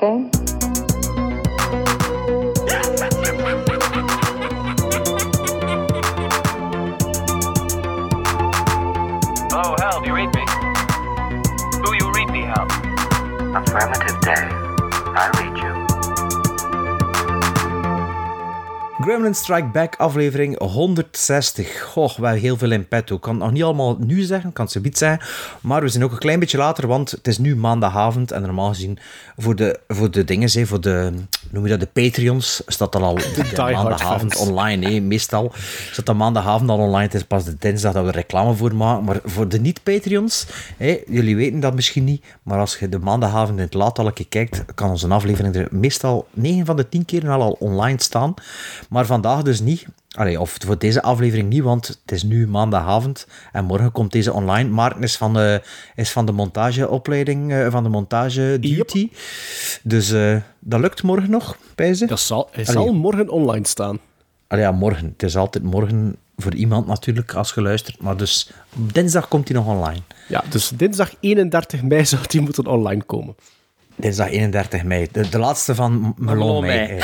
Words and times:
that 0.00 0.37
Strike 19.34 19.68
Back, 19.72 19.94
aflevering 19.96 20.58
160. 20.58 21.82
Goh, 21.82 22.18
wel 22.18 22.32
heel 22.32 22.56
veel 22.56 22.70
in 22.70 22.88
petto. 22.88 23.14
Ik 23.14 23.20
kan 23.20 23.34
het 23.34 23.42
nog 23.42 23.52
niet 23.52 23.62
allemaal 23.62 23.96
nu 23.98 24.22
zeggen, 24.22 24.52
kan 24.52 24.68
ze 24.68 24.80
niet 24.80 24.98
zijn. 24.98 25.20
Maar 25.60 25.82
we 25.82 25.88
zijn 25.88 26.04
ook 26.04 26.12
een 26.12 26.18
klein 26.18 26.38
beetje 26.38 26.58
later, 26.58 26.86
want 26.86 27.10
het 27.10 27.26
is 27.26 27.38
nu 27.38 27.56
maandagavond. 27.56 28.30
En 28.30 28.42
normaal 28.42 28.68
gezien, 28.68 28.98
voor 29.36 29.56
de, 29.56 29.80
voor 29.88 30.10
de 30.10 30.24
dingen, 30.24 30.66
voor 30.66 30.80
de, 30.80 31.12
noem 31.50 31.62
je 31.62 31.68
dat, 31.68 31.80
de 31.80 32.02
Patreons, 32.02 32.62
staat 32.66 32.92
dat 32.92 33.02
al 33.02 33.14
de, 33.34 33.50
de 33.54 33.62
maandagavond 33.62 34.36
online. 34.36 34.90
Hè. 34.90 35.00
Meestal 35.00 35.52
staat 35.92 36.06
dat 36.06 36.16
maandagavond 36.16 36.70
al 36.70 36.78
online. 36.78 37.02
Het 37.02 37.14
is 37.14 37.24
pas 37.24 37.44
de 37.44 37.56
dinsdag 37.58 37.92
dat 37.92 38.04
we 38.04 38.10
reclame 38.10 38.54
voor 38.54 38.74
maken. 38.74 39.04
Maar 39.04 39.20
voor 39.24 39.48
de 39.48 39.60
niet-Patreons, 39.60 40.46
jullie 41.06 41.36
weten 41.36 41.60
dat 41.60 41.74
misschien 41.74 42.04
niet, 42.04 42.24
maar 42.42 42.58
als 42.58 42.78
je 42.78 42.88
de 42.88 42.98
maandagavond 42.98 43.58
in 43.58 43.64
het 43.64 43.74
laat 43.74 43.98
al 43.98 44.06
een 44.06 44.12
keer 44.12 44.28
kijkt, 44.28 44.64
kan 44.74 44.90
onze 44.90 45.08
aflevering 45.08 45.54
er 45.54 45.68
meestal 45.70 46.26
9 46.32 46.66
van 46.66 46.76
de 46.76 46.88
10 46.88 47.04
keer 47.04 47.28
al 47.28 47.56
online 47.60 48.02
staan. 48.02 48.34
Maar 48.88 49.06
vandaag 49.06 49.42
dus 49.42 49.60
niet. 49.60 49.86
Allee, 50.18 50.40
of 50.40 50.56
voor 50.64 50.78
deze 50.78 51.02
aflevering 51.02 51.48
niet, 51.48 51.62
want 51.62 51.86
het 51.86 52.12
is 52.12 52.22
nu 52.22 52.48
maandagavond 52.48 53.26
en 53.52 53.64
morgen 53.64 53.92
komt 53.92 54.12
deze 54.12 54.32
online. 54.32 54.68
Maarten 54.68 55.02
is 55.02 55.16
van 55.16 55.32
de, 55.32 55.62
is 55.94 56.10
van 56.10 56.26
de 56.26 56.32
montageopleiding, 56.32 57.52
eh, 57.52 57.70
van 57.70 57.82
de 57.82 57.88
montage 57.88 58.56
duty. 58.60 59.10
Dus 59.82 60.10
eh, 60.10 60.36
dat 60.58 60.80
lukt 60.80 61.02
morgen 61.02 61.30
nog, 61.30 61.56
bij 61.74 61.94
ze. 61.94 62.06
Dat 62.06 62.20
zal, 62.20 62.48
hij 62.52 62.66
Allee. 62.66 62.84
zal 62.84 62.94
morgen 62.94 63.28
online 63.28 63.66
staan. 63.66 63.98
Allee, 64.46 64.64
ja, 64.64 64.72
morgen. 64.72 65.06
Het 65.12 65.22
is 65.22 65.36
altijd 65.36 65.64
morgen 65.64 66.16
voor 66.36 66.54
iemand 66.54 66.86
natuurlijk, 66.86 67.34
als 67.34 67.52
je 67.54 67.62
luistert. 67.62 68.02
Maar 68.02 68.16
dus 68.16 68.50
dinsdag 68.74 69.28
komt 69.28 69.48
hij 69.48 69.56
nog 69.56 69.66
online. 69.66 70.00
Ja, 70.28 70.44
dus 70.50 70.68
dinsdag 70.68 71.10
31 71.20 71.82
mei 71.82 72.04
zou 72.14 72.22
die 72.26 72.40
moeten 72.40 72.66
online 72.66 73.02
komen. 73.02 73.34
Dinsdag 73.96 74.30
31 74.30 74.84
mei. 74.84 75.08
De, 75.12 75.28
de 75.28 75.38
laatste 75.38 75.74
van 75.74 76.14
Melon 76.16 76.38
Melon 76.38 76.60
mei. 76.60 77.00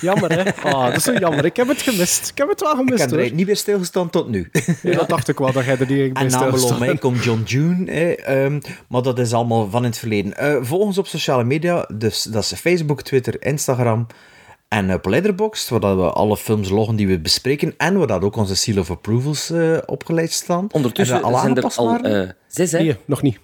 Jammer, 0.00 0.32
hè? 0.32 0.54
Ah, 0.62 0.84
dat 0.86 0.96
is 0.96 1.02
zo 1.02 1.12
jammer. 1.12 1.44
Ik 1.44 1.56
heb 1.56 1.68
het 1.68 1.82
gemist. 1.82 2.28
Ik 2.28 2.38
heb 2.38 2.48
het 2.48 2.60
wel 2.60 2.70
Ik 2.70 2.76
gemist, 2.76 3.10
heb 3.10 3.12
er 3.20 3.32
niet 3.32 3.46
bij 3.46 3.54
stilgestaan 3.54 4.10
tot 4.10 4.28
nu. 4.28 4.50
Ja, 4.82 4.94
dat 4.96 5.08
dacht 5.08 5.28
ik 5.28 5.38
wel, 5.38 5.52
dat 5.52 5.64
jij 5.64 5.78
er 5.78 5.86
niet 5.90 6.12
bij 6.12 6.22
En 6.22 6.30
na 6.30 6.38
Melon 6.38 6.58
stilstaat. 6.58 6.78
mei 6.78 6.98
komt 6.98 7.24
John 7.24 7.42
June. 7.44 7.90
hè, 7.92 8.10
ehm, 8.12 8.60
maar 8.88 9.02
dat 9.02 9.18
is 9.18 9.32
allemaal 9.32 9.70
van 9.70 9.82
in 9.82 9.88
het 9.88 9.98
verleden. 9.98 10.36
Eh, 10.36 10.56
volg 10.60 10.82
ons 10.82 10.98
op 10.98 11.06
sociale 11.06 11.44
media. 11.44 11.88
Dus 11.94 12.22
dat 12.22 12.42
is 12.42 12.52
Facebook, 12.52 13.02
Twitter, 13.02 13.42
Instagram 13.44 14.06
en 14.68 14.92
op 14.94 15.06
Letterboxd, 15.06 15.68
waar 15.68 15.80
dat 15.80 15.96
we 15.96 16.02
alle 16.10 16.36
films 16.36 16.68
loggen 16.68 16.96
die 16.96 17.06
we 17.08 17.18
bespreken. 17.20 17.74
En 17.76 17.98
waar 17.98 18.06
dat 18.06 18.22
ook 18.22 18.36
onze 18.36 18.56
seal 18.56 18.78
of 18.78 18.90
approvals 18.90 19.50
eh 19.50 19.78
opgeleid 19.86 20.32
staan. 20.32 20.66
Ondertussen 20.70 21.14
Hebben 21.16 21.32
we 21.32 21.38
al 21.38 21.42
zijn 21.42 21.56
er 21.56 21.76
al 21.76 22.20
eh, 22.22 22.28
zes, 22.46 22.72
hè? 22.72 22.78
Nee, 22.78 22.96
nog 23.04 23.22
niet. 23.22 23.38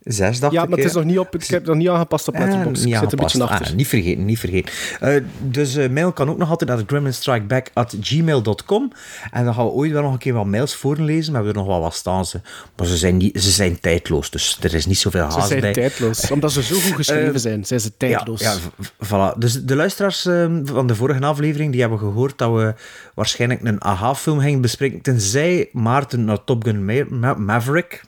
Zes, 0.00 0.40
dacht 0.40 0.52
Ja, 0.52 0.62
ik. 0.62 0.68
maar 0.68 0.78
het 0.78 0.86
is 0.86 0.92
nog 0.94 1.04
niet 1.04 1.18
op, 1.18 1.34
ik 1.34 1.42
heb 1.46 1.58
het 1.58 1.66
nog 1.68 1.76
niet 1.76 1.88
aangepast 1.88 2.28
op 2.28 2.34
Ah, 2.34 2.40
Letterboxd. 2.40 2.84
niet 2.84 2.94
ik 2.94 3.00
zit 3.00 3.12
een 3.12 3.18
beetje 3.18 3.42
achter. 3.42 3.66
Ah, 3.66 3.72
niet 3.72 3.88
vergeten, 3.88 4.24
niet 4.24 4.38
vergeten. 4.38 4.72
Eh, 5.00 5.14
dus 5.40 5.76
eh, 5.76 5.88
mail 5.90 6.12
kan 6.12 6.30
ook 6.30 6.38
nog 6.38 6.50
altijd 6.50 6.70
naar 6.70 6.82
gremlinstrikeback.gmail.com 6.86 8.92
en 9.30 9.44
dan 9.44 9.54
gaan 9.54 9.64
we 9.64 9.70
ooit 9.70 9.92
wel 9.92 10.02
nog 10.02 10.12
een 10.12 10.18
keer 10.18 10.32
wat 10.34 10.46
mails 10.46 10.74
voorlezen, 10.74 11.32
maar 11.32 11.40
we 11.40 11.46
hebben 11.46 11.62
er 11.62 11.68
nog 11.68 11.78
wel 11.78 11.86
wat 11.88 11.94
staan. 11.94 12.24
Ze. 12.26 12.40
Maar 12.76 12.86
ze 12.86 12.96
zijn, 12.96 13.16
niet, 13.16 13.42
ze 13.42 13.50
zijn 13.50 13.80
tijdloos, 13.80 14.30
dus 14.30 14.58
er 14.60 14.74
is 14.74 14.86
niet 14.86 14.98
zoveel 14.98 15.30
Ze 15.30 15.36
haast 15.36 15.48
zijn 15.48 15.60
bij. 15.60 15.72
tijdloos. 15.72 16.30
Omdat 16.30 16.52
ze 16.52 16.62
zo 16.62 16.74
goed 16.74 16.94
geschreven 16.94 17.34
Eh, 17.34 17.40
zijn, 17.40 17.64
zijn 17.64 17.80
ze 17.80 17.88
Ja, 17.88 17.94
tijdloos. 18.08 18.40
ja, 18.40 18.54
v- 18.78 18.88
voilà. 19.06 19.38
Dus 19.38 19.62
de 19.64 19.76
luisteraars 19.76 20.26
ehm, 20.26 20.64
van 20.66 20.86
de 20.86 20.94
vorige 20.94 21.20
aflevering 21.24 21.72
die 21.72 21.80
hebben 21.80 21.98
gehoord 21.98 22.38
dat 22.38 22.52
we 22.54 22.74
waarschijnlijk 23.14 23.60
een 23.64 23.84
aha-film 23.84 24.38
gingen 24.40 24.60
bespreken, 24.60 25.00
tenzij 25.00 25.68
Maarten 25.72 26.24
naar 26.24 26.44
Top 26.44 26.64
Gun 26.64 26.84
Ma- 26.84 27.04
Ma- 27.08 27.34
Maverick... 27.34 28.02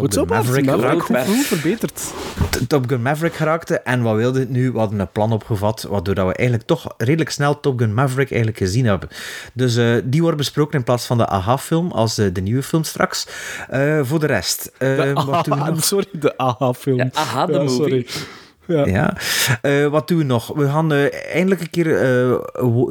Top 0.00 0.10
Goed 0.10 0.14
zo, 0.14 0.20
Gun. 0.36 0.36
Maverick 0.36 0.64
Maverick, 0.66 1.02
geraakt. 1.02 1.28
goed, 1.28 1.46
verbeterd. 1.46 2.02
Top 2.68 2.88
Gun 2.88 3.02
Maverick 3.02 3.34
geraakte. 3.34 3.78
En 3.80 4.02
wat 4.02 4.16
wilde 4.16 4.38
het 4.38 4.48
nu? 4.50 4.72
We 4.72 4.78
hadden 4.78 4.98
een 5.00 5.12
plan 5.12 5.32
opgevat, 5.32 5.86
waardoor 5.90 6.14
dat 6.14 6.26
we 6.26 6.34
eigenlijk 6.34 6.68
toch 6.68 6.94
redelijk 6.96 7.30
snel 7.30 7.60
Top 7.60 7.78
Gun 7.78 7.94
Maverick 7.94 8.28
eigenlijk 8.30 8.58
gezien 8.60 8.86
hebben. 8.86 9.08
Dus 9.52 9.76
eh, 9.76 9.94
die 10.04 10.22
wordt 10.22 10.36
besproken 10.36 10.78
in 10.78 10.84
plaats 10.84 11.06
van 11.06 11.18
de 11.18 11.26
AHA-film, 11.26 11.90
als 11.92 12.18
eh, 12.18 12.26
de 12.32 12.40
nieuwe 12.40 12.62
film 12.62 12.84
straks. 12.84 13.26
Eh, 13.68 14.00
voor 14.02 14.20
de 14.20 14.26
rest, 14.26 14.70
eh, 14.78 14.96
De 14.96 15.12
wat 15.12 15.44
doen 15.44 15.54
we 15.54 15.60
aha, 15.60 15.70
nog? 15.70 15.84
sorry, 15.94 16.06
de 16.12 16.36
AHA-film. 16.36 16.98
Ja, 16.98 17.08
aha, 17.12 17.46
de 17.46 17.52
movie. 17.52 17.74
sorry. 17.76 18.06
Ja. 18.66 18.86
Ja. 18.86 19.16
Eh, 19.62 19.86
wat 19.86 20.08
doen 20.08 20.18
we 20.18 20.24
nog? 20.24 20.52
We 20.54 20.66
gaan 20.68 20.92
eh, 20.92 21.34
eindelijk 21.34 21.60
een 21.60 21.70
keer 21.70 21.94
eh, 21.96 22.38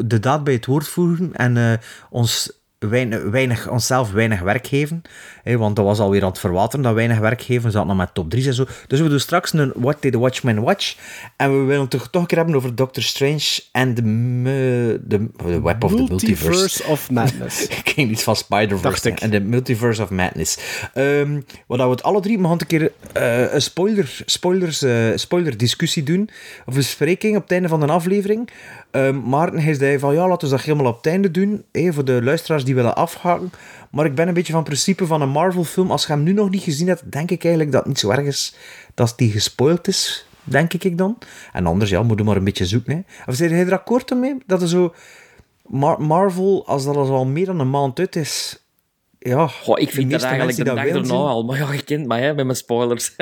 de 0.05 0.19
daad 0.19 0.43
bij 0.43 0.53
het 0.53 0.65
woord 0.65 0.87
voeren 0.87 1.29
en 1.33 1.57
eh, 1.57 1.73
ons 2.09 2.51
weinig, 2.79 3.23
weinig, 3.23 3.69
onszelf 3.69 4.11
weinig 4.11 4.39
werk 4.39 4.67
geven. 4.67 5.01
Hè, 5.43 5.57
want 5.57 5.75
dat 5.75 5.85
was 5.85 5.99
alweer 5.99 6.21
aan 6.21 6.29
het 6.29 6.39
verwateren, 6.39 6.83
dat 6.83 6.93
weinig 6.93 7.17
werk 7.17 7.41
geven. 7.41 7.63
We 7.63 7.71
zaten 7.71 7.87
nog 7.87 7.97
met 7.97 8.13
top 8.13 8.29
3 8.29 8.47
en 8.47 8.53
zo. 8.53 8.65
Dus 8.87 8.99
we 8.99 9.09
doen 9.09 9.19
straks 9.19 9.53
een 9.53 9.71
What 9.75 10.01
Did 10.01 10.11
the 10.11 10.19
Watchmen 10.19 10.61
Watch? 10.61 10.95
En 11.35 11.59
we 11.59 11.65
willen 11.65 11.81
het 11.81 11.89
toch, 11.89 12.09
toch 12.09 12.21
een 12.21 12.27
keer 12.27 12.37
hebben 12.37 12.55
over 12.55 12.75
Doctor 12.75 13.03
Strange 13.03 13.61
en 13.71 13.93
de, 13.93 14.01
de, 15.03 15.27
de 15.43 15.61
Web 15.61 15.83
of 15.83 15.95
the 15.95 16.03
Multiverse. 16.09 16.83
Of 16.83 17.11
Madness. 17.11 17.67
Ik 17.79 17.89
ging 17.89 18.11
iets 18.11 18.23
van 18.23 18.35
Spider-Verse 18.35 19.11
en 19.11 19.29
de 19.29 19.39
Multiverse 19.39 20.01
of 20.01 20.09
Madness. 20.09 20.57
Ehm 20.93 21.39
wat 21.67 21.79
we 21.79 21.89
het 21.89 22.03
alle 22.03 22.21
drie, 22.21 22.37
we 22.37 22.43
gaan 22.43 22.51
een 22.51 22.67
keer 22.67 22.91
eh, 23.13 23.53
een 23.53 23.61
spoiler, 23.61 24.21
spoilers, 24.25 24.81
eh, 24.81 25.07
spoiler 25.15 25.57
discussie 25.57 26.03
doen, 26.03 26.29
of 26.65 26.73
een 26.73 26.73
bespreking 26.73 27.35
op 27.35 27.41
het 27.41 27.51
einde 27.51 27.67
van 27.67 27.81
een 27.81 27.89
aflevering. 27.89 28.49
Ehm 28.91 29.29
Maarten 29.29 29.59
hij 29.59 29.73
zei 29.73 29.99
van, 29.99 30.13
ja, 30.13 30.27
laten 30.27 30.49
we 30.49 30.55
dat 30.55 30.63
helemaal 30.63 30.91
op 30.91 30.97
het 30.97 31.05
einde 31.05 31.31
doen, 31.31 31.63
hè, 31.71 31.93
voor 31.93 32.05
de 32.05 32.23
luisteraars 32.23 32.63
die 32.63 32.75
willen 32.75 32.95
afhaken. 32.95 33.51
Maar 33.91 34.05
ik 34.05 34.15
ben 34.15 34.27
een 34.27 34.33
beetje 34.33 34.53
van 34.53 34.63
principe 34.63 35.05
van 35.05 35.21
een 35.21 35.29
Marvel-film, 35.29 35.91
als 35.91 36.05
je 36.05 36.11
hem 36.11 36.23
nu 36.23 36.33
nog 36.33 36.49
niet 36.49 36.63
gezien 36.63 36.87
hebt, 36.87 37.11
denk 37.11 37.31
ik 37.31 37.43
eigenlijk 37.43 37.73
dat 37.73 37.81
het 37.81 37.89
niet 37.89 37.99
zo 37.99 38.09
erg 38.09 38.25
is 38.25 38.55
dat 38.93 39.13
die 39.15 39.31
gespoild 39.31 39.87
is, 39.87 40.25
denk 40.43 40.73
ik 40.73 40.97
dan. 40.97 41.17
En 41.53 41.65
anders, 41.65 41.89
ja, 41.89 42.03
moet 42.03 42.17
je 42.17 42.23
maar 42.23 42.37
een 42.37 42.43
beetje 42.43 42.65
zoeken. 42.65 42.93
Hè. 42.93 43.01
Of 43.31 43.35
zijn 43.35 43.49
jij 43.49 43.65
er 43.65 43.73
akkoord 43.73 44.15
mee? 44.15 44.37
Dat 44.45 44.61
er 44.61 44.67
zo... 44.67 44.93
Mar- 45.65 46.01
Marvel, 46.01 46.67
als 46.67 46.85
dat 46.85 46.95
al 46.95 47.25
meer 47.25 47.45
dan 47.45 47.59
een 47.59 47.69
maand 47.69 47.99
uit 47.99 48.15
is, 48.15 48.63
ja, 49.19 49.47
Goh, 49.47 49.79
ik 49.79 49.89
vind 49.89 50.11
dat 50.11 50.21
eigenlijk 50.21 50.57
de 50.57 50.63
dag 50.63 50.85
erna 50.85 51.13
al. 51.13 51.43
Maar 51.43 51.57
ja, 51.57 51.71
je 51.71 51.81
kent 51.81 52.07
mij 52.07 52.21
hè, 52.21 52.33
met 52.33 52.45
mijn 52.45 52.57
spoilers. 52.57 53.11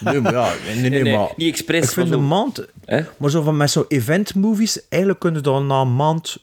Nee, 0.00 0.20
maar 0.20 0.32
ja, 0.32 0.52
nee, 0.66 0.74
nee, 0.74 0.90
Nee, 0.90 1.02
nee, 1.02 1.16
maar... 1.16 1.28
niet 1.36 1.52
expres, 1.52 1.84
Ik 1.84 1.90
vind 1.90 2.08
maar 2.08 2.18
een 2.18 2.26
maand... 2.26 2.66
Hè? 2.84 3.00
Maar 3.16 3.30
zo 3.30 3.42
van 3.42 3.56
met 3.56 3.70
zo'n 3.70 3.84
event-movies, 3.88 4.88
eigenlijk 4.88 5.20
kunnen 5.20 5.42
dan 5.42 5.66
na 5.66 5.80
een 5.80 5.96
maand... 5.96 6.36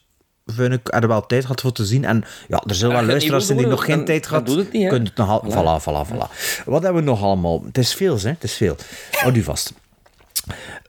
Vind 0.46 0.74
ik, 0.74 0.94
er 0.94 1.08
wel 1.08 1.26
tijd 1.26 1.42
gehad 1.42 1.62
voor 1.62 1.72
te 1.72 1.86
zien. 1.86 2.06
En 2.06 2.24
ja, 2.48 2.64
er 2.68 2.76
zullen 2.76 2.96
wel 2.96 3.06
luisteraars 3.06 3.46
zijn 3.46 3.58
die 3.58 3.68
nog 3.68 3.86
geen 3.86 4.06
tijd 4.06 4.28
gehad. 4.28 4.46
dan 4.46 4.56
doe 4.56 4.64
het 4.64 4.74
niet, 4.74 4.84
hè. 4.84 4.90
Kunt 4.90 5.08
het 5.08 5.18
nog 5.18 5.30
al... 5.30 5.44
Voilà, 5.52 5.82
voilà, 5.82 6.12
voilà. 6.12 6.64
Wat 6.66 6.84
hebben 6.84 7.04
we 7.04 7.10
nog 7.10 7.24
allemaal? 7.24 7.64
Het 7.66 7.78
is 7.78 7.94
veel, 7.94 8.20
hè. 8.20 8.30
Het 8.30 8.44
is 8.44 8.54
veel. 8.54 8.76
Houd 9.12 9.36
u 9.36 9.44
vast. 9.44 9.74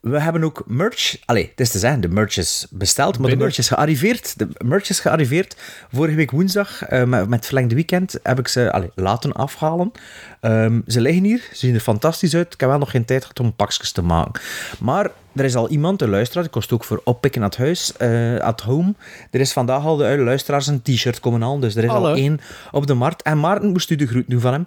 We 0.01 0.21
hebben 0.21 0.45
ook 0.45 0.63
merch. 0.67 1.17
Allee, 1.25 1.49
het 1.51 1.61
is 1.61 1.71
te 1.71 1.79
zeggen, 1.79 2.01
de 2.01 2.09
merch 2.09 2.37
is 2.37 2.67
besteld, 2.71 3.19
maar 3.19 3.31
de 3.31 3.37
merch 3.37 3.59
is 3.59 3.69
gearriveerd. 3.69 4.39
De 4.39 4.49
merch 4.65 4.89
is 4.89 5.01
gearriveerd. 5.01 5.57
Vorige 5.93 6.17
week 6.17 6.31
woensdag, 6.31 6.83
eh, 6.85 7.05
met, 7.05 7.29
met 7.29 7.47
verlengde 7.47 7.75
weekend, 7.75 8.19
heb 8.23 8.39
ik 8.39 8.49
ze 8.49 8.73
allee, 8.73 8.91
laten 8.95 9.33
afhalen. 9.33 9.93
Ehm, 10.41 10.81
ze 10.87 11.01
liggen 11.01 11.25
hier, 11.25 11.39
ze 11.39 11.57
zien 11.57 11.75
er 11.75 11.81
fantastisch 11.81 12.35
uit. 12.35 12.55
Ik 12.55 12.61
heb 12.61 12.69
wel 12.69 12.79
nog 12.79 12.91
geen 12.91 13.05
tijd 13.05 13.23
gehad 13.23 13.41
om 13.41 13.55
pakjes 13.55 13.93
te 13.93 14.03
maken. 14.03 14.43
Maar 14.79 15.11
er 15.35 15.45
is 15.45 15.55
al 15.55 15.69
iemand, 15.69 16.03
een 16.03 16.11
luisteraar, 16.11 16.43
die 16.43 16.53
kost 16.53 16.73
ook 16.73 16.85
voor 16.85 17.01
oppikken 17.05 17.43
het 17.43 17.57
huis, 17.57 17.97
eh 17.97 18.39
at 18.39 18.61
home. 18.61 18.95
Er 19.31 19.41
is 19.41 19.53
vandaag 19.53 19.85
al 19.85 19.97
de 19.97 20.19
luisteraars 20.19 20.67
een 20.67 20.83
t-shirt 20.83 21.21
komen 21.21 21.43
halen, 21.43 21.61
dus 21.61 21.77
er 21.77 21.85
is 21.85 21.91
al 21.91 22.17
één 22.17 22.41
op 22.71 22.87
de 22.87 22.95
markt. 22.95 23.23
En 23.23 23.41
Maarten 23.41 23.71
moest 23.71 23.91
u 23.91 23.97
de 23.97 24.07
groet 24.07 24.29
doen 24.29 24.41
van 24.41 24.53
hem. 24.53 24.67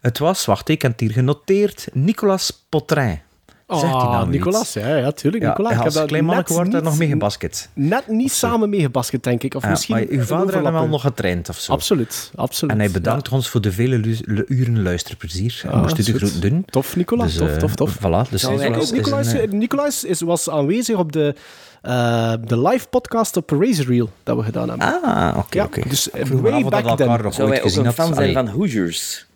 Het 0.00 0.18
was, 0.18 0.44
wacht, 0.44 0.68
ik 0.68 0.82
heb 0.82 0.90
het 0.90 1.00
hier 1.00 1.12
genoteerd, 1.12 1.88
Nicolas 1.92 2.66
Potrin. 2.68 3.20
Zegt 3.66 3.82
hij 3.82 3.92
Ah, 3.92 4.10
nou 4.10 4.28
Nicolas, 4.28 4.72
ja, 4.72 4.96
ja, 4.96 5.10
tuurlijk. 5.12 5.42
Ja, 5.42 5.48
Nicolas. 5.48 5.72
Ik 5.72 5.76
als 5.78 5.84
heb 5.84 5.94
dat 5.94 6.06
klein 6.06 6.24
manneke 6.24 6.48
net 6.48 6.56
wordt 6.58 6.72
daar 6.72 6.82
nog 6.82 6.98
mee 6.98 7.08
gebasket. 7.08 7.68
Net 7.72 8.08
niet 8.08 8.32
samen 8.32 8.68
meegebasket, 8.70 9.22
denk 9.22 9.42
ik. 9.42 9.54
Of 9.54 9.62
Ja, 9.62 9.68
misschien 9.68 9.94
maar 9.94 10.04
uw 10.08 10.18
een 10.18 10.26
vader 10.26 10.52
heeft 10.52 10.64
hem 10.64 10.72
wel 10.72 10.86
nog 10.88 11.00
getraind 11.00 11.48
of 11.48 11.58
zo. 11.58 11.72
Absoluut, 11.72 12.30
absoluut. 12.34 12.72
En 12.74 12.80
hij 12.80 12.90
bedankt 12.90 13.28
ons 13.28 13.48
voor 13.48 13.60
de 13.60 13.72
vele 13.72 13.98
lu- 13.98 14.18
lu- 14.24 14.44
uren 14.48 14.82
luisterplezier. 14.82 15.62
En 15.70 15.78
moest 15.80 15.98
u 15.98 16.02
de 16.02 16.12
groet 16.18 16.42
doen. 16.42 16.64
Tof, 16.66 16.96
Nicolas. 16.96 17.26
Dus, 17.26 17.36
tof, 17.36 17.48
eh, 17.50 17.56
tof, 17.56 17.74
tof. 17.74 17.96
Voilà, 17.98 18.30
dus 18.30 18.42
hij 18.42 18.56
wij 18.58 18.70
is- 18.70 18.90
een, 18.90 18.96
Nicolas, 18.96 19.32
eh, 19.32 19.50
Nicolas 19.50 20.04
is, 20.04 20.20
was 20.20 20.50
aanwezig 20.50 20.96
op 20.96 21.12
de, 21.12 21.34
eh, 21.82 22.32
de 22.44 22.60
live 22.68 22.86
podcast 22.88 23.36
op 23.36 23.50
Razor 23.50 23.86
Reel 23.86 24.10
dat 24.22 24.36
we 24.36 24.42
gedaan 24.42 24.68
hebben. 24.68 25.02
Ah, 25.02 25.34
oké, 25.38 25.58
Ja, 25.58 25.64
oké. 25.64 25.88
dus, 25.88 26.10
eh, 26.10 26.24
way 26.28 26.62
back 26.62 26.72
elkaar 26.84 26.96
then. 26.96 27.22
nog 27.22 27.34
Zou 27.34 27.48
wij 27.48 27.56
ook 27.58 27.62
gezien 27.62 27.84
een 27.86 27.92
fan 27.92 28.14
zijn 28.14 28.32
van 28.32 28.48
Hoosiers? 28.48 29.26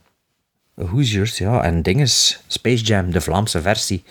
Hoosiers, 0.89 1.39
ja. 1.39 1.63
En 1.63 1.83
dinges. 1.83 2.43
Space 2.47 2.85
Jam, 2.85 3.11
de 3.13 3.21
Vlaamse 3.21 3.61
versie. 3.61 4.03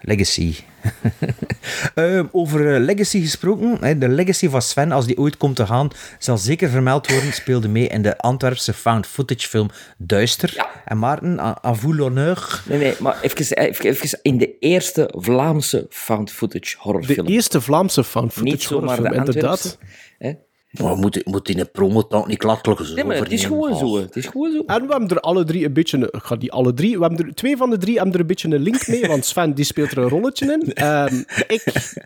Legacy. 0.00 0.54
Ehm, 1.94 2.26
over 2.32 2.74
eh, 2.74 2.80
Legacy 2.84 3.20
gesproken. 3.20 3.76
Hè, 3.80 3.98
de 3.98 4.08
Legacy 4.08 4.48
van 4.48 4.62
Sven, 4.62 4.92
als 4.92 5.06
die 5.06 5.18
ooit 5.18 5.36
komt 5.36 5.56
te 5.56 5.66
gaan, 5.66 5.90
zal 6.18 6.38
zeker 6.38 6.68
vermeld 6.68 7.10
worden. 7.10 7.32
Speelde 7.32 7.68
mee 7.68 7.86
in 7.88 8.02
de 8.02 8.18
Antwerpse 8.18 8.72
found 8.72 9.06
footage 9.06 9.48
film 9.48 9.70
Duister. 9.96 10.52
Ja. 10.54 10.68
En 10.84 10.98
Maarten, 10.98 11.38
à, 11.40 11.74
vous 11.74 11.94
l'honneur. 11.96 12.62
Nee, 12.66 12.78
nee, 12.78 12.94
maar 12.98 13.18
even, 13.20 13.56
even, 13.56 13.84
even 13.84 14.18
in 14.22 14.38
de 14.38 14.58
eerste 14.58 15.10
Vlaamse 15.16 15.86
found 15.90 16.30
footage 16.30 16.74
De 16.76 16.82
horrorfilm. 16.82 17.26
eerste 17.26 17.60
Vlaamse 17.60 18.04
found 18.04 18.32
footage 18.32 18.52
Niet 18.56 18.68
de 18.68 18.74
horrorfilm, 18.74 19.06
Antwerpse. 19.06 19.32
inderdaad. 19.32 19.78
Hè? 20.18 20.32
Maar 20.70 20.96
moet, 20.96 21.26
moet 21.26 21.48
in 21.48 21.58
een 21.58 21.70
promotank 21.70 22.26
niet 22.26 22.42
zo 22.42 22.56
Nee, 22.94 23.04
maar 23.04 23.16
het 23.16 23.32
is 23.32 23.44
overnemen? 23.46 23.76
gewoon 23.76 23.76
zo. 23.78 23.86
Oh. 23.96 24.00
Het 24.00 24.16
is 24.16 24.26
gewoon 24.26 24.52
zo. 24.52 24.62
En 24.66 24.86
we 24.86 24.90
hebben 24.90 25.08
er 25.08 25.20
alle 25.20 25.44
drie 25.44 25.64
een 25.64 25.72
beetje... 25.72 25.96
een- 25.96 26.02
Ik 26.02 26.22
ga 26.22 26.36
die 26.36 26.52
alle 26.52 26.74
drie... 26.74 26.98
We 26.98 27.04
hebben 27.04 27.26
er, 27.26 27.34
twee 27.34 27.56
van 27.56 27.70
de 27.70 27.78
drie 27.78 27.94
hebben 27.96 28.14
er 28.14 28.20
een 28.20 28.26
beetje 28.26 28.48
een 28.48 28.62
link 28.62 28.86
mee, 28.88 29.06
want 29.06 29.24
Sven 29.24 29.54
die 29.54 29.64
speelt 29.64 29.90
er 29.90 29.98
een 29.98 30.08
rolletje 30.08 30.52
in. 30.52 30.72
Ehm, 30.72 31.22
ik, 31.46 31.64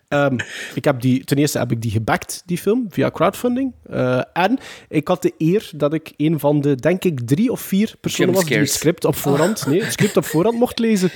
ehm, 0.08 0.38
ik 0.74 0.84
heb 0.84 1.00
die... 1.00 1.24
Ten 1.24 1.36
eerste 1.36 1.58
heb 1.58 1.70
ik 1.72 1.82
die 1.82 1.90
gebackt, 1.90 2.42
die 2.46 2.58
film, 2.58 2.86
via 2.88 3.10
crowdfunding. 3.10 3.72
Eh, 3.90 4.20
en 4.32 4.58
ik 4.88 5.08
had 5.08 5.22
de 5.22 5.32
eer 5.38 5.70
dat 5.76 5.94
ik 5.94 6.12
een 6.16 6.38
van 6.40 6.60
de, 6.60 6.74
denk 6.74 7.04
ik, 7.04 7.20
drie 7.26 7.50
of 7.52 7.60
vier 7.60 7.94
personen 8.00 8.34
was 8.34 8.44
die 8.44 8.58
het 8.58 8.70
script 8.70 9.04
op 9.04 9.14
voorhand... 9.16 9.66
Nee, 9.66 9.82
het 9.82 9.92
script 9.92 10.16
op 10.16 10.24
voorhand 10.24 10.58
mocht 10.58 10.78
lezen. 10.78 11.10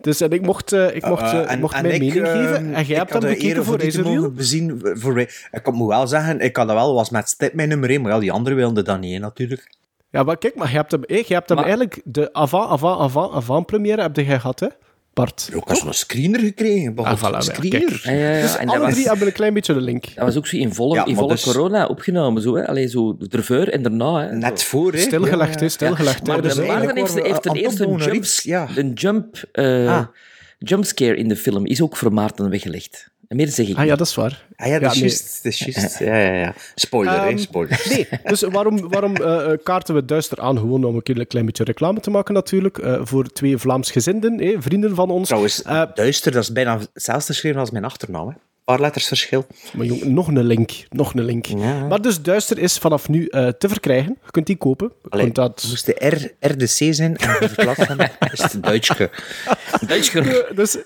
Dus 0.00 0.20
en 0.20 0.30
ik 0.30 0.42
mocht, 0.42 0.72
eh, 0.72 0.94
ik 0.96 1.06
mocht, 1.06 1.22
eh, 1.32 1.52
ik 1.52 1.60
mocht 1.60 1.72
mijn 1.82 1.86
mening 1.86 2.12
geven. 2.12 2.74
En 2.74 2.84
jij 2.84 2.96
hebt 2.96 3.12
hem 3.12 3.20
bekeken 3.20 3.64
voor 3.64 3.78
deze 3.78 4.02
Reel? 4.02 4.30
bezien. 4.30 4.80
Voor, 4.82 5.20
ik 5.20 5.70
moet 5.72 5.88
wel 5.88 6.06
zeggen, 6.06 6.40
ik 6.40 6.56
had 6.56 6.66
dat 6.66 6.76
wel, 6.76 6.94
was 6.94 7.10
met 7.10 7.28
Step 7.28 7.54
mijn 7.54 7.68
nummer 7.68 7.90
1, 7.90 8.00
maar 8.02 8.12
ja, 8.12 8.18
die 8.18 8.32
anderen 8.32 8.58
wilden 8.58 8.84
dat 8.84 9.00
niet, 9.00 9.12
hè, 9.12 9.18
natuurlijk. 9.18 9.74
Ja, 10.10 10.22
maar 10.22 10.36
kijk, 10.38 10.54
maar 10.54 10.70
je 10.70 10.76
hebt 10.76 10.90
hem, 10.92 11.02
eh, 11.04 11.22
je 11.24 11.34
hebt 11.34 11.48
hem 11.48 11.56
Maar- 11.58 11.66
eigenlijk... 11.66 12.00
De 12.04 12.32
avant, 12.32 12.70
avant, 12.70 13.00
avant, 13.00 13.32
avant 13.34 13.66
première 13.66 14.02
heb 14.02 14.16
jij 14.16 14.24
gehad, 14.40 14.60
hè? 14.60 14.66
Bart. 15.16 15.50
Ik 15.54 15.62
had 15.64 15.78
zo'n 15.78 15.92
screener 15.92 16.40
gekregen. 16.40 16.96
Ah, 16.96 17.18
voilà, 17.18 17.38
screener. 17.38 18.00
Ja, 18.02 18.12
ja, 18.12 18.30
ja. 18.30 18.40
Dus 18.42 18.56
en 18.56 18.66
dat 18.66 18.74
alle 18.74 18.84
was, 18.84 18.94
drie 18.94 19.06
hebben 19.08 19.26
een 19.26 19.32
klein 19.32 19.54
beetje 19.54 19.74
de 19.74 19.80
link. 19.80 20.04
dat 20.14 20.24
was 20.24 20.36
ook 20.36 20.46
zo 20.46 20.56
in 20.56 20.74
volle, 20.74 20.94
Ja, 20.94 21.04
in 21.04 21.06
maar 21.12 21.20
volle 21.22 21.32
dus- 21.34 21.42
corona 21.42 21.86
opgenomen. 21.86 22.42
Zo, 22.42 22.54
hè. 22.56 22.66
Allee, 22.66 22.88
zo 22.88 23.16
ervoor 23.30 23.66
en 23.66 23.82
daarna. 23.82 24.20
Hè. 24.26 24.32
Net 24.36 24.62
voor, 24.62 24.92
hè. 24.92 24.98
Stilgelegd, 24.98 25.52
Ja, 25.52 25.58
hè, 25.58 25.64
ja. 25.64 25.68
stilgelegd. 25.70 26.26
hè. 26.26 26.32
Maar 26.32 26.42
Dus 26.42 26.54
Waarden 26.56 26.96
heeft, 26.96 27.22
heeft 27.22 27.42
ten 27.42 27.54
eerste 27.54 27.84
een 27.84 27.96
jump, 27.98 28.24
een 28.76 28.92
jump, 28.92 29.36
eh, 29.52 29.88
Ah. 29.96 30.06
jumpscare 30.58 31.16
in 31.16 31.28
de 31.28 31.36
film. 31.36 31.66
Is 31.66 31.80
ook 31.82 31.96
voor 31.96 32.12
Maarten 32.12 32.50
weggelegd. 32.50 33.08
En 33.28 33.36
meer 33.36 33.48
zeg 33.48 33.68
ik 33.68 33.76
Ah 33.76 33.84
ja, 33.84 33.88
niet. 33.90 33.98
dat 33.98 34.06
is 34.06 34.14
waar. 34.14 34.46
Ah 34.56 34.66
ja, 34.68 34.78
dat 34.78 34.92
is 34.92 34.98
juist. 34.98 35.38
Juist. 35.42 35.98
Ja, 35.98 36.16
ja, 36.18 36.32
ja. 36.32 36.54
Spoiler, 36.74 37.20
hè. 37.20 37.26
Ehm, 37.28 37.36
Spoiler. 37.38 37.82
Nee, 37.88 38.08
dus 38.24 38.40
waarom, 38.42 38.88
waarom 38.88 39.16
eh, 39.16 39.52
eh, 39.52 39.58
kaarten 39.62 39.94
we 39.94 40.04
Duister 40.04 40.40
aan? 40.40 40.58
Gewoon 40.58 40.84
om 40.84 40.94
een 40.96 41.02
keer 41.02 41.18
een 41.18 41.26
klein 41.26 41.46
beetje 41.46 41.64
reclame 41.64 42.00
te 42.00 42.10
maken 42.10 42.34
natuurlijk. 42.34 42.78
eh, 42.78 43.00
voor 43.02 43.26
twee 43.32 43.58
Vlaams 43.58 43.90
gezinden, 43.90 44.40
eh, 44.40 44.56
vrienden 44.58 44.94
van 44.94 45.10
ons. 45.10 45.26
Trouwens, 45.26 45.62
duister, 45.94 46.32
dat 46.32 46.42
is 46.42 46.52
bijna 46.52 46.78
hetzelfde 46.92 47.32
geschreven 47.32 47.60
als 47.60 47.70
mijn 47.70 47.84
achternaam, 47.84 48.28
hè. 48.28 48.32
Een 48.34 48.74
paar 48.74 48.84
letters 48.84 49.06
verschil. 49.06 49.46
Maar 49.72 49.86
jong, 49.86 50.04
nog 50.04 50.28
een 50.28 50.42
link. 50.44 50.70
Nog 50.90 51.14
een 51.14 51.24
link. 51.24 51.46
Ja. 51.46 51.86
Maar 51.86 52.00
dus 52.02 52.22
Duister 52.22 52.58
is 52.58 52.78
vanaf 52.78 53.08
nu 53.08 53.26
eh, 53.26 53.48
te 53.48 53.68
verkrijgen. 53.68 54.18
Je 54.24 54.30
kunt 54.30 54.46
die 54.46 54.56
kopen. 54.56 54.92
Allee, 55.08 55.24
kunt 55.24 55.36
dat... 55.36 55.66
moest 55.68 55.86
de 55.86 55.92
R, 56.40 56.46
R 56.48 56.56
de 56.58 56.64
C 56.64 56.94
zijn 56.94 57.16
en 57.16 57.36
de 57.40 57.54
klas 57.56 57.76
hebben, 57.76 58.10
is 58.32 58.42
het 58.42 58.62
Duitsje. 58.62 59.10
Duitsger. 59.86 60.46
Eh, 60.48 60.56
Dus 60.56 60.78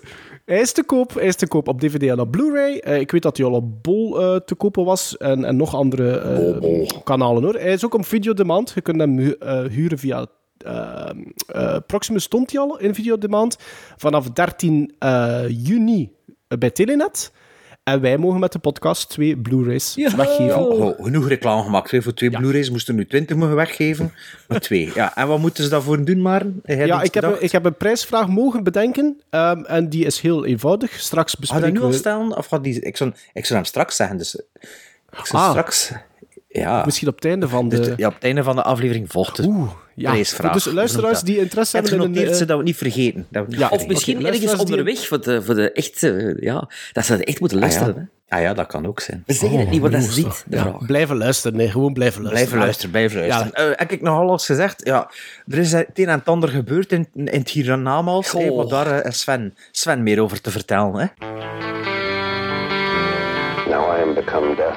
hij 0.50 0.60
is 0.60 0.72
te 0.72 0.82
koop, 0.84 1.14
hij 1.14 1.26
is 1.26 1.36
te 1.36 1.48
koop 1.48 1.68
op 1.68 1.80
DVD 1.80 2.02
en 2.02 2.20
op 2.20 2.30
Blu-ray. 2.30 2.76
Eh, 2.78 3.00
ik 3.00 3.10
weet 3.10 3.22
dat 3.22 3.36
hij 3.36 3.46
al 3.46 3.52
op 3.52 3.82
Bol 3.82 4.20
eh, 4.20 4.36
te 4.36 4.54
kopen 4.54 4.84
was 4.84 5.16
en, 5.16 5.44
en 5.44 5.56
nog 5.56 5.74
andere 5.74 6.18
eh, 6.18 7.00
kanalen 7.04 7.42
hoor. 7.42 7.54
Hij 7.54 7.72
is 7.72 7.84
ook 7.84 7.94
op 7.94 8.04
Video 8.06 8.32
Demand. 8.34 8.72
Je 8.74 8.80
kunt 8.80 9.00
hem 9.00 9.18
hu- 9.18 9.68
huren 9.70 9.98
via 9.98 10.26
Proximus 11.86 12.22
stond 12.22 12.52
hij 12.52 12.60
al 12.60 12.78
in 12.78 12.94
Video 12.94 13.18
Demand. 13.18 13.56
Vanaf 13.96 14.30
13 14.30 14.94
eh, 14.98 15.42
juni 15.48 16.12
bij 16.58 16.70
Telenet. 16.70 17.32
En 17.90 18.00
wij 18.00 18.18
mogen 18.18 18.40
met 18.40 18.52
de 18.52 18.58
podcast 18.58 19.08
twee 19.08 19.36
Blu-rays 19.36 19.94
weggeven. 20.16 20.68
Oh, 20.70 21.04
genoeg 21.04 21.28
reclame 21.28 21.62
gemaakt. 21.62 21.90
Hè. 21.90 22.02
Voor 22.02 22.14
twee 22.14 22.30
Blu-rays 22.30 22.70
moesten 22.70 22.94
er 22.94 23.00
nu 23.00 23.06
20 23.06 23.36
mogen 23.36 23.54
weggeven. 23.54 24.12
Maar 24.48 24.60
twee. 24.60 24.90
Ja, 24.94 25.16
en 25.16 25.28
wat 25.28 25.38
moeten 25.38 25.64
ze 25.64 25.70
daarvoor 25.70 26.04
doen, 26.04 26.22
maar? 26.22 26.42
Ja, 26.64 27.02
ik 27.02 27.14
heb, 27.14 27.24
een, 27.24 27.42
ik 27.42 27.52
heb 27.52 27.64
een 27.64 27.74
prijsvraag 27.76 28.28
mogen 28.28 28.62
bedenken. 28.62 29.20
ehm, 29.30 29.64
en 29.64 29.88
die 29.88 30.04
is 30.04 30.20
heel 30.20 30.44
eenvoudig. 30.44 31.00
Straks 31.00 31.32
Ga 31.32 31.38
je 31.40 31.46
dat 31.46 31.50
bespreken 31.60 31.78
nu 31.78 31.84
al 31.86 31.90
we... 31.92 31.96
stellen? 31.98 32.36
Of 32.36 32.46
gaat 32.46 32.64
die... 32.64 32.80
Ik 32.80 32.96
zou, 32.96 33.12
ik 33.32 33.44
zou 33.46 33.58
hem 33.58 33.68
straks 33.68 33.96
zeggen, 33.96 34.16
dus... 34.16 34.34
Ik 35.10 35.26
zou 35.26 35.42
Ah. 35.42 35.50
straks... 35.50 35.92
Ja. 36.52 36.84
Misschien 36.84 37.08
op 37.08 37.14
het 37.14 37.24
einde 37.24 37.48
van 37.48 37.68
de... 37.68 37.76
Dus, 37.76 37.88
ja, 37.96 38.06
op 38.08 38.14
het 38.14 38.24
einde 38.24 38.42
van 38.42 38.56
de 38.56 38.62
aflevering 38.62 39.10
volgt 39.10 39.36
het. 39.36 39.46
Oeh, 39.46 39.70
ja. 39.94 40.10
prijsvraag. 40.10 40.52
Dus 40.52 40.64
luisteraars 40.64 41.20
die 41.22 41.38
interesse 41.38 41.76
Het 41.76 41.88
hebben 41.88 42.04
in 42.06 42.10
een... 42.10 42.14
genoteerd, 42.14 42.32
eh, 42.32 42.38
ze 42.38 42.44
dat 42.46 42.58
we 42.58 42.64
niet 42.64 42.76
vergeten. 42.76 43.26
Dat 43.30 43.44
we 43.44 43.50
niet 43.50 43.58
Ja, 43.58 43.64
Of 43.64 43.68
vergeten. 43.70 43.92
misschien 43.92 44.16
Oké, 44.18 44.26
ergens 44.26 44.50
die- 44.50 44.60
onderweg 44.60 45.06
voor 45.06 45.20
de, 45.22 45.42
voor 45.42 45.54
de 45.54 45.72
echt... 45.72 46.02
eh, 46.02 46.36
ja, 46.40 46.68
dat 46.92 47.04
ze 47.04 47.12
het 47.12 47.24
echt 47.24 47.40
moeten 47.40 47.58
Ah, 47.58 47.64
luisteren. 47.64 47.94
hè. 47.94 48.00
ja. 48.00 48.08
Ah 48.28 48.42
ja, 48.42 48.54
dat 48.54 48.66
kan 48.66 48.86
ook 48.86 49.00
zijn. 49.00 49.22
We 49.26 49.32
zeggen 49.32 49.58
het 49.58 49.70
niet, 49.70 49.80
maar 49.80 49.90
dat 49.90 50.00
de 50.14 50.22
ja, 50.48 50.62
vraag. 50.62 50.86
Blijven 50.86 51.16
luisteren, 51.16 51.56
nee, 51.56 51.70
gewoon 51.70 51.92
blijven 51.92 52.22
luisteren. 52.22 52.48
Blijven 52.48 52.58
luisteren, 52.66 52.90
blijven 52.90 53.28
luisteren. 53.28 53.70
Eh, 53.72 53.78
heb 53.78 53.90
ik 53.92 54.00
nog 54.02 54.18
alles 54.18 54.46
gezegd? 54.46 54.80
Ja, 54.84 55.10
er 55.48 55.58
is 55.58 55.72
het 55.72 55.86
een 55.94 56.08
en 56.08 56.18
het 56.18 56.28
ander 56.28 56.48
gebeurd 56.48 56.92
in, 56.92 57.08
in 57.14 57.26
het 57.26 57.48
hiernamaals. 57.50 58.32
Hey, 58.32 58.50
wat 58.50 58.70
daar 58.70 58.86
eh, 59.00 59.10
is 59.10 59.20
Sven, 59.20 59.54
Sven 59.70 60.02
meer 60.02 60.20
over 60.22 60.40
te 60.40 60.50
vertellen. 60.50 60.94
Hè? 61.00 61.06
Now 63.70 63.96
I 63.98 64.02
am 64.02 64.14
become 64.14 64.54
death, 64.56 64.76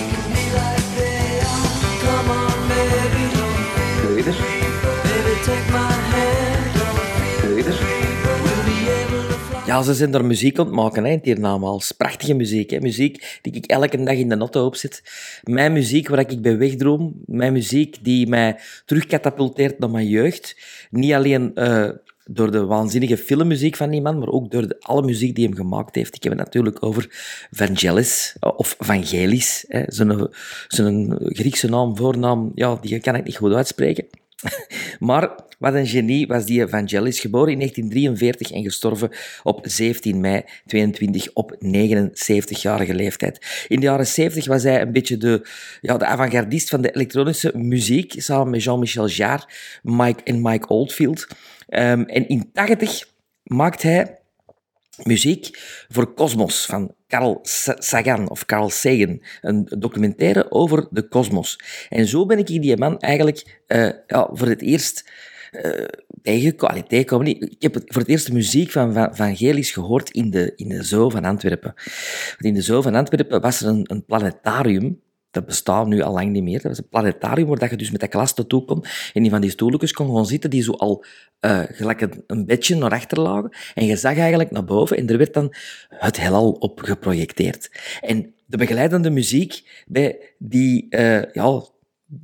Ja, 9.71 9.81
ze 9.81 9.93
zijn 9.93 10.11
daar 10.11 10.25
muziek 10.25 10.59
aan 10.59 10.65
het 10.65 10.75
maken, 10.75 11.05
hè, 11.05 11.17
hiernamaals. 11.21 11.91
Prachtige 11.91 12.33
muziek, 12.33 12.69
hè. 12.69 12.79
Muziek 12.79 13.39
die 13.41 13.53
ik 13.53 13.65
elke 13.65 14.03
dag 14.03 14.15
in 14.15 14.29
de 14.29 14.37
auto 14.37 14.65
opzet. 14.65 15.03
Mijn 15.43 15.73
muziek 15.73 16.07
waar 16.07 16.19
ik 16.19 16.41
bij 16.41 16.57
wegdroom. 16.57 17.13
Mijn 17.25 17.53
muziek 17.53 18.03
die 18.03 18.27
mij 18.27 18.59
terugkatapulteert 18.85 19.79
naar 19.79 19.89
mijn 19.89 20.07
jeugd. 20.07 20.55
Niet 20.89 21.13
alleen 21.13 21.55
eh, 21.55 21.89
door 22.33 22.51
de 22.51 22.65
waanzinnige 22.65 23.17
filmmuziek 23.17 23.75
van 23.75 23.89
die 23.89 24.01
man, 24.01 24.19
maar 24.19 24.29
ook 24.29 24.51
door 24.51 24.67
de, 24.67 24.75
alle 24.79 25.01
muziek 25.01 25.35
die 25.35 25.45
hem 25.45 25.55
gemaakt 25.55 25.95
heeft. 25.95 26.15
Ik 26.15 26.23
heb 26.23 26.31
het 26.31 26.41
natuurlijk 26.41 26.83
over 26.83 27.07
Vangelis, 27.51 28.35
eh, 28.39 28.51
of 28.55 28.75
Vangelis. 28.79 29.65
Zijn, 29.87 30.27
zijn 30.67 31.17
Griekse 31.19 31.69
naam, 31.69 31.97
voornaam, 31.97 32.51
ja, 32.55 32.77
die 32.81 32.99
kan 32.99 33.15
ik 33.15 33.23
niet 33.23 33.37
goed 33.37 33.53
uitspreken. 33.53 34.05
Maar 34.99 35.35
wat 35.59 35.73
een 35.73 35.87
genie 35.87 36.27
was 36.27 36.45
die 36.45 36.67
Vangelis, 36.67 37.19
geboren 37.19 37.51
in 37.51 37.57
1943 37.57 38.51
en 38.51 38.63
gestorven 38.63 39.09
op 39.43 39.59
17 39.63 40.19
mei 40.19 40.43
22 40.65 41.33
op 41.33 41.55
79-jarige 41.65 42.93
leeftijd. 42.93 43.65
In 43.67 43.79
de 43.79 43.85
jaren 43.85 44.07
70 44.07 44.45
was 44.45 44.63
hij 44.63 44.81
een 44.81 44.91
beetje 44.91 45.17
de, 45.17 45.47
ja, 45.81 45.97
de 45.97 46.05
avant-gardist 46.05 46.69
van 46.69 46.81
de 46.81 46.91
elektronische 46.91 47.51
muziek, 47.55 48.13
samen 48.17 48.49
met 48.49 48.63
Jean-Michel 48.63 49.07
Jarre 49.07 49.47
Mike 49.83 50.23
en 50.23 50.41
Mike 50.41 50.67
Oldfield. 50.67 51.27
Ehm, 51.67 52.01
en 52.01 52.27
in 52.27 52.49
80 52.53 53.05
maakt 53.43 53.81
hij 53.81 54.20
muziek 55.03 55.49
voor 55.89 56.13
Cosmos 56.13 56.65
van 56.65 56.95
Carl 57.07 57.39
Sa- 57.41 57.75
Sagan 57.79 58.29
of 58.29 58.45
Carl 58.45 58.69
Sagan. 58.69 59.21
Een 59.41 59.67
documentaire 59.79 60.51
over 60.51 60.87
de 60.91 61.07
kosmos. 61.07 61.59
En 61.89 62.07
zo 62.07 62.25
ben 62.25 62.37
ik 62.37 62.47
die 62.47 62.77
man 62.77 62.99
eigenlijk 62.99 63.61
eh, 63.67 63.89
ja, 64.07 64.29
voor 64.31 64.47
het 64.47 64.61
eerst 64.61 65.09
eh 65.51 65.85
tegengekomen. 66.21 66.69
Allee, 66.75 66.87
tegengekomen 66.87 67.25
niet. 67.25 67.43
Ik 67.43 67.61
heb 67.61 67.75
voor 67.85 68.01
het 68.01 68.09
eerst 68.09 68.25
de 68.25 68.33
muziek 68.33 68.71
van 68.71 68.93
Van 68.93 69.15
Vangelis 69.15 69.71
gehoord 69.71 70.09
in 70.09 70.29
de, 70.29 70.53
in 70.55 70.67
de 70.69 70.83
Zoo 70.83 71.09
van 71.09 71.25
Antwerpen. 71.25 71.73
Want 72.29 72.41
in 72.43 72.53
de 72.53 72.61
Zoo 72.61 72.81
van 72.81 72.95
Antwerpen 72.95 73.41
was 73.41 73.61
er 73.61 73.67
een 73.67 74.03
planetarium 74.07 75.01
dat 75.31 75.45
bestaat 75.45 75.87
nu 75.87 76.01
al 76.01 76.13
lang 76.13 76.31
niet 76.31 76.43
meer. 76.43 76.61
Dat 76.61 76.63
was 76.63 76.77
een 76.77 76.89
planetarium 76.89 77.47
waar 77.47 77.69
je 77.69 77.77
dus 77.77 77.91
met 77.91 78.01
de 78.01 78.07
klas 78.07 78.33
naartoe 78.33 78.65
kon 78.65 78.85
en 79.13 79.21
die 79.21 79.31
van 79.31 79.41
die 79.41 79.49
stoeltjes 79.49 79.91
kon 79.91 80.15
gaan 80.15 80.25
zitten 80.25 80.49
die 80.49 80.63
zo 80.63 80.71
al 80.71 81.05
eh, 81.39 81.61
gelijk 81.67 82.01
een, 82.01 82.23
een 82.27 82.45
bedje 82.45 82.75
naar 82.75 82.91
achter 82.91 83.19
lagen. 83.19 83.49
En 83.73 83.85
je 83.85 83.95
zag 83.95 84.17
eigenlijk 84.17 84.51
naar 84.51 84.65
boven 84.65 84.97
en 84.97 85.09
er 85.09 85.17
werd 85.17 85.33
dan 85.33 85.53
het 85.89 86.19
heelal 86.19 86.51
op 86.51 86.79
geprojecteerd. 86.79 87.71
En 88.01 88.33
de 88.45 88.57
begeleidende 88.57 89.09
muziek 89.09 89.83
bij 89.87 90.33
die, 90.37 90.89
eh, 90.89 91.33
ja, 91.33 91.63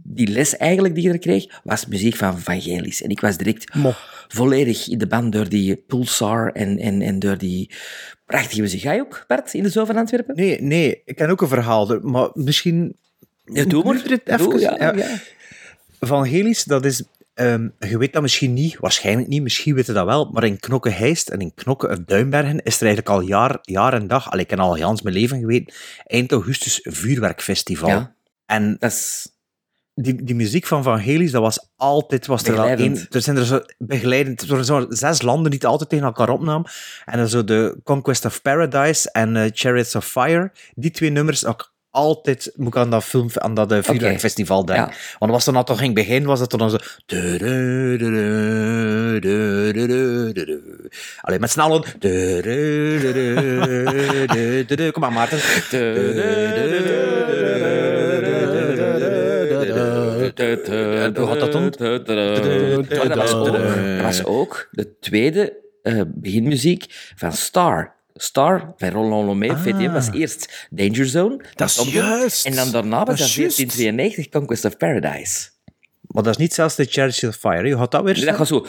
die 0.03 0.27
les 0.27 0.57
eigenlijk 0.57 0.95
die 0.95 1.03
je 1.03 1.11
er 1.11 1.19
kreeg, 1.19 1.59
was 1.63 1.85
muziek 1.85 2.15
van 2.15 2.39
Vangelis. 2.39 3.01
En 3.01 3.09
ik 3.09 3.19
was 3.19 3.37
direct 3.37 3.73
Mo. 3.73 3.93
Volledig 4.27 4.87
in 4.87 4.97
de 4.97 5.07
band 5.07 5.31
door 5.33 5.49
die 5.49 5.75
Pulsar 5.75 6.51
en, 6.51 6.77
en, 6.79 7.01
en 7.01 7.19
door 7.19 7.37
die 7.37 7.71
prachtige 8.25 8.61
muziek. 8.61 8.81
Ga 8.81 8.91
je 8.91 9.01
ook, 9.01 9.23
Bart, 9.27 9.53
in 9.53 9.63
de 9.63 9.69
Zoo 9.69 9.85
van 9.85 9.95
Antwerpen? 9.97 10.35
Nee, 10.35 10.61
nee, 10.61 11.01
ik 11.05 11.15
ken 11.15 11.29
ook 11.29 11.41
een 11.41 11.47
verhaal, 11.47 11.91
er- 11.91 12.03
maar 12.07 12.29
misschien... 12.33 12.95
Ja, 13.45 13.63
doe 13.65 13.83
maar. 13.83 13.95
Even- 13.95 14.49
Doe, 14.49 14.59
ja, 14.59 14.75
ja. 14.79 14.93
ja. 14.95 15.17
Van 15.99 16.27
Gelis, 16.27 16.63
dat 16.63 16.85
is... 16.85 17.03
ehm, 17.33 17.67
je 17.79 17.97
weet 17.97 18.13
dat 18.13 18.21
misschien 18.21 18.53
niet, 18.53 18.77
waarschijnlijk 18.79 19.27
niet, 19.27 19.41
misschien 19.41 19.75
weet 19.75 19.85
je 19.85 19.93
dat 19.93 20.05
wel, 20.05 20.29
maar 20.31 20.43
in 20.43 20.59
Knokke-Heist 20.59 21.29
en 21.29 21.39
in 21.39 21.53
Knokke-Duinbergen 21.53 22.63
is 22.63 22.75
er 22.81 22.85
eigenlijk 22.87 23.09
al 23.09 23.21
jaar, 23.21 23.57
jaar 23.61 23.93
en 23.93 24.07
dag, 24.07 24.31
al 24.31 24.39
ik 24.39 24.47
ken 24.47 24.59
al 24.59 24.77
Jans 24.77 25.01
mijn 25.01 25.15
leven 25.15 25.39
geweten, 25.39 25.73
eind 26.05 26.31
augustus 26.31 26.79
vuurwerkfestival. 26.83 27.89
Ja. 27.89 28.15
En 28.45 28.75
Dat 28.79 28.91
is... 28.91 29.31
die, 29.99 30.23
die 30.23 30.35
muziek 30.35 30.65
van 30.65 30.83
Van 30.83 31.01
Gelis, 31.01 31.31
dat 31.31 31.41
was 31.41 31.67
altijd, 31.75 32.25
was 32.25 32.43
er 32.43 32.55
wel 32.55 32.65
één, 32.65 33.07
er 33.09 33.21
zijn 33.21 33.37
er 33.37 33.45
zo 33.45 33.59
begeleidend, 33.77 34.49
er 34.49 34.65
zo 34.65 34.85
zes 34.89 35.21
landen 35.21 35.51
die 35.51 35.59
het 35.59 35.69
altijd 35.69 35.89
tegen 35.89 36.05
elkaar 36.05 36.29
opnamen. 36.29 36.69
En 37.05 37.17
dan 37.17 37.27
zo 37.27 37.43
de 37.43 37.77
Conquest 37.83 38.25
of 38.25 38.41
Paradise 38.41 39.11
en 39.11 39.35
eh, 39.35 39.49
Chariots 39.53 39.95
of 39.95 40.05
Fire, 40.05 40.51
die 40.75 40.91
twee 40.91 41.09
nummers 41.09 41.45
ook 41.45 41.75
altijd 41.91 42.51
moet 42.55 42.67
ik 42.67 42.77
aan 42.77 42.89
dat 42.89 43.03
film, 43.03 43.29
aan 43.33 43.53
dat 43.53 43.71
eh, 43.71 43.83
vuurwerkfestival 43.83 44.65
denken. 44.65 44.85
Ja. 44.85 45.17
Want 45.19 45.31
was 45.31 45.45
dan 45.45 45.55
al 45.55 45.63
toch 45.63 45.79
in 45.79 45.85
het 45.85 45.93
begin, 45.93 46.25
was 46.25 46.39
het 46.39 46.49
dan 46.49 46.69
zo... 46.69 46.77
Allee, 51.21 51.39
met 51.39 51.51
snel 51.51 51.85
Kom 54.91 55.01
maar, 55.01 55.11
Maarten. 55.11 55.39
Hoe 60.37 61.27
gaat 61.27 61.39
dat 61.39 61.51
dan? 61.51 61.63
Maar 62.97 63.07
dat 63.07 63.15
was 63.15 63.33
ook, 63.33 63.51
dat 63.51 64.01
was 64.01 64.23
ook 64.23 64.67
de 64.71 64.97
tweede 64.99 65.57
eh, 65.83 66.01
beginmuziek 66.07 66.85
van 67.15 67.33
Star. 67.33 67.95
Star 68.13 68.73
van 68.77 68.89
Roland 68.89 69.25
Lomé, 69.25 69.49
Ah. 69.49 69.61
VTM, 69.61 69.91
was 69.91 70.11
eerst 70.11 70.67
Danger 70.69 71.05
Zone. 71.05 71.43
Dat 71.55 71.69
is 71.69 71.91
juist. 71.91 72.45
En 72.45 72.55
dan 72.55 72.71
daarna 72.71 72.97
was 73.03 73.19
Dat 73.19 73.33
juist. 73.33 73.57
1492 73.57 74.29
Conquest 74.29 74.65
of 74.65 74.77
Paradise. 74.77 75.49
Maar 76.01 76.23
dat 76.23 76.33
is 76.33 76.39
niet 76.39 76.53
zelfs 76.53 76.75
de 76.75 77.27
of 77.27 77.35
Fire. 77.35 77.69
Hoe 77.69 77.79
gaat 77.79 77.91
dat 77.91 78.03
weer? 78.03 78.13
Dus 78.13 78.25
dat 78.25 78.35
gaat 78.35 78.47
zo... 78.47 78.65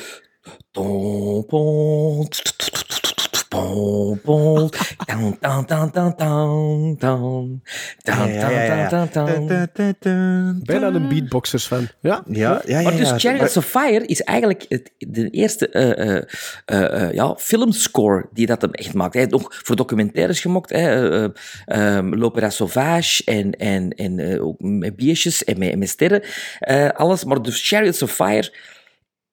Tom, 3.62 4.20
pom, 4.20 4.54
pom, 4.54 4.70
pom, 5.06 5.36
down, 5.40 5.64
down, 5.66 5.90
down, 5.90 5.90
down, 5.90 6.14
down, 6.16 6.96
down, 6.96 6.96
down, 6.98 7.62
Ja, 7.98 8.26
ja, 8.26 8.50
ja, 8.50 8.88
down, 8.88 9.08
ja. 9.14 9.66
down, 9.76 9.94
down. 10.00 10.62
Bijna 10.64 10.86
een 10.86 11.08
beatboxers 11.08 11.66
fan. 11.66 11.88
Ja? 12.00 12.22
Ja, 12.26 12.62
ja. 12.66 12.80
Maar 12.82 12.96
dus. 12.96 13.12
Chariots 13.16 13.56
of 13.56 13.64
Fire 13.64 14.06
is 14.06 14.22
eigenlijk 14.22 14.64
het, 14.68 14.90
de 14.98 15.30
eerste 15.30 15.68
eh, 15.68 16.16
eh, 16.16 16.22
eh, 16.64 17.12
ja, 17.12 17.36
filmscore 17.36 18.28
die 18.32 18.46
dat 18.46 18.62
hem 18.62 18.72
echt 18.72 18.94
maakt. 18.94 19.12
Hij 19.12 19.22
heeft 19.22 19.34
nog 19.34 19.60
voor 19.64 19.76
documentaires 19.76 20.40
gemaakt, 20.40 20.70
hè, 20.70 21.10
eh, 21.10 21.30
eh, 21.64 21.96
um, 21.96 22.14
L'Opéra 22.14 22.50
Sauvage 22.50 23.22
en, 23.24 23.52
en, 23.52 23.90
en 23.90 24.18
eh, 24.18 24.44
ook 24.46 24.60
met 24.60 24.96
beestjes 24.96 25.44
en 25.44 25.58
met, 25.58 25.78
met 25.78 25.88
sterren, 25.88 26.22
eh, 26.58 26.88
alles. 26.88 27.24
Maar 27.24 27.42
dus 27.42 27.68
Chariots 27.68 28.02
of 28.02 28.12
Fire 28.12 28.52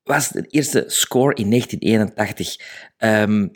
was 0.04 0.30
de 0.30 0.46
eerste 0.50 0.84
score 0.88 1.34
in 1.34 1.50
1981. 1.50 2.60
Ehm, 2.98 3.48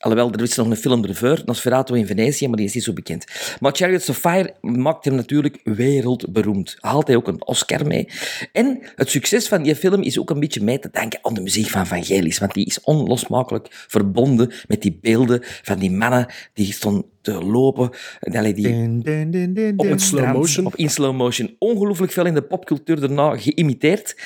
Alhoewel, 0.00 0.32
er 0.32 0.42
is 0.42 0.56
nog 0.56 0.70
een 0.70 0.76
film 0.76 1.04
ervoor, 1.04 1.42
Nosferatu 1.44 1.96
in 1.96 2.06
Venetië, 2.06 2.48
maar 2.48 2.56
die 2.56 2.66
is 2.66 2.74
niet 2.74 2.84
zo 2.84 2.92
bekend. 2.92 3.24
Maar 3.60 3.72
Chariots 3.72 4.08
of 4.08 4.16
Fire 4.16 4.54
maakt 4.60 5.04
hem 5.04 5.14
natuurlijk 5.14 5.60
wereldberoemd. 5.64 6.76
Haalt 6.78 7.06
hij 7.06 7.16
ook 7.16 7.28
een 7.28 7.46
Oscar 7.46 7.86
mee. 7.86 8.08
En 8.52 8.78
het 8.96 9.10
succes 9.10 9.48
van 9.48 9.62
die 9.62 9.76
film 9.76 10.02
is 10.02 10.18
ook 10.18 10.30
een 10.30 10.40
beetje 10.40 10.62
mee 10.62 10.78
te 10.78 10.88
danken 10.92 11.18
aan 11.22 11.34
de 11.34 11.40
muziek 11.40 11.68
van 11.68 11.86
Vangelis, 11.86 12.38
want 12.38 12.54
die 12.54 12.66
is 12.66 12.80
onlosmakelijk 12.80 13.66
verbonden 13.70 14.52
met 14.68 14.82
die 14.82 14.98
beelden 15.00 15.40
van 15.42 15.78
die 15.78 15.90
mannen 15.90 16.26
die 16.54 16.72
stonden 16.72 17.04
te 17.20 17.32
lopen. 17.32 17.90
Allee, 18.20 18.54
die 18.54 18.64
Din, 18.64 19.00
din, 19.00 19.30
din, 19.30 19.54
din, 19.54 19.78
op 19.78 19.88
het 19.88 20.02
slow 20.02 20.32
motion. 20.32 20.66
Op 20.66 20.76
in 20.76 20.90
slow 20.90 21.16
motion. 21.16 21.56
Ongelooflijk 21.58 22.12
veel 22.12 22.26
in 22.26 22.34
de 22.34 22.42
popcultuur 22.42 23.00
daarna 23.00 23.36
geïmiteerd. 23.36 24.16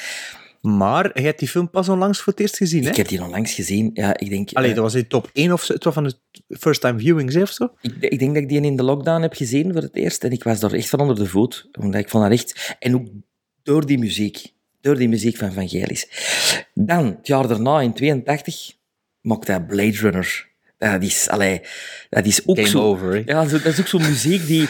Maar 0.64 1.10
je 1.20 1.26
hebt 1.26 1.38
die 1.38 1.48
film 1.48 1.70
pas 1.70 1.88
onlangs 1.88 2.20
voor 2.20 2.32
het 2.32 2.42
eerst 2.42 2.56
gezien, 2.56 2.82
hè? 2.84 2.90
Ik 2.90 2.96
heb 2.96 3.08
die 3.08 3.22
onlangs 3.22 3.54
gezien. 3.54 3.90
Ja, 3.94 4.18
ik 4.18 4.28
denk... 4.28 4.52
Allee, 4.52 4.68
eh, 4.68 4.74
dat 4.74 4.84
was 4.84 4.94
in 4.94 5.06
top 5.06 5.30
1 5.32 5.52
of 5.52 5.62
zo. 5.62 5.72
Het 5.72 5.84
was 5.84 5.94
van 5.94 6.04
de 6.04 6.14
first 6.48 6.80
time 6.80 6.98
viewings, 6.98 7.34
hè, 7.34 7.42
of 7.42 7.50
zo? 7.50 7.68
Ik, 7.80 7.96
ik 8.00 8.18
denk 8.18 8.34
dat 8.34 8.42
ik 8.42 8.48
die 8.48 8.60
in 8.60 8.76
de 8.76 8.82
lockdown 8.82 9.22
heb 9.22 9.34
gezien 9.34 9.72
voor 9.72 9.82
het 9.82 9.96
eerst. 9.96 10.24
En 10.24 10.30
ik 10.30 10.44
was 10.44 10.60
daar 10.60 10.72
echt 10.72 10.88
van 10.88 11.00
onder 11.00 11.16
de 11.16 11.26
voet. 11.26 11.68
Omdat 11.78 12.00
ik 12.00 12.08
vond 12.08 12.22
dat 12.22 12.32
echt... 12.32 12.76
En 12.78 12.94
ook 12.94 13.06
door 13.62 13.86
die 13.86 13.98
muziek. 13.98 14.52
Door 14.80 14.96
die 14.96 15.08
muziek 15.08 15.36
van 15.36 15.52
Vangelis. 15.52 16.08
Dan, 16.74 17.06
het 17.06 17.26
jaar 17.26 17.48
daarna, 17.48 17.80
in 17.80 17.94
82, 17.94 18.72
maakte 19.20 19.52
hij 19.52 19.64
Blade 19.64 19.96
Runner. 19.96 20.48
Dat 20.92 21.02
is, 21.02 21.28
allee, 21.28 21.60
dat 22.10 22.24
is 22.24 22.46
ook 22.46 22.56
Game 22.56 22.68
zo... 22.68 22.82
over? 22.82 23.22
Ja, 23.26 23.44
dat 23.44 23.64
is 23.64 23.80
ook 23.80 23.86
zo'n 23.86 24.02
muziek 24.02 24.46
die, 24.46 24.68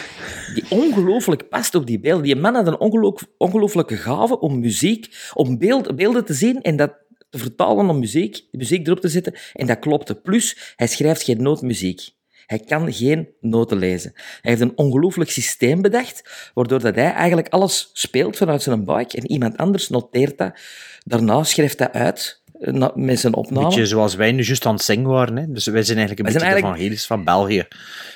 die 0.53 0.63
ongelooflijk 0.69 1.49
past 1.49 1.75
op 1.75 1.87
die 1.87 1.99
beelden. 1.99 2.23
Die 2.23 2.35
man 2.35 2.55
had 2.55 2.67
een 2.67 2.79
ongeloof, 2.79 3.27
ongelooflijke 3.37 3.97
gave 3.97 4.39
om 4.39 4.59
muziek, 4.59 5.15
om 5.33 5.57
beeld, 5.57 5.95
beelden 5.95 6.25
te 6.25 6.33
zien 6.33 6.61
en 6.61 6.75
dat 6.75 6.93
te 7.29 7.37
vertalen 7.37 7.89
om 7.89 7.99
muziek, 7.99 8.45
muziek 8.51 8.87
erop 8.87 8.99
te 8.99 9.07
zetten. 9.07 9.33
En 9.53 9.67
dat 9.67 9.79
klopte. 9.79 10.15
Plus, 10.15 10.73
hij 10.75 10.87
schrijft 10.87 11.23
geen 11.23 11.41
nootmuziek. 11.41 12.09
Hij 12.45 12.59
kan 12.59 12.93
geen 12.93 13.29
noten 13.41 13.77
lezen. 13.77 14.11
Hij 14.13 14.51
heeft 14.51 14.61
een 14.61 14.77
ongelooflijk 14.77 15.29
systeem 15.29 15.81
bedacht, 15.81 16.49
waardoor 16.53 16.79
dat 16.79 16.95
hij 16.95 17.13
eigenlijk 17.13 17.47
alles 17.49 17.89
speelt 17.93 18.37
vanuit 18.37 18.61
zijn 18.61 18.83
buik 18.83 19.13
en 19.13 19.31
iemand 19.31 19.57
anders 19.57 19.89
noteert 19.89 20.37
dat. 20.37 20.59
Daarna 21.03 21.43
schrijft 21.43 21.79
hij 21.79 21.91
uit 21.91 22.43
eh, 22.44 22.44
na- 22.71 22.91
met 22.95 23.19
zijn 23.19 23.33
opname. 23.33 23.65
Beetje 23.67 23.85
zoals 23.85 24.15
wij 24.15 24.31
nu 24.31 24.43
juist 24.43 24.65
aan 24.65 24.73
het 24.73 24.83
zingen 24.83 25.09
waren, 25.09 25.35
hè? 25.37 25.43
Dus 25.51 25.65
wij 25.65 25.83
zijn 25.83 25.97
eigenlijk 25.97 26.27
een 26.27 26.33
Wij 26.33 26.43
beetje 26.49 26.61
de 26.61 26.67
evangelisch 26.67 27.05
van 27.05 27.23
België. 27.23 27.67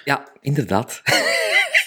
Ja, 0.06 0.24
inderdaad. 0.42 1.02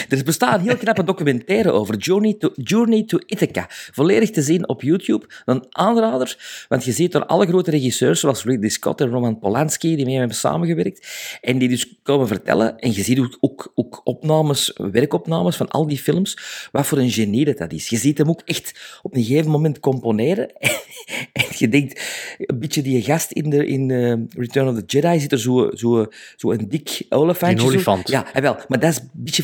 er 0.08 0.24
bestaat 0.24 0.58
een 0.58 0.66
heel 0.66 0.76
knappe 0.76 1.04
documentaire 1.04 1.70
over 1.70 1.96
Journey 1.96 2.34
to, 2.38 2.50
Journey 2.54 3.04
to 3.04 3.18
Ithaca. 3.26 3.66
Volledig 3.68 4.30
te 4.30 4.42
zien 4.42 4.68
op 4.68 4.82
YouTube. 4.82 5.26
Een 5.44 5.64
aanrader, 5.70 6.64
want 6.68 6.84
je 6.84 6.92
ziet 6.92 7.14
er 7.14 7.26
alle 7.26 7.46
grote 7.46 7.70
regisseurs, 7.70 8.20
zoals 8.20 8.44
Ridley 8.44 8.68
Scott 8.68 9.00
en 9.00 9.08
Roman 9.08 9.38
Polanski, 9.38 9.96
die 9.96 10.04
mee 10.04 10.18
hebben 10.18 10.36
samengewerkt, 10.36 11.06
en 11.40 11.58
die 11.58 11.68
dus 11.68 11.98
komen 12.02 12.26
vertellen, 12.26 12.78
en 12.78 12.92
je 12.92 13.02
ziet 13.02 13.18
ook, 13.18 13.36
ook, 13.40 13.72
ook 13.74 14.00
opnames, 14.04 14.72
werkopnames 14.76 15.56
van 15.56 15.68
al 15.68 15.86
die 15.86 15.98
films, 15.98 16.38
wat 16.72 16.86
voor 16.86 16.98
een 16.98 17.10
genie 17.10 17.44
dat, 17.44 17.58
dat 17.58 17.72
is. 17.72 17.88
Je 17.88 17.96
ziet 17.96 18.18
hem 18.18 18.28
ook 18.28 18.42
echt 18.44 18.98
op 19.02 19.14
een 19.14 19.24
gegeven 19.24 19.50
moment 19.50 19.80
componeren, 19.80 20.52
en 21.32 21.44
je 21.56 21.68
denkt, 21.68 22.00
een 22.38 22.58
beetje 22.58 22.82
die 22.82 23.02
gast 23.02 23.30
in, 23.30 23.50
de, 23.50 23.66
in 23.66 23.90
eh, 23.90 24.40
Return 24.42 24.68
of 24.68 24.74
the 24.74 24.84
Jedi 24.86 25.20
zit 25.20 25.32
er 25.32 25.40
zo, 25.40 25.70
zo, 25.74 26.06
zo 26.36 26.50
een 26.50 26.68
dik 26.68 27.06
olifantje. 27.08 27.56
Een 27.56 27.62
zo. 27.62 27.66
olifant. 27.66 28.08
Ja, 28.08 28.26
wel, 28.32 28.56
maar 28.68 28.80
dat 28.80 28.90
is 28.90 28.98
een 28.98 29.10
beetje 29.12 29.42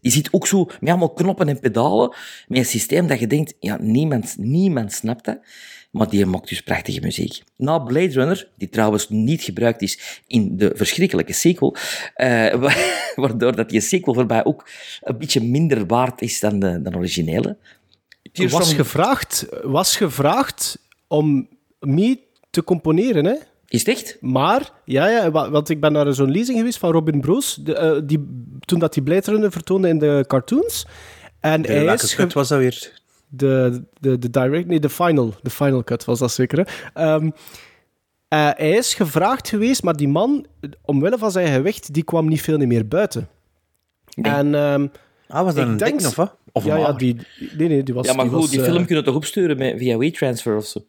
Die 0.00 0.12
zit 0.12 0.28
ook 0.32 0.46
zo 0.46 0.64
met 0.80 0.88
allemaal 0.88 1.12
knoppen 1.12 1.48
en 1.48 1.60
pedalen, 1.60 2.14
met 2.48 2.58
een 2.58 2.64
systeem 2.64 3.06
dat 3.06 3.18
je 3.20 3.26
denkt, 3.26 3.54
ja, 3.60 3.76
niemand, 3.80 4.34
niemand 4.38 4.92
snapt 4.92 5.24
dat. 5.24 5.38
Maar 5.90 6.08
die 6.08 6.26
maakt 6.26 6.48
dus 6.48 6.62
prachtige 6.62 7.00
muziek. 7.00 7.42
Na 7.56 7.78
Blade 7.78 8.12
Runner, 8.12 8.48
die 8.56 8.68
trouwens 8.68 9.08
niet 9.08 9.42
gebruikt 9.42 9.82
is 9.82 10.20
in 10.26 10.56
de 10.56 10.72
verschrikkelijke 10.74 11.32
sequel, 11.32 11.76
eh, 12.14 12.54
wa- 12.54 12.74
waardoor 13.22 13.56
dat 13.56 13.68
die 13.70 13.80
sequel 13.80 14.14
voorbij 14.14 14.44
ook 14.44 14.68
een 15.00 15.18
beetje 15.18 15.42
minder 15.44 15.86
waard 15.86 16.22
is 16.22 16.40
dan 16.40 16.58
de, 16.58 16.82
dan 16.82 16.96
originele. 16.96 17.56
Was 18.50 18.68
gevraagd, 18.76 19.46
was 19.62 19.96
gevraagd 19.96 20.78
om 21.08 21.48
mee 21.80 22.26
te 22.50 22.64
componeren, 22.64 23.24
hè? 23.24 23.34
Is 23.70 23.78
het 23.86 23.88
echt? 23.88 24.16
Maar, 24.20 24.70
ja, 24.84 25.08
ja, 25.08 25.30
wa- 25.30 25.50
want 25.50 25.68
ik 25.68 25.80
ben 25.80 25.92
naar 25.92 26.14
zo'n 26.14 26.30
lezing 26.30 26.58
geweest 26.58 26.78
van 26.78 26.92
Robin 26.92 27.20
Broos, 27.20 27.54
de, 27.54 27.74
eh, 27.74 28.00
die, 28.04 28.26
toen 28.60 28.78
dat 28.78 28.94
die 28.94 29.02
Blade 29.02 29.30
Runner 29.30 29.52
vertoonde 29.52 29.88
in 29.88 29.98
de 29.98 30.24
cartoons. 30.26 30.86
En 31.40 31.64
Eh, 31.64 31.74
hij 31.74 31.84
welke 31.84 32.02
is 32.04 32.14
cut 32.14 32.32
was 32.32 32.48
dat 32.48 32.58
weer? 32.58 32.92
de, 33.28 33.82
de, 34.00 34.18
de 34.18 34.30
direct, 34.30 34.66
nee, 34.66 34.80
de 34.80 34.88
final, 34.88 35.34
de 35.42 35.50
final 35.50 35.84
cut 35.84 36.04
was 36.04 36.18
dat 36.18 36.32
zeker. 36.32 36.58
Hè? 36.58 36.64
Ehm, 37.02 37.30
eh, 38.28 38.48
hij 38.56 38.70
is 38.70 38.94
gevraagd 38.94 39.48
geweest, 39.48 39.82
maar 39.82 39.96
die 39.96 40.08
man, 40.08 40.46
omwille 40.84 41.18
van 41.18 41.30
zijn 41.30 41.52
gewicht, 41.54 41.94
die 41.94 42.02
kwam 42.04 42.28
niet 42.28 42.42
veel 42.42 42.58
meer 42.58 42.88
buiten. 42.88 43.28
Nee. 44.14 44.32
En, 44.32 44.54
ehm, 44.54 44.86
Ah, 45.28 45.44
was 45.44 45.54
dat 45.54 45.64
Ik 45.64 45.70
een 45.70 45.76
denk- 45.76 45.90
dikke 45.92 46.06
of 46.08 46.14
wat? 46.16 46.36
Of 46.52 46.64
ja, 46.64 46.76
ja, 46.76 46.92
die, 46.92 47.16
nee, 47.58 47.68
nee, 47.68 47.82
die 47.82 47.94
was... 47.94 48.06
Ja, 48.06 48.12
maar 48.14 48.26
goed, 48.26 48.34
was, 48.40 48.50
die 48.50 48.60
film 48.62 48.84
kunnen 48.86 49.04
toch 49.04 49.14
opsturen 49.14 49.56
met, 49.56 49.78
via 49.78 49.96
WeTransfer 49.96 50.56
of 50.56 50.66
zo? 50.66 50.84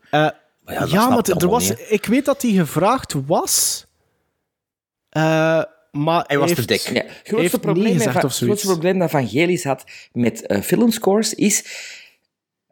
Ja, 0.71 1.09
maar 1.09 1.23
er 1.27 1.49
was, 1.49 1.69
niet, 1.69 1.85
ik 1.89 2.05
weet 2.05 2.25
dat 2.25 2.41
hij 2.41 2.51
gevraagd 2.51 3.13
was, 3.25 3.85
eh, 5.09 5.21
maar 5.91 6.23
Hij 6.27 6.37
was 6.37 6.49
te 6.49 6.55
heeft- 6.55 6.67
dik. 6.67 6.81
Ja, 6.81 7.03
het 7.03 7.21
grootste 7.23 7.59
probleem, 7.59 7.93
gezegd 7.93 8.11
van, 8.13 8.23
of 8.23 8.29
het 8.29 8.33
zoiets. 8.33 8.61
grootste 8.61 8.79
probleem 8.79 8.99
dat 8.99 9.09
Vangelis 9.09 9.63
had 9.63 9.83
met 10.11 10.45
eh 10.45 10.61
filmscores 10.61 11.33
is... 11.33 11.63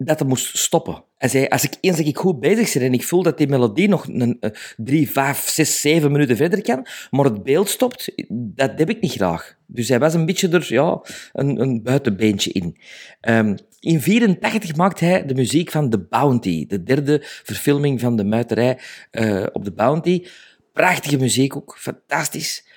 dat 0.05 0.19
hij 0.19 0.27
moest 0.27 0.57
stoppen. 0.57 1.03
Hij 1.17 1.29
zei, 1.29 1.47
als 1.47 1.63
ik, 1.63 1.73
eens 1.81 1.97
dat 1.97 2.05
ik 2.05 2.17
goed 2.17 2.39
bezig 2.39 2.73
ben 2.73 2.81
en 2.81 2.93
ik 2.93 3.03
voel 3.03 3.23
dat 3.23 3.37
die 3.37 3.47
melodie 3.47 3.87
nog 3.87 4.07
een, 4.07 4.37
eh, 4.39 4.51
drie, 4.77 5.09
vijf, 5.09 5.49
zes, 5.49 5.81
zeven 5.81 6.11
minuten 6.11 6.37
verder 6.37 6.61
kan, 6.61 6.85
maar 7.09 7.25
het 7.25 7.43
beeld 7.43 7.69
stopt, 7.69 8.11
dat 8.29 8.71
heb 8.75 8.89
ik 8.89 9.01
niet 9.01 9.11
graag. 9.11 9.57
Dus 9.65 9.89
hij 9.89 9.99
was 9.99 10.13
een 10.13 10.25
beetje 10.25 10.49
er, 10.49 10.65
ja, 10.67 11.01
een, 11.33 11.61
een 11.61 11.83
buitenbeentje 11.83 12.51
in. 12.51 12.77
Ehm, 13.21 13.55
in 13.79 14.01
84 14.01 14.75
maakt 14.75 14.99
hij 14.99 15.25
de 15.25 15.33
muziek 15.33 15.71
van 15.71 15.89
The 15.89 15.99
Bounty, 15.99 16.65
de 16.67 16.83
derde 16.83 17.19
verfilming 17.21 17.99
van 17.99 18.15
de 18.15 18.23
muiterij 18.23 18.79
eh, 19.11 19.45
op 19.51 19.63
The 19.63 19.71
Bounty. 19.71 20.25
Prachtige 20.73 21.17
muziek 21.17 21.55
ook, 21.55 21.77
fantastisch. 21.79 22.67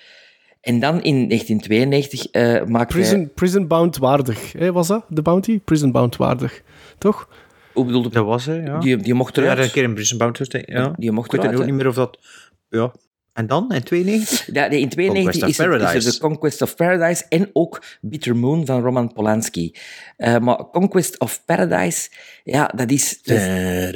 En 0.60 0.80
dan 0.80 1.02
in 1.02 1.28
1992 1.28 2.26
eh 2.26 2.64
maakt 2.64 2.92
hij... 2.92 3.02
Prison, 3.02 3.30
prison 3.34 3.66
Bound 3.66 3.96
waardig, 3.96 4.52
hè, 4.52 4.72
was 4.72 4.86
dat? 4.86 5.04
De 5.08 5.22
Bounty? 5.22 5.60
Prison 5.60 5.92
Bound 5.92 6.16
waardig, 6.16 6.62
toch? 6.98 7.28
Hoe 7.72 7.84
bedoelde 7.84 8.08
Dat 8.08 8.24
was 8.24 8.46
hij, 8.46 8.60
ja. 8.60 8.78
Die, 8.78 8.96
die 8.96 9.14
mocht 9.14 9.36
ja, 9.36 9.42
eruit. 9.42 9.58
een 9.58 9.70
keer 9.70 9.82
in 9.82 10.32
Tuesday, 10.32 10.62
ja. 10.66 10.92
Die 10.96 11.12
mocht 11.12 11.26
Ik 11.26 11.32
weet 11.32 11.40
eruit, 11.40 11.60
ook 11.60 11.66
niet 11.66 11.74
meer 11.74 11.88
of 11.88 11.94
dat... 11.94 12.18
Ja. 12.68 12.92
En 13.32 13.46
dan, 13.46 13.72
in 13.72 13.82
92? 13.82 14.46
Ja, 14.52 14.66
nee, 14.66 14.80
in 14.80 14.88
92 14.88 15.24
Conquest 15.24 15.58
is, 15.58 15.66
het, 15.66 15.94
is 15.94 16.06
er 16.06 16.12
de 16.12 16.18
Conquest 16.18 16.62
of 16.62 16.76
Paradise 16.76 17.24
en 17.28 17.50
ook 17.52 17.82
Bitter 18.00 18.36
Moon 18.36 18.66
van 18.66 18.82
Roman 18.82 19.12
Polanski. 19.12 19.74
Eh, 20.16 20.38
maar 20.38 20.56
Conquest 20.56 21.18
of 21.18 21.42
Paradise, 21.44 22.10
ja, 22.44 22.66
dat 22.66 22.90
is... 22.90 23.22
Dat 23.22 23.36
is 23.36 23.92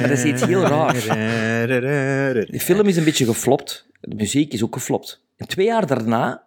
dat 0.00 0.10
is 0.10 0.24
iets 0.24 0.44
heel 0.44 0.62
raars. 0.62 1.04
de 2.50 2.60
film 2.60 2.86
is 2.86 2.96
een 2.96 3.04
beetje 3.04 3.24
geflopt. 3.24 3.86
De 4.00 4.14
muziek 4.14 4.52
is 4.52 4.62
ook 4.62 4.74
geflopt. 4.74 5.24
En 5.36 5.46
twee 5.46 5.66
jaar 5.66 5.86
daarna 5.86 6.46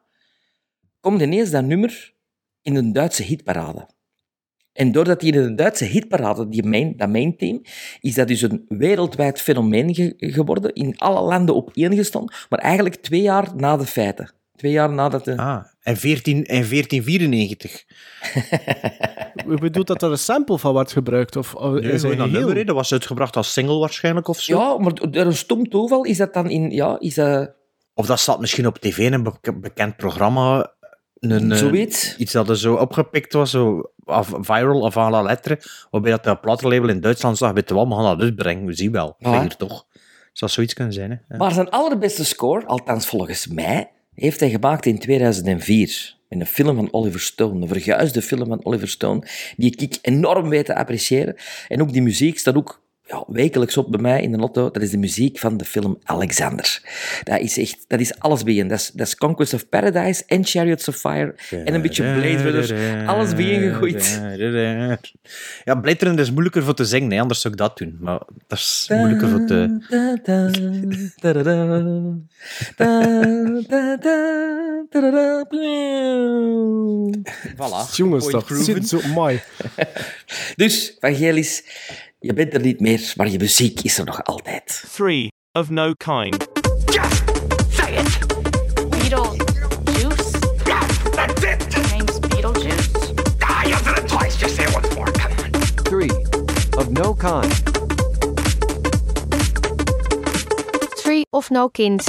komt 1.00 1.22
ineens 1.22 1.50
dat 1.50 1.64
nummer 1.64 2.14
in 2.62 2.76
een 2.76 2.94
Duitse 2.94 3.24
hitparade. 3.24 3.88
En 4.74 4.92
doordat 4.92 5.20
die 5.20 5.34
in 5.34 5.40
een 5.40 5.56
Duitse 5.56 5.86
hitparade, 5.86 6.50
die 6.50 6.64
main, 6.64 6.94
dat 6.98 7.10
main 7.10 7.38
team, 7.38 7.62
is 8.00 8.14
dat 8.16 8.28
dus 8.28 8.42
een 8.42 8.66
wereldwijd 8.68 9.42
fenomeen 9.42 9.96
ge- 9.96 10.14
geworden, 10.18 10.74
in 10.74 10.98
alle 10.98 11.22
landen 11.22 11.56
opeengestonden, 11.56 12.36
maar 12.50 12.60
eigenlijk 12.60 12.96
twee 12.96 13.22
jaar 13.22 13.48
na 13.56 13.78
de 13.78 13.86
feiten. 13.86 14.32
Twee 14.56 14.72
jaar 14.72 14.92
nadat 14.94 15.26
de... 15.26 15.38
Ah, 15.38 15.64
en, 15.82 15.98
14, 15.98 16.36
en 16.46 16.70
1494. 16.70 17.84
Je 19.46 19.58
bedoelt 19.60 19.88
dat 19.88 20.02
er 20.02 20.12
een 20.12 20.18
sample 20.18 20.58
van 20.60 20.74
wordt 20.74 20.92
gebruikt? 20.92 21.36
Of, 21.36 21.56
of 21.56 21.72
Nee, 21.74 21.92
is 21.92 22.02
hij 22.02 22.12
gewoon 22.12 22.32
dat 22.32 22.42
nummer, 22.42 22.74
was 22.74 22.92
uitgebracht 22.92 23.36
als 23.36 23.54
single 23.54 23.78
waarschijnlijk 23.80 24.28
of 24.28 24.40
zo. 24.40 24.58
Ja, 24.58 24.78
maar 24.78 24.94
door 24.94 25.26
een 25.26 25.36
stom 25.36 25.70
toeval 25.70 26.04
is 26.04 26.18
dat 26.18 26.34
dan 26.34 26.50
in... 26.50 26.72
Ja, 26.72 27.00
is 27.00 27.14
dat... 27.14 27.52
Of 27.94 28.06
dat 28.06 28.20
zat 28.20 28.40
misschien 28.40 28.68
op 28.68 28.78
tv 28.78 28.98
in 28.98 29.14
een 29.14 29.24
bek- 29.24 29.62
bekend 29.62 29.98
programma. 29.98 30.74
Een, 31.32 31.52
eh, 31.52 31.58
Zoiets. 31.58 32.16
Iets 32.18 32.32
dat 32.32 32.50
er 32.50 32.58
zo 32.58 32.76
opgepikt 32.76 33.34
was, 33.34 33.52
zo 33.52 33.92
of 34.06 34.34
viral 34.40 34.82
of 34.82 34.98
à 34.98 35.10
la 35.10 35.22
lettre, 35.22 35.60
waarbij 35.92 36.12
dat 36.12 36.24
de 36.24 36.38
platenlabel 36.38 36.90
in 36.90 37.00
Duitsland 37.00 37.38
zag, 37.38 37.52
weet 37.52 37.70
je 37.70 37.76
wel, 37.76 37.88
we 37.88 37.96
gaan 37.96 38.18
dat 38.18 38.22
uitbrengen, 38.22 38.66
we 38.66 38.74
zien 38.74 38.92
wel. 38.92 39.16
Ja. 39.18 39.42
Hier 39.42 39.56
toch. 39.56 39.86
Zou 40.34 40.52
zoiets 40.52 40.74
kunnen 40.74 40.94
zijn, 40.94 41.10
hè. 41.10 41.16
Ja. 41.30 41.38
Maar 41.38 41.52
zijn 41.52 41.70
allerbeste 41.70 42.26
score, 42.26 42.66
althans 42.66 43.08
volgens 43.08 43.48
mij, 43.48 43.92
heeft 44.14 44.40
hij 44.40 44.50
gemaakt 44.50 44.86
in 44.86 45.00
2004. 45.00 46.18
In 46.30 46.40
een 46.40 46.48
film 46.48 46.76
van 46.76 46.94
Oliver 46.94 47.20
Stone, 47.20 47.62
een 47.62 47.68
verguisde 47.68 48.22
film 48.22 48.48
van 48.48 48.66
Oliver 48.66 48.90
Stone, 48.90 49.28
die 49.58 49.76
ik 49.76 49.98
enorm 50.02 50.50
weet 50.50 50.66
te 50.66 50.76
appreciëren. 50.76 51.36
En 51.68 51.82
ook 51.82 51.94
die 51.94 52.02
muziek 52.02 52.40
staat 52.40 52.56
ook 52.56 52.83
ja, 53.06 53.24
wekelijks 53.28 53.78
op 53.78 53.92
bij 53.92 54.02
mij 54.02 54.22
in 54.22 54.32
de 54.32 54.38
lotto. 54.38 54.72
Dat 54.72 54.82
is 54.82 54.90
de 54.90 54.98
muziek 54.98 55.40
van 55.40 55.58
de 55.58 55.66
film 55.66 55.98
Alexander. 56.04 56.82
Dat 57.24 57.40
is 57.40 57.58
echt, 57.58 57.86
dat 57.88 58.00
is 58.00 58.20
alles 58.20 58.44
bijeen. 58.44 58.68
Dat 58.68 58.80
is, 58.80 58.92
dat 58.94 59.08
is 59.08 59.16
Conquest 59.16 59.54
of 59.54 59.70
Paradise 59.70 60.24
en 60.28 60.46
Chariots 60.46 60.88
of 60.88 60.96
Fire 60.96 61.36
en 61.50 61.74
een 61.74 61.82
beetje 61.82 62.04
Blade 62.04 62.50
Runner. 62.50 63.08
Alles 63.08 63.36
bijeengegooid. 63.36 64.22
Ja, 65.64 65.76
Blade 65.76 66.06
Runner 66.06 66.20
is 66.20 66.32
moeilijker 66.32 66.64
voor 66.64 66.76
te 66.76 66.86
zingen, 66.86 67.12
hè. 67.12 67.20
anders 67.20 67.42
zou 67.42 67.54
ik 67.54 67.60
dat 67.60 67.78
doen. 67.78 67.98
Maar 68.00 68.20
dat 68.48 68.58
is 68.58 68.86
moeilijker 68.90 69.30
voor 69.30 69.46
te... 69.46 69.82
Voilà. 77.56 77.96
Jongens, 77.96 78.32
dat 78.32 78.46
zit 78.48 78.88
zo 78.88 79.00
mooi. 79.14 79.42
Dus, 80.56 80.96
Vangelis, 81.00 81.64
je 82.24 82.34
bent 82.34 82.54
er 82.54 82.60
niet 82.60 82.80
meer, 82.80 83.14
maar 83.16 83.30
je 83.30 83.38
muziek 83.38 83.82
is 83.82 83.98
er 83.98 84.06
nog 84.06 84.24
altijd. 84.24 84.84
Three 84.96 85.32
of 85.52 85.70
no 85.70 85.94
kind. 85.94 86.38
Beetlejuice? 89.86 90.32
That's 91.12 91.44
it! 91.44 91.74
Your 91.74 91.88
name's 91.90 92.20
Beetlejuice? 92.20 92.90
Ah, 93.40 93.64
you 93.68 93.76
said 93.76 93.98
it 93.98 94.08
twice. 94.08 94.38
Just 94.38 94.56
say 94.56 94.64
it 94.64 94.74
once 94.74 94.96
more. 94.96 95.12
Come 95.12 95.32
on. 95.32 95.52
Three 95.84 96.12
of 96.78 96.90
no 96.90 97.14
kind. 97.14 97.54
Three 101.04 101.24
of 101.30 101.52
no 101.52 101.70
kind. 101.70 102.02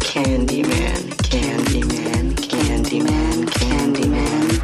Candyman, 0.00 1.10
Candyman, 1.22 2.34
Candyman, 2.34 3.46
Candyman. 3.46 4.60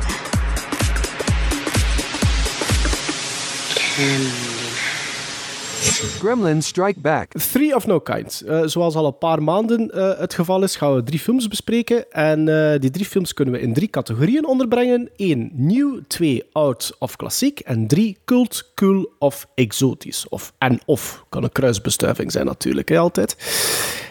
Gremlins 6.06 6.66
Strike 6.66 7.00
Back. 7.00 7.32
Three 7.32 7.74
of 7.74 7.86
No 7.86 8.00
Kind. 8.00 8.40
Eh, 8.40 8.62
zoals 8.64 8.94
al 8.94 9.06
een 9.06 9.18
paar 9.18 9.42
maanden 9.42 9.90
eh, 9.90 10.18
het 10.18 10.34
geval 10.34 10.62
is, 10.62 10.76
gaan 10.76 10.94
we 10.94 11.02
drie 11.02 11.18
films 11.18 11.48
bespreken. 11.48 12.10
En 12.12 12.48
eh, 12.48 12.80
die 12.80 12.90
drie 12.90 13.04
films 13.04 13.34
kunnen 13.34 13.54
we 13.54 13.60
in 13.60 13.72
drie 13.72 13.88
categorieën 13.88 14.46
onderbrengen. 14.46 15.10
1. 15.16 15.50
Nieuw, 15.52 16.00
2. 16.06 16.44
Oud 16.52 16.96
of 16.98 17.16
klassiek. 17.16 17.60
En 17.60 17.86
3. 17.86 18.18
Cult, 18.24 18.72
cool 18.74 19.12
of 19.18 19.48
exotisch. 19.54 20.28
Of 20.28 20.52
en 20.58 20.80
of. 20.84 21.24
Kan 21.28 21.42
een 21.42 21.52
kruisbestuiving 21.52 22.32
zijn 22.32 22.46
natuurlijk, 22.46 22.88
hè, 22.88 22.98
altijd. 22.98 23.36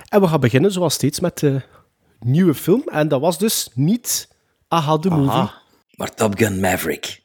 En 0.10 0.22
we 0.22 0.28
gaan 0.28 0.40
beginnen, 0.40 0.72
zoals 0.72 0.94
steeds, 0.94 1.20
met 1.20 1.40
de 1.40 1.62
nieuwe 2.20 2.54
film. 2.54 2.84
En 2.92 3.08
dat 3.08 3.22
was 3.22 3.38
dus 3.38 3.70
niet 3.74 4.30
Aha, 4.68 4.98
de 4.98 5.10
movie. 5.10 5.50
Maar 5.96 6.14
Top 6.14 6.38
Gun 6.38 6.60
Maverick. 6.60 7.22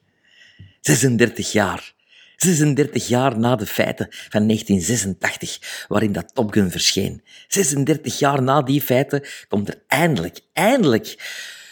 36 0.81 1.53
jaar. 1.53 1.95
36 2.37 3.09
jaar 3.09 3.38
na 3.38 3.57
de 3.57 3.66
feiten 3.66 4.07
van 4.11 4.46
1986, 4.46 5.85
waarin 5.88 6.12
dat 6.12 6.35
Top 6.35 6.53
Gun 6.53 6.70
verscheen. 6.70 7.22
36 7.49 8.18
jaar 8.18 8.42
na 8.42 8.62
die 8.62 8.81
feiten 8.81 9.22
komt 9.49 9.68
er 9.68 9.83
eindelijk, 9.87 10.40
eindelijk 10.53 11.16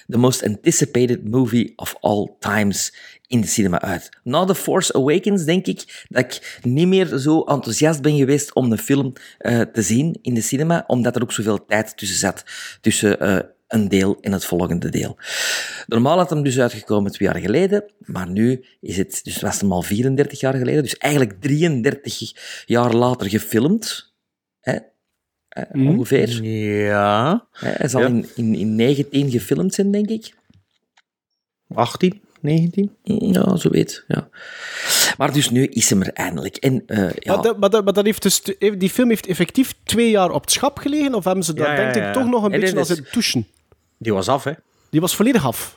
de 0.07 0.17
most 0.17 0.45
anticipated 0.45 1.31
movie 1.31 1.73
of 1.77 1.97
all 2.01 2.35
times 2.39 2.95
in 3.27 3.41
de 3.41 3.47
cinema 3.47 3.81
uit. 3.81 4.09
Na 4.23 4.45
The 4.45 4.55
Force 4.55 4.93
Awakens 4.93 5.45
denk 5.45 5.67
ik 5.67 6.05
dat 6.09 6.25
ik 6.25 6.61
niet 6.63 6.89
meer 6.89 7.07
zo 7.07 7.41
enthousiast 7.41 8.03
ben 8.03 8.17
geweest 8.17 8.55
om 8.55 8.71
de 8.71 8.79
film 8.79 9.13
eh, 9.39 9.61
te 9.61 9.83
zien 9.83 10.19
in 10.23 10.35
de 10.35 10.41
cinema, 10.41 10.85
omdat 10.87 11.17
er 11.17 11.23
ook 11.23 11.33
zoveel 11.33 11.65
tijd 11.65 11.97
tussen 11.97 12.19
zat, 12.19 12.45
tussen 12.81 13.21
eh, 13.21 13.39
een 13.75 13.89
deel 13.89 14.19
en 14.21 14.33
het 14.33 14.45
volgende 14.45 14.89
deel. 14.91 15.17
Normaal 15.87 16.19
had 16.19 16.31
hem 16.31 16.43
dus 16.43 16.59
uitgekomen 16.61 17.13
twee 17.13 17.29
jaar 17.29 17.41
geleden, 17.41 17.85
maar 17.99 18.29
nu 18.29 18.65
is 18.81 18.97
het, 18.97 19.21
dus 19.23 19.41
was 19.41 19.61
hem 19.61 19.73
al 19.73 19.83
34 19.83 20.41
jaar 20.41 20.55
geleden, 20.55 20.83
dus 20.83 20.97
eigenlijk 20.97 21.41
33 21.41 22.33
jaar 22.67 22.95
later 22.95 23.29
gefilmd. 23.31 24.13
Hè? 24.61 24.77
Eh, 25.49 25.87
Ongeveer. 25.89 26.43
Ja. 26.43 27.47
Hij 27.51 27.89
zal 27.89 28.01
Ja. 28.01 28.07
in, 28.07 28.27
in, 28.35 28.55
in 28.55 28.75
19 28.75 29.31
gefilmd 29.31 29.75
zijn, 29.75 29.91
denk 29.91 30.09
ik. 30.09 30.35
18, 31.75 32.21
19? 32.41 32.91
Ja, 33.03 33.57
zo 33.57 33.71
weet. 33.71 34.05
Ja. 34.09 34.29
Maar 35.17 35.33
dus 35.33 35.51
nu 35.51 35.67
is 35.67 35.91
hem 35.91 36.03
er 36.03 36.13
eindelijk. 36.13 36.57
En, 36.57 36.83
eh, 36.87 37.11
ja, 37.19 37.35
Maar, 37.35 37.43
dat, 37.43 37.59
maar, 37.59 37.71
dat, 37.71 37.85
maar 37.85 37.93
dat 37.93 38.05
heeft 38.05 38.23
dus, 38.23 38.43
die 38.79 38.91
film 38.91 39.09
heeft 39.09 39.27
effectief 39.27 39.75
twee 39.85 40.11
jaar 40.11 40.31
op 40.31 40.41
het 40.41 40.51
schap 40.53 40.79
gelegen? 40.79 41.15
Of 41.15 41.25
hebben 41.25 41.45
ze 41.45 41.55
dat, 41.55 41.67
Ja, 41.67 41.81
ja, 41.81 41.93
denk 41.93 42.07
ik, 42.07 42.13
toch 42.13 42.29
nog 42.31 42.45
een 42.45 42.51
beetje 42.61 42.79
als 42.79 42.89
het 42.89 43.13
douchen? 43.13 43.47
Die 44.05 44.13
was 44.13 44.29
af, 44.29 44.45
hè. 44.45 44.53
Die 44.91 45.01
was 45.01 45.17
volledig 45.17 45.45
af. 45.47 45.77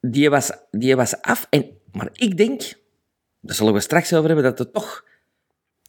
die, 0.00 0.30
was, 0.30 0.50
die 0.70 0.96
was 0.96 1.20
af. 1.22 1.46
En, 1.50 1.64
maar 1.92 2.08
ik 2.12 2.36
denk, 2.36 2.62
daar 3.40 3.56
zullen 3.56 3.72
we 3.72 3.80
straks 3.80 4.12
over 4.12 4.26
hebben, 4.26 4.44
dat 4.44 4.58
er 4.58 4.70
toch 4.70 5.04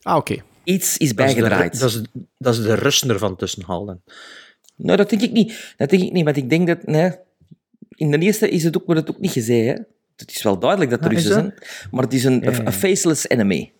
Ah, 0.02 0.16
oké. 0.16 0.36
iets 0.63 0.98
is 0.98 1.13
Dat 1.16 1.28
is 1.28 1.34
de- 1.34 1.42
bijgedraaid. 1.42 1.80
Dat 1.80 1.90
is, 1.90 2.02
dat 2.38 2.54
is 2.54 2.62
de 2.62 2.74
rust 2.74 3.04
ervan 3.04 3.36
tussenhalen. 3.36 4.02
Nou, 4.76 4.98
dat 4.98 5.10
denk 5.10 5.22
ik 5.22 5.32
niet. 5.32 5.74
Dat 5.78 5.90
denk 5.90 6.02
ik 6.04 6.12
niet, 6.12 6.24
want 6.26 6.38
ik 6.38 6.50
denk 6.50 6.68
dat... 6.68 6.86
Nee, 6.86 7.12
in 7.90 8.12
de 8.12 8.18
eerste 8.20 8.50
is 8.50 8.63
het 8.63 8.78
ook, 8.78 8.86
wordt 8.86 9.02
het 9.02 9.10
ook 9.10 9.20
niet 9.22 9.32
gezegd. 9.32 9.78
Hè? 9.78 9.84
Het 10.16 10.32
is 10.32 10.44
wel 10.44 10.60
duidelijk 10.60 10.90
dat 10.92 11.00
er 11.00 11.06
Ah, 11.06 11.12
Russen 11.13 11.32
zijn, 11.34 11.54
maar 11.92 12.04
het 12.04 12.13
is 12.13 12.24
een, 12.24 12.42
Ja, 12.42 12.52
ja. 12.52 12.66
een 12.66 12.74
faceless 12.74 13.28
enemy. 13.30 13.72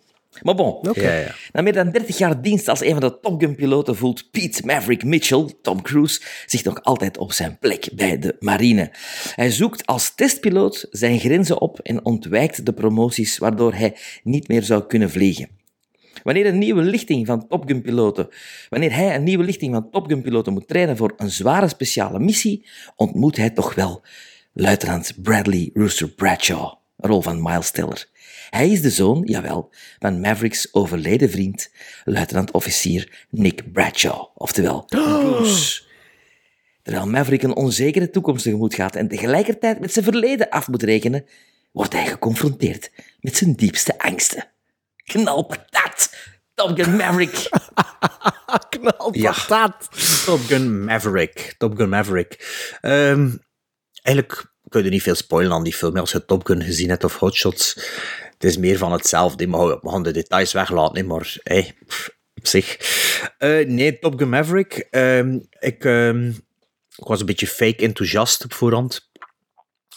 Maar 0.42 0.54
bon, 0.54 0.68
Oké. 0.68 1.00
Ja, 1.00 1.18
ja. 1.18 1.34
na 1.52 1.62
meer 1.62 1.72
dan 1.72 1.90
30 1.90 2.18
jaar 2.18 2.42
dienst 2.42 2.68
als 2.68 2.80
een 2.80 2.90
van 2.90 3.00
de 3.00 3.20
Top 3.20 3.40
Gun-piloten 3.40 3.96
voelt 3.96 4.30
Pete 4.30 4.66
Maverick 4.66 5.04
Mitchell, 5.04 5.54
Tom 5.62 5.82
Cruise, 5.82 6.20
zich 6.46 6.64
nog 6.64 6.82
altijd 6.82 7.18
op 7.18 7.32
zijn 7.32 7.58
plek 7.58 7.88
bij 7.94 8.18
de 8.18 8.36
marine. 8.40 8.90
Hij 9.34 9.50
zoekt 9.50 9.86
als 9.86 10.14
testpiloot 10.14 10.86
zijn 10.90 11.18
grenzen 11.18 11.60
op 11.60 11.80
en 11.80 12.04
ontwijkt 12.04 12.66
de 12.66 12.72
promoties 12.72 13.38
waardoor 13.38 13.74
hij 13.74 13.96
niet 14.22 14.48
meer 14.48 14.62
zou 14.62 14.86
kunnen 14.86 15.10
vliegen. 15.10 15.48
Wanneer 16.22 16.46
een 16.46 16.58
nieuwe 16.58 16.82
lichting 16.82 17.26
van 17.26 17.46
Top 17.48 17.66
Gun-piloten, 17.66 18.28
wanneer 18.68 18.94
hij 18.94 19.14
een 19.14 19.24
nieuwe 19.24 19.44
lichting 19.44 19.74
van 19.74 19.90
Top 19.90 20.06
Gun-piloten 20.06 20.52
moet 20.52 20.68
trainen 20.68 20.96
voor 20.96 21.12
een 21.16 21.30
zware 21.30 21.68
speciale 21.68 22.18
missie, 22.18 22.66
ontmoet 22.96 23.36
hij 23.36 23.50
toch 23.50 23.74
wel 23.74 24.02
luitenant 24.52 25.12
Bradley 25.22 25.70
Rooster 25.74 26.08
Bradshaw. 26.08 26.74
een 26.96 27.10
rol 27.10 27.22
van 27.22 27.42
Miles 27.42 27.70
Teller. 27.70 28.08
Hij 28.50 28.70
is 28.70 28.80
de 28.80 28.90
zoon, 28.90 29.22
jawel, 29.24 29.72
van 29.98 30.20
Maverick's 30.20 30.68
overleden 30.72 31.30
vriend, 31.30 31.70
luitenant-officier 32.04 33.26
Nick 33.30 33.72
Bradshaw, 33.72 34.26
oftewel 34.34 34.84
Bruce. 34.84 35.82
Terwijl 36.82 37.06
Maverick 37.06 37.42
een 37.42 37.56
onzekere 37.56 38.10
toekomst 38.10 38.42
tegemoet 38.42 38.74
gaat 38.74 38.96
en 38.96 39.08
tegelijkertijd 39.08 39.80
met 39.80 39.92
zijn 39.92 40.04
verleden 40.04 40.48
af 40.48 40.68
moet 40.68 40.82
rekenen, 40.82 41.26
wordt 41.72 41.92
hij 41.92 42.06
geconfronteerd 42.06 42.90
met 43.20 43.36
zijn 43.36 43.54
diepste 43.54 43.98
angsten. 43.98 44.46
Knalpatat! 45.04 46.16
Top 46.54 46.78
Gun 46.78 46.96
Maverick! 46.96 47.48
Knalpatat! 48.68 49.88
Top 50.24 50.40
Gun 50.40 50.84
Maverick. 50.84 51.54
Top 51.58 51.76
Gun 51.76 51.88
Maverick. 51.88 52.36
Ehm, 52.80 53.30
eigenlijk 54.02 54.52
kun 54.68 54.84
je 54.84 54.90
niet 54.90 55.02
veel 55.02 55.14
spoilen 55.14 55.52
aan 55.52 55.64
die 55.64 55.74
film. 55.74 55.96
Als 55.96 56.12
je 56.12 56.24
Top 56.24 56.46
Gun 56.46 56.62
gezien 56.62 56.88
hebt 56.88 57.04
of 57.04 57.16
Hot 57.16 57.34
Shots, 57.34 57.80
het 58.38 58.44
is 58.50 58.56
meer 58.56 58.78
van 58.78 58.92
hetzelfde. 58.92 59.46
Maar 59.46 59.66
we 59.66 59.88
gaan 59.90 60.02
de 60.02 60.12
details 60.12 60.52
weglaten, 60.52 61.06
maar 61.06 61.36
hey, 61.42 61.74
pff, 61.86 62.10
op 62.34 62.46
zich. 62.46 62.76
Eh, 63.38 63.66
nee, 63.66 63.98
Top 63.98 64.18
Gun 64.18 64.28
Maverick. 64.28 64.86
ehm, 64.90 65.38
ik, 65.58 65.84
ehm, 65.84 66.28
ik 66.96 67.06
was 67.06 67.20
een 67.20 67.26
beetje 67.26 67.46
fake 67.46 67.84
enthousiast 67.84 68.44
op 68.44 68.52
voorhand. 68.52 69.10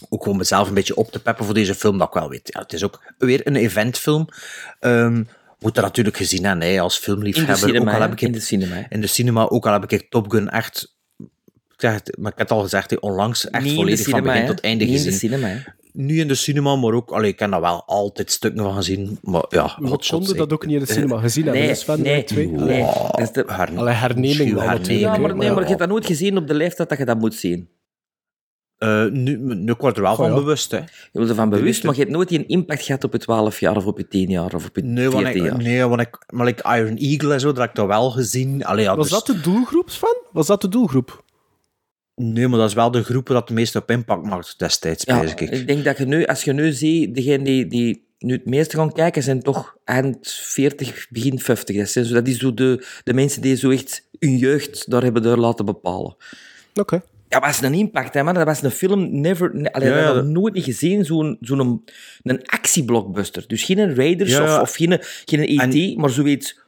Ook 0.09 0.25
om 0.25 0.37
mezelf 0.37 0.67
een 0.67 0.73
beetje 0.73 0.95
op 0.95 1.11
te 1.11 1.19
peppen 1.21 1.45
voor 1.45 1.53
deze 1.53 1.75
film, 1.75 1.97
dat 1.97 2.07
ik 2.07 2.13
wel 2.13 2.29
weet. 2.29 2.49
Ja, 2.53 2.59
het 2.59 2.73
is 2.73 2.83
ook 2.83 3.13
weer 3.17 3.47
een 3.47 3.55
eventfilm. 3.55 4.27
Ehm 4.79 5.23
moet 5.61 5.75
dat 5.75 5.83
natuurlijk 5.83 6.17
gezien 6.17 6.45
hebben, 6.45 6.67
hè, 6.67 6.79
als 6.79 6.95
In 6.97 7.03
filmliefhebber. 7.03 7.55
de 7.55 7.61
cinema, 7.61 7.89
ook 7.91 7.95
al 7.95 8.01
heb 8.01 8.11
ik 8.11 8.21
In 8.21 8.31
de 8.31 8.39
cinema. 8.39 8.85
in 8.89 9.01
de 9.01 9.07
cinema, 9.07 9.47
ook 9.47 9.65
al 9.67 9.73
heb 9.73 9.91
ik 9.91 10.09
Top 10.09 10.31
Gun 10.31 10.49
echt, 10.49 10.95
maar 11.77 12.31
ik 12.31 12.37
heb 12.37 12.37
het 12.37 12.51
al 12.51 12.61
gezegd, 12.61 12.99
onlangs 12.99 13.49
echt 13.49 13.65
in 13.65 13.75
volledig 13.75 14.09
van 14.09 14.23
begin 14.23 14.45
tot 14.45 14.59
einde 14.59 14.85
in 14.85 14.91
gezien. 14.91 15.11
Nu 15.93 16.19
in 16.19 16.27
de 16.27 16.35
cinema, 16.35 16.75
maar 16.75 16.93
ook, 16.93 17.11
allee, 17.11 17.31
ik 17.31 17.39
heb 17.39 17.51
daar 17.51 17.61
wel 17.61 17.83
altijd 17.85 18.31
stukken 18.31 18.63
van 18.63 18.73
gezien, 18.73 19.19
maar 19.21 19.45
ja, 19.49 19.77
Wat 19.79 20.05
zonde 20.05 20.35
dat 20.35 20.53
ook 20.53 20.65
niet 20.65 20.73
in 20.79 20.85
de 20.85 20.93
cinema 20.93 21.19
gezien 21.19 21.43
hebben. 21.43 21.61
Nee, 21.61 21.75
Sven, 21.75 22.01
nee, 22.01 22.23
twee. 22.23 22.47
nee. 22.47 22.85
Is 23.15 23.31
de- 23.31 23.43
Her- 23.47 23.77
Allee, 23.77 23.93
herneming 23.93 24.59
Herneming. 24.59 24.99
Ja, 24.99 25.17
maar, 25.17 25.35
nee, 25.35 25.51
maar 25.51 25.61
je 25.61 25.67
hebt 25.67 25.79
dat 25.79 25.89
nooit 25.89 26.05
gezien 26.05 26.37
op 26.37 26.47
de 26.47 26.53
leeftijd 26.53 26.89
dat 26.89 26.97
je 26.97 27.05
dat 27.05 27.19
moet 27.19 27.33
zien. 27.35 27.69
Eh, 28.77 29.05
nu, 29.05 29.37
nu 29.37 29.71
ik 29.71 29.77
word 29.81 29.95
er 29.95 30.01
wel 30.01 30.15
Goh, 30.15 30.25
van 30.25 30.33
ja. 30.35 30.39
bewust, 30.39 30.71
hè. 30.71 30.77
Je 30.77 30.85
wordt 31.11 31.29
ervan 31.29 31.49
bewust, 31.49 31.65
wist 31.67 31.83
maar 31.83 31.93
je 31.93 31.99
hebt 31.99 32.11
nooit 32.11 32.29
die 32.29 32.45
impact 32.45 32.81
gehad 32.83 33.03
op 33.03 33.11
je 33.11 33.17
12 33.19 33.59
jaar 33.59 33.75
of 33.75 33.85
op 33.85 33.97
je 33.97 34.07
10 34.07 34.29
jaar 34.29 34.53
of 34.55 34.65
op 34.67 34.75
je 34.75 34.81
Nee, 34.83 35.09
want 35.09 35.23
14 35.23 35.43
ik, 35.45 35.51
jaar. 35.51 35.61
nee, 35.61 35.85
want 35.85 36.01
ik, 36.01 36.17
maar 36.33 36.45
like 36.45 36.75
Iron 36.77 36.97
Eagle 36.97 37.33
en 37.33 37.39
zo, 37.39 37.47
dat 37.47 37.57
heb 37.57 37.69
ik 37.69 37.75
dat 37.75 37.87
wel 37.87 38.11
gezien. 38.11 38.63
Allee, 38.65 38.83
ja, 38.83 38.95
Was 38.95 39.09
dus- 39.09 39.23
dat 39.23 39.35
de 39.35 39.41
doelgroep, 39.41 39.89
Sven? 39.89 40.17
Was 40.31 40.47
dat 40.47 40.61
de 40.61 40.67
doelgroep? 40.69 41.23
Nee, 42.23 42.47
maar 42.47 42.59
dat 42.59 42.67
is 42.69 42.73
wel 42.75 42.91
de 42.91 43.03
groep 43.03 43.27
dat 43.27 43.47
het 43.47 43.57
meest 43.57 43.75
op 43.75 43.91
impact 43.91 44.25
maakt 44.25 44.59
destijds, 44.59 45.03
Ja, 45.03 45.21
ik. 45.21 45.39
ik 45.41 45.67
denk 45.67 45.83
dat 45.83 45.97
je 45.97 46.05
nu, 46.05 46.25
als 46.25 46.43
je 46.43 46.53
nu 46.53 46.71
ziet, 46.71 47.15
degenen 47.15 47.43
die, 47.43 47.67
die 47.67 48.05
nu 48.19 48.33
het 48.33 48.45
meeste 48.45 48.75
gaan 48.75 48.93
kijken, 48.93 49.23
zijn 49.23 49.41
toch 49.41 49.75
eind 49.83 50.31
40, 50.31 51.07
begin 51.09 51.39
50. 51.39 51.77
Dat, 51.77 51.89
zijn 51.89 52.05
zo, 52.05 52.13
dat 52.13 52.27
is 52.27 52.37
zo 52.37 52.53
de, 52.53 52.85
de 53.03 53.13
mensen 53.13 53.41
die 53.41 53.55
zo 53.55 53.69
echt 53.69 54.07
hun 54.19 54.37
jeugd 54.37 54.89
daar 54.91 55.03
hebben 55.03 55.21
door 55.23 55.37
laten 55.37 55.65
bepalen. 55.65 56.15
Oké. 56.73 56.95
Ja, 57.29 57.39
dat 57.39 57.41
was 57.49 57.61
een 57.61 57.73
impact, 57.73 58.13
hè, 58.13 58.23
man. 58.23 58.33
Dat 58.33 58.45
was 58.45 58.61
een 58.63 58.71
film, 58.71 59.19
never... 59.21 59.55
Ne, 59.55 59.73
allee, 59.73 59.89
Ja, 59.89 60.13
dat- 60.13 60.25
nooit 60.25 60.53
niet 60.53 60.63
gezien, 60.63 61.05
zo'n 61.05 61.37
zo'n 61.39 61.59
een, 61.59 61.81
een 62.23 62.45
actieblockbuster. 62.45 63.43
Dus 63.47 63.63
geen 63.63 63.95
Raiders 63.95 64.31
Ja, 64.31 64.43
ja. 64.43 64.55
of, 64.55 64.61
of 64.61 64.75
geen, 64.75 64.97
geen 65.25 65.71
E.T., 65.71 65.97
maar 65.97 66.09
zoiets... 66.09 66.59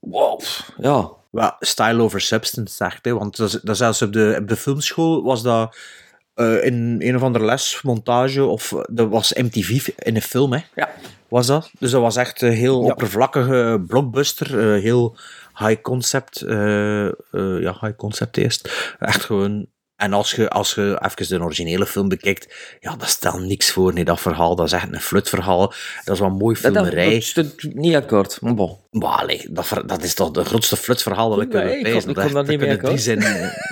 Wow, 0.00 0.40
ja. 0.80 1.10
Ja, 1.36 1.56
style 1.60 2.02
over 2.02 2.20
substance, 2.20 2.74
zegt 2.74 3.04
hij. 3.04 3.14
Want 3.14 3.36
dat, 3.62 3.76
zelfs 3.76 4.02
op 4.02 4.12
de, 4.12 4.36
op 4.40 4.48
de 4.48 4.56
filmschool 4.56 5.22
was 5.22 5.42
dat 5.42 5.76
eh, 6.34 6.64
in 6.64 6.96
een 6.98 7.16
of 7.16 7.22
andere 7.22 7.44
les, 7.44 7.80
montage, 7.82 8.44
of 8.44 8.72
dat 8.90 9.08
was 9.08 9.32
MTV 9.32 9.88
in 9.98 10.14
een 10.16 10.22
film, 10.22 10.52
hè. 10.52 10.60
Ja. 10.74 10.88
Was 11.28 11.46
dat? 11.46 11.70
Dus 11.78 11.90
dat 11.90 12.00
was 12.00 12.16
echt 12.16 12.42
een 12.42 12.52
heel 12.52 12.82
Ja. 12.84 12.90
oppervlakkige 12.90 13.84
blockbuster, 13.86 14.74
eh, 14.74 14.82
heel 14.82 15.16
high 15.58 15.80
concept. 15.80 16.40
eh, 16.40 17.08
ja, 17.60 17.76
high 17.80 17.96
concept 17.96 18.36
eerst. 18.36 18.94
Echt 18.98 19.24
gewoon... 19.24 19.66
En 19.96 20.12
als 20.12 20.32
je, 20.32 20.48
als 20.48 20.74
je 20.74 21.00
even 21.04 21.38
de 21.38 21.44
originele 21.44 21.86
film 21.86 22.08
bekijkt, 22.08 22.54
ja, 22.80 22.96
dat 22.96 23.08
stelt 23.08 23.40
niks 23.40 23.70
voor, 23.70 23.92
nee, 23.92 24.04
dat 24.04 24.20
verhaal. 24.20 24.56
Dat 24.56 24.66
is 24.66 24.72
echt 24.72 24.92
een 24.92 25.00
flutverhaal. 25.00 25.72
Dat 26.04 26.14
is 26.14 26.20
wel 26.20 26.28
een 26.28 26.36
mooi 26.36 26.58
Dat, 26.60 26.74
dat, 26.74 26.82
filmerij. 26.86 27.14
dat 27.14 27.22
stond 27.22 27.74
niet 27.74 27.94
akkoord, 27.94 28.40
maar 28.40 28.54
bon. 28.54 28.78
Maar 28.90 29.08
allee, 29.10 29.46
dat, 29.50 29.68
dat 29.86 30.02
is 30.02 30.14
toch 30.14 30.30
de 30.30 30.44
grootste 30.44 30.76
flutverhaal 30.76 31.30
dat 31.30 31.40
ik 31.42 31.48
Nee, 31.52 31.62
kan 31.62 31.72
ik 31.72 31.82
kon- 32.00 32.08
ik 32.10 32.14
Dat 32.14 32.24
niet 32.24 32.32
dat 32.34 32.46
mee 32.46 32.56
kunnen 32.58 32.78
drie 32.78 32.98
zijn. 32.98 33.20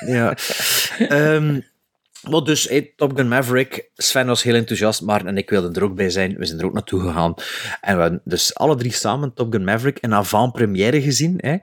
ja. 0.06 0.36
Ehm, 1.08 1.60
maar 2.30 2.40
dus, 2.44 2.68
hey, 2.68 2.92
Top 2.96 3.16
Gun 3.16 3.28
Maverick. 3.28 3.90
Sven 3.94 4.26
was 4.26 4.42
heel 4.42 4.54
enthousiast, 4.54 5.02
maar 5.02 5.24
en 5.26 5.36
ik 5.36 5.50
wilde 5.50 5.78
er 5.80 5.84
ook 5.84 5.94
bij 5.94 6.10
zijn. 6.10 6.36
We 6.36 6.46
zijn 6.46 6.58
er 6.58 6.64
ook 6.66 6.72
naartoe 6.72 7.00
gegaan. 7.00 7.34
En 7.80 7.96
we 7.96 8.02
hebben 8.02 8.20
dus 8.24 8.54
alle 8.54 8.76
drie 8.76 8.92
samen 8.92 9.34
Top 9.34 9.52
Gun 9.52 9.64
Maverick 9.64 9.98
een 10.00 10.14
avant-première 10.14 11.02
gezien. 11.02 11.34
Hè. 11.36 11.56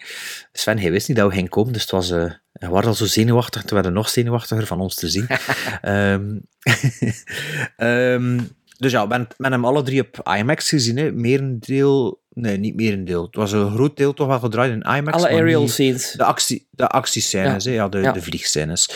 Sven, 0.52 0.80
hij 0.80 0.92
wist 0.92 1.08
niet 1.08 1.18
dat 1.18 1.28
we 1.28 1.34
gingen 1.34 1.50
komen, 1.50 1.74
dus 1.74 1.82
het 1.82 1.92
was... 1.92 2.12
eh 2.12 2.32
hij 2.52 2.70
was 2.70 2.86
al 2.86 2.94
zo 2.94 3.06
zenuwachtig, 3.06 3.62
toen 3.62 3.74
werden 3.74 3.92
we 3.92 3.98
nog 3.98 4.10
zenuwachtiger 4.10 4.66
van 4.66 4.80
ons 4.80 4.96
te 4.96 5.10
zien. 5.10 5.28
Ehm, 5.82 6.38
ehm, 7.78 8.40
dus 8.78 8.92
ja, 8.92 9.08
we 9.08 9.14
hebben 9.14 9.36
we 9.38 9.48
hem 9.48 9.66
alle 9.66 9.84
drie 9.84 10.02
op 10.02 10.32
IMAX 10.38 10.70
gezien. 10.70 10.98
Hè. 10.98 11.12
Merendeel... 11.12 12.20
Nee, 12.34 12.58
niet 12.58 12.76
merendeel. 12.76 13.24
Het 13.26 13.36
was 13.36 13.52
een 13.52 13.72
groot 13.72 13.98
deel 13.98 14.14
toch 14.14 14.28
wel 14.28 14.40
gedraaid 14.40 14.72
in 14.72 14.96
IMAX. 14.96 15.18
Alle 15.18 15.28
aerial 15.28 15.68
scenes. 15.68 16.12
de, 16.12 16.24
actie, 16.24 16.68
de 16.72 16.88
actiescènes, 16.88 17.64
Ja. 17.64 17.72
Ja, 17.72 17.90
de, 17.90 18.00
Ja. 18.00 18.12
de 18.12 18.22
vliegscènes. 18.22 18.90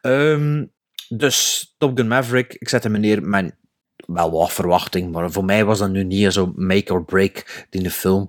Ehm, 0.00 0.64
dus 1.08 1.68
Top 1.78 1.96
Gun 1.96 2.08
Maverick, 2.08 2.54
ik 2.54 2.68
zette 2.68 2.88
me 2.88 2.98
neer 2.98 3.22
met 3.22 3.54
wel 3.96 4.30
wat 4.30 4.52
verwachting, 4.52 5.12
maar 5.12 5.32
voor 5.32 5.44
mij 5.44 5.64
was 5.64 5.78
dat 5.78 5.90
nu 5.90 6.04
niet 6.04 6.32
zo 6.32 6.52
make 6.56 6.92
or 6.92 7.04
break 7.04 7.66
in 7.70 7.82
de 7.82 7.90
film. 7.90 8.28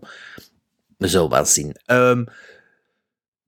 We 0.97 1.07
zullen 1.07 1.29
wel 1.29 1.45
zien. 1.45 1.75
Ehm, 1.85 2.19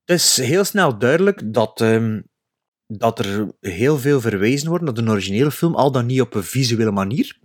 het 0.05 0.19
is 0.19 0.37
heel 0.37 0.63
snel 0.63 0.97
duidelijk 0.97 1.53
dat, 1.53 1.81
ehm, 1.81 2.21
dat 2.87 3.19
er 3.19 3.47
heel 3.59 3.97
veel 3.97 4.21
verwezen 4.21 4.69
wordt 4.69 4.83
naar 4.83 4.93
de 4.93 5.09
originele 5.09 5.51
film, 5.51 5.75
al 5.75 5.91
dan 5.91 6.05
niet 6.05 6.21
op 6.21 6.33
een 6.33 6.43
visuele 6.43 6.91
manier. 6.91 7.39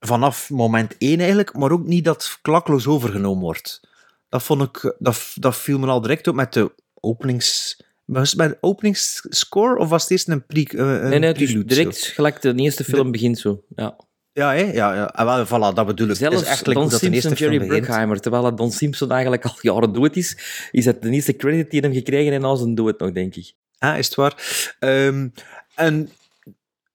Vanaf 0.00 0.50
moment 0.50 0.94
één 0.98 1.18
eigenlijk, 1.18 1.56
maar 1.56 1.70
ook 1.70 1.86
niet 1.86 2.04
dat 2.04 2.38
klakloos 2.42 2.86
overgenomen 2.86 3.42
wordt. 3.42 3.88
Dat, 4.28 4.42
vond 4.42 4.62
ik, 4.62 4.94
dat, 4.98 5.32
dat 5.34 5.56
viel 5.56 5.78
me 5.78 5.86
al 5.86 6.00
direct 6.00 6.26
op 6.26 6.34
met 6.34 6.52
de 6.52 6.74
openings... 6.94 7.80
Was 8.04 8.28
het 8.28 8.38
bij 8.38 8.48
de 8.48 8.58
openingsscore 8.60 9.78
of 9.78 9.88
was 9.88 10.02
het 10.02 10.10
eerst 10.10 10.28
een, 10.28 10.46
pre, 10.46 10.64
eh, 10.64 11.12
een 11.12 11.20
Nee, 11.20 11.34
dus 11.34 11.52
direct 11.64 11.96
zo? 11.96 12.12
gelijk 12.14 12.40
de 12.40 12.54
eerste 12.54 12.84
film 12.84 13.10
begint 13.10 13.38
zo. 13.38 13.64
Ja. 13.76 13.96
Ja, 14.32 14.52
hè? 14.52 14.62
ja, 14.62 14.94
ja. 14.94 15.14
En 15.14 15.24
wel, 15.24 15.46
voilà, 15.46 15.74
dat 15.74 15.86
bedoel 15.86 16.08
ik. 16.08 16.16
Zelfs 16.16 16.36
het 16.36 16.44
is 16.44 16.50
echt 16.50 16.64
Don 16.64 16.90
Simpson, 16.90 17.12
eerste 17.12 17.34
Jerry. 17.34 17.66
Bruckheimer, 17.66 18.20
terwijl 18.20 18.42
dat 18.42 18.56
Don 18.56 18.70
Simpson 18.72 19.10
eigenlijk 19.10 19.44
al 19.44 19.56
jaren 19.60 19.92
dood 19.92 20.16
is, 20.16 20.38
is 20.70 20.84
dat 20.84 21.02
de 21.02 21.10
eerste 21.10 21.36
credit 21.36 21.70
die 21.70 21.80
hij 21.80 21.88
hem 21.88 21.98
gekregen 21.98 22.32
en 22.32 22.40
na 22.40 22.54
zijn 22.54 22.74
dood 22.74 23.00
nog, 23.00 23.12
denk 23.12 23.34
ik. 23.34 23.52
Ah, 23.78 23.98
is 23.98 24.06
het 24.06 24.14
waar? 24.14 24.74
Ehm, 24.78 25.28
en 25.74 26.10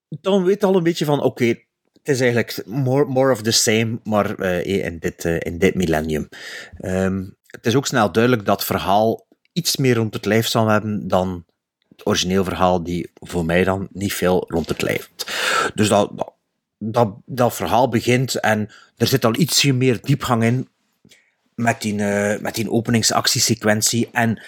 dan 0.10 0.44
weet 0.44 0.60
je 0.60 0.66
al 0.66 0.76
een 0.76 0.84
beetje 0.84 1.06
van, 1.06 1.22
oké, 1.24 1.46
het 1.46 1.58
is 2.04 2.20
eigenlijk 2.22 2.64
more, 2.66 3.06
more 3.06 3.32
of 3.32 3.42
the 3.42 3.52
same, 3.52 4.00
maar 4.04 4.36
eh, 4.36 4.86
in, 4.86 5.00
dit, 5.00 5.26
in 5.26 5.58
dit 5.58 5.76
millennium. 5.76 6.28
Ehm, 6.78 7.24
het 7.46 7.66
is 7.66 7.76
ook 7.76 7.88
snel 7.88 8.12
duidelijk 8.12 8.46
dat 8.46 8.56
het 8.56 8.66
verhaal 8.66 9.28
iets 9.60 9.78
meer 9.78 9.96
rond 9.96 10.14
het 10.14 10.26
lijf 10.26 10.48
zal 10.48 10.68
hebben 10.68 11.08
dan 11.08 11.46
het 11.90 12.06
origineel 12.06 12.44
verhaal, 12.44 12.84
die 12.84 13.12
voor 13.14 13.46
mij 13.46 13.64
dan 13.64 13.88
niet 13.92 14.14
veel 14.14 14.46
rond 14.48 14.70
het 14.70 14.82
lijf. 14.82 15.10
Dus 15.74 15.88
dat, 15.88 16.34
dat, 16.78 17.14
dat, 17.26 17.56
verhaal 17.56 17.90
begint 17.90 18.36
en 18.36 18.70
er 18.98 19.08
zit 19.08 19.26
al 19.26 19.36
ietsje 19.36 19.74
meer 19.74 20.00
diepgang 20.02 20.44
in 20.44 20.68
met 21.56 21.82
die, 21.82 22.04
eh, 22.04 22.42
met 22.42 22.56
die 22.56 22.72
openingsactiesequentie 22.72 24.10
en 24.12 24.44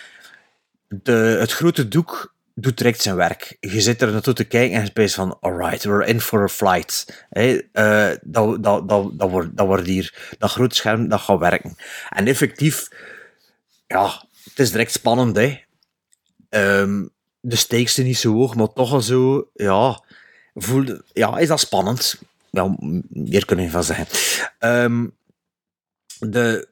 de, 0.88 1.38
het 1.39 1.52
grote 1.52 1.88
doek 1.88 2.34
doet 2.56 2.78
direct 2.78 3.02
zijn 3.02 3.15
werk. 3.15 3.58
Je 3.60 3.82
zit 3.82 4.02
er 4.02 4.12
naartoe 4.12 4.34
te 4.34 4.43
kijken 4.43 4.76
en 4.76 4.82
je 4.82 4.88
spijt 4.88 5.13
van, 5.13 5.38
alright, 5.39 5.84
we're 5.84 6.06
in 6.06 6.21
for 6.21 6.43
a 6.43 6.47
flight. 6.47 7.26
Eh, 7.30 8.12
dat, 8.21 8.63
dat, 8.63 8.89
dat, 8.89 9.19
dat, 9.19 9.30
wordt, 9.30 9.58
dat 9.58 9.65
wordt 9.65 9.88
hier, 9.88 10.36
dat 10.38 10.52
grote 10.52 10.76
scherm, 10.76 11.10
dat 11.10 11.21
gaat 11.21 11.39
werken. 11.39 11.76
En 12.10 12.28
effectief, 12.28 12.88
ja, 13.88 14.24
het 14.52 14.60
is 14.60 14.72
direct 14.72 14.92
spannend, 14.92 15.36
hè. 15.36 15.60
Ehm, 16.50 17.06
de 17.40 17.56
stakes 17.56 17.94
zijn 17.94 18.08
niet 18.08 18.18
zo 18.18 18.34
hoog, 18.34 18.56
maar 18.56 18.74
toch 18.74 18.94
al 18.94 19.02
zo, 19.02 19.50
ja, 19.54 20.04
ja, 21.14 21.38
is 21.38 21.48
dat 21.48 21.60
spannend. 21.60 22.22
Ja, 22.50 22.76
meer 23.10 23.46
kunnen 23.46 23.66
we 23.66 23.72
van 23.72 23.84
zeggen. 23.84 24.08
Ehm, 24.60 25.08
de 26.20 26.68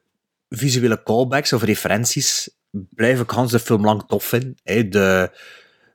visuele 0.48 1.02
callbacks 1.02 1.52
of 1.52 1.62
referenties 1.62 2.50
blijf 2.70 3.20
ik 3.20 3.48
de 3.50 3.58
film 3.58 3.84
lang 3.84 4.04
tof 4.06 4.24
vinden. 4.24 4.56
Hè. 4.62 4.88
De, 4.88 5.30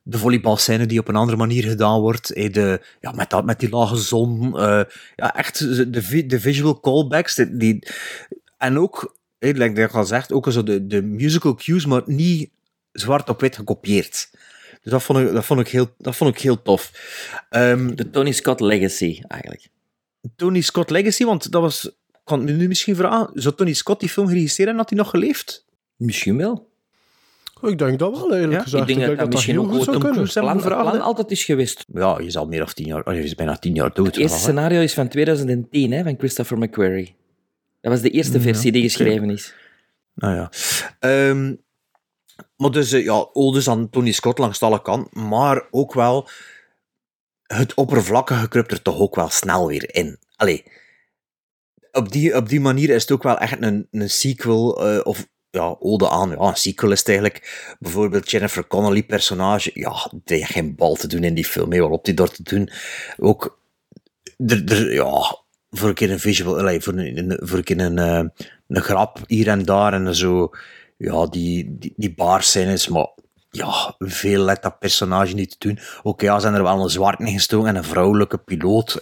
de 0.02 0.18
volleybalscène 0.18 0.86
die 0.86 0.98
op 0.98 1.08
een 1.08 1.16
andere 1.16 1.36
manier 1.36 1.62
gedaan 1.62 2.00
wordt. 2.00 2.28
Hè. 2.34 2.50
De, 2.50 2.80
ja, 3.00 3.12
met, 3.12 3.30
dat, 3.30 3.44
met 3.44 3.60
die 3.60 3.68
lage 3.68 3.96
zon. 3.96 4.58
eh, 4.58 4.82
ja, 5.16 5.34
echt 5.36 5.58
de, 5.58 6.26
de 6.26 6.40
visual 6.40 6.80
callbacks. 6.80 7.34
Die, 7.34 7.86
en 8.58 8.78
ook, 8.78 9.16
like 9.54 9.82
ik 9.82 9.92
al 9.94 10.04
zegt, 10.04 10.32
ook 10.32 10.52
zo 10.52 10.62
de, 10.62 10.86
de 10.86 11.02
musical 11.02 11.54
cues, 11.54 11.86
maar 11.86 12.02
niet 12.06 12.50
zwart 12.92 13.28
op 13.28 13.40
wit 13.40 13.56
gekopieerd. 13.56 14.30
Dus 14.82 14.92
dat 14.92 15.02
vond 15.02 15.18
ik, 15.18 15.32
dat 15.32 15.44
vond 15.44 15.60
ik, 15.60 15.68
heel, 15.68 15.94
dat 15.98 16.16
vond 16.16 16.34
ik 16.34 16.40
heel 16.40 16.62
tof. 16.62 16.92
Ehm, 17.50 17.94
De 17.94 18.10
Tony 18.10 18.32
Scott 18.32 18.60
legacy, 18.60 19.20
eigenlijk. 19.28 19.68
Tony 20.36 20.60
Scott 20.60 20.90
Legacy, 20.90 21.24
want 21.24 21.50
dat 21.50 21.62
was... 21.62 21.90
Kan 22.24 22.40
ik 22.40 22.46
me 22.46 22.52
nu 22.52 22.68
misschien 22.68 22.96
vragen, 22.96 23.30
zou 23.34 23.54
Tony 23.54 23.72
Scott 23.72 24.00
die 24.00 24.08
film 24.08 24.26
geregisseerd 24.26 24.68
hebben, 24.68 24.76
had 24.76 24.88
hij 24.88 24.98
nog 24.98 25.10
geleefd? 25.10 25.64
Misschien 25.96 26.36
wel. 26.36 26.68
Ik 27.62 27.78
denk 27.78 27.98
dat 27.98 28.10
wel, 28.10 28.30
eigenlijk 28.30 28.52
Ja, 28.52 28.62
gezegd. 28.62 28.88
ik 28.88 28.96
denk 28.96 29.08
dat 29.08 29.18
dat 29.18 29.28
misschien 29.30 29.58
ook 29.58 29.66
goed 29.66 29.74
ooit 29.74 29.84
zou 29.84 29.98
kunnen. 29.98 30.28
Plan, 30.32 30.60
plan 30.60 31.00
altijd 31.00 31.30
is 31.30 31.44
geweest. 31.44 31.84
Ja, 31.92 32.18
je 32.22 32.30
zal 32.30 32.46
meer 32.46 32.62
of 32.62 32.72
tien 32.74 32.86
jaar... 32.86 33.04
Oh, 33.04 33.14
je 33.14 33.22
is 33.22 33.34
bijna 33.34 33.56
tien 33.56 33.74
jaar 33.74 33.94
dood. 33.94 34.06
Het 34.06 34.16
eerste 34.16 34.38
scenario 34.38 34.80
is 34.80 34.94
van 34.94 35.08
2010, 35.08 35.92
hè, 35.92 36.02
van 36.02 36.14
Christopher 36.18 36.58
McQuarrie. 36.58 37.14
Dat 37.86 37.94
was 37.94 38.04
de 38.04 38.16
eerste 38.16 38.36
Ja, 38.36 38.42
versie 38.42 38.72
die 38.72 38.82
geschreven 38.82 39.30
is. 39.30 39.54
Nou 40.14 40.34
ja. 40.34 40.50
Ehm, 40.98 41.54
maar 42.56 42.70
dus, 42.70 42.92
eh, 42.92 43.04
ja, 43.04 43.28
odes 43.32 43.68
aan 43.68 43.90
Tony 43.90 44.12
Scott 44.12 44.38
langs 44.38 44.62
alle 44.62 44.82
kanten, 44.82 45.28
maar 45.28 45.66
ook 45.70 45.94
wel 45.94 46.28
het 47.42 47.74
oppervlakkige 47.74 48.48
kruipt 48.48 48.72
er 48.72 48.82
toch 48.82 48.98
ook 48.98 49.14
wel 49.14 49.28
snel 49.28 49.66
weer 49.66 49.94
in. 49.94 50.18
Allee, 50.36 50.64
op 51.92 52.12
die, 52.12 52.36
op 52.36 52.48
die 52.48 52.60
manier 52.60 52.90
is 52.90 53.02
het 53.02 53.10
ook 53.10 53.22
wel 53.22 53.38
echt 53.38 53.62
een, 53.62 53.88
een 53.90 54.10
sequel, 54.10 54.86
eh, 54.86 55.00
of 55.06 55.28
ja, 55.50 55.76
ode 55.78 56.08
aan, 56.08 56.30
ja, 56.30 56.48
een 56.48 56.56
sequel 56.56 56.90
is 56.90 56.98
het 56.98 57.08
eigenlijk. 57.08 57.74
Bijvoorbeeld 57.78 58.30
Jennifer 58.30 58.66
Connelly 58.66 59.02
personage, 59.02 59.70
ja, 59.74 60.10
die 60.24 60.36
heeft 60.36 60.50
geen 60.50 60.74
bal 60.74 60.94
te 60.94 61.06
doen 61.06 61.24
in 61.24 61.34
die 61.34 61.44
film, 61.44 61.72
hè, 61.72 61.78
waarop 61.78 62.04
die 62.04 62.14
door 62.14 62.30
te 62.30 62.42
doen. 62.42 62.70
Ook, 63.16 63.60
er, 64.36 64.72
er, 64.72 64.92
ja, 64.92 65.44
voor 65.70 65.88
een 65.88 65.94
keer 65.94 66.10
een 66.10 66.20
visual, 66.20 66.80
voor 66.80 66.94
een, 66.94 67.38
voor 67.42 67.58
een 67.58 67.64
keer 67.64 67.80
een, 67.80 67.98
eh, 67.98 68.24
een 68.68 68.82
grap 68.82 69.18
hier 69.26 69.48
en 69.48 69.64
daar 69.64 69.92
en 69.92 70.14
zo, 70.14 70.50
ja, 70.96 71.26
die, 71.26 71.78
die, 71.78 71.92
die 71.96 72.14
baarscènes, 72.14 72.88
maar 72.88 73.08
ja, 73.50 73.94
veel 73.98 74.44
let 74.44 74.62
dat 74.62 74.78
personage 74.78 75.34
niet 75.34 75.50
te 75.50 75.68
doen. 75.68 75.78
Oké, 76.02 76.24
ja, 76.24 76.38
zijn 76.38 76.54
er 76.54 76.62
wel 76.62 76.82
een 76.82 76.90
zwart 76.90 77.18
gestoken 77.20 77.68
en 77.68 77.76
een 77.76 77.84
vrouwelijke 77.84 78.38
piloot, 78.38 78.98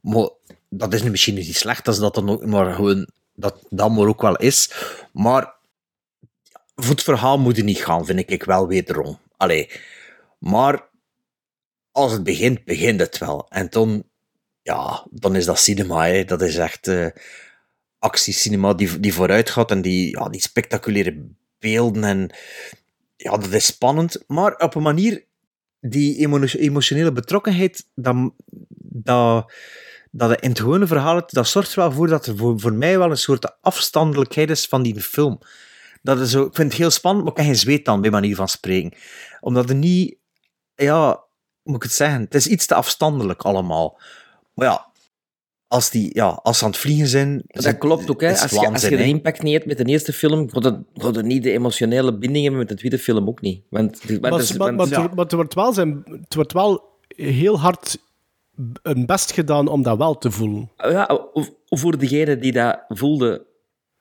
maar 0.00 0.28
dat 0.68 0.94
is 0.94 1.02
misschien 1.02 1.34
niet 1.34 1.56
slecht 1.56 1.88
als 1.88 1.98
dat 1.98 2.14
dan 2.14 2.30
ook 2.30 2.46
maar 2.46 2.74
gewoon 2.74 3.08
dat 3.34 3.66
dat 3.68 3.90
maar 3.90 4.06
ook 4.06 4.22
wel 4.22 4.36
is. 4.36 4.72
Maar 5.12 5.54
voor 6.74 6.90
het 6.90 7.02
verhaal 7.02 7.38
moet 7.38 7.56
je 7.56 7.64
niet 7.64 7.84
gaan, 7.84 8.06
vind 8.06 8.30
ik 8.30 8.44
wel 8.44 8.66
wederom. 8.66 9.18
Allee, 9.36 9.70
maar 10.38 10.88
als 11.90 12.12
het 12.12 12.22
begint, 12.22 12.64
begint 12.64 13.00
het 13.00 13.18
wel. 13.18 13.46
En 13.48 13.66
dan, 13.70 14.04
ja, 14.66 15.06
dan 15.10 15.36
is 15.36 15.44
dat 15.44 15.58
cinema, 15.58 16.06
hè. 16.06 16.24
dat 16.24 16.42
is 16.42 16.56
echt 16.56 16.88
eh 16.88 17.06
actiecinema 17.98 18.74
die, 18.74 19.00
die 19.00 19.14
vooruit 19.14 19.50
gaat 19.50 19.70
en 19.70 19.82
die, 19.82 20.10
ja, 20.10 20.28
die 20.28 20.40
spectaculaire 20.40 21.26
beelden 21.58 22.04
en 22.04 22.30
ja, 23.16 23.36
dat 23.36 23.52
is 23.52 23.66
spannend, 23.66 24.24
maar 24.26 24.56
op 24.56 24.74
een 24.74 24.82
manier 24.82 25.24
die 25.80 26.16
emo- 26.16 26.42
emotionele 26.42 27.12
betrokkenheid, 27.12 27.86
dat, 27.94 28.32
dat, 28.78 29.52
dat 30.10 30.40
in 30.40 30.48
het 30.48 30.60
gewone 30.60 30.86
verhaal, 30.86 31.22
dat 31.26 31.48
zorgt 31.48 31.72
er 31.72 31.78
wel 31.78 31.92
voor 31.92 32.08
dat 32.08 32.26
er 32.26 32.36
voor, 32.36 32.60
voor 32.60 32.72
mij 32.72 32.98
wel 32.98 33.10
een 33.10 33.16
soort 33.16 33.62
afstandelijkheid 33.62 34.50
is 34.50 34.66
van 34.66 34.82
die 34.82 35.00
film. 35.00 35.38
Dat 36.02 36.20
is 36.20 36.30
zo, 36.30 36.44
ik 36.44 36.54
vind 36.54 36.70
het 36.70 36.80
heel 36.80 36.90
spannend, 36.90 37.24
maar 37.24 37.32
ik 37.32 37.38
heb 37.38 37.46
geen 37.46 37.60
zweet 37.60 37.88
aan, 37.88 38.00
bij 38.00 38.10
manier 38.10 38.36
van 38.36 38.48
spreken. 38.48 38.92
Omdat 39.40 39.68
er 39.68 39.74
niet, 39.74 40.16
ja, 40.74 41.24
moet 41.62 41.76
ik 41.76 41.82
het 41.82 41.92
zeggen? 41.92 42.20
Het 42.20 42.34
is 42.34 42.46
iets 42.46 42.66
te 42.66 42.74
afstandelijk 42.74 43.42
allemaal. 43.42 44.00
Maar 44.56 44.66
ja, 44.68 44.86
als, 45.68 45.90
die, 45.90 46.10
ja, 46.12 46.28
als 46.42 46.58
ze 46.58 46.64
aan 46.64 46.70
het 46.70 46.78
vliegen 46.80 47.06
zijn... 47.06 47.42
Dat 47.46 47.78
klopt 47.78 48.10
ook, 48.10 48.20
hè. 48.20 48.28
Als 48.28 48.50
je, 48.50 48.56
als 48.72 48.82
je 48.82 48.88
de 48.96 49.04
impact 49.04 49.42
niet 49.42 49.52
hebt 49.52 49.66
met 49.66 49.78
de 49.78 49.84
eerste 49.84 50.12
film, 50.12 50.48
gaat 50.94 51.22
niet 51.22 51.42
de 51.42 51.50
emotionele 51.52 52.18
binding 52.18 52.42
hebben 52.42 52.60
met 52.60 52.68
de 52.68 52.74
tweede 52.76 52.98
film 52.98 53.28
ook 53.28 53.40
niet. 53.40 53.62
Want, 53.70 54.02
want 54.02 54.20
Maar, 54.20 54.40
is- 54.40 54.52
maar, 54.56 54.74
want- 54.76 54.90
maar, 54.90 55.00
het- 55.02 55.14
maar 55.14 55.24
het, 55.24 55.32
wordt 55.32 55.54
wel 55.54 55.72
zijn, 55.72 56.02
het 56.20 56.34
wordt 56.34 56.52
wel 56.52 56.84
heel 57.08 57.58
hard 57.60 57.98
een 58.82 59.06
best 59.06 59.32
gedaan 59.32 59.68
om 59.68 59.82
dat 59.82 59.98
wel 59.98 60.18
te 60.18 60.30
voelen. 60.30 60.70
ja, 60.76 61.20
voor 61.68 61.98
degene 61.98 62.38
die 62.38 62.52
dat 62.52 62.84
voelde. 62.88 63.46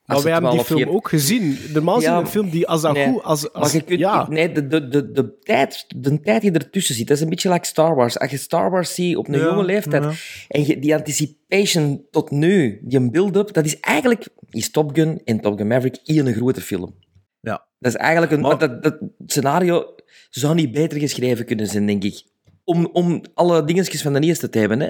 Maar 0.06 0.22
wij 0.22 0.32
hebben 0.32 0.52
die 0.52 0.64
12 0.64 0.80
film 0.82 0.96
ook 0.96 1.10
gezien. 1.10 1.58
Normaal 1.74 2.02
Ja, 2.02 2.18
een 2.18 2.28
film 2.28 2.50
die 2.50 2.68
als 2.68 2.82
dat 2.82 2.94
nee. 2.94 3.08
goed... 3.08 3.24
Als, 3.24 3.54
als, 3.54 3.64
maar 3.64 3.82
je 3.82 3.82
kunt, 3.88 4.00
ja. 4.00 4.28
nee, 4.30 4.52
de, 4.52 4.68
de, 4.68 4.88
de, 4.88 5.12
de, 5.12 5.40
tijd, 5.40 5.86
de 5.96 6.20
tijd 6.20 6.42
die 6.42 6.52
ertussen 6.52 6.96
zit, 6.96 7.08
dat 7.08 7.18
is 7.18 7.24
een 7.24 7.30
beetje 7.30 7.52
like 7.52 7.66
Star 7.66 7.96
Wars. 7.96 8.20
Als 8.20 8.32
je 8.32 8.38
Star 8.38 8.72
Wars 8.72 8.94
ziet 8.94 9.18
op 9.18 9.28
een 9.28 9.40
Ja, 9.40 9.44
jonge 9.46 9.64
leeftijd, 9.64 10.04
ja. 10.04 10.12
en 10.48 10.66
je, 10.66 10.80
die 10.80 10.96
anticipation 10.96 12.06
tot 12.12 12.32
nu, 12.32 12.80
die 12.84 13.10
build-up, 13.12 13.54
dat 13.54 13.66
is 13.66 13.80
eigenlijk, 13.80 14.28
is 14.50 14.72
Top 14.72 14.96
Gun 14.96 15.22
en 15.24 15.40
Top 15.40 15.58
Gun 15.58 15.68
Maverick 15.68 16.00
hier 16.04 16.28
een 16.28 16.34
grote 16.34 16.62
film. 16.62 16.96
Ja. 17.42 17.66
Dat 17.80 17.94
is 17.94 18.00
eigenlijk 18.00 18.32
een, 18.32 18.42
Maar- 18.42 18.58
dat, 18.58 18.84
dat 18.84 18.98
scenario 19.26 19.96
zou 20.30 20.56
niet 20.56 20.72
beter 20.72 21.00
geschreven 21.00 21.46
kunnen 21.46 21.68
zijn, 21.68 21.86
denk 21.86 22.04
ik. 22.04 22.24
Om, 22.64 22.90
om 22.94 23.22
alle 23.34 23.66
dingetjes 23.66 24.02
van 24.02 24.14
de 24.14 24.20
eerste 24.20 24.50
te 24.50 24.60
hebben, 24.60 24.80
hè. 24.80 24.90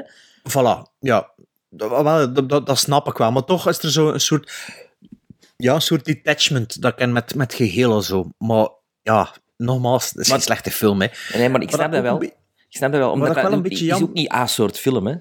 Voilà, 0.49 0.91
ja. 0.99 1.33
Dat, 1.69 1.89
wel, 2.03 2.33
dat, 2.33 2.49
dat, 2.49 2.65
dat 2.67 2.77
snap 2.77 3.07
ik 3.07 3.17
wel. 3.17 3.31
Maar 3.31 3.43
toch 3.43 3.69
is 3.69 3.79
er 3.79 3.91
zo 3.91 4.09
een 4.09 4.19
soort... 4.19 4.51
Ja, 5.65 5.73
een 5.75 5.81
soort 5.81 6.05
detachment 6.05 6.81
dat 6.81 6.91
ik 6.91 6.97
ken 6.97 7.11
met, 7.13 7.35
met 7.35 7.53
geheel 7.53 7.95
en 7.95 8.03
zo. 8.03 8.29
Maar 8.37 8.67
ja, 9.01 9.31
nogmaals, 9.57 10.09
het 10.09 10.17
is 10.19 10.27
Maar- 10.27 10.37
een 10.37 10.43
slechte 10.43 10.71
film, 10.71 11.01
hè. 11.01 11.07
Nee, 11.33 11.49
maar 11.49 11.61
ik 11.61 11.67
Maar 11.69 11.79
snap 11.79 11.91
dat 11.91 12.03
dat 12.03 12.11
ook 12.13 12.19
wel. 12.19 12.29
Ik 12.69 12.81
snap 12.81 12.91
dat 12.91 12.99
wel, 13.01 13.11
omdat 13.11 13.27
dat 13.33 13.43
wel 13.43 13.51
een 13.51 13.57
ook- 13.57 13.63
beetje 13.63 13.85
is 13.85 14.01
ook 14.01 14.13
niet 14.13 14.31
A-soort 14.31 14.79
film, 14.79 15.07
hè. 15.07 15.15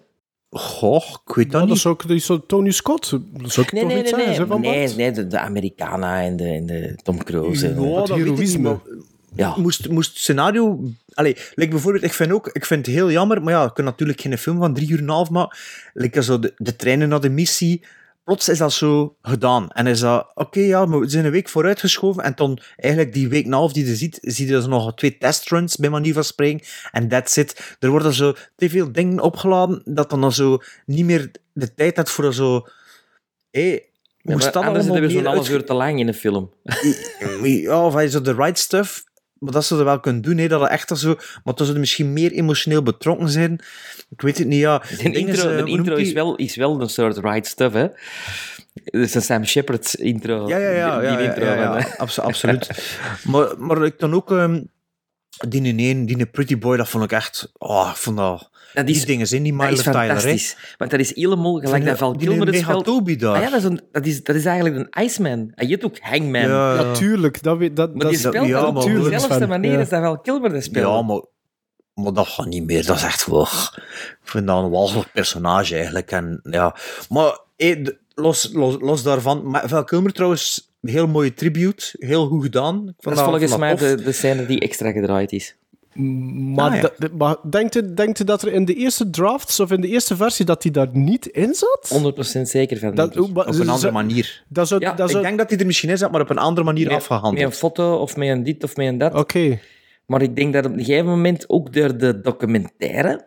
Goh, 0.51 1.05
ik 1.27 1.35
weet 1.35 1.45
dat 1.45 1.53
Ja, 1.53 1.59
dat 1.59 1.69
niet. 1.69 1.77
is 1.77 1.87
ook 1.87 2.03
dat 2.03 2.17
is 2.17 2.25
zo 2.27 2.47
Tony 2.47 2.71
Scott. 2.71 3.11
Dat 3.11 3.21
zou 3.53 3.67
ik 3.67 3.73
Nee, 3.73 3.83
toch 3.83 3.93
nee, 3.93 4.03
niet 4.03 4.17
nee, 4.17 4.25
zeggen, 4.35 4.61
nee. 4.61 4.71
nee, 4.87 4.95
nee 4.95 5.11
de, 5.11 5.27
de 5.27 5.39
Americana 5.39 6.23
en 6.23 6.37
de, 6.37 6.49
en 6.49 6.67
de 6.67 6.99
Tom 7.03 7.25
Cruise. 7.25 7.67
en, 7.69 7.83
Ja, 7.83 7.89
eh, 7.89 7.95
dat 7.95 8.09
heroïsme. 8.09 8.63
maar 8.63 8.79
ja. 9.37 9.55
moest, 9.57 9.89
moest 9.89 10.09
het 10.11 10.19
scenario... 10.19 10.81
Allee, 11.15 11.37
like 11.55 11.71
bijvoorbeeld, 11.71 12.05
ik 12.05 12.13
vind, 12.13 12.33
ook, 12.33 12.49
ik 12.49 12.65
vind 12.65 12.87
het 12.87 12.95
heel 12.95 13.11
jammer, 13.11 13.43
maar 13.43 13.53
ja, 13.53 13.65
ik 13.65 13.75
kan 13.75 13.85
natuurlijk 13.85 14.21
geen 14.21 14.39
film 14.39 14.59
van 14.59 14.75
drie 14.75 14.89
uur 14.91 14.99
en 14.99 15.05
een 15.05 15.11
half 15.11 15.31
maken. 15.31 15.59
Like 15.93 16.23
zo 16.23 16.39
de, 16.39 16.53
de 16.57 16.77
treinen 16.77 17.09
naar 17.09 17.21
de 17.21 17.31
missie, 17.31 17.85
plots 18.25 18.49
is 18.49 18.59
dat 18.59 18.73
zo 18.73 19.17
gedaan. 19.23 19.71
En 19.71 19.87
is 19.87 20.01
dat, 20.01 20.31
oké, 20.35 20.61
ja, 20.61 20.85
maar 20.85 21.01
we 21.01 21.09
zijn 21.09 21.25
een 21.25 21.31
week 21.31 21.49
vooruitgeschoven 21.49 22.23
en 22.23 22.33
dan 22.37 22.59
eigenlijk 22.77 23.15
die 23.15 23.29
week 23.29 23.47
een 23.47 23.53
half 23.53 23.73
die 23.73 23.87
je 23.87 23.97
ziet, 23.97 24.19
zie 24.23 24.47
je 24.47 24.53
dus 24.53 24.67
nog 24.67 24.95
twee 24.95 25.19
testruns, 25.19 25.77
bij 25.77 25.91
manier 25.91 26.15
van 26.15 26.25
spreken, 26.25 26.67
en 26.91 27.09
that's 27.09 27.37
it. 27.37 27.77
Er 27.81 27.91
worden 27.91 28.13
zo 28.13 28.35
te 28.57 28.71
veel 28.71 28.93
dingen 28.93 29.21
opgeladen, 29.21 29.83
dat 29.85 30.11
dan, 30.11 30.21
dan 30.21 30.33
zo 30.33 30.59
niet 30.87 31.05
meer 31.05 31.31
de 31.53 31.75
tijd 31.75 31.97
hebt 31.97 32.11
voor 32.11 32.35
zo... 32.35 32.67
Hé, 33.51 33.61
Ja, 33.71 34.33
moest 34.33 34.45
maar 34.45 34.53
dat 34.53 34.63
allemaal 34.63 34.83
hebben 34.83 35.01
we 35.03 35.11
zo'n 35.11 35.25
half 35.25 35.51
uur 35.51 35.65
te 35.65 35.75
lang 35.75 35.99
in 35.99 36.09
een 36.09 36.15
film. 36.15 36.53
ja, 37.43 37.85
of 37.87 37.95
hij 37.95 38.09
zo 38.09 38.21
de 38.21 38.35
right 38.35 38.59
stuff, 38.59 39.05
maar 39.45 39.53
dat 39.53 39.65
zou 39.65 39.81
je 39.81 39.87
wel 39.87 40.01
kunnen 40.01 40.23
doen, 40.23 40.37
hè, 40.39 40.49
dat 40.49 40.61
het 40.61 40.71
echt 40.71 40.99
zo, 40.99 41.15
maar 41.45 41.55
dan 41.55 41.67
zou 41.67 41.73
je 41.73 41.79
misschien 41.79 42.13
meer 42.13 42.33
emotioneel 42.33 42.83
betrokken 42.83 43.29
zijn. 43.29 43.61
Ik 44.11 44.21
weet 44.21 44.39
het 44.39 44.47
niet, 44.47 44.61
ja. 44.61 44.79
De 44.79 44.97
Ding 44.97 45.17
intro, 45.17 45.33
is, 45.33 45.39
eh, 45.39 45.45
hoe 45.45 45.57
noemt 45.57 45.69
intro 45.69 45.95
is, 45.95 46.05
die? 46.05 46.15
wel, 46.15 46.37
is 46.37 46.57
wel 46.57 46.81
een 46.81 46.89
soort 46.89 47.19
right 47.19 47.47
stuff, 47.47 47.75
hè. 47.75 47.87
Dat 48.85 49.03
is 49.03 49.15
een 49.15 49.23
Sam 49.23 49.45
Shepard 49.45 49.95
intro. 49.95 50.49
Ja, 50.49 50.57
ja, 50.59 50.71
ja, 50.71 50.99
Die 51.01 51.09
ja, 51.09 51.19
ja, 51.19 51.29
intro 51.29 51.45
ja, 51.45 51.55
ja, 51.55 51.77
hè. 51.77 51.99
abso- 51.99 52.23
absoluut. 52.23 52.69
maar, 53.31 53.49
maar 53.59 53.85
ik 53.85 53.99
dan 53.99 54.15
ook, 54.15 54.31
ehm 54.33 54.61
die 55.49 55.63
in 55.63 56.05
die 56.07 56.27
Pretty 56.27 56.59
Boy, 56.59 56.77
dat 56.77 56.89
vond 56.89 57.05
ik 57.05 57.13
echt, 57.13 57.53
oh, 57.59 57.89
ik 57.91 57.97
vond 57.97 58.17
dat, 58.17 58.51
Dat 58.75 58.87
die 58.87 58.95
is, 58.97 59.05
dingen 59.05 59.27
zijn, 59.27 59.43
die 59.43 59.53
is 59.53 59.83
Tyler, 59.83 59.85
hè. 59.85 60.07
fantastisch. 60.07 60.57
Want 60.79 60.91
dat 60.91 61.01
is 61.01 61.15
helemaal 61.15 61.55
gelijk 61.55 61.85
dat 61.85 61.99
Val 61.99 62.13
Die 62.17 62.29
Kilmer 62.29 62.47
het 62.47 62.57
speelt. 62.57 62.85
Toby 62.85 63.17
daar. 63.17 63.37
Ah 63.37 63.43
ja, 63.43 63.51
dat 63.51 63.59
is, 63.59 63.65
een, 63.65 63.81
dat, 63.93 64.07
is, 64.07 64.23
dat 64.23 64.37
is 64.37 64.45
eigenlijk 64.45 64.77
een 64.77 65.05
Iceman. 65.05 65.53
En 65.55 65.67
je 65.67 65.73
hebt 65.73 65.85
ook 65.85 65.99
Hangman. 65.99 66.41
Ja, 66.41 66.75
ja. 66.75 66.83
Natuurlijk, 66.83 67.43
dat, 67.43 67.59
weet- 67.59 67.77
dat, 67.77 67.95
Maar 67.95 68.09
die 68.09 68.19
speelt 68.19 68.47
ja, 68.47 68.67
op 68.67 68.83
dezelfde 68.85 69.47
manier 69.47 69.73
ja. 69.73 69.79
als 69.79 69.89
dat 69.89 70.01
Val 70.03 70.19
Kilmer 70.19 70.53
dat 70.53 70.63
speelt. 70.65 70.87
Ja, 70.87 71.03
maar, 71.03 71.23
maar 71.95 72.13
dat 72.13 72.27
gaat 72.29 72.47
niet 72.47 72.65
meer. 72.65 72.87
Dat 72.87 72.97
is 72.97 73.03
echt 73.03 73.27
wel... 73.27 73.43
Ik 73.43 74.19
vind 74.23 74.47
dat 74.47 74.65
een 74.65 74.71
walgelijk 74.71 75.13
personage 75.13 75.75
eigenlijk. 75.75 76.11
En, 76.11 76.41
ja. 76.43 76.77
Maar 77.09 77.39
de- 77.57 77.99
los, 78.15 78.51
los, 78.53 78.77
los 78.81 79.03
daarvan... 79.03 79.51
Maar 79.51 79.69
Val 79.69 79.85
Kilmer 79.85 80.13
trouwens, 80.13 80.71
een 80.83 80.91
heel 80.91 81.07
mooie 81.07 81.35
tribute. 81.35 81.85
Heel 81.99 82.27
goed 82.27 82.43
gedaan. 82.43 82.95
Dat 82.99 83.13
is 83.13 83.21
volgens 83.21 83.57
mij 83.57 83.75
de, 83.75 84.03
de 84.03 84.13
scène 84.13 84.47
die 84.47 84.61
extra 84.61 84.91
gedraaid 84.93 85.33
is. 85.33 85.57
Maar, 85.95 86.71
Ah, 86.71 86.77
ja. 86.77 86.91
dat- 86.99 87.13
maar 87.13 87.37
denkt, 87.51 87.75
u, 87.75 87.95
denkt 87.95 88.21
u 88.21 88.25
dat 88.25 88.43
er 88.43 88.53
in 88.53 88.65
de 88.65 88.75
eerste 88.75 89.11
drafts 89.11 89.61
of 89.61 89.71
in 89.71 89.81
de 89.81 89.89
eerste 89.89 90.17
versie 90.17 90.45
dat 90.45 90.63
hij 90.63 90.73
daar 90.73 90.89
niet 90.93 91.27
in 91.27 91.55
zat? 91.55 91.89
100% 91.89 92.49
zeker 92.49 92.79
van. 92.79 92.95
Dat, 92.95 93.15
maar- 93.15 93.47
Op 93.47 93.55
een 93.55 93.69
andere 93.69 93.93
manier. 93.93 94.45
Dat 94.49 94.69
zou, 94.69 94.81
Ja, 94.81 94.93
dat 94.93 95.11
Ik 95.11 95.23
denk 95.23 95.39
dat 95.39 95.51
hij 95.51 95.59
er 95.59 95.67
misschien 95.67 95.91
in 95.91 95.99
zat, 95.99 96.11
maar 96.11 96.21
op 96.21 96.31
een 96.31 96.39
andere 96.39 96.67
manier 96.67 96.83
Met- 96.85 96.93
Met 96.93 97.01
afgehandeld. 97.01 97.45
een 97.47 97.53
foto 97.53 97.97
of 97.97 98.17
met 98.17 98.29
een 98.29 98.43
dit 98.43 98.65
of 98.65 98.77
met 98.77 98.87
een 98.87 98.99
dat. 98.99 99.15
Oké. 99.15 99.59
Maar 100.07 100.23
ik 100.23 100.37
denk 100.37 100.53
dat 100.53 100.67
op 100.67 100.73
een 100.73 100.85
gegeven 100.85 101.07
moment 101.07 101.49
ook 101.49 101.73
door 101.73 101.99
de 101.99 102.21
documentaire 102.21 103.25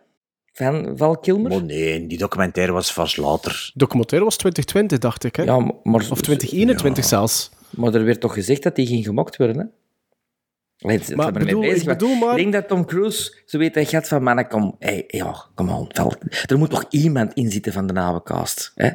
van 0.52 0.92
Val 0.96 1.18
Kilmer. 1.18 1.50
Oh 1.52 1.62
nee, 1.62 2.06
die 2.06 2.18
documentaire 2.18 2.72
was 2.72 2.92
vast 2.92 3.16
later. 3.16 3.70
Documentaire 3.74 4.26
was 4.28 4.36
2020, 4.36 4.98
dacht 4.98 5.24
ik. 5.24 5.36
Hè? 5.36 5.42
Ja, 5.42 5.58
maar, 5.58 5.72
maar- 5.82 6.06
Of 6.10 6.20
2021 6.20 7.04
zelfs. 7.04 7.50
Maar 7.70 7.94
er 7.94 8.04
werd 8.04 8.20
toch 8.20 8.34
gezegd 8.34 8.62
dat 8.62 8.76
die 8.76 8.86
ging 8.86 9.04
gemokt 9.04 9.36
worden, 9.36 9.58
hè? 9.58 9.64
Ze 10.78 11.16
Maar 11.16 11.32
bedoel- 11.32 11.60
bezig 11.60 11.76
ik 11.76 11.80
geweest. 11.80 11.84
bedoel 11.84 12.14
maar- 12.14 12.30
Ik 12.30 12.36
denk 12.36 12.52
dat 12.52 12.68
Tom 12.68 12.84
Cruise 12.86 13.42
zo 13.44 13.58
weet 13.58 13.74
hij 13.74 13.84
gaat 13.84 14.08
van, 14.08 14.22
mannen, 14.22 14.48
kom, 14.48 14.76
hey, 14.78 15.04
ja, 15.06 15.44
kom 15.54 15.68
on. 15.68 15.88
Er 16.46 16.58
moet 16.58 16.70
toch 16.70 16.84
iemand 16.90 17.32
in 17.34 17.50
zitten 17.50 17.72
van 17.72 17.86
de 17.86 17.92
nawencast, 17.92 18.72
hè? 18.74 18.90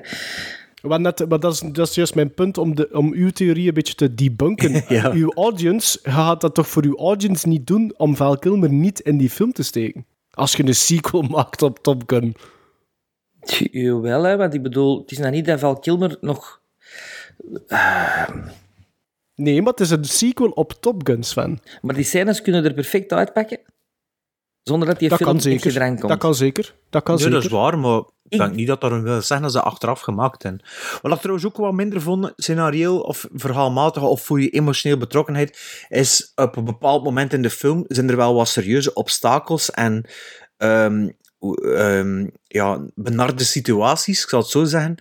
Maar, 0.81 0.99
net, 1.01 1.29
maar 1.29 1.39
dat, 1.39 1.53
is, 1.53 1.59
dat 1.59 1.87
is 1.89 1.95
juist 1.95 2.15
mijn 2.15 2.33
punt 2.33 2.57
om, 2.57 2.75
de, 2.75 2.89
om 2.91 3.13
uw 3.13 3.29
theorie 3.29 3.67
een 3.67 3.73
beetje 3.73 3.95
te 3.95 4.13
debunken. 4.13 4.83
Ja. 4.95 5.11
Uw 5.11 5.33
audience 5.33 5.99
je 6.03 6.11
gaat 6.11 6.41
dat 6.41 6.53
toch 6.55 6.67
voor 6.67 6.83
uw 6.83 6.97
audience 6.97 7.47
niet 7.47 7.67
doen 7.67 7.93
om 7.97 8.15
Val 8.15 8.37
Kilmer 8.37 8.69
niet 8.71 8.99
in 8.99 9.17
die 9.17 9.29
film 9.29 9.51
te 9.53 9.63
steken. 9.63 10.05
Als 10.31 10.55
je 10.55 10.63
een 10.67 10.75
sequel 10.75 11.21
maakt 11.37 11.61
op 11.61 11.79
Top 11.79 12.03
Gun. 12.07 12.35
Jawel, 13.71 14.23
hè, 14.23 14.37
want 14.37 14.53
ik 14.53 14.61
bedoel, 14.63 14.99
het 15.01 15.11
is 15.11 15.17
nou 15.17 15.31
niet 15.31 15.45
dat 15.45 15.59
Val 15.59 15.79
Kilmer 15.79 16.17
nog... 16.21 16.61
Nee, 19.43 19.61
maar 19.61 19.71
het 19.71 19.81
is 19.81 19.89
een 19.89 20.05
sequel 20.05 20.49
op 20.49 20.73
Top 20.79 21.07
Gun, 21.07 21.23
Sven. 21.23 21.59
Maar 21.81 21.95
die 21.95 22.03
scènes 22.03 22.41
kunnen 22.41 22.65
er 22.65 22.73
perfect 22.73 23.13
uitpakken, 23.13 23.59
zonder 24.63 24.87
dat 24.87 24.99
die 24.99 25.09
Dat 25.09 25.17
film 25.17 25.39
kan 25.39 25.51
in 25.51 25.59
gedrang 25.59 25.99
komt. 25.99 26.09
Dat 26.11 26.19
kan 26.19 26.35
zeker. 26.35 26.75
Dat 26.89 27.03
kan 27.03 27.15
Nee, 27.15 27.23
zeker. 27.23 27.41
dat 27.41 27.51
is 27.51 27.57
waar, 27.57 27.79
maar 27.79 28.03
ik 28.27 28.37
denk 28.37 28.53
niet 28.53 28.67
dat 28.67 28.81
dat 28.81 28.91
een 28.91 29.03
wil 29.03 29.21
zeggen 29.21 29.41
dat 29.41 29.51
ze 29.51 29.61
achteraf 29.61 29.99
gemaakt 29.99 30.43
hebben. 30.43 30.61
Wat 31.01 31.13
ik 31.13 31.19
trouwens 31.19 31.45
ook 31.45 31.57
wat 31.57 31.73
minder 31.73 32.01
vond, 32.01 32.33
scenario 32.35 32.97
of 32.97 33.27
verhaalmatig 33.33 34.03
of 34.03 34.21
voor 34.21 34.41
je 34.41 34.49
emotioneel 34.49 34.97
betrokkenheid, 34.97 35.85
is 35.89 36.31
op 36.35 36.55
een 36.55 36.65
bepaald 36.65 37.03
moment 37.03 37.33
in 37.33 37.41
de 37.41 37.49
film 37.49 37.85
zijn 37.87 38.09
er 38.09 38.15
wel 38.15 38.33
wat 38.35 38.47
serieuze 38.47 38.93
obstakels 38.93 39.71
en 39.71 40.05
ehm, 40.57 41.09
ehm, 41.75 42.27
ja, 42.43 42.85
benarde 42.95 43.43
situaties, 43.43 44.23
ik 44.23 44.29
zal 44.29 44.39
het 44.39 44.49
zo 44.49 44.63
zeggen. 44.63 44.95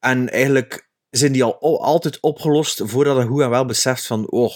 En 0.00 0.30
eigenlijk 0.30 0.88
zijn 1.16 1.32
die 1.32 1.44
al 1.44 1.82
altijd 1.82 2.20
opgelost 2.20 2.80
voordat 2.84 3.16
je 3.16 3.28
goed 3.28 3.42
en 3.42 3.50
wel 3.50 3.64
beseft 3.64 4.06
van, 4.06 4.30
oh, 4.30 4.52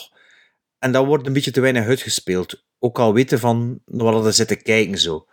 en 0.78 0.92
dat 0.92 1.06
wordt 1.06 1.26
een 1.26 1.32
beetje 1.32 1.50
te 1.50 1.60
weinig 1.60 1.86
uitgespeeld. 1.86 2.64
Ook 2.78 2.98
al 2.98 3.14
weten 3.14 3.38
van 3.38 3.80
wat 3.84 4.26
er 4.26 4.32
zitten 4.32 4.62
kijken 4.62 4.98
zo. 4.98 5.26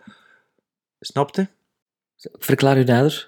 Snapte? 0.99 1.47
Verklaar 2.17 2.77
u 2.77 2.83
nader. 2.83 3.27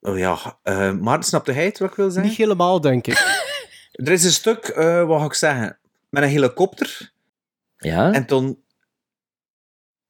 Oh 0.00 0.18
ja, 0.18 0.58
eh 0.62 0.92
Maarten, 0.92 1.28
snapte 1.28 1.52
hij 1.52 1.64
het 1.64 1.78
wat 1.78 1.90
ik 1.90 1.96
wil 1.96 2.10
zeggen? 2.10 2.28
Niet 2.28 2.38
helemaal, 2.38 2.80
denk 2.80 3.06
ik. 3.06 3.20
Er 3.92 4.12
is 4.12 4.24
een 4.24 4.30
stuk, 4.30 4.64
eh, 4.64 5.06
wat 5.06 5.20
ga 5.20 5.26
ik 5.26 5.34
zeggen, 5.34 5.78
met 6.08 6.22
een 6.22 6.28
helikopter. 6.28 7.12
Ja? 7.76 8.12
En 8.12 8.26
toen 8.26 8.61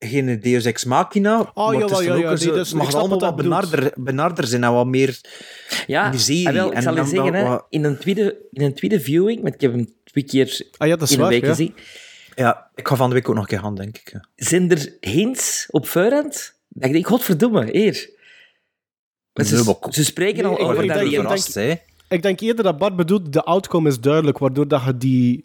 geen 0.09 0.41
Deus 0.41 0.65
Ex 0.65 0.85
Machina. 0.85 1.41
Oh, 1.41 1.67
maar 1.67 1.67
het 1.75 1.81
jawel, 1.81 1.99
is 2.01 2.07
ja, 2.07 2.13
dan 2.13 2.21
ja, 2.21 2.31
ook 2.31 2.39
zo- 2.39 2.55
dat 2.55 2.67
het 2.67 2.75
mag 2.75 2.95
allemaal 2.95 3.19
wat 3.21 3.37
benarder, 3.37 3.93
benarder 3.97 4.47
zijn 4.47 4.65
en 4.65 4.73
wat 4.73 4.87
meer 4.87 5.21
Ja, 5.87 6.11
miserie. 6.11 6.49
ah, 6.49 6.55
wel, 6.55 6.67
ik 6.69 6.73
en 6.75 6.83
zal 6.83 6.93
je 6.93 6.99
dan- 6.99 7.09
zeggen, 7.09 7.35
hè, 7.35 7.49
wat- 7.49 7.67
in, 7.69 7.85
een 7.85 7.99
tweede, 7.99 8.37
in 8.51 8.63
een 8.63 8.75
tweede 8.75 9.01
viewing, 9.01 9.43
want 9.43 9.55
ik 9.55 9.61
heb 9.61 9.73
hem 9.73 9.87
twee 10.05 10.25
keer 10.25 10.67
Ah 10.77 10.89
ja, 10.89 10.97
dat 10.97 11.09
is 11.09 11.15
in 11.17 11.23
een 11.23 11.29
week 11.29 11.43
ja. 11.43 11.49
gezien, 11.49 11.75
Ja, 12.35 12.71
ik 12.75 12.89
ga 12.89 12.97
van 12.97 13.09
de 13.09 13.15
week 13.15 13.29
ook 13.29 13.35
nog 13.35 13.43
een 13.45 13.49
keer 13.51 13.59
gaan, 13.59 13.75
denk 13.75 13.97
ik. 13.99 14.21
zijn 14.37 14.71
er 14.71 14.97
hints 15.01 15.67
op 15.71 15.87
voorhand 15.87 16.55
dat 16.69 16.85
ik 16.87 16.93
denk, 16.93 17.07
godverdomme, 17.07 17.65
hier. 17.73 18.11
Nee, 19.33 19.47
ze, 19.47 20.05
spreken 20.05 20.45
al 20.45 20.51
Nee, 20.53 20.61
over 20.61 20.83
ik 20.83 20.89
dat 20.89 20.99
die... 20.99 21.07
ik 21.07 21.11
denk- 21.13 21.23
verrast, 21.23 21.55
hè. 21.55 21.75
Ik 22.09 22.23
denk 22.23 22.41
eerder 22.41 22.65
dat 22.65 22.79
Bart 22.79 22.97
bedoelt, 22.97 23.33
de 23.33 23.43
outcome 23.43 23.89
is 23.89 24.01
duidelijk, 24.01 24.39
waardoor 24.39 24.69
dat 24.69 24.83
je 24.85 24.97
die... 24.97 25.45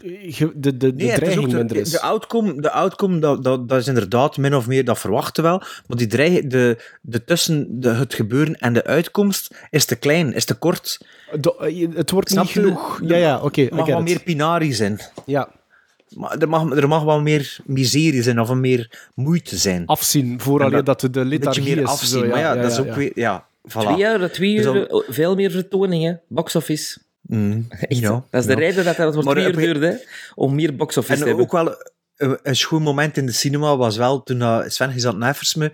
De, 0.00 0.52
de, 0.56 0.76
de 0.76 0.92
Nee, 0.92 1.14
dreiging 1.14 1.50
de, 1.50 1.56
minder 1.56 1.76
is. 1.76 1.90
de 1.90 2.00
outcome, 2.00 2.60
de 2.60 2.70
outcome 2.70 3.18
dat, 3.18 3.44
dat, 3.44 3.68
dat 3.68 3.78
is 3.80 3.86
inderdaad 3.88 4.36
min 4.36 4.54
of 4.54 4.66
meer, 4.66 4.84
dat 4.84 4.98
verwachten 4.98 5.42
wel. 5.42 5.58
Maar 5.86 5.96
die 5.96 6.06
dreig, 6.06 6.42
de, 6.46 6.76
de 7.02 7.24
tussen 7.24 7.80
de, 7.80 7.88
het 7.88 8.14
gebeuren 8.14 8.54
en 8.54 8.72
de 8.72 8.84
uitkomst 8.84 9.54
is 9.70 9.84
te 9.84 9.96
klein, 9.96 10.34
is 10.34 10.44
te 10.44 10.54
kort. 10.54 11.00
De- 11.40 11.56
eh, 11.56 11.96
het 11.96 12.10
wordt 12.10 12.28
Snap 12.30 12.44
niet 12.44 12.52
genoeg... 12.52 13.00
Er 13.00 13.06
Ja, 13.08 13.16
ja, 13.16 13.40
oké. 13.40 13.62
Er 13.62 13.74
mag 13.74 13.86
get 13.86 14.02
meer 14.02 14.14
it. 14.14 14.24
pinarie 14.24 14.72
zijn. 14.74 15.00
Ja, 15.26 15.48
Maar 16.16 16.38
er, 16.38 16.48
mag, 16.48 16.70
er 16.76 16.88
mag 16.88 17.02
wel 17.02 17.20
meer 17.20 17.58
miserie 17.64 18.22
zijn 18.22 18.40
of 18.40 18.48
een 18.48 18.60
meer 18.60 19.08
moeite 19.14 19.56
zijn. 19.56 19.86
afzien, 19.86 20.40
vooral 20.40 20.72
En 20.72 20.84
dat, 20.84 21.00
de 21.00 21.06
een 21.06 21.12
beetje 21.12 21.24
lethargie 21.28 21.62
meer 21.74 21.82
is. 21.82 21.88
afzien. 21.88 22.20
zo, 22.20 22.26
maar 22.26 22.38
ja, 22.38 22.54
dat 22.54 22.72
is 22.72 22.78
ook 22.78 22.86
ja. 22.86 22.94
weer... 22.94 23.12
Ja, 23.14 23.46
voilà. 23.68 23.72
Twee 23.80 23.96
jaar, 23.96 24.30
twee 24.30 24.56
Dus 24.56 24.64
uur, 24.66 24.88
dan- 24.88 25.02
veel 25.08 25.34
meer 25.34 25.50
vertoningen, 25.50 26.20
box-office. 26.28 26.98
Mm, 27.20 27.66
Echt, 27.68 28.00
ja, 28.00 28.24
dat 28.30 28.40
is 28.40 28.46
de 28.46 28.52
ja. 28.52 28.58
reden 28.58 28.84
dat 28.84 28.96
het 28.96 29.20
twee 29.20 29.44
uur 29.44 29.50
op- 29.50 29.56
duurde, 29.56 29.86
hè, 29.86 29.94
om 30.34 30.54
meer 30.54 30.76
box-office 30.76 31.14
te 31.14 31.20
En 31.20 31.26
hebben. 31.26 31.44
ook 31.44 31.52
wel 31.52 31.74
een, 32.16 32.38
een 32.42 32.56
schoon 32.56 32.82
moment 32.82 33.16
in 33.16 33.26
de 33.26 33.32
cinema 33.32 33.76
was 33.76 33.96
wel 33.96 34.22
toen 34.22 34.40
uh, 34.40 34.60
Sven 34.66 35.00
zat 35.00 35.16
nevers 35.16 35.54
me, 35.54 35.72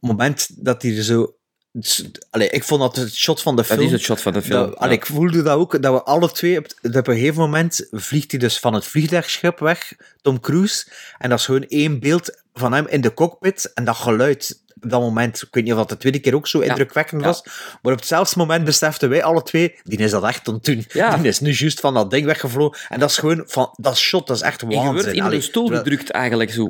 moment 0.00 0.64
dat 0.64 0.82
hij 0.82 0.96
er 0.96 1.02
zo... 1.02 1.34
dus, 1.72 2.04
Allee, 2.30 2.48
ik 2.48 2.64
vond 2.64 2.80
dat 2.80 2.96
het 2.96 3.14
shot 3.14 3.42
van 3.42 3.56
de 3.56 3.62
Dat 3.62 3.70
film... 3.70 3.86
is 3.86 3.92
het 3.92 4.00
shot 4.00 4.20
van 4.20 4.32
de 4.32 4.42
film. 4.42 4.60
Dat, 4.60 4.76
allee, 4.76 4.90
ja. 4.96 4.96
Ik 4.96 5.06
voelde 5.06 5.42
dat 5.42 5.56
ook, 5.56 5.82
dat 5.82 5.92
we 5.92 6.02
alle 6.02 6.30
twee... 6.30 6.58
Op, 6.58 6.66
dat 6.80 6.96
op 6.96 7.08
een 7.08 7.14
gegeven 7.14 7.40
moment 7.40 7.88
vliegt 7.90 8.30
hij 8.30 8.40
dus 8.40 8.58
van 8.58 8.74
het 8.74 8.84
vliegtuigschip 8.84 9.58
weg, 9.58 9.92
Tom 10.22 10.40
Cruise, 10.40 10.86
en 11.18 11.28
dat 11.28 11.38
is 11.38 11.44
gewoon 11.44 11.66
één 11.68 12.00
beeld 12.00 12.41
van 12.54 12.72
hem 12.72 12.86
in 12.88 13.00
de 13.00 13.14
cockpit, 13.14 13.70
en 13.74 13.84
dat 13.84 13.96
geluid 13.96 14.60
op 14.82 14.90
dat 14.90 15.00
moment, 15.00 15.42
ik 15.42 15.48
weet 15.50 15.64
niet 15.64 15.72
of 15.72 15.78
dat 15.78 15.88
de 15.88 15.96
tweede 15.96 16.18
keer 16.18 16.34
ook 16.34 16.46
zo 16.46 16.58
indrukwekkend 16.60 17.20
Ja. 17.20 17.26
was, 17.26 17.42
maar 17.82 17.92
op 17.92 17.98
hetzelfde 17.98 18.38
moment 18.38 18.64
beseften 18.64 19.08
wij 19.08 19.22
alle 19.24 19.42
twee, 19.42 19.74
die 19.84 19.98
is 19.98 20.10
dat 20.10 20.24
echt 20.24 20.48
aan 20.48 20.54
het 20.54 20.64
doen. 20.64 20.84
Ja. 20.88 21.16
Die 21.16 21.28
is 21.28 21.40
nu 21.40 21.52
juist 21.52 21.80
van 21.80 21.94
dat 21.94 22.10
ding 22.10 22.24
weggevlogen, 22.26 22.78
en 22.88 22.98
dat 23.00 23.10
is 23.10 23.18
gewoon 23.18 23.42
van, 23.46 23.74
dat 23.76 23.96
shot, 23.96 24.26
dat 24.26 24.36
is 24.36 24.42
echt 24.42 24.62
En 24.62 24.68
waanzin. 24.68 24.86
je 24.86 24.92
wordt 24.92 25.12
in 25.16 25.22
Allee, 25.22 25.38
de 25.38 25.44
stoel 25.44 25.64
terwijl- 25.66 25.84
gedrukt 25.84 26.10
eigenlijk 26.10 26.50
zo. 26.52 26.68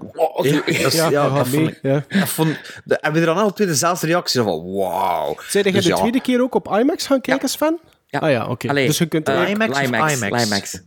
Ja, 1.82 2.04
dat 2.08 2.28
vond 2.28 2.56
de, 2.84 2.98
hebben 3.00 3.22
we 3.22 3.28
er 3.28 3.34
dan 3.34 3.42
alle 3.42 3.52
twee 3.52 3.66
dezelfde 3.66 4.06
reactie 4.06 4.42
van, 4.42 4.72
wauw. 4.72 5.36
Zei 5.48 5.64
jij 5.64 5.72
Dus 5.72 5.84
de 5.84 5.90
ja. 5.90 5.96
tweede 5.96 6.20
keer 6.20 6.42
ook 6.42 6.54
op 6.54 6.68
IMAX 6.78 7.06
gaan 7.06 7.20
kijken, 7.20 7.48
Sven? 7.48 7.78
Ja. 8.06 8.18
Ah 8.18 8.30
ja, 8.30 8.46
oké. 8.48 8.74
Dus 8.74 8.98
je 8.98 9.06
kunt... 9.06 9.28
eh, 9.28 9.48
IMAX 9.48 9.70
of 9.78 9.80
Limax, 9.80 10.14
IMAX? 10.44 10.80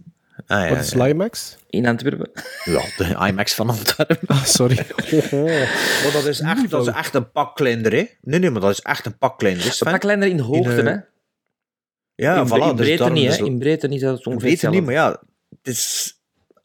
Ah, 0.47 0.63
ja, 0.63 0.69
Wat 0.69 0.83
is 0.83 0.91
ja. 0.91 1.03
Limax? 1.03 1.57
In 1.69 1.85
Antwerpen. 1.87 2.29
Ja, 2.63 2.81
de 2.97 3.27
IMAX 3.27 3.53
van 3.53 3.69
Antwerpen. 3.69 4.27
Ah, 4.27 4.43
sorry. 4.43 4.75
Maar 6.03 6.11
dat 6.13 6.25
is 6.25 6.39
echt, 6.39 6.69
dat 6.69 6.87
is 6.87 6.93
echt 6.93 7.13
een 7.15 7.31
pak 7.31 7.55
kleiner, 7.55 7.91
hè? 7.91 8.05
Nee, 8.21 8.39
nee, 8.39 8.49
maar 8.49 8.61
dat 8.61 8.71
is 8.71 8.81
echt 8.81 9.05
een 9.05 9.17
pak 9.17 9.37
kleiner. 9.39 9.65
Een 9.65 9.91
pak 9.91 9.99
kleiner 9.99 10.27
in 10.27 10.39
hoogte, 10.39 10.71
In, 10.71 10.87
eh, 10.87 10.93
hè. 10.93 10.99
ja, 12.15 12.39
in, 12.41 12.47
voilà, 12.47 12.51
in 12.69 12.75
dus 12.75 12.85
breedte 12.85 13.09
niet, 13.09 13.23
is 13.29 13.31
hè. 13.37 13.37
het- 13.43 13.47
In 13.51 13.59
breedte 13.59 13.87
niet, 13.87 14.01
dat 14.01 14.19
is 14.19 14.25
ongeveer 14.25 14.61
het 14.61 14.69
niet, 14.71 14.83
maar 14.83 14.93
ja, 14.93 15.09
het 15.49 15.73
is, 15.73 16.13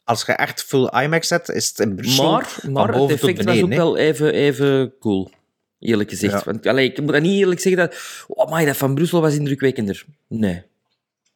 als 0.03 0.23
je 0.25 0.31
echt 0.31 0.63
full 0.63 0.89
IMAX 1.03 1.27
zet, 1.27 1.49
is 1.49 1.67
het 1.67 1.79
in 1.79 1.95
Brussel 1.95 2.31
Maar, 2.31 2.45
van 2.49 2.71
maar 2.71 2.87
het 2.87 2.95
boven 2.97 3.19
tot 3.19 3.29
effect 3.29 3.45
was 3.45 3.55
beneden. 3.59 3.79
ook 3.81 3.85
wel 3.85 3.97
even, 3.97 4.33
even 4.33 4.93
cool. 4.99 5.31
Eerlijk 5.79 6.09
gezegd. 6.09 6.33
Ja. 6.33 6.41
Want, 6.45 6.65
allee, 6.67 6.89
ik 6.91 7.01
moet 7.01 7.11
dat 7.13 7.21
niet 7.21 7.39
eerlijk 7.39 7.59
zeggen 7.59 7.81
dat... 7.87 7.97
Oh, 8.27 8.51
my, 8.53 8.65
dat 8.65 8.77
van 8.77 8.95
Brussel 8.95 9.21
was 9.21 9.35
indrukwekkender. 9.35 10.05
Nee. 10.27 10.63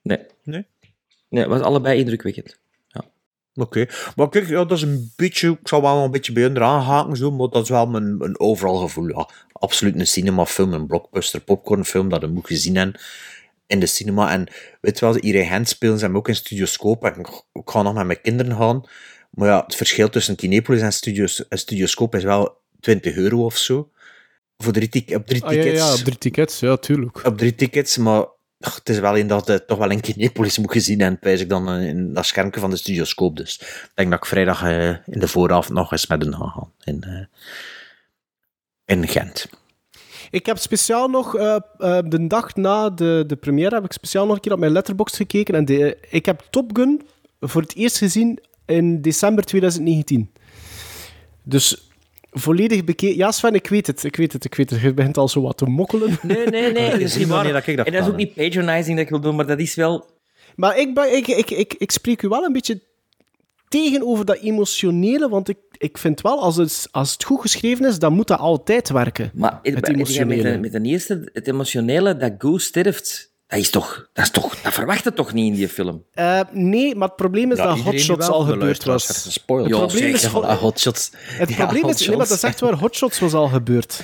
Nee. 0.01 0.19
Nee? 0.43 0.65
Nee, 1.36 1.43
het 1.43 1.54
was 1.54 1.62
allebei 1.62 2.00
indrukwekkend. 2.00 2.58
Oké, 3.58 3.86
maar 4.15 4.30
kijk, 4.30 4.48
ja, 4.48 4.65
dat 4.65 4.78
is 4.78 4.82
een 4.84 5.12
beetje, 5.15 5.50
ik 5.50 5.67
zal 5.67 5.82
wel 5.82 6.04
een 6.04 6.12
beetje 6.12 6.32
bij 6.34 6.43
hun 6.43 6.56
eraan 6.56 6.82
haken, 6.82 7.15
zo, 7.15 7.32
maar 7.32 7.48
dat 7.50 7.63
is 7.63 7.69
wel 7.69 7.88
mijn, 7.88 8.17
mijn 8.17 8.39
overal 8.39 8.76
gevoel. 8.76 9.08
Ja. 9.08 9.30
Absoluut 9.52 10.00
een 10.00 10.08
cinemafilm, 10.08 10.74
een 10.74 10.88
blockbuster 10.88 11.41
popcornfilm, 11.41 12.10
dat 12.10 12.21
je 12.21 12.28
moet 12.28 12.48
gezien 12.48 12.76
hebben 12.76 13.00
in 13.67 13.80
de 13.80 13.86
cinema. 13.86 14.32
En 14.32 14.48
weet 14.82 15.00
je 15.00 15.06
wel, 15.06 15.17
hier 15.21 15.36
in 15.36 15.45
Gent 15.48 15.67
spelen 15.69 16.00
ze 16.00 16.06
hem 16.06 16.15
ook 16.17 16.28
in 16.28 16.36
Studioscoop. 16.36 17.04
En 17.06 17.19
ik, 17.19 17.28
ik 17.54 17.69
ga 17.69 17.82
nog 17.82 17.93
met 17.93 18.06
mijn 18.06 18.21
kinderen 18.21 18.56
gaan. 18.56 18.84
Maar 19.30 19.48
ja, 19.48 19.63
het 19.65 19.76
verschil 19.76 20.10
tussen 20.10 20.36
Kinepolis 20.36 20.82
en 20.82 20.93
Studios, 20.93 21.48
en 21.48 21.58
Studioscoop 21.58 22.15
is 22.15 22.24
wel 22.24 22.58
20 22.80 23.15
euro 23.15 23.45
of 23.45 23.58
zo. 23.58 23.89
Voor 24.58 24.74
drie, 24.74 24.89
tik- 24.89 25.15
op 25.15 25.28
drie 25.28 25.43
Ah, 25.43 25.54
ja, 25.54 25.62
tickets. 25.62 25.82
ja, 25.82 25.93
op 25.93 26.00
drie 26.00 26.17
tickets, 26.17 26.60
ja, 26.60 26.78
tuurlijk. 26.78 27.26
op 27.26 27.38
drie 27.38 27.56
tickets, 27.56 27.98
maar 27.98 28.26
het 28.65 28.89
is 28.89 28.99
wel 28.99 29.15
in 29.15 29.28
dat 29.28 29.47
je 29.47 29.65
toch 29.65 29.78
wel 29.78 29.89
in 29.89 30.01
Kinepolis 30.01 30.58
moet 30.58 30.71
gezien 30.71 31.01
en 31.01 31.19
pijs 31.19 31.41
ik 31.41 31.49
dan 31.49 31.69
eh, 31.69 31.88
in 31.88 32.13
dat 32.13 32.25
schermpje 32.25 32.60
van 32.60 32.69
de 32.69 32.75
studioscoop. 32.75 33.38
Dus 33.38 33.60
ik 33.62 33.91
denk 33.93 34.10
dat 34.10 34.19
ik 34.19 34.25
vrijdag 34.25 34.63
eh, 34.63 34.89
in 34.89 35.19
de 35.19 35.28
vooravond 35.28 35.78
nog 35.78 35.91
eens 35.91 36.08
met 36.08 36.23
hen 36.23 36.36
ga 36.36 36.47
gaan 36.47 36.71
in, 36.84 37.04
eh, 37.04 37.25
in 38.86 39.08
Gent. 39.08 39.47
Ik 40.32 40.45
heb 40.45 40.58
speciaal 40.58 41.08
nog, 41.08 41.36
eh, 41.36 41.56
eh, 41.78 41.99
de 42.06 42.28
dag 42.28 42.56
na 42.56 42.89
de, 42.89 43.23
de 43.28 43.36
première, 43.36 43.75
heb 43.75 43.84
ik 43.84 43.91
speciaal 43.91 44.25
nog 44.25 44.36
een 44.36 44.41
keer 44.41 44.54
op 44.54 44.60
mijn 44.60 44.71
letterbox 44.71 45.15
gekeken. 45.15 45.56
En 45.56 45.95
ik 46.10 46.25
heb 46.25 46.47
Top 46.49 46.75
Gun 46.75 47.01
voor 47.39 47.62
het 47.62 47.75
eerst 47.75 47.97
gezien 47.97 48.39
in 48.65 49.01
december 49.01 49.43
2019. 49.43 50.32
Dus 51.43 51.85
volledig 52.39 52.84
bekeken. 52.84 53.17
Ja, 53.17 53.32
Sven, 53.32 53.54
ik 53.54 53.67
weet 53.67 53.88
het, 53.88 54.04
ik 54.04 54.15
weet 54.15 54.34
het, 54.34 54.45
ik 54.45 54.56
weet 54.56 54.69
het. 54.69 54.82
Je 54.82 54.93
begint 54.93 55.17
al 55.17 55.28
zo 55.28 55.41
wat 55.41 55.58
te 55.58 55.65
mokkelen. 55.65 56.17
Nee, 56.21 56.48
nee, 56.48 56.71
nee. 56.71 56.91
dat 56.91 57.00
is 57.00 57.17
niet 57.17 57.28
waar. 57.28 57.52
dat 57.52 57.67
ik 57.67 57.78
dat 57.78 57.86
en 57.86 57.91
dat 57.91 58.02
is 58.02 58.08
ook 58.08 58.15
niet 58.15 58.34
patronizing 58.34 58.95
dat 58.95 59.06
ik 59.06 59.10
wil 59.10 59.19
doen, 59.19 59.36
maar 59.36 59.48
dat 59.48 59.60
is 59.60 59.76
wel... 59.76 60.06
Maar 60.56 60.78
ik, 60.78 60.93
ben, 60.93 61.15
ik, 61.15 61.28
ik, 61.28 61.52
ik, 61.52 61.74
ik 61.74 61.91
spreek 61.91 62.21
u 62.21 62.28
wel 62.28 62.43
een 62.43 62.54
beetje 62.54 62.82
tegen 63.67 64.06
over 64.06 64.26
dat 64.26 64.38
emotionele, 64.38 65.30
want 65.30 65.50
ik, 65.50 65.58
ik 65.78 65.98
vind 65.98 66.21
wel, 66.21 66.41
als 66.41 66.56
het, 66.56 66.88
als 66.91 67.12
het 67.12 67.24
goed 67.24 67.41
geschreven 67.41 67.86
is, 67.86 68.00
dan 68.00 68.13
moet 68.13 68.28
dat 68.28 68.39
altijd 68.39 68.89
werken. 68.89 69.32
Maar 69.34 69.60
het, 69.62 69.74
Het 69.74 69.74
met, 69.74 69.95
emotionele. 69.95 70.52
de, 70.52 70.58
met 70.58 70.71
de 70.71 70.82
eerste, 70.82 71.30
het 71.34 71.48
emotionele, 71.48 72.17
dat 72.17 72.34
Goose 72.38 72.65
sterft, 72.65 73.35
dat 73.56 73.63
is 73.63 73.70
toch... 73.70 74.10
Dat, 74.13 74.26
is 74.26 74.32
toch, 74.32 74.62
dat 74.62 74.74
verwacht 74.74 75.04
je 75.04 75.13
toch 75.13 75.34
niet 75.34 75.46
in 75.48 75.54
die 75.54 75.70
film? 75.70 76.04
Eh, 76.13 76.39
nee, 76.52 76.96
maar 76.96 77.08
het 77.08 77.18
probleem 77.18 77.52
is 77.52 77.58
dat 77.58 77.80
Hotshots 77.80 78.28
al 78.28 78.41
gebeurd 78.41 78.84
was. 78.84 79.08
Gespoild. 79.24 79.70
Het 79.70 79.78
probleem 79.78 80.13
is 80.13 80.26
hotshots. 80.26 81.12
Het 81.13 81.50
Ja, 81.50 81.56
probleem 81.56 81.89
is, 81.89 82.00
nee, 82.08 82.18
maar 82.18 82.28
dat 82.28 82.38
is 82.38 82.44
echt 82.44 82.60
waar, 82.60 82.74
Hotshots 82.74 83.20
was 83.20 83.34
al 83.34 83.48
gebeurd. 83.48 84.02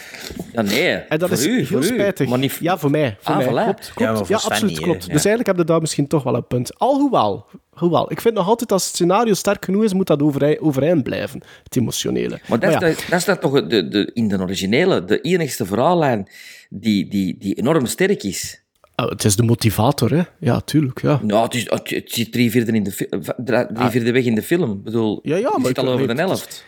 Ja, 0.54 0.62
nee. 0.62 0.92
En 0.94 1.20
dat 1.20 1.30
voor 1.30 1.38
is 1.38 1.46
u, 1.46 1.56
heel 1.56 1.66
voor 1.66 1.84
spijtig. 1.84 2.30
Maar 2.30 2.40
niet... 2.40 2.58
Ja, 2.60 2.78
voor 2.78 2.92
mij. 2.92 3.18
Voor 3.22 3.36
Ah, 3.36 3.38
mij. 3.38 3.48
voilà. 3.48 3.66
Klopt, 3.66 3.92
Ja, 3.98 4.12
klopt. 4.14 4.28
Ja, 4.28 4.40
voor 4.40 4.50
absoluut 4.52 4.72
niet, 4.74 4.82
klopt. 4.82 5.02
Dus 5.02 5.10
eigenlijk 5.10 5.48
heb 5.48 5.58
je 5.58 5.64
daar 5.64 5.82
misschien 5.82 6.08
toch 6.08 6.24
wel 6.24 6.36
een 6.36 6.48
punt. 6.48 6.80
Alhoewel, 6.80 7.46
hoewel, 7.70 8.12
ik 8.12 8.22
vind 8.22 8.34
nog 8.36 8.48
altijd 8.48 8.72
als 8.72 8.86
het 8.86 8.94
scenario 8.96 9.34
sterk 9.34 9.66
genoeg 9.66 9.84
is, 9.84 9.94
moet 9.94 10.08
dat 10.08 10.22
overeind, 10.22 10.60
overeind 10.60 11.04
blijven, 11.04 11.42
het 11.64 11.76
emotionele. 11.76 12.40
Maar 12.48 12.60
dat, 12.60 12.72
Maar 12.72 12.82
ja, 12.82 12.88
is, 12.88 12.96
dat, 12.96 13.06
dat 13.10 13.20
is 13.20 13.26
dat 13.26 13.42
toch 13.42 13.68
de, 13.68 13.88
de, 13.88 14.10
in 14.14 14.28
de 14.28 14.40
originele, 14.40 15.06
de 15.06 15.22
enigste 15.22 15.66
verhaallijn 15.66 16.30
die, 16.70 17.10
die, 17.10 17.36
die 17.40 17.54
enorm 17.54 17.86
sterk 17.86 18.24
is. 18.24 18.61
Oh, 19.04 19.10
het 19.10 19.24
is 19.24 19.36
de 19.36 19.44
motivator, 19.44 20.10
hè? 20.10 20.22
Ja, 20.40 20.60
tuurlijk, 20.60 21.02
ja. 21.02 21.20
Nou, 21.24 21.44
het, 21.44 21.56
is, 21.56 21.70
het, 21.70 21.90
het 21.90 22.12
zit 22.12 22.32
drie 22.32 22.52
vierde, 22.52 22.72
in 22.72 22.84
de, 22.84 23.68
drie 23.74 23.90
vierde 23.90 24.12
weg 24.12 24.26
in 24.26 24.36
de 24.36 24.44
film. 24.44 24.72
Ik 24.72 24.84
bedoel, 24.84 25.20
Ja, 25.24 25.36
ja, 25.36 25.52
maar 25.58 25.66
zit 25.66 25.78
al 25.78 25.88
over 25.88 26.08
de 26.08 26.14
het 26.14 26.20
helft. 26.20 26.66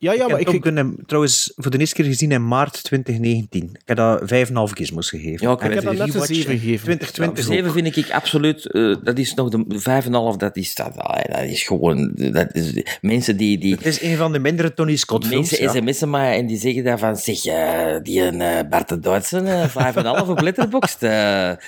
Ja, 0.00 0.12
ja, 0.12 0.22
ik 0.24 0.28
maar 0.30 0.38
heb 0.38 0.48
ik- 0.48 0.64
Gun 0.64 0.76
hem 0.76 0.96
trouwens 1.06 1.52
voor 1.56 1.70
de 1.70 1.78
eerste 1.78 1.94
keer 1.94 2.04
gezien 2.04 2.32
in 2.32 2.48
maart 2.48 2.82
2019. 2.84 3.62
Ik 3.72 3.80
heb 3.84 3.96
dat 3.96 4.20
5,5 4.24 4.72
gizmos 4.76 5.08
gegeven. 5.08 5.46
Ja, 5.48 5.52
ik 5.52 5.60
En 5.60 5.70
heb 5.70 5.78
de 5.80 5.84
dat 5.84 5.92
net 5.94 6.00
een 6.00 6.12
rewatch 6.12 6.26
zeven 6.34 6.52
in 6.52 6.58
gegeven. 6.58 6.84
2020 6.84 7.44
7 7.44 7.66
ook. 7.66 7.72
vind 7.74 7.96
ik 7.96 8.10
absoluut, 8.10 8.66
eh, 8.72 8.96
dat 9.04 9.18
is 9.18 9.34
nog 9.34 9.48
de 9.48 9.64
5,5, 9.68 10.36
dat 10.36 10.56
is, 10.56 10.74
dat, 10.74 10.96
ah, 10.96 11.34
dat 11.34 11.44
is 11.50 11.62
gewoon, 11.62 12.12
dat 12.14 12.54
is, 12.54 12.82
mensen 13.00 13.36
die, 13.36 13.58
die 13.58 13.74
Het 13.74 13.86
is 13.86 14.02
een 14.02 14.16
van 14.16 14.32
de 14.32 14.38
mindere 14.38 14.74
Tony 14.74 14.96
Scott 14.96 15.26
films. 15.26 15.50
mensen 15.58 15.84
ja. 15.84 15.92
sms'en 15.92 16.10
mij 16.10 16.36
en 16.38 16.46
die 16.46 16.58
zeggen 16.58 16.84
daarvan, 16.84 17.16
zeg, 17.16 17.44
eh, 17.44 17.96
die 18.02 18.20
een 18.22 18.40
eh, 18.40 18.68
Bart 18.70 18.88
de 18.88 18.98
Duitsen, 18.98 19.46
eh 19.46 19.68
5,5 19.68 20.28
op 20.28 20.40
Letterboxd, 20.40 21.02
eh, 21.02 21.10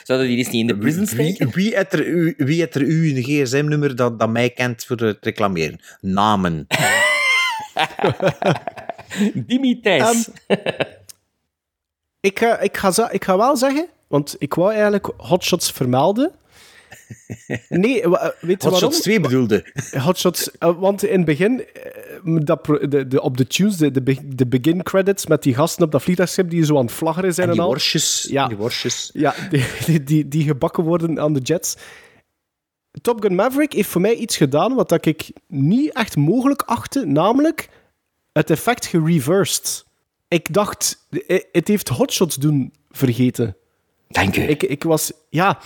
zouden 0.03 0.29
die 0.29 0.37
eens 0.37 0.51
niet 0.51 0.61
in 0.61 0.67
de 0.67 0.79
prison 0.79 1.07
steken? 1.07 1.51
Wie, 1.51 1.65
wie, 1.65 1.77
heeft 1.77 1.93
er 1.93 2.07
u, 2.07 2.35
wie 2.37 2.59
heeft 2.59 2.75
er 2.75 2.83
u 2.83 3.17
een 3.17 3.23
gsm-nummer 3.23 3.97
dat, 3.97 4.19
dat 4.19 4.31
mij 4.31 4.51
kent 4.51 4.85
voor 4.85 4.97
het 4.97 5.19
reclameren? 5.21 5.81
Namen. 6.01 6.67
Dimi 9.47 9.81
Thijs. 9.81 10.29
Ik 12.21 12.39
ga, 12.39 12.59
ik, 12.59 12.77
ga, 12.77 13.11
ik 13.11 13.25
ga 13.25 13.37
wel 13.37 13.57
zeggen, 13.57 13.87
want 14.07 14.37
ik 14.39 14.55
wou 14.55 14.73
eigenlijk 14.73 15.11
hotshots 15.17 15.71
vermelden. 15.73 16.33
Nee, 17.69 18.03
eh, 18.03 18.11
weet 18.41 18.63
je 18.63 18.69
waarom? 18.71 18.71
Hotshots 18.71 19.01
2 19.01 19.21
bedoelde. 19.21 19.65
Hotshots, 19.99 20.51
eh, 20.59 20.79
want 20.79 21.05
in 21.05 21.17
het 21.17 21.25
begin, 21.25 21.65
eh, 21.65 22.37
dat 22.45 22.65
de, 22.65 23.07
de, 23.07 23.21
op 23.23 23.37
de 23.37 23.47
tunes, 23.47 23.77
de, 23.77 23.91
de, 23.91 24.03
be- 24.03 24.29
de 24.35 24.47
begin 24.47 24.83
credits 24.83 25.27
met 25.27 25.43
die 25.43 25.55
gasten 25.55 25.85
op 25.85 25.93
dat 25.93 26.03
vliegtuigschip 26.03 26.51
die 26.51 26.65
zo 26.65 26.77
aan 26.79 26.85
het 26.85 26.95
vlaggeren 26.95 27.35
zijn 27.35 27.47
En 27.47 27.53
en, 27.53 27.59
die 27.59 27.63
al. 27.67 27.73
worstjes. 27.73 28.27
Ja. 28.31 28.49
Die 28.49 28.57
worstjes. 28.57 29.11
Ja, 29.13 29.35
die, 29.51 29.65
die, 29.87 30.03
die, 30.05 30.29
die 30.29 30.45
gebakken 30.45 30.85
worden 30.85 31.21
aan 31.21 31.33
de 31.33 31.41
jets. 31.41 31.77
Top 33.01 33.23
Gun 33.23 33.35
Maverick 33.35 33.73
heeft 33.73 33.89
voor 33.89 34.01
mij 34.01 34.15
iets 34.15 34.37
gedaan 34.37 34.75
wat 34.75 34.89
dat 34.89 35.07
ik 35.07 35.33
niet 35.47 35.93
echt 35.93 36.17
mogelijk 36.17 36.63
achtte, 36.63 37.07
namelijk 37.07 37.69
het 38.33 38.51
effect 38.51 38.87
gereversed. 38.87 39.85
Ik 40.29 40.53
dacht, 40.55 41.07
eh, 41.27 41.41
het 41.53 41.69
heeft 41.69 41.89
hotshots 41.89 42.37
doen 42.37 42.73
vergeten. 42.91 43.57
Dank 44.09 44.37
u. 44.37 44.41
Ik, 44.43 44.63
ik 44.63 44.83
was, 44.83 45.13
ja, 45.29 45.59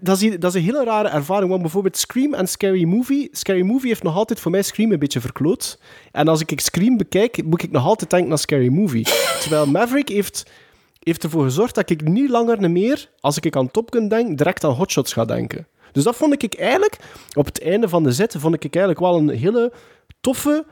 dat 0.00 0.20
is, 0.20 0.38
dat 0.38 0.54
is 0.54 0.60
een 0.60 0.66
hele 0.66 0.84
rare 0.84 1.08
ervaring. 1.08 1.50
Want 1.50 1.62
bijvoorbeeld 1.62 1.96
Scream 1.96 2.34
en 2.34 2.48
Scary 2.48 2.84
Movie. 2.84 3.28
Scary 3.32 3.62
Movie 3.62 3.88
heeft 3.88 4.02
nog 4.02 4.16
altijd 4.16 4.40
voor 4.40 4.50
mij 4.50 4.62
Scream 4.62 4.92
een 4.92 4.98
beetje 4.98 5.20
verkloot. 5.20 5.78
En 6.12 6.28
als 6.28 6.40
ik 6.40 6.60
Scream 6.60 6.96
bekijk, 6.96 7.44
moet 7.44 7.62
ik 7.62 7.70
nog 7.70 7.84
altijd 7.84 8.10
denken 8.10 8.30
aan 8.30 8.38
Scary 8.38 8.68
Movie. 8.68 9.04
Terwijl 9.40 9.66
Maverick 9.66 10.08
heeft, 10.08 10.50
heeft 10.98 11.22
ervoor 11.22 11.44
gezorgd 11.44 11.74
dat 11.74 11.90
ik 11.90 12.08
niet 12.08 12.30
langer 12.30 12.70
meer, 12.70 13.10
als 13.20 13.38
ik 13.38 13.56
aan 13.56 13.70
Top 13.70 13.92
Gun 13.92 14.08
denk, 14.08 14.38
direct 14.38 14.64
aan 14.64 14.74
Hotshots 14.74 15.12
ga 15.12 15.24
denken. 15.24 15.66
Dus 15.92 16.04
dat 16.04 16.16
vond 16.16 16.42
ik 16.42 16.54
eigenlijk, 16.54 16.96
op 17.34 17.44
het 17.44 17.62
einde 17.62 17.88
van 17.88 18.02
de 18.02 18.12
zet, 18.12 18.34
vond 18.38 18.54
ik 18.54 18.74
eigenlijk 18.74 19.04
wel 19.04 19.16
een 19.18 19.28
hele 19.28 19.72
toffe 20.20 20.66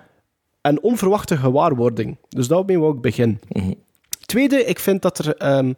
en 0.61 0.83
onverwachte 0.83 1.37
gewaarwording. 1.37 2.17
Dus 2.29 2.49
daarmee 2.49 2.79
wou 2.79 2.95
ik 2.95 3.01
beginnen. 3.01 3.41
Tweede, 4.27 4.65
ik 4.65 4.79
vind 4.79 5.03
dat 5.03 5.19
er 5.19 5.37
ehm, 5.37 5.73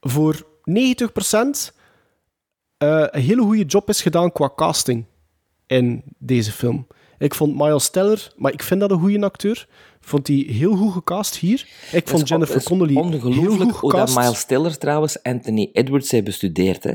voor 0.00 0.46
90% 0.64 1.72
eh, 2.76 3.04
een 3.10 3.20
hele 3.20 3.42
goede 3.42 3.64
job 3.64 3.88
is 3.88 4.02
gedaan 4.02 4.32
qua 4.32 4.50
casting 4.56 5.04
in 5.66 6.02
deze 6.18 6.52
film. 6.52 6.86
Ik 7.18 7.34
vond 7.34 7.56
Miles 7.56 7.90
Teller, 7.90 8.32
maar 8.36 8.52
ik 8.52 8.62
vind 8.62 8.80
dat 8.80 8.90
een 8.90 9.00
goede 9.00 9.24
acteur. 9.24 9.68
Vond 10.00 10.26
hij 10.26 10.36
heel 10.36 10.76
goed 10.76 10.92
gecast 10.92 11.36
hier. 11.36 11.66
Ik 11.92 12.08
vond 12.08 12.28
Jennifer 12.28 12.62
Connelly 12.62 12.92
heel 12.92 13.02
Ongelooflijk 13.02 13.70
goed 13.70 13.80
hoe 13.80 13.90
dat 13.90 14.00
gecast. 14.00 14.16
Miles 14.16 14.44
Teller 14.44 14.78
trouwens 14.78 15.22
Anthony 15.22 15.70
Edwards 15.72 16.10
heeft 16.10 16.24
bestudeerd. 16.24 16.84
Hè? 16.84 16.94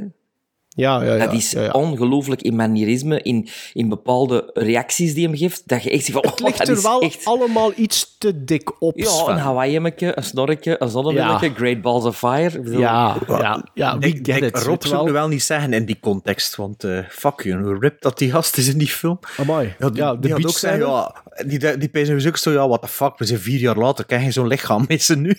Ja, 0.76 1.04
ja, 1.04 1.16
ja. 1.16 1.26
dat 1.26 1.34
is 1.34 1.52
ja, 1.52 1.62
ja. 1.62 1.72
ongelooflijk 1.72 2.42
in 2.42 2.56
manierisme, 2.56 3.22
in, 3.22 3.48
in 3.74 3.90
bepaalde 3.90 4.50
reacties 4.54 5.14
die 5.14 5.28
hem 5.28 5.38
geeft, 5.38 5.68
dat 5.68 5.84
je 5.84 5.90
echt 5.90 6.04
ziet 6.06 6.14
van, 6.14 6.24
Het 6.26 6.42
oh, 6.42 6.46
ligt 6.46 6.58
dat 6.58 6.68
er 6.68 6.76
is 6.78 6.84
wel 6.84 7.02
echt... 7.02 7.26
allemaal 7.26 7.72
iets 7.76 8.16
te 8.18 8.44
dik 8.44 8.82
op. 8.82 8.98
Ja, 8.98 9.10
Sven. 9.10 9.34
een 9.34 9.40
Hawaii-emmetje, 9.40 10.18
een 10.18 10.24
snorretje, 10.24 10.82
een 10.82 10.90
zonnebilletje, 10.90 11.48
Ja. 11.48 11.54
Great 11.54 11.82
Balls 11.82 12.04
of 12.04 12.18
Fire. 12.18 12.62
Bedoel, 12.62 12.80
ja, 12.80 13.18
ja, 13.28 13.64
ja, 13.74 13.98
we 13.98 14.08
Ik, 14.08 14.28
it. 14.28 14.58
Rob 14.64 14.84
zou 14.84 15.04
wel. 15.04 15.14
wel 15.14 15.28
niet 15.28 15.44
zeggen 15.44 15.74
in 15.74 15.86
die 15.86 16.00
context, 16.00 16.56
want 16.56 16.84
eh, 16.84 17.00
fuck 17.10 17.42
you, 17.42 17.64
hoe 17.64 17.78
rip 17.80 18.02
dat 18.02 18.18
die 18.18 18.32
gast 18.32 18.58
is 18.58 18.68
in 18.68 18.78
die 18.78 18.88
film. 18.88 19.20
Amai. 19.38 19.76
Ja, 19.80 19.90
die, 19.90 20.02
Ja, 20.02 20.14
de 20.14 20.20
die 20.20 20.32
had 20.32 20.46
ook 20.46 20.58
zeggen, 20.58 20.80
ja, 20.80 21.16
die, 21.46 21.60
die, 21.60 21.78
die 21.78 22.06
dus 22.06 22.28
ook 22.28 22.38
zo, 22.38 22.52
ja, 22.52 22.68
what 22.68 22.82
the 22.82 22.88
fuck, 22.88 23.18
we 23.18 23.26
zijn 23.26 23.40
vier 23.40 23.60
jaar 23.60 23.78
later, 23.78 24.06
kan 24.06 24.24
je 24.24 24.32
zo'n 24.32 24.48
lichaam 24.48 24.86
missen 24.88 25.22
nu? 25.22 25.38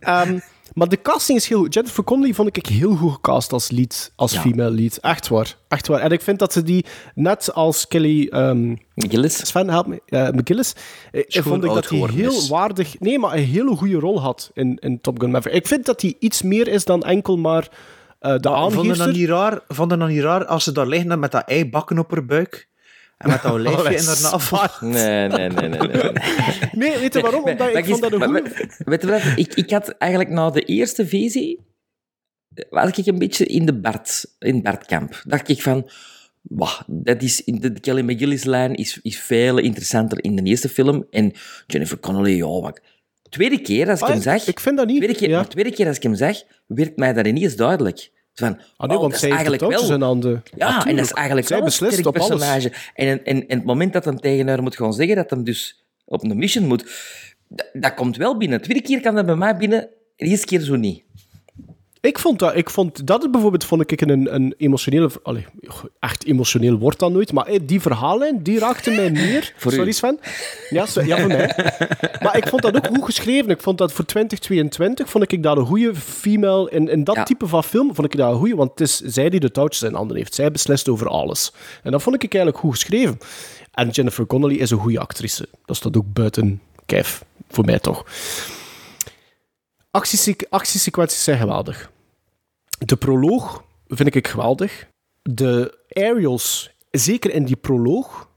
Ehm, 0.00 0.38
maar 0.76 0.88
de 0.88 1.02
casting 1.02 1.38
is 1.38 1.48
heel 1.48 1.58
goed. 1.58 1.74
Jennifer 1.74 2.04
Connelly 2.04 2.34
vond 2.34 2.56
ik 2.56 2.66
heel 2.66 2.96
goed 2.96 3.12
gecast 3.12 3.52
als 3.52 3.70
lead, 3.70 4.12
als 4.16 4.32
Ja. 4.32 4.40
female 4.40 4.70
lead. 4.70 4.96
Echt 4.96 5.28
waar. 5.28 5.56
Echt 5.68 5.86
waar. 5.86 6.00
En 6.00 6.10
ik 6.10 6.20
vind 6.20 6.38
dat 6.38 6.52
ze 6.52 6.62
die, 6.62 6.84
net 7.14 7.54
als 7.54 7.86
Kelly... 7.88 8.26
ehm, 8.30 8.70
McGillis. 8.94 9.46
Sven, 9.46 9.68
help 9.70 9.86
me. 9.86 10.02
eh, 10.06 10.28
McGillis. 10.28 10.72
eh, 11.12 11.22
Schoon 11.26 11.42
vond 11.44 11.64
ik 11.64 11.70
dat 11.74 11.88
hij 11.88 11.98
heel 11.98 12.30
is. 12.36 12.48
waardig... 12.48 12.98
Nee, 13.00 13.18
maar 13.18 13.32
een 13.36 13.44
hele 13.44 13.76
goede 13.76 13.98
rol 13.98 14.20
had 14.20 14.50
in, 14.54 14.76
in 14.80 15.00
Top 15.00 15.20
Gun 15.20 15.30
Maverick. 15.30 15.56
Ik 15.58 15.66
vind 15.66 15.86
dat 15.86 16.00
hij 16.02 16.14
iets 16.18 16.42
meer 16.42 16.68
is 16.68 16.84
dan 16.84 17.02
enkel 17.02 17.36
maar 17.36 17.68
eh, 18.18 18.30
de 18.36 18.48
Vond 18.48 18.72
je 18.72 18.78
aangeefster. 18.78 19.06
dat 19.06 19.14
niet 19.14 19.28
raar, 19.28 19.60
vond 19.68 19.96
niet 20.08 20.20
raar 20.22 20.46
als 20.46 20.64
ze 20.64 20.72
daar 20.72 20.86
liggen 20.86 21.18
met 21.18 21.32
dat 21.32 21.44
eibakken 21.46 21.98
op 21.98 22.10
haar 22.10 22.24
buik? 22.24 22.68
En 23.16 23.28
met 23.28 23.42
dat 23.42 23.58
lijfje 23.60 23.82
Allee, 23.82 23.98
in 23.98 24.04
haar? 24.50 24.78
Nee, 24.80 25.28
nee, 25.28 25.48
nee, 25.48 25.68
nee. 25.68 25.88
nee. 25.88 26.12
Nee, 26.72 26.98
weet 27.02 27.14
je 27.14 27.20
waarom? 27.20 27.44
Omdat 27.44 27.76
ik 27.76 27.84
vond 27.84 28.02
dat 28.02 28.12
een 28.12 28.22
goede... 28.22 28.68
Weet 28.78 29.02
je 29.02 29.08
wat? 29.08 29.22
Ik, 29.36 29.54
ik 29.54 29.70
had 29.70 29.88
eigenlijk 29.88 30.30
na 30.30 30.50
de 30.50 30.62
eerste 30.62 31.06
visie... 31.06 31.66
was 32.70 32.98
ik 32.98 33.06
een 33.06 33.18
beetje 33.18 33.46
in 33.46 33.66
de 33.66 33.80
Bart, 33.80 34.34
in 34.38 34.62
Bartkamp. 34.62 35.22
Dacht 35.26 35.48
ik 35.48 35.62
van... 35.62 35.90
Wah, 36.42 36.80
dat 36.86 37.22
is, 37.22 37.44
in 37.44 37.60
de 37.60 37.80
Kelly 37.80 38.00
McGillis-lijn 38.00 38.74
is, 38.74 38.98
is 39.02 39.20
veel 39.20 39.58
interessanter 39.58 40.24
in 40.24 40.36
de 40.36 40.42
eerste 40.42 40.68
film. 40.68 41.06
En 41.10 41.32
Jennifer 41.66 41.98
Connelly, 41.98 42.36
ja... 42.36 42.72
Tweede 43.28 43.60
keer 43.60 43.90
als 43.90 44.00
ik 44.00 44.06
hem 44.06 44.20
zag... 44.20 44.46
Ik 44.46 44.60
vind 44.60 44.76
dat 44.76 44.86
niet... 44.86 44.96
Tweede 44.96 45.14
keer, 45.14 45.30
maar 45.30 45.48
tweede 45.48 45.72
keer 45.72 45.86
als 45.86 45.96
ik 45.96 46.02
hem 46.02 46.14
zag, 46.14 46.42
werd 46.66 46.96
mij 46.96 47.12
dat 47.12 47.26
ineens 47.26 47.56
duidelijk. 47.56 48.10
Van, 48.40 48.60
Ah, 48.76 48.88
want 48.88 49.00
dat 49.10 49.20
zij 49.20 49.28
is 49.28 49.34
eigenlijk 49.34 49.62
wel... 49.72 49.92
in 49.94 50.00
handen. 50.02 50.42
Ja, 50.56 50.86
en 50.86 50.96
dat 50.96 51.04
is 51.04 51.12
eigenlijk 51.12 51.46
Zij 51.46 51.56
wel 51.56 51.66
een 51.66 51.72
beslist 51.72 52.06
op 52.06 52.16
alles. 52.18 52.28
personage. 52.28 52.72
En, 52.94 53.08
en, 53.08 53.24
en, 53.24 53.48
en 53.48 53.56
het 53.56 53.66
moment 53.66 53.92
dat 53.92 54.04
hem 54.04 54.20
tegen 54.20 54.48
haar 54.48 54.62
moet 54.62 54.76
gaan 54.76 54.92
zeggen 54.92 55.16
dat 55.16 55.30
hem 55.30 55.44
dus 55.44 55.84
op 56.04 56.24
een 56.24 56.38
mission 56.38 56.66
moet, 56.66 56.84
dat, 57.48 57.66
dat 57.72 57.94
komt 57.94 58.16
wel 58.16 58.36
binnen. 58.36 58.58
De 58.58 58.64
tweede 58.64 58.82
keer 58.86 59.00
kan 59.00 59.14
dat 59.14 59.26
bij 59.26 59.36
mij 59.36 59.56
binnen, 59.56 59.88
de 60.16 60.24
eerste 60.26 60.46
keer 60.46 60.60
zo 60.60 60.76
niet. 60.76 61.02
Ik 62.06 62.18
vond 62.18 62.38
dat, 62.38 62.56
ik 62.56 62.70
vond 62.70 63.06
dat 63.06 63.30
bijvoorbeeld 63.30 63.64
vond 63.64 63.90
ik 63.92 64.00
een, 64.00 64.34
een 64.34 64.54
emotionele... 64.56 65.10
Allee, 65.22 65.46
echt 66.00 66.24
emotioneel 66.24 66.78
wordt 66.78 66.98
dat 66.98 67.12
nooit, 67.12 67.32
maar 67.32 67.46
eh, 67.46 67.58
die 67.62 67.80
verhaallijn, 67.80 68.42
die 68.42 68.58
raakte 68.58 68.90
mij 68.90 69.10
meer. 69.10 69.52
Voor 69.56 69.72
u. 69.72 69.74
Sorry 69.74 69.92
Sven. 69.92 70.18
Ja, 70.70 70.86
so- 70.86 71.00
ja, 71.02 71.18
voor 71.18 71.28
mij. 71.28 71.54
Maar 72.22 72.36
ik 72.36 72.48
vond 72.48 72.62
dat 72.62 72.76
ook 72.76 72.86
goed 72.86 73.04
geschreven. 73.04 73.50
Ik 73.50 73.60
vond 73.60 73.78
dat 73.78 73.92
voor 73.92 74.04
2022 74.04 75.08
vond 75.10 75.32
ik 75.32 75.42
dat 75.42 75.56
een 75.56 75.66
goede 75.66 75.94
female... 75.94 76.70
In, 76.70 76.88
in 76.88 77.04
dat 77.04 77.14
Ja. 77.14 77.22
type 77.24 77.46
van 77.46 77.64
film 77.64 77.94
vond 77.94 78.12
ik 78.12 78.18
dat 78.18 78.32
een 78.32 78.38
goede, 78.38 78.56
want 78.56 78.70
het 78.70 78.80
is 78.80 78.96
zij 78.96 79.30
die 79.30 79.40
de 79.40 79.50
touwtjes 79.50 79.82
in 79.82 79.94
handen 79.94 80.16
heeft. 80.16 80.34
Zij 80.34 80.50
beslist 80.50 80.88
over 80.88 81.08
alles. 81.08 81.52
En 81.82 81.90
dat 81.90 82.02
vond 82.02 82.14
ik 82.22 82.34
eigenlijk 82.34 82.62
goed 82.64 82.70
geschreven. 82.74 83.18
En 83.74 83.88
Jennifer 83.88 84.26
Connelly 84.26 84.54
is 84.56 84.70
een 84.70 84.78
goede 84.78 84.98
actrice. 85.00 85.48
Dat 85.64 85.76
staat 85.76 85.96
ook 85.96 86.12
buiten 86.12 86.60
kijf, 86.86 87.24
voor 87.48 87.64
mij 87.64 87.78
toch. 87.78 88.04
Actiesequ- 89.90 90.46
Actiesequenties 90.50 91.24
zijn 91.24 91.38
geweldig. 91.38 91.90
De 92.78 92.96
proloog 92.96 93.64
vind 93.86 94.14
ik 94.14 94.28
geweldig. 94.28 94.86
De 95.22 95.78
aerials, 95.88 96.70
zeker 96.90 97.32
in 97.32 97.44
die 97.44 97.56
proloog, 97.56 98.28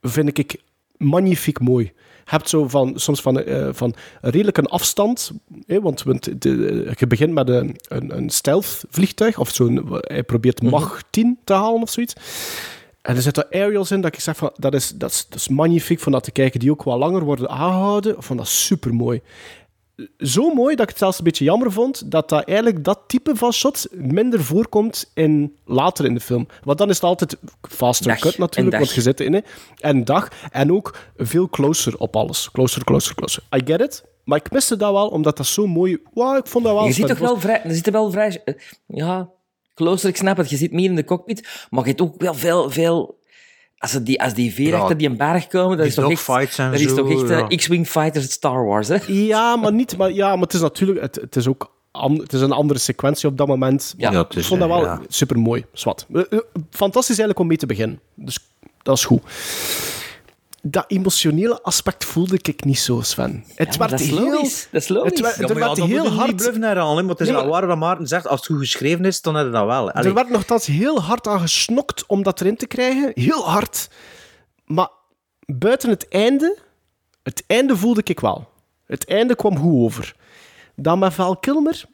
vind 0.00 0.38
ik 0.38 0.62
magnifiek 0.96 1.60
mooi. 1.60 1.84
Je 2.24 2.38
hebt 2.38 2.48
zo 2.48 2.68
van, 2.68 2.92
soms 2.94 3.20
van, 3.20 3.42
eh, 3.42 3.68
van 3.72 3.94
redelijk 4.20 4.56
een 4.56 4.66
afstand, 4.66 5.32
hè, 5.66 5.80
want, 5.80 6.02
want 6.02 6.42
de, 6.42 6.92
je 6.98 7.06
begint 7.06 7.32
met 7.32 7.48
een, 7.48 7.76
een, 7.88 8.16
een 8.16 8.30
stealth 8.30 8.84
vliegtuig, 8.90 9.38
of 9.38 9.50
zo'n, 9.50 9.86
hij 10.00 10.22
probeert 10.22 10.62
Mach 10.62 11.02
10 11.10 11.38
te 11.44 11.52
halen 11.52 11.82
of 11.82 11.90
zoiets. 11.90 12.14
En 13.02 13.16
er 13.16 13.22
zitten 13.22 13.46
aerials 13.50 13.90
in 13.90 14.00
dat 14.00 14.14
ik 14.14 14.20
zeg 14.20 14.36
van, 14.36 14.52
dat 14.56 14.74
is, 14.74 14.88
dat 14.88 15.10
is, 15.10 15.26
dat 15.28 15.38
is 15.38 15.48
magnifiek 15.48 16.00
van 16.00 16.12
dat 16.12 16.24
te 16.24 16.30
kijken, 16.30 16.60
die 16.60 16.70
ook 16.70 16.82
wat 16.82 16.98
langer 16.98 17.24
worden 17.24 17.48
aangehouden. 17.48 18.22
Vond 18.22 18.38
dat 18.38 18.48
super 18.48 18.94
mooi 18.94 19.20
zo 20.18 20.54
mooi 20.54 20.74
dat 20.74 20.82
ik 20.84 20.88
het 20.88 20.98
zelfs 20.98 21.18
een 21.18 21.24
beetje 21.24 21.44
jammer 21.44 21.72
vond 21.72 22.10
dat, 22.10 22.28
dat 22.28 22.44
eigenlijk 22.44 22.84
dat 22.84 23.00
type 23.06 23.36
van 23.36 23.52
shots 23.52 23.86
minder 23.90 24.44
voorkomt 24.44 25.10
in, 25.14 25.56
later 25.64 26.04
in 26.04 26.14
de 26.14 26.20
film. 26.20 26.46
Want 26.64 26.78
dan 26.78 26.88
is 26.88 26.94
het 26.94 27.04
altijd 27.04 27.36
faster 27.70 28.06
Dag 28.06 28.18
cut 28.18 28.38
natuurlijk, 28.38 28.76
want 28.76 28.92
je 28.92 29.00
zit 29.00 29.20
in. 29.20 29.32
hè. 29.32 29.40
En 29.80 30.04
dag. 30.04 30.28
En 30.50 30.72
ook 30.72 30.96
veel 31.16 31.48
closer 31.48 31.98
op 31.98 32.16
alles. 32.16 32.50
Closer, 32.50 32.84
closer, 32.84 33.14
closer. 33.14 33.42
I 33.56 33.60
get 33.64 33.80
it. 33.80 34.04
Maar 34.24 34.38
ik 34.38 34.52
miste 34.52 34.76
dat 34.76 34.92
wel, 34.92 35.08
omdat 35.08 35.36
dat 35.36 35.46
zo 35.46 35.66
mooi... 35.66 35.98
Wow, 36.14 36.36
ik 36.36 36.46
vond 36.46 36.64
dat 36.64 36.74
wel... 36.74 36.86
Je 36.86 36.92
ziet 36.92 37.06
toch 37.06 37.18
wel 37.18 37.40
vrij... 37.40 37.62
Er 37.64 37.74
zitten 37.74 37.92
wel 37.92 38.10
vrij... 38.10 38.40
eh, 38.44 38.54
Ja, 38.86 39.30
closer, 39.74 40.08
ik 40.08 40.16
snap 40.16 40.36
het. 40.36 40.50
Je 40.50 40.56
zit 40.56 40.72
meer 40.72 40.84
in 40.90 40.94
de 40.96 41.04
cockpit, 41.04 41.66
maar 41.70 41.82
je 41.82 41.88
hebt 41.88 42.00
ook 42.00 42.20
wel 42.20 42.34
veel... 42.34 42.70
veel 42.70 43.20
als, 43.82 43.92
die, 44.02 44.22
als 44.22 44.34
die 44.34 44.54
veer 44.54 44.74
achter 44.74 44.96
die 44.96 45.08
een 45.08 45.16
berg 45.16 45.46
komen, 45.46 45.68
dat 45.68 45.78
die 45.78 45.86
is 45.86 45.94
toch 45.94 46.40
echt... 46.40 46.56
Dat 46.56 46.80
is 46.80 46.94
toch 46.94 47.10
echt 47.10 47.30
eh. 47.30 47.56
X-Wing 47.56 47.88
Fighters 47.88 48.32
Star 48.32 48.64
Wars, 48.64 48.88
hè? 48.88 48.96
Ja, 49.32 49.56
maar 49.56 49.72
niet... 49.72 49.96
Maar, 49.96 50.12
ja, 50.12 50.28
maar 50.32 50.44
het 50.44 50.54
is 50.54 50.60
natuurlijk... 50.60 51.00
Het, 51.00 51.14
het 51.14 51.36
is 51.36 51.48
ook... 51.48 51.70
an- 51.90 52.20
Het 52.20 52.32
is 52.32 52.40
een 52.40 52.52
andere 52.52 52.78
sequentie 52.78 53.28
op 53.28 53.38
dat 53.38 53.46
moment. 53.46 53.94
Ja, 53.96 54.10
is, 54.10 54.36
ik 54.36 54.44
vond 54.44 54.60
dat 54.60 54.68
eh, 54.70 54.76
wel 54.76 54.84
ja. 54.84 55.00
super 55.08 55.38
mooi. 55.38 55.64
Zwat. 55.72 56.06
Fantastisch 56.70 57.18
eigenlijk 57.18 57.38
om 57.38 57.46
mee 57.46 57.56
te 57.56 57.66
beginnen. 57.66 58.00
Dus 58.14 58.38
dat 58.82 58.96
is 58.96 59.04
goed. 59.04 59.22
Dat 60.62 60.84
emotionele 60.86 61.62
aspect 61.62 62.04
voelde 62.04 62.38
ik 62.42 62.64
niet 62.64 62.78
zo, 62.78 63.00
Sven. 63.00 63.44
Het 63.54 63.72
Ja, 63.72 63.78
werd 63.78 63.90
dat 63.90 64.00
is 64.00 64.08
heel... 64.10 64.30
logisch. 64.30 64.68
Dat 64.70 64.82
is 64.82 64.88
logisch. 64.88 65.10
Het 65.10 65.20
werd, 65.20 65.36
Ja, 65.36 65.42
er 65.42 65.48
maar 65.48 65.58
ja, 65.58 65.64
werd 65.64 65.76
dan 65.76 65.88
heel 65.88 66.02
niet 66.02 66.12
hard... 66.12 66.36
bluffen 66.36 66.62
herhalen, 66.62 67.04
maar 67.04 67.12
het 67.12 67.20
is 67.20 67.26
Nee, 67.28 67.36
wel 67.36 67.46
waar 67.46 67.66
wat 67.66 67.78
Maarten 67.78 68.06
zegt. 68.06 68.26
Als 68.26 68.40
het 68.40 68.48
goed 68.48 68.58
geschreven 68.58 69.04
is, 69.04 69.20
dan 69.22 69.34
heb 69.34 69.46
je 69.46 69.52
dat 69.52 69.66
wel. 69.66 69.90
Allee. 69.90 70.08
Er 70.08 70.14
werd 70.14 70.30
nogthans 70.30 70.66
heel 70.66 71.02
hard 71.02 71.26
aan 71.26 71.40
gesnokt 71.40 72.06
om 72.06 72.22
dat 72.22 72.40
erin 72.40 72.56
te 72.56 72.66
krijgen. 72.66 73.10
Heel 73.14 73.48
hard. 73.48 73.88
Maar 74.64 74.88
buiten 75.46 75.90
het 75.90 76.08
einde... 76.08 76.58
Het 77.22 77.44
einde 77.46 77.76
voelde 77.76 78.00
ik 78.04 78.20
wel. 78.20 78.48
Het 78.86 79.06
einde 79.06 79.36
kwam 79.36 79.58
goed 79.58 79.84
over. 79.84 80.14
Dan 80.76 80.98
met 80.98 81.14
Val 81.14 81.36
Kilmer... 81.36 81.84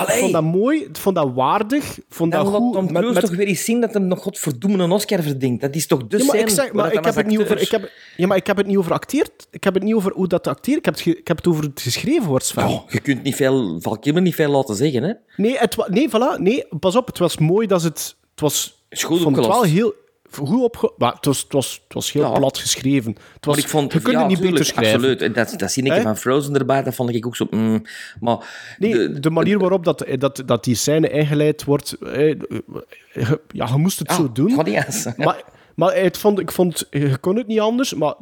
Ik 0.00 0.08
vond 0.08 0.32
dat 0.32 0.42
mooi, 0.42 0.80
ik 0.80 0.96
vond 0.96 1.16
dat 1.16 1.30
waardig, 1.34 1.98
ik 1.98 2.04
vond 2.08 2.32
dat 2.32 2.46
goed. 2.46 2.72
Tom 2.72 2.88
Cruise 2.88 3.12
met- 3.12 3.20
toch 3.24 3.34
weer 3.36 3.46
eens 3.46 3.64
zien 3.64 3.80
dat 3.80 3.92
hij 3.92 4.02
nog 4.02 4.22
godverdomme 4.22 4.82
een 4.82 4.90
Oscar 4.90 5.22
verdient. 5.22 5.60
Dat 5.60 5.74
is 5.74 5.86
toch 5.86 6.06
de 6.06 6.18
Ja, 6.18 6.24
maar 6.24 6.36
ik, 6.36 6.48
zeg, 6.48 6.72
maar 6.72 6.92
ik, 6.92 7.04
heb 7.04 7.14
het 7.14 7.26
niet 7.26 7.38
over, 7.40 7.60
ik, 7.60 7.70
heb, 7.70 7.90
ja, 8.16 8.26
maar 8.26 8.36
ik 8.36 8.46
heb 8.46 8.56
het 8.56 8.66
niet 8.66 8.76
over 8.76 8.92
acteerd. 8.92 9.46
Ik 9.50 9.64
heb 9.64 9.74
het 9.74 9.82
niet 9.82 9.94
over 9.94 10.12
hoe 10.12 10.28
dat 10.28 10.46
acteert. 10.46 10.78
Ik 10.78 10.84
heb 10.84 10.94
het, 10.96 11.06
ik 11.06 11.28
heb 11.28 11.36
het 11.36 11.46
over 11.46 11.64
het 11.64 11.80
geschreven 11.80 12.28
wordt, 12.28 12.44
Sven. 12.44 12.68
Oh, 12.68 12.90
je 12.90 13.00
kunt 13.00 13.22
niet 13.22 13.34
veel, 13.34 13.80
Val 13.80 13.98
Kilmer 13.98 14.22
niet 14.22 14.34
veel 14.34 14.50
laten 14.50 14.74
zeggen, 14.76 15.02
hè? 15.02 15.12
Nee, 15.36 15.58
het, 15.58 15.76
nee, 15.88 16.08
voilà. 16.08 16.40
Nee, 16.40 16.64
pas 16.80 16.96
op. 16.96 17.06
Het 17.06 17.18
was 17.18 17.38
mooi 17.38 17.66
dat 17.66 17.82
het... 17.82 18.16
Het 18.30 18.40
was... 18.40 18.84
Vond 18.90 19.36
het 19.36 19.46
wel 19.46 19.62
heel... 19.62 19.94
Goed 20.34 20.62
opge... 20.62 20.92
Maar 20.96 21.12
het 21.12 21.24
was, 21.24 21.42
het 21.42 21.52
was, 21.52 21.80
het 21.84 21.94
was 21.94 22.12
heel 22.12 22.22
Ja. 22.22 22.38
plat 22.38 22.58
geschreven. 22.58 23.12
Het 23.34 23.44
was, 23.44 23.54
maar 23.54 23.64
ik 23.64 23.70
vond 23.70 23.92
je 23.92 24.00
kunt 24.00 24.12
ja, 24.14 24.18
het 24.20 24.28
niet 24.28 24.36
tuurlijk, 24.40 24.58
beter 24.58 24.74
schrijven. 24.74 24.94
Absoluut. 24.94 25.22
En 25.22 25.32
Dat, 25.32 25.54
dat 25.56 25.72
zie 25.72 25.82
ik 25.94 26.02
van 26.02 26.16
Frozen 26.16 26.54
erbij, 26.58 26.82
dat 26.82 26.94
vond 26.94 27.14
ik 27.14 27.26
ook 27.26 27.36
zo... 27.36 27.46
mm, 27.50 27.82
maar 28.20 28.74
Nee, 28.78 29.10
de, 29.20 29.30
manier 29.30 29.58
waarop 29.58 29.84
dat, 29.84 30.04
dat, 30.18 30.42
dat 30.46 30.64
die 30.64 30.74
scène 30.74 31.10
ingeleid 31.10 31.64
wordt... 31.64 31.92
eh, 31.92 32.30
eh, 32.30 32.36
Ja, 33.48 33.66
je 33.66 33.76
moest 33.76 33.98
het 33.98 34.08
Ja, 34.10 34.16
zo 34.16 34.32
doen. 34.32 34.54
Maar, 35.16 35.42
maar 35.74 35.94
het 35.96 36.18
vond, 36.18 36.38
ik 36.40 36.52
vond... 36.52 36.86
Je 36.90 37.16
kon 37.18 37.36
het 37.36 37.46
niet 37.46 37.60
anders, 37.60 37.94
maar... 37.94 38.14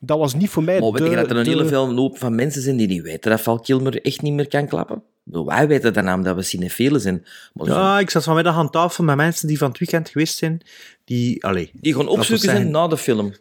Dat 0.00 0.18
was 0.18 0.34
niet 0.34 0.50
voor 0.50 0.62
mij 0.62 0.80
Maar 0.80 0.90
weet 0.92 1.02
de, 1.02 1.08
je 1.10 1.16
dat 1.16 1.30
er 1.30 1.36
een 1.36 1.44
de- 1.44 1.50
hele 1.50 1.66
veel 1.66 1.92
loop 1.92 2.18
van 2.18 2.34
mensen 2.34 2.62
zijn 2.62 2.76
die 2.76 2.86
niet 2.86 3.02
weten 3.02 3.30
dat 3.30 3.40
Val 3.40 3.60
Kilmer 3.60 4.02
echt 4.04 4.22
niet 4.22 4.32
meer 4.32 4.48
kan 4.48 4.66
klappen? 4.68 5.02
Ik 5.30 5.44
Wij 5.44 5.68
weten 5.68 5.92
dat 5.92 6.04
naam 6.04 6.22
dat 6.22 6.36
we 6.36 6.42
cinefielen 6.42 7.00
zijn. 7.00 7.24
Maar 7.52 7.66
zo- 7.66 7.72
Ja, 7.72 7.98
ik 7.98 8.10
zat 8.10 8.24
vanmiddag 8.24 8.56
aan 8.56 8.70
tafel 8.70 9.04
met 9.04 9.16
mensen 9.16 9.48
die 9.48 9.58
van 9.58 9.68
het 9.68 9.78
weekend 9.78 10.08
geweest 10.08 10.36
zijn. 10.38 10.60
Die, 11.04 11.44
allee, 11.44 11.70
die 11.74 11.96
we 11.96 12.08
opzoeken 12.08 12.48
zijn 12.48 12.70
na 12.70 12.88
de 12.88 12.96
film. 12.96 13.32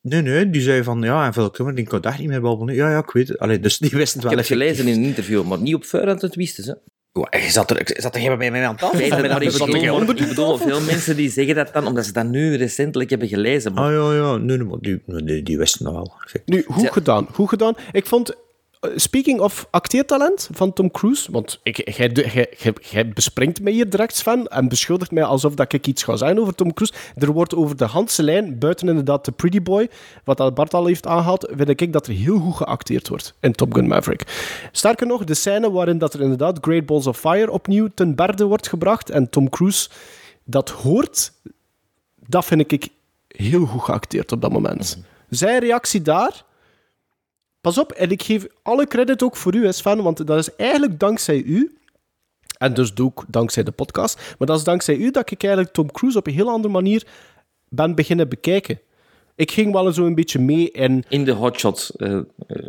Nee, 0.00 0.22
nee, 0.22 0.50
die 0.50 0.60
zei 0.62 0.82
van, 0.82 1.02
ja, 1.02 1.26
en 1.26 1.32
veel 1.32 1.50
kummer, 1.50 1.74
die 1.74 1.86
kon 1.86 2.02
echt 2.02 2.18
niet 2.18 2.28
meer 2.28 2.40
babbelen. 2.40 2.74
Ja, 2.74 2.90
ja, 2.90 2.98
ik 2.98 3.10
weet 3.10 3.28
het. 3.28 3.38
Allee, 3.38 3.60
dus 3.60 3.78
die 3.78 3.90
wisten 3.90 4.20
het 4.20 4.30
Ik 4.30 4.36
wel. 4.36 4.38
heb 4.38 4.38
het 4.38 4.58
gelezen 4.58 4.86
in 4.88 4.98
een 4.98 5.04
interview, 5.08 5.44
maar 5.44 5.58
niet 5.58 5.74
op 5.74 5.84
voorhand 5.84 6.22
het 6.22 6.34
wisten 6.34 6.64
ze. 6.64 6.78
Ja, 7.12 7.38
je 7.40 7.50
zat 7.50 7.70
er, 7.70 7.80
ik 7.80 8.00
zat 8.00 8.12
er 8.14 8.18
helemaal 8.18 8.38
bij 8.38 8.50
mij 8.50 8.66
aan 8.66 8.76
tafel. 8.76 8.98
Nee, 8.98 9.10
maar 9.10 9.42
ik 9.42 10.06
bedoel, 10.06 10.54
ik 10.54 10.60
veel 10.60 10.80
mensen 10.80 11.16
die 11.16 11.30
zeggen 11.30 11.54
dat 11.54 11.72
dan, 11.72 11.86
omdat 11.86 12.06
ze 12.06 12.12
dat 12.12 12.26
nu 12.26 12.54
recentelijk 12.56 13.10
hebben 13.10 13.28
gelezen. 13.28 13.72
Maar 13.72 13.84
Ah, 13.84 13.92
ja, 13.92 14.14
ja. 14.24 14.36
Nee, 14.36 14.56
nee, 14.56 14.66
maar 14.66 14.78
die, 14.80 15.02
die, 15.24 15.42
die 15.42 15.58
wisten 15.58 15.84
dat 15.84 15.92
wel. 15.94 16.12
Ik 16.32 16.42
Nu, 16.44 16.64
goed 16.68 16.90
gedaan. 16.92 17.26
Goed 17.32 17.48
gedaan. 17.48 17.74
Ik 17.92 18.06
vond, 18.06 18.34
speaking 18.96 19.40
of 19.40 19.66
acteertalent 19.70 20.48
van 20.52 20.72
Tom 20.72 20.90
Cruise, 20.90 21.32
want 21.32 21.60
jij, 22.90 23.08
bespringt 23.08 23.60
mij 23.60 23.72
hier 23.72 23.90
direct, 23.90 24.16
Sven, 24.16 24.46
en 24.46 24.68
beschuldigt 24.68 25.10
mij 25.10 25.24
alsof 25.24 25.54
dat 25.54 25.72
ik 25.72 25.86
iets 25.86 26.02
ga 26.02 26.16
zijn 26.16 26.40
over 26.40 26.54
Tom 26.54 26.74
Cruise. 26.74 26.94
Er 27.16 27.32
wordt 27.32 27.54
over 27.54 27.76
de 27.76 27.84
handse 27.84 28.22
lijn, 28.22 28.58
buiten 28.58 28.88
inderdaad 28.88 29.24
de 29.24 29.32
Pretty 29.32 29.62
Boy, 29.62 29.88
wat 30.24 30.36
dat 30.36 30.54
Bart 30.54 30.74
al 30.74 30.86
heeft 30.86 31.06
aangehaald, 31.06 31.48
vind 31.56 31.80
ik 31.80 31.92
dat 31.92 32.06
er 32.06 32.12
heel 32.12 32.38
goed 32.38 32.56
geacteerd 32.56 33.08
wordt 33.08 33.34
in 33.40 33.52
Top 33.52 33.74
Gun 33.74 33.86
Maverick. 33.86 34.22
Sterker 34.72 35.06
nog, 35.06 35.24
de 35.24 35.34
scène 35.34 35.70
waarin 35.70 35.98
dat 35.98 36.14
er 36.14 36.20
inderdaad 36.20 36.58
Great 36.60 36.86
Balls 36.86 37.06
of 37.06 37.18
Fire 37.18 37.50
opnieuw 37.50 37.88
ten 37.94 38.14
berde 38.14 38.44
wordt 38.44 38.68
gebracht 38.68 39.10
en 39.10 39.30
Tom 39.30 39.48
Cruise 39.48 39.88
dat 40.44 40.70
hoort, 40.70 41.32
dat 42.26 42.44
vind 42.44 42.72
ik 42.72 42.88
heel 43.28 43.66
goed 43.66 43.82
geacteerd 43.82 44.32
op 44.32 44.40
dat 44.40 44.52
moment. 44.52 44.98
Zijn 45.28 45.60
reactie 45.60 46.02
daar... 46.02 46.44
Pas 47.64 47.78
op, 47.78 47.92
en 47.92 48.10
ik 48.10 48.22
geef 48.22 48.46
alle 48.62 48.86
credit 48.86 49.22
ook 49.22 49.36
voor 49.36 49.54
u, 49.54 49.72
Sven, 49.72 50.02
want 50.02 50.26
dat 50.26 50.38
is 50.38 50.56
eigenlijk 50.56 50.98
dankzij 51.00 51.42
u, 51.42 51.76
en 52.58 52.74
dus 52.74 52.96
ook 52.96 53.24
dankzij 53.28 53.62
de 53.62 53.70
podcast, 53.70 54.34
maar 54.38 54.48
dat 54.48 54.58
is 54.58 54.64
dankzij 54.64 54.96
u 54.96 55.10
dat 55.10 55.30
ik 55.30 55.42
eigenlijk 55.42 55.74
Tom 55.74 55.92
Cruise 55.92 56.18
op 56.18 56.26
een 56.26 56.32
heel 56.32 56.48
andere 56.48 56.72
manier 56.72 57.06
ben 57.68 57.94
beginnen 57.94 58.28
bekijken. 58.28 58.80
Ik 59.34 59.50
ging 59.50 59.72
wel 59.72 59.92
zo 59.92 60.06
een 60.06 60.14
beetje 60.14 60.38
mee 60.38 60.70
in... 60.70 61.04
in 61.08 61.24
de 61.24 61.32
hotshot. 61.32 61.90
eh, 61.96 62.16
eh, 62.16 62.22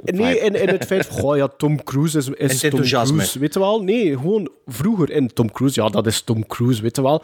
Nee, 0.03 0.39
in, 0.39 0.61
in 0.61 0.67
het 0.67 0.85
feit 0.85 1.05
van, 1.05 1.17
goh, 1.21 1.37
ja, 1.37 1.47
Tom 1.47 1.83
Cruise 1.83 2.17
is, 2.17 2.29
is 2.29 2.59
Tom 2.59 2.69
enthousiasme. 2.69 3.15
Cruise, 3.15 3.39
weet 3.39 3.53
je 3.53 3.59
wel? 3.59 3.83
Nee, 3.83 4.11
gewoon 4.17 4.49
vroeger 4.65 5.09
in 5.09 5.33
Tom 5.33 5.51
Cruise, 5.51 5.81
ja, 5.81 5.89
dat 5.89 6.07
is 6.07 6.21
Tom 6.21 6.47
Cruise, 6.47 6.81
weet 6.81 6.95
je 6.95 7.01
wel. 7.01 7.23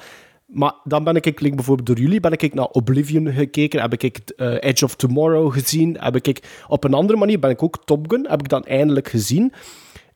Maar 0.54 0.74
dan 0.84 1.04
ben 1.04 1.16
ik, 1.16 1.26
like 1.42 1.56
bijvoorbeeld 1.56 1.88
door 1.88 1.98
jullie, 2.00 2.20
ben 2.20 2.32
ik 2.32 2.54
naar 2.54 2.66
Oblivion 2.66 3.28
gekeken, 3.34 3.82
heb 3.82 3.94
ik 3.94 4.20
eh, 4.36 4.56
Edge 4.60 4.86
of 4.86 4.96
Tomorrow 4.96 5.54
gezien, 5.54 5.98
heb 6.00 6.16
ik 6.16 6.40
op 6.68 6.84
een 6.84 6.94
andere 6.94 7.20
manier, 7.20 7.40
ben 7.40 7.50
ik 7.50 7.64
ook 7.64 7.86
Top 7.86 8.10
Gun, 8.12 8.26
heb 8.30 8.40
ik 8.40 8.50
dan 8.50 8.64
eindelijk 8.66 9.08
gezien. 9.08 9.54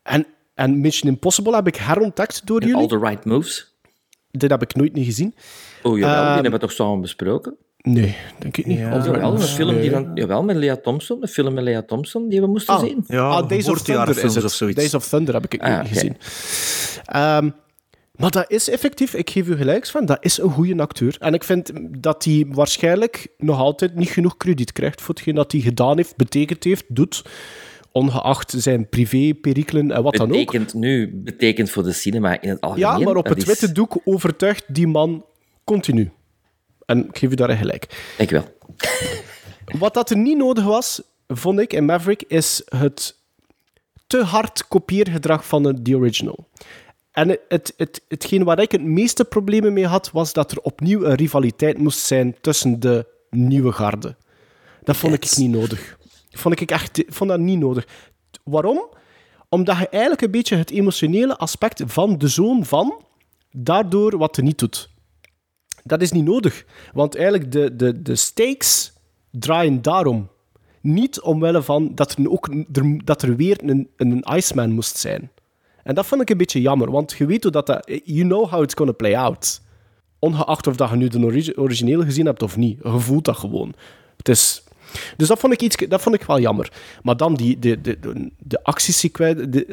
En, 0.03 0.25
en 0.53 0.81
Mission 0.81 1.11
Impossible 1.11 1.55
heb 1.55 1.67
ik 1.67 1.75
herontdekt 1.75 2.41
door 2.47 2.59
En 2.61 2.67
jullie. 2.67 2.81
all 2.81 2.87
the 2.99 3.05
right 3.05 3.25
moves. 3.25 3.73
Dit 4.31 4.49
heb 4.49 4.61
ik 4.61 4.75
nooit 4.75 4.93
niet 4.93 5.05
gezien. 5.05 5.35
Oh 5.83 5.97
jawel, 5.97 6.15
die 6.15 6.23
Ehm, 6.25 6.33
hebben 6.33 6.51
we 6.51 6.57
toch 6.59 6.71
samen 6.71 7.01
besproken? 7.01 7.55
Nee, 7.81 8.15
denk 8.39 8.57
ik 8.57 8.65
niet. 8.65 8.77
Ja. 8.77 8.89
Right 8.89 9.05
Jawel, 9.05 9.31
een 9.33 9.39
film 9.41 9.79
die 9.81 9.91
van, 9.91 10.11
jawel, 10.13 10.43
met 10.43 10.55
Lea 10.55 10.75
Thompson. 10.77 11.17
Een 11.21 11.27
film 11.27 11.53
met 11.53 11.63
Lea 11.63 11.81
Thompson 11.83 12.29
die 12.29 12.41
we 12.41 12.47
moesten 12.47 12.73
Ah, 12.73 12.79
zien. 12.79 13.03
Ja, 13.07 13.27
ah, 13.29 13.29
Days 13.29 13.41
of 13.41 13.47
Thunder 13.47 13.67
is 13.67 13.67
geboortejarenfilms 13.77 14.35
het. 14.35 14.43
of 14.43 14.51
zoiets. 14.51 14.77
Days 14.77 14.93
of 14.93 15.07
Thunder 15.07 15.33
heb 15.33 15.53
ik 15.53 15.61
Ah, 15.61 15.79
niet 15.81 15.87
gezien. 15.91 16.17
Ehm, 17.05 17.49
maar 18.17 18.31
dat 18.31 18.51
is 18.51 18.69
effectief, 18.69 19.13
ik 19.13 19.29
geef 19.29 19.47
u 19.47 19.55
gelijk 19.55 19.87
van, 19.87 20.05
dat 20.05 20.17
is 20.21 20.37
een 20.37 20.49
goede 20.49 20.81
acteur. 20.81 21.15
En 21.19 21.33
ik 21.33 21.43
vind 21.43 21.71
dat 22.01 22.23
hij 22.23 22.45
waarschijnlijk 22.49 23.27
nog 23.37 23.59
altijd 23.59 23.95
niet 23.95 24.09
genoeg 24.09 24.37
krediet 24.37 24.71
krijgt 24.71 25.01
voor 25.01 25.13
hetgeen 25.15 25.35
dat 25.35 25.51
hij 25.51 25.61
gedaan 25.61 25.97
heeft, 25.97 26.15
betekend 26.15 26.63
heeft, 26.63 26.83
doet, 26.87 27.23
ongeacht 27.91 28.53
zijn 28.57 28.89
privé-perikelen 28.89 29.91
en 29.91 30.03
wat 30.03 30.13
dan 30.15 30.27
ook. 30.27 30.31
Betekent 30.31 30.73
nu, 30.73 31.21
betekent 31.23 31.69
voor 31.69 31.83
de 31.83 31.91
cinema 31.93 32.41
in 32.41 32.49
het 32.49 32.61
algemeen. 32.61 32.89
Ja, 32.89 32.97
maar 32.99 33.15
op 33.15 33.25
het 33.27 33.37
is- 33.37 33.45
witte 33.45 33.71
doek 33.71 33.97
overtuigt 34.03 34.63
die 34.67 34.87
man 34.87 35.25
continu. 35.63 36.11
En 36.85 37.07
ik 37.07 37.17
geef 37.17 37.31
u 37.31 37.35
daar 37.35 37.49
gelijk. 37.57 38.13
Ik 38.17 38.29
wel. 38.29 38.43
Wat 39.79 39.93
dat 39.93 40.09
er 40.09 40.17
niet 40.17 40.37
nodig 40.37 40.63
was, 40.63 41.01
vond 41.27 41.59
ik 41.59 41.73
in 41.73 41.85
Maverick, 41.85 42.21
is 42.27 42.61
het 42.65 43.15
te 44.07 44.23
hard 44.23 44.67
kopieergedrag 44.67 45.47
van 45.47 45.79
de 45.81 45.95
original. 45.95 46.47
En 47.15 47.29
het, 47.29 47.41
het, 47.47 47.73
het, 47.77 48.01
hetgeen 48.07 48.43
waar 48.43 48.59
ik 48.59 48.71
het 48.71 48.83
meeste 48.83 49.25
problemen 49.25 49.73
mee 49.73 49.87
had, 49.87 50.11
was 50.11 50.33
dat 50.33 50.51
er 50.51 50.59
opnieuw 50.59 51.03
een 51.03 51.15
rivaliteit 51.15 51.77
moest 51.77 51.99
zijn 51.99 52.35
tussen 52.41 52.79
de 52.79 53.05
nieuwe 53.29 53.71
garde. 53.71 54.15
Dat 54.83 54.97
vond 54.97 55.13
ik 55.13 55.37
niet 55.37 55.49
nodig. 55.49 55.97
Vond 56.29 56.61
ik 56.61 56.71
echt 56.71 57.03
vond 57.07 57.29
dat 57.29 57.39
niet 57.39 57.59
nodig. 57.59 57.87
Waarom? 58.43 58.89
Omdat 59.49 59.77
je 59.77 59.89
eigenlijk 59.89 60.21
een 60.21 60.31
beetje 60.31 60.55
het 60.55 60.71
emotionele 60.71 61.37
aspect 61.37 61.83
van 61.85 62.17
de 62.17 62.27
zoon 62.27 62.65
van 62.65 63.03
daardoor 63.51 64.17
wat 64.17 64.37
er 64.37 64.43
niet 64.43 64.59
doet. 64.59 64.89
Dat 65.83 66.01
is 66.01 66.11
niet 66.11 66.25
nodig. 66.25 66.65
Want 66.93 67.15
eigenlijk 67.15 67.51
de, 67.51 67.75
de, 67.75 68.01
de 68.01 68.15
stakes 68.15 68.93
draaien 69.31 69.81
daarom. 69.81 70.29
Niet 70.81 71.21
omwille 71.21 71.61
van 71.61 71.95
dat 71.95 72.11
er, 72.17 72.31
ook, 72.31 72.49
dat 73.05 73.21
er 73.21 73.35
weer 73.35 73.57
een, 73.63 73.89
een 73.97 74.23
Iceman 74.35 74.71
moest 74.71 74.97
zijn. 74.97 75.31
En 75.85 75.95
dat 75.95 76.05
vond 76.05 76.21
ik 76.21 76.29
een 76.29 76.37
beetje 76.37 76.61
jammer, 76.61 76.91
want 76.91 77.15
je 77.17 77.25
weet 77.25 77.43
hoe 77.43 77.51
dat... 77.51 77.67
dat 77.67 77.91
you 78.03 78.21
know 78.21 78.49
how 78.49 78.63
it's 78.63 78.73
gonna 78.73 78.91
play 78.91 79.17
out. 79.17 79.61
Ongeacht 80.19 80.67
of 80.67 80.75
dat 80.75 80.89
je 80.89 80.95
nu 80.95 81.07
de 81.07 81.19
origi- 81.19 81.53
originele 81.55 82.03
gezien 82.03 82.25
hebt 82.25 82.43
of 82.43 82.57
niet. 82.57 82.79
Je 82.83 82.99
voelt 82.99 83.25
dat 83.25 83.37
gewoon. 83.37 83.73
Het 84.17 84.29
is... 84.29 84.63
Dus 85.17 85.27
dat 85.27 85.39
vond 85.39 85.53
ik, 85.53 85.61
iets, 85.61 85.75
dat 85.75 86.01
vond 86.01 86.15
ik 86.15 86.23
wel 86.23 86.39
jammer. 86.39 86.71
Maar 87.03 87.17
dan 87.17 87.35
die, 87.35 87.59
de, 87.59 87.81
de, 87.81 87.99
de, 87.99 88.13
de, 88.13 88.31
de 88.37 88.63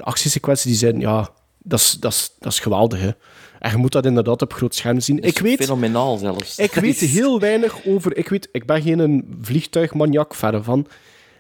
actiesequenties 0.01 0.63
die 0.63 0.75
zijn... 0.75 1.01
Ja, 1.01 1.31
dat 1.59 1.79
is, 1.79 1.97
dat 2.01 2.13
is, 2.13 2.35
dat 2.39 2.53
is 2.53 2.59
geweldig, 2.59 3.01
hè. 3.01 3.11
En 3.59 3.71
je 3.71 3.77
moet 3.77 3.93
dat 3.93 4.07
inderdaad 4.07 4.43
op 4.43 4.53
groot 4.53 4.75
scherm 4.75 5.01
zien. 5.01 5.19
Ik 5.23 5.39
weet... 5.39 5.65
Fenomenaal 5.65 6.17
zelfs. 6.17 6.59
Ik 6.59 6.73
weet 6.73 6.99
heel 7.19 7.41
weinig 7.41 7.87
over... 7.87 8.17
Ik, 8.17 8.29
weet, 8.29 8.49
ik 8.53 8.67
ben 8.67 8.83
geen 8.83 9.37
vliegtuigmaniak, 9.41 10.35
verre 10.35 10.63
van. 10.63 10.87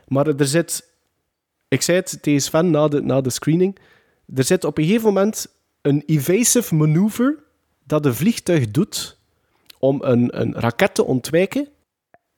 Maar 0.06 0.26
er 0.26 0.46
zit... 0.46 0.90
Ik 1.68 1.82
zei 1.82 1.98
het 1.98 2.18
tegen 2.20 2.40
Sven 2.40 2.70
na 2.70 2.88
de, 2.88 3.00
na 3.00 3.20
de 3.20 3.30
screening. 3.30 3.78
Er 4.34 4.44
zit 4.44 4.64
op 4.64 4.78
een 4.78 4.84
gegeven 4.84 5.06
moment 5.06 5.46
een 5.80 6.02
evasive 6.06 6.74
manoeuvre 6.74 7.38
dat 7.84 8.06
een 8.06 8.14
vliegtuig 8.14 8.70
doet 8.70 9.18
om 9.78 10.02
een, 10.02 10.40
een 10.40 10.54
raket 10.54 10.94
te 10.94 11.04
ontwijken. 11.04 11.68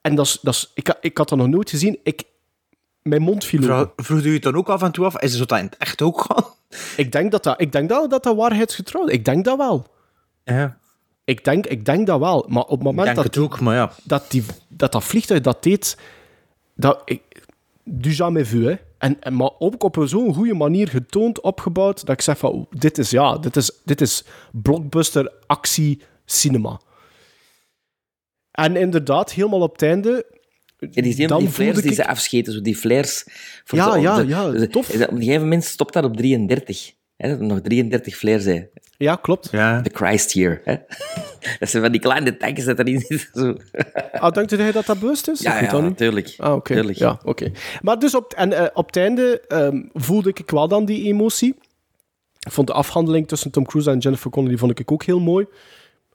En 0.00 0.14
dat 0.14 0.26
is, 0.26 0.38
dat 0.42 0.54
is, 0.54 0.70
ik, 0.74 0.96
ik 1.00 1.18
had 1.18 1.28
dat 1.28 1.38
nog 1.38 1.48
nooit 1.48 1.70
gezien. 1.70 1.98
Ik, 2.02 2.22
mijn 3.02 3.22
mond 3.22 3.44
viel 3.44 3.62
open. 3.62 3.76
Vroeg, 3.76 4.06
vroeg 4.06 4.22
u 4.22 4.32
het 4.32 4.42
dan 4.42 4.54
ook 4.54 4.68
af 4.68 4.82
en 4.82 4.92
toe 4.92 5.04
af? 5.04 5.20
Is 5.20 5.30
het 5.30 5.38
zo 5.38 5.44
dat 5.44 5.58
in 5.58 5.64
het 5.64 5.76
echt 5.76 6.02
ook 6.02 6.20
gaan? 6.20 6.44
Ik 6.96 7.12
denk 7.12 7.30
dat 7.30 7.42
dat, 7.42 7.60
ik 7.60 7.72
denk 7.72 7.88
dat, 7.88 8.10
dat, 8.10 8.22
dat 8.22 8.36
waarheidsgetrouw 8.36 9.06
is. 9.06 9.12
Ik 9.12 9.24
denk 9.24 9.44
dat 9.44 9.56
wel. 9.56 9.86
Ja, 10.44 10.78
Ik 11.24 11.44
denk, 11.44 11.66
ik 11.66 11.84
denk 11.84 12.06
dat 12.06 12.18
wel. 12.18 12.46
Maar 12.48 12.62
op 12.62 12.68
het 12.68 12.78
ik 12.78 12.84
moment 12.84 13.04
denk 13.04 13.16
dat 13.16 13.24
het 13.24 13.38
ook, 13.38 13.60
maar 13.60 13.74
ja. 13.74 13.92
dat 14.02 14.30
die, 14.30 14.44
dat, 14.68 14.92
dat 14.92 15.04
vliegtuig 15.04 15.40
dat 15.40 15.62
deed, 15.62 15.98
dat, 16.74 17.02
ik, 17.04 17.22
du 17.84 18.10
jamais 18.10 18.48
vu, 18.48 18.66
hè. 18.66 18.74
En, 19.04 19.20
en, 19.20 19.36
maar 19.36 19.50
ook 19.58 19.82
op 19.82 19.96
zo'n 20.04 20.34
goede 20.34 20.54
manier 20.54 20.88
getoond, 20.88 21.40
opgebouwd, 21.40 22.00
dat 22.06 22.14
ik 22.14 22.20
zeg 22.20 22.38
van, 22.38 22.66
dit 22.70 22.98
is, 22.98 23.10
ja, 23.10 23.38
dit 23.38 23.56
is, 23.56 23.70
dit 23.84 24.00
is 24.00 24.24
blockbuster 24.52 25.32
actie 25.46 26.02
cinema. 26.24 26.80
En 28.50 28.76
inderdaad, 28.76 29.32
helemaal 29.32 29.60
op 29.60 29.72
het 29.72 29.82
einde 29.82 30.26
Ja, 30.78 31.02
die, 31.02 31.02
die, 31.26 31.48
flares 31.48 31.74
die 31.82 31.90
ik- 31.90 31.94
ze 31.96 32.06
afscheten, 32.06 32.52
zo 32.52 32.60
die 32.60 32.76
flares. 32.76 33.24
voor 33.64 33.78
Ja, 33.78 33.96
ja, 33.96 34.18
ja, 34.20 34.66
tof. 34.66 34.88
Op 34.90 35.10
een 35.10 35.18
gegeven 35.18 35.40
moment 35.42 35.64
stopt 35.64 35.92
dat 35.92 36.04
op 36.04 36.16
33. 36.16 36.92
Hè, 37.16 37.28
dat 37.28 37.38
er 37.38 37.44
nog 37.44 37.60
33 37.60 38.16
flares 38.16 38.42
zijn. 38.42 38.68
Ja, 38.96 39.16
klopt. 39.16 39.48
Ja. 39.52 39.80
De 39.80 39.90
Christ 39.92 40.32
hier. 40.32 40.60
Hè? 40.64 40.74
Dat 41.58 41.68
zijn 41.70 41.82
van 41.82 41.92
die 41.92 42.00
kleine 42.00 42.36
tankjes 42.36 42.64
dat 42.64 42.78
erin 42.78 43.00
zitten. 43.00 43.28
Zo. 43.32 43.56
Ah, 44.12 44.32
denkt 44.32 44.52
u 44.52 44.72
dat 44.72 44.86
dat 44.86 45.00
bewust 45.00 45.28
is? 45.28 45.40
Ja, 45.40 45.60
weet 45.60 45.70
dat 45.70 45.82
ja, 45.82 45.90
tuurlijk. 45.90 46.34
Ah, 46.36 46.54
oké. 46.54 46.82
Ja, 46.92 47.20
oké. 47.24 47.50
Maar 47.82 47.98
dus 47.98 48.14
op, 48.14 48.32
en, 48.32 48.52
eh, 48.52 48.66
op 48.74 48.86
het 48.86 48.96
einde 48.96 49.40
ehm, 49.48 49.82
voelde 49.92 50.28
ik 50.34 50.50
wel 50.50 50.68
dan 50.68 50.84
die 50.84 51.04
emotie. 51.04 51.54
Ik 52.40 52.52
vond 52.52 52.66
de 52.66 52.72
afhandeling 52.72 53.28
tussen 53.28 53.50
Tom 53.50 53.66
Cruise 53.66 53.90
en 53.90 53.98
Jennifer 53.98 54.30
Connelly 54.30 54.56
vond 54.56 54.78
ik 54.78 54.92
ook 54.92 55.04
heel 55.04 55.20
mooi. 55.20 55.46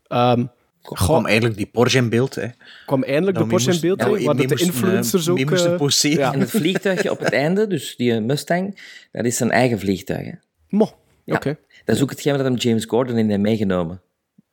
Ehm 0.07 0.45
kwam 0.81 1.25
eigenlijk 1.25 1.57
die 1.57 1.65
Porsche 1.65 1.97
in 1.97 2.09
beeld. 2.09 2.35
Hè. 2.35 2.47
kwam 2.85 3.03
eindelijk 3.03 3.33
de 3.37 3.43
Nou, 3.43 3.49
Porsche 3.51 3.71
in 3.71 3.77
mee 3.81 3.95
beeld, 3.95 4.09
moest- 4.09 4.23
nou, 4.25 4.35
waar 4.37 4.47
de 4.47 4.55
eh, 4.55 4.65
influencers 4.65 5.29
ook... 5.29 5.35
mee 5.35 5.45
moesten 5.45 5.71
eh, 5.71 5.77
poseren. 5.77 6.19
ja. 6.19 6.33
En 6.33 6.39
het 6.39 6.49
vliegtuigje 6.49 7.11
op 7.11 7.19
het 7.19 7.33
einde, 7.33 7.67
dus 7.67 7.95
die 7.95 8.19
Mustang, 8.19 8.79
dat 9.11 9.25
is 9.25 9.37
zijn 9.37 9.51
eigen 9.51 9.79
vliegtuig. 9.79 10.25
Hè? 10.25 10.31
Mo, 10.69 10.89
Ja. 11.23 11.35
oké. 11.35 11.57
Dat 11.85 11.95
is 11.95 12.01
ook 12.01 12.09
hetgeen 12.09 12.33
dat 12.37 12.45
hem 12.45 12.55
James 12.55 12.85
Gordon 12.85 13.17
in 13.17 13.29
heeft 13.29 13.41
meegenomen. 13.41 14.01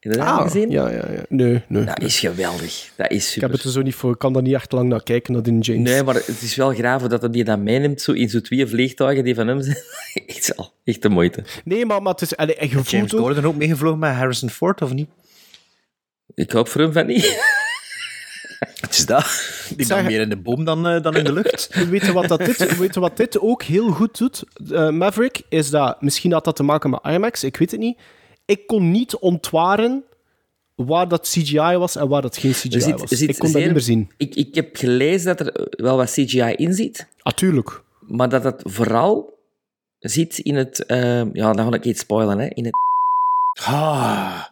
Heb 0.01 0.13
je 0.13 0.19
dat 0.19 0.29
Ah, 0.29 0.43
gezien? 0.43 0.71
Ja, 0.71 0.89
ja, 0.91 1.11
ja. 1.13 1.23
Nee, 1.29 1.63
nee. 1.69 1.85
Dat 1.85 2.03
is 2.03 2.19
geweldig. 2.21 2.93
Dat 2.97 3.11
is 3.11 3.17
Ik 3.17 3.23
super. 3.23 3.43
heb 3.49 3.53
het 3.57 3.67
er 3.67 3.71
zo 3.71 3.83
niet 3.83 3.95
voor. 3.95 4.13
Ik 4.13 4.19
kan 4.19 4.33
daar 4.33 4.43
niet 4.43 4.55
echt 4.55 4.73
lang 4.73 4.89
naar 4.89 5.03
kijken, 5.03 5.33
naar 5.33 5.43
die 5.43 5.59
James. 5.59 5.91
Nee, 5.91 6.03
maar 6.03 6.15
het 6.15 6.43
is 6.43 6.55
wel 6.57 6.75
graaf 6.75 7.03
dat 7.03 7.21
hij 7.21 7.31
die 7.31 7.45
dan 7.45 7.63
meeneemt 7.63 8.01
zo 8.01 8.13
in 8.13 8.29
zo'n 8.29 8.41
twee 8.41 8.67
vliegtuigen 8.67 9.25
die 9.25 9.35
van 9.35 9.47
hem 9.47 9.63
zijn. 9.63 9.77
echt, 10.27 10.55
wel, 10.57 10.73
echt 10.85 11.03
de 11.03 11.09
moeite. 11.09 11.45
Nee, 11.65 11.87
maar, 11.87 12.03
maar 12.03 12.13
het 12.13 12.23
is... 12.23 12.37
allee, 12.37 12.55
en 12.57 12.69
je 12.69 12.81
James 12.83 13.13
Gordon 13.13 13.45
ook 13.45 13.57
meegevlogen 13.57 13.99
met 13.99 14.15
Harrison 14.15 14.51
Ford, 14.51 14.83
of 14.83 14.93
niet? 14.93 15.09
Ik 16.35 16.51
hoop 16.53 16.69
voor 16.69 16.81
hem 16.81 16.93
van 16.93 17.07
niet. 17.07 17.45
Het 18.59 18.91
is 18.91 19.07
dat. 19.07 19.25
Die 19.77 19.87
Zeg- 19.87 19.97
ben 19.97 20.07
meer 20.07 20.21
in 20.21 20.29
de 20.29 20.37
boom 20.37 20.65
dan, 20.65 20.87
eh, 20.87 21.03
dan 21.03 21.17
in 21.17 21.25
de 21.25 21.33
lucht. 21.33 21.75
Weet 21.91 22.07
je 22.07 22.13
wat, 22.13 22.29
dat 22.29 22.39
dit, 22.39 22.77
weet 22.79 22.95
je 22.95 23.01
wat 23.01 23.17
dit 23.17 23.41
ook 23.41 23.63
heel 23.63 23.91
goed 23.91 24.19
doet, 24.19 24.45
eh, 24.73 24.91
Maverick? 24.91 25.43
Is 25.49 25.71
dat, 25.71 26.03
misschien 26.03 26.33
had 26.33 26.45
dat 26.45 26.57
te 26.57 26.63
maken 26.63 26.91
met 26.91 27.01
IMAX, 27.05 27.45
ik 27.45 27.57
weet 27.57 27.71
het 27.71 27.81
niet. 27.81 27.99
Ik 28.45 28.67
kon 28.67 28.91
niet 28.91 29.17
ontwaren 29.17 30.05
waar 30.75 31.09
dat 31.09 31.29
CGI 31.29 31.77
was 31.77 31.97
en 31.97 32.09
waar 32.09 32.23
dat 32.23 32.37
geen 32.37 32.53
CGI 32.53 32.81
zit- 32.81 33.01
was. 33.01 33.11
zit 33.11 33.29
ik 33.29 33.39
kon 33.39 33.53
dat 33.53 33.63
niet 33.63 33.71
meer 33.73 33.81
zien. 33.81 34.11
Ik, 34.17 34.35
ik 34.35 34.55
heb 34.55 34.77
gelezen 34.77 35.37
dat 35.37 35.47
er 35.47 35.67
wel 35.71 35.97
wat 35.97 36.11
CGI 36.11 36.53
in 36.57 36.73
zit, 36.75 37.07
Natuurlijk. 37.23 37.83
maar 38.01 38.29
dat 38.29 38.45
het 38.45 38.61
vooral 38.65 39.35
zit 39.99 40.39
in 40.39 40.55
het... 40.55 40.87
ehm, 40.87 41.29
ja, 41.33 41.53
dan 41.53 41.69
ga 41.71 41.75
ik 41.77 41.85
iets 41.85 42.01
spoilen, 42.01 42.39
hè. 42.39 42.47
In 42.49 42.65
het 42.65 42.75
Ah, 43.65 44.43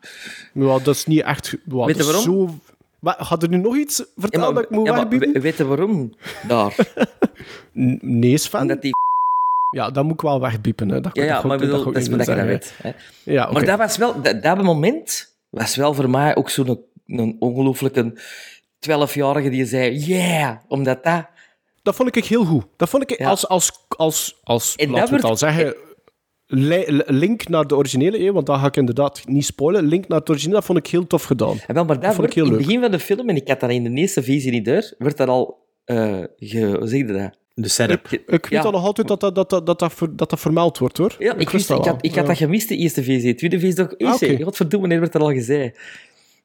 Ja, 0.55 0.79
dat 0.79 0.95
is 0.95 1.07
niet 1.07 1.23
echt... 1.23 1.57
Wat, 1.65 1.87
Weet 1.87 1.97
je 1.97 2.05
waarom? 2.05 2.23
Zo... 2.23 2.55
Maar, 3.05 3.15
had 3.19 3.43
er 3.43 3.49
nu 3.49 3.57
nog 3.57 3.77
iets 3.77 3.99
Ja, 3.99 4.05
verteld 4.17 4.45
maar, 4.45 4.55
dat 4.55 4.63
ik 4.63 4.71
moet 4.71 4.87
ja, 4.87 4.93
maar 4.93 5.01
wegbiepen? 5.01 5.33
we- 5.33 5.41
weet 5.41 5.57
je 5.57 5.65
waarom? 5.67 6.13
Daar. 6.49 6.77
Nee, 8.01 8.39
Sven. 8.39 8.61
Omdat 8.61 8.83
die... 8.83 8.93
Ja, 9.77 9.91
dat 9.91 10.05
moet 10.05 10.13
ik 10.15 10.21
wel 10.21 10.41
wegbiepen. 10.41 10.89
Hè. 10.89 11.01
Dat, 11.01 11.17
Ja, 11.17 11.25
ja 11.25 11.35
dat, 11.35 11.45
maar 11.45 11.55
ik 11.55 11.61
bedoel, 11.61 11.85
dat 11.85 11.97
is 11.97 12.09
dat 12.09 12.27
je 12.27 12.35
dat 12.35 12.45
weet. 12.45 12.75
hè. 12.83 12.91
Ja, 13.23 13.45
oké. 13.45 13.53
Maar 13.53 13.65
dat 13.65 13.79
was 13.79 13.97
wel... 13.97 14.23
Dat, 14.23 14.43
dat 14.43 14.63
moment 14.63 15.35
was 15.51 15.77
wel 15.77 15.95
voor 15.95 16.11
mij 16.11 16.37
ook 16.37 16.51
zo'n 16.51 16.81
een 17.07 17.37
ongelooflijke 17.39 18.13
12-jarige 18.91 19.49
die 19.51 19.67
zei, 19.67 19.97
yeah, 19.99 20.57
omdat 20.69 21.05
dat... 21.05 21.27
Dat 21.83 21.95
vond 21.95 22.17
ik 22.17 22.25
heel 22.25 22.45
goed. 22.45 22.65
Dat 22.77 22.89
vond 22.89 23.11
ik 23.11 23.19
Ja. 23.19 23.29
als, 23.29 23.49
als, 23.49 23.73
als, 23.89 24.41
als 24.45 24.75
En 24.77 24.87
laten 24.91 25.01
dat 25.01 25.09
we 25.11 25.17
het 25.17 25.25
al 25.25 25.37
zeggen, 25.37 25.75
link 26.47 27.49
naar 27.49 27.67
de 27.67 27.77
originele, 27.77 28.33
want 28.33 28.47
dat 28.47 28.59
ga 28.59 28.67
ik 28.67 28.77
inderdaad 28.77 29.23
niet 29.27 29.45
spoilen. 29.45 29.85
Link 29.87 30.09
naar 30.09 30.19
het 30.19 30.29
originele, 30.31 30.57
dat 30.59 30.67
vond 30.67 30.79
ik 30.79 30.87
heel 30.87 31.07
tof 31.07 31.23
gedaan. 31.25 31.59
En 31.67 31.75
wel, 31.75 31.85
maar 31.85 32.01
dat, 32.01 32.15
vond 32.15 32.15
ik 32.15 32.17
wordt 32.19 32.35
heel 32.35 32.45
in 32.45 32.51
het 32.53 32.61
begin 32.61 32.81
van 32.81 32.91
de 32.91 32.99
film, 32.99 33.29
en 33.29 33.37
ik 33.37 33.49
had 33.49 33.61
dat 33.61 33.71
in 33.71 33.85
de 33.85 33.91
eerste 34.01 34.23
visie 34.23 34.51
niet 34.51 34.65
door, 34.65 34.93
werd 34.99 35.17
dat 35.17 35.29
al... 35.29 35.59
eh 35.85 36.23
ge, 36.37 36.77
hoe 36.79 36.87
zeg 36.89 36.99
je 36.99 37.05
dat? 37.07 37.39
de 37.57 37.69
setup. 37.69 38.09
Ik 38.11 38.27
weet 38.27 38.49
Ja. 38.49 38.61
al 38.63 38.71
nog 38.71 38.85
altijd 38.85 39.09
dat 39.09 39.21
dat, 39.21 39.35
dat, 39.35 39.51
dat, 39.51 39.67
dat, 39.67 39.79
dat, 39.79 39.93
ver- 39.93 40.17
dat, 40.17 40.31
dat 40.31 40.41
vermeld 40.41 40.79
wordt, 40.79 40.99
hoor. 40.99 41.17
Ja, 41.19 41.31
ik, 41.33 41.39
wist 41.39 41.53
wist, 41.53 41.69
dat 41.69 41.79
ik, 41.79 41.85
had, 41.85 42.05
ik 42.05 42.11
had 42.15 42.21
Ja. 42.23 42.27
dat 42.29 42.37
gemist, 42.37 42.69
de 42.69 42.77
eerste 42.77 43.03
visie. 43.03 43.31
De 43.33 43.35
tweede 43.39 43.59
visie 43.59 43.75
toch... 43.75 43.99
Ah. 43.99 44.43
Godverdomme, 44.43 44.79
wanneer 44.81 45.01
werd 45.01 45.13
dat 45.13 45.23
al 45.23 45.33
gezegd? 45.33 45.79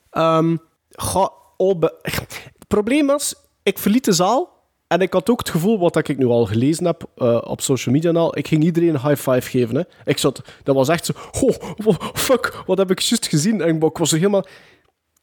Ehm, 0.09 0.55
ga, 0.89 1.31
oh, 1.57 1.79
be- 1.79 1.97
het 2.01 2.67
probleem 2.67 3.05
was, 3.07 3.35
ik 3.63 3.79
verliet 3.79 4.05
de 4.05 4.11
zaal 4.11 4.59
en 4.89 5.01
ik 5.01 5.13
had 5.13 5.29
ook 5.29 5.39
het 5.39 5.49
gevoel, 5.49 5.79
wat 5.79 5.95
ik 5.95 6.17
nu 6.17 6.25
al 6.25 6.45
gelezen 6.45 6.85
heb 6.85 7.09
eh, 7.17 7.41
op 7.43 7.61
social 7.61 7.95
media 7.95 8.09
en 8.09 8.15
al, 8.15 8.37
ik 8.37 8.47
ging 8.47 8.63
iedereen 8.63 8.89
een 8.89 9.07
high 9.09 9.29
five 9.29 9.49
geven. 9.49 9.75
Hè. 9.75 9.81
Ik 10.05 10.17
zat, 10.17 10.41
dat 10.63 10.75
was 10.75 10.89
echt 10.89 11.05
zo, 11.05 11.13
oh, 11.31 11.95
fuck, 12.13 12.63
wat 12.65 12.77
heb 12.77 12.91
ik 12.91 12.99
juist 12.99 13.27
gezien? 13.27 13.61
En 13.61 13.81
ik 13.81 13.97
was 13.97 14.11
er 14.11 14.17
helemaal... 14.17 14.45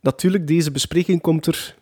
Natuurlijk, 0.01 0.47
deze 0.47 0.71
bespreking 0.71 1.21
komt 1.21 1.47
er 1.47 1.75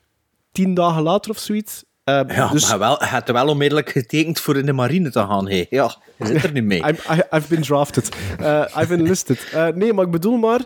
tien 0.53 0.74
dagen 0.74 1.03
later 1.03 1.30
of 1.30 1.39
zoiets. 1.39 1.85
Eh, 2.05 2.20
Ja, 2.26 2.49
dus 2.49 2.68
maar 2.68 2.78
wel, 2.78 2.97
hij 2.99 3.09
had 3.09 3.28
wel 3.28 3.49
onmiddellijk 3.49 3.91
getekend 3.91 4.41
voor 4.41 4.57
in 4.57 4.66
de 4.66 4.72
marine 4.72 5.11
te 5.11 5.18
gaan. 5.18 5.49
Hey. 5.49 5.66
Ja, 5.70 5.97
je 6.16 6.26
zit 6.26 6.45
er 6.45 6.53
niet 6.53 6.64
mee. 6.64 6.78
I'm, 6.89 6.97
I, 7.11 7.37
I've 7.37 7.49
been 7.49 7.62
drafted. 7.62 8.09
Eh, 8.39 8.64
I've 8.78 8.95
enlisted. 8.95 9.49
Eh, 9.53 9.68
nee, 9.68 9.93
maar 9.93 10.05
ik 10.05 10.11
bedoel 10.11 10.37
maar... 10.37 10.61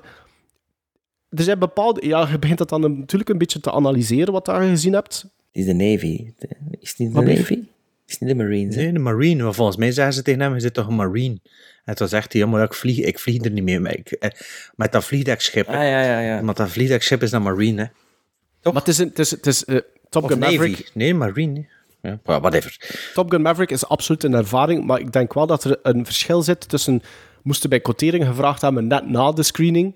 Er 1.29 1.43
zijn 1.43 1.59
bepaalde... 1.59 2.07
Ja, 2.07 2.29
je 2.31 2.39
begint 2.39 2.59
dat 2.59 2.69
dan 2.69 2.99
natuurlijk 2.99 3.31
een 3.31 3.39
beetje 3.39 3.61
te 3.61 3.73
analyseren, 3.73 4.33
wat 4.33 4.45
daar 4.45 4.63
gezien 4.63 4.93
hebt. 4.93 5.27
Het 5.59 5.67
is 5.67 5.73
de 5.77 5.85
Navy. 5.85 6.33
Is 6.81 6.89
het 6.91 6.99
niet 6.99 7.09
de 7.09 7.15
Wat? 7.15 7.25
Navy? 7.25 7.59
Is 8.07 8.13
het 8.13 8.21
niet 8.21 8.29
de 8.29 8.35
Marines? 8.35 8.75
hè? 8.75 8.83
Nee, 8.83 8.93
de 8.93 8.99
marine. 8.99 9.43
Maar 9.43 9.55
volgens 9.55 9.77
mij 9.77 9.93
zeggen 9.93 10.15
ze 10.15 10.23
tegen 10.23 10.41
hem, 10.41 10.55
je 10.55 10.61
zit 10.61 10.75
toch 10.75 10.87
een 10.87 10.95
marine? 10.97 11.41
En 11.85 11.95
toen 11.95 12.09
zegt 12.09 12.33
hij, 12.33 12.43
ja, 12.43 12.47
maar 12.49 12.63
ik 12.65 12.75
vlieg, 12.75 12.99
ik 12.99 13.19
vlieg 13.19 13.45
er 13.45 13.51
niet 13.51 13.65
mee. 13.65 13.81
Maar 13.81 13.97
ik, 13.97 14.11
eh, 14.11 14.31
met 14.77 14.93
dat 14.93 15.05
vliegdekschip. 15.05 15.69
Ah, 15.69 15.75
ja, 15.75 16.03
ja, 16.03 16.21
ja. 16.21 16.43
Want 16.45 16.57
dat 16.57 16.71
vliegdekschip 16.71 17.23
is 17.23 17.33
een 17.33 17.43
marine, 17.43 17.83
hè. 18.63 18.71
Maar 18.73 18.81
het 18.83 18.89
is, 18.89 18.99
een- 18.99 19.09
het 19.09 19.19
is, 19.19 19.31
het 19.31 19.47
is 19.47 19.65
eh, 19.65 19.77
Top 20.09 20.23
Of 20.23 20.31
Gun 20.31 20.39
Navy. 20.39 20.55
Maverick. 20.57 20.91
Nee, 20.95 21.15
marine. 21.15 21.67
Ja, 22.03 22.19
whatever. 22.25 22.77
Top 23.15 23.31
Gun 23.31 23.43
Maverick 23.43 23.71
is 23.71 23.87
absoluut 23.89 24.25
een 24.25 24.35
ervaring, 24.35 24.85
maar 24.87 25.01
ik 25.01 25.13
denk 25.13 25.35
wel 25.35 25.47
dat 25.47 25.65
er 25.65 25.79
een 25.83 26.05
verschil 26.05 26.43
zit 26.43 26.69
tussen... 26.69 27.03
Moesten 27.43 27.71
bij 27.71 27.81
quotering 27.81 28.27
gevraagd 28.27 28.61
hebben 28.63 28.87
net 28.87 29.09
na 29.09 29.33
de 29.33 29.43
screening 29.43 29.95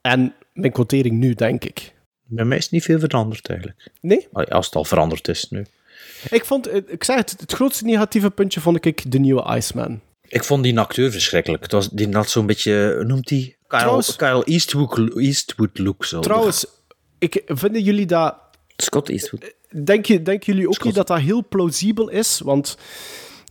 en 0.00 0.34
mijn 0.52 0.72
quotering 0.72 1.18
nu, 1.18 1.34
denk 1.34 1.64
ik. 1.64 1.92
Bij 2.30 2.44
mij 2.44 2.58
is 2.58 2.70
niet 2.70 2.82
veel 2.84 2.98
veranderd, 2.98 3.48
eigenlijk. 3.48 3.88
Nee? 4.00 4.28
Als 4.32 4.66
het 4.66 4.74
al 4.74 4.84
veranderd 4.84 5.28
is 5.28 5.50
nu. 5.50 5.66
Ik 6.30 6.44
vond, 6.44 6.66
eh, 6.66 6.80
ik 6.86 7.04
zeg 7.04 7.16
het, 7.16 7.36
het 7.38 7.52
grootste 7.52 7.84
negatieve 7.84 8.30
puntje 8.30 8.60
vond 8.60 8.84
ik 8.84 9.10
de 9.10 9.18
nieuwe 9.18 9.54
Iceman. 9.56 10.00
Ik 10.22 10.44
vond 10.44 10.62
die 10.62 10.78
acteur 10.78 11.10
verschrikkelijk. 11.10 11.62
Het 11.62 11.72
was, 11.72 11.88
die 11.88 12.08
had 12.12 12.30
zo'n 12.30 12.46
beetje, 12.46 13.02
noemt 13.06 13.26
die? 13.28 13.56
Kyle, 13.66 13.80
Trouwens- 13.80 14.16
Kyle 14.16 14.44
Eastwood, 14.44 15.16
Eastwood 15.16 15.78
look. 15.78 16.04
Zo. 16.04 16.20
Trouwens, 16.20 16.66
ik, 17.18 17.42
vinden 17.46 17.82
jullie 17.82 18.06
dat... 18.06 18.36
Scott 18.76 19.08
Eastwood. 19.08 19.54
Denk 19.84 20.06
je, 20.06 20.22
denken 20.22 20.52
jullie 20.52 20.68
ook 20.68 20.84
niet 20.84 20.94
dat 20.94 21.06
dat 21.06 21.18
heel 21.18 21.46
plausibel 21.48 22.08
is? 22.08 22.38
Want 22.38 22.76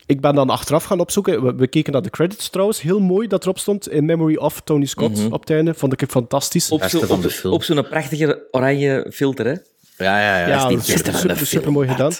ik 0.08 0.22
ben 0.22 0.36
dan 0.36 0.49
achteraf 0.49 0.84
gaan 0.84 0.99
opzoeken. 0.99 1.43
We, 1.43 1.55
we 1.55 1.68
keken 1.68 1.93
naar 1.93 2.01
de 2.01 2.10
credits 2.10 2.49
trouwens. 2.49 2.82
Heel 2.82 2.99
mooi 2.99 3.28
dat 3.28 3.43
erop 3.43 3.60
stond. 3.60 3.89
In 3.89 4.05
memory 4.05 4.36
of 4.36 4.62
Tony 4.62 4.86
Scott 4.86 5.18
Mhm. 5.18 5.34
op 5.34 5.39
het 5.39 5.49
einde. 5.49 5.74
Vond 5.74 5.93
ik 5.93 5.99
het 5.99 6.12
fantastisch. 6.12 6.72
Op 6.72 6.84
zo'n 6.84 7.01
van 7.01 7.20
de 7.22 7.28
op, 7.28 7.32
film. 7.34 7.53
op 7.53 7.64
zo'n 7.64 7.88
prachtige 7.88 8.47
oranje 8.51 9.08
filter, 9.14 9.45
hè? 9.45 9.51
Ja, 9.51 10.20
ja, 10.20 10.39
ja. 10.39 10.47
ja, 10.47 10.70
is 10.70 10.86
super, 10.86 11.38
super, 11.47 11.72
mooi 11.72 11.88
gedaan. 11.88 12.12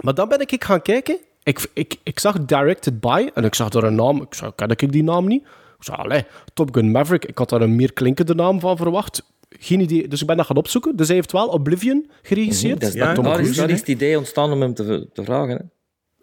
Maar 0.00 0.14
dan 0.14 0.28
ben 0.28 0.40
ik 0.40 0.64
gaan 0.64 0.82
kijken. 0.82 1.18
Ik, 1.42 1.66
ik, 1.72 1.96
ik 2.02 2.18
zag 2.18 2.44
Directed 2.44 3.00
By 3.00 3.28
en 3.34 3.44
ik 3.44 3.54
zag 3.54 3.68
daar 3.68 3.82
een 3.82 3.94
naam. 3.94 4.22
Ik 4.22 4.34
zag, 4.34 4.54
ken 4.54 4.68
ik 4.68 4.92
die 4.92 5.02
naam 5.02 5.26
niet? 5.28 5.42
Ik 5.78 5.84
zei, 5.88 5.96
allee, 5.96 6.24
Top 6.54 6.74
Gun 6.74 6.90
Maverick. 6.90 7.24
Ik 7.24 7.38
had 7.38 7.48
daar 7.48 7.60
een 7.60 7.76
meer 7.76 7.92
klinkende 7.92 8.34
naam 8.34 8.60
van 8.60 8.76
verwacht. 8.76 9.22
Geen 9.58 9.80
idee. 9.80 10.08
Dus 10.08 10.20
ik 10.20 10.26
ben 10.26 10.36
dat 10.36 10.46
gaan 10.46 10.56
opzoeken. 10.56 10.96
Dus 10.96 11.06
hij 11.06 11.16
heeft 11.16 11.32
wel 11.32 11.46
Oblivion 11.48 12.10
geregisseerd. 12.22 12.80
Dat 12.80 12.88
is, 12.88 12.94
Ja, 12.94 13.06
dat- 13.06 13.14
Tom 13.14 13.24
daar, 13.24 13.40
is 13.40 13.56
het 13.80 13.88
idee 13.88 14.18
ontstaan 14.18 14.52
om 14.52 14.60
hem 14.60 14.74
te, 14.74 15.08
te 15.12 15.24
vragen. 15.24 15.50
Hè? 15.56 15.58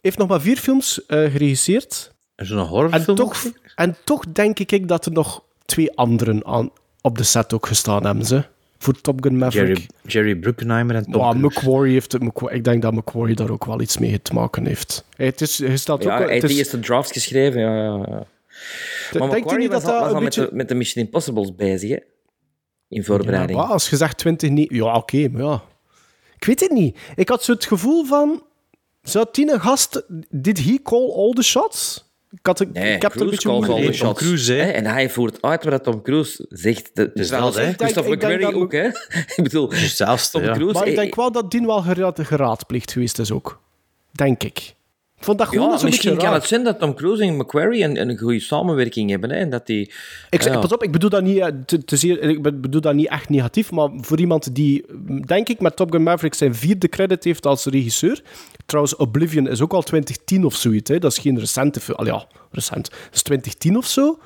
Heeft 0.01 0.17
nog 0.17 0.27
maar 0.27 0.41
vier 0.41 0.57
films 0.57 1.05
eh, 1.05 1.31
geregisseerd. 1.31 2.13
Zo'n 2.35 2.59
En 2.59 2.65
horrorfilm. 2.65 3.17
toch, 3.17 3.43
en 3.75 3.95
toch 4.03 4.25
denk 4.31 4.59
ik 4.59 4.87
dat 4.87 5.05
er 5.05 5.11
nog 5.11 5.43
twee 5.65 5.97
anderen 5.97 6.45
aan, 6.45 6.71
op 7.01 7.17
de 7.17 7.23
set 7.23 7.53
ook 7.53 7.67
gestaan 7.67 8.05
hebben. 8.05 8.25
Ze, 8.25 8.43
voor 8.77 9.01
Top 9.01 9.23
Gun 9.23 9.37
Maverick. 9.37 9.67
Jerry, 9.67 9.87
Jerry 10.03 10.35
Bruckheimer 10.35 10.95
en 10.95 11.03
Tom 11.03 11.21
Maar 11.21 11.35
Cruise. 11.35 11.39
Macquarie 11.39 11.93
heeft 11.93 12.11
het, 12.11 12.23
ik 12.51 12.63
denk 12.63 12.81
dat 12.81 12.93
Macquarie 12.93 13.35
daar 13.35 13.49
ook 13.49 13.65
wel 13.65 13.81
iets 13.81 13.97
mee 13.97 14.21
te 14.21 14.33
maken 14.33 14.65
heeft. 14.65 15.05
Hey, 15.15 15.25
het 15.25 15.41
is, 15.41 15.57
hij 15.57 15.77
staat 15.77 16.03
Ja, 16.03 16.11
ook, 16.11 16.17
hij 16.17 16.21
het 16.21 16.29
heeft 16.31 16.45
de 16.45 16.51
is, 16.51 16.57
eerste 16.57 16.79
drafts 16.79 17.11
geschreven. 17.11 17.61
Ja, 17.61 17.75
ja, 17.75 17.95
ja. 17.95 18.05
Maar 18.07 18.25
denkt 19.11 19.15
u 19.15 19.19
Macquarie 19.19 19.57
niet 19.59 19.71
dat 19.71 19.81
dat 19.81 19.99
was 19.99 20.09
een 20.09 20.15
al 20.15 20.21
beetje... 20.23 20.41
met, 20.41 20.49
de, 20.49 20.55
met 20.55 20.67
de 20.67 20.75
Mission 20.75 21.05
Impossibles 21.05 21.55
bezig, 21.55 21.89
hè? 21.89 21.97
In 22.87 23.03
voorbereiding. 23.03 23.59
Ja, 23.59 23.63
maar 23.65 23.73
als 23.73 23.89
je 23.89 23.95
zegt 23.95 24.17
20 24.17 24.49
niet... 24.49 24.69
Ja, 24.71 24.95
oké, 24.95 25.27
maar 25.29 25.41
ja. 25.43 25.63
Ik 26.35 26.45
weet 26.45 26.59
het 26.59 26.71
niet. 26.71 26.97
Ik 27.15 27.29
had 27.29 27.43
zo 27.43 27.51
het 27.51 27.65
gevoel 27.65 28.05
van... 28.05 28.43
Zou 29.09 29.25
Tine 29.31 29.59
Gast... 29.59 30.03
Did 30.29 30.65
he 30.65 30.79
call 30.83 31.11
all 31.15 31.33
the 31.33 31.43
shots? 31.43 32.07
Ik, 32.31 32.45
had, 32.45 32.59
ik, 32.59 32.73
Nee, 32.73 32.95
ik 32.95 33.01
heb 33.01 33.13
er 33.15 33.21
een 33.21 33.27
Cruise 33.27 33.29
beetje 33.29 33.49
calls 33.49 33.65
moeite 33.67 33.73
all 33.73 33.79
mee. 33.79 33.91
the 33.91 33.97
Tom 33.97 34.07
shots. 34.07 34.21
Cruise, 34.21 34.53
hè. 34.53 34.71
En 34.71 34.85
hij 34.85 35.09
voert 35.09 35.41
uit 35.41 35.63
wat 35.63 35.83
Tom 35.83 36.01
Cruise 36.01 36.45
zegt. 36.49 36.89
Dat 36.93 37.15
Dus 37.15 37.29
dat, 37.29 37.55
hè. 37.55 37.73
Christopher 37.73 38.11
McQuarrie 38.11 38.55
ook, 38.55 38.71
hè? 38.71 38.87
Ik 39.35 39.39
bedoel, 39.43 39.69
Hetzelfde, 39.71 40.29
Tom 40.31 40.43
ja. 40.43 40.53
Cruise... 40.53 40.73
Maar 40.73 40.87
ik 40.87 40.93
eh, 40.93 40.99
denk 40.99 41.15
wel 41.15 41.31
dat 41.31 41.51
Dien 41.51 41.65
wel 41.65 41.81
geraad, 41.81 42.19
geraadplicht 42.21 42.91
geweest 42.91 43.19
is 43.19 43.31
ook. 43.31 43.61
Denk 44.11 44.43
ik. 44.43 44.75
Ik 45.19 45.25
vond 45.25 45.37
dat 45.37 45.47
gewoon 45.47 45.65
Ja, 45.65 45.71
beetje 45.71 45.85
misschien 45.87 46.15
kan 46.17 46.25
raar. 46.25 46.33
het 46.33 46.43
zijn 46.45 46.63
dat 46.63 46.79
Tom 46.79 46.93
Cruise 46.95 47.23
en 47.23 47.35
McQuarrie 47.37 47.83
een, 47.83 48.09
een 48.09 48.17
goede 48.17 48.39
samenwerking 48.39 49.09
hebben. 49.09 49.29
Hè, 49.29 49.35
en 49.35 49.49
dat 49.49 49.65
die, 49.65 49.91
Ik, 50.29 50.43
ja. 50.43 50.59
Pas 50.59 50.71
op, 50.73 50.83
ik 50.83 50.91
bedoel 50.91 51.09
dat 51.09 51.23
niet, 51.23 51.37
eh, 51.37 51.47
te, 51.65 51.85
te 51.85 51.97
zeer, 51.97 52.21
ik 52.21 52.41
be- 52.41 52.53
bedoel 52.53 52.81
dat 52.81 52.93
niet 52.93 53.07
echt 53.07 53.29
negatief, 53.29 53.71
maar 53.71 53.89
voor 53.95 54.19
iemand 54.19 54.55
die, 54.55 54.85
denk 55.25 55.49
ik, 55.49 55.59
met 55.59 55.75
Top 55.75 55.91
Gun 55.91 56.03
Maverick 56.03 56.33
zijn 56.33 56.55
vierde 56.55 56.87
credit 56.89 57.23
heeft 57.23 57.45
als 57.45 57.65
regisseur. 57.65 58.21
Trouwens, 58.65 58.95
Oblivion 58.95 59.47
is 59.47 59.61
ook 59.61 59.73
al 59.73 59.81
2010 59.81 60.45
of 60.45 60.55
zoiets. 60.55 60.89
Hè. 60.89 60.99
Dat 60.99 61.11
is 61.11 61.17
geen 61.17 61.39
recente 61.39 61.79
film. 61.79 61.97
Al 61.97 62.05
ja, 62.05 62.25
recent. 62.51 62.89
Dat 62.89 62.99
is 63.13 63.21
2010 63.21 63.77
of 63.77 63.85
zo. 63.85 64.19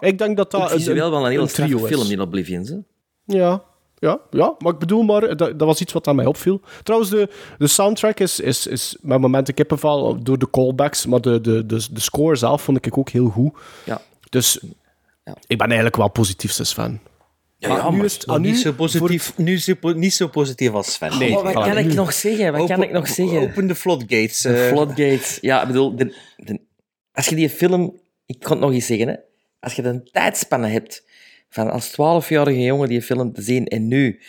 ik 0.00 0.18
denk 0.18 0.36
dat 0.36 0.50
dat 0.50 0.62
ook 0.62 0.68
visueel 0.70 1.10
wel 1.10 1.24
een 1.24 1.30
hele 1.30 1.46
straffe 1.48 1.74
trio 1.74 1.86
film 1.86 2.02
is. 2.02 2.10
in 2.10 2.20
Oblivion. 2.20 2.64
Hè? 2.66 2.76
Ja, 3.38 3.62
ja, 4.04 4.20
ja, 4.30 4.54
maar 4.58 4.72
ik 4.72 4.78
bedoel 4.78 5.02
maar, 5.02 5.20
dat, 5.36 5.38
dat 5.58 5.60
was 5.68 5.80
iets 5.80 5.92
wat 5.92 6.06
aan 6.08 6.16
mij 6.16 6.26
opviel. 6.26 6.60
Trouwens, 6.82 7.10
de, 7.10 7.28
de 7.58 7.66
soundtrack 7.66 8.20
is, 8.20 8.40
is, 8.40 8.66
is 8.66 8.96
met 9.00 9.20
momenten 9.20 9.54
kippenval 9.54 10.22
door 10.22 10.38
de 10.38 10.50
callbacks, 10.50 11.06
maar 11.06 11.20
de, 11.20 11.40
de, 11.40 11.66
de, 11.66 11.86
de 11.90 12.00
score 12.00 12.36
zelf 12.36 12.62
vond 12.62 12.86
ik 12.86 12.98
ook 12.98 13.08
heel 13.08 13.28
goed. 13.28 13.52
Ja. 13.84 14.00
Dus 14.30 14.58
ik 15.46 15.58
ben 15.58 15.66
eigenlijk 15.66 15.96
wel 15.96 16.08
positief 16.10 16.52
fan. 16.52 17.00
Ja, 17.58 17.68
ja, 17.76 17.90
nu 17.90 17.96
maar 17.96 18.04
is 18.04 18.12
het- 18.14 18.26
nog 18.26 18.36
ah, 18.36 18.42
nu 18.42 18.48
niet, 18.50 18.58
zo 18.58 18.72
positief, 18.72 19.38
nu 19.38 19.58
zo, 19.58 19.74
po- 19.80 19.92
niet 19.92 20.14
zo 20.14 20.28
positief 20.28 20.72
als 20.72 20.92
Sven. 20.92 21.18
Nee, 21.18 21.32
wat 21.34 21.52
kan 21.52 21.78
ik 21.78 21.94
nog 21.94 22.12
zeggen? 22.12 22.52
Wat 22.52 22.68
kan 22.68 22.82
ik 22.82 22.90
nog 22.92 23.08
zeggen? 23.08 23.40
Open 23.40 23.66
de 23.66 23.74
floodgates. 23.74 24.40
De 24.40 24.62
eh. 24.64 24.68
Floodgates. 24.68 25.38
Ja, 25.40 25.60
ik 25.60 25.66
bedoel, 25.66 25.96
de, 25.96 26.16
de- 26.36 26.60
als 27.12 27.26
je 27.26 27.34
die 27.34 27.50
film... 27.50 27.98
Ik 28.26 28.38
kan 28.40 28.50
het 28.50 28.60
nog 28.60 28.72
eens 28.72 28.86
zeggen, 28.86 29.08
hè. 29.08 29.14
Als 29.60 29.74
je 29.74 29.82
een 29.82 30.08
tijdspanne 30.12 30.68
hebt 30.68 31.04
van 31.54 31.70
als 31.70 31.90
12-jarige 31.92 32.60
jongen 32.60 32.88
die 32.88 33.02
film 33.02 33.32
te 33.32 33.42
zien 33.42 33.66
en 33.66 33.88
nu 33.88 34.20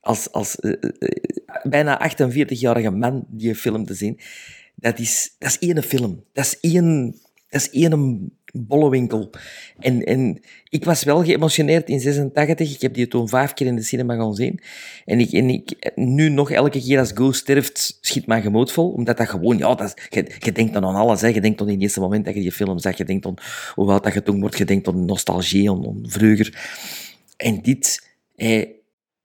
als, 0.00 0.32
als 0.32 0.60
eh, 0.60 0.72
eh, 0.72 0.90
eh, 0.98 1.62
bijna 1.62 2.10
48-jarige 2.10 2.90
man 2.90 3.24
die 3.28 3.54
film 3.54 3.84
te 3.84 3.94
zien, 3.94 4.18
dat 4.74 4.98
is, 4.98 5.36
dat 5.38 5.50
is 5.50 5.58
één 5.58 5.82
film. 5.82 6.24
Dat 6.32 6.44
is 6.44 6.60
één, 6.60 7.10
dat 7.48 7.60
is 7.60 7.70
één 7.70 8.32
bollewinkel. 8.52 9.30
En, 9.78 10.04
en 10.04 10.40
ik 10.68 10.84
was 10.84 11.04
wel 11.04 11.24
geëmotioneerd 11.24 11.88
in 11.88 12.00
86. 12.00 12.74
Ik 12.74 12.80
heb 12.80 12.94
die 12.94 13.08
toen 13.08 13.28
vijf 13.28 13.52
keer 13.52 13.66
in 13.66 13.76
de 13.76 13.82
cinema 13.82 14.14
gaan 14.14 14.34
zien. 14.34 14.60
En 15.04 15.20
ik, 15.20 15.32
en 15.32 15.48
ik 15.48 15.90
nu 15.94 16.28
nog 16.28 16.50
elke 16.50 16.80
keer 16.80 16.98
als 16.98 17.10
Ghost 17.14 17.40
sterft, 17.40 17.98
schiet 18.00 18.26
mijn 18.26 18.42
gemoed 18.42 18.72
vol. 18.72 18.90
Omdat 18.90 19.16
dat 19.16 19.28
gewoon, 19.28 19.58
ja, 19.58 19.74
dat 19.74 19.94
je, 20.08 20.26
je 20.38 20.52
denkt 20.52 20.72
dan 20.72 20.84
aan 20.84 20.94
alles. 20.94 21.20
Je 21.20 21.40
denkt 21.40 21.58
dan 21.58 21.66
in 21.66 21.74
het 21.74 21.82
eerste 21.82 22.00
moment 22.00 22.24
dat 22.24 22.34
je 22.34 22.40
die 22.40 22.52
film 22.52 22.78
zag. 22.78 22.96
Je 22.96 23.04
denkt 23.04 23.22
dan 23.22 23.38
hoe 23.74 23.90
oud 23.90 24.04
dat 24.04 24.14
je 24.14 24.22
toen 24.22 24.40
wordt. 24.40 24.58
Je 24.58 24.64
denkt 24.64 24.88
aan 24.88 25.04
nostalgie, 25.04 25.70
aan, 25.70 25.98
vroeger. 26.02 26.58
En 27.36 27.62
dit, 27.62 28.08
eh, 28.36 28.66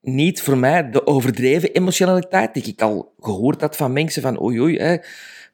niet 0.01 0.41
voor 0.41 0.57
mij 0.57 0.89
de 0.89 1.07
overdreven 1.07 1.71
emotionaliteit 1.71 2.53
die 2.53 2.63
ik 2.63 2.81
al 2.81 3.13
gehoord 3.19 3.61
had 3.61 3.75
van 3.75 3.93
mensen 3.93 4.21
van 4.21 4.41
oei 4.41 4.59
oei, 4.59 4.99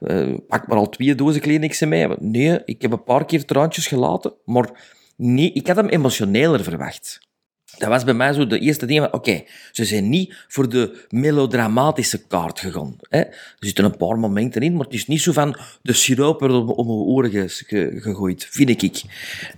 eh, 0.04 0.34
pak 0.47 0.68
maar 0.68 0.78
al 0.78 0.89
twee 0.89 1.16
dozen 1.16 1.41
Kleenexen 1.41 1.89
mee. 1.89 2.08
Nee, 2.20 2.60
ik 2.66 2.82
heb 2.82 2.91
een 2.91 3.04
paar 3.04 3.26
keer 3.26 3.45
traantjes 3.45 3.88
gelaten, 3.88 4.34
maar 4.45 4.70
nee, 5.18 5.51
ik 5.54 5.68
had 5.68 5.76
hem 5.76 5.88
emotioneler 5.88 6.64
verwacht. 6.64 7.32
Dat 7.78 7.89
was 7.89 8.04
bij 8.04 8.14
mij 8.14 8.34
zo 8.34 8.47
de 8.47 8.60
eerste 8.60 8.86
ding 8.86 8.99
van, 8.99 9.14
oké, 9.14 9.43
ze 9.72 9.86
zijn 9.86 10.10
niet 10.10 10.45
voor 10.47 10.70
de 10.70 11.06
melodramatische 11.10 12.28
kaart 12.28 12.60
gegaan. 12.60 12.95
Hè. 13.10 13.20
Er 13.20 13.34
zitten 13.60 13.86
een 13.86 13.97
paar 13.97 14.20
momenten 14.20 14.62
in, 14.62 14.74
maar 14.76 14.86
het 14.86 14.93
is 14.93 15.08
niet 15.08 15.22
zo 15.22 15.32
van 15.32 15.56
de 15.82 15.93
siroop 15.93 16.41
om, 16.41 16.70
om 16.70 16.86
mijn 16.88 16.97
oren 16.99 17.32
ge- 17.32 17.47
ge- 17.47 17.93
gegooid, 18.01 18.47
vind 18.49 18.70
ik. 18.84 19.01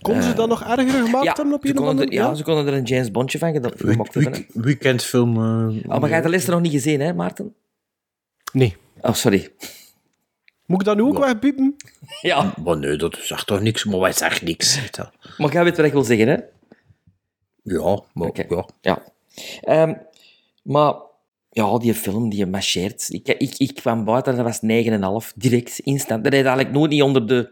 Konden 0.01 0.23
ze 0.23 0.29
Eh, 0.29 0.35
dat 0.35 0.47
nog 0.49 0.63
erger 0.63 1.03
gemaakt 1.05 1.37
hebben 1.37 1.53
op 1.53 1.61
ze 1.65 1.67
een 1.71 1.77
of 1.77 1.85
konden 1.85 1.87
andere 1.87 2.07
er, 2.07 2.13
ja, 2.29 2.35
ze 2.35 2.43
konden 2.43 2.67
er 2.67 2.73
een 2.73 2.83
James 2.83 3.11
Bondje 3.11 3.37
van 3.37 3.53
gemaakt 3.53 4.13
hebben. 4.13 4.39
Weekendfilm. 4.53 5.35
eh, 5.35 5.43
Oh, 5.43 5.87
maar 5.87 5.99
jij 6.01 6.09
hebt 6.09 6.23
de 6.23 6.29
les 6.29 6.45
nog 6.45 6.61
niet 6.61 6.71
gezien, 6.71 6.99
hè, 6.99 7.13
Maarten? 7.13 7.53
Nee. 8.53 8.75
Oh, 9.01 9.13
sorry. 9.13 9.49
Moet 10.65 10.79
ik 10.79 10.85
dat 10.85 10.95
nu 10.95 11.01
ook 11.03 11.17
wegpiepen? 11.17 11.75
Ja. 12.21 12.53
Maar 12.63 12.77
nee, 12.77 12.97
dat 12.97 13.17
zegt 13.21 13.47
toch 13.47 13.61
niks, 13.61 13.83
maar 13.83 13.99
wij 13.99 14.11
zeggen 14.11 14.45
niks. 14.45 14.75
je. 14.75 15.07
Maar 15.37 15.51
jij 15.51 15.63
weet 15.63 15.77
wat 15.77 15.85
ik 15.85 15.91
wil 15.91 16.03
zeggen, 16.03 16.27
hè? 16.27 16.37
Ja, 17.63 17.99
maar 18.13 18.29
ja. 18.33 18.65
Ja. 18.81 19.03
Ehm, 19.61 19.93
maar 20.63 20.95
ja, 21.49 21.77
die 21.77 21.93
film, 21.93 22.29
die 22.29 22.45
marcheert. 22.45 23.05
Ik, 23.09 23.27
ik, 23.27 23.53
ik 23.57 23.75
kwam 23.75 24.05
buiten, 24.05 24.35
dat 24.35 24.45
was 24.45 24.59
9,5. 25.27 25.33
Direct, 25.35 25.79
instant. 25.79 26.23
Dat 26.23 26.33
heeft 26.33 26.45
eigenlijk 26.45 26.75
nooit 26.75 26.91
niet 26.91 27.01
onder 27.01 27.27
de... 27.27 27.49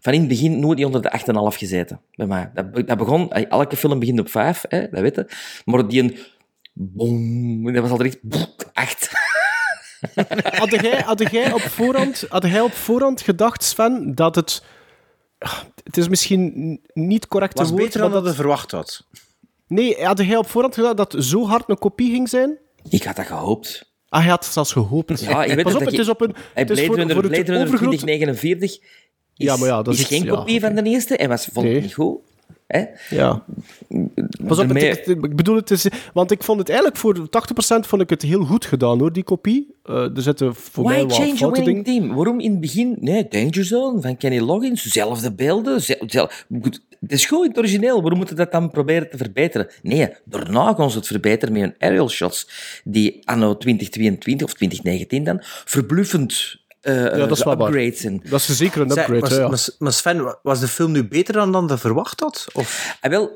Van 0.00 0.12
in 0.12 0.18
het 0.18 0.28
begin 0.28 0.60
nooit 0.60 0.76
niet 0.76 0.86
onder 0.86 1.02
de 1.02 1.20
8,5 1.52 1.58
gezeten. 1.58 2.00
Bij 2.14 2.26
mij. 2.26 2.50
Dat, 2.54 2.86
dat 2.86 2.98
begon... 2.98 3.32
Elke 3.32 3.76
film 3.76 3.98
begint 3.98 4.20
op 4.20 4.30
5, 4.30 4.64
hè, 4.68 4.88
dat 4.88 5.00
weet 5.00 5.14
je. 5.14 5.28
Maar 5.64 5.88
die 5.88 6.02
een... 6.02 6.16
Boom, 6.72 7.72
dat 7.72 7.82
was 7.82 7.90
al 7.90 7.96
direct... 7.96 8.18
8. 8.72 9.10
Had 10.60 10.70
jij, 10.70 11.00
had, 11.00 11.30
jij 11.30 11.52
op 11.52 11.60
voorhand, 11.60 12.24
had 12.28 12.42
jij 12.44 12.60
op 12.60 12.72
voorhand 12.72 13.20
gedacht, 13.20 13.64
Sven, 13.64 14.14
dat 14.14 14.34
het... 14.34 14.62
Het 15.84 15.96
is 15.96 16.08
misschien 16.08 16.80
niet 16.92 17.28
correct 17.28 17.58
Was 17.58 17.70
woord, 17.70 17.82
beter 17.82 18.00
dan 18.00 18.10
dat 18.12 18.24
je 18.24 18.32
verwacht 18.32 18.70
had. 18.70 19.06
Nee, 19.66 20.04
had 20.04 20.18
jij 20.18 20.36
op 20.36 20.48
voorhand 20.48 20.74
gedacht 20.74 20.96
dat 20.96 21.12
het 21.12 21.24
zo 21.24 21.46
hard 21.46 21.64
een 21.68 21.78
kopie 21.78 22.10
ging 22.10 22.28
zijn? 22.28 22.58
Ik 22.88 23.02
had 23.02 23.16
dat 23.16 23.26
gehoopt. 23.26 23.92
Ah, 24.08 24.20
hij 24.20 24.30
had 24.30 24.44
het 24.44 24.52
zelfs 24.52 24.72
gehoopt. 24.72 25.20
Ja, 25.20 25.42
je 25.42 25.54
weet 25.54 25.64
Pas 25.64 25.72
op, 25.72 25.78
dat 25.78 25.88
het 25.88 25.96
je- 25.96 26.02
is 26.02 26.08
op 26.08 26.20
een... 26.20 26.34
Het 26.54 26.70
is 26.70 26.86
voor, 26.86 26.96
Runner, 26.96 27.14
voor 27.14 27.22
het 27.24 27.32
Blade 27.32 27.50
Runner 27.50 27.66
overgrote- 27.66 27.96
2049 27.96 28.70
is, 28.70 28.80
Ja, 29.34 29.56
maar 29.56 29.68
ja, 29.68 29.82
dat 29.82 29.94
is 29.94 30.00
is 30.00 30.06
geen 30.06 30.24
ja, 30.24 30.30
kopie 30.34 30.60
van 30.60 30.74
de 30.74 30.82
eerste 30.82 31.16
en 31.16 31.28
was 31.28 31.48
vond 31.52 31.66
ik 31.66 31.72
Nee. 31.72 31.80
niet 31.80 31.94
goed. 31.94 32.18
Hè? 32.66 32.84
Ja. 33.10 33.44
Pas 34.46 34.58
op, 34.58 34.68
het- 34.68 35.08
ik, 35.08 35.36
bedoel 35.36 35.56
het 35.56 35.70
is... 35.70 35.86
Want 36.12 36.30
ik 36.30 36.42
vond 36.42 36.58
het 36.58 36.68
eigenlijk 36.68 36.98
voor 36.98 37.16
80% 37.18 37.20
vond 37.86 38.02
ik 38.02 38.10
het 38.10 38.22
heel 38.22 38.44
goed 38.44 38.64
gedaan, 38.64 38.98
hoor, 38.98 39.12
die 39.12 39.22
kopie. 39.22 39.74
Eh, 39.84 40.16
er 40.16 40.22
zitten 40.22 40.54
voor 40.54 40.84
mij 40.84 40.94
Why 40.96 41.06
wel 41.06 41.16
change 41.16 41.32
a 41.32 41.36
foute 41.36 41.60
winning 41.64 41.84
dingen. 41.84 42.00
team? 42.02 42.16
Waarom 42.16 42.40
in 42.40 42.50
het 42.50 42.60
begin? 42.60 42.96
Nee, 43.00 43.28
Danger 43.28 43.64
Zone 43.64 44.00
van 44.00 44.16
Kenny 44.16 44.38
Loggins, 44.38 44.82
zelfde 44.82 45.32
beelden. 45.32 45.80
zel- 45.82 46.02
zel- 46.06 46.30
Goed, 46.62 46.80
het 47.00 47.12
is 47.12 47.26
goed 47.26 47.42
in 47.42 47.48
het 47.48 47.58
origineel. 47.58 48.00
Waarom 48.00 48.16
moeten 48.18 48.36
we 48.36 48.42
dat 48.42 48.52
dan 48.52 48.70
proberen 48.70 49.10
te 49.10 49.16
verbeteren? 49.16 49.68
Nee, 49.82 50.08
daarna 50.24 50.74
gaan 50.74 50.90
ze 50.90 50.96
het 50.98 51.06
verbeteren 51.06 51.52
met 51.52 51.62
hun 51.62 51.74
aerial 51.78 52.08
shots, 52.08 52.48
die 52.84 53.20
anno 53.24 53.56
2022 53.56 54.46
of 54.46 54.54
2019 54.54 55.24
dan 55.24 55.38
verbluffend 55.64 56.56
eh 56.80 56.94
Ja, 56.94 57.08
dat 57.16 57.30
is 57.30 57.44
wel 57.44 57.52
upgrades 57.52 58.00
zijn. 58.00 58.22
Dat 58.28 58.40
is 58.40 58.56
zeker 58.56 58.80
een 58.80 58.90
upgrade, 58.90 59.34
ja. 59.34 59.48
maar- 59.48 59.68
maar 59.78 59.92
Sven, 59.92 60.38
was 60.42 60.60
de 60.60 60.68
film 60.68 60.92
nu 60.92 61.08
beter 61.08 61.34
dan 61.34 61.52
dan 61.52 61.66
je 61.66 61.78
verwacht 61.78 62.20
had? 62.20 62.46
Of 62.52 62.96
Ah, 63.00 63.10
wel, 63.10 63.30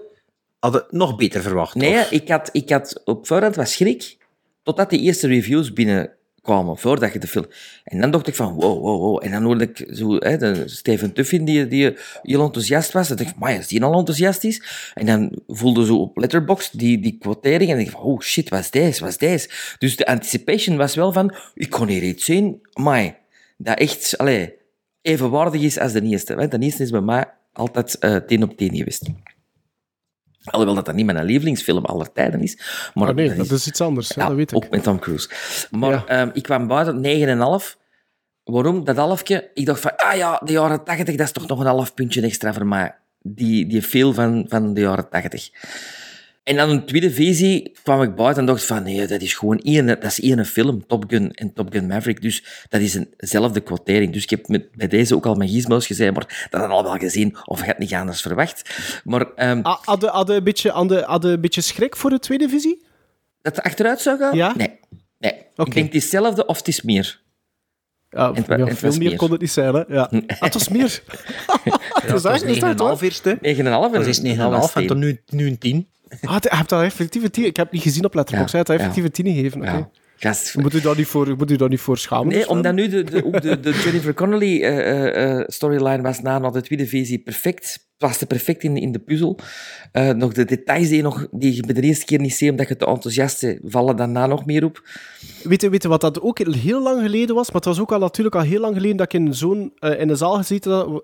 had 0.58 0.74
het 0.74 0.92
nog 0.92 1.16
beter 1.16 1.42
verwacht? 1.42 1.74
Nee, 1.74 1.98
of? 1.98 2.10
ik 2.10 2.28
had, 2.28 2.48
ik 2.52 2.70
had 2.70 3.00
op 3.04 3.26
voorhand 3.26 3.56
wat 3.56 3.68
schrik, 3.68 4.16
totdat 4.62 4.90
die 4.90 5.00
eerste 5.00 5.26
reviews 5.26 5.72
binnenkwamen, 5.72 6.78
voordat 6.78 7.12
je 7.12 7.18
de 7.18 7.26
film... 7.26 7.46
En 7.84 8.00
dan 8.00 8.10
dacht 8.10 8.26
ik 8.26 8.34
van, 8.34 8.52
wow, 8.52 8.80
wow, 8.80 9.00
wow. 9.00 9.24
En 9.24 9.30
dan 9.30 9.42
hoorde 9.42 9.64
ik 9.64 9.88
zo, 9.94 10.16
hè, 10.16 10.36
de 10.36 10.62
Steven 10.68 11.12
Tuffin, 11.12 11.44
die, 11.44 11.66
die 11.66 11.96
heel 12.22 12.42
enthousiast 12.42 12.92
was. 12.92 13.08
Dan 13.08 13.16
dacht 13.16 13.30
ik, 13.30 13.36
maar 13.38 13.54
is 13.54 13.68
die 13.68 13.82
al 13.84 13.98
enthousiast 13.98 14.44
is? 14.44 14.62
En 14.94 15.06
dan 15.06 15.38
voelde 15.46 15.84
zo 15.86 15.96
op 15.96 16.16
Letterboxd 16.16 16.78
die, 16.78 17.00
die 17.00 17.18
quotering 17.20 17.70
en 17.70 17.76
dan 17.76 17.84
dacht 17.84 17.88
ik 17.88 18.00
van, 18.02 18.04
oh 18.12 18.20
shit, 18.20 18.48
wat 18.48 18.60
is 18.60 18.70
deze, 18.70 19.00
wat 19.00 19.08
is 19.08 19.18
deze? 19.18 19.50
Dus 19.78 19.96
de 19.96 20.06
anticipation 20.06 20.76
was 20.76 20.94
wel 20.94 21.12
van, 21.12 21.34
ik 21.54 21.70
kon 21.70 21.88
hier 21.88 22.02
iets 22.02 22.24
zien, 22.24 22.60
maar 22.72 23.20
dat 23.62 23.78
echt, 23.78 24.18
allee, 24.18 24.54
evenwaardig 25.02 25.60
is 25.60 25.78
als 25.78 25.92
de 25.92 26.02
eerste. 26.02 26.34
Want 26.34 26.50
de 26.50 26.58
eerste 26.58 26.82
is 26.82 26.90
bij 26.90 27.00
mij 27.00 27.24
altijd 27.52 27.98
10 28.26 28.42
op 28.42 28.56
10 28.56 28.76
geweest. 28.76 29.08
Alhoewel 30.44 30.74
dat 30.74 30.84
dat 30.86 30.94
niet 30.94 31.06
mijn 31.06 31.24
lievelingsfilm 31.24 31.84
aller 31.84 32.12
tijden 32.12 32.40
is. 32.42 32.58
Maar 32.94 33.08
Ah, 33.08 33.14
nee, 33.14 33.34
dat 33.34 33.50
is 33.50 33.66
iets 33.66 33.80
anders. 33.80 34.08
Ja, 34.08 34.26
dat 34.26 34.36
weet 34.36 34.50
ik. 34.50 34.56
ook 34.56 34.70
met 34.70 34.82
Tom 34.82 34.98
Cruise. 34.98 35.28
Maar 35.70 35.90
Ja. 35.90 36.04
ehm, 36.06 36.30
ik 36.32 36.42
kwam 36.42 36.66
buiten 36.66 37.00
9,5. 37.00 37.76
Waarom? 38.44 38.84
Dat 38.84 38.96
halfje. 38.96 39.50
Ik 39.54 39.66
dacht 39.66 39.80
van, 39.80 39.96
ah 39.96 40.16
ja, 40.16 40.40
de 40.44 40.52
jaren 40.52 40.84
80, 40.84 41.16
dat 41.16 41.26
is 41.26 41.32
toch 41.32 41.46
nog 41.48 41.60
een 41.60 41.66
half 41.66 41.94
puntje 41.94 42.22
extra 42.22 42.52
voor 42.52 42.66
mij. 42.66 42.94
Die, 43.18 43.66
die 43.66 43.82
feel 43.82 44.12
van, 44.12 44.46
van 44.48 44.74
de 44.74 44.80
jaren 44.80 45.08
80. 45.08 45.50
En 46.42 46.56
dan 46.56 46.68
een 46.70 46.86
tweede 46.86 47.10
visie 47.10 47.72
kwam 47.82 48.02
ik 48.02 48.14
buiten 48.14 48.40
en 48.42 48.46
dacht 48.48 48.64
van, 48.64 48.82
nee, 48.82 49.06
dat 49.06 49.20
is 49.20 49.34
gewoon 49.34 49.58
één, 49.58 49.86
dat 49.86 50.04
is 50.04 50.20
één 50.20 50.46
film, 50.46 50.86
Top 50.86 51.04
Gun 51.08 51.32
en 51.32 51.52
Top 51.52 51.72
Gun 51.72 51.86
Maverick. 51.86 52.22
Dus 52.22 52.44
dat 52.68 52.80
is 52.80 52.98
eenzelfde 53.16 53.60
quotering. 53.60 54.12
Dus 54.12 54.22
ik 54.22 54.30
heb 54.30 54.48
met, 54.48 54.72
bij 54.72 54.88
deze 54.88 55.14
ook 55.14 55.26
al 55.26 55.34
mijn 55.34 55.50
gizmos 55.50 55.86
gezegd, 55.86 56.12
maar 56.14 56.46
dat 56.50 56.60
had 56.60 56.70
al 56.70 56.82
wel 56.82 56.96
gezien, 56.96 57.36
of 57.44 57.60
ik 57.60 57.66
had 57.66 57.78
niet 57.78 57.92
anders 57.94 58.20
verwacht. 58.22 58.70
Maar 59.04 59.26
ehm, 59.34 59.60
Ah, 59.62 59.78
Hadden 59.82 60.10
hadden 60.10 60.36
een 60.36 60.44
beetje- 60.44 60.70
hadden- 60.70 61.04
hadden 61.04 61.32
een 61.32 61.40
beetje 61.40 61.60
schrik 61.60 61.96
voor 61.96 62.10
de 62.10 62.18
tweede 62.18 62.48
visie? 62.48 62.82
dat 63.42 63.56
het 63.56 63.64
achteruit 63.64 64.00
zou 64.00 64.18
gaan? 64.18 64.36
Ja? 64.36 64.54
Nee. 64.56 64.78
nee. 65.18 65.32
Ik 65.56 65.74
denk 65.74 65.86
het 65.86 65.94
is 65.94 66.02
hetzelfde 66.02 66.46
of 66.46 66.58
het 66.58 66.68
is 66.68 66.82
meer. 66.82 67.20
Ja, 68.10 68.28
En 68.28 68.34
het 68.34 68.46
wa- 68.46 68.56
ja, 68.56 68.62
en 68.62 68.68
het 68.68 68.78
veel 68.78 68.90
meer 68.96 69.08
meer. 69.08 69.16
kon 69.16 69.30
het 69.30 69.40
niet 69.40 69.50
zijn, 69.50 69.74
hè? 69.74 69.82
Ja. 69.88 70.10
Ah, 70.10 70.40
het 70.40 70.54
was 70.54 70.68
meer. 70.68 71.02
het 71.94 72.10
was 72.10 72.22
hoor. 72.22 72.96
9,5 72.96 73.02
eerst, 73.02 73.24
hè? 73.24 73.34
9,5 73.40 73.92
Dat 73.92 74.06
is 74.06 74.20
9,5 74.20 74.74
en 74.74 74.86
dan 74.86 74.98
nu, 74.98 75.20
nu 75.28 75.46
een 75.46 75.58
10. 75.58 75.88
Ah, 76.22 76.36
hij 76.40 76.56
heeft 76.56 76.68
dat 76.68 76.82
effectief 76.82 77.22
een 77.22 77.30
tien. 77.30 77.44
Ik 77.44 77.56
heb 77.56 77.64
het 77.66 77.74
niet 77.74 77.82
gezien 77.82 78.04
op 78.04 78.14
Letterboxd. 78.14 78.52
Hij 78.52 78.64
heeft 78.66 78.96
een 79.04 79.10
tien 79.10 79.26
gegeven. 79.26 79.60
oké. 79.60 79.88
Gast, 80.22 80.56
Moet 80.56 80.74
u 80.74 80.80
daar 80.80 80.96
niet 80.96 81.06
voor, 81.06 81.34
moet 81.36 81.50
u 81.50 81.56
daar 81.56 81.68
niet 81.68 81.80
voor 81.80 81.98
schamen? 81.98 82.26
Nee, 82.28 82.38
dus, 82.38 82.46
omdat 82.46 82.74
nu 82.74 82.88
de, 82.88 83.02
de, 83.04 83.24
ook 83.24 83.42
de, 83.42 83.60
de 83.60 83.70
Jennifer 83.84 84.14
Connelly 84.14 84.62
eh, 84.62 84.78
eh, 84.90 85.38
eh, 85.38 85.44
storyline 85.46 86.02
was 86.02 86.20
na, 86.20 86.38
na 86.38 86.50
de 86.50 86.62
tweede 86.62 86.86
visie 86.86 87.18
perfect. 87.18 87.90
Paste 87.98 88.26
perfect 88.26 88.62
in, 88.62 88.76
in 88.76 88.92
de 88.92 88.98
puzzel. 88.98 89.38
Eh, 89.92 90.10
nog 90.10 90.32
de 90.32 90.44
details 90.44 90.88
die 90.88 90.96
je, 90.96 91.02
nog, 91.02 91.26
die 91.30 91.56
je 91.56 91.62
bij 91.66 91.74
de 91.74 91.80
eerste 91.80 92.04
keer 92.04 92.18
niet 92.20 92.34
ziet, 92.34 92.50
omdat 92.50 92.68
je 92.68 92.76
te 92.76 92.86
enthousiast 92.86 93.40
bent, 93.40 93.58
vallen 93.64 93.96
daarna 93.96 94.26
nog 94.26 94.46
meer 94.46 94.64
op. 94.64 94.82
Weet 95.42 95.60
je, 95.60 95.70
weet 95.70 95.82
je 95.82 95.88
wat 95.88 96.00
dat 96.00 96.20
ook 96.20 96.38
heel 96.38 96.82
lang 96.82 97.02
geleden 97.02 97.34
was? 97.34 97.46
Maar 97.46 97.56
het 97.56 97.64
was 97.64 97.80
ook 97.80 97.92
al 97.92 97.98
natuurlijk 97.98 98.34
al 98.36 98.42
heel 98.42 98.60
lang 98.60 98.74
geleden 98.74 98.96
dat 98.96 99.12
ik 99.12 99.20
in 99.20 99.34
zo'n 99.34 99.72
in 99.98 100.08
een 100.08 100.16
zaal 100.16 100.34
gezeten 100.36 101.02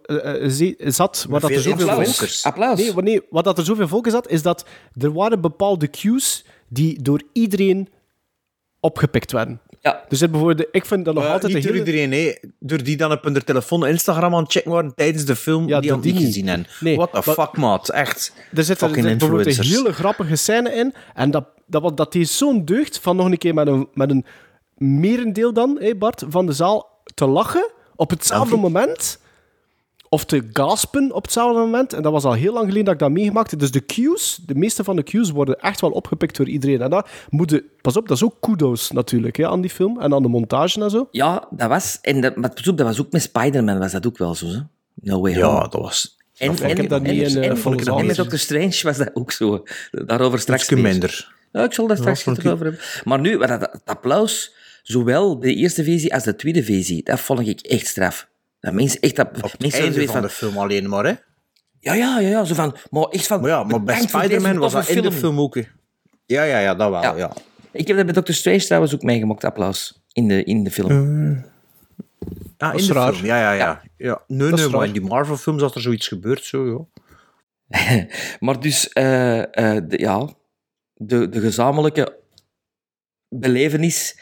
ze- 0.50 0.76
zat 0.78 1.26
waar 1.28 1.40
dat 1.40 1.50
er 1.50 1.60
veel 1.60 1.78
zoveel 1.78 2.04
volk... 2.04 2.28
Applaus. 2.42 2.78
Nee, 2.78 2.92
nee, 2.94 3.20
wat 3.30 3.44
dat 3.44 3.58
er 3.58 3.64
zoveel 3.64 3.88
volk 3.88 4.04
in 4.06 4.12
zat, 4.12 4.28
is 4.30 4.42
dat 4.42 4.66
er 5.00 5.12
waren 5.12 5.40
bepaalde 5.40 5.90
cues 5.90 6.44
die 6.68 7.02
door 7.02 7.22
iedereen 7.32 7.88
opgepikt 8.80 9.32
werden. 9.32 9.60
Ja. 9.80 10.04
Dus 10.08 10.18
dit 10.18 10.30
bijvoorbeeld, 10.30 10.68
ik 10.72 10.84
vind 10.86 11.04
dat 11.04 11.14
nog 11.14 11.26
altijd 11.26 11.42
niet 11.52 11.54
een 11.54 11.62
door 11.62 11.72
hele... 11.72 11.84
iedereen, 11.86 12.08
nee. 12.08 12.38
Door 12.58 12.82
die 12.82 12.96
dan 12.96 13.12
op 13.12 13.24
hun 13.24 13.44
telefoon 13.44 13.84
en 13.84 13.90
Instagram 13.90 14.34
aan 14.34 14.42
het 14.42 14.52
checken 14.52 14.70
waren 14.70 14.94
tijdens 14.94 15.24
de 15.24 15.36
film 15.36 15.68
Ja, 15.68 15.80
die 15.80 15.92
al 15.92 15.98
niet 15.98 16.16
die 16.16 16.26
gezien 16.26 16.48
hebben. 16.48 16.66
Nee, 16.80 16.96
What 16.96 17.12
the 17.12 17.22
fuck, 17.22 17.56
maat. 17.56 17.88
Echt. 17.88 18.32
Er 18.54 18.64
zit 18.64 18.80
er, 18.80 18.86
Fucking 18.88 19.06
er 19.06 19.16
bijvoorbeeld 19.16 19.58
een 19.58 19.64
hele 19.64 19.92
grappige 19.92 20.36
scène 20.36 20.72
in. 20.74 20.94
En 21.14 21.30
dat, 21.30 21.44
dat, 21.66 21.82
wat- 21.82 21.96
dat 21.96 22.14
is 22.14 22.36
zo'n 22.38 22.64
deugd 22.64 22.98
van 22.98 23.16
nog 23.16 23.26
een 23.26 23.38
keer 23.38 23.54
met 23.54 23.66
een, 23.66 23.88
met 23.94 24.10
een 24.10 24.24
merendeel 24.76 25.52
dan, 25.52 25.76
hè 25.80 25.94
Bart, 25.94 26.24
van 26.28 26.46
de 26.46 26.52
zaal 26.52 27.02
te 27.14 27.26
lachen 27.26 27.70
op 27.96 28.10
hetzelfde 28.10 28.56
moment. 28.56 29.18
Of 30.08 30.24
te 30.24 30.48
gaspen 30.52 31.12
op 31.12 31.22
hetzelfde 31.22 31.58
moment. 31.58 31.92
En 31.92 32.02
dat 32.02 32.12
was 32.12 32.24
al 32.24 32.32
heel 32.32 32.52
lang 32.52 32.64
geleden 32.64 32.84
dat 32.84 32.94
ik 32.94 33.00
dat 33.00 33.10
meegemaakt 33.10 33.50
heb. 33.50 33.60
Dus 33.60 33.70
de 33.70 33.84
cues, 33.86 34.38
de 34.46 34.54
meeste 34.54 34.84
van 34.84 34.96
de 34.96 35.02
cues 35.02 35.30
worden 35.30 35.58
echt 35.60 35.80
wel 35.80 35.90
opgepikt 35.90 36.36
door 36.36 36.48
iedereen. 36.48 36.82
En 36.82 36.90
dat 36.90 37.08
moet 37.30 37.50
je- 37.50 37.64
pas 37.82 37.96
op, 37.96 38.08
dat 38.08 38.16
is 38.16 38.22
ook 38.24 38.36
kudos 38.40 38.90
natuurlijk 38.90 39.36
hè, 39.36 39.48
aan 39.48 39.60
die 39.60 39.70
film. 39.70 40.00
En 40.00 40.14
aan 40.14 40.22
de 40.22 40.28
montage 40.28 40.80
en 40.82 40.90
zo. 40.90 41.08
Ja, 41.10 41.48
dat 41.50 41.68
was... 41.68 41.98
En 42.02 42.20
dat, 42.20 42.36
maar 42.36 42.52
pas 42.54 42.68
op, 42.68 42.76
dat 42.76 42.86
was 42.86 43.00
ook 43.00 43.12
met 43.12 43.22
Spider-Man, 43.22 43.78
was 43.78 43.92
dat 43.92 44.06
ook 44.06 44.18
wel 44.18 44.34
zo. 44.34 44.46
Hè? 44.46 44.58
No 44.94 45.20
Way 45.20 45.34
Home. 45.42 45.54
Ja, 45.56 45.60
dat 45.68 45.80
was... 45.80 46.16
En, 46.36 46.52
ik 46.52 46.76
heb 46.76 46.88
dat 46.88 47.02
en, 47.02 47.10
niet 47.12 47.20
in, 47.30 47.42
eh, 47.42 47.48
en, 47.50 47.56
en, 47.74 47.82
zaal 47.84 47.98
met. 48.02 48.16
Doctor 48.16 48.38
Strange 48.38 48.80
was 48.82 48.96
dat 48.96 49.10
ook 49.14 49.32
zo. 49.32 49.62
Daarover 49.90 50.38
straks 50.38 50.60
Ietsje 50.62 50.74
meer. 50.74 50.84
minder. 50.84 51.34
Ja, 51.52 51.64
ik 51.64 51.72
zal 51.72 51.86
daar 51.86 51.96
straks 51.96 52.20
ik- 52.26 52.28
over 52.28 52.48
hebben. 52.64 52.78
Maar 53.04 53.20
nu, 53.20 53.38
dat, 53.38 53.48
dat 53.60 53.80
applaus, 53.84 54.54
zowel 54.82 55.40
de 55.40 55.54
eerste 55.54 55.84
versie 55.84 56.14
als 56.14 56.24
de 56.24 56.36
tweede 56.36 56.64
versie, 56.64 57.02
dat 57.02 57.20
vond 57.20 57.46
ik 57.48 57.60
echt 57.60 57.86
straf. 57.86 58.28
Dat 58.60 58.72
mensen 58.72 59.00
echt... 59.00 59.16
Dat, 59.16 59.28
Op 59.42 59.50
het 59.50 59.60
mensen 59.60 59.80
einde 59.82 60.06
van 60.06 60.22
de 60.22 60.28
film 60.28 60.58
alleen 60.58 60.88
maar, 60.88 61.04
hè. 61.04 61.14
Ja, 61.80 61.94
ja, 61.94 62.20
ja, 62.20 62.28
ja, 62.28 62.44
zo 62.44 62.54
van... 62.54 62.76
Maar 62.90 63.02
echt 63.04 63.26
van... 63.26 63.40
Maar 63.40 63.50
ja, 63.50 63.64
maar 63.64 63.82
bij 63.82 64.00
Spider-Man 64.00 64.58
was 64.58 64.72
dat 64.72 64.88
in 64.88 65.02
de 65.02 65.12
film 65.12 65.40
ook. 65.40 65.54
hè. 65.54 65.62
Ja, 66.26 66.42
ja, 66.42 66.58
ja, 66.58 66.74
dat 66.74 66.90
wel, 66.90 67.02
Ja. 67.02 67.16
ja. 67.16 67.32
Ik 67.72 67.86
heb 67.86 67.96
dat 67.96 68.04
bij 68.04 68.14
Doctor 68.14 68.34
Strange 68.34 68.58
trouwens 68.64 68.94
ook 68.94 69.02
meegemaakt, 69.02 69.44
applaus. 69.44 70.02
In 70.12 70.28
de, 70.28 70.44
in 70.44 70.64
de 70.64 70.70
film. 70.70 71.44
Ah, 72.58 72.72
in 72.72 72.78
is 72.78 72.86
de 72.86 72.92
raar. 72.92 73.12
film, 73.12 73.26
ja, 73.26 73.38
ja, 73.40 73.52
ja. 73.52 73.82
ja. 73.96 74.22
Nee, 74.26 74.50
nee, 74.50 74.68
maar 74.68 74.86
in 74.86 74.92
die 74.92 75.02
Marvel-films 75.02 75.62
had 75.62 75.74
er 75.74 75.80
zoiets 75.80 76.08
gebeurd, 76.08 76.44
zo, 76.44 76.88
ja. 77.68 78.06
Maar 78.40 78.60
dus, 78.60 78.88
eh, 78.88 79.38
eh, 79.38 79.82
de, 79.88 79.98
ja, 79.98 80.28
de, 80.94 81.28
de 81.28 81.40
gezamenlijke 81.40 82.16
belevenis 83.28 84.18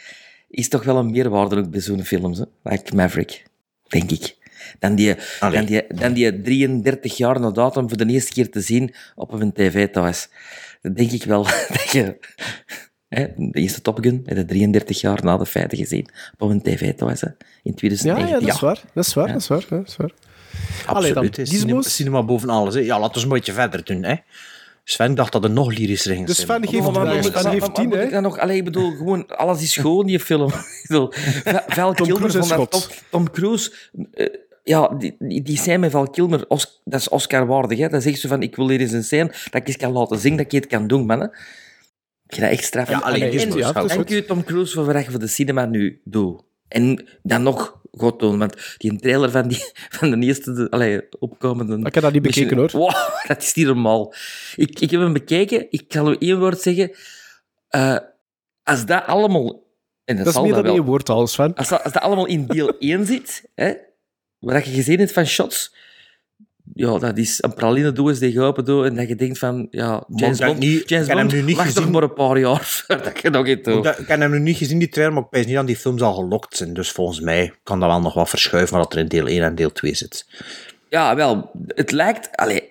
is 0.49 0.69
toch 0.69 0.85
wel 0.85 0.97
een 0.97 1.11
meerwaarde 1.11 1.57
ook 1.57 1.71
bij 1.71 1.81
zo'n 1.81 2.05
films, 2.05 2.39
hè? 2.39 2.45
like 2.63 2.95
Maverick, 2.95 3.45
denk 3.89 4.11
ik. 4.11 4.37
Dan 4.79 4.95
die, 4.95 5.15
Allee. 5.41 5.57
dan, 5.57 5.67
die, 5.67 5.83
dan 5.95 6.13
die 6.13 6.41
33 6.43 7.17
jaar 7.17 7.41
na 7.41 7.51
datum 7.51 7.89
voor 7.89 7.99
de 7.99 8.07
eerste 8.07 8.33
keer 8.33 8.51
te 8.51 8.61
zien 8.61 8.95
op 9.15 9.33
een 9.33 9.53
tv 9.53 9.89
thuis. 9.89 10.29
Dan 10.83 10.93
denk 10.95 11.11
ik 11.11 11.25
wel 11.25 11.43
dat 11.69 11.89
je... 11.93 12.19
Hè, 13.09 13.27
de 13.37 13.61
eerste 13.61 13.81
Top 13.81 13.99
Gun 14.01 14.23
heb 14.25 14.37
je 14.37 14.45
33 14.45 15.01
jaar 15.01 15.25
na 15.25 15.37
de 15.37 15.47
feiten 15.47 15.79
gezien 15.79 16.09
op 16.39 16.51
een 16.51 16.63
tv 16.63 16.95
thuis, 16.95 17.21
hè, 17.21 17.27
in 17.29 17.35
Ja, 17.63 17.75
2019. 17.75 18.35
ja, 18.35 18.41
dat 18.47 18.55
is 18.55 18.61
waar. 18.61 18.81
Dat 18.95 19.07
is 19.07 19.15
waar, 19.15 19.27
Ja. 19.27 19.33
dat 19.33 19.43
is 19.43 19.49
waar. 19.49 19.65
Dat 19.69 19.89
is 19.89 19.97
waar. 19.97 20.11
Allee, 20.87 21.13
dan, 21.13 21.27
Absoluut. 21.27 21.49
Cinema, 21.49 21.83
cinema 21.83 22.23
boven 22.23 22.49
alles. 22.49 22.75
Hè. 22.75 22.81
Ja, 22.81 22.99
laten 22.99 23.09
we 23.09 23.15
eens 23.15 23.23
een 23.23 23.29
beetje 23.29 23.53
verder 23.53 23.85
doen. 23.85 24.03
Hè. 24.03 24.15
Sven 24.89 25.15
dacht 25.15 25.33
dat 25.33 25.45
er 25.45 25.51
nog 25.51 25.73
lyrischer 25.79 26.13
ging 26.15 26.27
Dus 26.27 26.37
zijn. 26.37 26.47
Sven 26.47 26.69
geeft, 26.69 26.83
Maar- 26.83 26.93
maar- 26.93 27.05
maar, 27.05 27.15
maar- 27.15 27.41
Sven 27.41 27.51
heeft 27.51 27.75
tien, 27.75 27.91
hè. 27.91 28.03
ik 28.05 28.11
dan 28.11 28.23
nog, 28.23 28.39
allee, 28.39 28.57
ik 28.57 28.65
bedoel, 28.65 28.91
gewoon, 28.97 29.27
alles 29.37 29.63
is 29.63 29.73
schoon, 29.73 30.07
die 30.07 30.21
film. 30.21 30.53
Ik 30.53 31.13
Val 31.67 31.93
Kilmer 31.93 32.17
Cruise 32.17 32.39
is 32.39 32.49
vond 32.53 32.71
dat. 32.73 33.03
Tom 33.11 33.31
Cruise, 33.31 33.73
eh, 34.13 34.27
ja, 34.63 34.89
die, 34.99 35.17
die, 35.19 35.43
die 35.43 35.57
scène 35.57 35.79
met 35.79 35.91
Val 35.91 36.11
Kilmer, 36.11 36.45
Os- 36.49 36.81
dat 36.85 37.01
is 37.01 37.09
Oscar-waardig. 37.09 37.79
Hè? 37.79 37.89
Dat 37.89 38.03
zegt 38.03 38.21
zo 38.21 38.29
van, 38.29 38.43
ik 38.43 38.57
wil 38.57 38.69
hier 38.69 38.81
eens 38.81 38.93
een 38.93 39.05
scène 39.05 39.27
dat 39.27 39.55
ik 39.61 39.67
eens 39.67 39.77
kan 39.77 39.93
laten 39.93 40.19
zien 40.19 40.37
dat 40.37 40.53
je 40.53 40.59
het 40.59 40.67
kan 40.67 40.87
doen, 40.87 41.07
man. 41.07 41.21
Hè? 41.21 41.27
Ik 41.27 41.33
vind 42.35 42.41
dat 42.41 42.51
echt 42.51 42.65
straf. 42.65 42.89
Ja, 42.89 42.99
alleen 42.99 43.23
En- 43.23 43.31
Gizmo 43.33 43.53
en- 43.53 43.59
is 43.59 43.67
goed. 43.67 43.89
Dank 43.89 44.11
u, 44.11 44.25
Tom 44.25 44.45
Cruise, 44.45 44.75
voor 44.75 44.93
wat 44.93 45.05
je 45.05 45.11
voor 45.11 45.21
de 45.21 45.27
cinema 45.27 45.65
nu 45.67 46.01
doet. 46.05 46.43
En 46.69 47.09
dan 47.23 47.43
nog 47.43 47.81
goed 47.93 48.19
doen, 48.19 48.39
want 48.39 48.75
die 48.79 48.97
trailer 48.97 49.31
van, 49.31 49.49
die, 49.49 49.65
van 49.99 50.11
de 50.11 50.27
eerste 50.27 50.53
de, 50.53 50.71
allee, 50.71 51.01
opkomende... 51.19 51.79
Ik 51.87 51.95
heb 51.95 52.03
dat 52.03 52.13
niet 52.13 52.23
bekeken, 52.23 52.57
hoor. 52.57 52.71
Wow, 52.73 52.95
dat 53.29 53.43
is 53.43 53.55
niet 53.55 53.67
normaal. 53.67 54.15
Ik, 54.57 54.81
ik 54.81 54.91
heb 54.91 55.01
hem 55.01 55.13
bekeken, 55.13 55.67
ik 55.71 55.89
kan 55.89 56.09
u 56.09 56.17
één 56.19 56.39
woord 56.39 56.61
zeggen. 56.61 56.91
Eh, 57.69 57.99
als 58.63 58.87
dat 58.87 59.07
allemaal... 59.07 59.65
En 60.05 60.17
dat, 60.17 60.25
Dat 60.25 60.27
is 60.27 60.33
zal 60.33 60.43
meer 60.43 60.53
dat 60.53 60.63
dan 60.63 60.73
wel. 60.73 60.81
één 60.83 60.91
woord 60.91 61.09
al, 61.09 61.27
Sven. 61.27 61.55
Als 61.55 61.69
dat, 61.69 61.85
als 61.85 61.93
dat 61.93 62.03
allemaal 62.03 62.27
in 62.27 62.47
deel 62.47 62.79
1 62.79 63.07
zit, 63.07 63.51
hè, 63.55 63.73
wat 64.39 64.65
je 64.65 64.71
gezien 64.71 64.99
hebt 64.99 65.13
van 65.13 65.27
shots, 65.27 65.75
ja, 66.77 66.99
dat 66.99 67.19
is 67.19 67.43
een 67.43 67.55
praline 67.55 67.93
eens 68.09 68.19
die 68.19 68.33
je 68.33 68.41
open 68.41 68.65
doet 68.65 68.85
en 68.85 68.95
dat 68.95 69.09
je 69.09 69.17
denkt 69.17 69.39
van, 69.39 69.67
ja, 69.71 70.05
James 70.15 70.39
Bond, 70.39 70.59
niet- 70.59 70.89
James 70.89 71.07
hem 71.07 71.27
nu 71.27 71.43
niet 71.43 71.59
gezien. 71.59 71.91
maar 71.91 72.03
een 72.03 72.13
paar 72.13 72.39
jaar 72.39 72.65
voordat 72.87 73.21
je 73.21 73.31
nog 73.31 73.45
doet. 73.47 73.67
Ik 73.67 73.83
dat- 73.83 73.97
heb 73.97 74.21
hem 74.21 74.31
nu 74.31 74.39
niet 74.39 74.57
gezien, 74.57 74.79
die 74.79 74.89
trailer, 74.89 75.15
maar 75.15 75.23
ik 75.23 75.29
weet 75.31 75.47
niet 75.47 75.55
dat 75.55 75.67
die 75.67 75.77
films 75.77 76.03
al 76.03 76.15
gelokt 76.15 76.57
zijn. 76.57 76.75
Dus 76.75 76.91
volgens 76.91 77.21
mij 77.21 77.53
kan 77.63 77.81
dat 77.81 77.89
wel 77.89 78.01
nog 78.01 78.15
wat 78.15 78.29
verschuiven 78.29 78.77
wat 78.79 78.93
er 78.93 78.99
in 78.99 79.07
deel 79.09 79.27
1 79.27 79.43
en 79.43 79.55
deel 79.55 79.73
2 79.73 79.95
zit. 79.95 80.27
Ja, 80.89 81.15
wel, 81.17 81.51
het 81.67 81.91
lijkt... 81.91 82.37
Allee, 82.37 82.63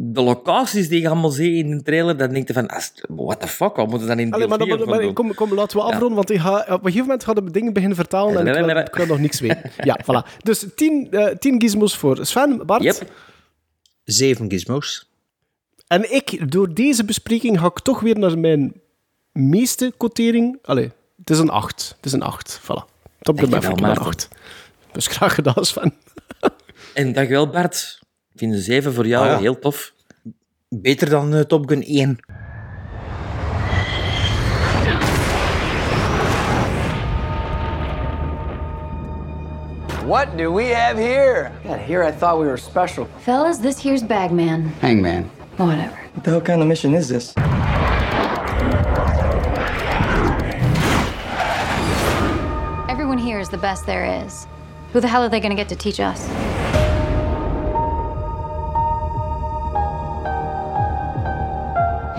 de 0.00 0.20
locaties 0.22 0.88
die 0.88 1.00
je 1.00 1.06
allemaal 1.08 1.30
ziet 1.30 1.64
in 1.64 1.70
de 1.70 1.82
trailer, 1.82 2.16
dan 2.16 2.32
denk 2.32 2.46
je 2.46 2.52
van, 2.52 2.70
what 3.08 3.40
the 3.40 3.46
fuck, 3.48 3.76
wat 3.76 3.88
moeten 3.88 4.08
we 4.08 4.14
dan 4.14 4.18
in 4.18 4.30
deel 4.30 4.34
Allee, 4.34 4.48
maar, 4.48 4.58
4 4.58 4.68
dan- 4.68 4.78
van 4.78 4.88
maar 4.88 5.00
doen? 5.00 5.12
kom, 5.14 5.34
kom, 5.34 5.54
laten 5.54 5.76
we 5.76 5.82
afronden, 5.82 6.14
want 6.14 6.30
ik 6.30 6.40
ga, 6.40 6.58
op 6.60 6.68
een 6.68 6.78
gegeven 6.78 7.00
moment 7.00 7.24
gaan 7.24 7.34
we 7.34 7.50
dingen 7.50 7.72
beginnen 7.72 7.96
vertalen 7.96 8.46
en 8.46 8.58
ik 8.58 8.64
wil, 8.64 8.76
ik 8.76 8.94
wil 8.94 9.06
nog 9.06 9.18
niks 9.18 9.40
weten. 9.40 9.70
Ja, 9.84 9.98
voilà. 10.02 10.38
Dus 10.42 10.66
tien, 10.74 11.10
eh, 11.10 11.36
tien 11.36 11.60
gizmos 11.60 11.96
voor 11.96 12.26
Sven, 12.26 12.66
Bart. 12.66 12.82
Yep. 12.82 13.10
Zeven 14.04 14.50
gizmos. 14.50 15.08
En 15.86 16.14
ik, 16.14 16.52
door 16.52 16.74
deze 16.74 17.04
bespreking, 17.04 17.58
ga 17.60 17.66
ik 17.66 17.80
toch 17.80 18.00
weer 18.00 18.18
naar 18.18 18.38
mijn 18.38 18.80
meeste 19.32 19.92
quotering. 19.96 20.58
Allee, 20.62 20.90
het 21.18 21.30
is 21.30 21.38
een 21.38 21.50
8. 21.50 21.92
Het 21.96 22.06
is 22.06 22.12
een 22.12 22.22
8. 22.22 22.60
Voilà. 22.62 22.66
Top 23.20 23.36
Dankjewel, 23.36 23.60
Maverick, 23.60 23.98
een. 23.98 24.06
8. 24.06 24.28
Dus 24.92 25.06
graag 25.06 25.34
gedaan, 25.34 25.64
Sven. 25.64 25.94
En 26.94 27.12
dankjewel 27.12 27.48
Bart. 27.48 27.98
Ik 28.38 28.44
vind 28.44 28.56
de 28.56 28.62
7 28.62 28.92
voor 28.94 29.06
jou 29.06 29.24
Ah, 29.26 29.30
ja. 29.32 29.38
heel 29.38 29.58
tof. 29.58 29.94
Beter 30.68 31.08
dan 31.08 31.34
eh, 31.34 31.40
Top 31.40 31.68
Gun 31.68 31.82
1. 31.82 32.18
What 40.04 40.36
do 40.38 40.50
we 40.50 40.68
have 40.68 40.96
here? 40.96 41.52
God, 41.64 41.80
here 41.80 42.02
I 42.02 42.10
thought 42.10 42.38
we 42.38 42.46
were 42.46 42.56
special. 42.56 43.04
Fellas, 43.20 43.58
this 43.58 43.78
here's 43.78 44.02
Bagman. 44.02 44.68
Hangman. 44.80 45.24
Whatever. 45.56 45.98
What 46.14 46.24
the 46.24 46.30
hell 46.30 46.40
kind 46.40 46.62
of 46.62 46.68
mission 46.68 46.94
is 46.94 47.08
this? 47.08 47.34
Everyone 52.88 53.18
here 53.18 53.38
is 53.38 53.48
the 53.48 53.58
best 53.58 53.86
there 53.86 54.04
is. 54.24 54.46
Who 54.92 55.00
the 55.00 55.08
hell 55.08 55.22
are 55.22 55.28
they 55.28 55.40
gonna 55.40 55.54
get 55.54 55.68
to 55.68 55.76
teach 55.76 56.00
us? 56.00 56.26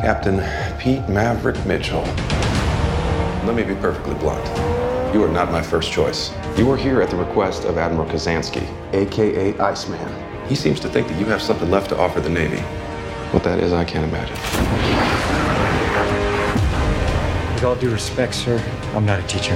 Captain 0.02 0.40
Pete 0.80 1.08
Maverick 1.10 1.66
Mitchell. 1.66 2.04
Let 3.46 3.54
me 3.54 3.64
be 3.64 3.76
perfectly 3.76 4.14
blunt. 4.16 4.48
You 5.14 5.22
are 5.26 5.30
not 5.30 5.52
my 5.52 5.62
first 5.62 5.92
choice. 5.92 6.32
You 6.58 6.72
are 6.72 6.78
here 6.78 7.02
at 7.02 7.10
the 7.10 7.18
request 7.18 7.66
of 7.66 7.78
Admiral 7.78 8.08
Kazansky, 8.08 8.66
aka 8.94 9.60
Iceman. 9.60 10.48
He 10.48 10.56
seems 10.56 10.80
to 10.80 10.90
think 10.90 11.10
that 11.10 11.20
you 11.20 11.26
have 11.26 11.42
something 11.42 11.70
left 11.70 11.90
to 11.90 11.98
offer 11.98 12.22
the 12.22 12.30
Navy. 12.30 12.62
What 13.32 13.44
that 13.44 13.60
is, 13.60 13.74
I 13.74 13.84
can't 13.84 14.06
imagine. 14.06 14.36
With 17.56 17.64
all 17.66 17.76
due 17.76 17.92
respect, 17.92 18.36
sir, 18.36 18.58
I'm 18.96 19.06
not 19.06 19.20
a 19.20 19.24
teacher. 19.24 19.56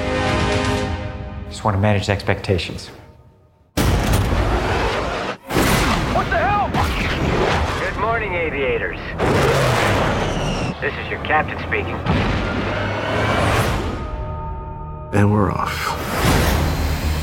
Just 1.47 1.63
want 1.63 1.75
to 1.77 1.81
manage 1.81 2.09
expectations. 2.09 2.87
What 6.13 6.25
the 6.29 6.37
hell? 6.37 6.69
Good 7.79 7.97
morning, 8.01 8.33
aviators. 8.33 8.99
This 10.83 10.93
is 10.95 11.09
your 11.09 11.23
captain 11.23 11.57
speaking. 11.59 11.95
And 15.13 15.31
we're 15.31 15.49
off. 15.49 15.77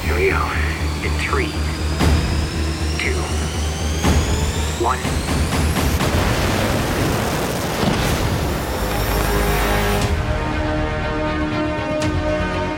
Here 0.02 0.14
we 0.14 0.30
go. 0.30 0.40
In 1.04 1.12
three, 1.20 1.52
two, 2.96 3.12
one. 4.82 4.98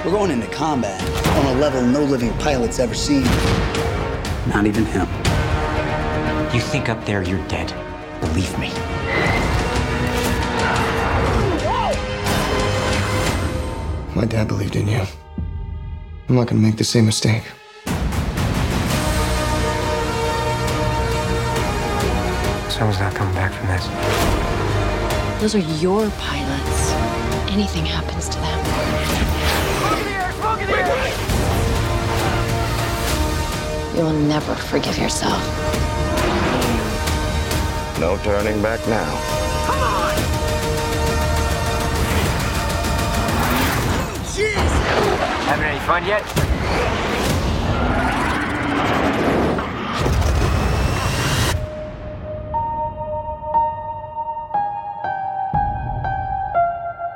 We're 0.05 0.11
going 0.11 0.33
into 0.33 0.49
combat 0.49 1.01
on 1.37 1.47
a 1.47 1.61
level 1.61 1.80
no 1.83 2.03
living 2.03 2.37
pilot's 2.39 2.80
ever 2.80 2.95
seen. 2.95 3.22
Not 4.49 4.66
even 4.66 4.85
him. 4.85 5.07
You 6.53 6.61
think 6.61 6.89
up 6.89 7.07
there 7.07 7.22
you're 7.22 7.47
dead. 7.47 7.72
Believe 8.20 8.59
me. 8.59 8.72
My 14.15 14.27
dad 14.27 14.47
believed 14.47 14.77
in 14.77 14.89
you. 14.89 15.03
I'm 16.29 16.35
not 16.35 16.47
gonna 16.47 16.61
make 16.61 16.77
the 16.77 16.85
same 16.85 17.07
mistake. 17.07 17.45
Someone's 22.69 23.01
not 23.01 23.15
coming 23.15 23.35
back 23.35 23.53
from 23.53 23.69
this. 23.69 23.87
Those 25.41 25.55
are 25.55 25.67
your 25.81 26.11
pilots. 26.19 26.93
Anything 27.51 27.87
happens 27.87 28.29
to 28.29 28.39
them. 28.39 28.59
You'll 33.97 34.13
never 34.13 34.55
forgive 34.55 34.99
yourself. 34.99 35.43
No 37.99 38.19
turning 38.25 38.61
back 38.63 38.87
now. 38.89 39.41
Having 45.53 45.70
any 45.70 45.80
fun 45.80 46.05
yet? 46.05 46.22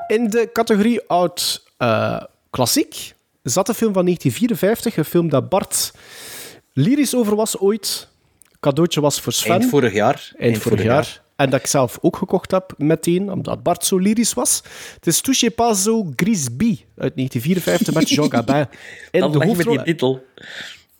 In 0.07 0.31
de 0.31 0.51
categorie 0.53 1.01
oud 1.07 1.63
eh, 1.77 2.23
klassiek 2.51 3.15
zat 3.43 3.67
de 3.67 3.75
film 3.75 3.93
van 3.93 4.05
1954, 4.05 4.97
een 4.97 5.05
film 5.05 5.29
dat 5.29 5.49
Bart 5.49 5.93
lyrisch 6.73 7.15
over 7.15 7.37
was 7.37 7.59
ooit. 7.59 8.09
Cadeautje 8.61 9.01
was 9.01 9.21
voor 9.21 9.33
Sven. 9.33 9.51
Eind 9.53 9.71
vorig 9.71 9.93
jaar. 9.93 10.33
Eind 10.39 10.59
vorig 10.59 10.83
jaar. 10.83 11.21
En 11.37 11.51
dat 11.51 11.61
ik 11.61 11.67
zelf 11.67 11.99
ook 12.01 12.17
gekocht 12.17 12.51
heb 12.51 12.75
meteen, 12.77 13.33
omdat 13.33 13.63
Bart 13.63 13.85
zo 13.85 13.99
lyrisch 13.99 14.35
was. 14.35 14.63
Het 14.95 15.07
is 15.07 15.21
Touche 15.21 15.51
pas 15.51 15.83
zo 15.83 16.13
Grisby 16.17 16.79
uit 16.97 17.17
1954 17.17 17.95
met 17.95 18.09
Jean 18.09 18.31
Gabin. 18.31 18.67
In 19.11 19.21
Dan 19.21 19.33
de 19.33 19.39
leg 19.39 19.49
je 19.49 19.57
met 19.57 19.67
hoofdrol. 19.67 19.75
die 19.75 19.85
titel. 19.85 20.25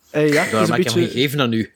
Eh, 0.09 0.33
ja, 0.33 0.43
is 0.43 0.51
Daarom 0.51 0.69
een 0.69 0.75
heb 0.75 0.85
ik 0.85 0.85
hem 0.85 1.01
beetje... 1.01 1.09
gegeven 1.11 1.41
aan 1.41 1.53
u. 1.53 1.69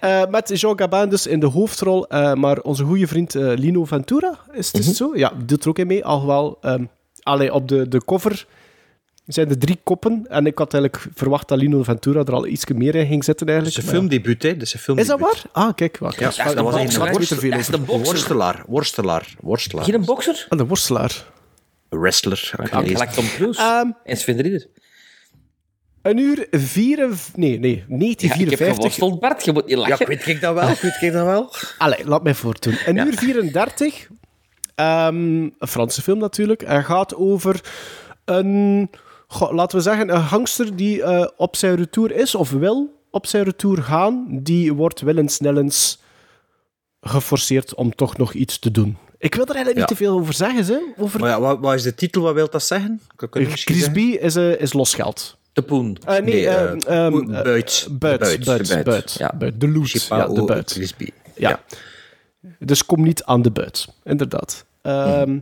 Eh, 0.00 0.26
met 0.26 0.60
Jean 0.60 0.78
Gabin 0.78 1.08
dus 1.08 1.26
in 1.26 1.40
de 1.40 1.46
hoofdrol, 1.46 2.06
eh, 2.08 2.34
maar 2.34 2.60
onze 2.60 2.84
goede 2.84 3.06
vriend 3.06 3.34
eh, 3.34 3.52
Lino 3.56 3.84
Ventura, 3.84 4.38
is 4.52 4.72
het 4.72 4.96
zo? 4.96 5.16
Ja, 5.16 5.28
die 5.36 5.44
doet 5.44 5.62
er 5.62 5.68
ook 5.68 5.78
in 5.78 5.86
mee. 5.86 6.04
Alhoewel, 6.04 6.58
ehm 6.60 6.84
allee, 7.22 7.54
op 7.54 7.68
de, 7.68 7.88
de 7.88 8.04
cover 8.04 8.46
zijn 9.26 9.48
er 9.48 9.58
drie 9.58 9.80
koppen. 9.84 10.26
En 10.28 10.46
ik 10.46 10.58
had 10.58 10.74
eigenlijk 10.74 11.12
verwacht 11.14 11.48
dat 11.48 11.58
Lino 11.58 11.82
Ventura 11.82 12.20
er 12.24 12.32
al 12.32 12.46
iets 12.46 12.64
meer 12.66 12.94
in 12.94 13.06
ging 13.06 13.24
zitten 13.24 13.46
eigenlijk. 13.46 13.76
is 13.76 13.82
een 13.84 13.92
maar 13.92 14.02
ja. 14.02 14.08
filmdebuut, 14.08 14.42
hè. 14.42 14.56
Dat 14.56 14.62
is, 14.62 14.86
een 14.86 14.96
Is 14.96 15.06
dat 15.06 15.20
waar? 15.20 15.42
Ah, 15.52 15.74
kijk. 15.74 15.98
Wacht, 15.98 16.18
Ja, 16.18 16.24
wacht, 16.24 16.36
dat 16.56 16.64
was 16.64 16.74
een 16.74 17.02
over. 17.02 17.40
de 17.70 17.78
bokser. 17.78 18.04
Worstelaar, 18.04 18.64
worstelaar, 18.66 19.34
worstelaar. 19.40 19.84
Geen 19.84 19.94
een 19.94 20.04
bokser? 20.04 20.46
Ah, 20.48 20.58
de 20.58 20.66
worstelaar. 20.66 21.32
Wrestler. 22.00 22.50
ik 22.52 22.60
Ja, 22.60 22.66
gelezen. 22.66 22.96
gelijk 22.96 23.10
Tom 23.10 23.26
Cruise. 23.26 23.60
Ehm, 23.60 23.90
en 24.04 24.16
Sven 24.16 24.36
de 24.36 24.42
Ridder. 24.42 24.66
Een 26.02 26.18
uur 26.18 26.46
vier... 26.50 27.08
Nee, 27.34 27.58
nee, 27.58 27.70
Ja, 27.70 27.76
ik 27.76 27.78
heb 27.78 27.88
1954. 27.88 28.76
geworsteld, 28.76 29.20
Bart. 29.20 29.44
Je 29.44 29.52
moet 29.52 29.66
niet 29.66 29.76
lachen. 29.76 29.96
Ja, 29.98 30.06
weet 30.06 30.26
ik 30.26 30.40
dat 30.40 30.54
wel. 30.54 30.66
Weet 30.68 30.96
ik 31.00 31.12
dat 31.12 31.24
wel. 31.24 31.52
Allee, 31.78 32.06
laat 32.06 32.22
mij 32.22 32.34
voortdoen. 32.34 32.76
Een 32.86 32.96
uur 32.96 33.14
34. 33.14 34.08
Ehm, 34.74 35.14
een 35.42 35.54
Franse 35.68 36.02
film 36.02 36.18
natuurlijk. 36.18 36.66
Hij 36.66 36.82
gaat 36.82 37.14
over 37.14 37.60
een... 38.24 38.90
goh, 39.34 39.52
laten 39.52 39.76
we 39.76 39.82
zeggen, 39.82 40.14
een 40.14 40.22
gangster 40.22 40.76
die 40.76 41.02
eh, 41.02 41.26
op 41.36 41.56
zijn 41.56 41.76
retour 41.76 42.12
is, 42.12 42.34
of 42.34 42.50
wil 42.50 43.02
op 43.10 43.26
zijn 43.26 43.44
retour 43.44 43.82
gaan. 43.82 44.26
Die 44.42 44.72
wordt 44.72 45.00
willens 45.00 45.40
nellens 45.40 45.98
geforceerd 47.00 47.74
om 47.74 47.94
toch 47.94 48.16
nog 48.16 48.32
iets 48.32 48.58
te 48.58 48.70
doen. 48.70 48.96
Ik 49.18 49.34
wil 49.34 49.46
er 49.46 49.54
eigenlijk 49.54 49.78
niet 49.78 49.98
te 49.98 50.04
veel 50.04 50.18
over 50.18 50.34
zeggen. 50.34 50.64
Hè? 50.64 51.02
Over... 51.02 51.20
Maar 51.20 51.28
ja, 51.28 51.40
wat, 51.40 51.58
wat 51.60 51.74
is 51.74 51.82
de 51.82 51.94
titel? 51.94 52.22
Wat 52.22 52.34
wil 52.34 52.50
dat 52.50 52.62
zeggen? 52.62 53.00
Crisby 53.64 54.00
is, 54.00 54.36
eh, 54.36 54.60
is 54.60 54.72
losgeld. 54.72 55.36
De 55.52 55.62
poen. 55.62 55.98
Eh, 56.04 56.12
nee, 56.12 56.22
Nee, 56.22 56.48
oeh, 57.12 57.38
eh, 57.38 57.42
buit. 57.42 57.86
buit, 57.90 58.18
Buit. 58.18 58.44
buit, 58.44 58.66
De 58.66 58.74
buit. 58.74 58.84
buit. 58.84 59.14
Ja. 59.18 59.34
Buit. 59.38 59.60
De 59.60 59.68
loot, 59.68 59.90
ja, 60.08 60.26
de 60.28 60.44
buit. 60.44 60.72
Crispy. 60.72 61.08
Ja. 61.36 61.62
Dus 62.58 62.86
kom 62.86 63.02
niet 63.02 63.24
aan 63.24 63.42
de 63.42 63.50
buit, 63.50 63.88
inderdaad. 64.02 64.64
Ehm 64.82 65.38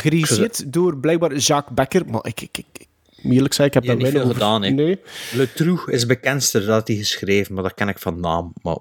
geregisseerd 0.00 0.72
door 0.72 0.96
blijkbaar 0.96 1.36
Jacques 1.36 1.74
Becker. 1.74 2.06
Maar 2.06 2.26
ik, 2.26 2.40
ik, 2.40 2.58
ik, 2.58 2.86
eerlijk 3.22 3.54
zijn, 3.54 3.68
ik 3.68 3.74
heb 3.74 3.84
daar 3.84 3.96
weinig 3.96 4.20
veel 4.20 4.30
over... 4.30 4.42
gedaan, 4.42 4.62
hè. 4.62 4.70
Nee. 4.70 5.00
Le 5.32 5.52
Trou 5.52 5.92
is 5.92 6.06
bekendster, 6.06 6.60
dat 6.60 6.70
had 6.70 6.88
hij 6.88 6.96
geschreven, 6.96 7.54
maar 7.54 7.62
dat 7.62 7.74
ken 7.74 7.88
ik 7.88 7.98
van 7.98 8.20
naam. 8.20 8.52
Maar, 8.62 8.78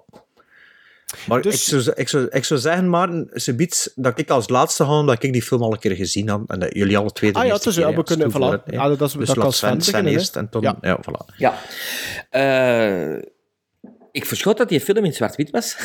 maar 1.27 1.41
Dus- 1.41 1.73
ik, 1.73 1.81
zou, 1.81 1.95
ik, 1.95 2.09
zou, 2.09 2.27
ik 2.29 2.43
zou 2.43 2.59
zeggen, 2.59 2.89
Maarten, 2.89 3.29
dat 3.95 4.19
ik 4.19 4.29
als 4.29 4.49
laatste 4.49 4.85
ga, 4.85 5.03
dat 5.03 5.23
ik 5.23 5.33
die 5.33 5.43
film 5.43 5.61
al 5.61 5.71
een 5.71 5.79
keer 5.79 5.95
gezien 5.95 6.29
had 6.29 6.41
en 6.47 6.59
dat 6.59 6.73
jullie 6.73 6.97
alle 6.97 7.11
twee 7.11 7.31
de 7.31 7.39
Ah 7.39 7.45
ja, 7.45 7.51
eerste 7.51 7.67
dus 7.67 7.77
ja, 7.77 7.81
keer, 7.85 7.91
we 7.91 7.99
hè, 7.99 8.03
kunnen... 8.03 8.31
als 8.43 8.61
Voilà. 8.61 8.73
Ja, 8.73 8.87
dat, 8.87 9.01
is, 9.01 9.13
Dus 9.13 9.27
dat 9.27 9.37
kan 9.37 9.53
laat 9.61 9.83
Sven 9.83 10.07
eerst 10.07 10.35
en 10.35 10.47
dan... 10.49 10.61
Ja. 10.61 10.77
Ja, 10.81 10.99
voilà. 10.99 11.35
Ja. 11.37 11.59
Eh, 12.29 13.21
ik 14.11 14.25
verschoot 14.25 14.57
dat 14.57 14.69
die 14.69 14.79
film 14.79 15.05
in 15.05 15.13
zwart-wit 15.13 15.49
was. 15.49 15.77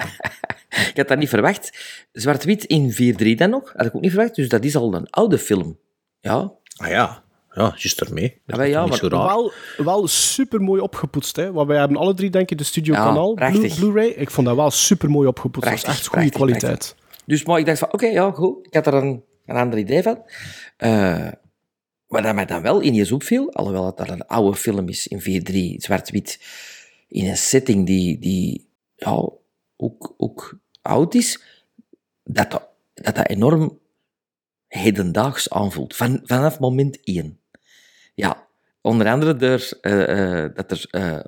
ik 0.90 0.92
had 0.94 1.08
dat 1.08 1.18
niet 1.18 1.28
verwacht. 1.28 1.78
Zwart-wit 2.12 2.64
in 2.64 2.92
4-3 2.92 3.34
dan 3.36 3.50
nog. 3.50 3.72
Had 3.76 3.86
ik 3.86 3.94
ook 3.94 4.00
niet 4.02 4.12
verwacht. 4.12 4.34
Dus 4.34 4.48
dat 4.48 4.64
is 4.64 4.76
al 4.76 4.94
een 4.94 5.10
oude 5.10 5.38
film. 5.38 5.78
Ja. 6.20 6.52
Ah 6.76 6.88
ja, 6.88 7.22
ja, 7.50 7.62
juist 7.76 8.00
ermee. 8.00 8.40
Dat 8.46 8.58
Ja, 8.58 8.64
is 8.64 8.70
ja, 8.70 8.80
niet 8.80 8.88
maar 8.90 8.98
zo 8.98 9.08
raar. 9.08 9.26
Wel, 9.26 9.52
wel 9.76 10.06
super 10.06 10.60
mooi 10.60 10.80
opgepoetst. 10.80 11.36
Hè? 11.36 11.52
Want 11.52 11.68
wij 11.68 11.78
hebben 11.78 11.96
alle 11.96 12.14
drie, 12.14 12.30
denk 12.30 12.50
ik, 12.50 12.58
de 12.58 12.64
Studio 12.64 12.94
Ja, 12.94 13.04
Kanaal 13.04 13.34
Blu-. 13.34 13.74
Blu-ray. 13.74 14.06
ik 14.08 14.30
vond 14.30 14.46
dat 14.46 14.56
wel 14.56 14.70
super 14.70 15.10
mooi 15.10 15.28
opgepoetst. 15.28 15.70
Dat 15.70 15.80
was 15.80 15.90
echt 15.96 16.06
goede 16.06 16.28
prachtig, 16.30 16.58
kwaliteit. 16.58 16.94
Dus 17.26 17.44
maar 17.44 17.58
ik 17.58 17.66
dacht 17.66 17.78
van, 17.78 17.92
oké, 17.92 18.06
ja, 18.06 18.30
goed. 18.30 18.66
Ik 18.66 18.74
had 18.74 18.86
er 18.86 18.94
een, 18.94 19.24
een 19.46 19.56
ander 19.56 19.78
idee 19.78 20.02
van. 20.02 20.22
Eh 20.76 21.28
wat 22.06 22.22
dat 22.22 22.34
mij 22.34 22.46
dan 22.46 22.62
wel 22.62 22.82
ineens 22.82 23.12
opviel, 23.12 23.52
alhoewel 23.52 23.86
het 23.86 23.96
dat 23.96 24.08
een 24.08 24.26
oude 24.26 24.56
film 24.56 24.88
is 24.88 25.06
in 25.06 25.42
4-3, 25.80 25.82
zwart-wit, 25.82 26.40
in 27.08 27.28
een 27.28 27.36
setting 27.36 27.86
die, 27.86 28.18
die 28.18 28.68
ja, 28.94 29.28
ook, 29.76 30.14
ook 30.16 30.58
oud 30.82 31.14
is, 31.14 31.42
dat 32.24 32.50
dat, 32.50 32.68
dat, 32.94 33.14
dat 33.14 33.28
enorm 33.28 33.78
hedendaags 34.68 35.50
aanvoelt. 35.50 35.96
Van, 35.96 36.20
vanaf 36.24 36.58
moment 36.58 37.00
één. 37.04 37.40
Ja, 38.14 38.48
onder 38.80 39.06
andere 39.06 39.36
door, 39.36 39.78
eh, 39.80 40.42
eh, 40.44 40.54
dat 40.54 40.70
er 40.70 40.86
eh, 40.90 41.24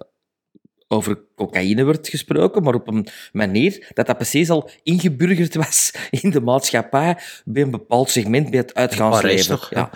over 0.89 1.19
cocaïne 1.37 1.85
wordt 1.85 2.09
gesproken, 2.09 2.63
maar 2.63 2.75
op 2.75 2.89
een 2.89 3.07
manier 3.33 3.91
dat 3.95 4.07
dat 4.07 4.17
precies 4.17 4.51
al 4.51 4.71
ingeburgerd 4.83 5.55
was 5.55 5.93
in 6.23 6.31
de 6.31 6.41
maatschappij 6.41 7.19
bij 7.45 7.63
een 7.63 7.71
bepaald 7.71 8.11
segment 8.11 8.51
bij 8.51 8.59
het 8.59 8.75
uitgaansleven. 8.75 9.59
Ja. 9.71 9.89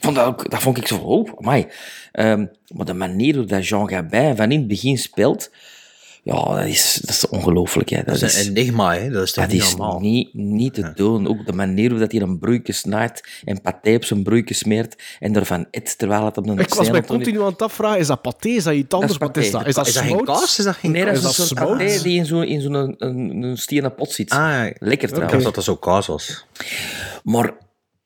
Vond 0.00 0.16
dat, 0.16 0.26
ook, 0.26 0.50
dat 0.50 0.62
vond 0.62 0.78
ik 0.78 0.86
zo 0.86 0.96
oh, 0.96 1.30
amai. 1.38 1.66
Ehm, 2.14 2.46
maar 2.74 2.86
de 2.86 2.94
manier 2.94 3.36
hoe 3.36 3.44
dat 3.44 3.68
Jean 3.68 3.88
Gabin 3.88 4.36
van 4.36 4.50
in 4.52 4.58
het 4.58 4.68
begin 4.68 4.98
speelt, 4.98 5.50
ja, 6.22 6.44
dat 6.44 6.64
is, 6.66 6.98
dat 7.00 7.10
is 7.10 7.28
ongelooflijk. 7.28 7.88
hè. 7.88 8.02
Dat 8.02 8.22
is 8.22 8.46
een 8.46 8.56
enigma, 8.56 8.94
hè. 8.94 9.10
Dat 9.10 9.22
is 9.22 9.32
toch 9.32 9.44
dat 9.44 9.52
niet 9.52 9.62
is 9.62 9.76
normaal. 9.76 10.00
niet, 10.00 10.34
niet 10.34 10.74
te 10.74 10.92
doen. 10.94 11.28
Ook 11.28 11.46
de 11.46 11.52
manier 11.52 11.90
hoe 11.90 11.98
dat 11.98 12.12
hij 12.12 12.20
een 12.20 12.38
broeikje 12.38 12.72
snijdt 12.72 13.28
en 13.44 13.60
paté 13.60 13.94
op 13.94 14.04
zijn 14.04 14.22
broeikje 14.22 14.54
smeert 14.54 15.02
en 15.20 15.36
ervan 15.36 15.66
eet 15.70 15.98
terwijl 15.98 16.24
het 16.24 16.36
op 16.36 16.46
een 16.48 16.58
Ik 16.58 16.74
was 16.74 16.90
mij 16.90 17.02
continu 17.04 17.40
aan 17.40 17.46
het 17.46 17.62
afvragen, 17.62 17.98
is 17.98 18.06
dat 18.06 18.22
paté? 18.22 18.48
Is 18.48 18.64
dat 18.64 18.74
iets 18.74 18.94
anders? 18.94 19.16
Wat 19.16 19.36
is 19.36 19.50
dat? 19.50 19.66
Is 19.66 19.74
dat 19.74 19.86
Is 19.86 19.94
dat 19.94 20.02
geen 20.02 20.24
kaas? 20.24 20.58
Is 20.58 20.64
dat 20.64 20.74
geen 20.76 20.90
Nee, 20.90 21.04
dat 21.04 21.14
is 21.16 21.24
een 21.24 21.32
soort 21.32 21.54
paté 21.54 22.02
die 22.02 22.16
in 22.18 22.26
zo'n 22.26 22.44
in 22.44 22.60
zo'n 22.60 22.74
een, 22.74 22.94
een, 22.98 23.42
een 23.42 23.58
stenen 23.58 23.94
pot 23.94 24.10
zit. 24.12 24.30
Ah, 24.30 24.66
Lekker 24.78 25.08
ik 25.08 25.14
trouwens. 25.14 25.30
dacht 25.32 25.44
dat 25.44 25.54
dat 25.54 25.64
zo 25.64 25.76
kaas 25.76 26.06
was. 26.06 26.46
Maar 27.22 27.52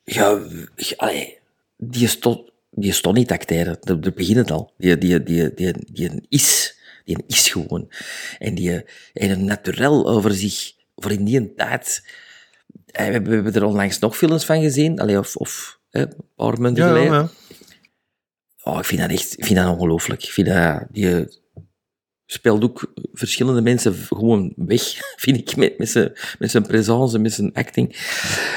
ja, 0.05 0.39
ja, 0.77 0.95
allee, 0.97 1.39
die 1.77 2.09
stond, 2.09 2.41
die 2.71 2.93
stond 2.93 3.17
niet 3.17 3.29
te 3.29 3.35
acteren. 3.35 3.77
Daar 3.81 3.99
begint 3.99 4.37
het 4.37 4.51
al. 4.51 4.73
Die, 4.79 4.99
die, 4.99 5.23
die, 5.23 5.55
die, 5.55 5.73
die 5.93 6.27
is. 6.29 6.77
Die 7.05 7.25
is 7.27 7.49
gewoon. 7.49 7.91
En 8.39 8.55
die 8.55 8.85
en 9.13 9.31
een 9.31 9.45
naturel 9.45 10.09
over 10.09 10.33
zich, 10.35 10.73
voor 10.97 11.13
in 11.13 11.25
die 11.25 11.55
tijd. 11.55 12.07
Eh, 12.87 13.07
We 13.07 13.13
hebben, 13.13 13.55
er 13.55 13.65
onlangs 13.65 13.99
nog 13.99 14.17
films 14.17 14.45
van 14.45 14.61
gezien. 14.61 15.01
Allee, 15.01 15.19
of, 15.19 15.37
of 15.37 15.81
eh, 15.91 16.03
een 16.03 16.15
paar 16.37 16.61
maanden 16.61 16.85
Ja, 16.85 16.89
geleden. 16.89 17.13
ja. 17.13 17.29
Oh, 18.63 18.79
ik 18.79 18.85
vind 18.85 19.01
dat 19.01 19.11
echt 19.11 19.39
ik 19.39 19.45
vind 19.45 19.59
dat 19.59 19.69
ongelooflijk. 19.69 20.23
Ik 20.25 20.31
vind 20.31 20.47
dat, 20.47 20.85
die 20.91 21.27
speelt 22.27 22.63
ook 22.63 22.93
verschillende 23.13 23.61
mensen 23.61 23.95
gewoon 23.95 24.53
weg, 24.57 24.83
vind 25.17 25.37
ik, 25.37 25.57
met, 25.57 25.79
met, 25.79 25.91
zijn, 25.91 26.13
met 26.39 26.51
zijn 26.51 26.67
presence, 26.67 27.19
met 27.19 27.33
zijn 27.33 27.53
acting. 27.53 27.97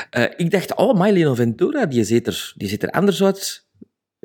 Eh, 0.10 0.24
ik 0.38 0.52
dacht, 0.52 0.76
oh, 0.76 1.00
Myleno 1.00 1.34
Ventura, 1.34 1.86
die 1.86 2.04
ziet, 2.04 2.28
er, 2.28 2.54
die 2.58 2.68
ziet 2.68 2.84
er 2.84 2.90
anders 2.90 3.24
uit 3.24 3.66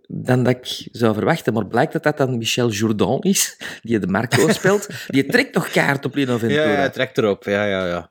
dan 0.07 0.43
dat 0.43 0.57
ik 0.57 0.89
zou 0.93 1.15
verwachten. 1.15 1.53
Maar 1.53 1.67
blijkt 1.67 1.93
dat 1.93 2.03
dat 2.03 2.17
dan 2.17 2.39
Michel 2.39 2.71
Jourdan 2.71 3.21
is, 3.21 3.57
die 3.83 3.99
de 3.99 4.07
Marco 4.07 4.49
speelt. 4.53 4.89
Die 5.09 5.27
trekt 5.27 5.53
toch 5.53 5.71
kaart 5.71 6.05
op 6.05 6.15
Leno 6.15 6.39
Ventura. 6.39 6.63
Ja, 6.63 6.83
ja, 6.83 6.91
trekt 6.91 7.19
erop. 7.19 7.45
Ja, 7.45 7.65
ja, 7.65 7.87
ja. 7.87 8.11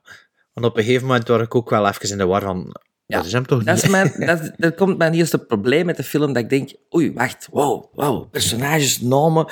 Want 0.52 0.66
op 0.66 0.76
een 0.76 0.84
gegeven 0.84 1.06
moment 1.06 1.28
was 1.28 1.40
ik 1.40 1.54
ook 1.54 1.70
wel 1.70 1.88
even 1.88 2.10
in 2.10 2.18
de 2.18 2.26
war 2.26 2.42
van... 2.42 2.76
dat 3.06 3.24
is 3.24 3.32
hem 3.32 3.46
toch 3.46 3.64
Dat, 3.64 3.74
niet? 3.74 3.84
is 3.84 3.90
mijn, 3.90 4.12
dat, 4.16 4.52
dat 4.56 4.74
komt 4.74 4.98
mijn 4.98 5.14
eerste 5.14 5.38
probleem 5.38 5.86
met 5.86 5.96
de 5.96 6.02
film, 6.02 6.32
dat 6.32 6.42
ik 6.42 6.48
denk, 6.48 6.70
oei, 6.94 7.12
wacht, 7.12 7.48
wow, 7.50 7.84
wow, 7.94 8.30
personages, 8.30 9.00
namen, 9.00 9.46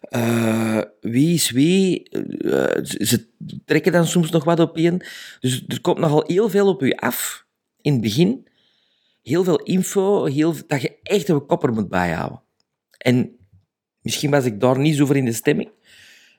eh, 0.00 0.80
wie 1.00 1.34
is 1.34 1.50
wie, 1.50 2.08
eh, 2.08 2.84
ze, 2.84 3.06
ze 3.06 3.26
trekken 3.64 3.92
dan 3.92 4.06
soms 4.06 4.30
nog 4.30 4.44
wat 4.44 4.60
op 4.60 4.76
in. 4.76 5.02
Dus 5.40 5.64
er 5.68 5.80
komt 5.80 5.98
nogal 5.98 6.24
heel 6.26 6.50
veel 6.50 6.68
op 6.68 6.82
u 6.82 6.92
af, 6.92 7.44
in 7.80 7.92
het 7.92 8.00
begin. 8.00 8.48
Heel 9.26 9.44
veel 9.44 9.62
info, 9.62 10.24
heel, 10.24 10.54
dat 10.66 10.82
je 10.82 10.98
echt 11.02 11.28
een 11.28 11.46
kopper 11.46 11.72
moet 11.72 11.88
bijhouden. 11.88 12.42
En 12.98 13.36
misschien 14.00 14.30
was 14.30 14.44
ik 14.44 14.60
daar 14.60 14.78
niet 14.78 14.96
zo 14.96 15.06
voor 15.06 15.16
in 15.16 15.24
de 15.24 15.32
stemming. 15.32 15.70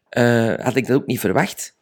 Eh, 0.09 0.53
had 0.53 0.75
ik 0.75 0.87
dat 0.87 0.95
ook 0.95 1.05
niet 1.05 1.19
verwacht. 1.19 1.77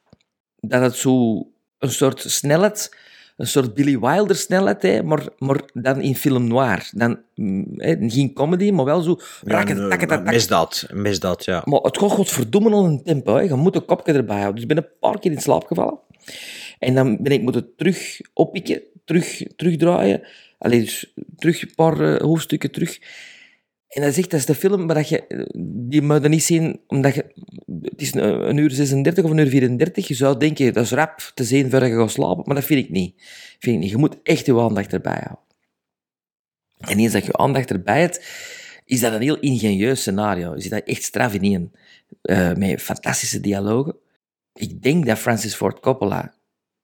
Dat 0.60 0.82
het 0.82 0.96
zo 0.96 1.38
een 1.78 1.92
soort 1.92 2.20
snelheid, 2.28 2.98
een 3.38 3.48
soort 3.48 3.74
Billy 3.74 4.00
Wilder 4.00 4.36
snelheid, 4.36 4.82
hè, 4.82 5.04
maar, 5.04 5.28
maar 5.38 5.62
dan 5.74 6.02
in 6.02 6.16
film 6.16 6.48
noir. 6.48 6.90
Dan, 6.92 7.20
mm, 7.36 7.66
hè, 7.76 8.10
geen 8.10 8.34
comedy, 8.34 8.72
maar 8.72 8.86
wel 8.86 9.02
zo... 9.02 9.20
Ja, 9.44 9.70
een 9.70 9.90
takken. 9.90 10.24
misdaad, 10.24 10.86
een 10.88 11.02
misdaad, 11.02 11.46
ja. 11.46 11.62
Maar 11.66 11.80
het 11.80 11.98
gaat 11.98 12.12
godverdomme 12.12 12.70
al 12.70 12.86
een 12.86 13.04
tempo. 13.04 13.36
Hè. 13.36 13.42
Je 13.42 13.54
moet 13.54 13.76
een 13.76 13.86
kopje 13.86 14.14
erbij 14.14 14.40
houden. 14.40 14.54
Dus 14.54 14.64
ik 14.64 14.76
ben 14.76 14.78
een 14.78 15.00
paar 15.00 15.20
keer 15.20 15.32
in 15.32 15.42
slaap 15.42 15.66
gevallen. 15.66 16.00
En 16.80 16.96
dan 16.96 17.18
ben 17.22 17.32
ik 17.32 17.42
moeten 17.42 17.76
terug 17.76 18.20
oppikken, 18.34 18.82
terug, 19.04 19.44
terugdraaien. 19.56 20.28
Allee, 20.58 20.80
dus 20.80 21.14
terug 21.36 21.62
een 21.62 21.76
paar 21.76 22.00
eh, 22.00 22.22
hoofdstukken 22.22 22.72
terug. 22.72 23.00
En 23.88 24.02
dat 24.02 24.12
is 24.12 24.18
echt, 24.18 24.32
dat 24.32 24.40
is 24.40 24.46
de 24.46 24.56
film 24.56 24.88
waar 24.88 24.96
dat 24.96 25.10
je... 25.10 25.48
Die 25.88 26.02
moet 26.02 26.22
je 26.22 26.30
niet 26.30 26.44
zien, 26.44 26.80
omdat 26.88 27.16
je... 27.16 27.26
Het 27.82 28.02
is 28.02 28.14
een, 28.14 28.58
uur 28.58 28.72
36 28.72 29.24
of 29.24 29.30
een 29.30 29.38
uur 29.38 29.48
34. 29.48 30.08
Je 30.08 30.14
zou 30.14 30.38
denken, 30.38 30.74
dat 30.74 30.84
is 30.84 30.92
rap 30.92 31.32
te 31.34 31.44
zien 31.44 31.70
voordat 31.70 31.90
je 31.90 31.96
gaat 31.96 32.12
slapen. 32.12 32.44
Maar 32.46 32.56
dat 32.56 32.64
vind 32.64 32.84
ik 32.84 32.90
niet. 32.90 33.14
Vind 33.60 33.76
ik 33.76 33.82
niet. 33.82 33.90
Je 33.90 33.98
moet 33.98 34.18
echt 34.24 34.46
je 34.46 34.60
aandacht 34.60 34.94
erbij 34.94 35.22
houden. 35.24 35.44
En 36.78 37.00
eens 37.00 37.14
dat 37.14 37.26
je 37.26 37.38
aandacht 37.38 37.70
erbij 37.72 38.00
hebt, 38.00 38.26
is 38.86 39.00
dat 39.00 39.14
een 39.14 39.22
heel 39.22 39.40
ingenieus 39.40 40.00
scenario. 40.00 40.56
Je 40.56 40.62
zit 40.62 40.72
daar 40.72 40.82
echt 40.82 41.04
straf 41.04 41.34
in 41.34 41.42
in. 41.42 41.72
eh, 42.22 42.54
met 42.54 42.82
fantastische 42.82 43.40
dialogen. 43.40 43.96
Ik 44.54 44.82
denk 44.82 45.06
dat 45.06 45.18
Francis 45.18 45.56
Ford 45.56 45.80
Coppola 45.80 46.35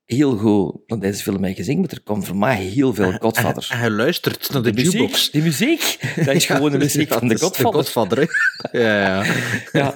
heel 0.05 0.37
goed 0.37 0.75
naar 0.87 0.99
deze 0.99 1.23
film 1.23 1.43
heeft 1.43 1.57
gezien, 1.57 1.79
maar 1.79 1.89
er 1.89 2.01
komt 2.01 2.25
voor 2.25 2.37
mij 2.37 2.55
heel 2.55 2.93
veel 2.93 3.11
Godfather. 3.11 3.77
Hij 3.77 3.89
luistert 3.89 4.49
naar 4.51 4.61
de, 4.61 4.71
De 4.71 4.81
muziek, 4.81 4.93
jukebox. 4.93 5.31
die 5.31 5.41
muziek, 5.41 6.13
dat 6.15 6.35
is 6.35 6.45
gewoon 6.55 6.71
de 6.71 6.77
muziek 6.77 7.09
Ja, 7.09 7.17
van 7.17 7.27
de 7.27 7.37
Godfather. 7.37 8.29
Ja, 8.71 9.23
ja. 9.23 9.25
Ja, 9.71 9.93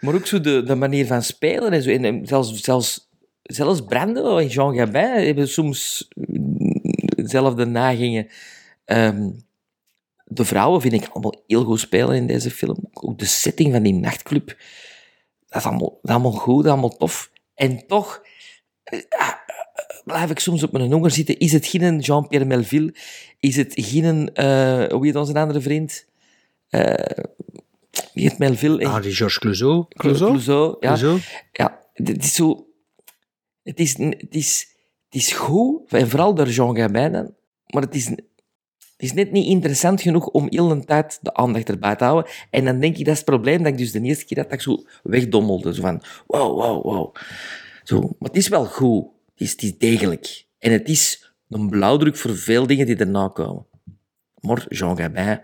maar 0.00 0.14
ook 0.14 0.26
zo 0.26 0.40
de, 0.40 0.62
de 0.62 0.74
manier 0.74 1.06
van 1.06 1.22
spelen 1.22 1.72
en 1.72 1.82
zo. 1.82 1.90
En, 1.90 2.26
zelfs, 2.26 2.60
zelfs, 2.60 3.08
zelfs 3.42 3.84
Brando 3.84 4.38
en 4.38 4.46
Jean 4.46 4.76
Gabin 4.76 5.24
hebben 5.26 5.48
soms 5.48 6.08
mm, 6.14 6.80
dezelfde 7.16 7.64
nagingen. 7.64 8.28
Ehm, 8.84 9.30
de 10.24 10.44
vrouwen 10.44 10.80
vind 10.80 10.92
ik 10.92 11.08
allemaal 11.08 11.42
heel 11.46 11.64
goed 11.64 11.80
spelen 11.80 12.16
in 12.16 12.26
deze 12.26 12.50
film. 12.50 12.76
Ook 12.92 13.18
de 13.18 13.24
setting 13.24 13.72
van 13.72 13.82
die 13.82 13.94
nachtclub. 13.94 14.56
Dat 15.48 15.60
is 15.60 15.66
allemaal, 15.66 15.90
dat 15.90 15.98
is 16.02 16.10
allemaal 16.10 16.32
goed, 16.32 16.56
dat 16.56 16.64
is 16.64 16.70
allemaal 16.70 16.96
tof. 16.96 17.30
En 17.54 17.86
toch 17.86 18.22
eh, 18.82 19.00
ah, 19.08 19.34
blijf 20.04 20.30
ik 20.30 20.38
soms 20.38 20.62
op 20.62 20.72
mijn 20.72 20.92
honger 20.92 21.10
zitten. 21.10 21.38
Is 21.38 21.52
het 21.52 21.66
geen 21.66 21.98
Jean-Pierre 21.98 22.48
Melville? 22.48 22.94
Is 23.40 23.56
het 23.56 23.72
geen... 23.76 24.34
eh 24.34 24.88
hoe 24.88 25.06
heet 25.06 25.16
onze 25.16 25.34
andere 25.34 25.60
vriend? 25.60 26.06
Eh 26.68 27.24
wie 28.14 28.28
heet 28.28 28.38
Melville? 28.38 28.86
Ah, 28.86 29.02
die 29.02 29.14
Georges 29.14 29.38
Clouseau. 29.38 29.84
Clouseau, 29.88 30.30
Clouseau, 30.30 30.76
ja. 30.80 30.94
Clouseau. 30.94 31.20
Ja, 31.52 31.80
het 31.92 32.24
is 32.24 32.34
zo... 32.34 32.66
Het 33.62 33.80
is, 33.80 33.98
het 33.98 34.34
is, 34.34 34.68
het 35.04 35.14
is 35.20 35.32
goed, 35.32 35.92
en 35.92 36.08
vooral 36.08 36.34
door 36.34 36.48
Jean 36.48 36.76
Gabin 36.76 37.34
maar 37.72 37.82
het 37.82 37.94
is, 37.94 38.06
het 38.06 38.22
is 38.96 39.12
net 39.12 39.32
niet 39.32 39.46
interessant 39.46 40.00
genoeg 40.00 40.26
om 40.26 40.46
heel 40.50 40.68
de 40.68 40.84
tijd 40.84 41.18
de 41.22 41.34
aandacht 41.34 41.68
erbij 41.68 41.96
te 41.96 42.04
houden. 42.04 42.30
En 42.50 42.64
dan 42.64 42.80
denk 42.80 42.96
ik, 42.96 43.04
dat 43.04 43.12
is 43.12 43.20
het 43.20 43.28
probleem, 43.28 43.58
dat 43.58 43.72
ik 43.72 43.78
dus 43.78 43.92
de 43.92 44.00
eerste 44.00 44.24
keer 44.24 44.36
dat, 44.36 44.50
dat 44.50 44.54
ik 44.54 44.60
zo 44.60 44.84
wegdommelde. 45.02 45.74
Zo 45.74 45.80
van, 45.80 46.02
wow, 46.26 46.60
wow, 46.60 46.84
wow. 46.84 47.14
Zo. 47.82 48.00
Maar 48.00 48.28
het 48.28 48.36
is 48.36 48.48
wel 48.48 48.66
goed. 48.66 49.06
Het 49.42 49.62
is, 49.62 49.68
het 49.68 49.80
is 49.82 49.90
degelijk. 49.90 50.44
En 50.58 50.72
het 50.72 50.88
is 50.88 51.32
een 51.48 51.68
blauwdruk 51.68 52.16
voor 52.16 52.36
veel 52.36 52.66
dingen 52.66 52.86
die 52.86 52.96
erna 52.96 53.28
komen. 53.28 53.66
Maar 54.40 54.66
Jean 54.68 54.96
Gabin, 54.96 55.40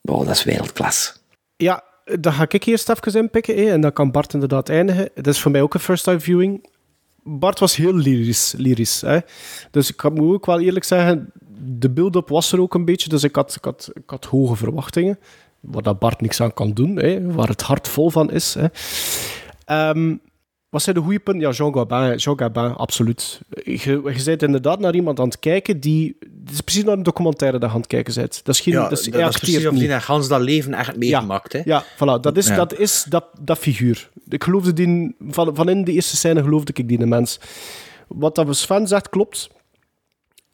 wow, 0.00 0.26
dat 0.26 0.36
is 0.36 0.44
wereldklasse. 0.44 1.12
Ja, 1.56 1.84
dan 2.20 2.32
ga 2.32 2.46
ik 2.48 2.64
eerst 2.64 2.88
even 2.88 3.20
inpikken 3.20 3.72
en 3.72 3.80
dan 3.80 3.92
kan 3.92 4.10
Bart 4.10 4.34
inderdaad 4.34 4.68
eindigen. 4.68 5.10
Dat 5.14 5.26
is 5.26 5.40
voor 5.40 5.50
mij 5.50 5.62
ook 5.62 5.74
een 5.74 5.80
first-time 5.80 6.20
viewing. 6.20 6.66
Bart 7.22 7.58
was 7.58 7.76
heel 7.76 7.94
lyrisch. 7.94 8.54
lyrisch 8.56 9.00
hè. 9.00 9.18
Dus 9.70 9.90
ik 9.90 10.10
moet 10.10 10.34
ook 10.34 10.46
wel 10.46 10.60
eerlijk 10.60 10.84
zeggen, 10.84 11.32
de 11.60 11.90
build-up 11.90 12.28
was 12.28 12.52
er 12.52 12.60
ook 12.60 12.74
een 12.74 12.84
beetje, 12.84 13.08
dus 13.08 13.24
ik 13.24 13.34
had, 13.34 13.54
ik 13.54 13.64
had, 13.64 13.90
ik 13.94 14.10
had 14.10 14.24
hoge 14.24 14.56
verwachtingen. 14.56 15.18
Waar 15.60 15.82
dat 15.82 15.98
Bart 15.98 16.20
niks 16.20 16.40
aan 16.40 16.54
kan 16.54 16.72
doen, 16.72 16.96
hè, 16.96 17.32
waar 17.32 17.48
het 17.48 17.62
hart 17.62 17.88
vol 17.88 18.10
van 18.10 18.30
is. 18.30 18.54
Hè. 18.54 18.66
Ehm, 19.64 20.16
wat 20.68 20.82
zijn 20.82 20.94
de 20.96 21.00
goede 21.02 21.18
punten? 21.18 21.48
Ja, 21.48 21.50
Jean 21.50 21.74
Gabin, 21.74 22.16
Jean 22.16 22.38
Gabin 22.38 22.74
absoluut. 22.74 23.40
Je, 23.64 24.00
je 24.14 24.22
bent 24.24 24.42
inderdaad 24.42 24.80
naar 24.80 24.94
iemand 24.94 25.20
aan 25.20 25.28
het 25.28 25.38
kijken 25.38 25.80
die... 25.80 26.16
Het 26.44 26.50
is 26.52 26.60
precies 26.60 26.84
naar 26.84 26.96
een 26.96 27.02
documentaire 27.02 27.58
dat 27.58 27.68
je 27.68 27.74
aan 27.74 27.80
het 27.80 27.90
kijken 27.90 28.14
bent. 28.14 28.40
Dat 28.44 28.54
is 28.54 28.60
geen... 28.60 28.74
Ja, 28.74 28.80
dat 28.80 28.90
dat 28.90 28.98
is, 28.98 29.06
is, 29.06 29.12
hij 29.12 29.24
acteert 29.24 29.40
precies 29.42 29.66
of 29.66 29.74
die 29.74 29.88
dat 29.88 30.02
gans 30.02 30.28
dat 30.28 30.40
leven 30.40 30.74
echt 30.74 30.96
meegemaakt, 30.96 31.52
hè. 31.52 31.60
Ja, 31.64 31.84
voilà. 31.84 32.20
Dat 32.20 32.36
is, 32.36 32.46
Ja. 32.46 32.56
dat, 32.56 32.78
is 32.78 33.06
dat, 33.08 33.24
dat 33.40 33.58
figuur. 33.58 34.10
Ik 34.28 34.44
geloofde 34.44 34.72
die... 34.72 35.14
Van, 35.28 35.56
van 35.56 35.68
in 35.68 35.84
de 35.84 35.92
eerste 35.92 36.16
scène 36.16 36.42
geloofde 36.42 36.72
ik 36.74 36.88
die 36.88 37.06
mens. 37.06 37.40
Wat 38.08 38.34
dat 38.34 38.56
Sven 38.56 38.86
zegt, 38.86 39.08
klopt. 39.08 39.48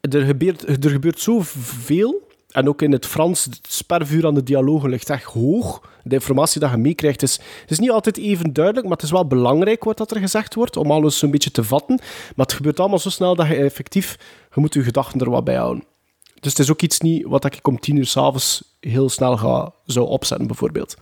Er 0.01 0.21
gebeurt, 0.21 0.83
er 0.85 0.89
gebeurt 0.89 1.19
zoveel. 1.19 2.27
En 2.55 2.67
ook 2.67 2.81
in 2.81 2.91
het 2.91 3.05
Frans, 3.05 3.43
het 3.43 3.59
spervuur 3.67 4.25
aan 4.25 4.33
de 4.33 4.43
dialogen 4.43 4.89
ligt 4.89 5.09
echt 5.09 5.23
hoog. 5.23 5.81
De 6.03 6.15
informatie 6.15 6.59
dat 6.59 6.71
je 6.71 6.77
meekrijgt 6.77 7.21
is, 7.21 7.39
is 7.67 7.79
niet 7.79 7.91
altijd 7.91 8.17
even 8.17 8.53
duidelijk, 8.53 8.87
maar 8.87 8.95
het 8.95 9.05
is 9.05 9.11
wel 9.11 9.27
belangrijk 9.27 9.83
wat 9.83 9.97
dat 9.97 10.11
er 10.11 10.19
gezegd 10.19 10.53
wordt, 10.53 10.77
om 10.77 10.91
alles 10.91 11.17
zo'n 11.17 11.31
beetje 11.31 11.51
te 11.51 11.63
vatten. 11.63 11.95
Maar 12.35 12.45
het 12.45 12.53
gebeurt 12.53 12.79
allemaal 12.79 12.99
zo 12.99 13.09
snel 13.09 13.35
dat 13.35 13.47
je 13.47 13.55
effectief, 13.55 14.17
je 14.53 14.59
moet 14.61 14.73
je 14.73 14.83
gedachten 14.83 15.19
er 15.19 15.29
wat 15.29 15.43
bij 15.43 15.55
houden. 15.55 15.83
Dus 16.39 16.51
het 16.51 16.59
is 16.59 16.71
ook 16.71 16.81
iets 16.81 16.99
niet 16.99 17.25
wat 17.25 17.45
ik 17.45 17.67
om 17.67 17.79
tien 17.79 17.95
uur 17.95 18.05
s'avonds 18.05 18.63
heel 18.79 19.09
snel 19.09 19.37
ga, 19.37 19.73
zou 19.85 20.07
opzetten, 20.07 20.47
bijvoorbeeld. 20.47 20.95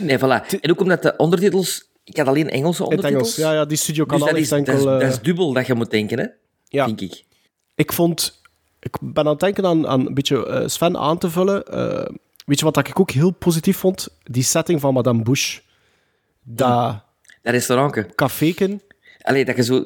Nee, 0.00 0.18
voilà. 0.18 0.60
En 0.60 0.70
ook 0.70 0.80
omdat 0.80 1.02
de 1.02 1.16
ondertitels... 1.16 1.92
Ik 2.04 2.16
had 2.16 2.26
alleen 2.26 2.50
Engelse 2.50 2.82
In 2.82 2.90
het 2.90 2.96
ondertitels. 2.98 3.36
Engels. 3.36 3.52
Ja, 3.52 3.58
ja, 3.60 3.64
die 3.64 3.76
Studio 3.76 4.04
Dus 4.04 4.20
dat 4.20 4.28
is 4.28 4.40
is, 4.40 4.48
dat, 4.48 4.58
enkel... 4.58 4.74
is, 4.76 4.82
dat 4.82 5.00
eh, 5.00 5.08
is 5.08 5.20
dubbel 5.20 5.52
dat 5.52 5.66
je 5.66 5.74
moet 5.74 5.90
denken, 5.90 6.18
hè? 6.18 6.26
Ja. 6.68 6.86
Denk 6.86 7.00
ik. 7.00 7.24
ik 7.74 7.92
vond... 7.92 8.42
Ik 8.84 8.96
ben 9.00 9.24
aan 9.24 9.30
het 9.30 9.40
denken 9.40 9.66
aan, 9.66 9.86
aan 9.88 10.06
een 10.06 10.14
beetje 10.14 10.46
eh, 10.46 10.68
Sven 10.68 10.96
aan 10.98 11.18
te 11.18 11.30
vullen. 11.30 11.64
Eh, 11.66 12.14
weet 12.46 12.58
je 12.58 12.64
wat 12.64 12.88
ik 12.88 13.00
ook 13.00 13.10
heel 13.10 13.30
positief 13.30 13.76
vond? 13.78 14.08
Die 14.22 14.42
setting 14.42 14.80
van 14.80 14.94
Madame 14.94 15.22
Bush. 15.22 15.58
Dat 16.42 17.04
Dat 17.42 17.52
restaurantje. 17.52 18.06
caféken. 18.14 18.82
Allee, 19.22 19.44
dat 19.44 19.56
je 19.56 19.62
zo... 19.62 19.84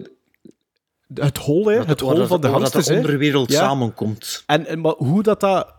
Het 1.14 1.38
hol, 1.38 1.66
hè? 1.66 1.82
Het 1.84 2.01
hol 2.01 2.26
van 2.26 2.40
de 2.40 2.49
waar 2.49 2.61
dat 2.61 2.72
de 2.84 2.94
onderwereld 2.96 3.53
Ja. 3.53 3.59
samenkomt. 3.59 4.42
En, 4.46 4.66
en 4.66 4.80
maar 4.80 4.94
hoe 4.96 5.22
dat 5.22 5.40
dat... 5.40 5.74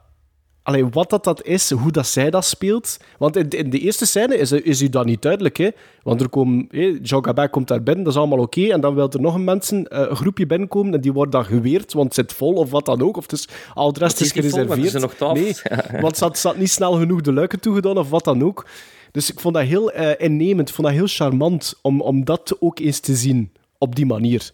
Allee, 0.69 0.87
wat 0.89 1.09
dat, 1.09 1.23
dat 1.23 1.45
is, 1.45 1.71
hoe 1.71 1.91
dat 1.91 2.07
zij 2.07 2.29
dat 2.29 2.45
speelt. 2.45 2.97
Want 3.17 3.35
in, 3.35 3.49
in 3.49 3.69
de 3.69 3.79
eerste 3.79 4.05
scène 4.05 4.37
is, 4.37 4.51
is 4.51 4.81
u 4.81 4.89
dat 4.89 5.05
niet 5.05 5.21
duidelijk. 5.21 5.57
Hè? 5.57 5.69
Want 6.03 6.21
er 6.21 6.29
komen, 6.29 6.67
Jean 7.01 7.25
Gabin 7.25 7.49
komt 7.49 7.67
daar 7.67 7.83
binnen, 7.83 8.03
dat 8.03 8.13
is 8.13 8.19
allemaal 8.19 8.39
oké. 8.39 8.61
En 8.61 8.81
dan 8.81 8.95
wil 8.95 9.09
er 9.09 9.21
nog 9.21 9.35
een, 9.35 9.43
mensen, 9.43 9.87
eh, 9.87 10.05
een 10.09 10.15
groepje 10.15 10.45
binnenkomen 10.45 10.93
en 10.93 11.01
die 11.01 11.13
wordt 11.13 11.31
dan 11.31 11.45
geweerd, 11.45 11.93
want 11.93 12.05
het 12.05 12.15
zit 12.15 12.37
vol 12.37 12.53
of 12.53 12.71
wat 12.71 12.85
dan 12.85 13.01
ook. 13.01 13.17
Of 13.17 13.25
dus, 13.25 13.47
al 13.73 13.93
de 13.93 13.99
rest 13.99 14.21
is 14.21 14.31
vol, 14.31 14.41
er 14.41 14.49
gereserveerd. 14.49 14.91
zijn 14.91 15.03
nog. 15.19 15.33
Nee, 15.33 15.55
want 16.01 16.17
ze 16.17 16.23
had, 16.23 16.37
ze 16.37 16.47
had 16.47 16.57
niet 16.57 16.69
snel 16.69 16.93
genoeg 16.93 17.21
de 17.21 17.33
luiken 17.33 17.59
toegedaan 17.59 17.97
of 17.97 18.09
wat 18.09 18.23
dan 18.23 18.43
ook. 18.43 18.65
Dus 19.11 19.31
ik 19.31 19.39
vond 19.39 19.53
dat 19.53 19.63
heel 19.63 19.91
eh, 19.91 20.25
innemend, 20.25 20.69
ik 20.69 20.75
vond 20.75 20.87
dat 20.87 20.95
heel 20.95 21.07
charmant 21.07 21.79
om, 21.81 22.01
om 22.01 22.25
dat 22.25 22.57
ook 22.59 22.79
eens 22.79 22.99
te 22.99 23.15
zien 23.15 23.51
op 23.77 23.95
die 23.95 24.05
manier. 24.05 24.51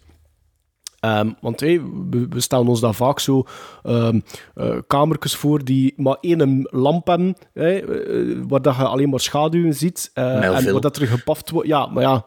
Ehm, 1.00 1.30
want 1.40 1.60
hey, 1.60 1.80
we, 2.10 2.26
we 2.28 2.40
stellen 2.40 2.66
ons 2.66 2.80
daar 2.80 2.94
vaak 2.94 3.20
zo 3.20 3.46
eh, 3.82 4.08
kamertjes 4.86 5.36
voor 5.36 5.64
die 5.64 5.94
maar 5.96 6.16
één 6.20 6.68
lamp 6.70 7.06
hebben, 7.06 7.36
eh, 7.52 7.82
waar 8.48 8.62
dat 8.62 8.76
je 8.76 8.82
alleen 8.82 9.08
maar 9.10 9.20
schaduwen 9.20 9.74
ziet. 9.74 10.10
eh, 10.14 10.44
en 10.44 10.72
waar 10.72 10.80
dat 10.80 10.96
er 10.96 11.06
gepaft 11.06 11.50
wordt. 11.50 11.68
Ja, 11.68 11.86
maar 11.86 12.02
ja. 12.02 12.26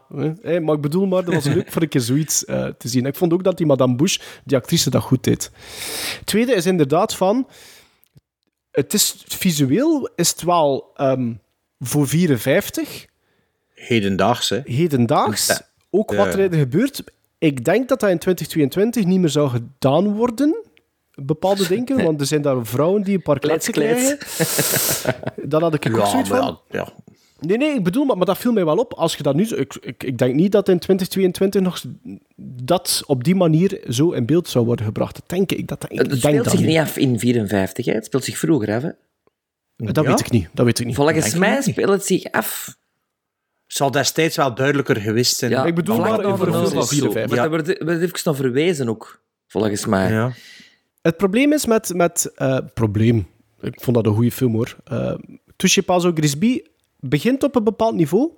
maar 0.60 0.74
ik 0.74 0.80
bedoel 0.80 1.06
maar, 1.06 1.24
dat 1.24 1.34
was 1.34 1.44
leuk 1.44 1.72
voor 1.72 1.82
een 1.82 1.88
keer 1.88 2.00
zoiets 2.00 2.44
te 2.44 2.74
zien. 2.78 3.06
Ik 3.06 3.16
vond 3.16 3.32
ook 3.32 3.44
dat 3.44 3.56
die 3.56 3.66
Madame 3.66 3.94
Bush, 3.94 4.18
die 4.44 4.56
actrice, 4.56 4.90
dat 4.90 5.02
goed 5.02 5.24
deed. 5.24 5.50
Tweede 6.24 6.52
is 6.52 6.66
inderdaad 6.66 7.14
van... 7.14 7.48
Het 8.70 8.94
is 8.94 9.24
visueel 9.26 10.10
is 10.16 10.30
het 10.30 10.42
wel 10.42 10.90
ehm, 10.94 11.32
voor 11.78 12.08
54 12.08 13.06
Hedendaags, 13.74 14.48
hè. 14.48 14.60
hedendaags, 14.64 15.62
ook 15.90 16.14
wat 16.14 16.34
er 16.34 16.54
gebeurt. 16.54 17.02
Ik 17.40 17.64
denk 17.64 17.88
dat 17.88 18.00
dat 18.00 18.10
in 18.10 18.18
2022 18.18 19.04
niet 19.04 19.20
meer 19.20 19.28
zou 19.28 19.48
gedaan 19.48 20.14
worden. 20.14 20.56
Bepaalde 21.14 21.68
dingen, 21.74 22.04
want 22.04 22.20
er 22.20 22.26
zijn 22.26 22.42
daar 22.42 22.66
vrouwen 22.66 23.02
die 23.02 23.14
een 23.16 23.22
paar 23.22 23.38
kletsen 23.38 23.72
krijgen. 23.72 24.18
Dan 25.50 25.62
had 25.62 25.74
ik 25.74 25.86
ook 25.88 25.96
Ja, 25.96 26.06
zoiets 26.06 26.28
maar 26.28 26.42
van... 26.42 26.60
ja. 26.70 26.92
Nee, 27.40 27.56
nee, 27.56 27.74
ik 27.74 27.84
bedoel, 27.84 28.04
maar, 28.04 28.16
maar 28.16 28.26
dat 28.26 28.38
viel 28.38 28.52
mij 28.52 28.64
wel 28.64 28.76
op. 28.76 28.92
Als 28.94 29.16
je 29.16 29.22
dat 29.22 29.34
nu... 29.34 29.44
Ik, 29.44 29.74
ik, 29.80 30.02
ik 30.04 30.18
denk 30.18 30.34
niet 30.34 30.52
dat 30.52 30.68
in 30.68 30.78
2022 30.78 31.60
nog 31.62 31.82
dat 32.62 33.02
op 33.06 33.24
die 33.24 33.34
manier 33.34 33.80
zo 33.88 34.10
in 34.10 34.26
beeld 34.26 34.48
zou 34.48 34.64
worden 34.64 34.84
gebracht. 34.84 35.14
Dat 35.14 35.28
denk 35.28 35.52
ik. 35.52 35.68
Dat, 35.68 35.84
ik 35.88 35.98
Het 35.98 36.08
denk 36.08 36.20
speelt 36.22 36.44
dat 36.44 36.52
zich 36.52 36.66
niet. 36.66 36.78
af 36.78 36.96
in 36.96 37.18
54, 37.18 37.84
hè? 37.86 37.92
het 37.92 38.04
speelt 38.04 38.24
zich 38.24 38.38
vroeger 38.38 38.74
af. 38.74 38.82
Hè? 38.82 38.90
Dat 39.76 40.06
weet 40.06 40.20
ik 40.20 40.30
niet. 40.30 40.48
Dat 40.52 40.64
weet 40.64 40.78
ik 40.78 40.86
niet. 40.86 40.94
Volgens 40.94 41.34
mij 41.34 41.62
speelt 41.62 41.88
het 41.90 42.06
zich 42.06 42.24
af. 42.24 42.78
Zal 43.72 43.90
destijds 43.90 44.36
wel 44.36 44.54
duidelijker 44.54 44.96
geweest 44.96 45.36
zijn. 45.36 45.50
Ja, 45.50 45.64
Ik 45.64 45.74
bedoel 45.74 45.98
maar 45.98 46.26
of 46.26 46.38
van 46.38 46.68
zo. 46.68 46.82
54. 46.82 47.26
Maar 47.26 47.36
daar 47.36 47.50
werd, 47.50 47.68
even 48.02 48.20
nog 48.24 48.36
verwezen 48.36 48.88
ook, 48.88 49.20
volgens 49.46 49.86
mij. 49.86 50.12
Ja. 50.12 50.32
Het 51.02 51.16
probleem 51.16 51.52
is 51.52 51.66
met... 51.66 51.94
met 51.94 52.32
eh, 52.34 52.58
probleem. 52.74 53.26
Ik 53.60 53.80
vond 53.80 53.96
dat 53.96 54.06
een 54.06 54.14
goede 54.14 54.32
film, 54.32 54.52
hoor. 54.52 54.76
Uh, 54.92 55.14
Touche 55.56 55.82
pas 55.82 56.04
au 56.04 56.14
Grisby 56.14 56.62
begint 56.98 57.42
op 57.42 57.56
een 57.56 57.64
bepaald 57.64 57.94
niveau. 57.94 58.30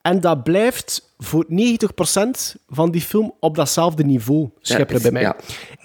En 0.00 0.20
dat 0.20 0.42
blijft 0.42 1.14
voor 1.18 1.46
90% 1.50 1.54
van 2.68 2.90
die 2.90 3.00
film 3.00 3.34
op 3.40 3.54
datzelfde 3.54 4.04
niveau 4.04 4.50
schepperen 4.60 5.02
bij 5.02 5.10
mij. 5.10 5.22
ja. 5.22 5.36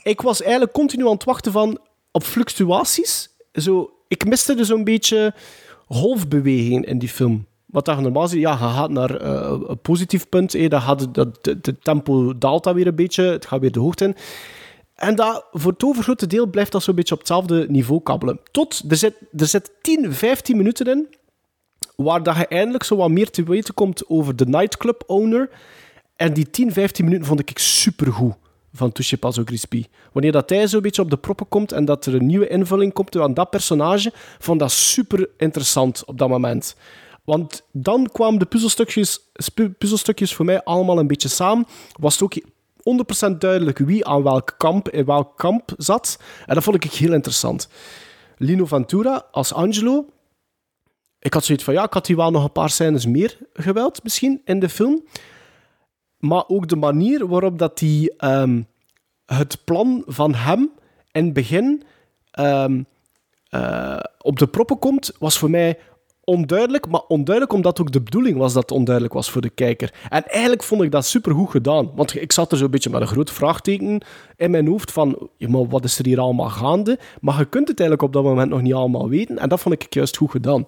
Ik 0.03 0.21
was 0.21 0.41
eigenlijk 0.41 0.71
continu 0.73 1.05
aan 1.05 1.13
het 1.13 1.23
wachten 1.23 1.51
van, 1.51 1.79
op 2.11 2.23
fluctuaties. 2.23 3.29
Zo, 3.53 3.91
ik 4.07 4.25
miste 4.25 4.55
dus 4.55 4.69
een 4.69 4.83
beetje 4.83 5.33
golfbeweging 5.87 6.85
in 6.85 6.99
die 6.99 7.09
film. 7.09 7.49
Wat 7.71 7.85
dat 7.85 7.95
je 7.95 8.01
normaal 8.01 8.27
ziet, 8.27 8.41
ja, 8.41 8.51
je 8.51 8.57
gaat 8.57 8.89
naar 8.89 9.15
eh, 9.15 9.59
een 9.67 9.79
positief 9.81 10.29
punt. 10.29 10.53
eh, 10.53 10.69
dan 10.69 10.81
gaat 10.81 11.13
dat, 11.13 11.43
de, 11.43 11.77
tempo 11.81 12.37
daalt 12.37 12.63
dat 12.63 12.75
weer 12.75 12.87
een 12.87 12.95
beetje. 12.95 13.23
Het 13.23 13.45
gaat 13.45 13.59
weer 13.59 13.71
de 13.71 13.79
hoogte 13.79 14.03
in. 14.05 14.15
En 14.95 15.15
dat, 15.15 15.45
voor 15.51 15.71
het 15.71 15.83
overgrote 15.83 16.27
deel 16.27 16.47
blijft 16.47 16.71
dat 16.71 16.83
zo'n 16.83 16.95
beetje 16.95 17.13
op 17.13 17.19
hetzelfde 17.19 17.65
niveau 17.69 18.01
kabbelen. 18.01 18.39
Tot, 18.51 18.83
er 18.89 18.97
zit, 18.97 19.15
er 19.37 19.47
zit 19.47 19.71
10, 19.81 20.13
15 20.13 20.57
minuten 20.57 20.85
in, 20.85 21.07
waar 21.95 22.23
dat 22.23 22.35
je 22.35 22.47
eindelijk 22.47 22.83
zo 22.83 22.95
wat 22.95 23.09
meer 23.09 23.29
te 23.29 23.43
weten 23.43 23.73
komt 23.73 24.09
over 24.09 24.35
de 24.35 24.45
nightclub 24.45 25.03
owner. 25.07 25.49
En 26.15 26.33
die 26.33 26.49
10, 26.49 26.73
15 26.73 27.05
minuten 27.05 27.27
vond 27.27 27.39
ik 27.39 27.57
supergoed 27.57 28.33
van 28.73 28.91
Touche 28.91 29.17
Pas 29.17 29.35
au 29.35 29.45
Crispy. 29.45 29.85
Wanneer 30.11 30.31
dat 30.31 30.49
hij 30.49 30.67
zo'n 30.67 30.81
beetje 30.81 31.01
op 31.01 31.09
de 31.09 31.17
proppen 31.17 31.47
komt 31.47 31.71
en 31.71 31.85
dat 31.85 32.05
er 32.05 32.15
een 32.15 32.25
nieuwe 32.25 32.47
invulling 32.47 32.93
komt 32.93 33.17
aan 33.17 33.33
dat 33.33 33.49
personage, 33.49 34.11
vond 34.39 34.59
dat 34.59 34.71
super 34.71 35.29
interessant 35.37 36.05
op 36.05 36.17
dat 36.17 36.29
moment. 36.29 36.75
Want 37.23 37.63
dan 37.71 38.09
kwamen 38.11 38.39
de 38.39 38.45
puzzelstukjes, 38.45 39.31
puzzelstukjes 39.77 40.33
voor 40.33 40.45
mij 40.45 40.63
allemaal 40.63 40.99
een 40.99 41.07
beetje 41.07 41.29
samen. 41.29 41.65
Was 41.99 42.13
het 42.13 42.23
ook 42.23 42.33
100% 43.33 43.37
duidelijk 43.37 43.77
wie 43.77 44.05
aan 44.05 44.23
welk 44.23 44.53
kamp 44.57 44.89
in 44.89 45.05
welk 45.05 45.37
kamp 45.37 45.73
zat. 45.77 46.19
En 46.45 46.55
dat 46.55 46.63
vond 46.63 46.83
ik 46.83 46.91
heel 46.93 47.13
interessant. 47.13 47.69
Lino 48.37 48.65
Ventura 48.65 49.25
als 49.31 49.53
Angelo. 49.53 50.05
Ik 51.19 51.33
had 51.33 51.43
zoiets 51.43 51.63
van, 51.63 51.73
ja, 51.73 51.83
ik 51.83 51.93
had 51.93 52.07
hier 52.07 52.15
wel 52.15 52.31
nog 52.31 52.43
een 52.43 52.51
paar 52.51 52.69
scènes 52.69 53.05
meer 53.05 53.37
gewild, 53.53 54.03
misschien, 54.03 54.41
in 54.45 54.59
de 54.59 54.69
film. 54.69 55.03
Maar 56.17 56.43
ook 56.47 56.67
de 56.67 56.75
manier 56.75 57.27
waarop 57.27 57.59
dat 57.59 57.77
die, 57.77 58.15
ehm, 58.17 58.61
het 59.25 59.63
plan 59.63 60.03
van 60.05 60.33
hem 60.33 60.71
in 61.11 61.25
het 61.25 61.33
begin 61.33 61.83
ehm, 62.31 62.83
eh, 63.49 63.99
op 64.17 64.39
de 64.39 64.47
proppen 64.47 64.79
komt, 64.79 65.11
was 65.19 65.37
voor 65.37 65.49
mij 65.49 65.79
onduidelijk. 66.23 66.87
Maar 66.87 67.01
onduidelijk 67.07 67.55
omdat 67.55 67.81
ook 67.81 67.91
de 67.91 68.01
bedoeling 68.01 68.37
was 68.37 68.53
dat 68.53 68.61
het 68.61 68.71
onduidelijk 68.71 69.13
was 69.13 69.31
voor 69.31 69.41
de 69.41 69.49
kijker. 69.49 69.93
En 70.09 70.27
eigenlijk 70.27 70.63
vond 70.63 70.81
ik 70.81 70.91
dat 70.91 71.05
supergoed 71.05 71.49
gedaan. 71.49 71.91
Want 71.95 72.15
ik 72.15 72.31
zat 72.31 72.51
er 72.51 72.57
zo'n 72.57 72.71
beetje 72.71 72.89
met 72.89 73.01
een 73.01 73.07
groot 73.07 73.31
vraagteken 73.31 74.01
in 74.35 74.51
mijn 74.51 74.67
hoofd 74.67 74.91
van, 74.91 75.29
maar 75.37 75.67
wat 75.67 75.83
is 75.83 75.99
er 75.99 76.05
hier 76.05 76.19
allemaal 76.19 76.49
gaande? 76.49 76.99
Maar 77.21 77.37
je 77.37 77.45
kunt 77.45 77.67
het 77.67 77.79
eigenlijk 77.79 78.07
op 78.07 78.13
dat 78.13 78.23
moment 78.23 78.49
nog 78.49 78.61
niet 78.61 78.73
allemaal 78.73 79.09
weten. 79.09 79.37
En 79.37 79.49
dat 79.49 79.59
vond 79.59 79.83
ik 79.83 79.93
juist 79.93 80.17
goed 80.17 80.31
gedaan. 80.31 80.67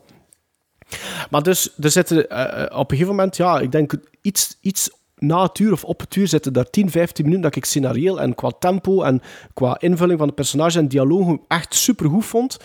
Maar 1.30 1.44
dus, 1.44 1.74
er 1.80 1.92
zitten 1.92 2.30
eh, 2.30 2.80
op 2.80 2.92
een 2.92 2.98
gegeven 2.98 3.16
moment, 3.16 3.38
ja, 3.38 3.60
ik 3.60 3.72
denk 3.72 3.94
iets, 4.22 4.58
iets 4.62 4.90
na 5.16 5.44
het 5.44 5.60
uur 5.60 5.72
of 5.72 5.84
op 5.84 6.00
het 6.00 6.16
uur 6.16 6.28
zitten 6.28 6.54
daar 6.54 6.70
10, 6.70 6.90
15 6.92 7.24
minuten 7.26 7.44
dat 7.44 7.56
ik 7.56 7.66
scenarioel 7.66 8.22
en 8.22 8.36
qua 8.36 8.52
tempo 8.60 9.02
en 9.02 9.22
qua 9.54 9.78
invulling 9.80 10.20
van 10.20 10.28
de 10.28 10.34
personage 10.34 10.80
en 10.80 10.88
dialogen 10.88 11.42
echt 11.48 11.76
super 11.76 12.10
goed 12.10 12.26
vond. 12.26 12.58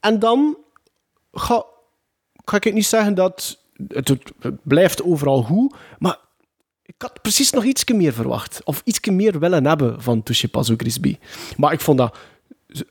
En 0.00 0.18
dan 0.18 0.56
ga, 1.32 1.64
ga 2.50 2.56
ik 2.56 2.74
niet 2.74 2.86
zeggen 2.86 3.14
dat 3.14 3.58
het, 3.88 4.08
het 4.40 4.54
blijft 4.62 5.02
overal 5.02 5.42
goed, 5.42 5.74
maar 5.98 6.16
ik 6.82 6.94
had 6.98 7.22
precies 7.22 7.50
nog 7.50 7.64
iets 7.64 7.84
meer 7.84 8.12
verwacht. 8.12 8.60
Of 8.64 8.82
iets 8.84 9.08
meer 9.08 9.38
willen 9.38 9.66
hebben 9.66 10.02
van 10.02 10.22
Touche 10.22 10.48
Pas 10.48 10.68
au 10.68 10.78
Grisby. 10.78 11.18
Maar 11.56 11.72
ik 11.72 11.80
vond 11.80 11.98
dat 11.98 12.16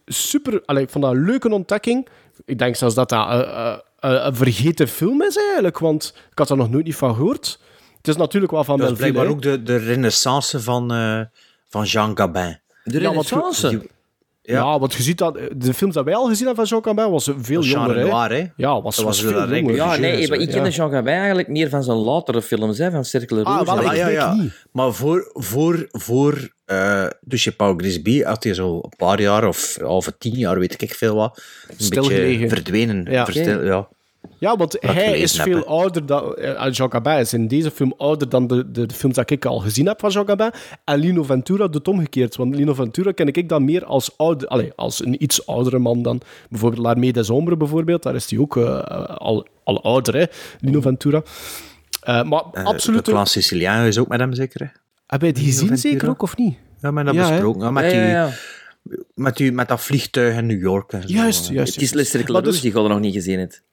super... 0.06 0.62
Allee, 0.66 0.84
ik 0.84 0.90
vond 0.90 1.04
dat 1.04 1.14
een 1.14 1.26
leuke 1.26 1.50
ontdekking. 1.50 2.08
Ik 2.46 2.60
denk 2.60 2.76
zelfs 2.76 2.96
dat 2.96 3.10
dat 3.10 3.28
eh, 3.28 3.40
eh, 3.40 3.78
eh, 4.00 4.26
een 4.26 4.36
vergeten 4.36 4.88
film 4.88 5.22
is 5.22 5.38
eigenlijk, 5.38 5.80
want 5.80 6.14
ik 6.32 6.38
had 6.38 6.50
er 6.50 6.58
nog 6.58 6.70
nooit 6.70 6.86
niet 6.86 6.96
van 6.96 7.16
gehoord. 7.16 7.60
Het 7.98 8.08
is 8.08 8.16
natuurlijk 8.16 8.52
wel 8.52 8.64
van 8.64 8.78
Dat 8.78 8.92
is 8.92 9.00
Melville, 9.00 9.12
blijkbaar 9.12 9.36
ook 9.36 9.42
de, 9.42 9.64
de 9.64 9.76
renaissance 9.76 10.60
van, 10.60 10.94
eh, 10.94 11.22
van 11.68 11.84
Jean 11.84 12.18
Gabin. 12.18 12.60
De 12.84 13.00
Ja, 13.00 13.92
je-. 14.46 14.54
Ja. 14.54 14.80
want 14.80 14.94
je 14.94 15.04
ziet 15.04 15.18
dat 15.18 15.40
de 15.58 15.74
films 15.74 15.94
dat 15.94 16.06
wij 16.06 16.16
al 16.16 16.28
gezien 16.28 16.46
hebben 16.48 16.68
van 16.68 16.80
Jean 16.82 16.96
Gabin 16.96 17.12
was 17.12 17.24
veel 17.38 17.62
Jean 17.62 17.80
jonger. 17.82 17.96
hè. 17.96 18.04
Renoir, 18.04 18.30
hè? 18.32 18.44
Ja, 18.56 18.82
was, 18.82 18.96
Dat 18.96 19.06
was, 19.06 19.22
was 19.22 19.32
veel 19.32 19.34
wel 19.48 19.52
een 19.52 19.58
jonger. 19.60 19.76
Ja, 19.76 19.96
nee, 19.98 20.28
maar 20.28 20.38
ik 20.38 20.48
zo, 20.50 20.54
kende 20.54 20.70
ja. 20.70 20.76
Jean 20.76 20.92
Gabin 20.92 21.14
eigenlijk 21.14 21.48
meer 21.48 21.70
van 21.70 21.84
zijn 21.84 21.98
latere 21.98 22.42
films, 22.42 22.78
hè, 22.78 22.92
van 22.92 23.06
Cercle 23.06 23.42
Rouge. 23.44 23.72
Ah, 23.72 23.80
wel, 23.80 23.94
ja, 23.94 24.08
ja, 24.08 24.34
niet. 24.34 24.66
Maar 24.72 24.94
voor, 24.94 25.30
voor, 25.34 25.88
voor 25.92 26.50
uh, 26.66 27.06
Touche 27.28 27.56
Paul 27.56 27.74
Grisby 27.78 28.22
had 28.24 28.44
hij 28.44 28.54
zo 28.54 28.76
een 28.76 28.94
paar 28.98 29.22
jaar 29.22 29.48
of, 29.48 29.78
of 29.78 30.12
tien 30.18 30.34
jaar, 30.38 30.60
weet 30.60 30.82
ik 30.82 30.94
veel 30.94 31.16
wat, 31.16 31.42
een 31.68 31.76
Stilgelegen. 31.78 32.26
beetje 32.40 32.48
verdwenen. 32.50 33.06
Ja. 33.12 33.26
Verstil- 33.26 33.66
ja. 33.66 33.88
Ja, 34.38 34.56
want 34.56 34.76
ik 34.76 34.82
hij 34.82 35.20
is 35.20 35.38
heb, 35.38 35.48
veel 35.48 35.66
ouder 35.66 36.06
dan... 36.06 36.34
eh, 36.36 36.72
Jean 36.72 36.92
Gabin 36.92 37.18
is 37.18 37.34
in 37.34 37.48
deze 37.48 37.72
film 37.72 37.94
ouder 37.98 38.30
dan 38.30 38.48
de, 38.48 38.72
de, 38.72 38.86
de 38.86 38.94
films 38.94 39.16
dat 39.16 39.30
ik 39.30 39.46
al 39.46 39.60
gezien 39.60 39.86
heb 39.88 40.00
van 40.00 40.10
Jean 40.10 40.28
Gabin. 40.28 40.52
En 40.84 41.00
Lino 41.00 41.24
Ventura 41.24 41.68
doet 41.68 41.88
omgekeerd. 41.88 42.36
Want 42.36 42.56
Lino 42.56 42.74
Ventura 42.74 43.12
ken 43.12 43.28
ik 43.28 43.50
dan 43.50 43.66
meer 43.66 43.86
als, 43.86 44.18
ouder, 44.18 44.48
allez, 44.48 44.70
als 44.76 45.06
een 45.06 45.24
iets 45.24 45.48
oudere 45.48 45.80
man 45.80 46.02
dan... 46.02 46.22
Bijvoorbeeld 46.50 46.82
L'Armée 46.82 47.14
des 47.14 47.30
Ombres, 47.30 47.58
bijvoorbeeld. 47.58 48.04
Daar 48.04 48.16
is 48.16 48.30
hij 48.30 48.40
ook 48.40 48.58
eh, 48.58 48.80
al, 49.18 49.48
al 49.64 49.84
ouder, 49.84 50.16
hè, 50.16 50.26
Lino 50.60 50.82
Ventura. 50.82 51.24
Eh, 52.02 52.24
maar 52.24 52.42
absoluut... 52.42 53.06
De 53.06 53.26
Siciliaan 53.26 53.86
is 53.86 53.98
ook 53.98 54.08
met 54.08 54.20
hem 54.20 54.34
zeker. 54.34 54.60
hè? 54.62 54.68
Heb 55.08 55.22
je 55.22 55.34
die 55.34 55.46
gezien 55.46 55.78
zeker 55.78 56.10
ook, 56.10 56.22
of 56.22 56.38
niet? 56.38 56.58
Ja, 56.82 56.92
maar 56.92 57.06
dat 57.06 57.14
Ja, 57.14 57.30
besproken. 57.30 57.62
Ja, 57.62 57.72
met, 57.72 57.84
Ja, 57.84 57.90
die, 57.90 58.00
ja, 58.00 58.08
ja. 58.08 58.30
Met, 59.14 59.38
die, 59.38 59.52
met 59.52 59.68
dat 59.68 59.82
vliegtuig 59.82 60.38
in 60.38 60.46
New 60.46 60.62
York. 60.62 60.94
En 60.94 61.02
zo. 61.02 61.08
Juist, 61.08 61.50
juist. 61.50 61.74
Het 61.74 61.84
is 61.84 61.92
dus- 61.92 62.62
die 62.62 62.82
je 62.82 62.88
nog 62.88 63.00
niet 63.00 63.14
gezien 63.14 63.40
hebt. 63.40 63.64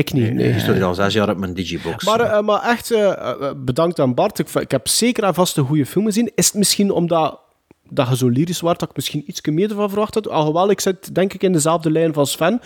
Ik 0.00 0.12
niet, 0.12 0.34
nee. 0.34 0.52
Die 0.52 0.60
stond 0.60 0.82
al 0.82 0.94
zes 0.94 1.14
jaar 1.14 1.30
op 1.30 1.36
mijn 1.36 1.54
digibox. 1.54 2.04
Maar, 2.04 2.20
eh, 2.20 2.40
maar 2.40 2.62
echt, 2.62 2.90
eh, 2.90 3.10
eh, 3.10 3.52
bedankt 3.56 3.98
aan 3.98 4.14
Bart. 4.14 4.38
Ik, 4.38 4.48
ik 4.48 4.70
heb 4.70 4.88
zeker 4.88 5.24
en 5.24 5.34
vast 5.34 5.56
een 5.56 5.66
goede 5.66 5.86
film 5.86 6.04
gezien. 6.04 6.32
Is 6.34 6.46
het 6.46 6.54
misschien 6.54 6.90
omdat 6.90 7.40
dat 7.88 8.08
je 8.08 8.16
zo 8.16 8.28
lyrisch 8.28 8.60
was, 8.60 8.78
dat 8.78 8.88
ik 8.88 8.96
misschien 8.96 9.22
iets 9.26 9.40
meer 9.40 9.70
ervan 9.70 9.88
verwacht 9.88 10.14
had? 10.14 10.28
Alhoewel, 10.28 10.70
ik 10.70 10.80
zit 10.80 11.14
denk 11.14 11.32
ik 11.32 11.42
in 11.42 11.52
dezelfde 11.52 11.90
lijn 11.90 12.12
van 12.12 12.26
Sven. 12.26 12.60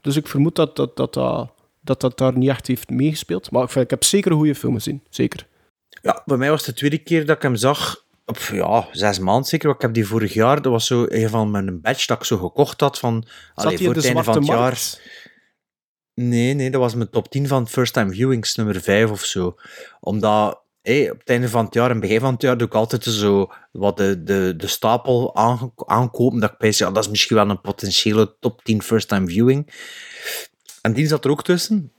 Dus 0.00 0.16
ik 0.16 0.28
vermoed 0.28 0.56
dat 0.56 0.76
dat, 0.76 0.96
dat, 0.96 1.14
dat, 1.14 1.48
dat, 1.80 2.00
dat 2.00 2.18
daar 2.18 2.38
niet 2.38 2.48
echt 2.48 2.66
heeft 2.66 2.90
meegespeeld. 2.90 3.50
Maar 3.50 3.62
ik, 3.62 3.74
ik 3.74 3.90
heb 3.90 4.04
zeker 4.04 4.30
een 4.30 4.36
goede 4.36 4.54
film 4.54 4.74
gezien. 4.74 5.02
Zeker. 5.10 5.46
Ja, 6.02 6.22
bij 6.24 6.36
mij 6.36 6.50
was 6.50 6.66
het 6.66 6.68
de 6.68 6.74
tweede 6.74 6.98
keer 6.98 7.26
dat 7.26 7.36
ik 7.36 7.42
hem 7.42 7.56
zag. 7.56 8.04
Op, 8.26 8.38
ja, 8.52 8.88
zes 8.92 9.18
maanden 9.18 9.44
zeker. 9.44 9.66
want 9.66 9.78
Ik 9.78 9.86
heb 9.86 9.94
die 9.94 10.06
vorig 10.06 10.32
jaar, 10.32 10.62
dat 10.62 10.72
was 10.72 10.86
zo 10.86 11.06
een 11.08 11.28
van 11.28 11.50
mijn 11.50 11.80
badge 11.80 12.06
dat 12.06 12.16
ik 12.18 12.24
zo 12.24 12.36
gekocht 12.36 12.80
had 12.80 12.98
van... 12.98 13.24
Zat 13.54 13.64
allee, 13.64 13.78
voor 13.78 13.94
de 13.94 14.00
het 14.00 14.06
einde 14.06 14.22
zwarte 14.22 14.44
van 14.44 14.56
het 14.56 14.60
jaar. 14.60 14.98
Nee, 16.22 16.54
nee, 16.54 16.70
dat 16.70 16.80
was 16.80 16.94
mijn 16.94 17.10
top 17.10 17.30
10 17.30 17.48
van 17.48 17.68
first 17.68 17.92
time 17.92 18.12
viewings, 18.12 18.54
nummer 18.54 18.80
5 18.80 19.10
of 19.10 19.24
zo. 19.24 19.56
Omdat 20.00 20.62
hé, 20.82 21.10
op 21.10 21.18
het 21.18 21.28
einde 21.28 21.48
van 21.48 21.64
het 21.64 21.74
jaar 21.74 21.90
en 21.90 22.00
begin 22.00 22.20
van 22.20 22.32
het 22.32 22.42
jaar 22.42 22.56
doe 22.56 22.66
ik 22.66 22.74
altijd 22.74 23.04
zo 23.04 23.52
wat 23.72 23.96
de, 23.96 24.22
de, 24.22 24.54
de 24.56 24.66
stapel 24.66 25.36
aankopen. 25.86 26.40
Dat 26.40 26.50
ik 26.50 26.58
bij 26.58 26.72
ja, 26.76 26.90
dat 26.90 27.04
is 27.04 27.10
misschien 27.10 27.36
wel 27.36 27.50
een 27.50 27.60
potentiële 27.60 28.36
top 28.40 28.64
10 28.64 28.82
first 28.82 29.08
time 29.08 29.26
viewing. 29.26 29.72
En 30.82 30.92
die 30.92 31.06
zat 31.06 31.24
er 31.24 31.30
ook 31.30 31.44
tussen. 31.44 31.92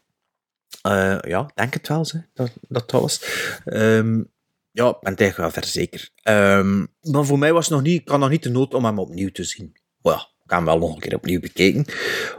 Eh, 0.82 1.18
ja, 1.22 1.52
denk 1.56 1.74
het 1.74 1.88
wel, 1.88 2.06
hè, 2.12 2.20
dat, 2.34 2.52
dat 2.68 2.92
was. 2.92 3.24
Ehm, 3.66 4.24
ja, 4.72 4.90
ik 4.90 5.00
ben 5.02 5.12
het 5.12 5.22
eigenlijk 5.22 5.38
wel 5.38 5.64
verzekerd. 5.64 6.12
Ehm, 6.16 6.86
maar 7.02 7.26
voor 7.26 7.40
mij 7.40 7.54
was 7.54 7.66
het 7.66 7.74
nog 7.74 7.84
niet, 7.84 8.02
ik 8.02 8.10
had 8.10 8.20
nog 8.20 8.30
niet 8.30 8.44
de 8.44 8.50
nood 8.50 8.74
om 8.74 8.86
hem 8.86 9.00
opnieuw 9.00 9.32
te 9.32 9.44
zien. 9.44 9.76
Ja, 10.02 10.31
ik 10.52 10.58
heb 10.58 10.66
hem 10.68 10.80
wel 10.80 10.88
nog 10.88 10.96
een 10.96 11.02
keer 11.02 11.16
opnieuw 11.16 11.40
bekeken, 11.40 11.86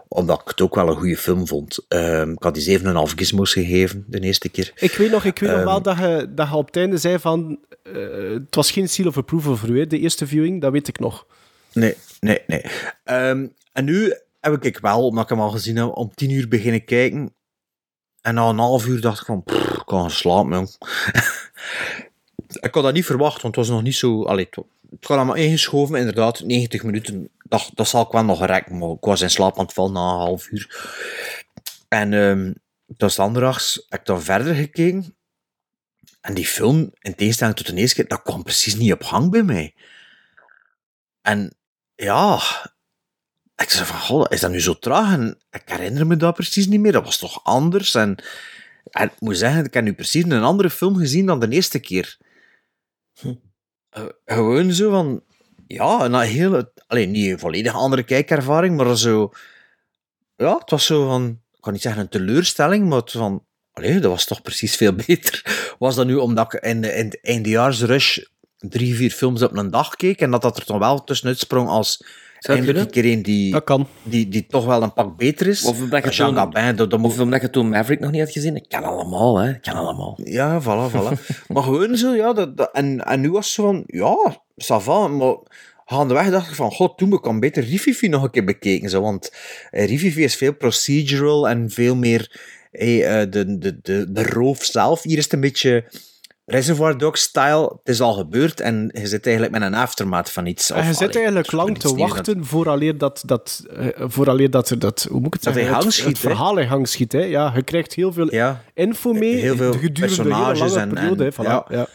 omdat 0.09 0.41
ik 0.41 0.49
het 0.49 0.61
ook 0.61 0.75
wel 0.75 0.89
een 0.89 0.97
goede 0.97 1.17
film 1.17 1.47
vond. 1.47 1.85
Ehm, 1.89 2.31
ik 2.31 2.43
had 2.43 2.55
die 2.55 2.63
7,5 2.63 3.15
gizmos 3.17 3.53
gegeven, 3.53 4.05
de 4.09 4.21
eerste 4.21 4.49
keer. 4.49 4.73
Ik 4.75 4.93
weet 4.93 5.11
nog, 5.11 5.25
ik 5.25 5.39
weet 5.39 5.51
nog 5.51 5.59
Ehm. 5.59 5.67
wel 5.69 5.83
dat 5.83 5.97
je, 5.99 6.27
dat 6.35 6.49
je 6.49 6.55
op 6.55 6.67
het 6.67 6.77
einde 6.77 6.97
zei 6.99 7.19
van... 7.19 7.59
eh, 7.83 7.93
het 8.33 8.55
was 8.55 8.71
geen 8.71 8.89
seal 8.89 9.07
of 9.07 9.17
approval 9.17 9.57
voor 9.57 9.69
u, 9.69 9.87
de 9.87 9.99
eerste 9.99 10.27
viewing. 10.27 10.61
Dat 10.61 10.73
weet 10.73 10.89
ik 10.89 10.99
nog. 10.99 11.27
Nee, 11.73 11.95
nee, 12.21 12.41
nee. 12.47 12.63
Ehm, 13.05 13.47
en 13.73 13.85
nu 13.85 14.15
heb 14.41 14.65
ik 14.65 14.79
wel, 14.79 15.07
omdat 15.07 15.23
ik 15.25 15.29
hem 15.31 15.41
al 15.41 15.51
gezien 15.51 15.77
heb, 15.77 15.97
om 15.97 16.15
tien 16.15 16.31
uur 16.31 16.49
beginnen 16.49 16.85
kijken. 16.85 17.35
En 18.21 18.35
na 18.35 18.49
een 18.49 18.59
half 18.59 18.87
uur 18.87 19.01
dacht 19.01 19.21
ik 19.21 19.27
van, 19.27 19.43
pff, 19.43 19.75
ik 19.79 19.83
kan 19.85 20.01
gaan 20.01 20.11
slapen, 20.11 20.51
jong. 20.53 20.69
ik 22.67 22.75
had 22.75 22.83
dat 22.83 22.93
niet 22.95 23.05
verwacht, 23.07 23.43
want 23.43 23.57
het 23.57 23.67
was 23.67 23.75
nog 23.75 23.83
niet 23.83 23.95
zo... 23.95 24.23
Allee, 24.25 24.49
het, 24.93 25.07
had 25.07 25.17
allemaal 25.17 25.35
ingeschoven, 25.35 25.99
inderdaad, 25.99 26.41
90 26.41 26.83
minuten. 26.83 27.29
Dat, 27.39 27.71
dat 27.75 27.89
zal 27.89 28.03
ik 28.03 28.13
wel 28.13 28.25
nog 28.25 28.47
rekken, 28.47 28.79
maar 28.79 28.91
ik 28.91 29.05
was 29.05 29.21
in 29.21 29.31
slaap 29.31 29.59
aan 29.59 29.67
het 29.67 29.77
na 29.77 29.85
een 29.85 29.95
half 29.95 30.51
uur. 30.51 30.91
En 31.89 32.11
toen 32.97 33.11
standaards 33.11 33.87
heb 33.89 34.01
ik 34.01 34.07
dan 34.07 34.23
verder 34.23 34.55
gekeken. 34.55 35.17
En 36.21 36.35
die 36.35 36.47
film, 36.47 36.93
in 37.01 37.15
tegenstelling 37.15 37.57
tot 37.57 37.67
de 37.67 37.75
eerste 37.75 37.95
keer, 37.95 38.09
dat 38.09 38.23
kwam 38.23 38.43
precies 38.43 38.75
niet 38.75 38.93
op 38.93 39.03
gang 39.03 39.31
bij 39.31 39.43
mij. 39.43 39.75
En 41.23 41.57
ja, 41.95 42.41
ik 43.57 43.71
zei 43.71 43.85
van, 43.87 43.99
god, 43.99 44.33
is 44.33 44.41
dat 44.41 44.51
nu 44.51 44.61
zo 44.61 44.79
traag? 44.79 45.13
En 45.13 45.39
ik 45.51 45.63
herinner 45.65 46.07
me 46.07 46.17
dat 46.17 46.35
precies 46.35 46.67
niet 46.67 46.81
meer. 46.81 46.93
Dat 46.93 47.05
was 47.05 47.19
toch 47.19 47.45
anders? 47.45 47.95
En, 47.95 48.25
en 48.91 49.07
ik 49.07 49.21
moet 49.21 49.37
zeggen, 49.37 49.65
ik 49.65 49.75
heb 49.75 49.85
nu 49.85 49.95
precies 49.95 50.25
een 50.25 50.43
andere 50.43 50.71
film 50.71 50.97
gezien 50.97 51.27
dan 51.27 51.41
de 51.41 51.49
eerste 51.49 51.79
keer. 51.79 52.19
Eh, 53.23 53.33
gewoon 54.25 54.73
zo 54.73 54.91
van, 54.91 55.23
ja, 55.67 56.05
een 56.05 56.21
hele, 56.21 56.73
alleen 56.87 57.11
niet 57.11 57.31
een 57.31 57.39
volledig 57.39 57.75
andere 57.75 58.03
kijkervaring, 58.03 58.77
maar 58.77 58.97
zo, 58.97 59.31
ja, 60.37 60.59
het 60.59 60.71
was 60.71 60.87
zo 60.87 61.07
van, 61.07 61.41
ik 61.53 61.61
kan 61.61 61.73
niet 61.73 61.83
zeggen 61.83 62.03
een 62.03 62.09
teleurstelling, 62.09 62.89
maar 62.89 62.99
het 62.99 63.11
van, 63.11 63.45
allee, 63.73 63.99
dat 63.99 64.11
was 64.11 64.25
toch 64.25 64.43
precies 64.43 64.77
veel 64.77 64.95
beter. 65.07 65.75
Was 65.79 65.95
dat 65.95 66.07
nu 66.07 66.15
omdat 66.15 66.55
ik 66.55 66.63
in 66.63 66.85
in 66.85 67.09
de 67.09 67.21
eindejaarsrush 67.21 68.19
drie, 68.59 68.95
vier 68.95 69.11
films 69.11 69.43
op 69.43 69.57
een 69.57 69.71
dag 69.71 69.97
keek 69.97 70.21
en 70.21 70.31
dat 70.31 70.43
dat 70.43 70.57
er 70.57 70.65
toch 70.65 70.79
wel 70.79 71.05
tussenuit 71.05 71.39
sprong 71.39 71.69
als 71.69 72.05
Zou 72.43 72.59
eindelijk 72.59 72.91
kunnen? 72.93 73.11
keer 73.13 73.17
een 73.19 73.23
die, 73.23 73.53
Dat 73.53 73.65
kan. 73.65 73.87
die, 74.03 74.29
die 74.29 74.47
toch 74.47 74.65
wel 74.65 74.83
een 74.83 74.93
pak 74.93 75.17
beter 75.17 75.47
is. 75.47 75.65
Of 75.65 75.81
omdat 75.81 76.05
je 76.05 76.11
Jean 76.11 76.29
toen- 76.35 76.37
Gabin, 76.37 76.77
dat, 76.77 76.91
dat 76.91 76.99
moet 77.01 77.11
Of 77.11 77.21
omdat 77.21 77.41
je 77.41 77.51
toen 77.51 77.69
Maverick 77.69 78.01
nog 78.01 78.11
niet 78.11 78.21
had 78.21 78.31
gezien. 78.33 78.55
Dat 78.55 78.67
kan 78.69 78.83
allemaal, 78.85 79.39
hè. 79.39 79.53
Dat 79.53 79.61
kan 79.61 79.75
allemaal. 79.75 80.19
Ja, 80.25 80.61
voilà, 80.63 80.91
voilà. 80.95 81.27
maar 81.53 81.63
gewoon 81.63 81.97
zo, 81.97 82.15
ja. 82.15 82.33
Dat, 82.33 82.57
dat- 82.57 82.71
en, 82.73 83.05
en 83.05 83.21
nu 83.21 83.31
was 83.31 83.45
het 83.47 83.55
zo 83.55 83.63
van, 83.63 83.83
ja, 83.87 84.43
ça 84.65 84.77
va, 84.85 85.09
maar 85.09 85.37
gaandeweg 85.87 86.31
dacht 86.31 86.49
ik 86.49 86.55
van, 86.55 86.71
god, 86.73 86.99
toen 86.99 87.13
ik 87.13 87.21
kan 87.23 87.41
beter 87.41 87.65
Rififi 87.65 88.09
nog 88.09 88.23
een 88.23 88.31
keer 88.31 88.45
bekeken, 88.45 88.91
zo, 88.91 89.01
want 89.01 89.33
eh, 89.71 89.87
Rififi 89.87 90.23
is 90.23 90.37
veel 90.37 90.55
procedural 90.55 91.49
en 91.49 91.71
veel 91.71 91.97
meer 91.97 92.41
eh, 92.71 93.21
eh, 93.23 93.31
de, 93.31 93.59
de, 93.59 93.79
de, 93.83 94.13
de 94.13 94.23
roof 94.23 94.65
zelf. 94.65 95.03
Hier 95.03 95.17
is 95.19 95.25
het 95.25 95.33
een 95.33 95.41
beetje 95.41 95.85
Reservoir 96.45 96.99
Dogs-style. 96.99 97.63
Het 97.63 97.89
is 97.95 98.01
al 98.01 98.13
gebeurd 98.13 98.61
en 98.61 98.91
je 98.93 99.07
zit 99.07 99.27
eigenlijk 99.27 99.59
met 99.59 99.63
een 99.63 99.75
aftermath 99.75 100.31
van 100.31 100.47
iets. 100.47 100.71
En 100.71 100.79
Of, 100.79 100.87
je 100.87 100.93
zit 100.95 101.17
eigenlijk 101.17 101.53
lang 101.53 101.79
te 101.79 101.95
wachten 101.95 102.45
vooraleer 102.45 102.99
dat, 102.99 103.23
dat, 103.27 103.63
eh, 103.77 103.87
vooraleer 103.97 104.51
dat 104.51 104.71
er 104.71 104.79
dat, 104.79 105.07
hoe 105.11 105.19
moet 105.21 105.27
ik 105.27 105.33
het 105.33 105.43
Dat 105.43 105.53
hij 105.55 105.63
zeggen, 105.63 105.81
gang 105.81 105.93
het, 105.95 106.01
schiet, 106.03 106.17
het 106.17 106.23
hè? 106.23 106.29
verhaal 106.29 106.59
in 106.59 106.69
gang 106.69 106.89
schiet. 106.89 107.13
Hè? 107.13 107.21
Ja, 107.23 107.53
je 107.55 107.63
krijgt 107.63 107.95
heel 107.95 108.13
veel 108.13 108.35
Ja. 108.35 108.63
info 108.75 109.13
mee 109.13 109.35
Heel 109.35 109.57
veel 109.57 109.73
gedurende 109.73 110.03
een 110.03 110.35
hele 110.35 110.45
personages 110.45 110.75
lange 110.75 110.81
en- 110.81 110.95
periode. 110.95 111.25
en- 111.25 111.33
hè. 111.37 111.45
Voilà, 111.45 111.49
ja. 111.49 111.77
ja. 111.77 111.87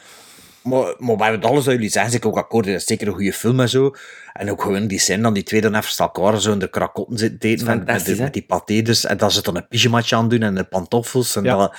Maar, 0.64 0.94
maar 0.98 1.16
bij 1.18 1.40
alles 1.40 1.66
wat 1.66 1.74
jullie 1.74 1.90
zeggen, 1.90 2.12
zeg 2.12 2.20
ik 2.20 2.26
ook 2.28 2.38
akkoord. 2.38 2.66
Dat 2.66 2.76
is 2.76 2.86
zeker 2.86 3.08
een 3.08 3.14
goede 3.14 3.34
film 3.34 3.60
en 3.60 3.70
zo. 3.70 3.92
En 4.34 4.52
ook 4.52 4.62
gewoon 4.62 4.88
die 4.88 5.00
scène 5.00 5.22
dan 5.22 5.34
die 5.34 5.44
twee 5.44 5.62
dan 5.62 5.76
even 5.76 5.98
elkaar 6.06 6.42
zo 6.42 6.52
in 6.52 6.60
de 6.60 6.70
krakotten 6.70 7.18
zitten 7.18 7.40
te 7.40 7.48
eten 7.48 7.66
met, 7.66 7.86
met, 7.86 8.18
met 8.20 8.34
die 8.34 8.46
paté 8.46 8.82
dus. 8.82 9.06
En 9.06 9.18
dat 9.18 9.34
ze 9.34 9.42
dan 9.42 9.56
een 9.56 9.68
pyjamaatje 9.68 10.16
aan 10.16 10.30
doen 10.30 10.42
en 10.42 10.56
de 10.56 10.64
pantoffels. 10.64 11.36
En 11.36 11.44
Ja. 11.44 11.58
Dat, 11.58 11.76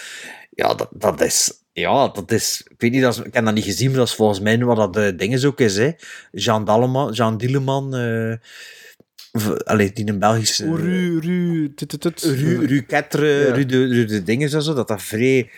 ja, 0.51 0.75
dat, 0.75 0.89
dat 0.93 1.21
is... 1.21 1.53
Ja, 1.79 2.09
dat 2.09 2.31
is... 2.33 2.63
Ik 2.69 2.75
weet 2.81 2.91
niet, 2.91 3.03
dat 3.03 3.13
is, 3.19 3.21
ik 3.25 3.35
heb 3.35 3.45
dat 3.45 3.55
niet 3.55 3.65
gezien, 3.65 3.89
maar 3.89 3.99
dat 3.99 4.09
is 4.09 4.15
volgens 4.15 4.41
mij 4.41 4.59
wat 4.65 4.77
dat 4.77 4.95
de 4.95 5.15
ding 5.15 5.33
is 5.33 5.45
ook 5.45 5.61
is, 5.61 5.77
hè. 5.77 5.91
Jean 6.33 6.65
Dalleman, 6.65 7.13
Jean 7.13 7.37
Dieleman... 7.39 7.95
eh 7.97 8.35
of, 9.33 9.63
allee, 9.63 9.93
die 9.93 10.09
een 10.09 10.19
Belgische... 10.19 10.65
Ru, 10.77 11.19
ru, 11.21 11.75
tut, 11.75 11.89
tut, 11.89 12.01
tut. 12.01 12.21
Ru, 12.23 12.67
Ru 12.67 12.81
Ketter, 12.83 13.47
Ja. 13.47 13.55
Ru, 13.55 13.67
de, 13.67 13.87
Ru 13.87 14.05
de 14.05 14.23
dingen 14.23 14.53
en 14.53 14.63
zo, 14.63 14.75
dat 14.75 14.89
dat 14.89 15.03
vrij... 15.03 15.51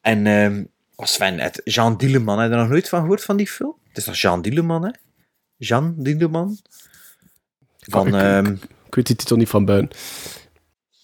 En 0.00 0.26
ehm 0.26 0.64
Sven, 1.02 1.38
het, 1.38 1.60
Jean 1.64 1.96
Dieleman, 1.96 2.38
heb 2.38 2.48
je 2.50 2.54
er 2.54 2.60
nog 2.60 2.70
nooit 2.70 2.88
van 2.88 3.00
gehoord 3.00 3.24
van 3.24 3.36
die 3.36 3.46
film? 3.48 3.74
Het 3.88 3.96
is 3.98 4.04
toch 4.04 4.16
Jean 4.16 4.42
Dieleman, 4.42 4.84
hè? 4.84 4.90
Jean 5.56 5.94
Dieleman? 5.98 6.58
Van, 7.78 8.06
Ik- 8.06 8.14
ik- 8.14 8.20
ehm, 8.20 8.52
Ik 8.86 8.94
weet 8.94 9.06
die 9.06 9.16
titel 9.16 9.36
niet 9.36 9.48
van 9.48 9.64
buiten. 9.64 9.98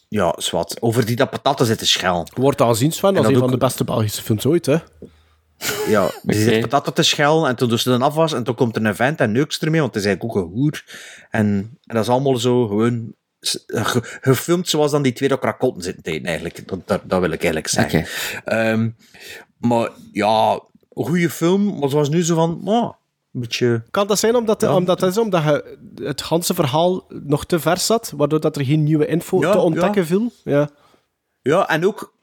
Ja, 0.08 0.34
zwart. 0.38 0.82
Over 0.82 1.06
die 1.06 1.16
dat 1.16 1.30
patatten 1.30 1.66
zitten 1.66 1.86
schel. 1.86 2.26
Wordt 2.34 2.60
aanzien, 2.60 2.92
Sven, 2.92 3.08
En 3.10 3.16
als 3.16 3.24
dat 3.24 3.34
een 3.34 3.42
ook- 3.42 3.48
van 3.50 3.58
de 3.58 3.64
beste 3.64 3.84
Belgische 3.84 4.22
films 4.22 4.46
ooit. 4.46 4.66
Hè? 4.66 4.76
Ja, 5.88 6.10
die 6.22 6.40
zit 6.42 6.60
patatten 6.60 6.94
te 6.94 7.02
schel 7.02 7.48
en 7.48 7.56
toen 7.56 7.68
doet 7.68 7.80
ze 7.80 7.88
dan 7.88 8.02
afwas 8.02 8.32
en 8.32 8.44
toen 8.44 8.54
komt 8.54 8.76
er 8.76 8.84
een 8.84 8.94
vent 8.96 9.20
en 9.20 9.32
neukt 9.32 9.62
ermee, 9.62 9.80
want 9.80 9.94
het 9.94 10.02
is 10.04 10.08
eigenlijk 10.08 10.36
ook 10.38 10.44
een 10.44 10.50
hoer. 10.52 10.84
En, 11.30 11.46
en 11.84 11.94
dat 11.94 12.02
is 12.02 12.08
allemaal 12.10 12.36
zo 12.36 12.66
gewoon 12.66 13.14
ge- 13.66 14.18
gefilmd 14.20 14.68
zoals 14.68 14.90
dan 14.90 15.02
die 15.02 15.12
twee 15.12 15.28
dat 15.28 15.38
krakotten 15.40 15.82
zitten 15.82 16.02
te 16.02 16.10
eten, 16.10 16.24
eigenlijk. 16.26 16.68
Dat, 16.68 16.80
dat, 16.86 17.00
dat 17.04 17.20
wil 17.20 17.30
ik 17.30 17.42
eigenlijk 17.44 17.68
zeggen. 17.68 18.06
Ehm, 18.44 18.90
maar 19.58 19.90
ja, 20.12 20.52
een 20.92 21.04
goede 21.04 21.30
film, 21.30 21.64
maar 21.72 21.82
het 21.82 21.92
was 21.92 22.08
nu 22.08 22.24
zo 22.24 22.34
van, 22.34 22.60
oh, 22.64 22.92
beetje... 23.40 23.82
Kan 23.90 24.06
dat 24.06 24.18
zijn 24.18 24.36
omdat, 24.36 24.60
Ja. 24.60 24.74
omdat, 24.74 25.00
dat 25.00 25.10
is 25.10 25.18
omdat 25.18 25.42
je 25.42 25.78
het 26.02 26.22
ganse 26.22 26.54
verhaal 26.54 27.06
nog 27.08 27.44
te 27.44 27.60
vers 27.60 27.86
zat, 27.86 28.12
waardoor 28.16 28.40
dat 28.40 28.56
er 28.56 28.64
geen 28.64 28.82
nieuwe 28.82 29.06
info 29.06 29.40
Ja, 29.40 29.52
te 29.52 29.58
ontdekken 29.58 30.06
viel? 30.06 30.32
Ja. 30.44 30.70
Ja, 31.42 31.68
en 31.68 31.86
ook 31.86 32.14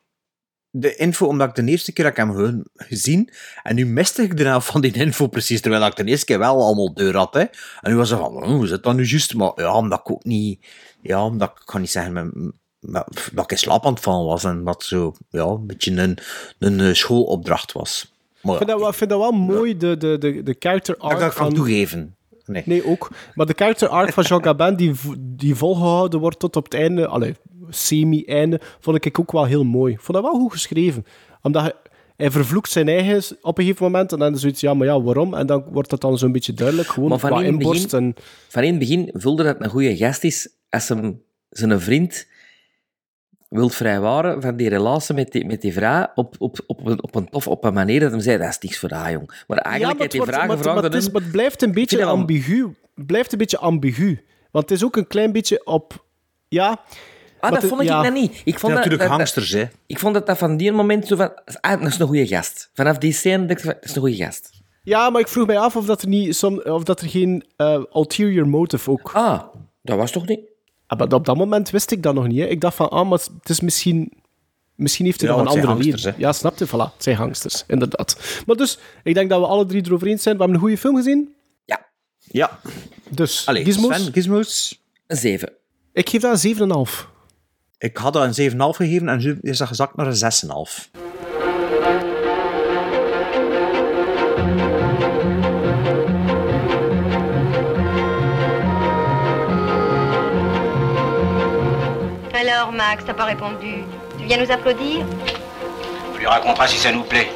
de 0.69 0.95
info, 0.95 1.27
omdat 1.27 1.49
ik 1.49 1.55
de 1.55 1.71
eerste 1.71 1.91
keer 1.91 2.03
dat 2.03 2.13
ik 2.13 2.19
hem 2.19 2.63
gezien, 2.75 3.29
en 3.63 3.75
nu 3.75 3.85
miste 3.85 4.21
ik 4.21 4.37
de 4.37 4.61
van 4.61 4.81
die 4.81 4.93
info 4.93 5.27
precies, 5.27 5.61
terwijl 5.61 5.85
ik 5.85 5.95
de 5.95 6.03
eerste 6.03 6.25
keer 6.25 6.39
wel 6.39 6.61
allemaal 6.63 6.93
deur 6.93 7.15
had. 7.17 7.33
Hè. 7.33 7.43
En 7.81 7.91
nu 7.91 7.95
was 7.95 8.09
het 8.09 8.19
van, 8.19 8.35
oh, 8.35 8.45
hoe 8.45 8.67
zit 8.67 8.83
dat 8.83 8.95
nu 8.95 9.05
juist? 9.05 9.33
Maar 9.33 9.51
ja, 9.55 9.75
omdat 9.75 9.99
ik 9.99 10.11
ook 10.11 10.23
niet, 10.23 10.65
ja, 11.01 11.25
omdat 11.25 11.49
ik 11.49 11.61
kan 11.65 11.81
niet 11.81 11.91
zeggen 11.91 12.13
met, 12.13 13.03
dat 13.33 13.43
ik 13.43 13.51
in 13.51 13.57
slaap 13.57 13.85
aan 13.85 13.93
het 13.93 14.03
vallen 14.03 14.25
was 14.25 14.43
en 14.43 14.63
dat 14.63 14.83
zo, 14.83 15.13
ja, 15.29 15.43
een 15.43 15.67
beetje 15.67 16.01
een, 16.01 16.17
een 16.59 16.79
eh, 16.79 16.93
schoolopdracht 16.93 17.71
was. 17.71 18.12
Maar 18.43 18.51
Ik 18.51 18.57
vind 18.57 18.69
dat 18.69 18.79
wel, 18.79 18.93
vind 18.93 19.09
dat 19.09 19.19
wel 19.19 19.31
mooi, 19.31 19.77
de, 19.77 19.97
de, 19.97 20.17
de, 20.17 20.43
de 20.43 20.55
character 20.59 20.95
dat 20.99 21.03
arc 21.09 21.17
kan 21.19 21.27
ik 21.27 21.33
van... 21.33 21.53
toegeven. 21.53 22.15
Nee. 22.45 22.63
Nee, 22.65 22.85
ook. 22.85 23.09
Maar 23.33 23.45
de 23.45 23.53
character 23.55 23.87
arc 23.87 24.13
van 24.13 24.23
Jean 24.23 24.43
Gabin, 24.45 24.75
die, 24.75 24.91
die 25.19 25.55
volgehouden 25.55 26.19
wordt 26.19 26.39
tot 26.39 26.55
op 26.55 26.63
het 26.63 26.73
einde, 26.73 27.07
allee, 27.07 27.35
semi-einde, 27.69 28.59
vond 28.79 29.05
ik 29.05 29.19
ook 29.19 29.31
wel 29.31 29.45
heel 29.45 29.63
mooi. 29.63 29.93
Ik 29.93 29.99
vond 30.01 30.17
dat 30.17 30.31
wel 30.31 30.39
goed 30.41 30.51
geschreven. 30.51 31.05
Omdat 31.41 31.61
hij, 31.61 31.73
hij 32.15 32.31
vervloekt 32.31 32.69
zijn 32.69 32.87
eigen 32.87 33.37
op 33.41 33.57
een 33.57 33.63
gegeven 33.63 33.85
moment, 33.85 34.11
en 34.11 34.19
dan 34.19 34.33
is 34.33 34.39
zoiets, 34.41 34.61
ja, 34.61 34.73
maar 34.73 34.87
ja, 34.87 35.01
waarom? 35.01 35.33
En 35.33 35.47
dan 35.47 35.63
wordt 35.71 35.89
dat 35.89 36.01
dan 36.01 36.17
zo'n 36.17 36.31
beetje 36.31 36.53
duidelijk, 36.53 36.87
gewoon 36.87 37.09
Maar 37.09 37.19
van 37.19 37.29
in 37.31 37.37
het 37.37 37.45
inborst. 37.45 37.83
begin- 37.91 37.99
En, 38.05 38.15
Van 38.49 38.63
in 38.63 38.69
het 38.69 38.79
begin 38.79 39.09
voelde 39.13 39.43
dat 39.43 39.55
een 39.59 39.69
goede 39.69 39.97
gast 39.97 40.23
is 40.23 40.49
als 40.69 40.87
hem 40.89 41.21
zijn 41.49 41.79
vriend 41.81 42.27
wilt 43.53 43.75
vrijwaren 43.75 44.41
van 44.41 44.55
die 44.55 44.69
relatie 44.69 45.15
met 45.15 45.31
die, 45.31 45.45
met 45.45 45.61
die 45.61 45.73
vrouw 45.73 46.07
op, 46.15 46.35
op, 46.39 46.59
op, 46.67 46.85
een, 46.85 47.03
op 47.03 47.15
een 47.15 47.29
tof 47.29 47.47
op 47.47 47.63
een 47.63 47.73
manier 47.73 47.99
dat 47.99 48.11
hij 48.11 48.19
zei, 48.21 48.37
dat 48.37 48.47
is 48.49 48.57
niks 48.59 48.79
voor 48.79 48.91
haar, 48.91 49.11
jong. 49.11 49.27
Maar 49.47 49.57
ja, 49.57 49.63
eigenlijk 49.63 49.81
maar 49.99 50.01
heeft 50.01 50.01
het, 50.01 50.11
die 50.11 50.33
vraag 50.33 50.47
maar, 50.47 50.57
gevraagd 50.57 50.75
maar, 50.75 50.83
het 50.89 50.93
is, 50.93 51.03
hem- 51.03 51.13
maar 51.13 51.21
het 51.21 51.31
blijft 51.31 51.61
een 51.61 51.71
beetje 51.71 52.05
ambigu. 52.05 52.75
Het 52.95 53.05
blijft 53.05 53.31
een 53.31 53.37
beetje 53.37 53.57
ambigu. 53.57 54.23
Want 54.51 54.69
het 54.69 54.77
is 54.79 54.85
ook 54.85 54.95
een 54.95 55.07
klein 55.07 55.31
beetje 55.31 55.65
op... 55.65 56.05
Ja, 56.47 56.79
Ah, 57.39 57.51
maar 57.51 57.59
dat 57.59 57.69
vond 57.69 57.81
ik 57.81 57.87
ja. 57.87 58.01
dat 58.03 58.13
niet. 58.13 58.31
Ik 58.31 58.53
Ja, 58.53 58.57
vond 58.59 58.61
dat, 58.61 58.69
natuurlijk 58.71 58.99
dat- 58.99 59.09
dat- 59.09 59.17
hangsters, 59.17 59.51
hè. 59.51 59.65
ik 59.85 59.99
vond 59.99 60.13
dat 60.13 60.25
dat 60.25 60.37
van 60.37 60.57
die 60.57 60.71
moment 60.71 61.07
zo 61.07 61.15
van, 61.15 61.31
ah, 61.59 61.81
dat 61.81 61.91
is 61.91 61.99
een 61.99 62.07
goede 62.07 62.27
gast. 62.27 62.69
Vanaf 62.73 62.97
die 62.97 63.11
scène 63.13 63.45
dacht 63.45 63.59
ik 63.59 63.65
van, 63.65 63.73
dat 63.73 63.83
is 63.89 63.95
een 63.95 64.01
goede 64.01 64.15
gast. 64.15 64.49
Ja, 64.83 65.09
maar 65.09 65.21
ik 65.21 65.27
vroeg 65.27 65.47
mij 65.47 65.57
af 65.57 65.75
of 65.75 65.85
dat 65.85 66.01
er, 66.01 66.07
niet 66.07 66.35
som, 66.35 66.59
of 66.59 66.83
dat 66.83 67.01
er 67.01 67.09
geen 67.09 67.45
eh, 67.55 67.81
ulterior 67.93 68.47
motive 68.47 68.91
ook... 68.91 69.11
Ah, 69.13 69.41
dat 69.81 69.97
was 69.97 70.11
toch 70.11 70.27
niet? 70.27 70.39
Ah, 70.93 70.99
maar 70.99 71.17
op 71.17 71.25
dat 71.25 71.37
moment 71.37 71.69
wist 71.69 71.91
ik 71.91 72.03
dat 72.03 72.13
nog 72.13 72.27
niet. 72.27 72.39
Hè. 72.39 72.45
Ik 72.45 72.61
dacht 72.61 72.75
van, 72.75 72.89
ah, 72.89 73.09
maar 73.09 73.19
het 73.39 73.49
is 73.49 73.59
misschien... 73.59 74.11
Misschien 74.75 75.05
heeft 75.05 75.21
hij 75.21 75.29
Ja, 75.29 75.35
nog 75.35 75.45
een 75.45 75.51
andere 75.51 75.67
hangsters, 75.67 76.15
Ja, 76.17 76.33
snap 76.33 76.57
je? 76.57 76.67
Voilà, 76.67 76.93
het 76.93 77.03
zijn 77.03 77.15
hangsters, 77.15 77.63
inderdaad. 77.67 78.41
Maar 78.45 78.55
dus, 78.55 78.79
ik 79.03 79.13
denk 79.13 79.29
dat 79.29 79.39
we 79.39 79.45
alle 79.47 79.65
drie 79.65 79.85
erover 79.85 80.07
eens 80.07 80.23
zijn. 80.23 80.35
We 80.35 80.41
hebben 80.41 80.57
een 80.59 80.65
goede 80.67 80.81
film 80.81 80.95
gezien. 80.95 81.35
Ja. 82.31 82.59
Dus, 83.09 83.45
Allee, 83.45 83.63
Gizmos? 83.63 83.95
Sven, 83.95 84.13
Gizmos. 84.13 84.81
Een 85.07 85.17
7. 85.17 85.51
Ik 85.93 86.09
geef 86.09 86.21
dat 86.21 86.43
een 86.43 86.87
7,5. 86.87 87.07
Ik 87.77 87.97
had 87.97 88.13
dat 88.13 88.37
een 88.37 88.51
7,5 88.51 88.57
gegeven 88.57 89.09
en 89.09 89.17
nu 89.17 89.37
is 89.41 89.57
dat 89.57 89.67
gezakt 89.67 89.95
naar 89.95 90.07
een 90.07 90.15
6,5. 90.15 91.12
Alors, 102.63 102.75
Max, 102.75 103.03
t'as 103.05 103.13
pas 103.13 103.25
répondu. 103.25 103.83
Tu 104.17 104.23
viens 104.23 104.37
nous 104.37 104.49
applaudir 104.49 105.05
On 106.13 106.17
lui 106.17 106.25
racontera 106.25 106.65
si 106.65 106.77
ça 106.77 106.93
nous 106.93 107.03
plaît. 107.03 107.29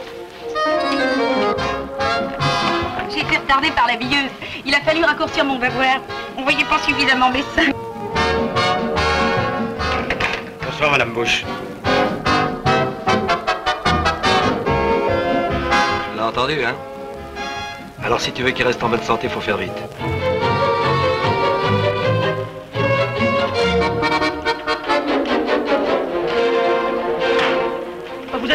J'ai 3.10 3.20
été 3.20 3.36
retardée 3.36 3.72
par 3.72 3.88
la 3.88 3.98
billeuse. 3.98 4.32
Il 4.66 4.74
a 4.74 4.80
fallu 4.80 5.04
raccourcir 5.04 5.44
mon 5.44 5.60
bavoir. 5.60 5.98
On 6.38 6.44
voyait 6.44 6.64
pas 6.64 6.80
suffisamment 6.80 7.30
mes 7.30 7.42
seins. 7.42 7.74
Bonsoir, 10.66 10.92
Madame 10.92 11.12
Bush. 11.12 11.44
Tu 16.10 16.18
l'as 16.18 16.28
entendu, 16.28 16.64
hein? 16.64 16.76
Alors 18.02 18.22
si 18.22 18.32
tu 18.32 18.44
veux 18.44 18.52
qu'il 18.52 18.66
reste 18.66 18.82
en 18.82 18.88
bonne 18.88 19.04
santé, 19.04 19.28
faut 19.28 19.42
faire 19.42 19.58
vite. 19.58 20.17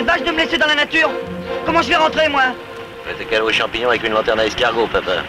Êtes 0.03 0.09
vache 0.09 0.23
de 0.23 0.33
me 0.33 0.39
laisser 0.39 0.59
dans 0.59 0.67
la 0.67 0.75
nature 0.75 1.09
Comment 1.65 1.81
je 1.81 1.89
vais 1.89 1.95
rentrer, 1.95 2.29
moi? 2.29 2.43
J'étais 3.07 3.25
calé 3.25 3.43
aux 3.43 3.53
champignons 3.53 3.89
avec 3.89 4.03
une 4.03 4.13
lanterne 4.13 4.41
à 4.41 4.47
escargot, 4.47 4.89
papa. 4.89 5.23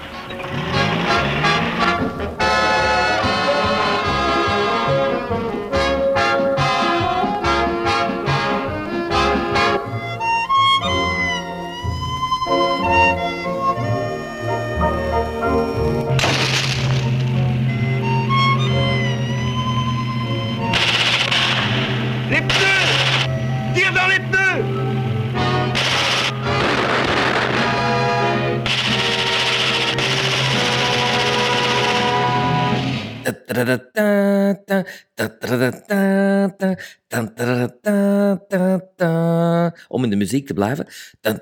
Om 39.87 40.03
in 40.03 40.09
de 40.09 40.15
muziek 40.15 40.47
te 40.47 40.53
blijven. 40.53 40.85
Dat 41.21 41.41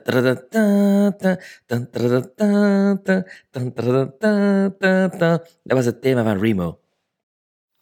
was 5.64 5.86
het 5.86 6.02
thema 6.02 6.24
van 6.24 6.40
Remo. 6.40 6.80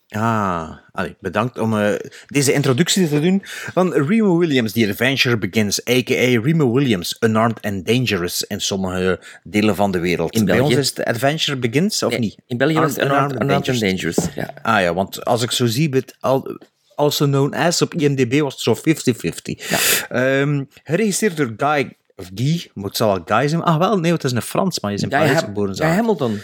Ah, 0.10 0.70
allee, 0.92 1.16
bedankt 1.20 1.58
om 1.60 1.80
eh, 1.80 1.94
deze 2.28 2.54
introductie 2.54 3.10
te 3.10 3.20
doen 3.20 3.42
van 3.74 3.94
Remo 3.94 4.38
Williams, 4.38 4.72
The 4.72 4.88
Adventure 4.90 5.38
Begins, 5.38 5.80
a.k.a. 5.90 6.42
Remo 6.42 6.72
Williams, 6.74 7.18
Unarmed 7.20 7.62
and 7.62 7.86
Dangerous 7.86 8.44
in 8.44 8.62
sommige 8.62 9.20
delen 9.44 9.76
van 9.76 9.92
de 9.92 10.00
wereld. 10.00 10.36
In 10.36 10.46
Bij 10.46 10.56
België? 10.58 10.76
ons 10.76 10.82
is 10.92 10.98
het 10.98 11.06
Adventure 11.08 11.58
Begins, 11.58 12.04
of 12.04 12.12
Nee, 12.12 12.20
niet? 12.20 12.38
in 12.48 12.58
België 12.58 12.74
was 12.74 12.96
het 12.96 13.06
Unarmed 13.06 13.32
Unarmed- 13.32 13.42
Unarmed 13.44 13.70
and 13.70 13.80
Dangerous, 13.80 14.18
ja. 14.36 14.54
Ah 14.62 14.82
ja, 14.82 14.94
want 14.94 15.26
als 15.26 15.42
ik 15.42 15.52
zo 15.52 15.66
zie, 15.66 15.90
het 15.90 16.16
al, 16.20 16.60
also 16.96 17.26
known 17.26 17.54
as 17.54 17.82
op 17.82 17.94
IMDb 17.94 18.40
was 18.40 18.54
het 18.54 18.62
zo 18.62 18.76
50-50. 18.76 20.08
Ehm, 20.10 20.64
geregisseerd 20.84 21.38
door 21.38 21.54
Guy, 21.58 21.94
of 22.16 22.30
Guy, 22.36 22.70
moet 22.74 22.86
het 22.88 22.96
zal 22.98 23.08
wel 23.14 23.38
Guy 23.38 23.48
zijn? 23.48 23.62
Ah 23.64 23.78
wel, 23.78 24.00
nee, 24.00 24.12
het 24.12 24.24
is 24.24 24.32
een 24.32 24.42
Fransman, 24.42 24.92
hij 24.92 25.00
is 25.00 25.06
in 25.06 25.10
Guy 25.12 25.20
Parijs 25.20 25.40
geboren. 25.44 25.76
Guy. 25.76 25.86
Hamilton. 25.88 26.40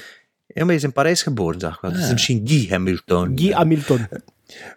Ja, 0.48 0.54
maar 0.56 0.66
hij 0.66 0.76
is 0.76 0.84
in 0.84 0.94
Parijs 0.94 1.24
geboren, 1.24 1.60
zag 1.60 1.76
ik 1.76 1.82
wel. 1.82 1.92
Het 1.92 2.00
is 2.00 2.06
Ah. 2.06 2.12
misschien 2.14 2.42
Guy 2.48 2.68
Hamilton. 2.70 3.32
Guy 3.40 3.52
Hamilton. 3.52 4.08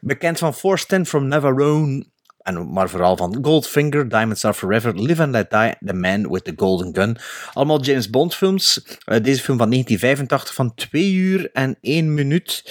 Bekend 0.00 0.38
van 0.38 0.54
10 0.86 1.06
from 1.06 1.26
Navarone, 1.28 2.04
en 2.42 2.72
maar 2.72 2.88
vooral 2.88 3.16
van 3.16 3.38
Goldfinger, 3.42 4.08
Diamonds 4.08 4.44
Are 4.44 4.54
Forever, 4.54 5.00
Live 5.00 5.22
and 5.22 5.30
Let 5.32 5.50
Die, 5.50 5.74
The 5.86 5.92
Man 5.94 6.30
with 6.30 6.44
the 6.44 6.52
Golden 6.56 6.94
Gun. 6.94 7.16
Allemaal 7.52 7.80
James 7.82 8.10
Bond 8.10 8.34
films. 8.34 8.84
Eh, 9.04 9.22
deze 9.22 9.42
film 9.42 9.58
van 9.58 9.68
1985 9.68 10.54
van 10.54 10.74
2 10.74 11.12
uur 11.12 11.50
en 11.52 11.76
1 11.80 12.14
minuut. 12.14 12.62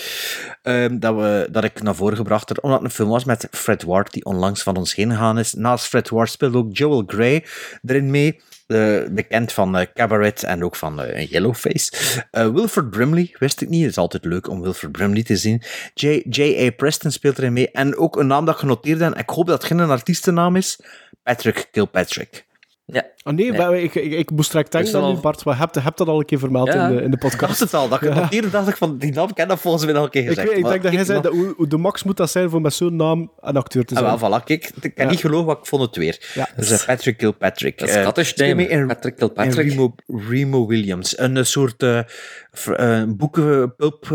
ehm, 0.61 0.99
dat, 0.99 1.15
we, 1.15 1.47
dat 1.51 1.63
ik 1.63 1.81
naar 1.81 1.95
voren 1.95 2.17
gebracht 2.17 2.49
heb, 2.49 2.63
omdat 2.63 2.79
het 2.79 2.87
een 2.89 2.95
film 2.95 3.09
was 3.09 3.23
met 3.23 3.47
Fred 3.51 3.83
Ward, 3.83 4.13
die 4.13 4.25
onlangs 4.25 4.63
van 4.63 4.75
ons 4.77 4.95
heen 4.95 5.09
gegaan 5.11 5.39
is. 5.39 5.53
Naast 5.53 5.85
Fred 5.85 6.09
Ward 6.09 6.29
speelde 6.29 6.57
ook 6.57 6.77
Joel 6.77 7.03
Grey 7.07 7.45
erin 7.85 8.09
mee. 8.11 8.41
Eh, 8.68 8.99
bekend 9.11 9.52
van 9.52 9.77
eh, 9.77 9.88
Cabaret 9.94 10.44
en 10.44 10.64
ook 10.64 10.76
van 10.76 11.02
eh, 11.02 11.27
Yellowface. 11.30 11.91
Wilford 12.31 12.89
Brimley, 12.89 13.35
wist 13.39 13.61
ik 13.61 13.69
niet. 13.69 13.81
Het 13.81 13.89
is 13.89 13.98
altijd 13.98 14.26
leuk 14.26 14.49
om 14.49 14.61
Wilford 14.61 14.91
Brimley 14.91 15.23
te 15.23 15.38
zien. 15.38 15.61
J.A. 16.23 16.69
Preston 16.72 17.11
speelt 17.11 17.38
erin 17.38 17.53
mee. 17.53 17.72
En 17.72 17.98
ook 17.98 18.15
een 18.15 18.27
naam 18.27 18.45
dat 18.45 18.53
ik 18.53 18.60
genoteerd 18.60 18.99
heb. 18.99 19.18
Ik 19.18 19.30
hoop 19.30 19.45
dat 19.48 19.61
het 19.61 19.72
geen 19.72 19.80
artiestennaam 19.80 20.56
is. 20.56 20.80
Patrick 21.23 21.68
Kilpatrick. 21.72 22.46
Ja. 22.93 23.05
Oh 23.23 23.34
nee, 23.34 23.51
Ja. 23.51 23.57
maar 23.57 23.77
ik, 23.80 23.95
ik, 23.95 24.11
ik 24.11 24.31
moest 24.31 24.51
direct 24.51 24.72
denken 24.72 24.89
Is 24.89 24.95
dat 24.95 25.03
aan 25.09 25.15
al- 25.15 25.22
Bart. 25.22 25.45
Maar 25.45 25.57
heb, 25.59 25.73
je 25.73 25.80
hebt 25.80 25.97
dat 25.97 26.07
al 26.07 26.19
een 26.19 26.26
keer 26.26 26.39
vermeld 26.39 26.68
Ja. 26.73 26.88
in, 26.88 26.95
de, 26.95 27.01
in 27.01 27.09
de 27.11 27.15
Ik 27.18 27.22
dacht 27.22 27.38
podcast. 27.38 27.59
het 27.59 27.73
al. 27.73 27.89
Dat 27.89 28.01
ik 28.01 28.14
noteerde, 28.14 28.49
dacht 28.49 28.68
ik 28.68 28.77
van, 28.77 28.97
die 28.97 29.11
naam 29.14 29.34
ken 29.34 29.47
dat 29.47 29.59
volgens 29.59 29.85
mij 29.85 29.95
al 29.95 30.03
een 30.03 30.09
keer 30.09 30.22
Ik, 30.22 30.27
gezegd. 30.27 30.47
weet, 30.47 30.57
ik 30.57 30.64
maar 30.64 30.72
denk 30.72 30.84
dat 30.84 30.93
jij 30.93 31.03
zei, 31.03 31.22
dat, 31.22 31.31
hoe, 31.31 31.53
hoe 31.57 31.68
de 31.68 31.77
max 31.77 32.03
moet 32.03 32.18
dat 32.18 32.31
zijn 32.31 32.49
voor 32.49 32.61
met 32.61 32.73
zo'n 32.73 32.95
naam 32.95 33.31
een 33.39 33.57
acteur 33.57 33.85
te 33.85 33.93
zijn. 33.93 34.05
Ah, 34.05 34.19
wel, 34.22 34.39
voilà, 34.39 34.43
kijk, 34.43 34.72
ik 34.81 34.95
kan 34.95 35.05
Ja. 35.05 35.11
niet 35.11 35.19
geloven 35.19 35.45
wat 35.45 35.57
ik 35.57 35.65
vond 35.65 35.81
het 35.81 35.95
weer. 35.95 36.31
Ja. 36.34 36.49
Dus 36.55 36.72
eh, 36.72 36.85
Patrick 36.85 37.18
Kilpatrick. 37.18 37.77
Dat 37.80 37.89
is 37.89 37.95
Eh, 37.95 38.01
Scottish 38.01 38.34
name, 38.34 38.85
Patrick 38.85 39.15
Kilpatrick. 39.15 39.69
Remo, 39.69 39.95
Remo 40.30 40.68
Williams. 40.68 41.19
Een 41.19 41.38
eh, 41.38 41.43
soort 41.43 41.84
eh, 41.84 41.99
v- 42.51 42.68
eh, 42.68 43.03
boeken, 43.07 43.76
pulp, 43.76 44.07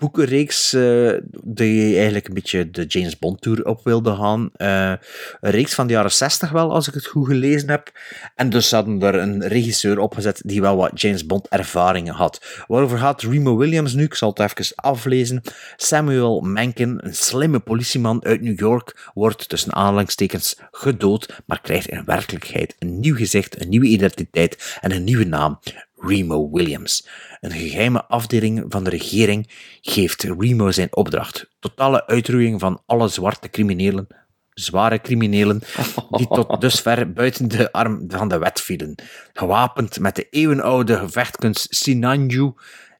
boekenreeks 0.00 0.72
eh, 0.72 1.12
die 1.42 1.94
eigenlijk 1.94 2.28
een 2.28 2.34
beetje 2.34 2.70
de 2.70 2.84
James 2.84 3.18
Bond 3.18 3.40
tour 3.40 3.66
op 3.66 3.84
wilde 3.84 4.14
gaan. 4.14 4.50
Eh, 4.56 4.92
een 5.40 5.50
reeks 5.50 5.74
van 5.74 5.86
de 5.86 5.92
jaren 5.92 6.12
60 6.12 6.50
wel, 6.50 6.72
als 6.72 6.88
ik 6.88 6.94
het 6.94 7.06
goed 7.06 7.26
gelezen 7.26 7.68
heb. 7.68 7.92
En 8.34 8.50
dus 8.50 8.70
hadden 8.70 9.02
er 9.02 9.14
een 9.14 9.46
regisseur 9.46 9.98
opgezet 9.98 10.42
die 10.44 10.60
wel 10.60 10.76
wat 10.76 11.00
James 11.00 11.26
Bond 11.26 11.48
ervaringen 11.48 12.14
had. 12.14 12.64
Waarover 12.66 12.98
gaat 12.98 13.22
Remo 13.22 13.56
Williams 13.56 13.94
nu? 13.94 14.04
Ik 14.04 14.14
zal 14.14 14.28
het 14.28 14.38
even 14.38 14.74
aflezen. 14.74 15.42
Samuel 15.76 16.40
Mencken, 16.40 17.06
een 17.06 17.14
slimme 17.14 17.58
politieman 17.58 18.24
uit 18.24 18.40
New 18.40 18.58
York, 18.58 19.10
wordt 19.14 19.48
tussen 19.48 19.74
aanhalingstekens 19.74 20.56
gedood, 20.70 21.42
maar 21.46 21.60
krijgt 21.60 21.88
in 21.88 22.04
werkelijkheid 22.04 22.74
een 22.78 23.00
nieuw 23.00 23.16
gezicht, 23.16 23.60
een 23.60 23.68
nieuwe 23.68 23.86
identiteit 23.86 24.78
en 24.80 24.92
een 24.92 25.04
nieuwe 25.04 25.24
naam. 25.24 25.58
Remo 26.00 26.50
Williams. 26.50 27.08
Een 27.40 27.50
geheime 27.50 28.04
afdeling 28.04 28.64
van 28.68 28.84
de 28.84 28.90
regering 28.90 29.50
geeft 29.80 30.22
Remo 30.22 30.70
zijn 30.70 30.96
opdracht. 30.96 31.48
Totale 31.58 32.06
uitroeiing 32.06 32.60
van 32.60 32.82
alle 32.86 33.08
zwarte 33.08 33.48
criminelen, 33.48 34.06
zware 34.50 35.00
criminelen, 35.00 35.62
die 36.10 36.26
tot 36.28 36.56
dusver 36.60 37.12
buiten 37.12 37.48
de 37.48 37.72
arm 37.72 38.04
van 38.08 38.28
de 38.28 38.38
wet 38.38 38.60
vielen. 38.60 38.94
Gewapend 39.32 39.98
met 39.98 40.16
de 40.16 40.26
eeuwenoude 40.30 40.96
gevechtkunst 40.96 41.74
Sinanju 41.74 42.52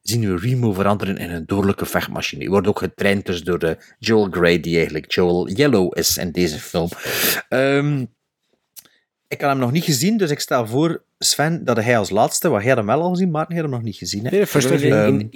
zien 0.03 0.21
we 0.21 0.37
Remo 0.37 0.73
veranderen 0.73 1.17
in 1.17 1.31
een 1.31 1.47
dodelijke 1.47 1.87
vechtmachine. 1.87 2.43
Hij 2.43 2.51
wordt 2.51 2.67
ook 2.67 2.79
getraind 2.79 3.27
dus 3.27 3.43
door 3.43 3.59
de 3.59 3.79
Joel 3.99 4.29
Grey, 4.31 4.61
die 4.61 4.77
eigenlijk 4.77 5.13
Joel 5.13 5.49
Yellow 5.49 5.99
is 5.99 6.17
in 6.17 6.33
deze 6.33 6.59
film. 6.59 6.89
Ehm, 7.49 8.05
ik 9.31 9.41
had 9.41 9.51
hem 9.51 9.59
nog 9.59 9.73
niet 9.73 9.85
gezien, 9.85 10.17
dus 10.17 10.31
ik 10.31 10.41
stel 10.41 10.67
voor, 10.67 11.03
Sven, 11.19 11.65
dat 11.65 11.77
hij 11.77 11.99
als 11.99 12.11
laatste, 12.11 12.49
wat 12.49 12.63
jij 12.63 12.75
hem 12.75 12.87
wel 12.87 13.03
al 13.03 13.11
gezien, 13.11 13.31
maar 13.31 13.47
hij 13.47 13.55
had 13.57 13.65
hem 13.65 13.75
nog 13.75 13.83
niet 13.83 13.97
gezien. 13.97 14.25
Hè? 14.25 14.31
Nee, 14.31 14.47
first 14.47 14.71
Ik 14.71 14.81
heb 14.83 14.91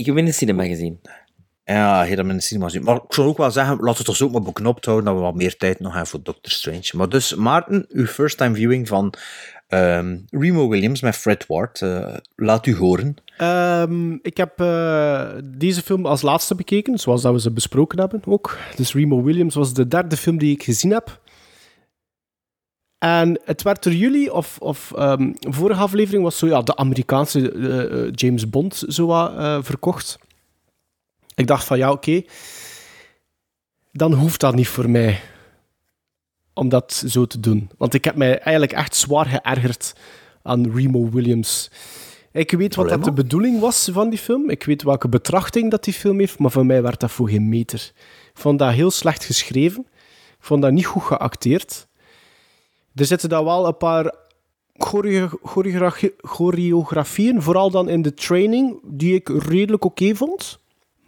hem 0.07 0.19
in- 0.19 0.25
de 0.25 0.33
cinema 0.33 0.65
gezien. 0.65 1.01
ja, 1.65 1.99
hij 1.99 2.09
had 2.09 2.16
hem 2.19 2.31
in 2.31 2.37
de 2.37 2.43
cinema 2.43 2.66
gezien. 2.66 2.83
Maar 2.85 2.97
ik 2.97 3.03
zou 3.15 3.27
ook 3.29 3.37
wel 3.37 3.51
zeggen, 3.51 3.73
laten 3.73 3.87
we 3.91 3.97
het 3.97 4.05
toch 4.07 4.16
zo 4.16 4.29
maar 4.29 4.43
beknopt 4.43 4.85
houden, 4.85 5.07
dat 5.07 5.15
we 5.15 5.21
wat 5.21 5.35
meer 5.35 5.57
tijd 5.57 5.81
nog 5.81 5.91
hebben 5.93 6.11
voor 6.11 6.23
Doctor 6.23 6.53
Strange. 6.53 6.91
Maar 6.93 7.09
dus, 7.09 7.35
Maarten, 7.35 7.85
uw 7.89 8.07
first 8.07 8.37
time 8.39 8.55
viewing 8.55 8.89
van 8.89 9.12
ehm, 9.69 10.19
Remo 10.31 10.69
Williams 10.69 11.01
met 11.01 11.16
Fred 11.16 11.47
Ward, 11.47 11.83
eh, 11.83 12.15
laat 12.37 12.66
u 12.66 12.77
horen. 12.77 13.15
Ehm, 13.37 14.12
ik 14.23 14.37
heb 14.37 14.61
eh, 14.61 15.29
deze 15.45 15.83
film 15.83 16.07
als 16.07 16.23
laatste 16.23 16.55
bekeken, 16.55 16.99
zoals 16.99 17.23
dat 17.23 17.33
we 17.33 17.41
ze 17.41 17.51
besproken 17.53 17.99
hebben 17.99 18.23
ook. 18.27 18.59
Dus 18.77 18.95
Remo 18.95 19.23
Williams 19.23 19.55
was 19.55 19.75
de 19.75 19.89
derde 19.89 20.16
film 20.16 20.39
die 20.39 20.55
ik 20.55 20.62
gezien 20.62 20.91
heb. 20.91 21.21
En 23.05 23.40
het 23.44 23.62
werd 23.62 23.82
door 23.82 23.93
jullie, 23.93 24.32
of, 24.32 24.59
of 24.59 24.93
ehm, 24.97 25.32
vorige 25.40 25.81
aflevering 25.81 26.22
was 26.22 26.39
zo 26.39 26.47
ja, 26.47 26.62
de 26.62 26.76
Amerikaanse 26.76 27.52
eh, 27.52 27.82
eh, 27.82 28.12
James 28.14 28.51
Bond 28.51 28.85
zo 28.89 29.10
eh, 29.10 29.59
verkocht. 29.62 30.18
Ik 31.35 31.47
dacht 31.47 31.64
van 31.64 31.78
ja, 31.78 31.90
oké, 31.90 32.22
dan 33.93 34.12
hoeft 34.12 34.40
dat 34.40 34.55
niet 34.55 34.68
voor 34.68 34.90
mij 34.90 35.20
om 36.55 36.68
dat 36.68 37.05
zo 37.06 37.26
te 37.26 37.40
doen. 37.40 37.70
Want 37.78 37.94
ik 37.94 38.05
heb 38.05 38.16
mij 38.16 38.39
eigenlijk 38.39 38.72
echt 38.72 38.97
zwaar 38.97 39.26
geërgerd 39.26 39.94
aan 40.43 40.72
Remo 40.74 41.10
Williams. 41.10 41.70
Ik 42.32 42.51
weet 42.51 42.74
wat 42.74 42.89
dat 42.89 43.05
de 43.05 43.12
bedoeling 43.12 43.60
was 43.60 43.89
van 43.93 44.10
die 44.10 44.18
film. 44.18 44.51
Ik 44.51 44.64
weet 44.64 44.82
welke 44.82 45.09
betrachting 45.09 45.70
dat 45.70 45.85
die 45.85 45.94
film 45.94 46.18
heeft, 46.18 46.39
maar 46.39 46.51
voor 46.51 46.66
mij 46.66 46.82
werd 46.82 47.01
dat 47.01 47.10
voor 47.10 47.28
geen 47.28 47.48
meter. 47.48 47.93
Ik 48.35 48.40
vond 48.40 48.59
dat 48.59 48.72
heel 48.72 48.90
slecht 48.90 49.24
geschreven. 49.24 49.86
Ik 50.39 50.44
vond 50.44 50.62
dat 50.62 50.72
niet 50.72 50.86
goed 50.86 51.02
geacteerd. 51.02 51.86
Er 52.95 53.05
zitten 53.07 53.29
daar 53.29 53.45
wel 53.45 53.66
een 53.66 53.77
paar 53.77 54.15
choreo- 54.77 55.39
choreogra- 55.43 56.11
choreografieën, 56.21 57.43
vooral 57.43 57.71
dan 57.71 57.89
in 57.89 58.03
de 58.03 58.15
training, 58.15 58.79
die 58.85 59.15
ik 59.15 59.29
redelijk 59.29 59.85
oké 59.85 60.15
vond. 60.15 60.59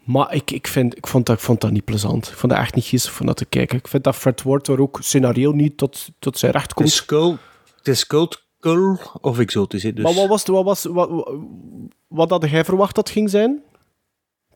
Maar 0.05 0.35
ik, 0.35 0.51
ik, 0.51 0.67
vind, 0.67 0.97
ik, 0.97 1.07
vond 1.07 1.27
dat, 1.27 1.37
ik 1.37 1.43
vond 1.43 1.61
dat 1.61 1.71
niet 1.71 1.85
plezant. 1.85 2.29
Ik 2.29 2.35
vond 2.35 2.53
dat 2.53 2.61
echt 2.61 2.75
niet 2.75 2.85
geestig 2.85 3.21
om 3.21 3.27
naar 3.27 3.35
te 3.35 3.45
kijken. 3.45 3.79
Ik 3.79 3.89
vind 3.89 4.05
dat 4.05 4.17
Fred 4.17 4.43
Ward 4.43 4.69
er 4.69 4.81
ook 4.81 4.99
scenario 5.01 5.53
niet 5.53 5.77
tot, 5.77 6.09
tot 6.19 6.39
zijn 6.39 6.53
recht 6.53 6.65
Het 6.65 6.75
komt. 6.75 6.89
is 6.89 7.05
cult, 7.05 7.39
het 7.77 7.89
is 7.89 8.07
cult, 8.07 8.43
cult 8.61 9.13
of 9.21 9.39
exotisch. 9.39 9.83
Dus. 9.83 9.95
Maar 10.05 10.15
wat 10.15 10.29
was, 10.29 10.45
wat 10.45 10.65
was 10.65 10.85
wat, 10.85 11.09
wat, 11.11 11.33
wat 12.07 12.31
had 12.31 12.51
jij 12.51 12.65
verwacht 12.65 12.95
dat 12.95 13.11
ging 13.11 13.31
zijn? 13.31 13.63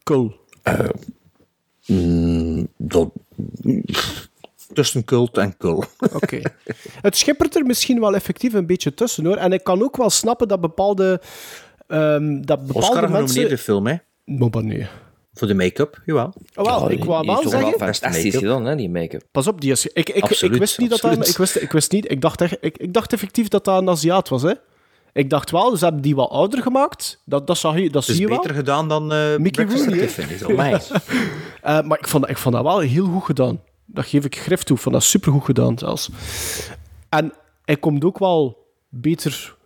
Cool. 0.03 0.33
Mm, 1.87 2.69
dat, 2.77 3.11
tussen 4.73 5.05
cult 5.05 5.39
en 5.39 5.57
cult. 5.57 5.89
Oké. 6.23 6.41
Het 7.01 7.17
schippert 7.17 7.57
er 7.57 7.67
misschien 7.67 8.01
wel 8.01 8.15
effectief 8.15 8.53
een 8.53 8.67
beetje 8.67 8.95
tussen 8.95 9.25
hoor. 9.25 9.37
En 9.37 9.53
ik 9.53 9.65
kan 9.65 9.83
ook 9.83 9.97
wel 9.97 10.11
snappen 10.11 10.49
dat 10.49 10.61
bepaalde, 10.61 11.21
ehm, 11.87 12.41
dat 12.41 12.67
bepaalde 12.67 12.89
Oscar 12.89 13.01
mensen. 13.01 13.29
genomineerde 13.29 13.59
film, 13.59 13.87
hè? 13.87 13.95
Maar 14.25 14.65
nee. 14.65 14.87
Voor 15.35 15.49
de 15.49 15.55
make-up, 15.55 16.03
jawel. 16.05 16.33
Oh, 16.55 16.65
wel, 16.65 16.91
ik 16.91 17.05
wou 17.05 17.21
is 17.21 17.27
wel 17.27 17.41
toch 17.43 17.51
zeggen. 17.51 17.79
fantastisch 17.79 18.37
gedaan, 18.37 18.65
hè, 18.65 18.77
die 18.77 18.91
make-up. 18.91 19.23
Pas 19.31 19.47
op, 19.47 19.61
die 19.61 19.71
is. 19.71 19.87
Ik, 19.87 19.95
ik, 19.95 20.09
ik, 20.09 20.23
Absoluut, 20.23 20.59
wist 20.59 20.79
niet 20.79 20.91
dat 20.91 21.01
dat. 21.01 21.29
Ik 21.29 21.37
wist, 21.37 21.57
ik 21.57 21.73
wist 21.73 21.93
niet. 21.93 22.11
Ik 22.11 22.21
dacht, 22.21 22.41
echt, 22.41 22.57
ik, 22.61 22.79
ik 22.79 22.93
dacht 22.93 23.13
effectief 23.13 23.49
dat 23.49 23.65
dat 23.65 23.83
een 23.83 23.89
Aziat 23.89 24.29
was, 24.29 24.43
hè? 24.43 24.53
Ik 25.13 25.31
dacht 25.31 25.51
wel, 25.51 25.77
ze 25.77 25.85
hebben 25.85 26.03
die 26.03 26.15
wat 26.15 26.31
ouder 26.31 26.63
gemaakt. 26.63 27.21
Dat, 27.25 27.47
dat, 27.47 27.59
zag 27.59 27.79
je, 27.79 27.91
dat 27.91 28.03
is 28.03 28.09
zie 28.09 28.21
je 28.21 28.29
wel. 28.29 28.37
beter 28.37 28.55
gedaan 28.55 28.89
dan 28.89 29.13
eh 29.13 29.37
Mickey 29.37 29.65
Rooney, 29.65 30.09
op 30.47 30.57
mij. 30.63 30.81
Eh, 31.63 31.83
maar 31.83 31.99
ik 31.99 32.09
vond, 32.09 32.29
ik 32.29 32.39
vond 32.39 32.55
dat 32.55 32.65
wel 32.65 32.79
heel 32.79 33.07
goed 33.07 33.25
gedaan. 33.25 33.61
Dat 33.93 34.07
geef 34.07 34.25
ik 34.25 34.37
grif 34.39 34.63
toe. 34.63 34.77
Vond 34.77 34.95
dat 34.95 35.05
supergoed 35.05 35.45
gedaan 35.45 35.79
zelfs. 35.79 36.11
En 37.09 37.33
hij 37.65 37.77
komt 37.77 38.05
ook 38.05 38.19
wel 38.19 38.67
beter 38.89 39.57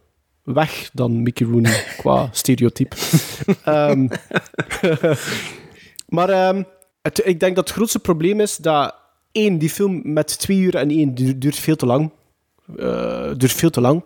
weg 0.42 0.90
dan 0.92 1.22
Mickey 1.22 1.46
Rooney 1.46 1.84
qua 2.00 2.28
stereotype. 2.32 2.96
Ehm, 3.64 4.08
maar 6.16 6.28
ehm, 6.28 6.62
het, 7.02 7.26
ik 7.26 7.40
denk 7.40 7.56
dat 7.56 7.64
het 7.68 7.76
grootste 7.76 7.98
probleem 7.98 8.40
is 8.40 8.56
dat 8.56 8.94
één, 9.32 9.58
die 9.58 9.70
film 9.70 10.00
met 10.04 10.38
twee 10.38 10.58
uur 10.58 10.74
en 10.76 10.90
één 10.90 11.14
duurt, 11.14 11.40
duurt 11.40 11.56
veel 11.56 11.76
te 11.76 11.86
lang. 11.86 12.10
Eh, 12.76 13.30
duurt 13.36 13.52
veel 13.52 13.70
te 13.70 13.80
lang. 13.80 14.04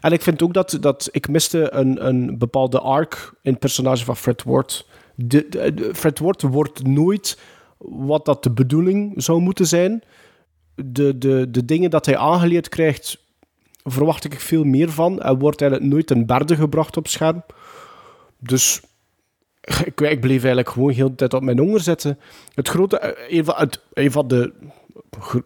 En 0.00 0.12
ik 0.12 0.22
vind 0.22 0.42
ook 0.42 0.54
dat, 0.54 0.76
dat 0.80 1.08
ik 1.12 1.28
miste 1.28 1.72
een, 1.72 2.06
een 2.06 2.38
bepaalde 2.38 2.80
arc 2.80 3.32
in 3.42 3.50
het 3.50 3.60
personage 3.60 4.04
van 4.04 4.16
Fred 4.16 4.42
Ward 4.42 4.86
de, 5.14 5.46
de- 5.48 5.74
de- 5.74 5.94
Fred 5.94 6.18
Ward 6.18 6.42
wordt 6.42 6.86
nooit 6.86 7.38
wat 7.88 8.24
dat 8.24 8.42
de 8.42 8.50
bedoeling 8.50 9.22
zou 9.22 9.40
moeten 9.40 9.66
zijn. 9.66 10.02
De, 10.74 11.18
de, 11.18 11.50
de 11.50 11.64
dingen 11.64 11.90
dat 11.90 12.06
hij 12.06 12.16
aangeleerd 12.16 12.68
krijgt, 12.68 13.24
verwacht 13.84 14.24
ik 14.24 14.40
veel 14.40 14.64
meer 14.64 14.90
van. 14.90 15.22
Hij 15.22 15.34
wordt 15.34 15.60
eigenlijk 15.60 15.92
nooit 15.92 16.06
ten 16.06 16.26
berde 16.26 16.56
gebracht 16.56 16.96
op 16.96 17.08
scherm. 17.08 17.42
Dus 18.38 18.80
ik, 19.84 20.00
ik 20.00 20.20
bleef 20.20 20.38
eigenlijk 20.38 20.68
gewoon 20.68 20.90
heel 20.90 21.08
de 21.08 21.14
tijd 21.14 21.34
op 21.34 21.42
mijn 21.42 21.58
honger 21.58 21.80
zitten. 21.80 22.18
Het 22.54 22.68
grote, 22.68 22.98
eh, 22.98 23.38
een 23.38 23.44
van, 23.44 23.54
het, 23.56 23.80
een 23.92 24.12
van 24.12 24.28
de 24.28 24.52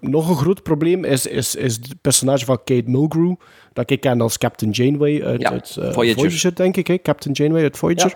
nog 0.01 0.29
een 0.29 0.37
groot 0.37 0.63
probleem 0.63 1.05
is, 1.05 1.27
is, 1.27 1.55
is 1.55 1.75
het 1.75 2.01
personage 2.01 2.45
van 2.45 2.57
Kate 2.65 2.91
Mulgrew. 2.91 3.35
Dat 3.73 3.91
ik 3.91 4.01
ken 4.01 4.21
als 4.21 4.39
Captain 4.39 4.71
Janeway 4.71 5.25
uit, 5.25 5.41
Ja, 5.41 5.51
uit 5.51 5.77
eh, 5.77 5.93
Voyager. 5.93 6.21
Voyager. 6.21 6.55
denk 6.55 6.77
ik. 6.77 6.87
Hè? 6.87 6.99
Captain 6.99 7.35
Janeway 7.35 7.63
uit 7.63 7.77
Voyager. 7.77 8.15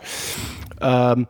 Ehm, 0.78 1.24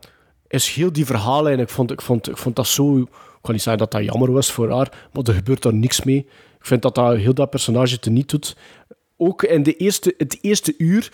is 0.48 0.68
heel 0.68 0.92
die 0.92 1.06
verhaallijn. 1.06 1.58
Ik 1.60 1.68
vond, 1.68 1.90
ik, 1.90 2.00
vond, 2.02 2.28
ik 2.28 2.36
vond 2.36 2.56
dat 2.56 2.66
zo... 2.66 2.98
Ik 2.98 3.44
kan 3.44 3.52
niet 3.54 3.62
zeggen 3.62 3.82
dat 3.88 3.92
dat 4.00 4.04
jammer 4.10 4.32
was 4.32 4.52
voor 4.52 4.70
haar, 4.70 5.08
maar 5.12 5.22
er 5.24 5.34
gebeurt 5.34 5.62
daar 5.62 5.74
niks 5.74 6.02
mee. 6.04 6.18
Ik 6.58 6.66
vind 6.66 6.82
dat 6.82 6.94
dat 6.94 7.16
heel 7.16 7.34
dat 7.34 7.50
personage 7.50 7.98
teniet 7.98 8.30
doet. 8.30 8.56
Ook 9.16 9.42
in 9.42 9.62
de 9.62 9.76
eerste, 9.76 10.14
het 10.16 10.38
eerste 10.40 10.74
uur 10.78 11.12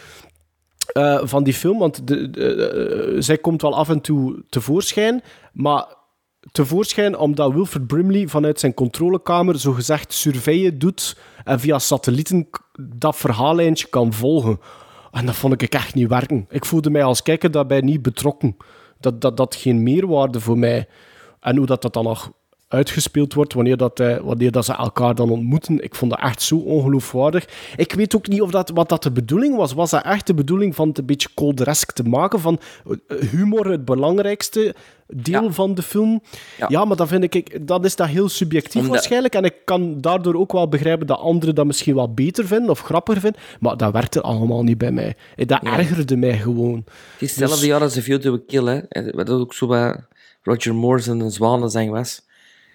eh, 0.92 1.20
van 1.22 1.44
die 1.44 1.54
film, 1.54 1.78
want 1.78 2.06
de, 2.06 2.30
de- 2.30 2.54
eh, 2.68 3.16
zij 3.22 3.38
komt 3.38 3.62
wel 3.62 3.74
af 3.76 3.88
en 3.88 4.00
toe 4.00 4.44
tevoorschijn, 4.48 5.22
maar 5.52 5.86
tevoorschijn 6.52 7.16
omdat 7.18 7.52
Wilfred 7.52 7.86
Brimley 7.86 8.28
vanuit 8.28 8.60
zijn 8.60 8.74
controlekamer 8.74 9.58
zogezegd 9.58 10.12
surveillen 10.12 10.78
doet 10.78 11.16
en 11.44 11.60
via 11.60 11.78
satellieten 11.78 12.48
dat 12.96 13.16
verhaallijntje 13.16 13.86
kan 13.86 14.12
volgen. 14.12 14.60
En 15.12 15.26
dat 15.26 15.34
vond 15.34 15.62
ik 15.62 15.74
echt 15.74 15.94
niet 15.94 16.08
werken. 16.08 16.46
Ik 16.50 16.64
voelde 16.64 16.90
mij 16.90 17.04
als 17.04 17.22
kijker 17.22 17.50
daarbij 17.50 17.80
niet 17.80 18.02
betrokken. 18.02 18.56
Dat, 19.00 19.20
dat, 19.20 19.36
dat 19.36 19.54
geen 19.54 19.82
meerwaarde 19.82 20.40
voor 20.40 20.58
mij. 20.58 20.88
En 21.40 21.56
hoe 21.56 21.66
dat, 21.66 21.82
dat 21.82 21.92
dan 21.92 22.04
nog 22.04 22.32
uitgespeeld 22.68 23.34
wordt, 23.34 23.54
wanneer, 23.54 23.76
dat, 23.76 24.00
eh, 24.00 24.16
wanneer 24.16 24.50
dat 24.50 24.64
ze 24.64 24.72
elkaar 24.72 25.14
dan 25.14 25.30
ontmoeten. 25.30 25.84
Ik 25.84 25.94
vond 25.94 26.10
dat 26.10 26.20
echt 26.20 26.42
zo 26.42 26.56
ongeloofwaardig. 26.56 27.48
Ik 27.76 27.92
weet 27.92 28.16
ook 28.16 28.28
niet 28.28 28.42
of 28.42 28.50
dat, 28.50 28.70
wat 28.70 28.88
dat 28.88 29.02
de 29.02 29.12
bedoeling 29.12 29.56
was. 29.56 29.72
Was 29.72 29.90
dat 29.90 30.04
echt 30.04 30.26
de 30.26 30.34
bedoeling 30.34 30.74
van 30.74 30.88
het 30.88 30.98
een 30.98 31.06
beetje 31.06 31.28
colderesk 31.34 31.92
te 31.92 32.02
maken? 32.02 32.40
Van 32.40 32.58
eh, 32.86 33.18
humor 33.18 33.70
het 33.70 33.84
belangrijkste 33.84 34.74
deel 35.06 35.52
van 35.52 35.74
de 35.74 35.82
film? 35.82 36.22
Ja. 36.68 36.84
maar 36.84 36.96
dan 36.96 37.08
vind 37.08 37.34
ik, 37.34 37.66
dan 37.66 37.84
is 37.84 37.96
dat 37.96 38.06
heel 38.08 38.28
subjectief 38.28 38.74
Omdat- 38.74 38.90
waarschijnlijk. 38.90 39.34
En 39.34 39.44
ik 39.44 39.54
kan 39.64 40.00
daardoor 40.00 40.34
ook 40.34 40.52
wel 40.52 40.68
begrijpen 40.68 41.06
dat 41.06 41.18
anderen 41.18 41.54
dat 41.54 41.66
misschien 41.66 41.94
wel 41.94 42.12
beter 42.14 42.46
vinden 42.46 42.70
of 42.70 42.80
grappiger 42.80 43.20
vinden. 43.20 43.40
Maar 43.60 43.76
dat 43.76 43.92
werkte 43.92 44.20
allemaal 44.20 44.62
niet 44.62 44.78
bij 44.78 44.92
mij. 44.92 45.14
Eh, 45.36 45.46
Dat 45.46 45.62
ergerde 45.62 46.16
mij 46.16 46.38
gewoon. 46.38 46.82
Het 46.84 47.22
is 47.22 47.28
hetzelfde 47.28 47.56
Dus- 47.56 47.66
jaar 47.66 47.80
als 47.80 47.92
The 47.92 48.02
View 48.02 48.20
to 48.20 48.34
a 48.34 48.38
Kill, 48.46 48.64
hè. 48.88 49.10
Wat 49.10 49.30
ook 49.30 49.54
zo 49.54 49.66
bij 49.66 49.96
Roger 50.42 50.74
Moore's 50.74 51.06
en 51.06 51.30
Zwanenzang 51.30 51.90
was. 51.90 52.22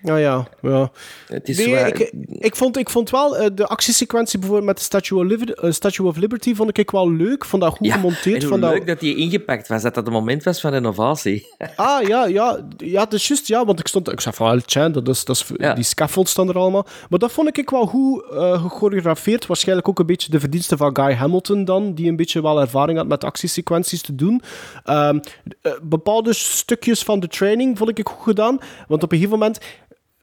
Ja, 0.01 0.17
ja, 0.17 0.47
ja. 0.61 0.91
Het 1.27 1.49
is 1.49 1.57
Nee, 1.57 1.75
ik, 1.75 2.11
ik, 2.29 2.55
vond, 2.55 2.77
ik 2.77 2.89
vond 2.89 3.09
wel 3.09 3.37
eh, 3.37 3.49
de 3.53 3.67
actiesequentie 3.67 4.39
bijvoorbeeld 4.39 4.67
met 4.67 4.77
de 4.77 4.83
Statue 4.83 5.19
of, 5.19 5.25
Liberty, 5.25 5.51
eh, 5.51 5.71
Statue 5.71 6.07
of 6.07 6.17
Liberty 6.17 6.55
vond 6.55 6.77
ik 6.77 6.91
wel 6.91 7.11
leuk. 7.11 7.45
Vond 7.45 7.61
dat 7.61 7.75
goed 7.75 7.91
gemonteerd. 7.91 8.43
en 8.43 8.49
Vond 8.49 8.61
dat... 8.61 8.71
leuk 8.71 8.87
dat 8.87 8.99
die 8.99 9.15
ingepakt 9.15 9.67
was, 9.67 9.81
dat 9.81 9.93
dat 9.93 10.07
een 10.07 10.13
moment 10.13 10.43
was 10.43 10.61
van 10.61 10.71
renovatie. 10.71 11.47
Ah, 11.75 12.07
ja, 12.07 12.25
ja, 12.25 12.59
ja, 12.77 12.99
dat 12.99 13.13
is 13.13 13.27
juist, 13.27 13.47
ja, 13.47 13.65
want 13.65 13.79
ik 13.79 13.87
stond, 13.87 14.11
ik 14.11 14.21
zei 14.21 14.35
van, 14.35 14.61
tja, 14.65 14.89
dat 14.89 15.07
is, 15.07 15.25
dat 15.25 15.35
is, 15.35 15.75
die 15.75 15.83
scaffolds 15.83 16.31
staan 16.31 16.49
er 16.49 16.57
allemaal. 16.57 16.85
Maar 17.09 17.19
dat 17.19 17.31
vond 17.31 17.57
ik 17.57 17.69
wel 17.69 17.85
goed 17.85 18.23
gechoreografeerd. 18.29 19.45
Waarschijnlijk 19.45 19.87
ook 19.87 19.99
een 19.99 20.05
beetje 20.05 20.31
de 20.31 20.39
verdienste 20.39 20.77
van 20.77 20.95
Guy 20.95 21.13
Hamilton 21.13 21.65
dan, 21.65 21.93
die 21.93 22.09
een 22.09 22.15
beetje 22.15 22.41
wel 22.41 22.61
ervaring 22.61 22.97
had 22.97 23.07
met 23.07 23.23
actiesequenties 23.23 24.01
te 24.01 24.15
doen. 24.15 24.41
Ehm, 24.83 25.19
eh, 25.61 25.71
bepaalde 25.81 26.33
stukjes 26.33 27.03
van 27.03 27.19
de 27.19 27.27
training 27.27 27.77
vond 27.77 27.89
ik 27.89 28.07
goed 28.07 28.23
gedaan, 28.23 28.59
want 28.87 29.03
op 29.03 29.11
een 29.11 29.17
gegeven 29.17 29.39
moment... 29.39 29.59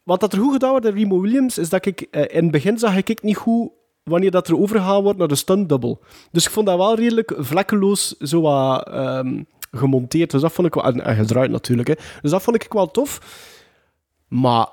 Wat 0.07 0.20
dat 0.20 0.33
er 0.33 0.39
goed 0.39 0.53
gedaan 0.53 0.70
wordt 0.70 0.87
in 0.87 0.95
Remo 0.95 1.20
Williams, 1.20 1.59
is 1.59 1.69
dat 1.69 1.87
ik... 1.87 2.01
eh, 2.01 2.37
in 2.37 2.43
het 2.43 2.51
begin 2.51 2.78
zag 2.78 2.97
ik 2.97 3.23
niet 3.23 3.37
goed 3.37 3.70
wanneer 4.03 4.31
dat 4.31 4.49
er 4.49 4.59
overgegaan 4.59 5.03
wordt 5.03 5.19
naar 5.19 5.28
de 5.28 5.35
stunt 5.35 5.69
double. 5.69 5.99
Dus 6.31 6.45
ik 6.45 6.51
vond 6.51 6.66
dat 6.66 6.77
wel 6.77 6.95
redelijk 6.95 7.35
vlekkeloos 7.37 8.16
zo 8.16 8.45
ehm, 8.47 9.43
gemonteerd. 9.70 10.31
Dus 10.31 10.41
dat 10.41 10.53
vond 10.53 10.66
ik 10.66 10.74
wel... 10.74 10.85
En, 10.85 11.15
gedraaid 11.16 11.51
natuurlijk, 11.51 11.89
hè. 11.89 11.95
Dus 12.23 12.31
dat 12.31 12.43
vond 12.43 12.65
ik 12.65 12.73
wel 12.73 12.91
tof. 12.91 13.20
Maar... 14.28 14.69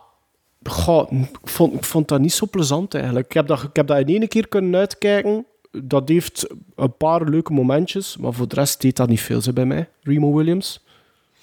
Goh, 0.63 1.11
ik, 1.11 1.39
vond, 1.43 1.85
vond 1.85 2.07
dat 2.07 2.19
niet 2.19 2.33
zo 2.33 2.47
plezant 2.51 2.93
eigenlijk. 2.93 3.25
Ik 3.25 3.33
heb 3.33 3.47
dat, 3.47 3.63
ik 3.63 3.75
heb 3.75 3.87
dat 3.87 3.99
in 3.99 4.07
één 4.07 4.27
keer 4.27 4.47
kunnen 4.47 4.79
uitkijken. 4.79 5.45
Dat 5.71 6.09
heeft 6.09 6.47
een 6.75 6.97
paar 6.97 7.23
leuke 7.29 7.53
momentjes. 7.53 8.17
Maar 8.17 8.33
voor 8.33 8.47
de 8.47 8.55
rest 8.55 8.81
deed 8.81 8.95
dat 8.95 9.09
niet 9.09 9.21
veel 9.21 9.41
zo 9.41 9.53
bij 9.53 9.65
mij. 9.65 9.89
Remo 10.01 10.33
Williams. 10.33 10.82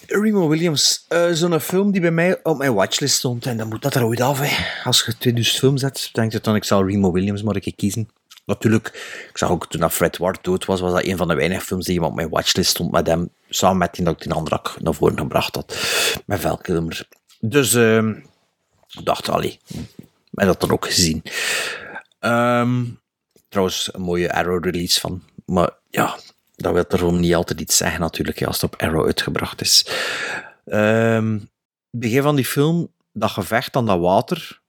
Remo 0.07 0.49
Williams, 0.49 1.05
eh, 1.09 1.31
zo'n 1.31 1.61
film 1.61 1.91
die 1.91 2.01
bij 2.01 2.11
mij 2.11 2.41
op 2.43 2.59
mijn 2.59 2.75
watchlist 2.75 3.17
stond. 3.17 3.47
En 3.47 3.57
dan 3.57 3.69
moet 3.69 3.83
dat 3.83 3.95
er 3.95 4.05
ooit 4.05 4.21
af. 4.21 4.39
Hè. 4.41 4.83
Als 4.85 5.05
je 5.07 5.17
2000 5.17 5.59
film 5.59 5.77
zet, 5.77 6.09
denk 6.13 6.33
je 6.33 6.41
dan 6.41 6.55
ik 6.55 6.65
zal 6.65 6.87
Remo 6.87 7.13
Williams 7.13 7.43
maar 7.43 7.61
kiezen. 7.77 8.09
Natuurlijk, 8.45 8.87
ik 9.31 9.39
zag 9.39 9.51
ook 9.51 9.69
toen 9.69 9.81
dat 9.81 9.93
Fred 9.93 10.17
Ward 10.17 10.45
dood 10.45 10.65
was, 10.65 10.81
was 10.81 10.93
dat 10.93 11.05
een 11.05 11.17
van 11.17 11.29
de 11.29 11.35
weinige 11.35 11.65
films 11.65 11.87
die 11.87 12.03
op 12.03 12.15
mijn 12.15 12.29
watchlist 12.29 12.71
stond 12.71 12.91
met 12.91 13.07
hem. 13.07 13.31
Samen 13.49 13.79
met 13.79 13.95
die 13.95 14.05
dat 14.05 14.15
ik 14.15 14.23
die 14.23 14.33
andere 14.33 14.61
naar 14.79 14.95
voren 14.95 15.19
gebracht 15.19 15.55
had. 15.55 15.77
Met 16.27 16.41
Val 16.41 16.57
Kilmer. 16.57 17.07
Dus 17.41 17.75
ik 17.75 19.05
dacht, 19.05 19.29
allee, 19.29 19.59
heb 20.35 20.47
dat 20.47 20.61
dan 20.61 20.71
ook 20.71 20.87
gezien. 20.87 21.23
Ehm, 22.19 22.85
trouwens, 23.49 23.89
een 23.93 24.03
mooie 24.03 24.33
Arrow-release 24.33 25.01
van. 25.01 25.23
Maar 25.45 25.71
ja, 25.91 26.19
dat 26.63 26.73
wil 26.73 26.85
erom 26.89 27.21
niet 27.21 27.35
altijd 27.35 27.61
iets 27.61 27.77
zeggen 27.77 28.01
natuurlijk, 28.01 28.39
ja, 28.39 28.47
als 28.47 28.61
het 28.61 28.73
op 28.75 28.81
Arrow 28.83 29.07
uitgebracht 29.07 29.61
is. 29.61 29.87
Ehm, 30.65 31.33
het 31.91 32.01
begin 32.01 32.23
van 32.23 32.37
die 32.37 32.45
film, 32.45 32.93
dat 33.13 33.31
gevecht 33.31 33.77
aan 33.77 33.87
dat 33.87 34.01
water, 34.01 34.61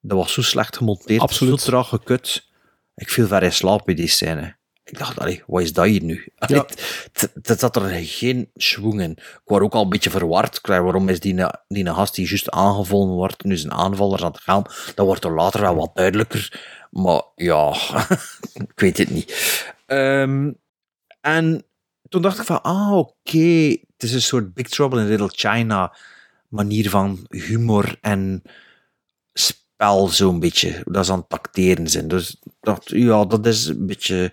dat 0.00 0.18
was 0.18 0.32
zo 0.32 0.42
slecht 0.42 0.76
gemonteerd, 0.76 1.20
Absoluut. 1.20 1.60
zo 1.60 1.66
traag 1.70 1.88
gekut. 1.88 2.48
Ik 2.94 3.10
viel 3.10 3.26
ver 3.26 3.42
in 3.42 3.52
slaap 3.52 3.84
bij 3.84 3.94
die 3.94 4.08
scène. 4.08 4.56
Ik 4.84 4.98
dacht, 4.98 5.18
allee, 5.18 5.42
wat 5.46 5.62
is 5.62 5.72
dat 5.72 5.84
hier 5.84 6.02
nu? 6.02 6.28
Het 7.42 7.60
zat 7.60 7.76
er 7.76 7.90
geen 8.04 8.50
schwung 8.54 9.00
in. 9.00 9.10
Ik 9.10 9.40
was 9.44 9.60
ook 9.60 9.74
al 9.74 9.82
een 9.82 9.88
beetje 9.88 10.10
verward. 10.10 10.58
Waarom 10.62 11.08
is 11.08 11.20
die, 11.20 11.46
die 11.68 11.86
gast 11.86 12.14
die 12.14 12.28
juist 12.28 12.50
aangevallen 12.50 13.14
wordt, 13.14 13.44
nu 13.44 13.56
zijn 13.56 13.72
aanvallers 13.72 14.22
aan 14.22 14.32
het 14.32 14.40
gaan? 14.40 14.62
Dat 14.94 15.06
wordt 15.06 15.24
er 15.24 15.34
later 15.34 15.60
wel 15.60 15.74
wat 15.74 15.94
duidelijker. 15.94 16.62
Maar 16.90 17.22
ja, 17.34 17.74
ik 18.68 18.72
weet 18.80 18.98
het 18.98 19.10
niet. 19.10 19.32
Ehm, 19.86 20.50
en 21.24 21.64
toen 22.08 22.22
dacht 22.22 22.38
ik 22.38 22.44
van, 22.44 22.62
ah, 22.62 22.92
oké, 22.96 23.68
het 23.68 24.02
is 24.02 24.12
een 24.12 24.22
soort 24.22 24.54
Big 24.54 24.68
Trouble 24.68 25.00
in 25.00 25.06
Little 25.08 25.30
China 25.32 25.96
manier 26.48 26.90
van 26.90 27.26
humor 27.28 27.96
en 28.00 28.42
spel 29.32 30.08
zo'n 30.08 30.40
beetje. 30.40 30.82
Dat 30.84 31.06
ze 31.06 31.12
aan 31.12 31.26
het 31.28 31.90
zijn. 31.90 32.08
Dus 32.08 32.36
dacht, 32.60 32.88
ja, 32.88 33.24
dat 33.24 33.46
is 33.46 33.66
een 33.66 33.86
beetje 33.86 34.32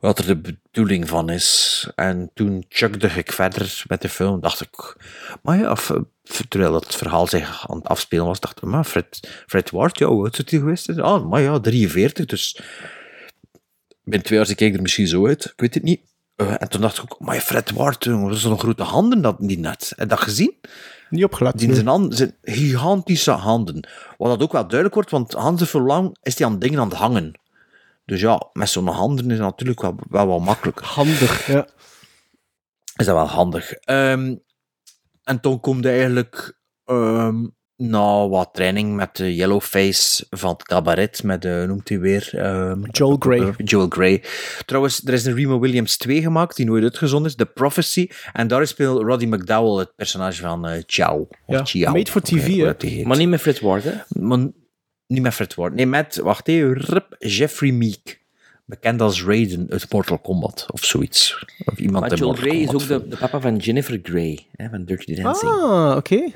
wat 0.00 0.18
er 0.18 0.26
de 0.26 0.36
bedoeling 0.70 1.08
van 1.08 1.30
is. 1.30 1.88
En 1.94 2.30
toen 2.34 2.64
chugde 2.68 3.08
ik 3.08 3.32
verder 3.32 3.84
met 3.88 4.02
de 4.02 4.08
film, 4.08 4.40
dacht 4.40 4.60
ik, 4.60 4.96
maar 5.42 5.58
ja, 5.58 5.74
f- 5.76 6.00
f- 6.32 6.42
terwijl 6.48 6.72
dat 6.72 6.84
het 6.84 6.94
verhaal 6.94 7.26
zich 7.26 7.70
aan 7.70 7.76
het 7.76 7.86
afspelen 7.88 8.26
was, 8.26 8.40
dacht 8.40 8.56
ik, 8.56 8.62
maar 8.62 8.84
Fred, 8.84 9.42
Fred 9.46 9.70
Ward, 9.70 9.98
ja, 9.98 10.06
hoe 10.06 10.22
oud 10.22 10.38
is 10.38 10.50
hij 10.50 10.58
geweest? 10.60 10.98
Ah, 10.98 11.28
maar 11.28 11.40
ja, 11.40 11.60
43, 11.60 12.26
dus 12.26 12.60
binnen 14.04 14.26
twee 14.26 14.38
jaar 14.38 14.46
zie 14.46 14.56
ik 14.56 14.74
er 14.74 14.82
misschien 14.82 15.08
zo 15.08 15.26
uit, 15.26 15.44
ik 15.44 15.52
weet 15.60 15.74
het 15.74 15.82
niet. 15.82 16.00
Eh, 16.38 16.54
en 16.58 16.68
toen 16.68 16.80
dacht 16.80 16.98
ik 16.98 17.02
ook, 17.02 17.20
maar 17.20 17.40
Fred 17.40 17.70
Ward, 17.70 18.04
jongen, 18.04 18.28
wat 18.28 18.38
zo'n 18.38 18.58
grote 18.58 18.82
handen 18.82 19.22
dat 19.22 19.36
die 19.38 19.58
net. 19.58 19.88
Heb 19.88 19.98
je 19.98 20.06
dat 20.06 20.20
gezien? 20.20 20.54
Niet 21.10 21.24
opgelet. 21.24 21.58
Die 21.58 21.66
nee. 21.66 21.76
zijn, 21.76 21.88
handen, 21.88 22.16
zijn 22.16 22.36
gigantische 22.42 23.30
handen. 23.30 23.88
Wat 24.18 24.28
dat 24.28 24.42
ook 24.42 24.52
wel 24.52 24.66
duidelijk 24.66 24.94
wordt, 24.94 25.10
want 25.10 25.32
handen 25.32 25.66
voor 25.66 25.80
lang 25.80 26.16
is 26.22 26.36
die 26.36 26.46
aan 26.46 26.58
dingen 26.58 26.80
aan 26.80 26.88
het 26.88 26.98
hangen. 26.98 27.40
Dus 28.04 28.20
ja, 28.20 28.48
met 28.52 28.68
zo'n 28.68 28.86
handen 28.86 29.30
is 29.30 29.38
natuurlijk 29.38 29.80
wel, 29.80 30.26
wel 30.26 30.40
makkelijker. 30.40 30.86
Handig, 30.86 31.46
ja. 31.46 31.66
Is 32.96 33.06
dat 33.06 33.14
wel 33.14 33.26
handig. 33.26 33.72
Ehm, 33.72 34.36
en 35.24 35.40
toen 35.40 35.60
komt 35.60 35.84
hij 35.84 35.92
eigenlijk 35.92 36.58
ehm, 36.84 37.46
na 37.78 38.28
wat 38.28 38.48
training 38.52 38.94
met 38.96 39.16
de 39.16 39.34
Yellowface 39.34 40.26
van 40.30 40.50
het 40.50 40.62
cabaret, 40.62 41.22
met, 41.22 41.42
de 41.42 41.64
noemt 41.66 41.88
hij 41.88 41.98
weer? 42.00 42.30
Ehm, 42.32 42.82
Joel 42.90 43.16
Grey. 43.18 43.54
Joel 43.56 43.88
Grey. 43.88 44.22
Trouwens, 44.66 45.04
er 45.04 45.12
is 45.12 45.24
een 45.24 45.34
Remo 45.34 45.58
Williams 45.58 45.96
2 45.96 46.22
gemaakt, 46.22 46.56
die 46.56 46.66
nooit 46.66 46.82
uitgezonden 46.82 47.30
is, 47.30 47.36
The 47.36 47.46
Prophecy. 47.46 48.08
En 48.32 48.48
daar 48.48 48.66
speelt 48.66 49.02
Roddy 49.02 49.26
McDowell 49.26 49.78
het 49.78 49.94
personage 49.96 50.40
van 50.40 50.66
eh 50.66 50.82
Chow. 50.86 51.20
Of 51.20 51.28
Ja, 51.46 51.64
Chiao. 51.64 51.92
made 51.92 52.10
for 52.10 52.22
eh, 52.22 52.70
TV. 52.70 53.04
Maar 53.04 53.16
niet 53.16 53.28
met 53.28 53.40
Fred 53.40 53.60
Ward, 53.60 53.84
hè? 53.84 53.92
Maar 54.08 54.38
niet 55.06 55.22
met 55.22 55.34
Fred 55.34 55.54
Ward. 55.54 55.74
Nee, 55.74 55.86
met, 55.86 56.16
wacht 56.16 56.48
even, 56.48 57.04
Jeffrey 57.18 57.72
Meek. 57.72 58.20
Bekend 58.64 59.00
als 59.00 59.24
Raiden 59.24 59.66
uit 59.70 59.92
Mortal 59.92 60.18
Kombat, 60.18 60.66
of 60.70 60.84
zoiets. 60.84 61.44
Of 61.64 61.78
iemand 61.78 62.08
Maar 62.08 62.18
Joel 62.18 62.32
Grey 62.32 62.56
is 62.56 62.72
ook 62.72 62.86
de, 62.86 63.08
de 63.08 63.16
papa 63.16 63.40
van 63.40 63.56
Jennifer 63.56 64.00
Grey, 64.02 64.46
hè, 64.56 64.68
van 64.68 64.84
Dirty 64.84 65.22
Dancing. 65.22 65.52
Ah, 65.52 65.96
oké. 65.96 66.30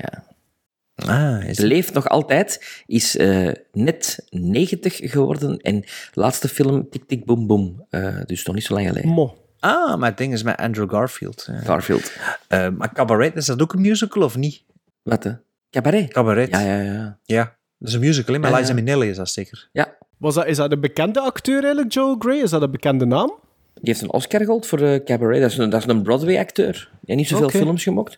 Ah, 0.95 1.43
is 1.43 1.59
Leeft 1.59 1.93
nog 1.93 2.09
altijd, 2.09 2.83
is 2.85 3.17
eh, 3.17 3.51
net 3.71 4.25
90 4.29 4.95
geworden 4.95 5.57
en 5.57 5.83
laatste 6.13 6.47
film 6.47 6.89
Tik 6.89 7.03
Tik 7.07 7.25
Boom 7.25 7.47
Boom. 7.47 7.85
Eh, 7.89 8.17
dus 8.25 8.45
nog 8.45 8.55
niet 8.55 8.63
zo 8.63 8.73
lang 8.73 8.87
geleden. 8.87 9.09
Mo. 9.09 9.37
Ah, 9.59 9.97
maar 9.97 10.09
het 10.09 10.17
ding 10.17 10.33
is 10.33 10.43
met 10.43 10.57
Andrew 10.57 10.89
Garfield. 10.89 11.47
Garfield. 11.63 12.11
Eh, 12.47 12.69
maar 12.69 12.93
Cabaret, 12.93 13.35
is 13.35 13.45
dat 13.45 13.61
ook 13.61 13.73
een 13.73 13.81
musical 13.81 14.23
of 14.23 14.35
niet? 14.35 14.63
Wat, 15.03 15.23
hè? 15.23 15.31
Cabaret? 15.69 16.13
Cabaret. 16.13 16.49
Ja, 16.49 16.59
ja, 16.59 16.81
ja. 16.81 17.19
Ja, 17.23 17.43
dat 17.77 17.87
is 17.87 17.93
een 17.93 17.99
musical? 17.99 18.39
Met 18.39 18.49
Ja, 18.49 18.57
Liza 18.57 18.67
ja. 18.67 18.73
Minnelli 18.73 19.09
is 19.09 19.17
dat 19.17 19.29
zeker. 19.29 19.69
Ja. 19.71 19.97
Was 20.17 20.35
dat, 20.35 20.45
is 20.45 20.57
dat 20.57 20.71
een 20.71 20.79
bekende 20.79 21.19
acteur 21.19 21.59
eigenlijk, 21.63 21.93
Joel 21.93 22.15
Grey? 22.19 22.37
Is 22.37 22.49
dat 22.49 22.61
een 22.61 22.71
bekende 22.71 23.05
naam? 23.05 23.39
Die 23.83 23.93
heeft 23.93 24.01
een 24.01 24.11
Oscar 24.13 24.39
gehaald 24.39 24.65
voor 24.65 24.81
eh, 24.81 25.03
Cabaret. 25.03 25.41
Dat 25.41 25.51
is 25.51 25.57
een, 25.57 25.69
dat 25.69 25.79
is 25.81 25.87
een 25.87 26.01
Broadway-acteur. 26.01 26.73
Hij 26.73 26.99
heeft 27.05 27.19
niet 27.19 27.27
zoveel 27.27 27.49
films 27.49 27.83
gemaakt. 27.83 28.17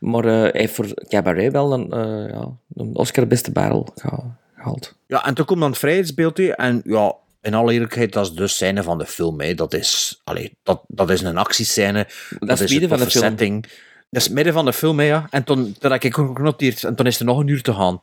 Maar 0.00 0.24
eh, 0.24 0.40
hij 0.40 0.50
heeft 0.52 0.74
voor 0.74 0.86
Cabaret 1.08 1.52
wel 1.52 1.72
een, 1.72 1.90
eh, 1.92 2.30
ja, 2.30 2.48
een 2.74 2.96
Oscar 2.96 3.26
beste 3.26 3.50
barrel 3.50 3.88
geha- 3.96 4.38
gehaald. 4.54 4.94
Ja, 5.06 5.24
en 5.24 5.34
toen 5.34 5.44
komt 5.44 5.60
dan 5.60 5.70
het 5.70 5.78
vrijheidsbeeld. 5.78 6.38
En 6.38 6.82
ja, 6.84 7.14
in 7.42 7.54
alle 7.54 7.72
eerlijkheid, 7.72 8.12
dat 8.12 8.26
is 8.26 8.32
de 8.32 8.46
scène 8.46 8.82
van 8.82 8.98
de 8.98 9.06
film. 9.06 9.40
Hè. 9.40 9.54
Dat, 9.54 9.74
is, 9.74 10.20
allee, 10.24 10.56
dat, 10.62 10.82
dat 10.86 11.10
is 11.10 11.20
een 11.20 11.36
actiescène. 11.36 12.06
Dat, 12.38 12.60
is 12.60 12.70
midden 12.70 12.88
van 12.88 12.98
de 12.98 13.10
film. 13.10 13.24
setting. 13.24 13.62
Dat 14.10 14.20
is 14.20 14.24
het 14.24 14.34
midden 14.34 14.52
van 14.52 14.64
de 14.64 14.72
film, 14.72 14.98
hè, 14.98 15.04
ja. 15.04 15.26
En 15.30 15.44
toen, 15.44 15.76
toen 15.78 15.92
heb 15.92 16.02
ik 16.02 16.18
ook 16.18 16.36
genoteerd. 16.36 16.84
En 16.84 16.94
toen 16.94 17.06
is 17.06 17.18
er 17.18 17.24
nog 17.24 17.38
een 17.38 17.46
uur 17.46 17.62
te 17.62 17.74
gaan. 17.74 18.00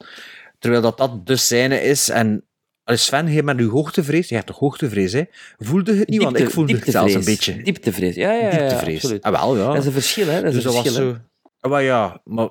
Terwijl 0.60 0.81
dat, 0.81 0.98
dat 0.98 1.26
de 1.27 1.36
scène 1.36 1.81
is. 1.81 2.10
En 2.10 2.44
allee, 2.89 3.01
Sven, 3.01 3.31
je 3.31 3.43
met 3.43 3.59
uw 3.59 3.69
hoogtevrees. 3.69 4.29
Je 4.29 4.35
hebt 4.35 4.47
toch 4.47 4.59
hoogtevrees, 4.59 5.13
hè? 5.13 5.23
Voelde 5.57 5.95
het 5.95 6.09
niet? 6.09 6.23
Want 6.23 6.39
ik 6.39 6.49
voelde 6.49 6.73
het 6.73 6.83
zelfs 6.87 7.13
een 7.13 7.25
beetje. 7.25 7.61
Dieptevrees, 7.61 8.15
ja, 8.15 8.31
ja, 8.31 8.41
ja. 8.41 8.57
Dieptevrees. 8.57 9.21
Ah, 9.21 9.31
wel, 9.31 9.57
ja. 9.57 9.65
Dat 9.65 9.77
is 9.77 9.85
een 9.85 9.91
verschil, 9.91 10.27
hè. 10.27 10.41
Dat 10.41 10.53
is 10.53 10.53
dus 10.53 10.63
een 10.63 10.71
dat 10.71 10.73
was 10.73 10.83
verschil, 10.83 11.11
zo... 11.11 11.17
Ah, 11.59 11.71
maar 11.71 11.83
ja, 11.83 12.21
maar... 12.23 12.49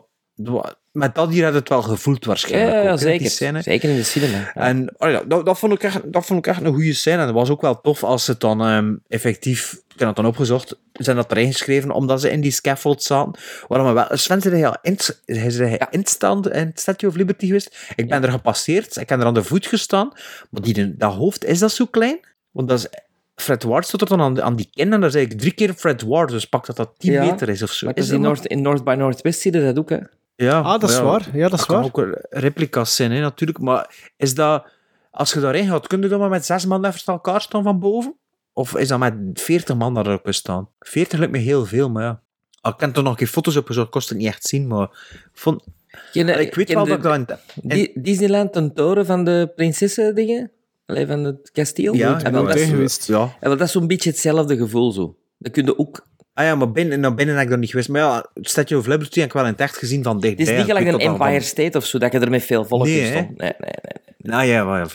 Met 0.93 1.15
dat 1.15 1.31
hier 1.31 1.45
had 1.45 1.55
het 1.55 1.69
wel 1.69 1.83
gevoeld 1.83 2.25
waarschijnlijk. 2.25 2.73
Ja, 2.73 2.83
ja, 2.83 2.93
ook, 2.93 2.99
zeker. 2.99 3.63
Zeker 3.63 3.91
in 3.91 3.97
de 3.97 4.03
cinema. 4.03 4.39
Ja. 4.39 4.53
En 4.55 4.95
oh 4.97 5.11
ja, 5.11 5.23
dat, 5.27 5.47
dat, 5.47 5.59
vond 5.59 5.73
ik 5.73 5.83
echt, 5.83 6.13
dat 6.13 6.27
vond 6.27 6.39
ik 6.39 6.47
echt 6.47 6.63
een 6.63 6.75
goede 6.75 6.93
scène. 6.93 7.19
En 7.19 7.27
dat 7.27 7.35
was 7.35 7.51
ook 7.51 7.61
wel 7.61 7.81
tof 7.81 8.05
als 8.05 8.25
ze 8.25 8.31
het 8.31 8.41
dan 8.41 8.65
ehm, 8.65 8.95
effectief... 9.09 9.73
Ik 9.73 10.05
heb 10.05 10.09
het 10.09 10.17
dan 10.17 10.27
opgezocht. 10.27 10.79
Zijn 10.93 11.17
dat 11.17 11.31
erin 11.31 11.53
geschreven 11.53 11.91
omdat 11.91 12.21
ze 12.21 12.31
in 12.31 12.41
die 12.41 12.51
scaffold 12.51 13.03
zaten. 13.03 13.33
Waarom 13.69 13.87
we 13.87 13.93
wel... 13.93 14.07
Sven, 14.11 14.41
zei 14.41 14.65
al 14.65 14.77
in, 14.83 14.99
zei 15.27 15.69
hij 15.69 15.87
instand 15.91 16.49
in 16.49 16.67
het 16.67 16.81
Statue 16.81 17.11
of 17.11 17.17
Liberty 17.17 17.47
geweest? 17.47 17.77
Ik 17.97 18.09
ben 18.09 18.23
er 18.23 18.31
gepasseerd. 18.31 18.97
Ik 18.97 19.09
heb 19.09 19.21
er 19.21 19.27
aan 19.27 19.35
de 19.35 19.45
voet 19.45 19.67
gestaan. 19.67 20.13
Maar 20.51 20.63
die, 20.63 20.97
dat 20.97 21.15
hoofd, 21.15 21.45
is 21.45 21.59
dat 21.59 21.73
zo 21.73 21.87
klein? 21.87 22.21
Want 22.51 22.69
dat 22.69 22.79
is... 22.79 22.89
Fred 23.35 23.63
Ward 23.63 23.87
stond 23.87 24.03
er 24.03 24.09
dan 24.09 24.21
aan, 24.21 24.43
aan 24.43 24.57
die 24.57 24.69
kin 24.75 24.93
en 24.93 25.01
dat 25.01 25.09
is 25.09 25.15
eigenlijk 25.15 25.41
drie 25.41 25.55
keer 25.55 25.75
Fred 25.75 26.03
Ward. 26.03 26.31
Dus 26.31 26.45
pak 26.45 26.67
dat 26.67 26.77
dat 26.77 26.91
10 26.99 27.13
Ja, 27.13 27.25
meter 27.25 27.49
is 27.49 27.63
of 27.63 27.73
zo. 27.73 27.87
Maar 27.87 27.97
Is 27.97 28.09
in, 28.09 28.21
North, 28.21 28.47
in 28.47 28.63
North 28.63 28.85
by 28.85 28.95
Northwest 28.99 29.41
zie 29.41 29.53
je 29.53 29.63
dat 29.65 29.79
ook, 29.79 29.91
hè. 29.91 29.99
Ja, 30.47 30.61
Ah, 30.61 30.81
dat 30.81 30.91
is 30.91 30.99
waar. 31.01 31.29
Ja, 31.33 31.49
dat 31.49 31.59
is 31.59 31.67
kan 31.67 31.77
waar. 31.77 31.85
ook 31.85 32.27
replica's 32.31 32.97
zijn, 32.97 33.13
hè, 33.13 33.21
natuurlijk. 33.21 33.59
Maar 33.59 34.11
is 34.17 34.35
dat... 34.35 34.67
Als 35.11 35.33
je 35.33 35.41
daarin 35.41 35.67
gaat, 35.69 35.87
kun 35.87 36.03
je 36.03 36.09
dan 36.09 36.19
maar 36.19 36.29
met 36.29 36.45
zes 36.47 36.67
man 36.67 36.85
even 36.85 37.13
elkaar 37.13 37.41
staan 37.41 37.63
van 37.63 37.79
boven? 37.79 38.15
Of 38.53 38.77
is 38.77 38.89
dat 38.89 38.99
met 38.99 39.15
veertig 39.35 39.77
man 39.77 39.95
daar 39.95 40.09
ook 40.09 40.21
staan? 40.25 40.69
Veertig 40.79 41.19
lijkt 41.19 41.33
me 41.35 41.39
heel 41.41 41.67
veel, 41.67 41.91
maar 41.91 42.03
ja. 42.03 42.21
Al 42.61 42.73
ik 42.73 42.81
heb 42.81 42.97
er 42.97 43.03
nog 43.03 43.13
een 43.13 43.19
keer 43.19 43.27
foto's 43.27 43.57
op 43.57 43.67
gezet, 43.67 43.89
kost 43.89 44.09
het 44.09 44.19
niet 44.19 44.27
echt 44.27 44.45
zien, 44.47 44.67
maar... 44.67 44.83
ik 45.13 45.29
Vond... 45.33 45.65
Ken, 46.13 46.41
ik 46.41 46.55
weet 46.55 46.73
wel 46.73 46.85
de- 46.85 46.99
dat 46.99 47.15
ik 47.17 47.29
dat... 47.29 47.39
in- 47.63 47.71
in- 47.71 47.77
Di- 47.77 47.93
Disneyland, 48.03 48.57
een 48.57 48.75
toren 48.75 49.07
van 49.07 49.25
de 49.25 49.53
prinsessen 49.55 50.15
dingen? 50.15 50.51
Alleen 50.87 51.07
van 51.07 51.25
het 51.25 51.51
kasteel? 51.53 51.95
ja, 51.95 52.23
en 52.23 52.33
wel, 52.33 52.45
dat, 52.45 52.55
is, 52.55 52.69
geweest. 52.69 53.07
ja. 53.07 53.21
en 53.23 53.49
wel, 53.49 53.57
dat 53.57 53.67
is 53.67 53.73
zo'n 53.73 53.87
beetje 53.87 54.11
hetzelfde 54.11 54.57
gevoel 54.57 54.93
zo. 54.93 55.17
Dat 55.39 55.53
kun 55.53 55.65
je 55.65 55.79
ook... 55.79 56.07
Ah 56.39 56.45
ja, 56.45 56.55
maar 56.55 56.73
binnen, 56.73 57.01
nou, 57.01 57.15
binnen 57.15 57.35
heb 57.35 57.45
ik 57.45 57.51
daar 57.51 57.59
niet 57.59 57.71
geweest. 57.71 57.89
Maar 57.89 58.01
ja, 58.01 58.27
het 58.35 58.49
Statue 58.49 58.79
of 58.79 58.87
Liberty 58.87 59.19
heb 59.19 59.29
ik 59.29 59.35
wel 59.35 59.45
in 59.45 59.51
het 59.51 59.61
echt 59.61 59.77
gezien 59.77 60.03
van 60.03 60.21
dichtbij. 60.21 60.45
Het 60.45 60.55
is 60.55 60.59
niet 60.59 60.67
gelijk 60.67 60.87
een 60.87 60.93
dat 60.93 61.01
dan 61.01 61.11
Empire 61.11 61.41
State 61.41 61.79
of 61.79 61.85
zo, 61.85 61.99
dat 61.99 62.13
je 62.13 62.19
er 62.19 62.31
met 62.31 62.45
veel 62.45 62.65
volk 62.65 62.85
Nee, 62.85 63.07
stond. 63.07 63.39
Nee, 63.39 63.53
nee, 63.59 63.71
nee. 63.83 64.17
Nou 64.19 64.45
ja, 64.45 64.65
maar. 64.65 64.89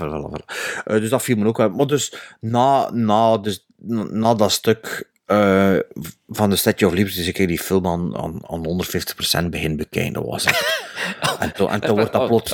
Eh, 0.85 0.99
dus 0.99 1.09
dat 1.09 1.23
viel 1.23 1.35
me 1.35 1.45
ook 1.45 1.57
wel. 1.57 1.69
Maar 1.69 1.87
dus 1.87 2.13
na, 2.39 2.89
na, 2.91 3.37
dus, 3.37 3.65
na, 4.11 4.33
dat 4.33 4.51
stuk 4.51 5.09
eh, 5.25 5.75
van 6.27 6.49
de 6.49 6.55
Statue 6.55 6.87
of 6.87 6.93
Liberty, 6.93 7.17
dus 7.17 7.27
ik 7.27 7.47
die 7.47 7.59
film 7.59 7.87
aan, 7.87 8.17
aan, 8.17 8.39
aan 8.47 8.85
150% 9.45 9.49
begin 9.49 9.77
bekijken. 9.77 10.13
Dat 10.13 10.25
was 10.25 10.45
echt... 10.45 10.91
en 11.39 11.53
toen, 11.53 11.69
en 11.69 11.79
toen 11.79 11.95
wordt 11.95 12.13
dat 12.13 12.27
plots... 12.27 12.51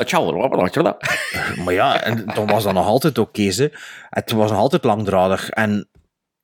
Maar 1.63 1.73
ja, 1.73 2.03
en 2.03 2.25
dan 2.35 2.47
was 2.47 2.63
dat 2.63 2.73
nog 2.73 2.85
altijd 2.85 3.17
oké, 3.17 3.51
ze. 3.51 3.71
Het 4.09 4.31
was 4.31 4.49
nog 4.49 4.59
altijd 4.59 4.83
langdradig. 4.83 5.49
En 5.49 5.87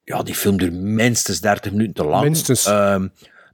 ja, 0.06 0.24
die 0.24 0.36
film 0.36 0.58
duurt 0.58 0.74
minstens 0.74 1.40
30 1.40 1.72
minuten 1.72 1.94
te 1.94 2.06
lang. 2.06 2.24
Minstens. 2.24 2.66
Ehm, 2.66 3.08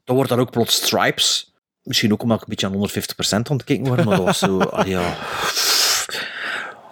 dan 0.04 0.16
wordt 0.16 0.30
dat 0.30 0.40
ook 0.40 0.52
plots 0.52 0.76
Stripes. 0.76 1.54
Misschien 1.84 2.12
ook 2.12 2.24
omdat 2.24 2.38
ik 2.38 2.44
een 2.44 2.50
beetje 2.50 2.68
aan 2.68 2.74
150% 2.74 3.50
aan 3.50 3.56
het 3.58 3.64
kijken 3.64 3.96
was, 3.96 4.06
maar 4.06 4.16
dat 4.18 4.26
was 4.26 4.40
zo... 4.40 4.60
ah, 4.78 4.88
ja. 4.88 5.18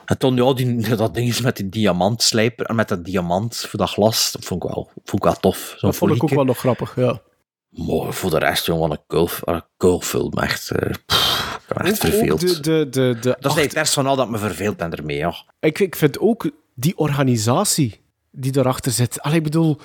En 0.05 0.17
toen, 0.17 0.35
ja, 0.35 0.53
die, 0.53 0.95
dat 0.95 1.13
ding 1.13 1.29
is 1.29 1.41
met 1.41 1.55
die 1.55 1.69
diamantslijper 1.69 2.65
en 2.65 2.75
met 2.75 2.87
dat 2.87 3.05
diamant 3.05 3.55
voor 3.57 3.79
dat 3.79 3.89
glas, 3.89 4.31
dat 4.31 4.45
vond 4.45 4.63
ik 4.63 4.69
wel, 4.69 4.89
vond 4.95 5.13
ik 5.13 5.23
wel 5.23 5.39
tof. 5.39 5.75
Dat 5.79 5.95
vond 5.95 6.15
ik 6.15 6.23
ook 6.23 6.29
wel 6.29 6.43
nog 6.43 6.57
grappig, 6.57 6.95
ja. 6.95 7.21
Maar 7.69 8.13
voor 8.13 8.29
de 8.29 8.37
rest, 8.39 8.65
jongen, 8.65 8.91
een 8.91 9.03
cool, 9.07 9.29
een 9.41 9.63
cool 9.77 10.01
film. 10.01 10.33
Echt, 10.33 10.71
eh, 10.71 10.91
pff, 11.05 11.59
ik 11.67 11.75
ben 11.75 11.85
echt 11.85 12.05
Ook- 12.05 12.11
ook 12.11 12.17
verveeld. 12.17 12.39
de, 12.39 12.59
de, 12.59 12.87
de, 12.89 13.17
de 13.21 13.37
Dat 13.39 13.57
is 13.57 13.73
het 13.73 13.97
al 13.97 14.15
dat 14.15 14.29
me 14.29 14.37
verveeld 14.37 14.77
ben 14.77 14.93
ermee, 14.93 15.17
ja. 15.17 15.33
Ik, 15.59 15.79
ik 15.79 15.95
vind 15.95 16.19
ook 16.19 16.49
die 16.75 16.97
organisatie 16.97 18.01
die 18.31 18.57
erachter 18.57 18.91
zit. 18.91 19.21
Allee, 19.21 19.37
ik 19.37 19.43
bedoel, 19.43 19.77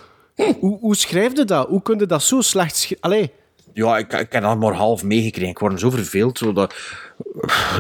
hoe, 0.59 0.79
hoe 0.79 0.97
schrijf 0.97 1.37
je 1.37 1.45
dat? 1.45 1.69
Hoe 1.69 1.83
kun 1.83 1.99
je 1.99 2.07
dat 2.07 2.23
zo 2.23 2.41
slecht 2.41 2.77
schrijven? 2.77 3.31
Ja, 3.73 3.99
ik, 3.99 4.13
ik 4.13 4.33
heb 4.33 4.43
dat 4.43 4.59
maar 4.59 4.73
half 4.73 5.03
meegekregen. 5.03 5.51
Ik 5.51 5.59
word 5.59 5.81
zo 5.81 5.91
verveeld 5.91 6.39
zo 6.39 6.53
dat, 6.53 6.75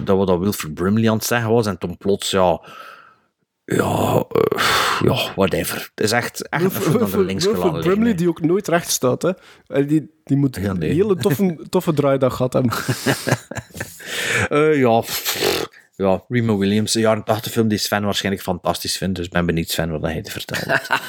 dat 0.05 0.17
wat 0.17 0.27
dat 0.27 0.39
Wilfred 0.39 0.75
Brimley 0.75 1.11
aan 1.11 1.17
het 1.17 1.25
zeggen 1.25 1.51
was. 1.51 1.67
En 1.67 1.79
toen 1.79 1.97
plots, 1.97 2.31
ja... 2.31 2.61
Ja, 3.67 4.25
eh, 4.29 5.01
ja, 5.01 5.33
whatever. 5.37 5.91
Het 5.95 6.05
is 6.05 6.13
echt, 6.13 6.49
echt 6.49 6.87
een 6.87 7.25
links 7.25 7.45
Wilfred 7.45 7.81
Brimley, 7.81 8.15
die 8.15 8.29
ook 8.29 8.41
nooit 8.41 8.69
recht 8.69 8.91
staat. 8.91 9.23
Hè. 9.23 9.87
Die, 9.87 10.11
die 10.25 10.37
moet 10.37 10.57
Ja, 10.57 10.73
nee. 10.73 10.91
een 10.91 10.97
hele 10.97 11.17
toffe, 11.17 11.59
toffe 11.69 11.93
draaidag 11.93 12.37
gehad 12.37 12.53
hebben. 12.53 12.73
Eh, 14.49 14.79
ja, 14.79 15.01
pff, 15.01 15.69
ja, 15.97 16.25
Remo 16.29 16.59
Williams, 16.59 16.93
de 16.93 17.01
jaren 17.01 17.25
80 17.25 17.53
film 17.53 17.69
die 17.69 17.79
Sven 17.79 18.05
waarschijnlijk 18.05 18.45
fantastisch 18.45 18.97
vindt. 18.97 19.17
Dus 19.17 19.27
ik 19.27 19.33
ben 19.33 19.47
benieuwd, 19.47 19.69
Sven, 19.69 19.91
wat 19.91 20.03
hij 20.03 20.23
te 20.23 20.31
vertellen 20.31 20.69
heeft. 20.69 20.91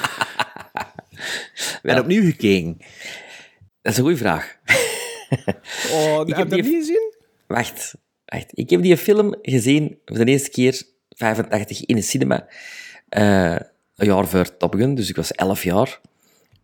En 1.84 2.00
opnieuw 2.00 2.24
gekeken. 2.24 2.78
Dat 3.82 3.92
is 3.92 3.98
een 3.98 4.04
goede 4.04 4.18
vraag. 4.18 4.56
Oh, 5.92 6.28
Ik 6.28 6.36
heb 6.36 6.50
dat 6.50 6.62
niet 6.62 6.76
gezien? 6.76 7.14
Wacht, 7.48 7.96
wacht. 8.26 8.52
Ik 8.54 8.70
heb 8.70 8.82
die 8.82 8.98
film 8.98 9.36
gezien 9.42 10.00
voor 10.06 10.26
de 10.26 10.32
eerste 10.32 10.50
keer 10.50 10.82
85 11.10 11.86
in 11.86 11.96
de 11.96 12.02
cinema. 12.02 12.48
Eh, 13.10 13.56
een 13.96 14.06
jaar 14.08 14.28
voor 14.28 14.58
Top 14.58 14.74
Gun, 14.76 14.96
dus 14.96 15.10
ik 15.10 15.16
was 15.16 15.32
11 15.32 15.64
jaar. 15.64 16.00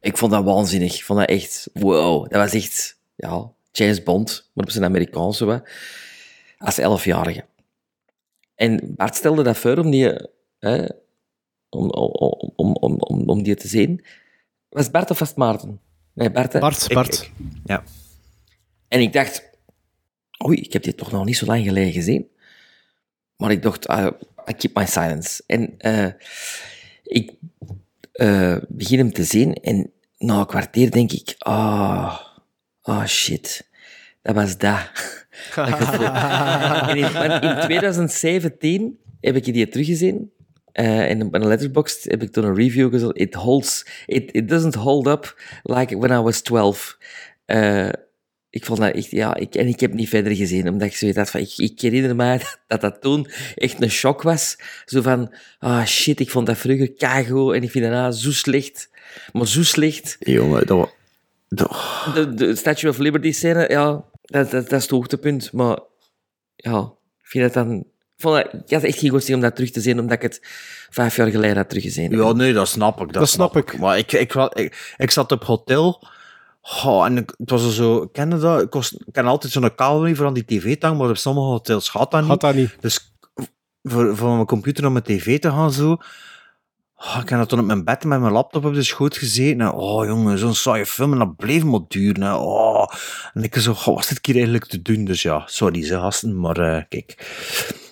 Ik 0.01 0.17
vond 0.17 0.31
dat 0.31 0.43
waanzinnig. 0.43 0.95
Ik 0.95 1.03
vond 1.03 1.19
dat 1.19 1.29
echt, 1.29 1.69
wow. 1.73 2.29
Dat 2.29 2.41
was 2.41 2.53
echt, 2.53 2.97
ja, 3.15 3.51
James 3.71 4.03
Bond, 4.03 4.49
maar 4.53 4.65
op 4.65 4.71
zijn 4.71 4.83
Amerikaanse, 4.83 5.45
wat. 5.45 5.69
Als 6.57 6.79
11-jarige. 6.81 7.45
En 8.61 8.93
Bart 8.95 9.15
stelde 9.15 9.43
dat 9.43 9.57
voor 9.57 9.77
om 9.77 9.91
die, 9.91 10.29
eh, 10.59 10.89
om, 11.69 11.89
om, 11.89 12.51
om, 12.55 12.73
om, 12.75 12.95
om, 12.99 13.29
om 13.29 13.43
die 13.43 13.55
te 13.55 13.67
zien. 13.67 14.05
Was 14.69 14.91
Bart 14.91 15.11
of 15.11 15.19
was 15.19 15.27
het 15.27 15.37
Maarten? 15.37 15.79
Nee, 16.13 16.31
Bart. 16.31 16.53
hè? 16.53 16.59
Bart, 16.59 16.83
Ik- 16.83 16.93
Bart. 16.93 17.21
ik- 17.21 17.31
ja. 17.65 17.83
En 18.87 18.99
ik 19.01 19.13
dacht, 19.13 19.49
oei, 20.45 20.57
ik 20.61 20.73
heb 20.73 20.83
dit 20.83 20.97
toch 20.97 21.11
nog 21.11 21.25
niet 21.25 21.37
zo 21.37 21.45
lang 21.45 21.63
geleden 21.63 21.91
gezien. 21.91 22.27
Maar 23.35 23.51
ik 23.51 23.61
dacht, 23.61 23.87
ah, 23.87 24.13
I 24.49 24.53
keep 24.53 24.75
my 24.75 24.85
silence. 24.85 25.43
En 25.47 25.77
eh, 25.77 26.07
ik 27.03 27.31
eh, 28.11 28.57
begin 28.67 28.97
hem 28.97 29.11
te 29.13 29.23
zien 29.23 29.53
en 29.53 29.91
na 30.17 30.39
een 30.39 30.45
kwartier 30.45 30.91
denk 30.91 31.11
ik, 31.11 31.35
ah, 31.37 32.19
ah 32.81 33.05
shit, 33.05 33.69
dat 34.21 34.35
was 34.35 34.57
dat. 34.57 34.89
En 36.89 36.97
in, 36.97 37.13
want 37.13 37.43
in 37.43 37.59
2017 37.61 38.99
heb 39.21 39.35
ik 39.35 39.43
die 39.43 39.67
teruggezien. 39.67 40.31
en 40.71 41.21
op 41.21 41.33
een 41.33 41.47
letterboxd 41.47 42.03
heb 42.03 42.21
ik 42.21 42.31
toen 42.31 42.43
een 42.43 42.55
review 42.55 42.91
gezet. 42.91 43.17
It 43.17 43.33
holds, 43.33 43.85
it, 44.05 44.29
it 44.31 44.49
doesn't 44.49 44.75
hold 44.75 45.07
up 45.07 45.41
like 45.63 45.97
when 45.97 46.19
I 46.19 46.21
was 46.21 46.41
12. 46.41 46.97
Eh, 47.45 47.89
ik 48.49 48.65
vond 48.65 48.79
dat 48.79 48.93
echt, 48.93 49.11
ja, 49.11 49.35
ik, 49.35 49.55
en 49.55 49.67
ik 49.67 49.79
heb 49.79 49.93
niet 49.93 50.09
verder 50.09 50.35
gezien, 50.35 50.69
omdat 50.69 50.87
ik 50.87 50.95
zoiets 50.95 51.17
had 51.17 51.29
van, 51.29 51.39
ik, 51.39 51.53
ik 51.55 51.81
herinner 51.81 52.15
me 52.15 52.39
dat 52.67 52.81
dat 52.81 53.01
toen 53.01 53.27
echt 53.55 53.81
een 53.81 53.91
shock 53.91 54.21
was. 54.21 54.57
Zo 54.85 55.01
van, 55.01 55.33
ah 55.59 55.85
shit, 55.85 56.19
ik 56.19 56.29
vond 56.29 56.47
dat 56.47 56.57
vroeger 56.57 56.93
kago 56.93 57.51
en 57.51 57.63
ik 57.63 57.71
vind 57.71 57.89
nou 57.89 58.11
zo 58.11 58.31
slecht. 58.31 58.89
Maar 59.31 59.47
zo 59.47 59.63
slecht. 59.63 60.17
Jongen, 60.19 60.67
dat 60.67 60.77
was... 60.77 60.89
De, 62.13 62.33
de 62.33 62.55
Statue 62.55 62.89
of 62.89 62.97
Liberty 62.97 63.31
scène, 63.31 63.69
ja, 63.69 64.05
dat, 64.31 64.51
dat, 64.51 64.69
dat 64.69 64.71
is 64.71 64.81
het 64.81 64.91
hoogtepunt. 64.91 65.51
Maar 65.51 65.79
ja, 66.55 66.79
ik 67.21 67.27
vind 67.29 67.53
dat 67.53 67.65
dan... 67.65 67.77
Ik, 67.77 68.27
vond 68.27 68.35
dat, 68.35 68.53
ik 68.65 68.73
had 68.73 68.83
echt 68.83 68.99
geen 68.99 69.09
goesting 69.09 69.35
om 69.35 69.43
dat 69.43 69.55
terug 69.55 69.71
te 69.71 69.81
zien, 69.81 69.99
omdat 69.99 70.15
ik 70.15 70.21
het 70.21 70.39
vijf 70.89 71.15
jaar 71.15 71.27
geleden 71.27 71.57
had 71.57 71.69
teruggezien. 71.69 72.11
Ja, 72.17 72.31
nee, 72.31 72.53
dat 72.53 72.67
snap 72.67 73.01
ik. 73.01 73.05
Dat, 73.05 73.13
Dat 73.13 73.29
snap 73.29 73.57
ik. 73.57 73.79
Maar 73.79 73.97
ik, 73.97 74.11
ik, 74.11 74.33
ik, 74.33 74.95
ik 74.97 75.11
zat 75.11 75.31
op 75.31 75.43
hotel. 75.43 76.07
Oh, 76.83 77.05
en 77.05 77.17
ik, 77.17 77.33
het 77.37 77.49
was 77.49 77.63
er 77.65 77.71
zo, 77.71 78.07
ken 78.07 78.29
dat? 78.29 78.61
Ik, 78.61 78.75
ik 78.75 79.13
ken 79.13 79.25
altijd 79.25 79.53
zo'n 79.53 79.75
kabel 79.75 80.15
voor 80.15 80.25
aan 80.25 80.33
die 80.33 80.45
tv-tang, 80.45 80.97
maar 80.97 81.09
op 81.09 81.17
sommige 81.17 81.47
hotels 81.47 81.89
gaat 81.89 82.11
dat 82.11 82.19
niet. 82.19 82.29
Had 82.29 82.41
dat 82.41 82.55
niet. 82.55 82.75
Dus 82.79 83.13
voor, 83.83 84.17
voor 84.17 84.29
mijn 84.29 84.45
computer 84.45 84.81
naar 84.83 84.91
mijn 84.91 85.03
tv 85.03 85.39
te 85.39 85.49
gaan, 85.49 85.71
zo. 85.71 85.97
Oh, 87.03 87.17
ik 87.21 87.29
heb 87.29 87.39
dat 87.39 87.49
toen 87.49 87.59
op 87.59 87.65
mijn 87.65 87.83
bed 87.83 88.03
met 88.03 88.19
mijn 88.19 88.31
laptop 88.33 88.65
op 88.65 88.73
de 88.73 88.83
schoot 88.83 89.17
gezeten. 89.17 89.61
En, 89.61 89.71
oh 89.71 90.05
jongen, 90.05 90.37
zo'n 90.37 90.53
saaie 90.53 90.85
film 90.85 91.11
en 91.13 91.19
dat 91.19 91.35
bleef 91.35 91.63
maar 91.63 91.79
duren. 91.87 92.21
hè. 92.21 92.33
Oh. 92.33 92.87
En 93.33 93.43
ik 93.43 93.55
zo, 93.55 93.75
wat 93.85 94.05
zit 94.05 94.17
ik 94.17 94.25
hier 94.25 94.35
eigenlijk 94.35 94.65
te 94.65 94.81
doen? 94.81 95.05
Dus 95.05 95.21
ja, 95.21 95.43
sorry 95.45 95.83
ze 95.85 95.99
gasten, 95.99 96.39
maar 96.39 96.57
eh, 96.57 96.83
kijk. 96.89 97.11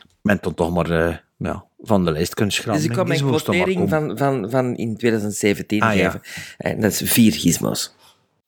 Ik 0.05 0.19
ben 0.21 0.37
dan 0.41 0.53
toch 0.53 0.73
maar 0.73 0.89
eh, 0.91 1.15
ja, 1.37 1.65
van 1.81 2.05
de 2.05 2.11
lijst 2.11 2.33
kunnen 2.33 2.53
schrappen. 2.53 2.75
Dus 2.75 2.85
ik 2.85 2.91
kwam 2.91 3.07
mijn 3.07 3.19
quotering 3.19 3.89
van, 3.89 4.17
van, 4.17 4.49
van 4.49 4.75
in 4.75 4.97
2017 4.97 5.81
Ah, 5.81 5.95
ja. 5.95 6.09
geven. 6.09 6.21
En 6.57 6.81
dat 6.81 6.91
is 7.01 7.11
vier 7.11 7.33
gizmos. 7.33 7.95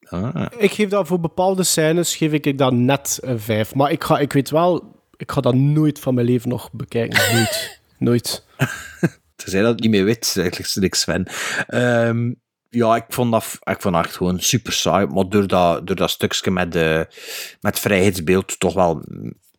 Ah. 0.04 0.46
Ik 0.58 0.72
geef 0.72 0.90
dat 0.90 1.08
voor 1.08 1.20
bepaalde 1.20 1.64
scènes 1.64 2.16
geef 2.16 2.32
ik 2.32 2.58
dat 2.58 2.74
net 2.74 3.18
een 3.22 3.40
5. 3.40 3.76
Maar 3.76 3.92
ik, 3.92 4.04
ga, 4.04 4.20
ik 4.20 4.34
weet 4.34 4.50
wel, 4.50 4.96
ik 5.18 5.32
ga 5.32 5.42
dat 5.42 5.56
nooit 5.56 6.00
van 6.00 6.14
mijn 6.14 6.26
leven 6.28 6.50
nog 6.50 6.72
bekijken. 6.72 7.34
Nooit. 7.36 7.80
nooit. 7.98 8.46
Ze 9.42 9.50
zei 9.50 9.64
dat 9.64 9.72
het 9.72 9.82
niet 9.82 9.90
meer 9.90 10.06
weet, 10.06 10.34
eigenlijk 10.38 10.76
niks 10.76 11.00
Sven. 11.00 11.28
Ehm, 11.68 12.32
ja, 12.70 12.96
ik 12.96 13.06
vond, 13.08 13.32
dat, 13.32 13.60
ik 13.64 13.82
vond 13.82 13.96
dat 13.96 14.06
echt 14.06 14.16
gewoon 14.16 14.40
super 14.40 14.74
saai. 14.74 15.06
Maar 15.06 15.30
door 15.30 15.48
dat, 15.48 15.88
door 15.88 15.96
dat 15.96 16.10
stukje 16.10 16.52
met, 16.52 16.72
de, 16.72 17.08
met 17.62 17.80
vrijheidsbeeld 17.80 18.60
toch 18.60 18.74
wel 18.74 19.04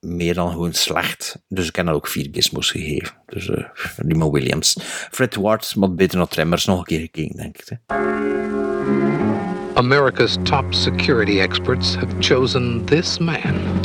meer 0.01 0.35
dan 0.35 0.51
gewoon 0.51 0.73
slecht. 0.73 1.43
Dus 1.49 1.69
ik 1.69 1.77
heb 1.77 1.87
dat 1.87 1.95
ook 1.95 2.09
vier 2.09 2.29
gizmos 2.33 2.71
gegeven. 2.71 3.15
Dus 3.27 3.49
eh 3.51 3.65
Remo 3.97 4.31
Williams. 4.31 4.77
Fred 5.11 5.35
Ward, 5.35 5.77
maar 5.77 5.95
beter 5.95 6.19
naar 6.19 6.29
Tremmers 6.29 6.65
nog 6.65 6.79
een 6.79 6.85
keer 6.85 7.01
gekeken, 7.01 7.37
denk 7.37 7.59
ik. 7.59 7.69
Hè. 7.69 7.95
America's 9.75 10.37
top 10.43 10.75
security 10.75 11.41
experts 11.41 11.95
have 11.95 12.15
chosen 12.19 12.85
this 12.85 13.19
man. 13.19 13.81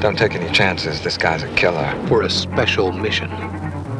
Don't 0.00 0.16
take 0.16 0.38
any 0.38 0.48
chances. 0.52 1.00
This 1.00 1.16
guy's 1.16 1.42
a 1.42 1.54
killer. 1.54 1.94
For 2.06 2.22
a 2.22 2.28
special 2.28 2.92
mission. 2.92 3.28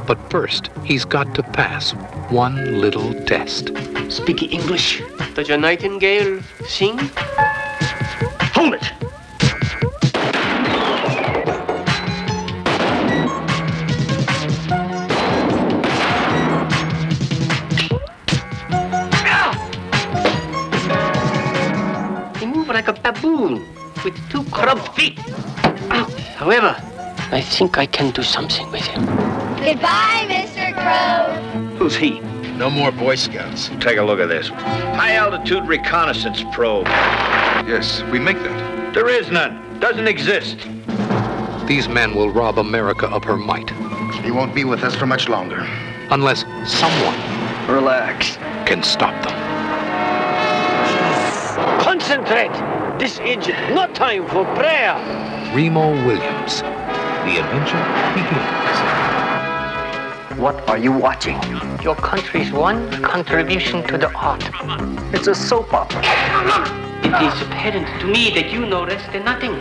But 0.09 0.30
first, 0.30 0.70
he's 0.85 1.05
got 1.05 1.35
to 1.35 1.43
pass 1.43 1.90
one 2.30 2.80
little 2.80 3.12
test. 3.26 3.72
Speak 4.09 4.43
English. 4.43 5.02
Does 5.35 5.51
your 5.51 5.59
nightingale 5.59 6.40
sing? 6.66 6.97
Hold 8.56 8.72
it! 8.72 8.90
You 22.40 22.47
move 22.47 22.68
like 22.68 22.89
a 22.89 22.94
baboon 22.94 23.62
with 24.02 24.16
two 24.30 24.43
club 24.44 24.78
feet. 24.97 25.18
However, 26.39 26.74
I 27.30 27.43
think 27.43 27.76
I 27.76 27.85
can 27.85 28.10
do 28.12 28.22
something 28.22 28.72
with 28.72 28.86
him. 28.86 29.48
Goodbye, 29.64 30.26
Mr. 30.28 30.72
Crow. 30.74 31.35
Who's 31.76 31.97
he? 31.97 32.20
No 32.56 32.70
more 32.70 32.90
Boy 32.90 33.16
Scouts. 33.16 33.68
Take 33.80 33.98
a 33.98 34.02
look 34.02 34.20
at 34.20 34.28
this. 34.28 34.48
High 34.48 35.14
altitude 35.14 35.66
reconnaissance 35.66 36.43
probe. 36.52 36.86
Yes, 37.66 38.02
we 38.05 38.18
make 38.18 38.39
that. 38.39 38.94
There 38.94 39.09
is 39.09 39.30
none. 39.30 39.78
Doesn't 39.80 40.09
exist. 40.09 40.59
These 41.66 41.89
men 41.89 42.14
will 42.14 42.30
rob 42.30 42.59
America 42.59 43.09
of 43.09 43.24
her 43.24 43.36
might. 43.36 43.70
He 44.24 44.30
won't 44.30 44.55
be 44.55 44.64
with 44.64 44.82
us 44.82 44.94
for 44.94 45.06
much 45.06 45.28
longer. 45.28 45.60
Unless 46.10 46.44
someone 46.66 47.18
Relax. 47.68 48.36
can 48.66 48.82
stop 48.82 49.14
them. 49.22 49.35
Concentrate! 51.80 52.52
This 52.98 53.18
is 53.20 53.47
not 53.74 53.94
time 53.94 54.26
for 54.28 54.44
prayer. 54.56 54.94
Remo 55.55 55.90
Williams. 56.06 56.62
The 56.62 57.39
adventure 57.39 57.85
begins. 58.14 58.98
What 60.39 60.69
are 60.69 60.78
you 60.78 60.93
watching? 60.93 61.36
Your 61.82 61.97
country's 61.97 62.52
one 62.52 63.02
contribution 63.02 63.85
to 63.89 63.98
the 63.98 64.09
art. 64.12 64.48
It's 65.12 65.27
a 65.27 65.35
soap 65.35 65.74
opera. 65.74 66.01
It 67.02 67.12
is 67.27 67.43
apparent 67.43 68.01
to 68.01 68.06
me 68.06 68.31
that 68.31 68.48
you 68.52 68.65
know 68.65 68.85
less 68.85 69.05
than 69.12 69.24
nothing. 69.24 69.59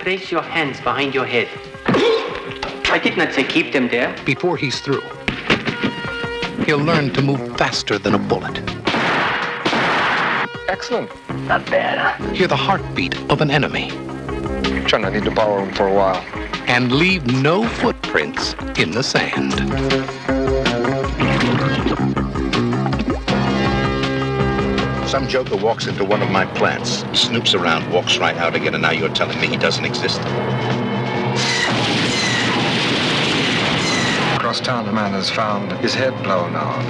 Place 0.00 0.32
your 0.32 0.42
hands 0.42 0.80
behind 0.80 1.14
your 1.14 1.24
head. 1.24 1.48
I 1.86 2.98
did 3.00 3.16
not 3.16 3.32
say 3.32 3.44
keep 3.44 3.72
them 3.72 3.86
there. 3.86 4.12
Before 4.24 4.56
he's 4.56 4.80
through, 4.80 5.04
he'll 6.66 6.82
learn 6.82 7.12
to 7.12 7.22
move 7.22 7.56
faster 7.56 7.96
than 7.96 8.16
a 8.16 8.18
bullet. 8.18 8.58
Excellent. 10.68 11.10
Not 11.46 11.64
bad. 11.66 12.20
Hear 12.34 12.48
the 12.48 12.56
heartbeat 12.56 13.16
of 13.30 13.40
an 13.40 13.52
enemy. 13.52 13.92
John, 14.86 15.04
to 15.04 15.10
need 15.10 15.24
to 15.24 15.30
borrow 15.30 15.64
him 15.64 15.74
for 15.74 15.86
a 15.86 15.92
while. 15.92 16.22
And 16.66 16.92
leave 16.92 17.26
no 17.42 17.66
footprints 17.66 18.54
in 18.78 18.90
the 18.90 19.02
sand. 19.02 19.52
Some 25.08 25.28
joker 25.28 25.56
walks 25.56 25.86
into 25.86 26.04
one 26.04 26.22
of 26.22 26.30
my 26.30 26.46
plants, 26.46 27.02
snoops 27.12 27.58
around, 27.58 27.92
walks 27.92 28.18
right 28.18 28.36
out 28.36 28.54
again, 28.54 28.74
and 28.74 28.82
now 28.82 28.92
you're 28.92 29.08
telling 29.10 29.40
me 29.40 29.46
he 29.46 29.56
doesn't 29.56 29.84
exist. 29.84 30.20
Across 34.36 34.60
town, 34.60 34.88
a 34.88 34.92
man 34.92 35.12
has 35.12 35.28
found 35.28 35.72
his 35.72 35.94
head 35.94 36.14
blown 36.22 36.54
off. 36.56 36.84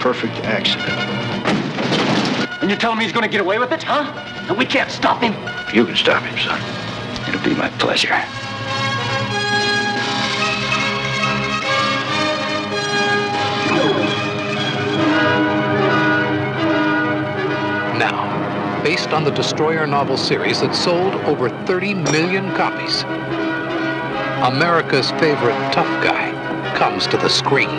Perfect 0.00 0.36
accident. 0.44 1.17
And 2.68 2.74
you're 2.74 2.80
telling 2.82 2.98
me 2.98 3.04
he's 3.04 3.14
going 3.14 3.24
to 3.24 3.30
get 3.30 3.40
away 3.40 3.58
with 3.58 3.72
it, 3.72 3.82
huh? 3.82 4.12
And 4.46 4.58
we 4.58 4.66
can't 4.66 4.90
stop 4.90 5.22
him? 5.22 5.32
You 5.74 5.86
can 5.86 5.96
stop 5.96 6.22
him, 6.22 6.36
son. 6.36 6.60
It'll 7.26 7.42
be 7.42 7.54
my 7.54 7.70
pleasure. 7.78 8.10
Now, 17.96 18.82
based 18.84 19.14
on 19.14 19.24
the 19.24 19.30
Destroyer 19.30 19.86
novel 19.86 20.18
series 20.18 20.60
that 20.60 20.74
sold 20.74 21.14
over 21.24 21.48
30 21.64 21.94
million 21.94 22.54
copies, 22.54 23.04
America's 24.46 25.10
favorite 25.12 25.56
tough 25.72 26.04
guy 26.04 26.74
comes 26.76 27.06
to 27.06 27.16
the 27.16 27.30
screen. 27.30 27.70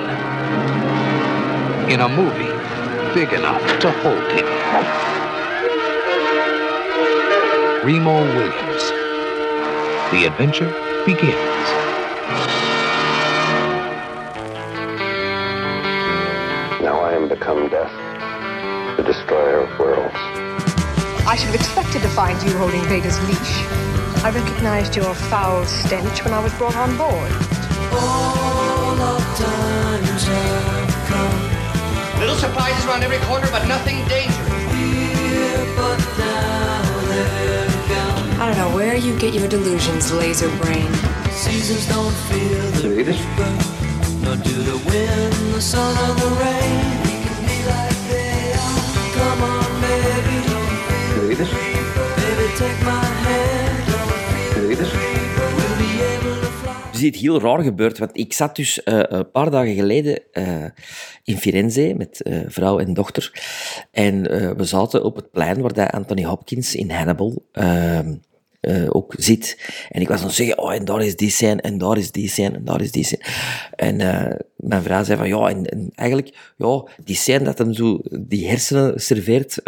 In 1.91 2.01
a 2.01 2.09
movie 2.09 2.48
big 3.13 3.33
enough 3.33 3.79
to 3.79 3.89
hold 3.89 4.31
him. 4.31 4.45
Remo 7.83 8.21
Williams. 8.35 8.83
The 10.11 10.25
adventure 10.25 10.69
begins. 11.05 11.35
Now 16.83 16.99
I 16.99 17.13
am 17.13 17.27
become 17.27 17.69
death, 17.69 17.91
the 18.97 19.03
destroyer 19.03 19.61
of 19.61 19.79
worlds. 19.79 20.13
I 21.25 21.35
should 21.35 21.47
have 21.47 21.55
expected 21.55 22.01
to 22.03 22.09
find 22.09 22.41
you 22.43 22.55
holding 22.57 22.83
Vader's 22.83 23.19
leash. 23.27 23.63
I 24.23 24.31
recognized 24.33 24.95
your 24.95 25.15
foul 25.15 25.65
stench 25.65 26.23
when 26.23 26.33
I 26.33 26.43
was 26.43 26.53
brought 26.55 26.75
on 26.75 26.95
board. 26.95 27.31
All 27.91 29.01
of 29.01 29.21
times 29.37 30.23
have 30.25 30.71
come. 30.71 30.78
Little 32.29 32.47
surprises 32.47 32.85
around 32.85 33.01
every 33.01 33.17
corner, 33.25 33.47
but 33.49 33.67
nothing 33.67 34.07
dangerous. 34.07 34.63
Here, 34.71 35.65
but 35.75 35.97
now 36.19 37.07
they're 37.09 37.67
gone. 37.89 38.29
I 38.39 38.45
don't 38.45 38.57
know 38.57 38.75
where 38.75 38.95
you 38.95 39.17
get 39.17 39.33
your 39.33 39.47
delusions, 39.47 40.13
laser 40.13 40.55
brain. 40.57 40.93
Seasons 41.31 41.87
don't 41.87 42.13
feel 42.29 42.61
the 42.77 42.89
reaper, 42.97 43.51
nor 44.21 44.35
do 44.35 44.61
the 44.61 44.77
wind, 44.77 45.55
the 45.55 45.59
sun, 45.59 45.97
or 46.05 46.13
the 46.21 46.29
rain. 46.43 47.01
We 47.01 47.15
can 47.25 47.39
be 47.49 47.57
like 47.65 47.97
they 48.11 48.53
are. 48.53 48.83
Come 49.17 49.41
on, 49.41 49.81
baby, 49.81 50.37
don't 50.45 51.35
feel 51.35 51.68
is 57.01 57.19
heel 57.19 57.41
raar 57.41 57.61
gebeurd, 57.63 57.97
want 57.97 58.17
ik 58.17 58.33
zat 58.33 58.55
dus 58.55 58.83
eh, 58.83 58.99
een 59.07 59.31
paar 59.31 59.51
dagen 59.51 59.75
geleden 59.75 60.19
eh, 60.31 60.65
in 61.23 61.37
Firenze 61.37 61.93
met 61.97 62.21
eh, 62.21 62.39
vrouw 62.47 62.79
en 62.79 62.93
dochter. 62.93 63.31
En 63.91 64.21
we 64.57 64.63
zaten 64.63 65.03
op 65.03 65.15
het 65.15 65.31
plein 65.31 65.61
waar 65.61 65.73
dat 65.73 65.91
Anthony 65.91 66.23
Hopkins 66.23 66.75
in 66.75 66.91
Hannibal 66.91 67.45
ehm, 67.51 68.13
eh, 68.59 68.87
ook 68.89 69.13
zit. 69.17 69.57
En 69.89 70.01
ik 70.01 70.07
was 70.07 70.23
het 70.23 70.31
zeggen, 70.31 70.57
oh, 70.57 70.73
en 70.73 70.85
daar 70.85 71.01
is 71.01 71.15
die 71.15 71.29
scène, 71.29 71.61
en 71.61 71.77
daar 71.77 71.97
is 71.97 72.11
die 72.11 72.29
scène, 72.29 72.55
en 72.55 72.65
daar 72.65 72.81
is 72.81 72.91
die 72.91 73.03
scène. 73.03 73.23
En 73.75 73.95
mijn 74.55 74.83
vrouw 74.83 75.03
zei 75.03 75.17
van, 75.17 75.27
ja, 75.27 75.49
en, 75.49 75.65
en 75.65 75.91
eigenlijk, 75.95 76.53
ja, 76.57 76.83
die 77.03 77.15
scène 77.15 77.43
dat 77.43 77.57
hem 77.57 77.73
zo 77.73 77.99
die 78.19 78.47
hersenen 78.47 79.01
serveert 79.01 79.61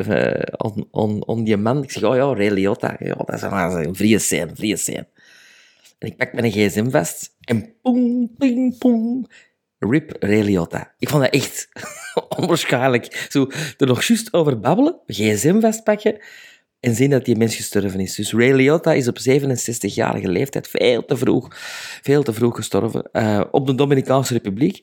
aan 1.26 1.44
die 1.44 1.58
man. 1.58 1.84
Ik 1.84 1.92
zeg, 1.92 2.04
oh 2.04 2.16
ja, 2.16 2.36
Ray 2.36 2.50
Liotta, 2.50 2.96
ja, 3.00 3.16
dat 3.16 3.36
is 3.36 3.42
een 3.42 3.96
vrije 3.96 4.20
scène, 4.20 4.52
vrije 4.56 4.78
scène. 4.78 5.08
En 6.02 6.08
ik 6.08 6.18
pak 6.18 6.34
mijn 6.34 6.52
gsm 6.52 6.90
vast 6.90 7.36
en 7.40 7.74
poeng, 7.82 8.38
ping, 8.38 8.78
poeng. 8.78 9.32
Rip 9.78 10.16
Ray 10.20 10.42
Liotta. 10.42 10.94
Ik 11.00 11.10
vond 11.10 11.24
dat 11.24 11.34
echt 11.34 11.68
onwaarschijnlijk. 12.38 13.28
Zo, 13.30 13.48
er 13.78 13.88
nog 13.88 14.04
juist 14.04 14.34
over 14.34 14.60
babbelen, 14.60 15.00
gsm 15.08 15.60
vastpakken 15.60 16.18
en 16.80 16.96
zien 16.96 17.10
dat 17.10 17.26
die 17.26 17.36
mens 17.36 17.56
gestorven 17.56 18.00
is. 18.00 18.16
Dus 18.16 18.34
Ray 18.34 18.54
Liotta 18.54 18.94
is 18.94 19.08
op 19.08 19.18
67-jarige 19.20 20.28
leeftijd 20.28 20.68
veel 20.68 21.06
te 21.06 21.18
vroeg, 21.18 21.48
veel 22.02 22.24
te 22.24 22.34
vroeg 22.34 22.56
gestorven. 22.56 23.12
eh, 23.12 23.44
op 23.52 23.68
de 23.68 23.76
Dominicaanse 23.76 24.34
Republiek. 24.34 24.82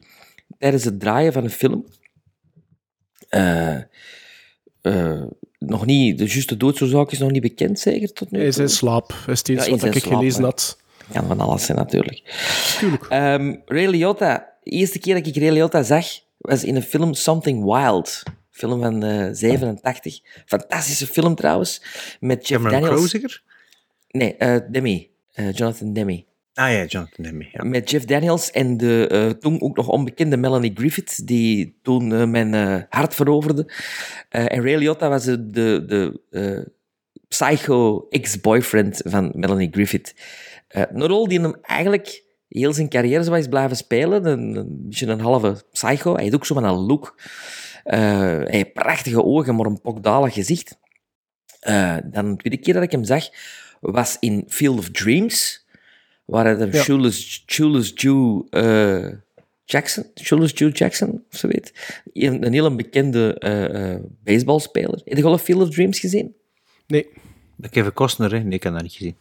tijdens 0.59 0.85
het 0.85 1.01
draaien 1.01 1.33
van 1.33 1.45
een 1.45 1.51
film. 1.51 1.87
Eh, 3.29 3.77
eh, 4.83 5.23
nog 5.59 5.87
niet, 5.87 6.19
de 6.19 6.27
juiste 6.27 6.57
doodsoorzaak 6.57 7.11
is 7.11 7.19
nog 7.19 7.31
niet 7.31 7.43
bekend, 7.43 7.79
zeker? 7.79 8.13
Tot 8.13 8.31
nu 8.31 8.39
Hij 8.39 8.49
is 8.49 8.55
toe? 8.55 8.65
in 8.65 8.71
slaap, 8.71 9.15
is 9.27 9.39
steeds 9.39 9.65
Ja, 9.67 9.71
wat 9.71 9.85
ik 9.85 10.03
slaap, 10.03 10.13
gelezen 10.15 10.45
had. 10.45 10.79
Kan 11.13 11.27
van 11.27 11.41
alles 11.41 11.65
zijn, 11.65 11.79
natuurlijk. 11.79 12.23
Ehm, 13.09 13.55
Ray 13.67 13.87
Liotta. 13.87 14.57
De 14.63 14.71
eerste 14.71 14.99
keer 14.99 15.15
dat 15.15 15.27
ik 15.27 15.37
Ray 15.37 15.51
Liotta 15.51 15.83
zag, 15.83 16.07
was 16.39 16.65
in 16.65 16.77
een 16.77 16.83
film 16.83 17.15
Something 17.15 17.65
Wild. 17.65 18.23
Film 18.51 18.81
van 18.81 19.03
eh 19.03 19.29
87. 19.33 20.21
Fantastische 20.47 21.07
film 21.07 21.35
trouwens. 21.35 21.83
Met 22.21 22.49
Jeff 22.49 22.63
Cameron 22.63 22.83
Daniels. 22.83 23.11
Zeker? 23.11 23.43
Nee, 24.11 24.37
eh 24.37 24.57
Demi. 24.71 25.11
Eh, 25.33 25.53
Jonathan 25.53 25.93
Demi. 25.93 26.27
Ah 26.55 26.73
ja, 26.73 26.85
Jonathan 26.85 27.25
Demme. 27.25 27.49
Ja. 27.53 27.65
Met 27.65 27.91
Jeff 27.91 28.05
Daniels 28.05 28.51
en 28.51 28.77
de 28.77 29.37
toen 29.41 29.61
ook 29.61 29.77
nog 29.77 29.89
onbekende 29.89 30.37
Melanie 30.37 30.73
Griffith, 30.75 31.27
die 31.27 31.79
toen 31.83 32.31
mijn 32.31 32.87
hart 32.89 33.15
veroverde. 33.15 33.73
En 34.29 34.63
Ray 34.63 34.77
Liotta 34.77 35.09
was 35.09 35.25
de, 35.25 35.51
de, 35.51 35.85
de 35.87 36.73
psycho 37.29 38.07
ex-boyfriend 38.09 39.01
van 39.05 39.33
Melanie 39.35 39.69
Griffith. 39.71 40.15
Eh, 40.69 40.83
een 40.93 41.07
rol 41.07 41.29
die 41.29 41.41
hem 41.41 41.57
eigenlijk 41.63 42.25
heel 42.49 42.73
zijn 42.73 42.89
carrière 42.89 43.25
zo 43.25 43.35
is 43.35 43.49
blijven 43.49 43.77
spelen. 43.77 44.27
Een, 44.27 44.57
een 44.57 44.79
beetje 44.83 45.07
een 45.07 45.21
halve 45.21 45.65
psycho. 45.73 46.15
Hij 46.15 46.23
heeft 46.23 46.35
ook 46.35 46.47
zo 46.47 46.55
van 46.55 46.65
een 46.65 46.75
look. 46.75 47.21
Eh, 47.85 48.01
hij 48.01 48.47
heeft 48.49 48.73
prachtige 48.73 49.25
ogen, 49.25 49.57
maar 49.57 49.67
een 49.67 49.81
pokdalig 49.81 50.35
gezicht. 50.35 50.79
Eh, 51.61 51.97
dan 52.05 52.31
de 52.31 52.37
tweede 52.37 52.63
keer 52.63 52.75
dat 52.75 52.83
ik 52.83 52.91
hem 52.93 53.05
zag, 53.05 53.29
was 53.81 54.17
in 54.21 54.45
Field 54.49 54.79
of 54.79 54.91
Dreams, 54.91 55.67
waar 56.25 56.45
hij 56.45 56.57
de 56.57 56.69
Ja. 56.77 56.83
Shoeless, 56.83 57.45
Shoeless 57.47 57.93
Jew 57.95 58.43
eh, 58.51 59.09
Jackson, 59.65 60.05
Shoeless 60.15 60.59
Jew 60.59 60.77
Jackson, 60.77 61.25
of 61.33 61.39
zo 61.39 61.49
weet. 61.49 62.01
Een, 62.13 62.47
een 62.47 62.53
hele 62.53 62.75
bekende 62.75 63.39
eh, 63.39 63.93
eh, 63.95 64.01
baseballspeler. 64.25 65.01
Heb 65.05 65.17
je 65.17 65.25
al 65.25 65.39
Field 65.39 65.63
of 65.63 65.71
Dreams 65.71 65.99
gezien? 65.99 66.35
Nee. 66.87 67.07
Kevin 67.71 67.93
Costner, 67.93 68.33
hè? 68.33 68.39
Nee, 68.39 68.53
ik 68.55 68.63
heb 68.63 68.73
dat 68.73 68.83
niet 68.83 68.93
gezien. 68.93 69.17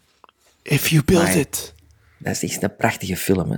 If 0.67 0.87
you 0.87 1.03
build 1.03 1.35
it. 1.35 1.73
Dat 2.17 2.33
is 2.33 2.43
echt 2.43 2.63
een 2.63 2.75
prachtige 2.75 3.17
film, 3.17 3.51
hè? 3.51 3.57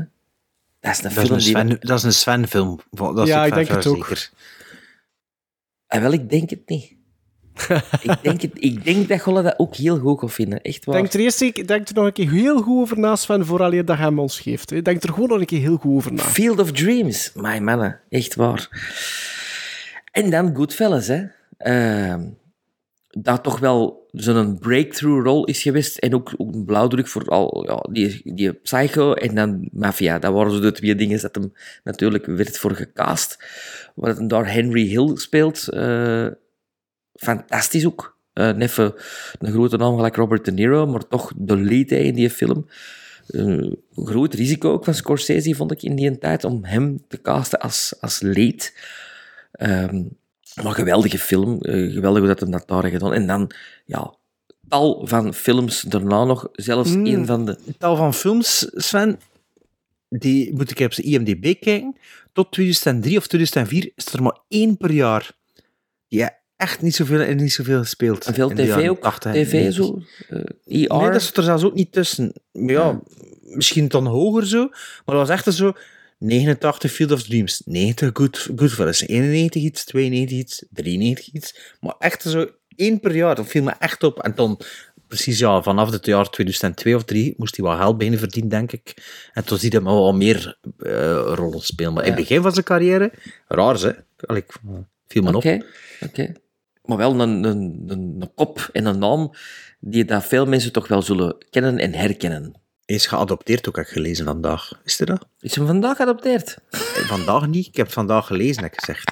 Dat 0.80 0.92
is 0.92 1.04
een 1.04 1.04
Dat 1.04 1.12
is 1.12 1.20
film 1.20 1.32
een 1.32 1.38
die... 1.38 1.48
Sven, 1.50 1.78
dat 1.80 1.98
is 1.98 2.04
een 2.04 2.14
Sven-film. 2.14 2.80
Dat 2.92 3.20
is 3.20 3.28
Ja, 3.28 3.46
ik 3.46 3.54
denk 3.54 3.68
het 3.68 3.88
ook. 3.88 3.96
zeker. 3.96 4.30
Ah, 5.88 6.02
wel, 6.02 6.12
ik 6.12 6.30
denk 6.30 6.50
het 6.50 6.70
niet. 6.70 6.98
ik, 8.02 8.18
denk 8.22 8.42
het, 8.42 8.52
ik 8.54 8.84
denk 8.84 9.08
dat 9.08 9.22
Golle 9.22 9.42
dat 9.42 9.60
ook 9.60 9.76
heel 9.76 10.00
goed 10.00 10.20
gaat 10.20 10.34
vinden. 10.34 10.62
Echt 10.62 10.86
waar. 10.86 10.96
Denk 10.96 11.14
er 11.14 11.20
eerst 11.20 11.68
denk 11.68 11.88
er 11.88 11.94
nog 11.94 12.06
een 12.06 12.14
keer 12.14 12.30
heel 12.30 12.62
goed 12.62 12.82
over 12.82 13.00
na, 13.00 13.16
Sven, 13.16 13.46
vooral 13.46 13.74
je 13.74 13.84
dat 13.84 13.98
hij 13.98 14.06
hem 14.06 14.20
ons 14.20 14.40
geeft. 14.40 14.70
hè. 14.70 14.82
Denk 14.82 15.04
er 15.04 15.14
gewoon 15.14 15.30
nog 15.30 15.40
een 15.40 15.46
keer 15.46 15.60
heel 15.60 15.78
goed 15.78 15.96
over 15.96 16.14
na. 16.14 16.22
Field 16.22 16.60
of 16.60 16.72
Dreams. 16.72 17.32
My 17.36 17.58
mannen, 17.58 18.00
echt 18.10 18.36
waar. 18.36 18.70
En 20.12 20.30
dan 20.30 20.56
Goodfellas, 20.56 21.08
hè. 21.08 21.24
Ehm, 21.58 22.22
dat 23.10 23.44
toch 23.44 23.60
wel 23.60 24.08
zo'n 24.12 24.60
breakthrough 24.60 25.26
rol 25.26 25.46
is 25.46 25.62
geweest. 25.62 25.98
En 25.98 26.14
ook, 26.16 26.34
ook 26.38 26.54
een 26.54 26.66
blauwdruk 26.66 27.08
voor 27.08 27.26
al 27.26 27.66
ja, 27.68 27.86
die, 27.92 28.34
die 28.34 28.54
Psycho 28.54 29.14
en 29.14 29.36
dan 29.36 29.70
Mafia. 29.72 30.20
Dat 30.20 30.34
waren 30.34 30.52
zo 30.52 30.60
de 30.60 30.72
twee 30.72 30.96
dingen 30.96 31.22
dat 31.22 31.36
hem 31.36 31.54
natuurlijk 31.84 32.26
werd 32.26 32.58
voor 32.58 32.76
gecast. 32.76 33.44
Waar 33.96 34.16
het 34.16 34.30
daar 34.30 34.54
Henry 34.54 34.88
Hill 34.88 35.16
speelt. 35.16 35.68
eh, 35.68 36.28
fantastisch 37.14 37.86
ook. 37.86 38.18
Eh 38.34 38.52
neffen 38.52 38.94
een 39.40 39.52
grote 39.52 39.78
naam 39.78 39.96
gelijk 39.96 40.16
Robert 40.16 40.46
De 40.46 40.52
Niro, 40.52 40.88
maar 40.88 41.08
toch 41.08 41.32
de 41.38 41.58
lead 41.58 41.92
in 41.92 42.16
die 42.16 42.30
film. 42.30 42.66
Eh, 43.28 43.42
Een 43.42 43.78
groot 43.96 44.34
risico 44.34 44.72
ook 44.72 44.84
van 44.84 44.94
Scorsese, 44.94 45.56
vond 45.56 45.72
ik 45.72 45.84
in 45.84 45.96
die 45.96 46.18
tijd, 46.18 46.44
om 46.44 46.64
hem 46.66 47.04
te 47.08 47.22
casten 47.22 47.60
als, 47.60 47.96
als 48.00 48.22
lead. 48.22 48.74
Ehm, 49.52 50.04
maar 50.64 50.74
geweldige 50.74 51.20
film. 51.20 51.62
eh, 51.62 51.94
geweldig 51.94 52.20
hoe 52.20 52.28
dat 52.28 52.40
hem 52.40 52.52
dat 52.52 52.68
daar 52.68 52.82
heeft 52.84 52.94
gedaan. 52.96 53.14
En 53.14 53.28
dan, 53.28 53.52
ja, 53.86 54.14
tal 54.68 55.08
van 55.08 55.34
films 55.34 55.82
daarna 55.82 56.24
nog. 56.24 56.50
Zelfs 56.52 56.96
Mm. 56.96 57.06
een 57.06 57.26
van 57.26 57.46
de... 57.46 57.58
Tal 57.78 57.96
van 57.96 58.14
films, 58.14 58.70
Sven, 58.74 59.20
die 60.10 60.54
moet 60.54 60.72
ik 60.72 60.80
op 60.80 60.94
zijn 60.94 61.08
IMDb 61.08 61.42
kijken. 61.62 61.96
Tot 62.34 62.52
2003 62.52 63.18
of 63.18 63.28
2004 63.28 63.92
is 63.96 64.06
er 64.14 64.24
maar 64.24 64.38
één 64.48 64.78
per 64.78 64.92
jaar. 64.92 65.32
Die 66.08 66.30
echt 66.56 66.82
niet 66.82 66.96
zoveel 66.96 67.20
en 67.20 67.38
niet 67.38 67.54
zoveel 67.54 67.80
gespeeld. 67.80 68.26
En 68.26 68.34
veel 68.34 68.50
tv 68.50 68.90
ook? 68.90 69.02
80 69.02 69.34
en 69.36 69.44
TV 69.44 69.52
90. 69.54 69.74
zo? 69.86 70.00
ER? 70.66 70.98
Nee, 70.98 71.12
dat 71.12 71.22
zit 71.22 71.38
er 71.38 71.44
zelfs 71.44 71.64
ook 71.64 71.74
niet 71.74 71.92
tussen. 71.92 72.34
Maar 72.52 72.72
ja, 72.72 73.00
misschien 73.44 73.88
dan 73.88 74.06
hoger 74.06 74.48
zo. 74.48 74.68
Maar 75.06 75.16
dat 75.16 75.28
was 75.28 75.30
echt 75.30 75.54
zo... 75.54 75.74
89 76.20 76.92
Field 76.92 77.12
of 77.12 77.24
Dreams, 77.24 77.62
90 77.66 78.10
Good, 78.14 78.50
Goodfellas, 78.56 79.08
91 79.08 79.62
iets, 79.62 79.86
92 79.86 80.38
iets, 80.38 80.66
93 80.70 81.34
iets. 81.34 81.76
Maar 81.80 81.96
echt 82.00 82.22
zo 82.22 82.50
één 82.76 83.00
per 83.00 83.16
jaar, 83.16 83.36
dat 83.36 83.48
viel 83.48 83.64
me 83.64 83.74
echt 83.80 84.04
op. 84.04 84.20
En 84.20 84.36
dan, 84.36 84.60
precies 85.08 85.40
ja, 85.40 85.62
vanaf 85.62 85.92
het 85.92 86.06
jaar 86.06 86.30
2002 86.30 86.96
of 86.96 87.04
3 87.04 87.34
moest 87.38 87.56
hij 87.56 87.66
wel 87.66 87.78
geld 87.78 87.98
beginnen 87.98 88.20
verdienen, 88.20 88.50
denk 88.50 88.72
ik. 88.72 88.94
En 89.34 89.46
toen 89.46 89.58
zie 89.58 89.72
je 89.72 89.78
hem 89.78 89.86
wel 89.86 90.14
meer 90.14 90.58
eh, 90.78 90.92
rollen 91.36 91.62
spelen. 91.62 91.94
Maar 91.94 92.04
in 92.04 92.12
het 92.12 92.20
begin 92.20 92.42
van 92.42 92.52
zijn 92.52 92.66
carrière, 92.66 93.12
raar 93.48 93.80
hè. 93.80 93.92
Allee, 94.26 94.42
ik 94.42 94.56
viel 95.08 95.24
me 95.24 95.36
op. 95.36 95.36
oké. 96.00 96.32
Maar 96.84 96.98
wel 96.98 97.20
een, 97.20 97.44
een, 97.44 97.84
een, 97.88 98.16
een 98.20 98.34
kop 98.36 98.70
en 98.74 98.86
een 98.86 99.00
naam 99.00 99.32
die 99.80 100.06
dat 100.06 100.26
veel 100.26 100.46
mensen 100.46 100.72
toch 100.72 100.88
wel 100.88 101.02
zullen 101.02 101.46
kennen 101.50 101.78
en 101.78 101.94
herkennen. 101.94 102.54
Is 102.90 103.08
geadopteerd 103.08 103.68
ook, 103.68 103.76
heb 103.76 103.86
ik 103.86 103.92
gelezen 103.92 104.26
vandaag. 104.26 104.82
Is 104.84 105.00
er 105.00 105.06
dat? 105.06 105.28
Is 105.40 105.56
hem 105.56 105.66
vandaag 105.66 105.96
geadopteerd? 105.96 106.58
Vandaag 107.08 107.48
niet, 107.48 107.68
ik 107.68 107.76
heb 107.76 107.86
het 107.86 107.96
vandaag 107.96 108.28
gelezen, 108.28 108.64
heb 108.64 108.74
ik 108.74 108.80
gezegd. 108.80 109.12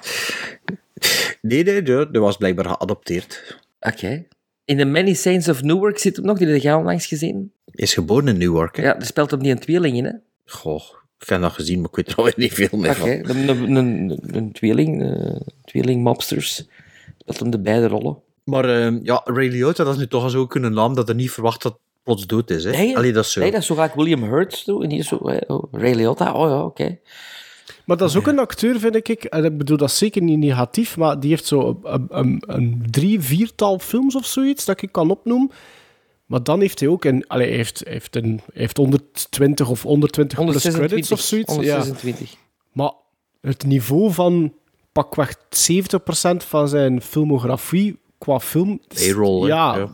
Nee, 1.42 1.64
nee, 1.64 1.82
nee, 1.82 2.12
dat 2.12 2.22
was 2.24 2.38
blijkbaar 2.38 2.66
geadopteerd. 2.66 3.58
Oké. 3.80 4.26
In 4.66 4.78
The 4.78 4.86
Many 4.86 5.14
Saints 5.14 5.50
of 5.50 5.62
Newark 5.62 5.98
zit 5.98 6.16
hem 6.16 6.26
nog, 6.26 6.38
die 6.38 6.48
heb 6.48 6.62
jij 6.62 6.74
onlangs 6.74 7.06
gezien. 7.06 7.52
Is 7.72 7.94
geboren 7.94 8.28
in 8.28 8.38
Newark, 8.38 8.76
hè? 8.76 8.84
Ja, 8.84 8.94
daar 8.94 9.06
speelt 9.06 9.32
hem 9.32 9.44
die 9.44 9.52
een 9.52 9.60
tweeling 9.60 9.98
in, 9.98 10.06
hè? 10.06 10.12
Goh, 10.46 10.84
ik 11.20 11.30
heb 11.30 11.42
dat 11.42 11.52
gezien, 11.52 11.80
maar 11.80 11.90
ik 11.90 11.96
weet 11.96 12.08
er 12.08 12.16
alweer 12.16 12.34
niet 12.38 12.54
veel 12.54 12.80
meer 12.80 12.90
Oké, 13.02 13.22
van. 13.26 13.36
een, 13.36 13.48
een, 13.48 13.76
een, 13.76 14.20
een 14.36 14.52
tweeling, 14.52 15.04
eh, 15.04 15.42
tweeling 15.66 16.04
mobsters. 16.04 16.68
Speelt 17.18 17.40
hem 17.40 17.50
de 17.50 17.60
beide 17.60 17.88
rollen. 17.88 18.18
Maar 18.44 18.70
ehm, 18.70 19.00
ja, 19.04 19.22
Ray 19.24 19.48
Liotta, 19.48 19.84
dat 19.84 19.94
is 19.94 20.00
nu 20.00 20.08
toch 20.08 20.24
al 20.24 20.30
zo 20.30 20.46
een 20.50 20.74
naam 20.74 20.96
dat 20.96 21.10
er 21.10 21.16
niet 21.16 21.32
verwacht 21.32 21.62
dat 21.62 21.80
plots 22.08 22.28
dood 22.28 22.50
is, 22.50 22.64
hè? 22.64 22.72
Nee, 22.72 22.98
Allee, 22.98 23.14
dat 23.14 23.26
is 23.26 23.32
zo. 23.32 23.40
Nee, 23.40 23.52
dat 23.52 23.62
is 23.62 23.66
zo 23.68 23.74
gelijk 23.76 23.96
William 23.96 24.24
Hurt. 24.24 24.54
Zo, 24.54 24.82
en 24.82 24.90
die 24.90 25.00
is 25.00 25.08
zo, 25.08 25.16
oh, 25.48 25.64
Ray 25.72 25.94
Liotta, 25.94 26.34
oh 26.34 26.50
ja, 26.50 26.64
oké. 26.64 27.00
Maar 27.86 27.98
dat 27.98 28.10
is 28.10 28.16
ook 28.16 28.28
een 28.28 28.40
acteur, 28.40 28.80
vind 28.80 28.96
ik. 28.96 29.24
En 29.24 29.46
ik 29.46 29.58
bedoel, 29.58 29.78
dat 29.78 29.90
is 29.90 29.98
zeker 29.98 30.22
niet 30.22 30.38
negatief, 30.38 30.98
maar 30.98 31.20
die 31.20 31.30
heeft 31.30 31.46
zo 31.46 31.80
een, 31.84 32.06
een, 32.10 32.44
een 32.48 32.84
drie, 32.90 33.22
viertal 33.22 33.80
films 33.80 34.16
of 34.16 34.26
zoiets 34.26 34.66
dat 34.66 34.82
ik 34.82 34.92
kan 34.92 35.12
opnoemen. 35.12 35.52
Maar 36.26 36.44
dan 36.44 36.60
heeft 36.60 36.80
hij 36.80 36.90
ook 36.90 37.04
een, 37.06 37.28
allee, 37.28 37.48
hij 37.48 37.56
heeft, 37.56 37.82
heeft, 37.88 38.16
een, 38.16 38.42
heeft 38.54 38.78
120 38.78 39.70
of 39.70 39.82
120 39.84 40.38
plus 40.38 40.54
126, 40.54 40.88
credits 40.88 41.12
of 41.12 41.20
zoiets. 41.20 41.54
126. 41.54 42.32
Ja. 42.32 42.38
Maar 42.72 42.92
het 43.42 43.66
niveau 43.66 44.12
van 44.12 44.54
pakweg 44.92 45.36
70% 45.36 45.40
van 46.38 46.68
zijn 46.70 47.02
filmografie 47.02 48.00
qua 48.18 48.40
film. 48.40 48.80
is-? 48.88 49.06
Ja, 49.06 49.44
Ja. 49.46 49.90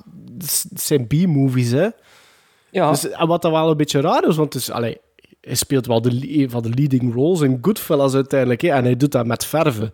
zijn 0.74 1.08
B-movies, 1.08 1.72
hè. 1.72 1.88
Ja. 2.74 2.90
Dus, 2.90 3.10
en 3.10 3.28
wat 3.28 3.42
dan 3.42 3.52
wel 3.52 3.70
een 3.70 3.78
beetje 3.78 4.02
raar 4.02 4.28
is, 4.28 4.36
want 4.36 4.54
het 4.54 4.62
is, 4.62 4.72
allee, 4.72 4.98
hij 5.42 5.56
speelt 5.56 5.86
wel 5.86 6.02
de, 6.02 6.40
een 6.40 6.50
van 6.50 6.62
de 6.62 6.70
leading 6.70 7.14
roles 7.14 7.42
in 7.42 7.58
Goodfellas 7.62 8.16
uiteindelijk, 8.16 8.62
hè, 8.62 8.70
en 8.70 8.84
hij 8.84 8.98
doet 8.98 9.12
dat 9.12 9.26
met 9.26 9.46
verven. 9.46 9.94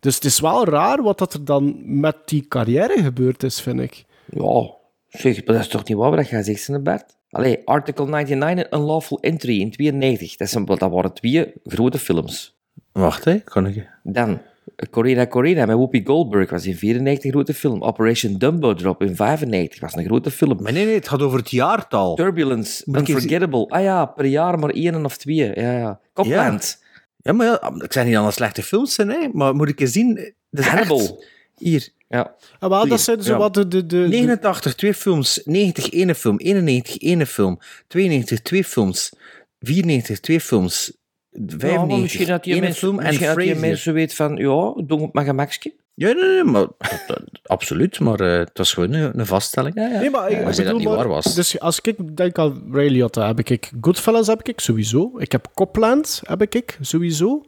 Dus 0.00 0.14
het 0.14 0.24
is 0.24 0.40
wel 0.40 0.64
raar 0.64 1.02
wat 1.02 1.18
dat 1.18 1.34
er 1.34 1.44
dan 1.44 1.76
met 2.00 2.16
die 2.24 2.48
carrière 2.48 3.02
gebeurd 3.02 3.42
is, 3.42 3.60
vind 3.60 3.80
ik. 3.80 4.04
Ja, 4.30 4.70
zeg, 5.08 5.44
dat 5.44 5.56
is 5.56 5.68
toch 5.68 5.84
niet 5.84 5.96
waar 5.96 6.16
wat 6.16 6.28
jij 6.28 6.42
zegt, 6.42 6.66
hè, 6.66 6.80
Bert? 6.80 7.16
Allee, 7.30 7.60
Article 7.64 8.06
99 8.06 8.66
en 8.66 8.78
Unlawful 8.78 9.18
Entry 9.20 9.60
in 9.60 9.70
92. 9.70 10.36
Dat, 10.36 10.48
zijn, 10.48 10.64
dat 10.64 10.80
waren 10.80 11.12
twee 11.12 11.52
grote 11.64 11.98
films. 11.98 12.56
Wacht, 12.92 13.24
hè? 13.24 13.38
Kan 13.38 13.66
ik... 13.66 13.88
Dan, 14.02 14.40
Corina 14.90 15.26
Corina 15.26 15.66
met 15.66 15.76
Whoopi 15.76 16.02
Goldberg 16.04 16.50
was 16.50 16.66
in 16.66 16.76
94 16.76 17.24
een 17.24 17.30
grote 17.30 17.54
film. 17.54 17.82
Operation 17.82 18.34
Dumbo 18.38 18.74
Drop 18.74 19.02
in 19.02 19.16
95 19.16 19.80
was 19.80 19.94
een 19.94 20.04
grote 20.04 20.30
film. 20.30 20.62
Maar 20.62 20.72
nee, 20.72 20.84
nee, 20.84 20.94
het 20.94 21.08
gaat 21.08 21.22
over 21.22 21.38
het 21.38 21.50
jaartal. 21.50 22.14
Turbulence, 22.14 22.82
eens- 22.86 22.98
Unforgettable. 23.08 23.66
Ah 23.68 23.82
ja, 23.82 24.06
per 24.06 24.24
jaar 24.24 24.58
maar 24.58 24.70
één 24.70 25.04
of 25.04 25.16
twee. 25.16 25.34
Ja, 25.60 25.72
ja. 25.78 26.00
Copland. 26.12 26.82
Ja, 27.16 27.32
maar 27.32 27.46
ja, 27.46 27.72
ik 27.84 27.92
zei 27.92 28.04
niet 28.06 28.14
dat 28.14 28.24
het 28.24 28.34
slechte 28.34 28.62
films 28.62 28.94
zijn, 28.94 29.08
hè? 29.08 29.28
Maar 29.32 29.54
moet 29.54 29.68
ik 29.68 29.80
eens 29.80 29.92
zien... 29.92 30.14
Dat 30.50 30.64
is 30.64 30.70
Hannibal. 30.70 30.98
echt- 31.00 31.14
Hier. 31.56 31.88
Ja. 32.08 32.34
Ah, 32.58 32.70
wel, 32.70 32.88
dat 32.88 33.00
zijn 33.00 33.22
zo 33.22 33.32
Ja. 33.32 33.38
wat 33.38 33.54
de... 33.54 33.68
de, 33.68 33.86
de, 33.86 34.02
de- 34.02 34.08
89, 34.08 34.74
twee 34.74 34.94
films. 34.94 35.40
90, 35.44 35.90
ene 35.90 36.14
film. 36.14 36.36
91, 36.38 36.98
ene 36.98 37.26
film. 37.26 37.58
92, 37.88 38.40
twee 38.40 38.64
films. 38.64 39.12
94, 39.60 40.20
twee 40.20 40.40
films. 40.40 40.96
Ja, 41.30 41.40
maar 41.40 41.58
95, 41.58 42.00
misschien 42.00 42.26
dat 42.26 42.44
je 42.44 42.60
mensen, 42.60 42.94
misschien 42.94 43.34
dat 43.34 43.44
je 43.44 43.54
mensen 43.54 43.94
weet 43.94 44.14
van, 44.14 44.36
ja, 44.36 44.72
doe 44.86 45.02
het 45.02 45.12
maar 45.12 45.24
gemakske. 45.24 45.74
Ja, 45.94 46.12
nee, 46.12 46.24
nee, 46.24 46.44
maar 46.44 46.66
absoluut. 47.42 48.00
Maar 48.00 48.20
eh, 48.20 48.38
het 48.38 48.58
was 48.58 48.72
gewoon 48.72 48.92
een, 48.92 49.18
een 49.18 49.26
vaststelling. 49.26 49.74
Nee, 49.74 50.10
maar, 50.10 50.30
ik 50.30 50.42
maar 50.42 50.54
zei 50.54 50.66
dat 50.68 50.76
bedoel 50.76 50.78
niet 50.78 50.86
maar- 50.88 50.96
waar 50.96 51.08
was. 51.08 51.34
Dus 51.34 51.60
als 51.60 51.80
ik 51.80 52.16
denk 52.16 52.38
aan 52.38 52.62
Ray 52.72 52.88
Liotta, 52.88 53.26
heb 53.26 53.38
ik 53.38 53.70
Goodfellas 53.80 54.26
heb 54.26 54.42
ik 54.42 54.60
sowieso. 54.60 55.12
Ik 55.16 55.32
heb 55.32 55.48
Copland 55.54 56.22
heb 56.26 56.42
ik 56.54 56.78
sowieso. 56.80 57.44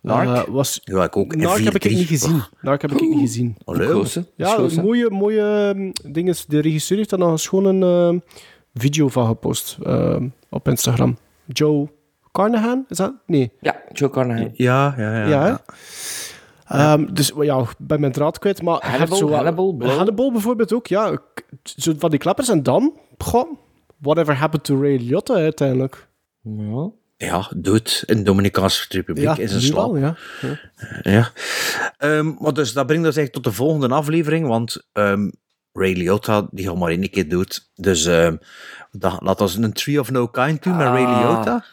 Narc? 0.00 0.28
Eh, 0.28 0.54
was... 0.54 0.80
Ja, 0.84 1.04
ik 1.04 1.16
ook. 1.16 1.34
Heb 1.34 1.74
ik 1.74 1.92
4-3. 1.92 1.96
niet 1.96 2.06
gezien. 2.06 2.42
Narc 2.60 2.82
heb 2.82 2.92
ik 2.92 3.00
niet 3.00 3.18
gezien. 3.20 3.56
Gozen. 3.64 4.26
Ja, 4.36 4.68
mooie, 4.82 5.10
mooie 5.10 5.72
ehm, 5.74 6.12
dingen. 6.12 6.34
De 6.48 6.60
regisseur 6.60 6.96
heeft 6.96 7.10
daar 7.10 7.18
nog 7.18 7.30
eens 7.30 7.48
gewoon 7.48 7.64
een 7.64 7.82
ehm, 7.82 8.18
video 8.74 9.08
van 9.08 9.26
gepost 9.26 9.76
ehm, 9.82 10.28
op 10.48 10.68
Instagram. 10.68 11.16
Joe 11.46 11.88
Carnahan, 12.36 12.84
is 12.88 12.96
dat? 12.96 13.12
Nee. 13.26 13.52
Ja, 13.60 13.76
Joe 13.92 14.10
Carnahan. 14.10 14.50
Ja, 14.52 14.94
ja, 14.96 15.26
ja. 15.26 15.26
Ja. 15.26 15.60
Ehm, 16.68 17.06
dus 17.14 17.32
ja, 17.40 17.58
ik 17.58 17.74
ben 17.78 18.00
mijn 18.00 18.12
draad 18.12 18.38
kwijt. 18.38 18.62
Maar 18.62 18.86
Hannibal, 18.90 19.16
zo, 19.18 19.30
Hannibal. 19.30 19.76
Hannibal 19.80 20.32
bijvoorbeeld 20.32 20.72
ook, 20.72 20.86
ja. 20.86 21.18
Zo 21.62 21.92
van 21.98 22.10
die 22.10 22.18
klappers 22.18 22.48
en 22.48 22.62
dan, 22.62 22.98
goh, 23.18 23.50
whatever 23.98 24.34
happened 24.36 24.64
to 24.64 24.80
Ray 24.80 24.96
Liotta 24.96 25.34
uiteindelijk. 25.34 26.08
Ja. 26.42 26.90
Ja, 27.16 27.50
dood 27.56 28.02
in 28.06 28.16
de 28.16 28.22
Dominicaanse 28.22 28.86
Republiek 28.88 29.24
Ja, 29.24 29.36
is 29.36 29.52
een 29.52 29.60
slaap. 29.60 29.92
wel, 29.92 29.96
ja. 29.96 30.16
ja. 30.40 30.58
Ja. 31.12 31.30
Ehm, 31.98 32.32
maar 32.38 32.52
dus 32.52 32.72
dat 32.72 32.86
brengt 32.86 33.06
ons 33.06 33.16
eigenlijk 33.16 33.32
tot 33.32 33.44
de 33.44 33.62
volgende 33.62 33.94
aflevering, 33.94 34.46
want 34.46 34.86
ehm, 34.92 35.30
Ray 35.72 35.92
Liotta, 35.92 36.46
die 36.50 36.66
gaat 36.66 36.76
maar 36.76 36.90
één 36.90 37.10
keer 37.10 37.28
dood. 37.28 37.70
Dus 37.74 38.06
ehm 38.06 38.36
dat, 38.90 39.16
laat 39.22 39.40
ons 39.40 39.56
een 39.56 39.72
Tree 39.72 40.00
of 40.00 40.10
No 40.10 40.26
Kind 40.26 40.62
doen 40.62 40.76
met 40.76 40.86
Ray 40.86 41.04
Ah, 41.04 41.20
Liotta. 41.20 41.64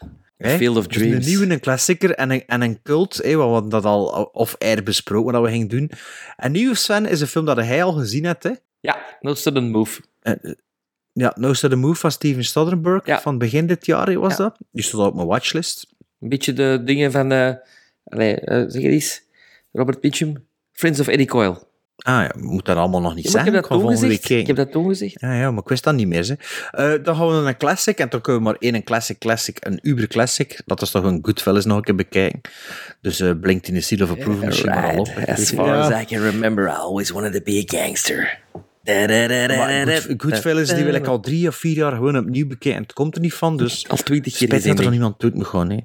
Field 0.50 0.76
of 0.76 0.86
Dus 0.86 0.96
Dreams. 0.96 1.24
een 1.26 1.30
nieuwe, 1.30 1.52
een 1.52 1.60
klassieker 1.60 2.10
en 2.14 2.30
een, 2.30 2.46
en 2.46 2.62
een 2.62 2.82
cult, 2.82 3.20
wat 3.34 3.62
we 3.62 3.68
dat 3.68 3.84
al 3.84 4.22
of-air 4.32 4.82
besproken 4.82 5.32
dat 5.32 5.42
we 5.42 5.48
gingen 5.50 5.68
doen. 5.68 5.90
En 6.36 6.52
nieuw 6.52 6.74
Sven 6.74 7.06
is 7.06 7.20
een 7.20 7.26
film 7.26 7.44
dat 7.44 7.56
hij 7.56 7.82
al 7.84 7.92
gezien 7.92 8.24
hebt, 8.24 8.42
hè? 8.42 8.50
Ja, 8.80 9.16
No 9.20 9.34
Sudden 9.34 9.70
Move. 9.70 10.00
Eh, 10.20 10.32
Ja, 11.12 11.32
No 11.38 11.52
the 11.52 11.76
Move 11.76 11.94
van 12.00 12.10
Steven 12.10 12.44
Soderbergh, 12.44 13.06
Ja. 13.06 13.20
van 13.20 13.38
begin 13.38 13.66
dit 13.66 13.86
jaar 13.86 14.18
was 14.18 14.36
Ja. 14.36 14.42
dat. 14.44 14.56
Die 14.70 14.84
stond 14.84 15.06
op 15.08 15.14
mijn 15.14 15.26
watchlist. 15.26 15.86
Een 16.20 16.28
beetje 16.28 16.52
de 16.52 16.80
dingen 16.84 17.12
van... 17.12 17.32
eh 17.32 17.52
allee, 18.04 18.34
eh, 18.40 18.64
zeg 18.68 18.82
eens. 18.82 19.22
Robert 19.72 20.02
Mitchum. 20.02 20.46
Friends 20.72 21.00
of 21.00 21.06
Eddie 21.06 21.26
Coyle. 21.26 21.56
Ah 21.96 22.22
ja, 22.22 22.32
we 22.34 22.46
moeten 22.46 22.74
dat 22.74 22.82
allemaal 22.82 23.00
nog 23.00 23.14
niet 23.14 23.24
Ja, 23.24 23.30
zeggen. 23.30 23.48
ik 23.48 23.54
heb 23.54 23.62
dat 23.62 23.70
ga 23.72 23.76
toen 23.78 23.84
volgende 23.84 24.08
week 24.08 24.20
gezegd. 24.22 24.40
Ik 24.40 24.46
heb 24.46 24.56
dat. 24.72 24.98
Ja, 24.98 25.32
ja, 25.34 25.50
maar 25.50 25.62
ik 25.62 25.68
wist 25.68 25.84
dat 25.84 25.94
niet 25.94 26.06
meer. 26.08 26.36
Hè. 26.70 26.94
Eh, 26.94 27.04
dan 27.04 27.16
gaan 27.16 27.26
we 27.26 27.32
naar 27.32 27.46
een 27.46 27.56
classic. 27.56 27.98
En 27.98 28.08
dan 28.08 28.20
kunnen 28.20 28.42
we 28.42 28.48
maar 28.48 28.56
één 28.58 28.74
een 28.74 28.84
classic, 28.84 29.18
classic, 29.18 29.56
een 29.60 29.78
uber 29.82 30.06
classic. 30.06 30.60
Dat 30.66 30.82
is 30.82 30.90
toch 30.90 31.04
een 31.04 31.18
Goodfellas 31.22 31.64
nog 31.64 31.76
een 31.76 31.82
keer 31.82 31.94
bekijken. 31.94 32.40
Dus 33.00 33.20
eh 33.20 33.30
blinkt 33.40 33.68
in 33.68 33.74
de 33.74 33.80
Seal 33.80 34.02
of 34.02 34.10
Approval 34.10 34.44
misschien 34.46 34.70
maar 34.70 34.90
al 34.90 34.98
op. 34.98 35.08
As 35.26 35.50
far 35.50 35.74
as 35.76 36.02
I 36.02 36.04
can 36.04 36.22
remember, 36.22 36.64
I 36.68 36.76
always 36.76 37.10
wanted 37.10 37.32
to 37.32 37.40
be 37.42 37.64
a 37.72 37.78
gangster. 37.78 38.38
Goodfellas 40.16 40.74
die 40.74 40.84
wil 40.84 40.94
ik 40.94 41.06
al 41.06 41.20
drie 41.20 41.48
of 41.48 41.56
vier 41.56 41.76
jaar 41.76 41.92
gewoon 41.92 42.18
opnieuw 42.18 42.46
bekijken. 42.46 42.82
Het 42.82 42.92
komt 42.92 43.14
er 43.14 43.20
niet 43.20 43.34
van, 43.34 43.56
dus 43.56 43.88
Al 43.88 43.96
twintig 43.96 44.36
keer 44.36 44.48
spijt 44.48 44.64
dat 44.64 44.76
er 44.76 44.82
nog 44.82 44.92
niemand 44.92 45.20
doet 45.20 45.34
me 45.34 45.44
gewoon. 45.44 45.70
Hè. 45.70 45.78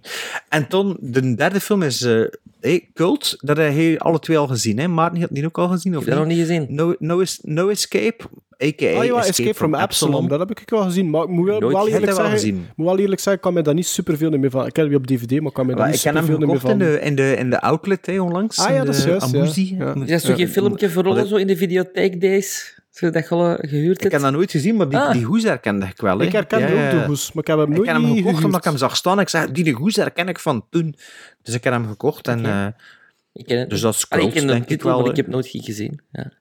En 0.49 0.65
dan, 0.69 0.97
de 0.99 1.35
derde 1.35 1.59
film 1.59 1.81
is 1.83 2.01
eh 2.01 2.21
hey, 2.59 2.89
Cult. 2.93 3.37
Dat 3.39 3.57
heb 3.57 3.75
je 3.75 3.99
alle 3.99 4.19
twee 4.19 4.37
al 4.37 4.47
gezien. 4.47 4.79
Hè. 4.79 4.87
Maarten 4.87 5.21
had 5.21 5.29
die 5.31 5.45
ook 5.45 5.57
al 5.57 5.67
gezien, 5.67 5.91
of 5.91 5.99
Heb 5.99 6.09
je 6.09 6.15
dat 6.19 6.27
nog 6.27 6.37
niet 6.37 6.47
gezien? 6.47 6.65
No, 6.69 6.95
no, 6.99 7.19
es- 7.19 7.39
no 7.41 7.69
Escape, 7.69 8.23
a.k.a. 8.63 8.97
Ah 8.97 9.05
ja, 9.05 9.23
Escape, 9.23 9.53
from 9.53 9.73
Absalom. 9.73 10.27
Dat 10.27 10.39
heb 10.39 10.51
ik 10.51 10.69
wel 10.69 10.83
gezien. 10.83 11.09
Maar 11.09 11.23
ik 11.23 11.29
moet 11.29 11.45
wel, 11.45 11.59
wel 11.59 11.69
gezien. 11.69 11.85
eerlijk 11.85 12.05
Heb 12.05 12.15
zeggen, 12.15 12.33
gezien? 12.33 12.67
moet 12.75 12.85
wel 12.85 12.99
eerlijk 12.99 13.21
zeggen, 13.21 13.33
ik 13.33 13.41
kan 13.41 13.53
me 13.53 13.61
daar 13.61 13.73
niet 13.73 13.87
superveel 13.87 14.29
meer 14.29 14.49
van... 14.49 14.65
Ik 14.65 14.73
ken 14.73 14.85
hem 14.85 14.95
op 14.95 15.07
DVD, 15.07 15.31
maar 15.31 15.47
ik 15.47 15.53
kan 15.53 15.65
me 15.65 15.75
daar 15.75 15.85
niet 15.85 15.95
ik 15.95 16.01
ken 16.01 16.15
hem 16.15 16.25
superveel 16.25 16.47
meer 16.47 16.59
gekocht 16.59 16.79
van... 16.79 16.81
in 16.81 16.93
de, 16.93 17.01
in, 17.01 17.15
de, 17.15 17.35
in 17.37 17.49
de 17.49 17.61
outlet 17.61 18.05
hè, 18.05 18.21
onlangs. 18.21 18.59
Ah 18.59 18.73
ja, 18.73 18.83
dat 18.83 18.95
is 18.95 19.03
juist, 19.03 19.55
ja. 19.55 19.93
Ja. 19.95 20.05
Is 20.05 20.21
toch 20.21 20.35
geen 20.35 20.49
filmpje 20.49 20.89
voor 20.89 21.27
zo 21.27 21.35
in 21.35 21.47
de 21.47 21.57
videotheek 21.57 22.21
days? 22.21 22.78
Zo 22.99 23.09
dat 23.09 23.23
eh, 23.23 23.69
gehuurd 23.69 24.05
Ik 24.05 24.11
heb 24.11 24.21
dat 24.21 24.31
nooit 24.31 24.51
gezien, 24.51 24.75
maar 24.75 24.89
die, 24.89 24.99
Ah. 24.99 25.11
die 25.11 25.25
hoes 25.25 25.43
herkende 25.43 25.85
ik 25.85 26.01
wel. 26.01 26.19
Hè. 26.19 26.25
Ik 26.25 26.31
herken 26.31 26.59
Ja, 26.59 26.65
ook 26.67 26.71
ja. 26.73 26.89
de 26.99 27.05
hoes, 27.05 27.31
maar 27.31 27.43
ik 27.43 27.49
heb 27.49 27.57
hem 27.57 27.69
nooit 27.69 27.81
Ik 27.81 27.85
heb 27.85 27.95
hem 27.95 28.03
gekocht 28.05 28.23
gehuurd. 28.25 28.43
omdat 28.45 28.59
ik 28.59 28.65
hem 28.65 28.77
zag 28.77 28.95
staan. 28.95 29.19
Ik 29.19 29.29
zei, 29.29 29.51
die 29.51 29.73
hoes 29.73 29.95
herken 29.95 30.27
ik 30.27 30.39
van 30.39 30.65
toen. 30.69 30.95
Dus 31.41 31.53
ik 31.53 31.63
heb 31.63 31.73
hem 31.73 31.87
gekocht. 31.87 32.27
En, 32.27 32.45
eh, 32.45 32.67
Ik 33.33 33.45
ken 33.45 33.59
het 33.59 33.69
dus 33.69 33.81
dat 33.81 33.93
is 33.93 34.09
Allee, 34.09 34.25
ik 34.27 34.33
ken 34.33 34.47
de 34.47 34.63
ik 34.65 34.81
wel. 34.81 35.01
maar 35.01 35.09
ik 35.09 35.15
heb 35.15 35.27
nooit 35.27 35.47
gezien. 35.51 36.01
Ja. 36.11 36.31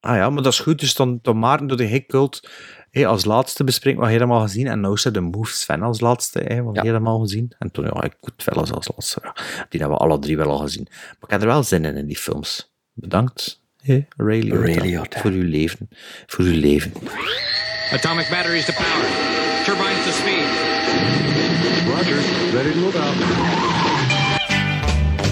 Ah 0.00 0.16
ja, 0.16 0.30
maar 0.30 0.42
dat 0.42 0.52
is 0.52 0.60
goed. 0.60 0.80
Dus 0.80 0.94
dan, 0.94 1.18
dan 1.22 1.38
Maarten 1.38 1.66
door 1.66 1.76
de 1.76 1.84
Hik 1.84 2.06
Cult 2.08 2.48
hè, 2.90 3.06
als 3.06 3.24
laatste 3.24 3.64
bespreken 3.64 4.00
wat 4.00 4.08
helemaal 4.08 4.40
gezien. 4.40 4.66
En 4.66 4.80
nou 4.80 5.10
de 5.12 5.20
Moves 5.20 5.60
Sven 5.60 5.82
als 5.82 6.00
laatste, 6.00 6.38
hè, 6.46 6.62
wat 6.62 6.74
Ja. 6.76 6.82
helemaal 6.82 7.18
gezien. 7.18 7.52
En 7.58 7.70
toen, 7.70 7.84
ja, 7.84 8.02
ik 8.02 8.14
Goodfellas 8.20 8.72
als 8.72 8.88
laatste. 8.88 9.18
Ja. 9.22 9.32
Die 9.68 9.80
hebben 9.80 9.98
we 9.98 10.04
alle 10.04 10.18
drie 10.18 10.36
wel 10.36 10.50
al 10.50 10.58
gezien. 10.58 10.86
Maar 10.90 11.16
ik 11.20 11.30
heb 11.30 11.40
er 11.40 11.46
wel 11.46 11.62
zin 11.62 11.84
in, 11.84 11.96
in 11.96 12.06
die 12.06 12.16
films. 12.16 12.72
Bedankt, 12.92 13.62
hè, 13.84 14.04
Ray 14.16 14.40
Liotta, 14.40 14.64
Ray 14.64 14.78
Liotta. 14.80 15.20
voor 15.20 15.30
uw 15.30 15.48
leven. 15.48 15.88
Voor 16.26 16.44
uw 16.44 16.60
leven. 16.60 16.92
Atomic 17.92 18.28
batteries 18.30 18.64
to 18.64 18.72
power. 18.72 19.08
Turbines 19.64 20.04
to 20.04 20.12
speed. 20.12 20.48
Roger. 21.88 22.18
Ready 22.52 22.72
to 22.72 22.78
move 22.78 22.96
out. 22.96 23.14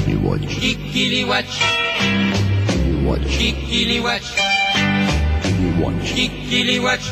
You 0.07 0.21
watch. 0.21 0.47
Kikili 0.61 1.27
watch. 1.27 1.61
You 2.87 3.05
watch. 3.07 3.37
Kikili 3.39 4.01
watch. 4.03 4.37
You 5.61 5.83
watch. 5.83 6.13
Kikili 6.15 6.81
watch. 6.81 7.11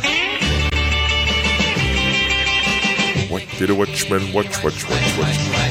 What 3.31 3.43
did 3.59 3.71
a 3.71 3.75
watchman 3.75 4.33
watch, 4.33 4.63
watch, 4.65 4.89
watch, 4.89 5.19
watch, 5.19 5.39
watch? 5.53 5.70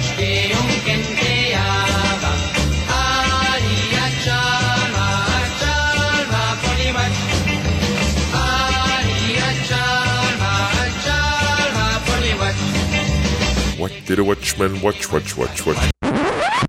What 13.79 13.91
did 14.05 14.19
a 14.19 14.23
watchman 14.23 14.79
watch, 14.81 15.09
watch, 15.11 15.35
watch, 15.35 15.63
watch? 15.63 15.87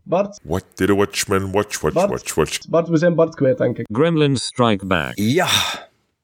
Bart, 0.04 0.40
What 0.42 0.64
did 0.74 0.90
a 0.90 0.94
watchman 0.94 1.50
watch, 1.52 1.80
watch, 1.80 1.94
Bart? 1.94 2.10
watch, 2.10 2.34
watch? 2.34 2.58
Bart, 2.68 2.88
we 2.88 2.96
zijn 2.96 3.14
Bart 3.14 3.34
kwijt, 3.34 3.58
denk 3.58 3.78
ik. 3.78 3.86
Gremlins 3.92 4.44
Strike 4.44 4.86
Back. 4.86 5.12
Ja, 5.14 5.48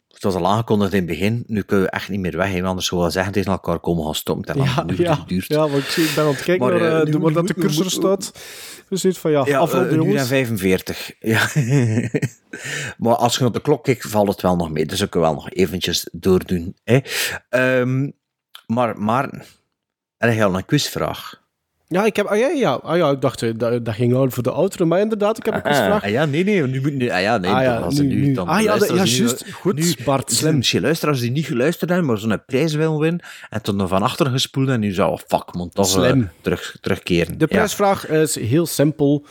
het 0.08 0.22
was 0.22 0.34
al 0.34 0.46
aangekondigd 0.46 0.92
in 0.92 0.98
het 0.98 1.06
begin. 1.06 1.44
Nu 1.46 1.62
kunnen 1.62 1.84
we 1.86 1.90
echt 1.90 2.08
niet 2.08 2.20
meer 2.20 2.36
weg. 2.36 2.46
hè, 2.46 2.52
want 2.54 2.66
Anders 2.66 2.86
zullen 2.86 3.04
we 3.04 3.10
zeggen 3.10 3.32
tegen 3.32 3.52
elkaar 3.52 3.78
komen 3.78 4.04
gaan 4.04 4.14
stoppen. 4.14 4.54
En 4.54 4.62
Ja, 4.62 4.82
nu 4.82 4.94
ja, 4.98 5.24
duurt. 5.26 5.46
ja, 5.46 5.58
want 5.68 5.82
ik 5.82 5.84
zie- 5.90 6.04
ik 6.04 6.14
ben 6.14 6.24
aan 6.24 6.30
het 6.30 6.42
kijken 6.42 6.66
Maar, 6.68 6.78
naar 6.80 6.90
eh, 6.90 6.98
eh, 6.98 7.04
nu 7.04 7.10
de- 7.10 7.18
moet- 7.18 7.34
dat 7.34 7.46
de 7.46 7.54
cursor 7.54 7.82
moet- 7.82 7.92
staat. 7.92 8.32
Dus 8.88 9.18
van, 9.18 9.30
ja, 9.30 9.42
Ja, 9.46 9.68
en 9.70 9.94
jongens. 9.94 10.26
45. 10.36 11.12
Ja. 11.20 11.48
maar 12.98 13.14
als 13.14 13.36
je 13.38 13.44
op 13.44 13.52
de 13.52 13.60
klok 13.60 13.84
kijkt, 13.84 14.08
valt 14.08 14.28
het 14.28 14.40
wel 14.40 14.56
nog 14.56 14.70
mee. 14.70 14.86
Dus 14.86 15.00
ik 15.00 15.10
kan 15.10 15.20
wel 15.20 15.34
nog 15.34 15.50
eventjes 15.50 16.08
doordoen. 16.12 16.76
Hè. 16.84 16.98
Ehm, 17.48 18.10
maar, 18.66 18.98
maar, 18.98 19.44
je 20.18 20.44
al 20.44 20.56
een 20.56 20.64
quizvraag? 20.64 21.44
Ja, 21.88 22.04
ik 22.04 22.16
heb, 22.16 22.26
ah, 22.26 22.38
ja, 22.38 22.48
ja, 22.48 22.72
ah, 22.72 22.96
ja, 22.96 23.10
ik 23.10 23.20
dacht, 23.20 23.42
eh, 23.42 23.52
dat, 23.56 23.84
dat 23.84 23.94
ging 23.94 24.14
al 24.14 24.30
voor 24.30 24.42
de 24.42 24.50
ouderen, 24.50 24.88
maar 24.88 25.00
inderdaad, 25.00 25.38
ik 25.38 25.44
heb 25.44 25.54
een 25.54 25.62
quizvraag. 25.62 26.02
Ah, 26.04 26.10
ja, 26.10 26.24
nee, 26.24 26.44
nee, 26.44 26.62
nu 26.62 26.80
moet 26.80 26.92
nu, 26.94 27.08
ah, 27.10 27.20
ja, 27.20 27.36
nee, 27.38 27.50
Ah, 27.50 27.62
ja, 27.62 27.76
als 27.78 27.94
ze 27.96 28.02
nu- 28.02 28.14
nu, 28.26 28.32
dan 28.32 28.48
Ah, 28.48 28.62
ja, 28.62 28.74
ja, 28.74 28.94
juist. 29.04 29.50
Goed, 29.52 29.74
nu, 29.74 29.94
Bart, 30.04 30.32
slim. 30.32 30.56
Misschien 30.56 30.80
luisteraars 30.80 31.20
die 31.20 31.30
niet 31.30 31.46
geluisterd 31.46 31.90
hebben, 31.90 32.08
maar 32.08 32.18
zo'n 32.18 32.42
prijs 32.46 32.74
willen 32.74 32.98
winnen, 32.98 33.20
en 33.50 33.62
toen 33.62 33.76
nog 33.76 33.88
van 33.88 34.02
achter 34.02 34.26
gespoeld 34.26 34.68
en 34.68 34.80
nu 34.80 34.92
zou, 34.92 35.18
fuck, 35.26 35.44
toch 35.72 36.04
eh, 36.04 36.12
terug, 36.40 36.76
terugkeren. 36.80 37.38
De 37.38 37.46
Ja. 37.48 37.56
prijsvraag 37.56 38.08
is 38.08 38.34
heel 38.34 38.66
simpel. 38.66 39.24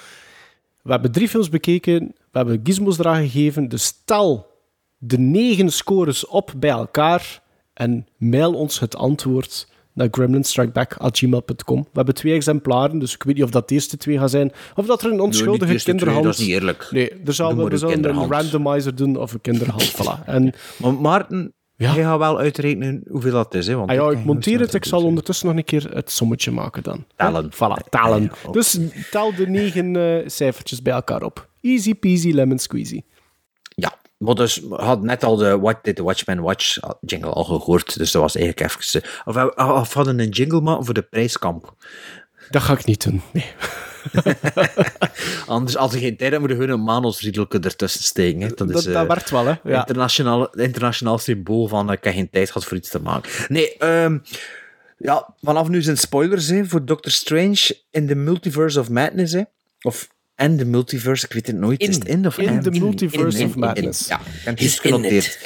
We 0.82 0.92
hebben 0.92 1.12
drie 1.12 1.30
films 1.30 1.50
bekeken, 1.50 2.00
we 2.32 2.38
hebben 2.38 2.60
gizmos 2.64 3.00
eraan 3.00 3.22
gegeven, 3.30 3.70
dus 3.70 3.94
tel 4.06 4.48
de 4.98 5.18
negen 5.20 5.72
scores 5.72 6.28
op 6.28 6.54
bij 6.58 6.70
elkaar 6.70 7.42
en 7.74 8.08
mail 8.18 8.54
ons 8.54 8.80
het 8.80 8.96
antwoord 8.96 9.68
naar 9.96 10.08
gremlinstrikeback.gmail.com. 10.12 11.80
We 11.82 11.90
hebben 11.94 12.14
twee 12.14 12.34
exemplaren, 12.34 13.00
dus 13.00 13.14
ik 13.14 13.24
weet 13.24 13.36
niet 13.36 13.44
of 13.44 13.50
dat 13.50 13.68
de 13.68 13.74
eerste 13.74 13.98
twee 13.98 14.18
gaan 14.18 14.30
zijn, 14.30 14.52
of 14.76 14.86
dat 14.86 15.04
er 15.04 15.12
een 15.12 15.20
onschuldige 15.22 15.66
de 15.66 15.72
eerste 15.72 15.90
twee, 15.90 15.96
kinderhand... 15.98 16.26
dat 16.26 16.34
is 16.40 16.46
niet 16.46 16.56
eerlijk. 16.56 16.88
Nee, 16.92 17.10
er 17.26 17.34
zal, 17.34 17.56
we 17.56 17.72
een 17.72 17.78
zullen 17.78 17.96
een 17.96 18.02
kinderhand. 18.02 18.32
randomizer 18.32 18.96
doen 18.96 19.18
of 19.18 19.34
een 19.34 19.42
kinderhand. 19.42 19.92
voilà. 20.02 20.26
En, 20.26 20.54
Maar 20.78 20.94
Maarten, 20.94 21.54
jij 21.76 21.94
gaat 21.94 22.18
wel 22.20 22.38
uitrekenen 22.40 23.04
hoeveel 23.10 23.32
dat 23.32 23.54
is, 23.54 23.68
hè? 23.68 23.76
Want 23.76 23.90
ah 23.90 23.96
ja, 23.96 24.10
ik 24.10 24.26
monteer 24.26 24.60
het, 24.60 24.74
ik 24.74 24.86
zal 24.86 25.04
ondertussen 25.04 25.48
nog 25.48 25.56
een 25.56 25.64
keer 25.64 25.90
het 25.94 26.12
sommetje 26.12 26.52
maken 26.52 26.84
dan. 26.84 27.06
Tellen. 27.16 27.52
Voilà, 27.54 27.90
tellen. 27.90 28.22
Ja, 28.22 28.30
ja, 28.46 28.52
Dus 28.52 28.80
tel 29.12 29.36
de 29.36 29.48
negen 29.48 29.96
eh, 29.96 30.28
cijfertjes 30.30 30.82
bij 30.82 30.94
elkaar 30.94 31.22
op. 31.24 31.50
Easy 31.62 31.94
peasy 31.96 32.32
lemon 32.32 32.60
squeezy. 32.60 33.02
Maar 34.18 34.36
dus, 34.36 34.62
hadden 34.70 35.06
net 35.06 35.24
al 35.24 35.36
de 35.36 35.60
What 35.60 35.84
Did 35.84 35.96
the 35.96 36.04
Watchman 36.04 36.40
Watch 36.42 36.78
jingle 37.02 37.30
al 37.30 37.44
gehoord, 37.44 37.98
dus 37.98 38.12
dat 38.12 38.22
was 38.22 38.36
eigenlijk 38.36 38.72
even... 38.74 39.02
eh, 39.02 39.10
Of, 39.26 39.34
we- 39.36 39.56
of 39.74 39.94
hadden 39.94 40.20
een 40.20 40.30
jingle 40.30 40.62
maken 40.62 40.86
voor 40.86 40.94
de 40.94 41.02
prijskamp. 41.02 41.74
Dat 42.50 42.62
ga 42.62 42.74
ik 42.74 42.86
niet 42.86 43.04
doen, 43.04 43.22
nee. 43.34 43.46
Anders, 45.48 45.78
als 45.78 45.94
je 45.94 46.00
geen 46.00 46.18
tijd 46.18 46.30
hebt, 46.32 46.42
moet 46.42 46.52
je 46.52 46.56
gewoon 46.58 46.72
een 46.80 46.84
Manos-riedelke 46.84 47.60
ertussen 47.60 48.04
steken. 48.04 48.42
Hè. 48.42 48.48
Dat, 48.48 48.70
is, 48.70 48.74
Dat, 48.76 48.84
dat 48.94 49.02
eh, 49.04 49.08
werkt 49.08 49.30
wel, 49.30 49.46
hè. 49.46 49.54
Ja. 49.64 49.80
internationaal, 49.80 50.50
internationaal 50.50 51.18
symbool 51.18 51.68
van 51.68 51.88
eh, 51.90 51.94
ik 51.98 52.04
heb 52.04 52.14
geen 52.14 52.30
tijd 52.30 52.48
gehad 52.52 52.66
voor 52.68 52.78
iets 52.78 52.90
te 52.90 53.00
maken. 53.02 53.32
Nee, 53.48 53.78
ehm, 53.78 54.18
ja, 54.98 55.34
vanaf 55.42 55.68
nu 55.68 55.82
zijn 55.82 55.98
spoilers 55.98 56.48
hè, 56.48 56.66
voor 56.66 56.86
Doctor 56.86 57.12
Strange 57.12 57.78
in 57.92 58.08
the 58.08 58.16
Multiverse 58.16 58.80
of 58.80 58.90
Madness. 58.90 59.34
Hè. 59.34 59.42
Of 59.82 60.08
en 60.36 60.58
the 60.58 60.66
Multiverse, 60.66 61.26
ik 61.26 61.34
weet 61.34 61.48
het 61.48 61.56
nooit. 61.56 61.82
In. 61.82 61.90
is 61.90 61.96
het 61.96 62.06
in 62.08 62.26
of 62.28 62.38
In 62.38 62.48
en? 62.48 62.62
the 62.62 62.72
Multiverse 62.72 63.40
in, 63.40 63.46
of 63.48 63.56
Madness. 63.56 64.08
Ja, 64.08 64.20
ik 64.46 64.60
juist 64.60 64.84
in 64.84 64.92
genoteerd. 64.92 65.40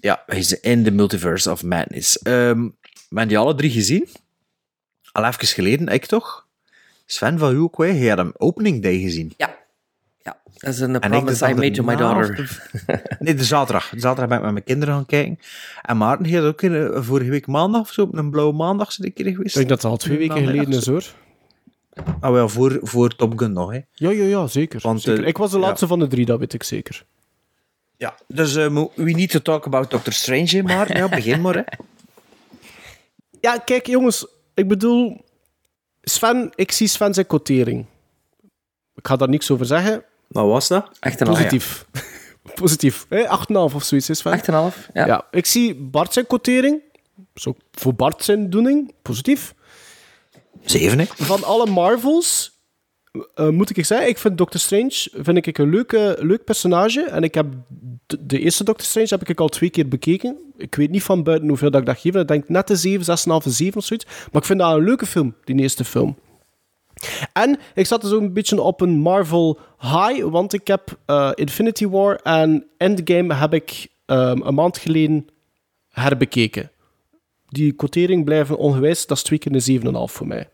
Ja, 0.00 0.22
hij 0.26 0.38
is 0.38 0.60
in 0.60 0.84
the 0.84 0.90
Multiverse 0.90 1.50
of 1.50 1.62
Madness. 1.62 2.18
Ehm 2.18 2.60
we 2.60 3.16
hebben 3.16 3.28
die 3.28 3.38
alle 3.38 3.54
drie 3.54 3.70
gezien. 3.70 4.08
Al 5.12 5.24
even 5.24 5.46
geleden, 5.46 5.88
ik 5.88 6.06
toch? 6.06 6.46
Sven, 7.06 7.38
van 7.38 7.70
hè? 7.76 7.84
je 7.86 8.08
had 8.08 8.18
hem 8.18 8.32
opening 8.36 8.82
day 8.82 8.98
gezien. 9.00 9.32
Ja. 9.36 9.58
Ja, 10.18 10.40
dat 10.54 10.74
is 10.74 10.80
een 10.80 10.88
En 11.00 11.12
ik 11.12 11.18
promise 11.18 11.44
de 11.44 11.50
I 11.50 11.54
made 11.54 11.70
to 11.70 11.82
my 11.82 11.96
daughter. 11.96 12.34
de- 12.86 13.02
nee, 13.18 13.34
de 13.34 13.44
zaterdag. 13.44 13.88
De 13.90 14.00
zaterdag 14.00 14.28
ben 14.28 14.36
ik 14.38 14.44
met 14.44 14.52
mijn 14.52 14.64
kinderen 14.64 14.94
gaan 14.94 15.06
kijken. 15.06 15.38
En 15.82 15.96
Maarten, 15.96 16.34
had 16.34 16.44
ook 16.44 16.62
in, 16.62 16.74
eh, 16.74 17.02
vorige 17.02 17.30
week 17.30 17.46
maandag 17.46 17.80
of 17.80 17.92
zo, 17.92 18.02
op 18.02 18.14
een 18.16 18.30
blauwe 18.30 18.52
maandag 18.54 18.92
zit 18.92 19.04
een 19.04 19.12
keer 19.12 19.26
geweest. 19.26 19.46
Ik 19.48 19.54
denk 19.54 19.68
dat 19.68 19.82
het 19.82 19.90
al 19.90 19.96
twee 19.96 20.18
weken 20.18 20.44
geleden 20.44 20.72
is, 20.72 20.86
hoor. 20.86 21.04
Ah, 22.20 22.32
wel, 22.32 22.48
voor, 22.48 22.78
voor 22.82 23.16
Top 23.16 23.38
Gun 23.38 23.52
nog, 23.52 23.70
hè. 23.72 23.78
Ja, 23.92 24.10
ja, 24.10 24.24
ja, 24.24 24.46
zeker. 24.46 24.80
Want, 24.82 25.00
zeker. 25.02 25.22
eh, 25.22 25.28
Ik 25.28 25.36
was 25.36 25.50
de 25.50 25.58
ja. 25.58 25.66
laatste 25.66 25.86
van 25.86 25.98
de 25.98 26.06
drie, 26.06 26.24
dat 26.24 26.38
weet 26.38 26.52
ik 26.52 26.62
zeker. 26.62 27.04
Ja, 27.96 28.14
dus 28.26 28.56
eh, 28.56 28.84
we 28.94 29.10
need 29.10 29.30
to 29.30 29.38
talk 29.38 29.66
about 29.66 29.90
Doctor 29.90 30.12
Strange, 30.12 30.62
Maarten. 30.62 30.96
Ja, 30.96 31.08
begin 31.08 31.40
maar, 31.40 31.54
hè. 31.54 31.62
Ja, 33.40 33.58
kijk 33.58 33.86
jongens, 33.86 34.26
ik 34.54 34.68
bedoel, 34.68 35.24
Sven, 36.02 36.52
ik 36.54 36.72
zie 36.72 36.86
Sven 36.86 37.14
zijn 37.14 37.26
quotering. 37.26 37.86
Ik 38.94 39.06
ga 39.06 39.16
daar 39.16 39.28
niks 39.28 39.50
over 39.50 39.66
zeggen. 39.66 40.04
Wat 40.28 40.46
was 40.46 40.68
dat? 40.68 40.98
8,5. 41.08 41.16
Positief. 41.26 41.86
Positief. 42.54 43.06
Eh, 43.08 43.38
8,5 43.40 43.74
of 43.74 43.82
zoiets 43.84 44.10
is 44.10 44.18
Sven. 44.18 44.40
8,5, 44.72 44.92
ja. 44.94 45.26
Ik 45.30 45.46
zie 45.46 45.74
Bart 45.74 46.12
zijn 46.12 46.26
quotering. 46.26 46.80
Zo, 47.34 47.54
voor 47.72 47.94
Bart 47.94 48.24
zijn 48.24 48.50
doening. 48.50 48.92
Positief. 49.02 49.54
Zeven. 50.64 51.06
Van 51.06 51.44
alle 51.44 51.66
Marvels 51.66 52.60
eh, 53.34 53.48
moet 53.48 53.76
ik 53.76 53.84
zeggen, 53.84 54.08
ik 54.08 54.18
vind 54.18 54.38
Doctor 54.38 54.60
Strange 54.60 55.08
vind 55.12 55.46
ik 55.46 55.58
een 55.58 55.70
leuke, 55.70 56.16
leuk 56.20 56.44
personage. 56.44 57.02
En 57.02 57.22
ik 57.22 57.34
heb 57.34 57.46
de, 58.06 58.26
de 58.26 58.38
eerste 58.38 58.64
Doctor 58.64 58.86
Strange 58.86 59.08
heb 59.08 59.28
ik 59.28 59.40
al 59.40 59.48
twee 59.48 59.70
keer 59.70 59.88
bekeken. 59.88 60.36
Ik 60.56 60.74
weet 60.74 60.90
niet 60.90 61.02
van 61.02 61.22
buiten 61.22 61.48
hoeveel 61.48 61.70
dat 61.70 61.80
ik 61.80 61.86
dat 61.86 61.98
geef. 61.98 62.14
Ik 62.14 62.28
denk 62.28 62.48
net 62.48 62.66
de 62.66 62.76
7, 62.76 63.18
6,5, 63.18 63.48
7 63.48 63.78
of 63.78 63.84
zoiets. 63.84 64.04
Maar 64.04 64.40
ik 64.42 64.44
vind 64.44 64.58
dat 64.58 64.72
een 64.72 64.84
leuke 64.84 65.06
film, 65.06 65.34
die 65.44 65.56
eerste 65.56 65.84
film. 65.84 66.16
En 67.32 67.58
ik 67.74 67.86
zat 67.86 68.00
dus 68.00 68.12
ook 68.12 68.20
een 68.20 68.32
beetje 68.32 68.62
op 68.62 68.80
een 68.80 68.98
Marvel 68.98 69.58
high, 69.78 70.24
want 70.24 70.52
ik 70.52 70.66
heb 70.66 70.98
eh, 71.06 71.30
Infinity 71.34 71.86
War 71.86 72.14
en 72.14 72.66
Endgame 72.76 73.34
heb 73.34 73.54
ik 73.54 73.88
ehm, 74.06 74.40
een 74.42 74.54
maand 74.54 74.78
geleden 74.78 75.26
herbekeken. 75.88 76.70
Die 77.50 77.72
quotering 77.72 78.24
blijven 78.24 78.56
ongewijs, 78.56 79.06
dat 79.06 79.16
is 79.16 79.22
twee 79.22 79.38
keer 79.38 79.54
een 79.54 80.08
7,5 80.08 80.12
voor 80.12 80.26
mij. 80.26 80.48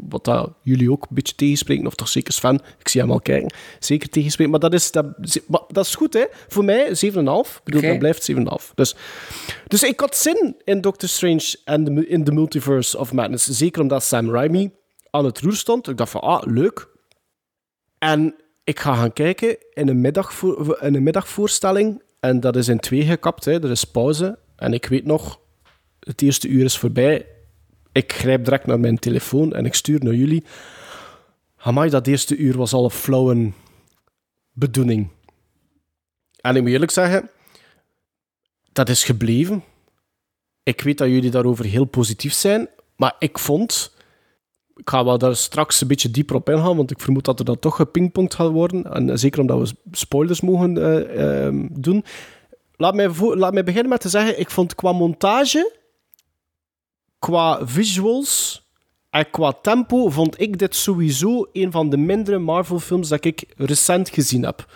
Wat 0.00 0.24
dat 0.24 0.52
jullie 0.62 0.90
ook 0.90 1.02
een 1.02 1.14
beetje 1.14 1.34
tegenspreken, 1.34 1.86
of 1.86 1.94
toch 1.94 2.08
zeker 2.08 2.32
Sven, 2.32 2.60
ik 2.78 2.88
zie 2.88 3.00
hem 3.00 3.10
al 3.10 3.20
kijken, 3.20 3.52
zeker 3.78 4.08
tegenspreken. 4.08 4.50
Maar 4.50 4.60
dat 4.60 4.74
is, 4.74 4.90
dat, 4.90 5.06
maar 5.46 5.62
dat 5.68 5.84
is 5.86 5.94
goed, 5.94 6.12
hè? 6.12 6.24
Voor 6.48 6.64
mij 6.64 6.88
7,5. 6.88 6.92
Ik 6.94 7.60
bedoel, 7.64 7.80
dat 7.80 7.98
blijft 7.98 8.32
7,5. 8.32 8.36
Dus, 8.74 8.94
dus 9.66 9.82
ik 9.82 10.00
had 10.00 10.16
zin 10.16 10.56
in 10.64 10.80
Doctor 10.80 11.08
Strange 11.08 11.56
en 11.64 11.84
de, 11.84 12.06
in 12.06 12.24
the 12.24 12.32
Multiverse 12.32 12.98
of 12.98 13.12
Madness. 13.12 13.46
Zeker 13.46 13.82
omdat 13.82 14.02
Sam 14.02 14.30
Raimi 14.30 14.70
aan 15.10 15.24
het 15.24 15.40
roer 15.40 15.54
stond. 15.56 15.88
Ik 15.88 15.96
dacht 15.96 16.10
van, 16.10 16.20
ah, 16.20 16.42
leuk. 16.44 16.88
En 17.98 18.34
ik 18.64 18.80
ga 18.80 18.94
gaan 18.94 19.12
kijken 19.12 19.56
in 19.72 19.88
een, 19.88 20.00
middagvoor, 20.00 20.78
in 20.80 20.94
een 20.94 21.02
middagvoorstelling. 21.02 22.02
En 22.20 22.40
dat 22.40 22.56
is 22.56 22.68
in 22.68 22.78
twee 22.78 23.02
gekapt, 23.02 23.44
hè. 23.44 23.62
er 23.62 23.70
is 23.70 23.84
pauze. 23.84 24.38
En 24.56 24.72
ik 24.72 24.86
weet 24.86 25.04
nog, 25.04 25.40
het 26.00 26.22
eerste 26.22 26.48
uur 26.48 26.64
is 26.64 26.78
voorbij. 26.78 27.26
Ik 27.92 28.12
grijp 28.12 28.44
direct 28.44 28.66
naar 28.66 28.80
mijn 28.80 28.98
telefoon 28.98 29.52
en 29.52 29.66
ik 29.66 29.74
stuur 29.74 30.04
naar 30.04 30.14
jullie. 30.14 30.44
Amai, 31.56 31.90
dat 31.90 32.06
eerste 32.06 32.36
uur 32.36 32.56
was 32.56 32.72
al 32.72 32.84
een 32.84 32.90
flauwe 32.90 33.52
bedoeling. 34.52 35.08
En 36.40 36.56
ik 36.56 36.62
moet 36.62 36.70
eerlijk 36.70 36.90
zeggen, 36.90 37.30
dat 38.72 38.88
is 38.88 39.04
gebleven. 39.04 39.64
Ik 40.62 40.80
weet 40.80 40.98
dat 40.98 41.08
jullie 41.08 41.30
daarover 41.30 41.64
heel 41.64 41.84
positief 41.84 42.32
zijn, 42.32 42.68
maar 42.96 43.14
ik 43.18 43.38
vond... 43.38 43.98
Ik 44.74 44.90
ga 44.90 45.04
wel 45.04 45.18
daar 45.18 45.36
straks 45.36 45.80
een 45.80 45.88
beetje 45.88 46.10
dieper 46.10 46.36
op 46.36 46.50
ingaan, 46.50 46.76
want 46.76 46.90
ik 46.90 47.00
vermoed 47.00 47.24
dat 47.24 47.38
er 47.38 47.44
dan 47.44 47.58
toch 47.58 47.76
gepingpongd 47.76 48.34
gaat 48.34 48.50
worden. 48.50 48.84
En 48.92 49.18
zeker 49.18 49.40
omdat 49.40 49.68
we 49.68 49.76
spoilers 49.90 50.40
mogen 50.40 50.76
eh, 50.76 51.46
ehm, 51.46 51.66
doen. 51.70 52.04
Laat 52.76 52.94
mij, 52.94 53.10
laat 53.18 53.52
mij 53.52 53.64
beginnen 53.64 53.90
met 53.90 54.00
te 54.00 54.08
zeggen, 54.08 54.40
ik 54.40 54.50
vond 54.50 54.74
qua 54.74 54.92
montage, 54.92 55.72
qua 57.20 57.66
visuals 57.66 58.62
en 59.10 59.30
qua 59.30 59.52
tempo, 59.52 60.08
vond 60.08 60.40
ik 60.40 60.58
dit 60.58 60.74
sowieso 60.74 61.48
een 61.52 61.70
van 61.70 61.90
de 61.90 61.96
mindere 61.96 62.38
Marvel-films 62.38 63.08
dat 63.08 63.24
ik 63.24 63.44
recent 63.56 64.08
gezien 64.08 64.44
heb. 64.44 64.72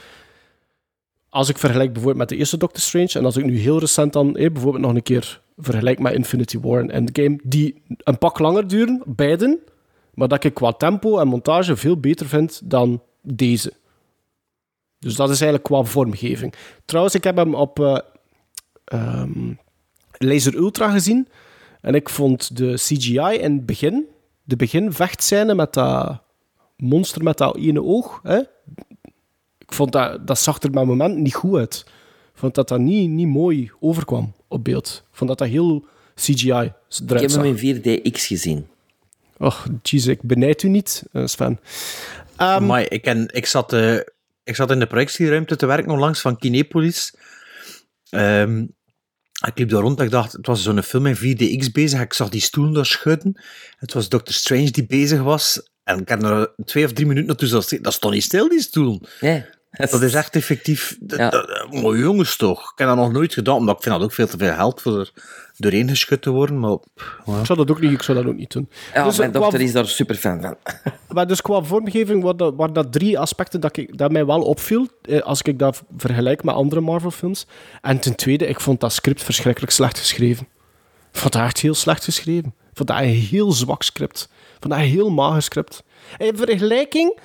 Als 1.29 1.49
ik 1.49 1.59
vergelijk 1.59 1.93
bijvoorbeeld 1.93 2.19
met 2.19 2.29
de 2.29 2.37
eerste 2.37 2.57
Doctor 2.57 2.81
Strange, 2.81 3.13
en 3.13 3.25
als 3.25 3.37
ik 3.37 3.45
nu 3.45 3.59
heel 3.59 3.79
recent 3.79 4.13
dan 4.13 4.37
eh, 4.37 4.53
bijvoorbeeld 4.53 4.85
nog 4.85 4.95
een 4.95 5.03
keer 5.03 5.41
vergelijk 5.57 5.99
met 5.99 6.13
Infinity 6.13 6.61
War 6.61 6.81
en 6.81 6.91
Endgame, 6.91 7.39
die 7.43 7.83
een 7.99 8.19
pak 8.19 8.39
langer 8.39 8.69
duren, 8.69 9.03
beiden, 9.07 9.59
maar 10.15 10.29
dat 10.29 10.45
ik 10.45 10.55
qua 10.55 10.73
tempo 10.73 11.19
en 11.19 11.29
montage 11.29 11.77
veel 11.77 12.01
beter 12.01 12.27
vind 12.27 12.61
dan 12.65 13.03
deze. 13.23 13.73
Dus 14.99 15.15
dat 15.15 15.31
is 15.31 15.41
eigenlijk 15.41 15.63
qua 15.65 15.83
vormgeving. 15.83 16.55
Trouwens, 16.85 17.15
ik 17.15 17.25
heb 17.25 17.37
hem 17.37 17.55
op 17.55 17.81
eh, 17.81 17.99
ehm, 18.85 19.53
Laser 20.19 20.55
Ultra 20.55 20.91
gezien. 20.91 21.29
En 21.85 21.95
ik 21.95 22.09
vond 22.09 22.57
de 22.57 22.73
CGI 22.75 23.39
in 23.39 23.53
het 23.53 23.67
begin, 23.67 24.07
de 24.43 24.57
beginvechtscène 24.57 25.55
met 25.55 25.73
dat 25.73 26.23
monster 26.77 27.23
met 27.23 27.39
dat 27.39 27.57
ene 27.57 27.83
oog, 27.83 28.21
hè, 28.23 28.39
ik 29.59 29.73
vond 29.73 29.93
dat, 29.93 30.27
dat 30.27 30.39
zag 30.39 30.63
er 30.63 30.71
met 30.71 30.85
moment 30.85 31.17
niet 31.17 31.35
goed 31.35 31.59
uit. 31.59 31.85
Ik 32.33 32.41
vond 32.41 32.55
dat 32.55 32.69
dat 32.69 32.79
niet, 32.79 33.11
niet 33.11 33.27
mooi 33.29 33.71
overkwam 33.81 34.33
op 34.49 34.65
beeld. 34.65 35.05
Ik 35.11 35.17
vond 35.17 35.29
dat 35.31 35.39
dat 35.39 35.49
heel 35.49 35.85
CGI 36.15 36.51
Ik 36.51 36.73
eruit 37.07 37.21
heb 37.21 37.31
zag. 37.31 37.43
hem 37.43 37.57
in 37.57 37.83
4DX 37.83 38.21
gezien. 38.27 38.67
Och, 39.39 39.67
jeez, 39.83 40.07
ik 40.07 40.23
benijd 40.23 40.63
u 40.63 40.69
niet, 40.69 41.05
eh, 41.13 41.27
Sven. 41.27 41.61
Ehm, 42.37 42.67
Maar 42.67 42.91
ik, 42.93 43.03
ken, 43.03 43.29
ik, 43.33 43.47
zat, 43.47 43.73
eh, 43.73 43.97
ik 44.45 44.55
zat 44.57 44.71
in 44.71 44.79
de 44.79 44.87
projectieruimte 44.87 45.57
te 45.57 45.67
werken 45.67 45.93
onlangs 45.93 46.21
van 46.21 46.39
Kinepolis. 46.39 47.15
Ehm, 48.11 48.65
ik 49.47 49.59
liep 49.59 49.69
daar 49.69 49.81
rond 49.81 49.99
en 49.99 50.05
ik 50.05 50.11
dacht, 50.11 50.33
het 50.33 50.47
was 50.47 50.63
zo'n 50.63 50.83
film 50.83 51.07
in 51.07 51.17
4DX 51.17 51.73
bezig. 51.73 52.01
Ik 52.01 52.13
zag 52.13 52.29
die 52.29 52.41
stoelen 52.41 52.75
daar 52.75 52.87
schudden. 52.87 53.43
Het 53.77 53.93
was 53.93 54.09
Doctor 54.09 54.35
Strange 54.35 54.71
die 54.71 54.87
bezig 54.87 55.23
was. 55.23 55.69
En 55.83 56.01
ik 56.01 56.09
heb 56.09 56.23
er 56.23 56.55
twee 56.65 56.85
of 56.85 56.93
drie 56.93 57.07
minuten 57.07 57.29
naartoe 57.29 57.49
zitten. 57.49 57.83
Dat 57.83 57.93
is 57.93 57.99
toch 57.99 58.11
niet 58.11 58.23
stil, 58.23 58.49
die 58.49 58.61
stoel? 58.61 59.03
Nee. 59.21 59.45
Dat 59.77 60.03
is 60.03 60.15
echt 60.15 60.35
effectief... 60.37 60.97
dat- 61.01 61.67
Mooi 61.71 62.01
jongens 62.01 62.37
toch. 62.37 62.61
Ik 62.73 62.79
heb 62.79 62.89
dat 62.89 62.97
nog 62.97 63.13
nooit 63.13 63.33
gedaan, 63.33 63.57
omdat 63.57 63.77
ik 63.77 63.83
vind 63.83 63.95
dat 63.95 64.05
ook 64.05 64.13
veel 64.13 64.27
te 64.27 64.37
veel 64.39 64.55
geld 64.55 64.81
voor 64.83 64.99
er 64.99 65.13
doorheen 65.57 65.89
geschud 65.89 66.23
te 66.23 66.31
worden. 66.31 66.61
Maar, 66.61 66.71
ja. 67.27 67.39
Ik 67.41 67.47
zou 67.47 67.59
dat 67.59 67.71
ook 67.71 67.81
niet, 67.81 67.93
ik 67.93 68.03
zou 68.03 68.19
dat 68.19 68.27
ook 68.27 68.37
niet 68.37 68.53
doen. 68.53 68.69
Ja, 68.95 69.05
Dus, 69.05 69.17
mijn 69.19 69.33
eh, 69.33 69.41
dochter 69.41 69.59
qua- 69.59 69.67
is 69.69 69.73
daar 69.73 69.87
super 69.87 70.15
fan 70.15 70.41
van. 70.41 70.57
Maar 71.15 71.27
dus 71.27 71.41
qua 71.41 71.63
vormgeving 71.63 72.23
waren 72.23 72.37
dat, 72.37 72.55
waren 72.57 72.75
dat 72.75 72.93
drie 72.93 73.19
aspecten 73.19 73.61
dat, 73.61 73.77
ik, 73.77 73.99
dat 73.99 74.13
mij 74.13 74.27
wel 74.27 74.43
opviel, 74.43 74.87
eh, 75.03 75.21
als 75.23 75.43
ik 75.43 75.59
dat 75.59 75.83
vergelijk 75.97 76.45
met 76.45 76.55
andere 76.55 76.81
Marvel-films. 76.81 77.47
En 77.83 77.99
ten 77.99 78.15
tweede, 78.17 78.47
ik 78.47 78.61
vond 78.61 78.81
dat 78.81 78.93
script 78.93 79.23
verschrikkelijk 79.23 79.73
slecht 79.73 79.99
geschreven. 79.99 80.47
Ik 81.13 81.19
vond 81.21 81.33
dat 81.33 81.43
echt 81.43 81.61
heel 81.61 81.75
slecht 81.75 82.05
geschreven. 82.05 82.55
Ik 82.71 82.77
vond 82.81 82.89
dat 82.89 82.99
een 82.99 83.05
heel 83.09 83.53
zwak 83.53 83.83
script. 83.83 84.29
Ik 84.31 84.57
vond 84.61 84.73
dat 84.73 84.83
een 84.83 84.89
heel 84.89 85.11
mager 85.11 85.43
script. 85.43 85.83
In 86.19 86.37
vergelijking, 86.37 87.19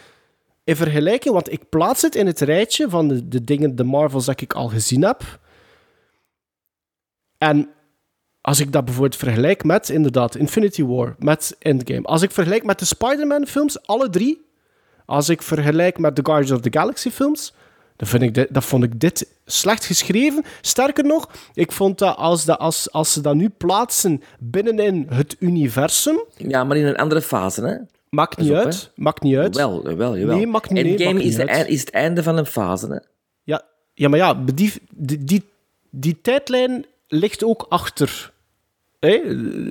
in 0.70 0.76
vergelijking, 0.76 1.34
want 1.34 1.52
ik 1.52 1.70
plaats 1.70 2.02
het 2.02 2.16
in 2.16 2.26
het 2.26 2.40
rijtje 2.40 2.90
van 2.90 3.08
de, 3.08 3.28
de 3.28 3.44
dingen, 3.44 3.76
de 3.76 3.84
Marvels 3.84 4.26
dat 4.26 4.42
ik 4.42 4.54
al 4.54 4.68
gezien 4.68 5.04
heb. 5.04 5.40
En 7.38 7.70
als 8.42 8.60
ik 8.60 8.72
dat 8.72 8.86
bijvoorbeeld 8.86 9.16
vergelijk 9.16 9.64
met, 9.64 9.90
inderdaad, 9.90 10.36
Infinity 10.36 10.84
War, 10.84 11.16
met 11.20 11.56
Endgame. 11.60 12.02
Als 12.02 12.22
ik 12.22 12.32
vergelijk 12.32 12.64
met 12.64 12.80
de 12.80 12.86
Spider-Man-films, 12.86 13.86
alle 13.88 14.10
drie. 14.10 14.48
Als 15.06 15.30
ik 15.30 15.42
vergelijk 15.42 15.98
met 15.98 16.16
de 16.16 16.26
Guardians 16.26 16.52
of 16.52 16.62
the 16.62 16.80
Galaxy-films, 16.80 17.54
dan, 17.96 18.08
vind 18.08 18.38
ik 18.38 18.48
vond 18.52 18.84
ik 18.84 19.00
dit 19.00 19.28
slecht 19.46 19.86
geschreven. 19.86 20.44
Sterker 20.62 21.04
nog, 21.04 21.30
ik 21.54 21.72
vond 21.72 21.98
dat 21.98 22.18
als, 22.18 22.46
dat 22.46 22.60
als, 22.60 22.92
als 22.92 23.14
ze 23.14 23.22
dat 23.22 23.36
nu 23.36 23.50
plaatsen 23.50 24.22
binnenin 24.40 25.08
het 25.10 25.36
universum... 25.40 26.24
Ja, 26.36 26.64
maar 26.64 26.78
in 26.78 26.86
een 26.86 26.98
andere 26.98 27.22
fase, 27.22 27.66
hè? 27.66 27.76
Maakt 28.10 28.38
niet 28.38 28.50
op, 28.50 28.56
uit. 28.56 28.92
Maakt 28.96 29.22
niet 29.24 29.36
uit. 29.38 29.56
Wel, 29.56 29.84
wel, 29.96 30.18
jawel. 30.18 30.36
Nee, 30.36 30.48
maakt 30.48 30.70
niet- 30.70 30.84
nee, 30.84 30.92
Endgame 30.92 31.14
maakt 31.14 31.26
is, 31.26 31.38
niet 31.38 31.48
uit. 31.48 31.68
is 31.68 31.80
het 31.80 31.90
einde 31.90 32.24
van 32.24 32.38
een 32.38 32.46
fase, 32.46 32.88
hè? 32.88 32.98
Ja, 33.44 33.62
ja 33.94 34.10
maar 34.10 34.20
ja, 34.20 34.34
die, 34.54 34.74
die, 34.96 35.24
die, 35.24 35.44
die 35.90 36.18
tijdlijn 36.22 36.86
ligt 37.08 37.44
ook 37.44 37.66
achter. 37.70 38.32
Hè? 39.00 39.22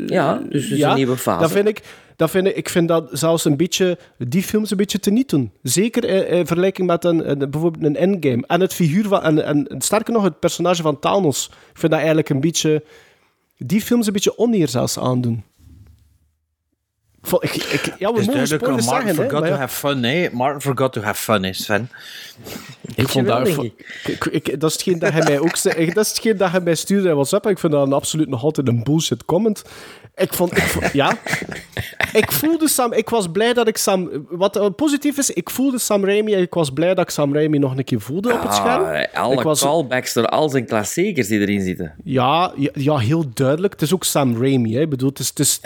Ja, 0.06 0.38
dus 0.48 0.70
een 0.70 0.94
nieuwe 0.94 1.16
fase. 1.16 1.40
Dat 1.40 1.50
vind 1.50 1.68
ik, 1.68 1.82
dat 2.16 2.30
vind 2.30 2.46
ik, 2.46 2.56
ik 2.56 2.68
vind 2.68 2.88
dat 2.88 3.08
zelfs 3.12 3.44
een 3.44 3.56
beetje, 3.56 3.98
die 4.18 4.42
films 4.42 4.70
een 4.70 4.76
beetje 4.76 4.98
te 5.00 5.10
niet 5.10 5.28
doen. 5.30 5.52
Zeker 5.62 6.04
in, 6.04 6.28
in 6.28 6.46
vergelijking 6.46 6.86
met 6.86 7.04
een, 7.04 7.30
een- 7.30 7.50
bijvoorbeeld 7.50 7.84
een 7.84 7.96
Endgame. 7.96 8.44
En 8.46 8.60
het 8.60 8.74
figuur 8.74 9.04
van, 9.08 9.22
en, 9.22 9.44
en 9.44 9.66
sterker 9.78 10.12
nog, 10.12 10.22
het 10.22 10.38
personage 10.40 10.82
van 10.82 10.98
Thanos. 10.98 11.46
Ik 11.46 11.78
vind 11.78 11.90
dat 11.92 12.00
eigenlijk 12.00 12.28
een 12.28 12.40
beetje, 12.40 12.82
die 13.56 13.80
films 13.80 14.06
een 14.06 14.12
beetje 14.12 14.38
oneer 14.38 14.68
zelfs 14.68 14.98
aandoen. 14.98 15.42
Ik, 17.40 17.54
ik, 17.54 17.94
ja, 17.98 18.12
we 18.12 18.18
is 18.20 18.26
mogen 18.26 18.32
duidelijk, 18.32 18.62
spoilers 18.62 18.86
Martin 18.86 19.06
zeggen, 19.14 19.24
forgot 19.24 19.44
to 19.46 19.52
ja. 19.52 19.56
have 19.58 19.76
fun, 19.76 20.02
hè. 20.02 20.28
Martin 20.32 20.60
forgot 20.60 20.92
to 20.92 21.00
have 21.00 21.22
fun, 21.22 21.42
hè, 21.44 21.52
Sven. 21.52 21.90
Ik 22.94 23.08
vond 23.08 23.26
wel, 23.26 23.36
dat, 23.36 23.44
denk 23.46 23.62
ik, 23.62 24.24
ik, 24.24 24.24
ik- 24.26 24.60
dat 24.60 24.70
is 24.70 24.76
hetgeen 24.76 24.98
dat 24.98 25.12
hij 25.12 25.22
mij 25.22 25.38
ook 25.38 25.56
zei. 25.56 25.86
Dat 25.92 26.04
is 26.04 26.10
hetgeen 26.10 26.36
dat 26.36 26.50
hij 26.50 26.60
mij 26.60 26.74
stuurde 26.74 27.08
in 27.08 27.14
WhatsApp. 27.14 27.46
Ik 27.46 27.58
vind 27.58 27.72
dat 27.72 27.86
een 27.86 27.92
absoluut 27.92 28.28
nog 28.28 28.42
altijd 28.42 28.68
een 28.68 28.82
bullshit 28.84 29.24
comment. 29.24 29.62
Ik 30.16 30.32
vond, 30.34 30.56
ik 30.56 30.62
vond- 30.62 30.92
ja. 30.92 31.16
Ik 32.12 32.32
voelde 32.32 32.68
Sam, 32.68 32.92
ik 32.92 33.08
was 33.08 33.30
blij 33.30 33.52
dat 33.52 33.68
ik 33.68 33.76
Sam, 33.76 34.10
wat 34.30 34.76
positief 34.76 35.18
is, 35.18 35.30
ik 35.30 35.50
voelde 35.50 35.78
Sam 35.78 36.04
Raimi 36.04 36.34
en 36.34 36.42
ik 36.42 36.54
was 36.54 36.70
blij 36.70 36.94
dat 36.94 37.04
ik 37.04 37.10
Sam 37.10 37.34
Raimi 37.34 37.58
nog 37.58 37.76
een 37.76 37.84
keer 37.84 38.00
voelde 38.00 38.32
op 38.32 38.42
het 38.42 38.54
scherm. 38.54 38.84
Ah, 38.84 39.22
alle 39.22 39.34
ik 39.34 39.40
was, 39.42 39.60
callbacks 39.60 40.12
door 40.12 40.26
al 40.26 40.48
zijn 40.48 40.66
klassiekers 40.66 41.26
die 41.28 41.40
erin 41.40 41.60
zitten. 41.60 41.94
ja, 42.04 42.52
ja, 42.56 42.70
ja, 42.74 42.96
heel 42.98 43.24
duidelijk. 43.34 43.72
Het 43.72 43.82
is 43.82 43.94
ook 43.94 44.04
Sam 44.04 44.40
Raimi. 44.42 44.74
Hè. 44.74 44.80
Ik 44.80 44.88
bedoel, 44.90 45.08
het 45.08 45.18
is, 45.18 45.28
het, 45.28 45.38
is, 45.38 45.60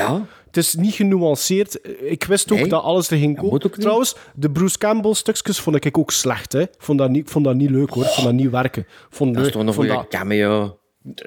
het 0.53 0.65
is 0.65 0.75
niet 0.75 0.95
genuanceerd. 0.95 1.79
Ik 2.01 2.25
wist 2.25 2.53
ook 2.53 2.59
Nee, 2.59 2.69
dat 2.69 2.83
alles 2.83 3.11
er 3.11 3.17
ging 3.17 3.39
komen. 3.39 3.71
Trouwens, 3.71 4.17
de 4.35 4.51
Bruce 4.51 4.79
Campbell 4.79 5.15
stukjes 5.15 5.61
vond 5.61 5.85
ik 5.85 5.99
ook 5.99 6.11
slecht. 6.11 6.53
Hè. 6.53 6.61
Ik 6.61 6.75
vond 6.79 6.99
dat 6.99 7.11
niet, 7.11 7.31
vond 7.31 7.45
dat 7.45 7.55
niet 7.55 7.71
leuk 7.71 7.91
hoor. 7.91 8.05
Ik 8.05 8.11
vond 8.11 8.27
dat 8.27 8.35
niet 8.35 8.51
werken. 8.51 8.87
Vond, 9.11 9.35
Dat 9.35 9.43
is 9.43 9.49
ik 9.49 9.55
toch 9.55 9.67
een 9.67 9.73
vond 9.73 9.89
goede 9.89 10.09
cameo. 10.09 10.79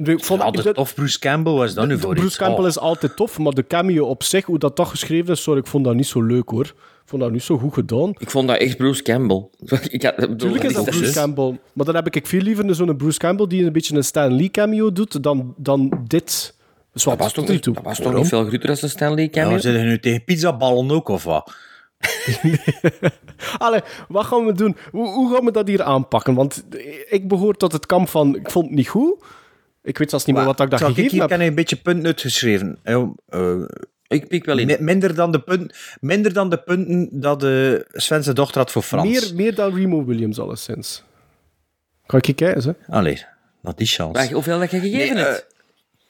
ik 0.03 0.23
vond 0.23 0.41
Altijd 0.41 0.75
tof, 0.75 0.93
Bruce 0.93 1.19
Campbell 1.19 1.53
was 1.53 1.73
dat 1.73 1.87
nu 1.87 1.99
voor 1.99 2.09
Bruce 2.13 2.27
iets? 2.27 2.37
Campbell 2.37 2.63
Oh. 2.63 2.69
is 2.69 2.79
altijd 2.79 3.15
tof, 3.15 3.39
maar 3.39 3.53
de 3.53 3.67
cameo 3.67 4.05
op 4.05 4.23
zich, 4.23 4.45
hoe 4.45 4.59
dat 4.59 4.75
toch 4.75 4.89
geschreven 4.89 5.33
is, 5.33 5.41
sorry, 5.43 5.59
ik 5.59 5.67
vond 5.67 5.85
dat 5.85 5.95
niet 5.95 6.07
zo 6.07 6.21
leuk 6.21 6.49
hoor. 6.49 6.65
Ik 6.65 7.11
vond 7.11 7.21
dat 7.21 7.31
niet 7.31 7.43
zo 7.43 7.57
goed 7.57 7.73
gedaan. 7.73 8.13
Ik 8.17 8.29
vond 8.29 8.47
dat 8.47 8.57
echt 8.57 8.77
Bruce 8.77 9.03
Campbell. 9.03 9.47
Ik 9.89 10.01
had, 10.03 10.15
bedoel, 10.15 10.37
Tuurlijk 10.37 10.63
is 10.63 10.73
dat 10.73 10.85
Bruce 10.85 11.13
Campbell. 11.13 11.59
Maar 11.73 11.85
dan 11.85 11.95
heb 11.95 12.15
ik 12.15 12.27
veel 12.27 12.41
liever 12.41 12.75
zo'n 12.75 12.97
Bruce 12.97 13.19
Campbell 13.19 13.47
die 13.47 13.65
een 13.65 13.71
beetje 13.73 13.95
een 13.95 14.03
Stan 14.03 14.35
Lee 14.35 14.51
cameo 14.51 14.91
doet, 14.91 15.23
dan, 15.23 15.53
dan 15.57 16.03
dit. 16.07 16.54
Dat 17.03 17.03
Dat 17.03 17.17
was 17.17 17.33
toch, 17.33 17.47
niet, 17.47 17.63
dat 17.63 17.83
was 17.83 17.99
toch 17.99 18.13
niet 18.13 18.27
veel 18.27 18.45
groter 18.45 18.67
dan 18.67 18.77
een 18.81 18.89
Stanley 18.89 19.29
cameo? 19.29 19.49
Ja, 19.51 19.57
zitten 19.59 19.83
nu 19.85 19.99
tegen 19.99 20.23
pizzaballen 20.23 20.91
ook, 20.91 21.07
of 21.07 21.23
wat? 21.23 21.53
Allee, 23.57 23.81
wat 24.07 24.25
gaan 24.25 24.45
we 24.45 24.53
doen? 24.53 24.77
Hoe, 24.91 25.07
hoe 25.07 25.33
gaan 25.35 25.45
we 25.45 25.51
dat 25.51 25.67
hier 25.67 25.83
aanpakken? 25.83 26.33
Want 26.35 26.63
ik 27.09 27.27
behoor 27.27 27.55
tot 27.57 27.71
het 27.71 27.85
kamp 27.85 28.09
van, 28.09 28.35
ik 28.35 28.51
vond 28.51 28.65
het 28.65 28.75
niet 28.75 28.87
goed. 28.87 29.23
Ik 29.83 29.97
weet 29.97 30.09
zelfs 30.09 30.25
niet 30.25 30.35
meer 30.35 30.45
wat 30.45 30.59
ik 30.59 30.69
dat 30.69 30.79
Zal 30.79 30.89
ik 30.89 30.95
gegeven 30.95 31.17
hier 31.17 31.27
heb. 31.29 31.37
kan 31.37 31.47
een 31.47 31.55
beetje 31.55 31.75
punten 31.75 32.05
uitgeschreven. 32.05 32.79
Ja, 32.83 33.11
eh, 33.27 33.61
ik 34.07 34.27
pik 34.27 34.45
wel 34.45 34.57
in. 34.57 34.67
mi- 34.67 34.77
Minder 34.79 35.15
dan 35.15 35.31
de, 35.31 35.39
punt, 35.39 35.75
minder 35.99 36.33
dan 36.33 36.49
de 36.49 36.57
punten 36.57 37.09
dat 37.11 37.39
de 37.39 37.85
Sven 37.91 38.23
zijn 38.23 38.35
dochter 38.35 38.57
had 38.61 38.71
voor 38.71 38.81
Frans. 38.81 39.09
Meer, 39.09 39.35
meer 39.35 39.55
dan 39.55 39.75
Remo 39.75 40.05
Williams, 40.05 40.39
alleszins. 40.39 41.03
Kan 42.05 42.19
ik 42.19 42.25
je 42.25 42.33
kijken, 42.33 42.63
hè? 42.87 42.93
Allee, 42.95 43.23
dat 43.61 43.79
is 43.79 43.95
chance. 43.95 44.33
Hoeveel 44.33 44.59
dat 44.59 44.71
je 44.71 44.79
gegeven 44.79 45.15
Nee, 45.15 45.23
hebt? 45.23 45.47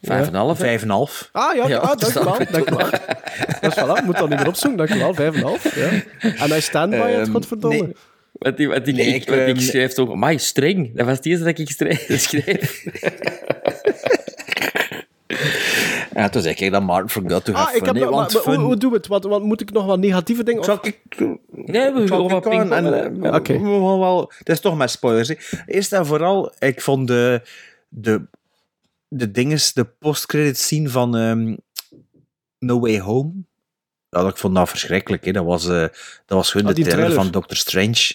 Vijf 0.06 0.27
en 0.27 0.34
half? 0.36 0.57
Vijf 0.57 0.82
en 0.82 0.90
half. 0.90 1.30
Ah 1.32 1.56
ja, 1.56 1.68
Ja, 1.73 1.77
ah, 1.77 1.88
dat 1.88 2.07
is 2.07 2.14
dankjewel. 2.14 2.38
wel- 2.38 2.48
dankjewel. 2.52 2.90
Dat 3.61 3.77
is 3.77 3.84
voilà, 3.84 4.06
moet 4.06 4.18
dat 4.18 4.30
niet 4.30 4.38
meer 4.38 4.48
opzoeken. 4.48 4.77
Dankjewel, 4.77 5.14
vijf 5.14 5.36
en 5.36 5.41
half. 5.41 5.76
Ja. 5.76 5.90
En 6.19 6.49
hij 6.49 6.61
stand 6.61 6.90
by 6.91 6.98
het, 6.98 7.22
Ehm, 7.26 7.32
godverdomme. 7.32 7.77
nee. 7.82 7.95
Wat 8.32 8.60
ik, 8.60 8.68
wat 8.68 8.88
ik, 8.88 8.95
Nee, 8.95 9.06
ik, 9.07 9.15
ik, 9.15 9.30
wat 9.30 9.38
ik 9.38 9.48
ehm, 9.48 9.57
schreef 9.60 9.98
ook, 9.98 10.11
amai, 10.11 10.40
streng. 10.40 10.95
Dat 10.95 11.06
was 11.06 11.15
het 11.18 11.26
eerste 11.26 11.44
dat 11.44 11.60
ik 11.60 11.69
schreef. 11.69 12.06
schreef. 12.27 12.84
Ja, 16.15 16.30
toen 16.30 16.41
zei 16.41 16.56
ik 16.56 16.72
dat 16.72 16.82
Martin 16.84 17.10
forgot 17.23 17.45
to 17.45 17.53
have 17.53 17.69
Ah, 17.69 17.76
ik 17.76 17.84
fun. 17.86 17.88
heb 17.95 18.03
nog- 18.03 18.14
want 18.14 18.34
maar, 18.34 18.41
maar 18.45 18.53
fun... 18.53 18.56
hoe, 18.56 18.64
hoe 18.65 18.77
doen 18.77 18.90
we 18.91 18.98
het? 18.98 19.07
Wat, 19.07 19.23
wat, 19.23 19.44
moet 19.44 19.61
ik 19.61 19.72
nog 19.72 19.86
wat 19.86 19.99
negatieve 19.99 20.44
dingen? 20.44 20.61
Of... 20.61 20.80
Ik... 20.82 20.99
Nee, 21.52 21.91
we 21.91 22.07
Zal 22.07 22.27
gaan 22.30 22.38
ik 22.38 22.44
wat 22.44 22.53
aan? 22.53 22.73
En, 22.73 22.84
pingpongen. 22.84 23.23
eh, 23.32 23.34
Oké. 23.40 23.53
we 23.53 23.60
gaan 23.60 23.99
wel... 23.99 24.32
Het 24.38 24.49
is 24.49 24.60
toch 24.60 24.77
met 24.77 24.90
spoilers. 24.90 25.27
hè. 25.27 25.36
Eerst 25.65 25.94
en 25.94 26.06
vooral, 26.06 26.52
ik 26.60 26.82
vond 26.82 27.07
de... 27.07 27.41
De, 27.90 28.22
de 29.17 29.31
dinges, 29.31 29.73
de 29.73 29.85
post-credit 29.85 30.57
scene 30.57 30.89
van 30.89 31.15
ehm, 31.17 31.55
No 32.59 32.79
Way 32.79 32.99
Home. 32.99 33.31
Ja, 34.09 34.27
ik 34.27 34.37
vond 34.37 34.55
dat 34.55 34.69
verschrikkelijk. 34.69 35.25
Hè. 35.25 35.31
Dat, 35.31 35.45
was, 35.45 35.67
eh, 35.67 35.79
dat 35.81 35.91
was 36.37 36.51
gewoon 36.51 36.67
Ah, 36.67 36.75
de 36.75 36.81
trailer, 36.81 37.03
trailer. 37.05 37.23
van 37.23 37.31
Doctor 37.31 37.57
Strange. 37.57 38.13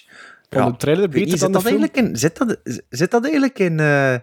Vond 0.51 0.71
de 0.71 0.77
trailer 0.77 1.09
beter 1.09 1.29
dan 1.29 1.39
zit 1.39 1.47
de 1.47 1.53
dat 1.53 1.63
film? 1.63 1.79
eigenlijk 1.79 2.09
in, 2.09 2.17
zit, 2.17 2.37
dat, 2.37 2.57
zit 2.89 3.11
dat 3.11 3.23
eigenlijk 3.23 3.59
in, 3.59 3.81
eh, 3.81 4.15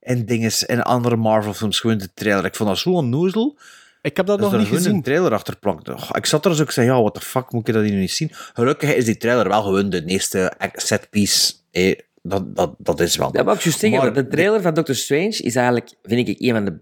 in 0.00 0.24
dinges, 0.24 0.62
in 0.64 0.82
andere 0.82 1.16
Marvel 1.16 1.54
films, 1.54 1.80
gewoon 1.80 1.98
de 1.98 2.12
trailer? 2.14 2.44
Ik 2.44 2.54
vond 2.54 2.68
dat 2.68 2.78
zo 2.78 2.90
onnozel. 2.90 3.58
Ik 4.02 4.16
heb 4.16 4.26
dat 4.26 4.38
Dat 4.38 4.50
nog 4.50 4.60
niet 4.60 4.68
gezien. 4.68 4.94
een 4.94 5.02
trailer 5.02 5.32
achter 5.32 5.56
plankt. 5.56 5.88
Och, 5.88 6.16
Ik 6.16 6.26
zat 6.26 6.44
er 6.44 6.50
dus 6.50 6.60
ook 6.60 6.70
zei, 6.70 6.86
ja, 6.86 7.00
what 7.00 7.14
the 7.14 7.20
fuck, 7.20 7.52
moet 7.52 7.68
ik 7.68 7.74
dat 7.74 7.82
hier 7.82 7.92
nu 7.92 7.98
niet 8.00 8.10
zien? 8.10 8.30
Gelukkig 8.32 8.94
is 8.94 9.04
die 9.04 9.16
trailer 9.16 9.48
wel 9.48 9.62
gewoon 9.62 9.90
de 9.90 10.04
eerste 10.04 10.52
setpiece. 10.74 11.52
Eh, 11.70 11.98
dat, 12.22 12.56
dat, 12.56 12.74
dat 12.78 13.00
is 13.00 13.16
wel. 13.16 13.32
Dat 13.32 13.44
wou 13.44 13.56
ik 13.56 13.62
juist 13.62 13.78
zeggen. 13.78 13.98
Maar 13.98 14.12
de 14.14 14.28
trailer 14.28 14.60
van 14.62 14.74
Doctor 14.74 14.94
Strange 14.94 15.28
is 15.38 15.54
eigenlijk, 15.56 15.90
vind 16.02 16.28
ik, 16.28 16.40
een 16.40 16.52
van 16.54 16.64
de 16.64 16.78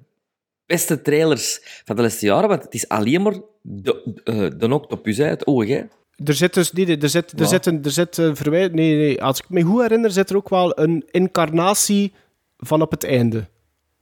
beste 0.66 1.02
trailers 1.02 1.60
van 1.84 1.96
de 1.96 2.02
laatste 2.02 2.26
jaren. 2.26 2.48
Want 2.48 2.62
het 2.62 2.74
is 2.74 2.88
alleen 2.88 3.22
maar 3.22 3.34
de, 3.62 4.20
eh, 4.24 4.46
de 4.58 4.74
octopus, 4.74 5.16
hè, 5.16 5.24
het 5.24 5.46
oog. 5.46 5.66
Hè. 5.66 5.82
Er 6.24 6.34
zit 6.34 6.54
dus 6.54 6.72
nee, 6.72 6.86
nee, 6.86 6.98
er 6.98 7.08
zit, 7.08 7.40
er 7.40 7.46
zit 7.46 7.66
een, 7.66 7.84
er 7.84 7.90
zit 7.90 8.16
een 8.16 8.36
verwijt. 8.36 8.72
Nee, 8.74 8.96
nee, 8.96 9.22
als 9.22 9.38
ik 9.38 9.48
me 9.48 9.62
goed 9.62 9.80
herinner, 9.82 10.10
zit 10.10 10.30
er 10.30 10.36
ook 10.36 10.48
wel 10.48 10.78
een 10.78 11.04
incarnatie 11.10 12.12
van 12.56 12.82
op 12.82 12.90
het 12.90 13.04
einde. 13.04 13.48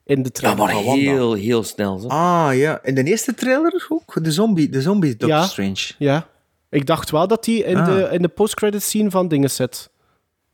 In 0.04 0.22
de 0.22 0.30
Ja, 0.32 0.40
trailer. 0.40 0.64
maar 0.64 0.74
van 0.74 0.84
Wanda. 0.84 1.00
heel, 1.00 1.32
heel 1.34 1.62
snel. 1.64 1.98
Zo. 1.98 2.06
Ah, 2.06 2.48
ja. 2.52 2.82
In 2.82 2.94
de 2.94 3.04
eerste 3.04 3.34
trailer 3.34 3.86
ook? 3.88 4.24
De 4.24 4.32
zombie, 4.32 4.68
de 4.68 4.80
zombie 4.82 5.10
Doctor 5.16 5.28
Ja. 5.38 5.42
Strange. 5.46 5.92
Ja. 5.98 6.28
Ik 6.70 6.86
dacht 6.86 7.10
wel 7.10 7.26
dat 7.26 7.44
die 7.44 7.64
in 7.64 7.76
Ah. 7.76 7.86
de, 7.86 8.08
in 8.12 8.22
de 8.22 8.28
post-credit 8.28 8.82
scene 8.82 9.10
van 9.10 9.28
dingen 9.28 9.50
zit. 9.50 9.90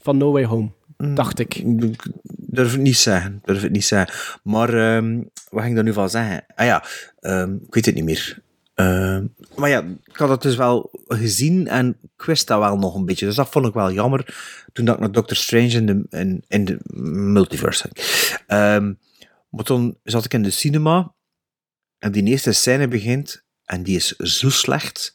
Van 0.02 0.16
No 0.16 0.32
Way 0.32 0.44
Home. 0.44 0.70
Mm. 0.96 1.14
Dacht 1.14 1.38
ik. 1.38 1.54
Ik 1.54 2.06
durf 2.36 2.72
het 2.72 2.80
niet 2.80 2.96
zeggen. 2.96 3.40
Durf 3.44 3.62
het 3.62 3.72
niet 3.72 3.84
zeggen. 3.84 4.40
Maar 4.42 4.74
ehm, 4.74 5.16
wat 5.50 5.60
ging 5.60 5.68
ik 5.68 5.74
daar 5.74 5.84
nu 5.84 5.92
van 5.92 6.10
zeggen? 6.10 6.44
Ah 6.54 6.66
ja, 6.66 6.84
ehm, 7.20 7.54
ik 7.54 7.74
weet 7.74 7.86
het 7.86 7.94
niet 7.94 8.04
meer. 8.04 8.42
Ehm, 8.74 9.26
maar 9.56 9.68
ja, 9.68 9.84
ik 10.04 10.16
had 10.16 10.28
het 10.28 10.42
dus 10.42 10.56
wel 10.56 10.90
gezien 11.06 11.68
en 11.68 11.98
ik 12.16 12.24
wist 12.24 12.46
dat 12.46 12.58
wel 12.58 12.76
nog 12.76 12.94
een 12.94 13.04
beetje. 13.04 13.26
Dus 13.26 13.34
dat 13.34 13.48
vond 13.48 13.66
ik 13.66 13.74
wel 13.74 13.92
jammer 13.92 14.34
toen 14.72 14.84
dat 14.84 14.94
ik 14.94 15.00
naar 15.00 15.12
Doctor 15.12 15.36
Strange 15.36 15.68
in 15.68 15.86
de, 15.86 16.06
in, 16.10 16.44
in 16.48 16.64
de 16.64 16.78
multiverse 17.32 17.88
ging. 17.92 18.06
Ehm, 18.46 18.92
maar 19.50 19.64
toen 19.64 19.98
zat 20.02 20.24
ik 20.24 20.34
in 20.34 20.42
de 20.42 20.50
cinema 20.50 21.14
en 21.98 22.12
die 22.12 22.24
eerste 22.24 22.52
scène 22.52 22.88
begint 22.88 23.44
en 23.64 23.82
die 23.82 23.96
is 23.96 24.16
zo 24.16 24.50
slecht. 24.50 25.14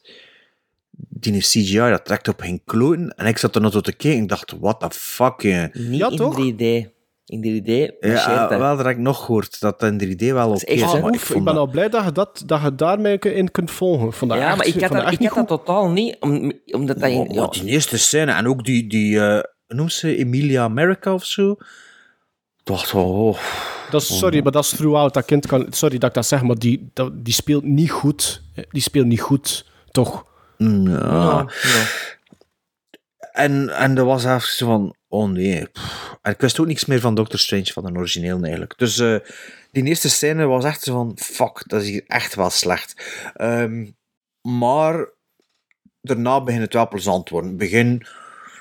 Die 1.20 1.40
CGI, 1.40 1.76
dat 1.78 2.04
trekt 2.04 2.28
op 2.28 2.40
geen 2.40 2.60
kloten. 2.64 3.14
En 3.16 3.26
ik 3.26 3.38
zat 3.38 3.54
er 3.54 3.60
nog 3.60 3.72
tot 3.72 3.84
te 3.84 3.92
kijken 3.92 4.16
en 4.18 4.22
ik 4.22 4.28
dacht, 4.28 4.54
what 4.60 4.80
the 4.80 4.90
fuck, 4.90 5.40
jongen. 5.42 5.70
Niet 5.74 5.98
Ja, 6.00 6.08
in 6.10 6.16
toch? 6.16 6.34
3D. 6.34 6.96
In 7.24 7.40
3D 7.42 7.96
Ja, 8.00 8.48
wel, 8.48 8.76
dat 8.76 8.86
heb 8.86 8.94
ik 8.96 9.02
nog 9.02 9.24
gehoord, 9.24 9.60
dat 9.60 9.82
in 9.82 9.98
3D 9.98 10.32
wel 10.32 10.48
oké 10.50 10.64
is 10.72 10.82
ik 10.82 11.34
ben 11.34 11.44
dat- 11.44 11.56
al 11.56 11.66
blij 11.66 11.88
dat 11.88 12.04
je, 12.04 12.12
dat, 12.12 12.42
dat 12.46 12.62
je 12.62 12.74
daarmee 12.74 13.18
in 13.18 13.50
kunt 13.50 13.70
volgen. 13.70 14.06
Ik 14.06 14.12
vond 14.12 14.30
dat 14.30 14.40
Ja, 14.40 14.46
echt- 14.48 14.56
maar 14.56 14.66
ik 14.66 14.80
had 14.80 14.92
dat, 14.92 15.12
ik 15.20 15.28
had 15.28 15.48
dat 15.48 15.64
totaal 15.64 15.88
niet, 15.90 16.16
om, 16.20 16.52
omdat 16.66 16.86
dat... 16.86 16.98
Maar- 16.98 17.10
in- 17.10 17.32
ja, 17.32 17.40
maar 17.40 17.50
die 17.50 17.64
eerste 17.64 17.98
scène 17.98 18.32
en 18.32 18.46
ook 18.48 18.64
die, 18.64 18.86
die 18.88 19.20
eh, 19.20 19.32
hoe 19.66 19.76
noemt 19.76 19.92
ze, 19.92 20.16
Emilia 20.16 20.62
America 20.62 21.14
of 21.14 21.24
zo. 21.24 21.50
Ik 21.50 22.64
dacht 22.64 22.94
oh. 22.94 23.38
Dat 23.90 24.02
is, 24.02 24.18
sorry, 24.18 24.42
maar 24.42 24.52
dat 24.52 24.64
is 24.64 24.70
throughout. 24.70 25.14
Dat 25.14 25.24
kind 25.24 25.46
kan, 25.46 25.66
sorry 25.70 25.98
dat 25.98 26.08
ik 26.08 26.14
dat 26.14 26.26
zeg, 26.26 26.42
maar 26.42 26.56
die, 26.58 26.90
dat, 26.92 27.24
die 27.24 27.34
speelt 27.34 27.64
niet 27.64 27.90
goed. 27.90 28.42
Die 28.70 28.82
speelt 28.82 29.06
niet 29.06 29.20
goed, 29.20 29.66
toch? 29.90 30.26
Mm, 30.58 30.90
Ja. 30.90 31.46
En, 33.32 33.68
en 33.76 33.96
er 33.98 34.04
was 34.04 34.24
even 34.24 34.40
zo 34.40 34.66
van, 34.66 34.94
oh 35.08 35.28
nee. 35.30 35.66
pff. 35.66 36.16
En 36.22 36.32
ik 36.32 36.40
wist 36.40 36.60
ook 36.60 36.66
niks 36.66 36.84
meer 36.84 37.00
van 37.00 37.14
Doctor 37.14 37.38
Strange, 37.38 37.72
van 37.72 37.84
de 37.84 37.98
origineel 37.98 38.40
eigenlijk. 38.40 38.78
Dus 38.78 38.98
eh, 38.98 39.16
die 39.72 39.84
eerste 39.84 40.08
scène 40.08 40.44
was 40.46 40.64
echt 40.64 40.82
zo 40.82 40.92
van, 40.92 41.12
fuck, 41.20 41.62
dat 41.66 41.82
is 41.82 41.88
hier 41.88 42.04
echt 42.06 42.34
wel 42.34 42.50
slecht. 42.50 43.02
Ehm, 43.34 43.86
maar 44.42 45.08
daarna 46.00 46.42
begint 46.42 46.62
het 46.62 46.72
wel 46.72 46.88
plezant 46.88 47.26
te 47.26 47.32
worden. 47.32 47.56
Begin 47.56 48.06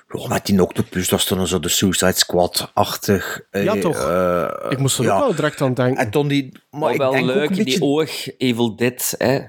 oh, 0.09 0.29
met 0.29 0.45
die 0.45 0.61
octopus, 0.61 1.09
dat 1.09 1.19
is 1.19 1.25
dan 1.25 1.47
zo 1.47 1.59
de 1.59 1.69
Suicide 1.69 2.11
Squad-achtig. 2.17 3.41
eh, 3.51 3.63
Ja, 3.63 3.75
toch? 3.79 3.97
eh, 3.99 4.71
Ik 4.71 4.77
moest 4.77 4.97
er 4.97 5.03
ja. 5.05 5.13
ook 5.15 5.19
wel 5.25 5.35
direct 5.35 5.61
aan 5.61 5.73
denken. 5.73 6.05
En 6.05 6.11
toen 6.11 6.27
die... 6.27 6.51
Maar, 6.69 6.79
Maar 6.79 6.91
ik 6.91 6.97
wel 6.97 7.11
denk 7.11 7.23
ook 7.29 7.35
leuk, 7.35 7.49
een 7.49 7.55
beetje... 7.55 7.63
die 7.63 7.81
oog, 7.81 8.37
Evil 8.37 8.75
Dead, 8.75 9.15
hè. 9.17 9.39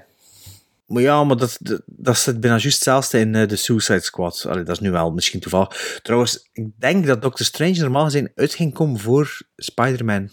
Maar 0.89 1.01
ja, 1.01 1.23
maar 1.23 1.37
dat, 1.37 1.57
dat, 1.59 1.81
dat 1.85 2.17
zit 2.17 2.39
bijna 2.39 2.57
juist 2.57 2.73
hetzelfde 2.75 3.19
in 3.19 3.35
eh, 3.35 3.47
de 3.47 3.55
Suicide 3.55 3.99
Squad. 3.99 4.45
Allee, 4.47 4.63
dat 4.63 4.75
is 4.75 4.81
nu 4.81 4.91
wel 4.91 5.11
misschien 5.11 5.39
toevallig. 5.39 5.99
Trouwens, 6.03 6.49
ik 6.53 6.67
denk 6.79 7.05
dat 7.05 7.21
Doctor 7.21 7.45
Strange 7.45 7.79
normaal 7.79 8.03
gezien 8.03 8.31
uit 8.35 8.53
ging 8.53 8.73
komen 8.73 8.99
voor 8.99 9.37
Spider-Man. 9.55 10.29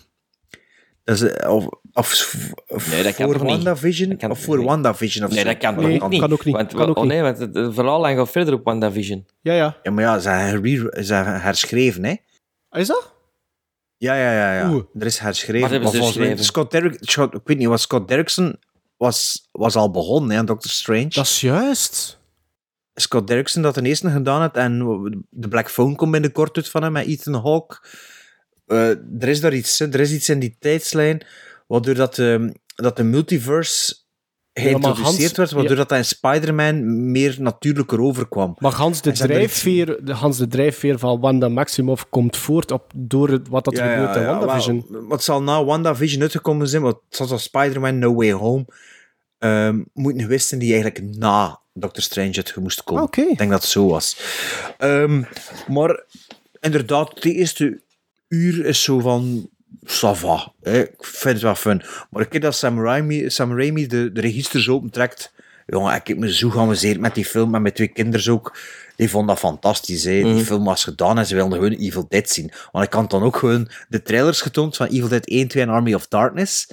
Dat 1.05 1.17
is, 1.17 1.23
eh, 1.23 1.51
of, 1.55 1.67
of, 1.93 2.37
of 2.67 2.91
Nee, 2.91 3.03
dat 3.03 3.15
kan 3.15 3.25
voor 3.27 3.35
toch 3.35 3.43
niet? 3.43 3.51
WandaVision? 3.51 4.17
Kan- 4.17 4.31
of 4.31 4.39
voor 4.41 4.57
nee. 4.57 4.67
WandaVision 4.67 5.25
of 5.25 5.31
Nee, 5.31 5.39
zo. 5.41 5.45
dat 5.47 5.57
kan 5.59 5.75
Nee, 5.77 5.99
toch 5.99 6.09
niet? 6.09 6.21
kan 6.21 6.33
ook 6.33 6.45
niet. 6.45 6.55
Want, 6.55 6.75
Kan 6.75 6.89
ook 6.89 6.97
oh, 6.97 7.03
niet. 7.03 7.13
nee, 7.13 7.23
want 7.23 7.39
het, 7.39 7.55
het 7.55 7.75
verhaal 7.75 8.03
gaat 8.05 8.31
verder 8.31 8.55
op 8.55 8.65
WandaVision. 8.65 9.27
Ja, 9.41 9.53
ja. 9.55 9.77
Ja, 9.83 9.91
maar 9.91 10.05
ja, 10.05 10.19
ze 10.19 10.29
hebben 10.29 10.71
her- 10.73 11.05
ze 11.05 11.15
hebben 11.15 11.41
herschreven, 11.41 12.05
hè. 12.05 12.15
Is 12.71 12.87
dat? 12.87 13.15
Ja, 13.97 14.15
ja, 14.15 14.33
ja. 14.33 14.55
ja. 14.59 14.71
Oeh. 14.71 14.85
Er 14.99 15.07
is 15.07 15.19
herschreven. 15.19 15.61
Wat 15.61 15.71
hebben 15.71 15.89
ze 15.91 15.97
Maar 15.97 16.05
volgens 16.07 16.17
mij- 16.27 16.37
geschreven? 16.37 16.45
Scott 16.45 16.71
Derrick, 16.71 16.97
Scott- 17.01 17.35
ik 17.35 17.41
weet 17.45 17.59
niet, 17.59 17.67
wat 17.67 17.81
Scott 17.81 18.09
Derrickson 18.09 18.59
was, 18.97 19.49
was 19.53 19.75
al 19.75 19.91
begonnen, 19.91 20.37
hè, 20.37 20.45
Doctor 20.45 20.71
Strange. 20.71 21.09
Dat 21.09 21.25
is 21.25 21.41
juist. 21.41 22.19
Scott 22.95 23.27
Derrickson 23.27 23.63
dat 23.63 23.75
de 23.75 23.83
eerste 23.83 24.11
gedaan 24.11 24.41
had 24.41 24.57
en 24.57 24.79
de 25.31 25.49
Black 25.49 25.71
Phone 25.71 25.95
komt 25.95 26.11
binnenkort 26.11 26.57
uit 26.57 26.69
van 26.69 26.83
hem 26.83 26.93
met 26.93 27.07
Ethan 27.07 27.35
Hawke. 27.35 27.79
Eh, 28.67 28.89
er 29.23 29.29
is 29.29 29.41
daar 29.41 29.55
iets, 29.55 29.81
er 29.81 30.01
is 30.01 30.13
iets 30.13 30.29
in 30.29 30.39
die 30.39 30.57
tijdslijn 30.59 31.27
waardoor 31.67 31.95
dat, 31.95 32.19
ehm, 32.19 32.53
dat 32.75 32.97
de 32.97 33.03
multiverse 33.03 33.97
geïntroduceerd 34.61 35.37
werd, 35.37 35.51
waardoor 35.51 35.71
ja. 35.71 35.77
dat 35.77 35.91
hij 35.91 35.99
in 35.99 36.05
Spider-Man 36.05 37.11
meer 37.11 37.37
natuurlijker 37.39 38.01
overkwam. 38.01 38.57
Maar 38.59 38.73
Hans 38.73 39.03
de, 39.03 39.11
er- 39.11 39.17
drijfveer, 39.17 39.99
de, 40.05 40.13
Hans 40.13 40.39
de 40.39 40.47
drijfveer 40.47 40.99
van 40.99 41.21
Wanda 41.21 41.49
Maximoff 41.49 42.09
komt 42.09 42.37
voort 42.37 42.71
op, 42.71 42.93
door 42.95 43.29
het, 43.29 43.49
wat 43.49 43.65
dat 43.65 43.79
gebeurt 43.79 44.17
in 44.17 44.25
WandaVision. 44.25 44.87
Wat 44.89 45.23
zal 45.23 45.43
na 45.43 45.65
WandaVision 45.65 46.23
uitgekomen 46.23 46.69
zijn? 46.69 46.83
Want 46.83 46.97
zoals 47.09 47.31
als 47.31 47.43
Spider-Man 47.43 47.99
No 47.99 48.15
Way 48.15 48.33
Home 48.33 48.65
ehm 49.39 49.83
moeten 49.93 50.29
wisten 50.29 50.59
die 50.59 50.73
eigenlijk 50.73 51.17
na 51.17 51.61
Doctor 51.73 52.03
Strange 52.03 52.37
uit 52.37 52.57
moest 52.57 52.85
komen. 52.85 53.03
Oké. 53.03 53.21
Ik 53.21 53.39
denk 53.39 53.51
dat 53.51 53.61
het 53.61 53.71
zo 53.71 53.87
was. 53.89 54.21
Ehm, 54.79 55.23
maar 55.69 56.05
inderdaad, 56.61 57.23
de 57.23 57.33
eerste 57.33 57.81
uur 58.29 58.65
is 58.65 58.83
zo 58.83 58.99
van... 58.99 59.51
Ça 59.87 60.13
va, 60.13 60.53
hè. 60.63 60.83
ik 60.83 60.91
vind 60.99 61.35
het 61.35 61.43
wel 61.43 61.55
fun. 61.55 61.83
Maar 62.11 62.23
een 62.23 62.29
keer 62.29 62.41
dat 62.41 62.55
Sam 62.55 62.83
Raimi, 62.85 63.31
Sam 63.31 63.57
Raimi 63.57 63.87
de, 63.87 64.13
de 64.13 64.21
registers 64.21 64.69
opentrekt... 64.69 65.35
Jongen, 65.67 65.95
ik 65.95 66.07
heb 66.07 66.17
me 66.17 66.35
zo 66.35 66.51
geamuseerd 66.51 67.01
met 67.01 67.15
die 67.15 67.25
film. 67.25 67.55
En 67.55 67.63
met 67.63 67.75
twee 67.75 67.89
kinderen 67.89 68.33
ook. 68.33 68.57
Die 68.97 69.11
vonden 69.11 69.29
dat 69.29 69.39
fantastisch. 69.39 70.05
Hè. 70.05 70.23
Die 70.23 70.45
film 70.45 70.65
was 70.65 70.85
gedaan 70.85 71.19
en 71.19 71.27
ze 71.27 71.35
wilden 71.35 71.59
gewoon 71.59 71.73
Evil 71.73 72.07
Dead 72.09 72.31
zien. 72.31 72.51
Want 72.73 72.87
ik 72.87 72.93
had 72.93 73.11
dan 73.11 73.23
ook 73.23 73.37
gewoon 73.37 73.69
de 73.89 74.03
trailers 74.03 74.41
getoond 74.41 74.77
van 74.77 74.87
Evil 74.87 75.09
Dead 75.09 75.27
1, 75.27 75.49
2 75.49 75.63
en 75.63 75.69
Army 75.69 75.95
of 75.95 76.07
Darkness. 76.07 76.69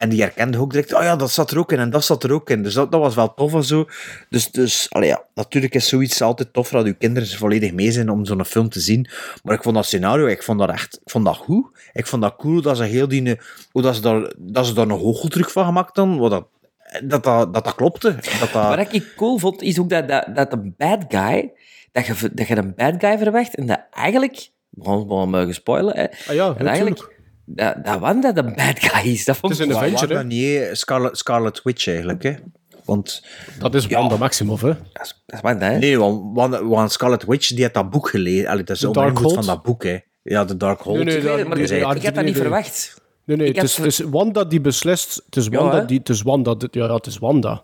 En 0.00 0.08
die 0.08 0.20
herkende 0.20 0.58
ook 0.58 0.70
direct, 0.70 0.94
oh 0.94 1.02
ja, 1.02 1.16
dat 1.16 1.30
zat 1.30 1.50
er 1.50 1.58
ook 1.58 1.72
in 1.72 1.78
en 1.78 1.90
dat 1.90 2.04
zat 2.04 2.24
er 2.24 2.32
ook 2.32 2.50
in. 2.50 2.62
Dus 2.62 2.74
dat, 2.74 2.92
dat 2.92 3.00
was 3.00 3.14
wel 3.14 3.34
tof 3.34 3.54
en 3.54 3.64
zo. 3.64 3.84
Dus, 4.28 4.50
dus 4.50 4.86
allee, 4.90 5.08
ja, 5.08 5.24
natuurlijk 5.34 5.74
is 5.74 5.88
zoiets 5.88 6.22
altijd 6.22 6.52
tof 6.52 6.68
dat 6.68 6.86
uw 6.86 6.94
kinderen 6.98 7.28
volledig 7.28 7.72
mee 7.72 7.92
zijn 7.92 8.10
om 8.10 8.24
zo'n 8.24 8.44
film 8.44 8.68
te 8.68 8.80
zien. 8.80 9.08
Maar 9.42 9.54
ik 9.54 9.62
vond 9.62 9.74
dat 9.74 9.84
scenario, 9.84 10.26
ik 10.26 10.42
vond 10.42 10.58
dat 10.58 10.68
echt, 10.68 11.00
ik 11.04 11.10
vond 11.10 11.24
dat 11.24 11.36
goed. 11.36 11.66
Ik 11.92 12.06
vond 12.06 12.22
dat 12.22 12.36
cool 12.36 12.62
dat 12.62 12.76
ze 12.76 12.84
heel 12.84 13.08
die, 13.08 13.38
hoe 13.70 13.82
dat 13.82 13.94
ze 13.94 14.00
daar, 14.00 14.32
dat 14.38 14.66
ze 14.66 14.74
daar 14.74 14.88
een 14.88 14.98
hoogtruc 14.98 15.50
van 15.50 15.64
gemaakt 15.64 15.94
dan, 15.94 16.18
wat 16.18 16.30
dat, 16.30 16.46
dat, 17.04 17.24
dat, 17.24 17.54
dat, 17.54 17.64
dat 17.64 17.74
klopte. 17.74 18.14
Dat 18.40 18.52
dat, 18.52 18.76
Wat 18.76 18.92
ik 18.92 19.12
cool 19.16 19.38
vond, 19.38 19.62
is 19.62 19.78
ook 19.78 19.88
dat, 19.88 20.08
dat, 20.08 20.26
dat 20.34 20.52
een 20.52 20.74
bad 20.76 21.04
guy, 21.08 21.52
dat 21.92 22.06
je, 22.06 22.30
dat 22.32 22.46
je 22.46 22.56
een 22.56 22.74
bad 22.74 22.94
guy 22.98 23.18
verwacht 23.18 23.54
en 23.54 23.66
dat 23.66 23.86
eigenlijk, 23.90 24.50
we 24.70 24.84
gaan 24.84 25.30
mogen 25.30 25.54
spoilen, 25.54 25.96
hè, 25.96 26.06
Ah 26.28 26.34
ja, 26.34 26.54
en 26.58 26.66
eigenlijk, 26.66 27.18
dat, 27.44 27.84
dat 27.84 27.98
Wanda 28.00 28.32
de 28.32 28.42
bad 28.44 28.78
guy 28.84 29.12
is. 29.12 29.24
Dat 29.24 29.36
vond 29.36 29.60
ik 29.60 29.66
Maar 29.72 29.90
Wanda 29.90 30.22
niet, 30.22 30.44
hè. 30.58 30.74
Scarlet, 30.74 31.18
Scarlet 31.18 31.62
Witch 31.62 31.86
eigenlijk, 31.86 32.22
hè. 32.22 32.34
Want... 32.84 33.24
Dat 33.58 33.74
is 33.74 33.86
Wanda 33.86 34.16
Maximoff, 34.16 34.62
hè? 34.62 34.68
Dat 34.92 35.02
is, 35.02 35.22
dat 35.26 35.36
is 35.36 35.40
Wanda, 35.40 35.66
hè? 35.70 35.78
Nee, 35.78 35.98
want, 35.98 36.22
want, 36.34 36.58
want 36.60 36.92
Scarlet 36.92 37.24
Witch, 37.24 37.48
die 37.48 37.64
had 37.64 37.74
dat 37.74 37.90
boek 37.90 38.08
gelezen. 38.08 38.46
Allee, 38.48 38.64
dat 38.64 38.76
is 38.76 38.82
The 38.82 38.86
onder 38.88 39.02
invloed 39.02 39.22
Darkhold? 39.22 39.44
van 39.46 39.54
dat 39.54 39.64
boek, 39.64 39.82
hè. 39.84 39.98
Ja, 40.22 40.44
de 40.44 40.56
Darkhold. 40.56 40.96
Nee, 40.96 41.04
nee, 41.04 41.16
Ik 41.16 41.22
weet 41.22 41.38
het, 41.38 41.48
maar 41.82 41.96
ik- 41.96 42.04
had 42.04 42.14
dat 42.14 42.24
niet 42.24 42.36
verwacht. 42.36 43.00
Nee, 43.24 43.36
nee, 43.36 43.48
Ik 43.48 43.54
het 43.56 43.64
is, 43.64 43.74
ver- 43.74 43.84
het 43.84 43.92
is 43.92 43.98
Wanda 43.98 44.44
die 44.44 44.60
beslist. 44.60 45.22
Het 45.26 45.36
is 45.36 45.44
Ja, 45.44 45.50
Wanda 45.50 45.76
hè? 45.78 45.84
die... 45.84 45.98
Het 45.98 46.08
is 46.08 46.22
Wanda. 46.22 46.54
Ja, 46.58 46.68
ja, 46.70 46.94
het 46.94 47.06
is 47.06 47.18
Wanda. 47.18 47.62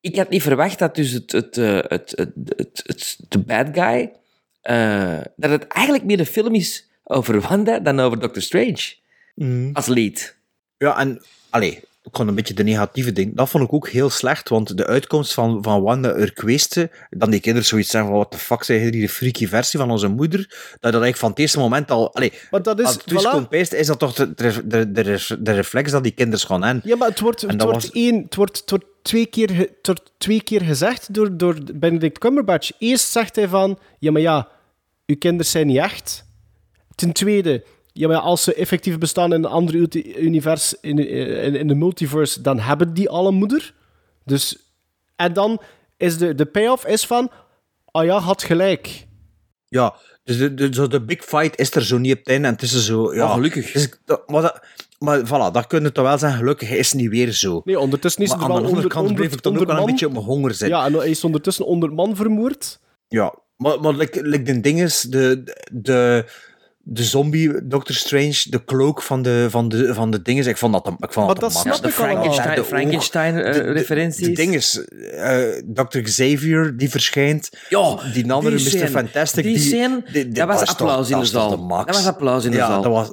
Ik 0.00 0.16
had 0.16 0.28
niet 0.28 0.42
verwacht 0.42 0.78
dat 0.78 0.94
dus 0.94 1.12
het, 1.12 1.32
het, 1.32 1.56
eh, 1.58 1.74
het, 1.74 2.12
het, 2.14 2.32
het, 2.56 2.82
het- 2.86 3.18
de 3.28 3.38
bad 3.38 3.66
guy, 3.72 4.12
eh, 4.60 5.18
dat 5.36 5.50
het 5.50 5.66
eigenlijk 5.66 6.04
meer 6.06 6.18
een 6.18 6.26
film 6.26 6.54
is 6.54 6.88
over 7.08 7.40
Wanda 7.40 7.78
dan 7.78 8.00
over 8.00 8.18
Doctor 8.20 8.42
Strange. 8.42 8.94
Als 9.72 9.86
lead. 9.86 10.36
Ja, 10.78 10.98
en 10.98 11.22
allee, 11.50 11.72
ik 12.02 12.12
kon 12.12 12.28
een 12.28 12.34
beetje 12.34 12.54
de 12.54 12.62
negatieve 12.64 13.12
ding. 13.12 13.36
Dat 13.36 13.48
vond 13.48 13.64
ik 13.64 13.72
ook 13.72 13.88
heel 13.88 14.10
slecht, 14.10 14.48
want 14.48 14.76
de 14.76 14.86
uitkomst 14.86 15.34
van, 15.34 15.62
van 15.62 15.82
Wanda 15.82 16.14
Urqueste, 16.16 16.90
dan 17.10 17.30
die 17.30 17.40
kinderen 17.40 17.68
zoiets 17.68 17.90
zeggen 17.90 18.10
van, 18.10 18.18
what 18.18 18.30
the 18.30 18.38
fuck, 18.38 18.62
zijn 18.62 18.80
hier 18.80 18.92
die 18.92 19.08
freaky 19.08 19.46
versie 19.46 19.78
van 19.78 19.90
onze 19.90 20.08
moeder, 20.08 20.38
dat 20.70 20.80
dat 20.80 20.82
eigenlijk 21.02 21.16
van 21.16 21.30
het 21.30 21.38
eerste 21.38 21.58
moment 21.58 21.90
al... 21.90 22.14
Allee, 22.14 22.32
Maar 22.50 22.62
dat 22.62 22.78
is... 22.78 22.84
als 22.84 22.94
het 22.94 23.06
twist 23.06 23.26
voilà. 23.26 23.30
komt 23.30 23.48
bijst, 23.48 23.72
is 23.72 23.86
dat 23.86 23.98
toch 23.98 24.12
de, 24.14 24.34
de, 24.34 24.66
de, 24.66 24.92
de, 24.92 25.36
de 25.38 25.52
reflex 25.52 25.90
dat 25.90 26.02
die 26.02 26.12
kinderen 26.12 26.46
gaan 26.46 26.62
hebben. 26.62 26.82
Ja, 26.88 26.96
maar 26.96 27.08
het 27.08 27.20
wordt, 27.20 27.42
En 27.42 27.48
het 27.48 27.62
wordt, 27.62 27.82
was- 27.82 27.90
één, 27.92 28.22
het 28.22 28.34
wordt, 28.34 28.58
het 28.60 28.70
wordt, 28.70 28.84
twee, 29.02 29.26
keer, 29.26 29.56
het 29.56 29.86
wordt 29.86 30.12
twee 30.18 30.42
keer 30.42 30.60
gezegd 30.62 31.14
door, 31.14 31.36
door 31.36 31.56
Benedict 31.74 32.18
Cumberbatch. 32.18 32.70
Eerst 32.78 33.10
zegt 33.10 33.36
hij 33.36 33.48
van, 33.48 33.78
ja, 33.98 34.10
maar 34.10 34.22
ja, 34.22 34.48
uw 35.06 35.16
kinderen 35.18 35.46
zijn 35.46 35.66
niet 35.66 35.76
echt. 35.78 36.24
Ten 36.96 37.12
tweede, 37.12 37.64
ja, 37.92 38.08
maar 38.08 38.16
als 38.18 38.42
ze 38.42 38.54
effectief 38.54 38.98
bestaan 38.98 39.32
in 39.32 39.44
een 39.44 39.50
ander 39.50 39.74
uni- 39.74 40.14
univers, 40.18 40.74
in, 40.80 40.98
in, 41.08 41.54
in 41.54 41.68
de 41.68 41.74
multiverse, 41.74 42.40
dan 42.40 42.58
hebben 42.60 42.94
die 42.94 43.08
al 43.08 43.26
een 43.26 43.34
moeder. 43.34 43.74
Dus, 44.24 44.56
en 45.16 45.32
dan 45.32 45.60
is 45.96 46.18
de, 46.18 46.34
de 46.34 46.46
payoff 46.46 46.86
is 46.86 47.06
van, 47.06 47.30
ah 47.90 48.04
ja, 48.04 48.18
had 48.18 48.42
gelijk. 48.42 49.06
Ja, 49.68 49.94
dus 50.24 50.38
de, 50.38 50.54
de, 50.54 50.68
zo 50.72 50.86
de 50.86 51.00
big 51.04 51.24
fight 51.24 51.58
is 51.58 51.74
er 51.74 51.84
zo 51.84 51.98
niet 51.98 52.12
op 52.12 52.18
het 52.18 52.28
einde. 52.28 52.46
En 52.46 52.52
het 52.52 52.62
is 52.62 52.72
er 52.72 52.80
zo... 52.80 53.14
Ja, 53.14 53.24
Oh, 53.24 53.32
gelukkig. 53.34 53.72
Dus, 53.72 53.88
dat, 54.04 54.28
maar, 54.28 54.42
dat, 54.42 54.60
maar 54.98 55.20
voilà, 55.26 55.52
dat 55.52 55.66
kun 55.66 55.82
je 55.82 55.92
toch 55.92 56.04
wel 56.04 56.18
zeggen. 56.18 56.38
Gelukkig 56.38 56.70
is 56.70 56.92
het 56.92 57.00
niet 57.00 57.10
weer 57.10 57.32
zo. 57.32 57.60
Nee, 57.64 57.78
ondertussen 57.80 58.22
is 58.22 58.28
maar 58.28 58.38
er 58.38 58.44
aan 58.44 58.50
wel 58.50 58.58
de 58.60 58.66
andere 58.66 58.82
onder- 58.86 58.98
kant 59.02 59.14
bleef 59.14 59.32
ik 59.32 59.42
dan 59.42 59.52
ook 59.52 59.58
onder 59.58 59.66
wel 59.66 59.76
een 59.76 59.82
man- 59.82 59.90
beetje 59.90 60.06
op 60.06 60.12
mijn 60.12 60.24
honger 60.24 60.50
zitten. 60.50 60.68
Ja, 60.78 60.84
en 60.86 60.92
hij 60.94 61.08
is 61.10 61.24
ondertussen 61.24 61.66
onder 61.66 61.92
man 61.92 62.16
vermoord. 62.16 62.80
Ja, 63.08 63.34
maar, 63.56 63.80
maar 63.80 63.94
like, 63.94 64.22
like 64.22 64.42
de 64.52 64.60
ding 64.60 64.80
is, 64.82 65.00
de, 65.00 65.54
de, 65.72 66.24
de 66.88 67.04
zombie 67.04 67.66
Doctor 67.66 67.94
Strange, 67.94 68.42
de 68.50 68.64
cloak 68.64 69.02
van 69.02 69.22
de, 69.22 69.46
van 69.50 69.68
de, 69.68 69.94
van 69.94 70.10
de 70.10 70.22
dingen, 70.22 70.46
ik 70.46 70.56
vond 70.56 70.72
dat, 70.72 70.86
ik 70.98 71.12
vond 71.12 71.26
Maar 71.26 71.34
dat, 71.38 71.52
dat 71.52 71.62
de 71.82 71.88
ik 71.88 71.94
allemaal. 71.94 72.22
Frankenstein, 72.22 72.54
De. 72.54 72.64
Frankenstein-referenties. 72.64 74.26
De 74.26 74.32
ding 74.32 74.54
is, 74.54 74.84
eh, 75.16 75.38
Dr. 75.64 75.98
Xavier, 76.00 76.76
die 76.76 76.90
verschijnt. 76.90 77.50
Ja, 77.68 77.98
die 78.12 78.32
andere 78.32 78.56
die 78.56 78.78
Mr. 78.82 78.88
Fantastic. 78.88 79.44
Die 79.44 79.58
scène, 79.58 80.02
dat 80.28 80.46
was 80.48 80.66
applaus 80.66 81.10
in 81.10 81.18
de 81.18 81.24
zaal. 81.24 81.66
Dat 81.68 81.94
was 81.96 82.06
applaus 82.06 82.44
in 82.44 82.50
de 82.50 82.56
zaal. 82.56 82.82
Dat 82.82 82.92
was, 82.92 83.12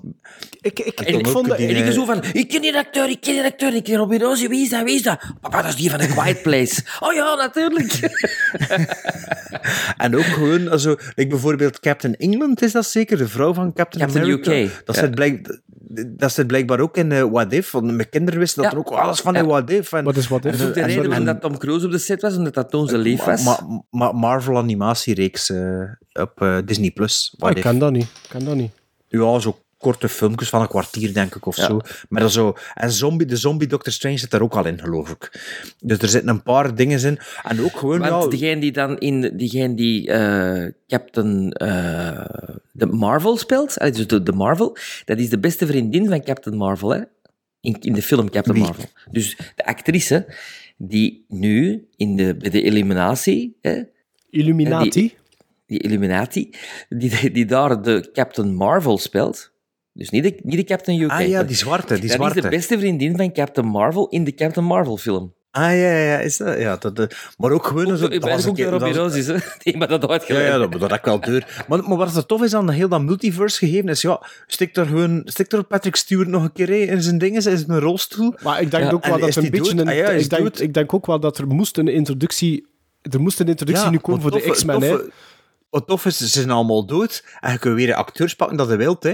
Ik, 0.61 0.79
ik, 0.79 0.99
En 0.99 1.19
ik, 1.19 1.27
vond 1.27 1.47
dat- 1.47 1.57
en 1.57 1.69
ik 1.75 1.85
eh, 1.85 1.91
zo 1.91 2.05
van, 2.05 2.23
ik 2.33 2.47
ken 2.49 2.61
die 2.61 2.77
acteur, 2.77 3.09
ik 3.09 3.21
ken 3.21 3.33
die 3.33 3.43
acteur, 3.43 3.75
ik 3.75 3.83
ken 3.83 3.95
Robbie 3.95 4.19
Rosie, 4.19 4.49
wie 4.49 4.63
is 4.63 4.69
dat, 4.69 4.83
wie 4.83 4.95
is 4.95 5.01
dat? 5.01 5.19
Papa, 5.41 5.61
dat 5.61 5.69
is 5.69 5.75
die 5.75 5.89
van 5.89 5.99
The 5.99 6.07
Quiet 6.07 6.41
Place. 6.41 6.81
oh 7.05 7.13
ja, 7.13 7.35
natuurlijk. 7.35 7.99
En 9.97 10.15
ook 10.15 10.23
gewoon, 10.23 10.69
also, 10.69 10.95
like 11.15 11.29
bijvoorbeeld 11.29 11.79
Captain 11.79 12.15
England 12.15 12.61
is 12.61 12.71
dat 12.71 12.85
zeker, 12.85 13.17
de 13.17 13.27
vrouw 13.27 13.53
van 13.53 13.62
Captain, 13.73 14.03
Captain 14.06 14.23
America. 14.26 14.52
UK, 14.52 14.85
Dat, 14.85 14.95
ja. 14.95 15.02
zit 15.02 15.15
blijk, 15.15 15.60
dat 16.18 16.31
zit 16.31 16.48
blijkbaar 16.48 16.80
ook 16.80 16.98
in 16.98 17.11
eh, 17.11 17.22
What 17.31 17.53
If, 17.53 17.72
want 17.72 17.85
mijn 17.85 18.10
kinderen 18.10 18.40
wisten 18.40 18.64
dat 18.64 18.72
Ja. 18.72 18.77
er 18.77 18.84
ook 18.85 18.91
alles 18.99 19.19
van 19.22 19.35
in 19.35 19.41
Ja. 19.44 19.48
What 19.49 19.69
If. 19.69 19.91
En, 19.94 20.03
Wat 20.03 20.15
is 20.15 20.27
What 20.27 20.45
If? 20.45 20.57
Dat 20.57 20.68
is 20.68 20.73
de 20.73 20.81
en- 20.81 20.88
reden 20.88 21.07
waarom 21.07 21.26
dat 21.26 21.41
Tom 21.41 21.57
Cruise 21.57 21.85
op 21.85 21.91
de 21.91 21.98
set 21.98 22.22
was, 22.22 22.35
omdat 22.38 22.53
dat 22.53 22.69
toen 22.69 22.88
zijn 22.88 23.02
lief 23.02 23.23
was. 23.23 23.44
Ma- 23.44 23.60
ma- 23.68 23.81
ma- 23.90 24.11
Marvel 24.11 24.57
animatiereeks 24.57 25.49
eh, 25.49 25.81
op 26.14 26.41
eh, 26.41 26.57
Disney+. 26.65 26.91
Plus. 26.91 27.35
Ah, 27.40 27.49
ik 27.56 27.61
kan 27.61 27.80
dat 27.80 27.91
niet. 27.91 28.03
Ik 28.03 28.30
kan 28.30 28.44
dat 28.44 28.56
niet. 28.56 28.72
Ja, 29.07 29.40
zo 29.40 29.57
korte 29.84 30.10
filmpjes 30.10 30.49
van 30.49 30.61
een 30.61 30.68
kwartier, 30.68 31.14
denk 31.14 31.35
ik, 31.35 31.45
of 31.45 31.57
Ja. 31.57 31.65
zo. 31.65 31.80
Maar 32.10 32.30
zo, 32.31 32.55
en 32.73 32.91
zombie, 32.91 33.27
de 33.27 33.35
zombie 33.35 33.68
Doctor 33.68 33.93
Strange 33.93 34.18
zit 34.18 34.31
daar 34.31 34.41
ook 34.41 34.55
al 34.55 34.65
in, 34.65 34.80
geloof 34.80 35.10
ik. 35.10 35.23
Dus 35.80 35.97
er 35.97 36.07
zitten 36.10 36.30
een 36.30 36.43
paar 36.43 36.76
dingen 36.76 37.03
in. 37.03 37.19
En 37.43 37.61
ook 37.64 37.77
gewoon, 37.77 37.99
Want 37.99 38.23
ja... 38.23 38.30
diegene 38.30 38.61
die 38.61 38.72
dan 38.72 38.97
in, 38.97 39.38
diegene 39.38 39.73
die 39.76 40.07
eh, 40.11 40.72
Captain 40.88 41.51
eh, 41.51 42.26
de 42.72 42.85
Marvel 42.85 43.38
speelt, 43.38 43.77
eh, 43.77 43.93
dus 43.93 44.07
de, 44.07 44.23
de 44.23 44.31
Marvel, 44.31 44.77
dat 45.05 45.18
is 45.19 45.30
de 45.30 45.39
beste 45.39 45.65
vriendin 45.68 46.07
van 46.07 46.23
Captain 46.23 46.57
Marvel, 46.57 46.89
hè? 46.89 47.01
In, 47.61 47.77
in 47.80 47.93
de 47.93 48.01
film 48.01 48.30
Captain 48.30 48.55
Wie? 48.57 48.65
Marvel. 48.65 48.85
Dus 49.11 49.38
de 49.55 49.65
actrice 49.65 50.26
die 50.77 51.26
nu 51.27 51.88
in 51.95 52.15
de, 52.15 52.35
bij 52.35 52.49
de 52.49 52.61
eliminatie, 52.61 53.57
hè, 53.61 53.81
Illuminati. 54.30 54.89
Die- 54.89 55.15
die 55.65 55.80
Illuminati, 55.81 56.49
die, 56.89 57.31
die 57.31 57.45
daar 57.45 57.81
de 57.81 58.10
Captain 58.14 58.55
Marvel 58.55 58.97
speelt, 58.97 59.51
dus 59.94 60.10
niet 60.10 60.24
de, 60.24 60.40
niet 60.44 60.57
de 60.57 60.64
Captain 60.64 61.02
UK. 61.02 61.10
Ah 61.11 61.28
ja, 61.28 61.44
die 61.44 61.56
zwarte, 61.56 61.94
die 61.94 62.02
dat 62.07 62.11
zwarte. 62.11 62.36
is 62.38 62.44
de 62.44 62.49
beste 62.49 62.80
vriendin 62.80 63.15
van 63.18 63.32
Captain 63.34 63.68
Marvel 63.68 64.07
in 64.10 64.24
de 64.24 64.34
Captain 64.34 64.65
Marvel 64.65 64.98
film. 64.98 65.34
Ah 65.52 65.64
ja, 65.64 65.98
ja, 65.98 66.20
is 66.20 66.38
dat? 66.38 66.57
Ja, 66.60 66.76
dat, 66.78 66.99
eh, 66.99 67.06
maar 67.38 67.52
ook 67.52 67.65
gewoon... 67.65 67.98
zo, 67.98 68.06
Ik 68.06 68.11
dat 68.11 68.20
ben 68.22 68.30
was 68.30 68.44
een 68.44 68.49
ook 68.49 68.56
keer- 68.56 68.65
de 68.65 68.72
Robbie 68.72 68.94
Roses, 68.94 69.26
hè? 69.26 69.36
Die 69.64 69.78
maar 69.78 69.88
dat 69.88 70.02
Ja, 70.02 70.07
uitgelegd. 70.07 70.45
ja, 70.48 70.57
dat, 70.57 70.80
dat 70.80 70.91
ik 70.94 71.03
wel 71.03 71.20
deur. 71.20 71.64
Maar, 71.68 71.84
maar 71.84 71.98
wat 71.98 72.15
er 72.15 72.26
tof 72.26 72.44
is 72.44 72.53
aan 72.53 72.70
heel 72.70 72.88
dat 72.90 73.02
multiverse 73.02 73.57
gegeven 73.65 73.90
is, 73.90 74.02
ja, 74.02 74.22
stik 74.48 74.76
er 74.76 74.86
gewoon, 74.86 75.22
stik 75.26 75.52
er 75.52 75.64
Patrick 75.64 75.95
Stewart 75.95 76.30
nog 76.30 76.44
een 76.44 76.52
keer 76.52 76.68
hè, 76.68 76.74
in 76.76 77.02
zijn 77.03 77.18
dingen, 77.18 77.36
in 77.52 77.57
zijn 77.57 77.80
rolstoel. 77.80 78.34
Maar 78.44 78.61
ik 78.61 78.72
denk 78.72 78.84
Ja, 78.84 78.91
ook 78.91 79.06
wel 79.06 79.20
dat 79.20 79.28
is 79.30 79.36
er 79.36 79.44
een 79.44 79.49
beetje 79.52 79.72
een, 79.80 79.88
Ah 79.88 79.95
ja, 79.95 80.10
is 80.10 80.24
ik, 80.24 80.30
denk, 80.30 80.57
ik 80.57 80.74
denk 80.74 80.94
ook 80.94 81.06
wel 81.06 81.20
dat 81.20 81.38
er 81.38 81.48
moest 81.48 81.78
een 81.78 81.88
introductie, 81.88 82.68
er 83.02 83.22
moest 83.22 83.40
een 83.40 83.48
introductie 83.48 83.90
nu 83.90 83.98
komen 83.98 84.22
voor 84.22 84.32
de 84.32 84.52
X-Men. 84.52 84.82
hè. 84.82 84.98
Wat 85.70 85.88
tof 85.88 86.06
is, 86.06 86.18
ze 86.18 86.28
zijn 86.28 86.49
allemaal 86.52 86.86
dood 86.86 87.24
en 87.40 87.52
je 87.52 87.57
kunt 87.60 87.76
weer 87.76 87.94
acteurs 87.94 88.36
pakken 88.36 88.57
dat 88.57 88.70
je 88.70 88.76
wilt, 88.76 89.03
hè. 89.03 89.14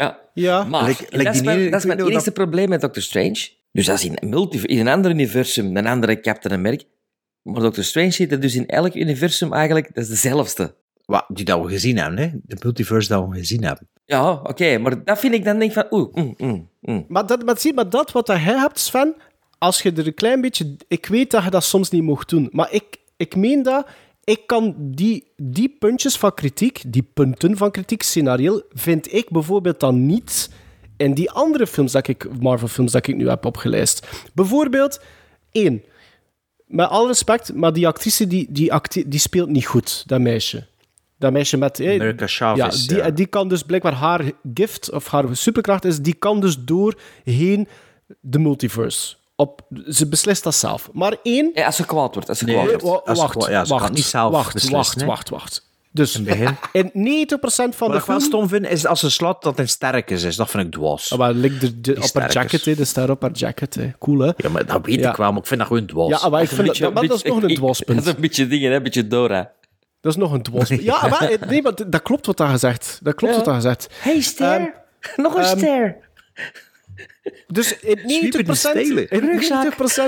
Ja. 0.00 0.18
Ja. 0.34 0.64
Maar 0.64 0.84
Like- 0.86 1.04
en 1.04 1.08
like 1.10 1.24
dat 1.24 1.34
is 1.34 1.42
mijn, 1.42 1.58
ene- 1.58 1.70
dat 1.70 1.80
is 1.80 1.86
mijn 2.10 2.32
probleem 2.32 2.68
met 2.68 2.80
Doctor 2.80 3.02
Strange. 3.02 3.48
Dus 3.72 3.86
dat 3.86 3.98
is 3.98 4.04
in 4.04 4.16
een, 4.20 4.28
multi, 4.28 4.62
in 4.62 4.78
een 4.78 4.88
ander 4.88 5.10
universum, 5.10 5.76
een 5.76 5.86
andere 5.86 6.20
Captain 6.20 6.54
America. 6.54 6.84
Maar 7.42 7.60
Doctor 7.62 7.84
Strange 7.84 8.10
zit 8.10 8.32
er 8.32 8.40
dus 8.40 8.54
in 8.54 8.66
elk 8.66 8.94
universum 8.94 9.52
eigenlijk, 9.52 9.94
dat 9.94 10.04
is 10.04 10.10
dezelfde. 10.10 10.74
Wat, 11.04 11.24
die 11.28 11.44
dat 11.44 11.62
we 11.62 11.68
gezien 11.68 11.98
hebben, 11.98 12.18
hè. 12.18 12.30
De 12.42 12.56
multiverse 12.62 13.08
dat 13.08 13.28
we 13.28 13.36
gezien 13.36 13.64
hebben. 13.64 13.88
Ja, 14.04 14.32
oké, 14.32 14.78
maar 14.78 15.04
dat 15.04 15.18
vind 15.18 15.34
ik 15.34 15.44
dan 15.44 15.58
denk 15.58 15.70
ik 15.70 15.76
van, 15.76 15.86
oeh, 15.98 16.14
mm, 16.14 16.34
mm, 16.38 16.68
mm. 16.80 17.04
Maar, 17.08 17.26
dat, 17.26 17.44
maar 17.44 17.58
zie, 17.58 17.74
maar 17.74 17.90
dat 17.90 18.12
wat 18.12 18.26
jij 18.26 18.38
hebt, 18.38 18.78
Sven, 18.78 19.14
als 19.58 19.82
je 19.82 19.92
er 19.92 20.06
een 20.06 20.14
klein 20.14 20.40
beetje... 20.40 20.76
Ik 20.88 21.06
weet 21.06 21.30
dat 21.30 21.44
je 21.44 21.50
dat 21.50 21.64
soms 21.64 21.90
niet 21.90 22.02
mocht 22.02 22.28
doen, 22.28 22.48
maar 22.52 22.72
ik, 22.72 22.84
ik 23.16 23.36
meen 23.36 23.62
dat... 23.62 23.86
Ik 24.30 24.46
kan 24.46 24.74
die, 24.78 25.32
die 25.36 25.76
puntjes 25.78 26.16
van 26.16 26.34
kritiek, 26.34 26.82
die 26.86 27.02
punten 27.14 27.56
van 27.56 27.70
kritiek, 27.70 28.02
scenario, 28.02 28.62
vind 28.72 29.12
ik 29.12 29.30
bijvoorbeeld 29.30 29.80
dan 29.80 30.06
niet 30.06 30.50
in 30.96 31.14
die 31.14 31.30
andere 31.30 31.66
films 31.66 31.92
dat 31.92 32.08
ik, 32.08 32.40
Marvel-films 32.40 32.92
dat 32.92 33.06
ik 33.06 33.16
nu 33.16 33.28
heb 33.28 33.44
opgelijst. 33.44 34.06
Bijvoorbeeld, 34.34 35.00
Eén. 35.52 35.84
Met 36.66 36.88
alle 36.88 37.06
respect, 37.06 37.54
maar 37.54 37.72
die 37.72 37.86
actrice 37.86 38.26
die, 38.26 38.46
die, 38.50 38.72
die 39.06 39.20
speelt 39.20 39.48
niet 39.48 39.66
goed, 39.66 40.02
dat 40.06 40.20
meisje. 40.20 40.66
Dat 41.18 41.32
meisje 41.32 41.56
met... 41.56 41.80
eh, 41.80 42.26
Chavez, 42.26 42.82
Ja, 42.82 42.88
die, 42.88 42.96
ja. 42.96 43.10
die 43.10 43.26
kan 43.26 43.48
dus 43.48 43.62
blijkbaar 43.62 43.92
haar 43.92 44.32
gift, 44.54 44.90
of 44.90 45.06
haar 45.06 45.36
superkracht 45.36 45.84
is, 45.84 45.98
die 46.00 46.14
kan 46.14 46.40
dus 46.40 46.56
doorheen 46.58 47.68
de 48.20 48.38
multiverse. 48.38 49.16
Op, 49.40 49.60
ze 49.88 50.06
beslist 50.08 50.44
dat 50.44 50.54
zelf. 50.54 50.88
Maar 50.92 51.16
één... 51.22 51.50
Ja, 51.54 51.66
als 51.66 51.76
ze 51.76 51.84
kwaad 51.86 52.14
wordt. 52.14 52.28
Als 52.28 52.38
ze 52.38 52.44
Nee, 52.44 52.66
kwaad 52.66 52.82
wordt. 52.82 53.06
als 53.08 53.18
wacht, 53.18 53.36
kwa- 53.36 53.50
ja, 53.50 53.64
ze 53.64 53.72
wacht, 53.72 53.84
kan 53.84 53.94
niet 53.94 54.04
zelf 54.04 54.32
wacht, 54.32 54.52
beslissen, 54.52 54.76
wacht, 54.76 55.02
wacht, 55.04 55.28
wacht. 55.28 55.68
Dus 55.92 56.16
In 56.16 56.26
het 56.28 56.38
begin. 56.72 56.90
in 56.92 57.26
90% 57.38 57.40
van 57.44 57.70
Wat 57.78 57.90
de 57.92 57.96
ik 57.96 58.04
wel 58.04 58.20
stom 58.20 58.48
vind, 58.48 58.66
is 58.68 58.86
als 58.86 59.00
ze 59.00 59.10
slaat 59.10 59.42
dat 59.42 59.56
hij 59.56 59.66
sterkes 59.66 60.22
is. 60.22 60.36
Dat 60.36 60.50
vind 60.50 60.64
ik 60.66 60.72
dwaas. 60.72 61.08
Ja, 61.08 61.16
maar 61.16 61.32
lik 61.32 61.60
de, 61.60 61.80
de, 61.80 61.96
op 62.02 62.14
haar 62.14 62.32
jacket, 62.32 62.64
de 62.64 62.84
ster 62.84 63.10
op 63.10 63.22
haar 63.22 63.30
jacket. 63.32 63.74
Hè. 63.74 63.90
Cool, 63.98 64.18
hè? 64.18 64.30
Ja, 64.36 64.48
maar 64.48 64.66
dat 64.66 64.86
weet 64.86 65.00
Ja. 65.00 65.10
ik 65.10 65.16
wel, 65.16 65.30
maar 65.32 65.40
ik 65.40 65.46
vind 65.46 65.60
dat 65.60 65.68
gewoon 65.68 65.86
dwaas. 65.86 66.22
Ja, 66.22 66.28
maar 66.28 66.42
ik 66.42 66.48
vind 66.48 66.66
dat, 66.66 66.76
dat, 66.76 66.92
maar 66.94 67.06
dat 67.06 67.16
is 67.16 67.22
nog 67.22 67.42
een 67.42 67.48
Dat 67.48 67.56
dwaspunt. 67.56 68.00
is 68.00 68.06
een 68.06 68.20
beetje 68.20 68.46
dingen, 68.46 68.70
hè? 68.70 68.76
Een 68.76 68.82
beetje 68.82 69.06
Dora. 69.06 69.50
Dat 70.00 70.12
is 70.12 70.18
nog 70.18 70.32
een 70.32 70.42
dwaspunt. 70.42 70.82
Ja, 70.90 71.06
maar, 71.08 71.20
eh, 71.30 71.48
nee, 71.48 71.62
maar 71.62 71.72
dat 71.86 72.02
klopt 72.02 72.26
wat 72.26 72.36
daar 72.36 72.48
gezegd. 72.50 72.98
Dat 73.02 73.14
klopt 73.14 73.32
Ja. 73.32 73.38
wat 73.38 73.46
daar 73.48 73.60
gezegd. 73.60 73.88
Hey, 74.00 74.20
ster. 74.20 74.74
Nog 75.16 75.34
een 75.34 75.42
ehm, 75.42 75.58
ster. 75.58 75.96
Dus 77.46 77.78
in 77.78 77.98
90%, 77.98 78.00
Sweeper 78.28 78.56
stelen. 78.56 79.08
in 79.08 79.40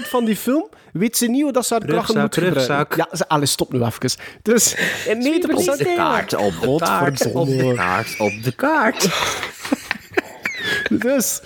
90% 0.05 0.09
van 0.09 0.25
die 0.25 0.37
film 0.37 0.69
weet 0.93 1.17
ze 1.17 1.27
niet 1.27 1.43
hoe 1.43 1.53
dat 1.53 1.67
ze 1.67 1.73
haar 1.75 1.87
krachten 1.87 2.21
moet 2.21 2.35
gebruiken. 2.35 3.07
Ja, 3.11 3.17
ze, 3.17 3.29
allez, 3.29 3.51
stop 3.51 3.73
nu 3.73 3.83
even. 3.85 4.11
Dus 4.43 4.75
in 5.07 5.43
90%... 5.43 5.77
de 5.77 5.93
kaart, 5.97 6.35
op 6.35 6.53
de 6.61 6.77
kaart, 6.79 7.33
op 7.33 7.47
de 7.47 7.73
kaart, 7.77 8.15
op 8.19 8.33
de 8.43 8.53
kaart. 8.55 9.09
Dus, 10.91 11.41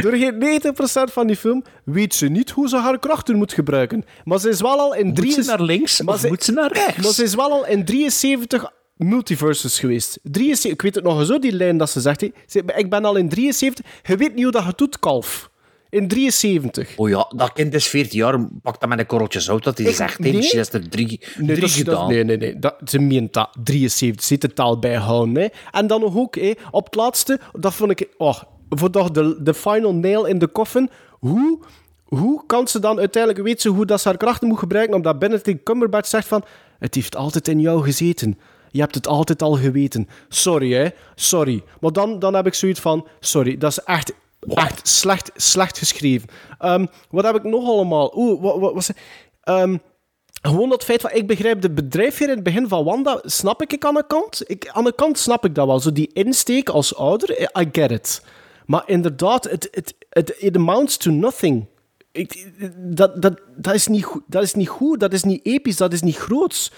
door 0.00 0.12
geen 0.16 0.60
90% 1.08 1.12
van 1.12 1.26
die 1.26 1.36
film 1.36 1.64
weet 1.84 2.14
ze 2.14 2.26
niet 2.26 2.50
hoe 2.50 2.68
ze 2.68 2.76
haar 2.76 2.98
krachten 2.98 3.36
moet 3.36 3.52
gebruiken. 3.52 4.04
Maar 4.24 4.38
ze 4.38 4.48
is 4.48 4.60
wel 4.60 4.78
al 4.78 4.94
in 4.94 5.06
Moet 5.06 5.16
drie... 5.16 5.32
ze 5.32 5.42
naar 5.42 5.62
links 5.62 6.00
maar 6.02 6.14
of 6.14 6.20
ze- 6.20 6.28
moet 6.28 6.44
ze 6.44 6.52
naar 6.52 6.72
rechts? 6.72 6.96
Maar 7.02 7.12
ze 7.12 7.22
is 7.22 7.34
wel 7.34 7.50
al 7.52 7.66
in 7.66 7.84
73 7.84 8.70
multiverses 8.96 9.78
geweest. 9.78 10.18
73, 10.22 10.70
ik 10.72 10.82
weet 10.82 10.94
het 10.94 11.04
nog 11.04 11.26
zo, 11.26 11.38
die 11.38 11.52
lijn 11.52 11.76
dat 11.76 11.90
ze 11.90 12.00
zegt. 12.00 12.24
Ze- 12.46 12.62
Ik 12.76 12.90
ben 12.90 13.04
al 13.04 13.16
in 13.16 13.28
73. 13.28 13.84
Je 14.02 14.16
weet 14.16 14.34
niet 14.34 14.42
hoe 14.42 14.52
dat 14.52 14.64
je 14.64 14.72
doet, 14.76 14.98
kalf. 14.98 15.50
In 15.90 16.08
73. 16.08 16.92
Oh 16.96 17.08
ja, 17.08 17.32
dat 17.36 17.52
kind 17.52 17.74
is 17.74 17.86
14 17.86 18.18
jaar, 18.18 18.46
pak 18.62 18.80
dat 18.80 18.88
met 18.88 18.98
een 18.98 19.06
korreltje 19.06 19.40
zout, 19.40 19.64
dat 19.64 19.78
hij 19.78 19.92
zegt, 19.92 20.18
nee. 20.18 20.32
misschien 20.32 20.58
is 20.60 20.72
er 20.72 20.88
drie, 20.88 21.06
Nee, 21.36 21.46
drie 21.46 21.60
dat 21.60 21.68
is- 21.68 21.74
dat- 21.76 21.84
gedaan. 21.94 22.08
nee, 22.08 22.24
nee, 22.24 22.36
nee. 22.36 22.58
Dat, 22.58 22.74
ze 22.84 22.98
meent 22.98 23.32
dat. 23.32 23.50
73. 23.64 24.24
Zit 24.24 24.42
het 24.42 24.54
taal 24.54 24.78
bijhouden. 24.78 25.34
Hè. 25.42 25.46
En 25.70 25.86
dan 25.86 26.00
nog 26.00 26.16
ook, 26.16 26.34
hè, 26.34 26.52
op 26.70 26.84
het 26.84 26.94
laatste, 26.94 27.40
dat 27.52 27.74
vond 27.74 27.90
ik... 27.90 28.08
Oh, 28.18 28.40
voor 28.68 28.90
toch 28.90 29.10
de, 29.10 29.36
de 29.42 29.54
final 29.54 29.94
nail 29.94 30.24
in 30.24 30.38
de 30.38 30.52
coffin. 30.52 30.90
Hoe, 31.10 31.58
hoe 32.04 32.42
kan 32.46 32.68
ze 32.68 32.78
dan 32.80 32.98
uiteindelijk... 32.98 33.44
Weet 33.44 33.60
ze 33.60 33.68
hoe 33.68 33.86
dat 33.86 34.00
ze 34.00 34.08
haar 34.08 34.16
krachten 34.16 34.48
moet 34.48 34.58
gebruiken? 34.58 34.94
Omdat 34.96 35.18
Benedict 35.18 35.62
Cumberbatch 35.62 36.08
zegt 36.08 36.28
van... 36.28 36.44
Het 36.78 36.94
heeft 36.94 37.16
altijd 37.16 37.48
in 37.48 37.60
jou 37.60 37.82
gezeten. 37.82 38.38
Je 38.72 38.80
hebt 38.80 38.94
het 38.94 39.06
altijd 39.06 39.42
al 39.42 39.56
geweten. 39.56 40.08
Sorry, 40.28 40.72
hè. 40.72 40.88
Sorry. 41.14 41.62
Maar 41.80 41.92
dan, 41.92 42.18
dan 42.18 42.34
heb 42.34 42.46
ik 42.46 42.54
zoiets 42.54 42.80
van... 42.80 43.06
Sorry, 43.20 43.58
dat 43.58 43.70
is 43.70 43.78
echt... 43.78 44.12
Echt 44.48 44.88
slecht, 44.88 45.30
slecht 45.34 45.78
geschreven. 45.78 46.28
Ehm, 46.58 46.86
wat 47.10 47.24
heb 47.24 47.34
ik 47.34 47.42
nog 47.42 47.64
allemaal? 47.64 48.12
Oeh, 48.16 48.42
wat, 48.42 48.58
wat 48.58 48.74
was 48.74 48.88
het? 48.88 48.96
Ehm, 49.42 49.76
gewoon 50.42 50.68
dat 50.68 50.84
feit 50.84 51.00
van, 51.00 51.10
ik 51.12 51.26
begrijp 51.26 51.60
de 51.60 51.70
bedrijfsfeer 51.70 52.28
in 52.28 52.34
het 52.34 52.44
begin 52.44 52.68
van 52.68 52.84
Wanda, 52.84 53.20
snap 53.24 53.62
ik, 53.62 53.72
ik 53.72 53.84
aan 53.84 53.94
de 53.94 54.06
kant. 54.06 54.42
Ik, 54.46 54.68
aan 54.68 54.84
de 54.84 54.94
kant 54.94 55.18
snap 55.18 55.44
ik 55.44 55.54
dat 55.54 55.66
wel. 55.66 55.80
Zo 55.80 55.92
die 55.92 56.10
insteek 56.12 56.68
als 56.68 56.96
ouder, 56.96 57.40
I 57.40 57.68
get 57.72 57.90
it. 57.90 58.22
Maar 58.66 58.82
inderdaad, 58.86 59.44
het 59.44 59.68
it, 59.72 59.94
it, 60.10 60.34
it 60.38 60.56
amounts 60.56 60.96
to 60.96 61.10
nothing. 61.10 61.66
Dat, 62.76 63.22
dat, 63.22 63.40
dat, 63.56 63.74
is 63.74 63.86
niet, 63.86 64.06
dat 64.26 64.42
is 64.42 64.54
niet 64.54 64.68
goed, 64.68 65.00
dat 65.00 65.12
is 65.12 65.22
niet 65.22 65.46
episch, 65.46 65.76
dat 65.76 65.92
is 65.92 66.02
niet 66.02 66.16
groots. 66.16 66.72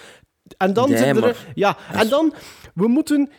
En 0.57 0.73
dan 0.73 0.89
Nee, 0.89 0.97
zit 0.97 1.07
er... 1.07 1.19
maar- 1.19 1.45
Ja, 1.55 1.77
en 1.93 2.09
dan, 2.09 2.33
we 2.73 2.87
moeten... 2.87 3.29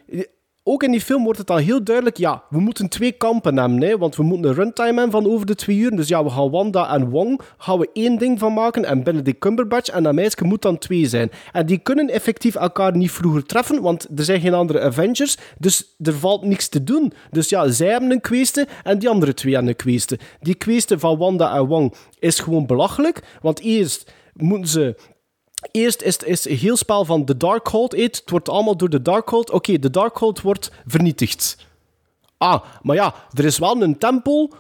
Ook 0.68 0.82
in 0.82 0.90
die 0.90 1.00
film 1.00 1.24
wordt 1.24 1.38
het 1.38 1.50
al 1.50 1.56
heel 1.56 1.84
duidelijk, 1.84 2.16
ja, 2.16 2.42
we 2.50 2.60
moeten 2.60 2.88
twee 2.88 3.12
kampen 3.12 3.58
hebben, 3.58 3.82
hè, 3.82 3.98
want 3.98 4.16
we 4.16 4.22
moeten 4.22 4.50
een 4.50 4.56
runtime 4.56 4.86
hebben 5.00 5.10
van 5.10 5.26
over 5.26 5.46
de 5.46 5.54
twee 5.54 5.76
uur. 5.76 5.90
Dus 5.96 6.08
ja, 6.08 6.24
we 6.24 6.30
gaan 6.30 6.50
Wanda 6.50 6.94
en 6.94 7.08
Wong 7.10 7.40
gaan 7.58 7.78
we 7.78 7.90
één 7.92 8.18
ding 8.18 8.38
van 8.38 8.52
maken 8.52 8.84
en 8.84 9.02
Benedict 9.02 9.38
Cumberbatch 9.38 9.90
en 9.90 10.02
dat 10.02 10.12
meisje 10.14 10.44
moet 10.44 10.62
dan 10.62 10.78
twee 10.78 11.06
zijn. 11.06 11.30
En 11.52 11.66
die 11.66 11.78
kunnen 11.78 12.08
effectief 12.10 12.54
elkaar 12.54 12.96
niet 12.96 13.10
vroeger 13.10 13.44
treffen, 13.46 13.82
want 13.82 14.06
er 14.16 14.24
zijn 14.24 14.40
geen 14.40 14.54
andere 14.54 14.80
Avengers, 14.80 15.36
dus 15.58 15.94
er 16.02 16.14
valt 16.14 16.44
niks 16.44 16.68
te 16.68 16.84
doen. 16.84 17.12
Dus 17.30 17.48
ja, 17.48 17.68
zij 17.70 17.88
hebben 17.88 18.10
een 18.10 18.20
kweeste 18.20 18.66
en 18.84 18.98
die 18.98 19.08
andere 19.08 19.34
twee 19.34 19.52
hebben 19.52 19.70
een 19.70 19.76
kweeste. 19.76 20.18
Die 20.40 20.54
kweeste 20.54 20.98
van 20.98 21.18
Wanda 21.18 21.54
en 21.56 21.66
Wong 21.66 21.94
is 22.18 22.38
gewoon 22.38 22.66
belachelijk, 22.66 23.22
want 23.42 23.60
eerst 23.60 24.12
moeten 24.32 24.68
ze 24.68 24.96
Eerst 25.70 26.02
is 26.02 26.12
het 26.14 26.24
is 26.24 26.48
een 26.48 26.56
heel 26.56 26.76
spel 26.76 27.04
van 27.04 27.24
de 27.24 27.36
Darkhold. 27.36 27.94
eh, 27.94 28.02
Het 28.04 28.22
wordt 28.26 28.48
allemaal 28.48 28.76
door 28.76 28.88
de 28.90 29.02
Darkhold. 29.02 29.50
Oké, 29.50 29.78
de 29.78 29.90
Darkhold 29.90 30.40
wordt 30.40 30.70
vernietigd. 30.86 31.56
Ah, 32.38 32.62
maar 32.82 32.96
ja, 32.96 33.14
er 33.32 33.44
is 33.44 33.58
wel 33.58 33.82
een 33.82 33.98
tempel 33.98 34.52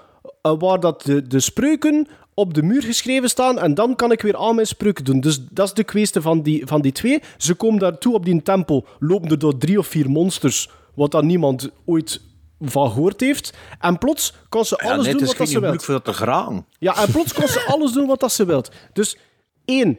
eh, 0.42 0.52
waar 0.58 0.80
dat 0.80 1.02
de, 1.02 1.26
de 1.26 1.40
spreuken 1.40 2.08
op 2.34 2.54
de 2.54 2.62
muur 2.62 2.82
geschreven 2.82 3.28
staan 3.28 3.58
en 3.58 3.74
dan 3.74 3.96
kan 3.96 4.12
ik 4.12 4.22
weer 4.22 4.36
al 4.36 4.52
mijn 4.54 4.66
spreuken 4.66 5.04
doen. 5.04 5.20
Dus 5.20 5.38
dat 5.50 5.66
is 5.66 5.74
de 5.74 5.84
kwestie 5.84 6.20
van 6.20 6.42
die, 6.42 6.66
van 6.66 6.80
die 6.80 6.92
twee. 6.92 7.22
Ze 7.38 7.54
komen 7.54 7.78
daartoe 7.80 8.14
op 8.14 8.24
die 8.24 8.42
tempel, 8.42 8.86
lopen 8.98 9.28
er 9.30 9.38
door 9.38 9.58
drie 9.58 9.78
of 9.78 9.86
vier 9.86 10.10
monsters, 10.10 10.70
wat 10.94 11.10
dan 11.10 11.26
niemand 11.26 11.70
ooit 11.84 12.20
van 12.60 12.90
gehoord 12.90 13.20
heeft. 13.20 13.52
En 13.80 13.98
plots 13.98 14.34
kan 14.48 14.64
ze 14.64 14.80
Ja, 14.82 14.90
alles 14.92 15.04
nee, 15.04 15.12
doen 15.12 15.20
het 15.22 15.30
wat 15.30 15.38
dat 15.38 15.46
ze 15.46 15.52
wil. 15.52 15.60
moeilijk 15.62 15.84
voor 15.84 15.94
dat 15.94 16.04
te 16.04 16.12
graan. 16.12 16.66
Ja, 16.78 16.96
en 17.02 17.10
plots 17.12 17.32
kon 17.34 17.48
ze 17.48 17.64
alles 17.72 17.92
doen 17.92 18.06
wat 18.06 18.20
dat 18.20 18.32
ze 18.32 18.44
wilt. 18.44 18.70
Dus 18.92 19.16
één, 19.64 19.98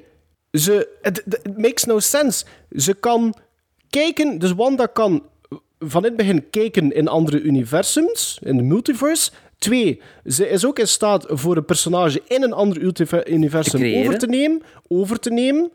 ze, 0.57 0.87
het, 1.01 1.41
makes 1.57 1.83
no 1.83 1.99
sense. 1.99 2.45
Ze 2.75 2.93
kan 2.93 3.35
kijken, 3.89 4.39
dus 4.39 4.51
Wanda 4.51 4.85
kan 4.85 5.23
van 5.79 6.01
in 6.01 6.07
het 6.07 6.17
begin 6.17 6.49
kijken 6.49 6.91
in 6.91 7.07
andere 7.07 7.41
universums, 7.41 8.39
in 8.43 8.57
de 8.57 8.63
multiverse. 8.63 9.31
Twee, 9.57 10.01
ze 10.25 10.49
is 10.49 10.65
ook 10.65 10.79
in 10.79 10.87
staat 10.87 11.25
voor 11.29 11.57
een 11.57 11.65
personage 11.65 12.21
in 12.27 12.43
een 12.43 12.53
ander 12.53 12.81
universum 13.27 14.05
over 14.05 14.17
te 14.17 14.27
nemen. 14.27 14.61
Over 14.87 15.19
te 15.19 15.29
nemen. 15.29 15.71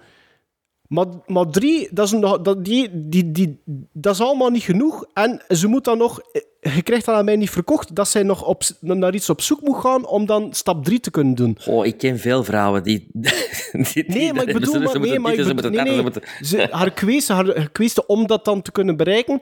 Maar, 0.87 1.07
maar 1.27 1.47
drie, 1.47 1.89
dat 1.91 2.13
is, 2.13 2.21
dat, 2.21 2.65
die, 2.65 2.89
die, 2.93 3.33
die, 3.33 3.61
dat 3.93 4.15
is 4.15 4.21
allemaal 4.21 4.51
niet 4.51 4.63
genoeg. 4.63 5.05
En 5.15 5.43
ze 5.49 5.67
moet 5.67 5.85
dan 5.85 5.99
nog... 5.99 6.21
Je 6.63 6.83
krijgt 6.83 7.05
dat 7.05 7.15
aan 7.15 7.25
mij 7.25 7.37
niet 7.37 7.51
verkocht, 7.51 7.95
dat 7.95 8.09
zij 8.09 8.23
nog 8.23 8.45
op, 8.45 8.63
naar 8.81 9.15
iets 9.15 9.31
op 9.31 9.41
zoek 9.41 9.61
moet 9.61 9.81
gaan 9.81 10.07
om 10.07 10.27
dan 10.27 10.55
stap 10.55 10.85
drie 10.85 11.01
te 11.01 11.11
kunnen 11.11 11.35
doen. 11.35 11.59
Oh, 11.67 11.87
ik 11.87 11.99
ken 11.99 12.19
veel 12.19 12.45
vrouwen 12.45 12.83
die... 12.83 13.09
die 13.93 14.05
Nee, 14.07 14.33
maar 14.33 14.49
ik 14.49 14.53
bedoel... 14.53 14.73
Ze 14.73 14.79
Maar, 14.79 15.01
nee, 15.01 15.19
maar 15.19 15.35
ik 15.35 15.55
bedoel- 15.55 15.71
nee, 15.71 16.03
nee. 16.03 16.13
Ze, 16.41 16.69
haar 16.71 16.91
kweeste, 16.91 17.33
haar, 17.33 17.57
haar 17.57 18.05
om 18.07 18.27
dat 18.27 18.45
dan 18.45 18.63
te 18.63 18.73
kunnen 18.73 18.97
bereiken, 18.97 19.41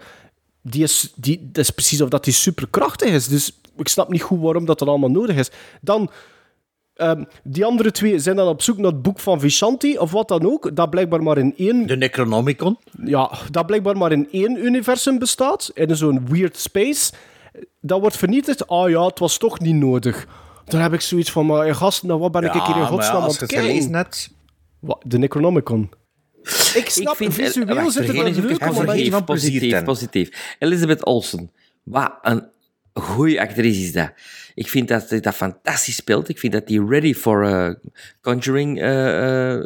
die 0.62 0.82
is, 0.82 1.12
die, 1.16 1.48
dat 1.52 1.64
is 1.64 1.70
precies 1.70 2.00
of 2.00 2.08
dat 2.08 2.24
die 2.24 2.34
superkrachtig 2.34 3.10
is. 3.10 3.28
Dus 3.28 3.60
ik 3.76 3.88
snap 3.88 4.08
niet 4.08 4.22
goed 4.22 4.40
waarom 4.40 4.64
dat, 4.64 4.78
dat 4.78 4.88
allemaal 4.88 5.10
nodig 5.10 5.36
is. 5.36 5.50
Dan... 5.80 6.10
ehm, 7.00 7.24
die 7.44 7.64
andere 7.64 7.90
twee 7.90 8.18
zijn 8.18 8.36
dan 8.36 8.48
op 8.48 8.62
zoek 8.62 8.76
naar 8.76 8.90
het 8.92 9.02
boek 9.02 9.20
van 9.20 9.40
Vishanti, 9.40 9.98
of 9.98 10.10
wat 10.10 10.28
dan 10.28 10.46
ook, 10.52 10.76
dat 10.76 10.90
blijkbaar 10.90 11.22
maar 11.22 11.38
in 11.38 11.54
één... 11.56 11.86
De 11.86 11.96
Necronomicon. 11.96 12.78
Ja, 13.04 13.30
dat 13.50 13.66
blijkbaar 13.66 13.96
maar 13.96 14.12
in 14.12 14.28
één 14.30 14.64
universum 14.64 15.18
bestaat, 15.18 15.70
in 15.74 15.96
zo'n 15.96 16.26
weird 16.28 16.56
space. 16.58 17.12
Dat 17.80 18.00
wordt 18.00 18.16
vernietigd. 18.16 18.66
Ah 18.68 18.90
ja, 18.90 19.04
het 19.06 19.18
was 19.18 19.38
toch 19.38 19.60
niet 19.60 19.74
nodig. 19.74 20.26
Dan 20.64 20.80
heb 20.80 20.92
ik 20.92 21.00
zoiets 21.00 21.30
van, 21.32 21.46
maar 21.46 21.74
gast, 21.74 22.02
nou 22.02 22.20
wat 22.20 22.32
ben 22.32 22.42
ik 22.42 22.54
Ja, 22.54 22.66
hier 22.66 22.76
in 22.76 22.86
godsnaam 22.86 23.16
aan 23.16 23.22
als 23.22 23.40
het 23.40 23.52
kijken? 23.52 24.06
Wat, 24.78 25.02
de 25.06 25.18
Necronomicon. 25.18 25.90
Ik 26.74 26.84
snap, 26.88 27.16
vind- 27.16 27.34
visueel 27.34 27.66
wacht, 27.66 27.92
zit 27.92 27.94
het 27.94 27.94
vergeet 27.94 28.14
wel 28.14 28.26
even- 28.26 28.42
leuk, 28.42 29.10
maar 29.10 29.24
positief, 29.24 29.72
van 29.72 29.84
positief. 29.84 30.56
Elizabeth 30.58 31.04
Olsen. 31.04 31.50
Wat 31.82 32.12
een 32.22 32.44
goede 32.92 33.40
actrice 33.40 33.80
is 33.82 33.92
dat. 33.92 34.10
Ik 34.54 34.68
vind 34.68 34.88
dat 34.88 35.08
ze 35.08 35.20
dat 35.20 35.34
fantastisch 35.34 35.96
speelt. 35.96 36.28
Ik 36.28 36.38
vind 36.38 36.52
dat 36.52 36.66
die 36.66 36.86
ready 36.86 37.14
for 37.14 37.44
eh, 37.44 37.74
Conjuring 38.20 38.80
eh, 38.80 39.60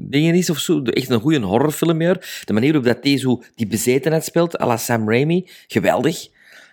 dingen 0.00 0.34
is 0.34 0.50
of 0.50 0.58
zo. 0.58 0.82
Echt 0.82 1.10
een 1.10 1.20
goede 1.20 1.40
horrorfilm 1.40 1.96
meer. 1.96 2.42
De 2.44 2.52
manier 2.52 2.72
waarop 2.72 3.02
dat 3.02 3.20
zo 3.20 3.42
die 3.54 3.66
bezetenheid 3.66 4.24
speelt, 4.24 4.60
à 4.60 4.66
la 4.66 4.76
Sam 4.76 5.10
Raimi, 5.10 5.48
geweldig. 5.66 6.28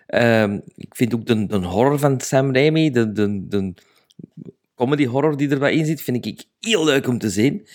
Ehm, 0.07 0.59
ik 0.75 0.95
vind 0.95 1.13
ook 1.13 1.25
de, 1.25 1.45
de 1.45 1.57
horror 1.57 1.99
van 1.99 2.21
Sam 2.21 2.53
Raimi, 2.53 2.91
de, 2.91 3.11
de, 3.11 3.47
de 3.47 3.73
comedy 4.75 5.05
horror 5.05 5.37
die 5.37 5.49
erbij 5.49 5.73
in 5.73 5.85
zit, 5.85 6.01
vind 6.01 6.25
ik 6.25 6.43
heel 6.59 6.85
leuk 6.85 7.07
om 7.07 7.17
te 7.17 7.29
zien. 7.29 7.67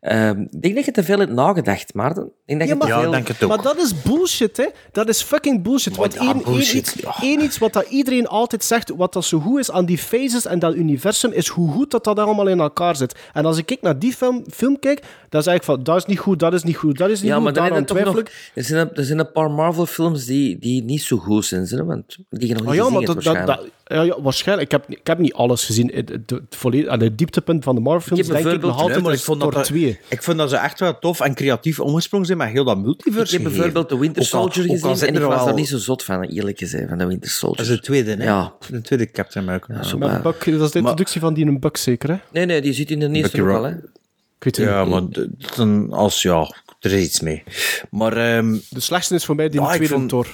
Ehm, 0.00 0.40
ik 0.50 0.62
denk 0.62 0.74
dat 0.74 0.84
je 0.84 0.90
te 0.90 1.02
veel 1.04 1.18
hebt 1.18 1.32
nagedacht, 1.32 1.94
Maarten. 1.94 2.22
Ik 2.46 2.58
denk 2.58 2.58
dat 2.58 2.68
Ja, 2.68 2.74
je 2.74 3.04
te 3.04 3.10
maar, 3.10 3.24
veel... 3.36 3.48
maar 3.48 3.62
dat 3.62 3.76
is 3.76 4.02
bullshit, 4.02 4.56
hè. 4.56 4.64
Dat 4.92 5.08
is 5.08 5.22
fucking 5.22 5.62
bullshit. 5.62 5.96
Want 5.96 6.14
ja, 6.14 6.20
één, 6.20 6.34
één 6.34 6.42
bullshit, 6.44 6.94
iets, 6.94 7.06
één 7.22 7.40
iets 7.42 7.58
wat 7.58 7.72
dat 7.72 7.86
iedereen 7.88 8.26
altijd 8.26 8.64
zegt, 8.64 8.92
wat 8.96 9.12
dat 9.12 9.24
zo 9.24 9.38
goed 9.40 9.58
is 9.58 9.70
aan 9.70 9.84
die 9.86 9.98
phases 9.98 10.46
en 10.46 10.58
dat 10.58 10.74
universum, 10.74 11.32
is 11.32 11.48
hoe 11.48 11.70
goed 11.72 11.90
dat 11.90 12.04
dat 12.04 12.18
allemaal 12.18 12.46
in 12.48 12.60
elkaar 12.60 12.96
zit. 12.96 13.14
En 13.32 13.44
als 13.44 13.58
ik 13.58 13.78
naar 13.80 13.98
die 13.98 14.12
film, 14.12 14.44
film 14.52 14.78
kijk, 14.78 15.02
dan 15.28 15.42
zeg 15.42 15.54
ik 15.54 15.62
van, 15.62 15.82
dat 15.82 15.96
is 15.96 16.04
niet 16.04 16.18
goed, 16.18 16.38
dat 16.38 16.52
is 16.52 16.62
niet 16.62 16.76
goed, 16.76 16.98
dat 16.98 17.10
is 17.10 17.20
niet 17.20 17.28
Ja, 17.30 17.34
goed, 17.34 17.44
maar 17.44 17.52
dan 17.52 17.68
toch 17.68 17.84
twijfel 17.84 18.12
nog... 18.12 18.20
ik. 18.20 18.50
Er 18.54 18.64
zijn, 18.64 18.80
een- 18.88 18.94
er 18.94 19.04
zijn 19.04 19.18
een 19.18 19.32
paar 19.32 19.50
Marvel-films 19.50 20.24
die, 20.24 20.58
die 20.58 20.82
niet 20.82 21.02
zo 21.02 21.16
goed 21.16 21.44
zijn, 21.44 21.64
hè, 21.68 21.84
want 21.84 22.16
die 22.30 22.48
je 22.48 22.54
nog 22.54 22.62
Oh 22.62 22.68
niet 22.68 22.76
ja, 22.76 22.82
gezien 22.84 22.98
maar 22.98 23.02
hebt, 23.08 23.24
dat, 23.24 23.24
dat, 23.24 23.34
waarschijnlijk. 23.34 23.72
dat- 23.86 23.96
ja, 23.98 24.02
ja, 24.02 24.22
waarschijnlijk. 24.22 24.72
Ik 24.72 24.80
heb, 24.80 24.98
ik 24.98 25.06
heb 25.06 25.18
niet 25.18 25.32
alles 25.32 25.64
gezien. 25.64 25.90
Het, 25.94 26.08
het, 26.08 26.30
het, 26.30 26.42
volledig, 26.56 26.88
aan 26.88 27.00
het 27.00 27.18
dieptepunt 27.18 27.64
van 27.64 27.74
de 27.74 27.80
Marvel-films 27.80 28.26
denk 28.42 28.46
ik 28.46 28.60
nog 28.60 28.80
altijd 28.80 29.02
maar 29.02 29.12
ik 29.12 29.18
vond, 29.18 29.40
dat 29.40 29.48
Thor 29.50 29.58
dat, 29.58 29.68
2. 29.92 29.98
ik 30.08 30.22
vond 30.22 30.38
dat 30.38 30.50
ze 30.50 30.56
echt 30.56 30.80
wel 30.80 30.98
tof 30.98 31.20
en 31.20 31.34
creatief 31.34 31.80
omgesprongen 31.80 32.26
zijn 32.26 32.38
met 32.38 32.48
heel 32.48 32.64
dat 32.64 32.78
multiverse. 32.78 33.36
Ik 33.36 33.42
heb 33.42 33.52
bijvoorbeeld 33.52 33.88
de 33.88 33.98
Winter 33.98 34.22
Ook 34.22 34.28
al- 34.32 34.40
Soldier 34.40 34.64
ook 34.76 34.82
al 34.82 34.90
gezien 34.90 35.08
en 35.08 35.14
ik 35.14 35.22
was 35.22 35.44
daar 35.44 35.54
niet 35.54 35.68
zo 35.68 35.78
zot 35.78 36.04
van, 36.04 36.22
eerlijk 36.22 36.58
gezegd, 36.58 36.88
van 36.88 36.98
de 36.98 37.06
Winter 37.06 37.30
Soldier. 37.30 37.56
Dat 37.56 37.66
is 37.66 37.72
de 37.76 37.82
tweede, 37.82 38.14
hè? 38.14 38.24
Ja. 38.24 38.52
De 38.70 38.80
tweede 38.80 39.10
Captain 39.10 39.44
America. 39.48 39.82
zo 39.82 39.98
Met 39.98 40.08
maar- 40.08 40.22
Buck, 40.22 40.44
dat 40.44 40.60
is 40.60 40.70
de 40.70 40.78
introductie 40.78 41.20
van 41.20 41.34
die 41.34 41.46
een 41.46 41.60
Buck 41.60 41.76
zeker, 41.76 42.08
hè? 42.10 42.16
Nee, 42.32 42.44
nee, 42.46 42.60
die 42.60 42.72
zit 42.72 42.90
in 42.90 42.98
de 42.98 43.08
eerste 43.10 43.42
ook 43.42 43.48
al, 43.50 43.62
hè. 43.62 43.70
Ik 43.70 44.44
weet 44.44 44.56
het 44.56 44.66
Ja, 44.66 44.84
niet. 44.84 45.16
maar 45.16 45.26
dan 45.56 45.92
als 45.92 46.22
ja, 46.22 46.54
er 46.80 46.92
is 46.92 47.04
iets 47.04 47.20
mee. 47.20 47.42
Maar 47.90 48.16
ehm 48.16 48.56
De 48.70 48.80
slechtste 48.80 49.14
is 49.14 49.24
voor 49.24 49.34
mij 49.34 49.48
die 49.48 49.60
Ja, 49.60 49.66
tweede 49.68 49.86
vond- 49.94 50.08
Thor. 50.08 50.26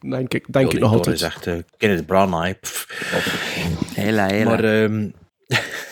Denk 0.00 0.34
ik, 0.34 0.44
denk 0.52 0.66
ik 0.66 0.72
Johnny 0.72 0.78
nog 0.80 0.88
Thor 0.88 0.96
altijd. 0.98 1.16
is 1.16 1.22
echt 1.22 1.46
uh, 1.46 1.54
Kenneth 1.76 2.06
Branagh. 2.06 2.54
Hela, 3.94 4.26
hela. 4.26 4.50
Maar 4.50 4.64
ehm, 4.64 5.08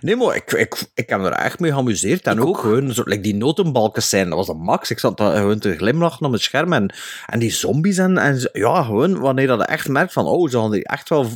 nee, 0.00 0.16
maar 0.16 0.36
ik, 0.36 0.52
ik, 0.52 0.82
ik 0.94 1.08
heb 1.08 1.20
er 1.20 1.32
echt 1.32 1.58
mee 1.58 1.72
geamuseerd. 1.72 2.26
En 2.26 2.40
ook, 2.40 2.58
gewoon 2.58 2.92
zo, 2.92 3.02
like 3.04 3.22
die 3.22 3.34
notenbalken 3.34 4.02
zijn, 4.02 4.28
dat 4.28 4.38
was 4.38 4.48
een 4.48 4.62
max. 4.62 4.90
Ik 4.90 4.98
zat 4.98 5.16
daar 5.16 5.36
gewoon 5.36 5.58
te 5.58 5.76
glimlachen 5.76 6.26
op 6.26 6.32
het 6.32 6.42
scherm. 6.42 6.72
En, 6.72 6.94
en 7.26 7.38
die 7.38 7.50
zombies 7.50 7.98
en, 7.98 8.18
en 8.18 8.50
ja, 8.52 8.82
gewoon 8.82 9.18
wanneer 9.18 9.46
dat 9.46 9.66
echt 9.66 9.88
merkt 9.88 10.12
van, 10.12 10.26
oh, 10.26 10.50
ze 10.50 10.58
er 10.58 10.82
echt 10.82 11.08
wel... 11.08 11.26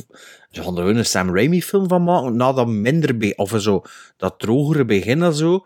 Ze 0.49 0.63
gaan 0.63 0.75
er 0.75 0.81
gewoon 0.81 0.95
een 0.95 1.05
Sam 1.05 1.35
Raimi 1.35 1.63
film 1.63 1.87
van 1.87 2.03
maken, 2.03 2.35
na 2.35 2.53
dat 2.53 2.67
minder, 2.67 3.33
of 3.35 3.53
zo, 3.57 3.81
dat 4.17 4.39
drogere 4.39 4.85
begin 4.85 5.23
en 5.23 5.33
zo. 5.33 5.63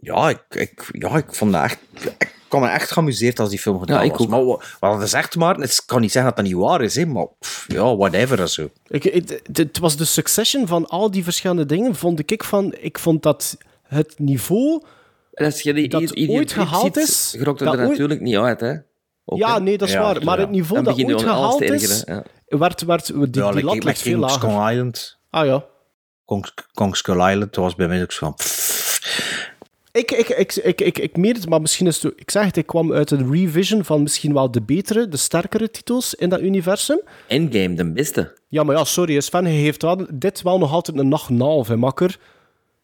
Ja, 0.00 0.28
ik, 0.28 0.44
ik, 0.48 0.88
ja, 0.92 1.16
ik 1.16 1.34
vond 1.34 1.52
dat 1.52 1.62
echt... 1.62 1.78
Ik 2.18 2.37
kwam 2.48 2.60
me 2.60 2.68
echt 2.68 2.90
geamuseerd 2.90 3.38
als 3.40 3.50
die 3.50 3.58
film 3.58 3.78
gedaan 3.78 3.96
Ja, 3.98 4.02
ik 4.04 4.10
was. 4.10 4.20
ook. 4.20 4.28
Maar 4.28 4.44
wa- 4.44 4.58
wat 4.80 4.92
dat 4.98 5.02
is 5.02 5.12
echt 5.12 5.36
maar, 5.36 5.56
het 5.56 5.82
kan 5.86 6.00
niet 6.00 6.12
zeggen 6.12 6.34
dat 6.34 6.44
dat 6.44 6.52
niet 6.52 6.62
waar 6.62 6.82
is, 6.82 6.94
hè, 6.94 7.06
maar 7.06 7.26
pff, 7.40 7.64
ja, 7.68 7.96
whatever 7.96 8.40
en 8.40 8.48
zo. 8.48 8.70
Ik, 8.86 9.02
het, 9.52 9.78
was 9.78 9.96
de 9.96 10.04
succession 10.04 10.66
van 10.66 10.86
al 10.86 11.10
die 11.10 11.24
verschillende 11.24 11.66
dingen, 11.66 11.94
vond 11.94 12.30
ik 12.30 12.44
van... 12.44 12.74
Ik 12.80 12.98
vond 12.98 13.22
dat 13.22 13.56
het 13.82 14.14
niveau 14.18 14.82
je 15.62 15.88
dat 15.88 16.10
hier 16.14 16.30
ooit 16.30 16.52
gehaald 16.52 16.82
ziet, 16.84 16.96
is... 16.96 17.34
gerokt 17.38 17.60
er 17.60 17.68
ooit- 17.68 17.78
natuurlijk 17.88 18.20
niet 18.20 18.36
uit, 18.36 18.60
hè. 18.60 18.74
Ook, 19.24 19.38
ja, 19.38 19.58
nee, 19.58 19.78
dat 19.78 19.88
is 19.88 19.94
Ja, 19.94 20.00
waar. 20.02 20.24
Maar 20.24 20.36
ja. 20.36 20.42
het 20.42 20.50
niveau 20.50 20.82
dat 20.82 20.96
je 20.96 21.06
ooit 21.06 21.22
gehaald 21.22 21.60
is, 21.60 21.70
ergeren, 22.02 22.24
ja. 22.48 22.58
werd, 22.58 22.82
werd, 22.82 23.06
die, 23.06 23.30
die 23.30 23.42
ja, 23.42 23.50
like, 23.50 23.64
lat 23.66 23.84
like 23.84 23.96
veel 23.98 24.18
Kong 24.20 24.30
lager. 24.42 24.72
Island. 24.72 25.18
Ah 25.30 25.46
ja. 25.46 25.64
Kong, 26.24 26.46
Kong 26.72 26.96
Skull 26.96 27.14
Island, 27.30 27.54
dat 27.54 27.64
was 27.64 27.74
bij 27.74 27.88
mij 27.88 28.02
ook 28.02 28.12
zo 28.12 28.18
van... 28.26 28.34
pff. 28.34 28.67
Ik, 29.98 30.10
ik, 30.10 30.28
ik, 30.28 30.54
ik, 30.56 30.80
ik, 30.80 30.98
ik 30.98 31.16
meen 31.16 31.34
het, 31.34 31.48
maar 31.48 31.60
misschien 31.60 31.86
is 31.86 32.02
het... 32.02 32.12
Ik 32.16 32.30
zeg 32.30 32.44
het, 32.44 32.56
ik 32.56 32.66
kwam 32.66 32.92
uit 32.92 33.10
een 33.10 33.32
revision 33.32 33.84
van 33.84 34.02
misschien 34.02 34.32
wel 34.32 34.50
de 34.50 34.62
betere, 34.62 35.08
de 35.08 35.16
sterkere 35.16 35.70
titels 35.70 36.14
in 36.14 36.28
dat 36.28 36.40
universum. 36.40 37.00
Endgame, 37.26 37.74
de 37.74 37.92
beste. 37.92 38.32
Ja, 38.48 38.62
maar 38.62 38.76
ja, 38.76 38.84
sorry, 38.84 39.20
Sven, 39.20 39.44
heeft 39.44 39.82
wel, 39.82 40.06
dit 40.12 40.42
wel 40.42 40.58
nog 40.58 40.72
altijd 40.72 40.98
een 40.98 41.18
8,5, 41.64 41.68
hè, 41.68 41.76
makker. 41.76 42.18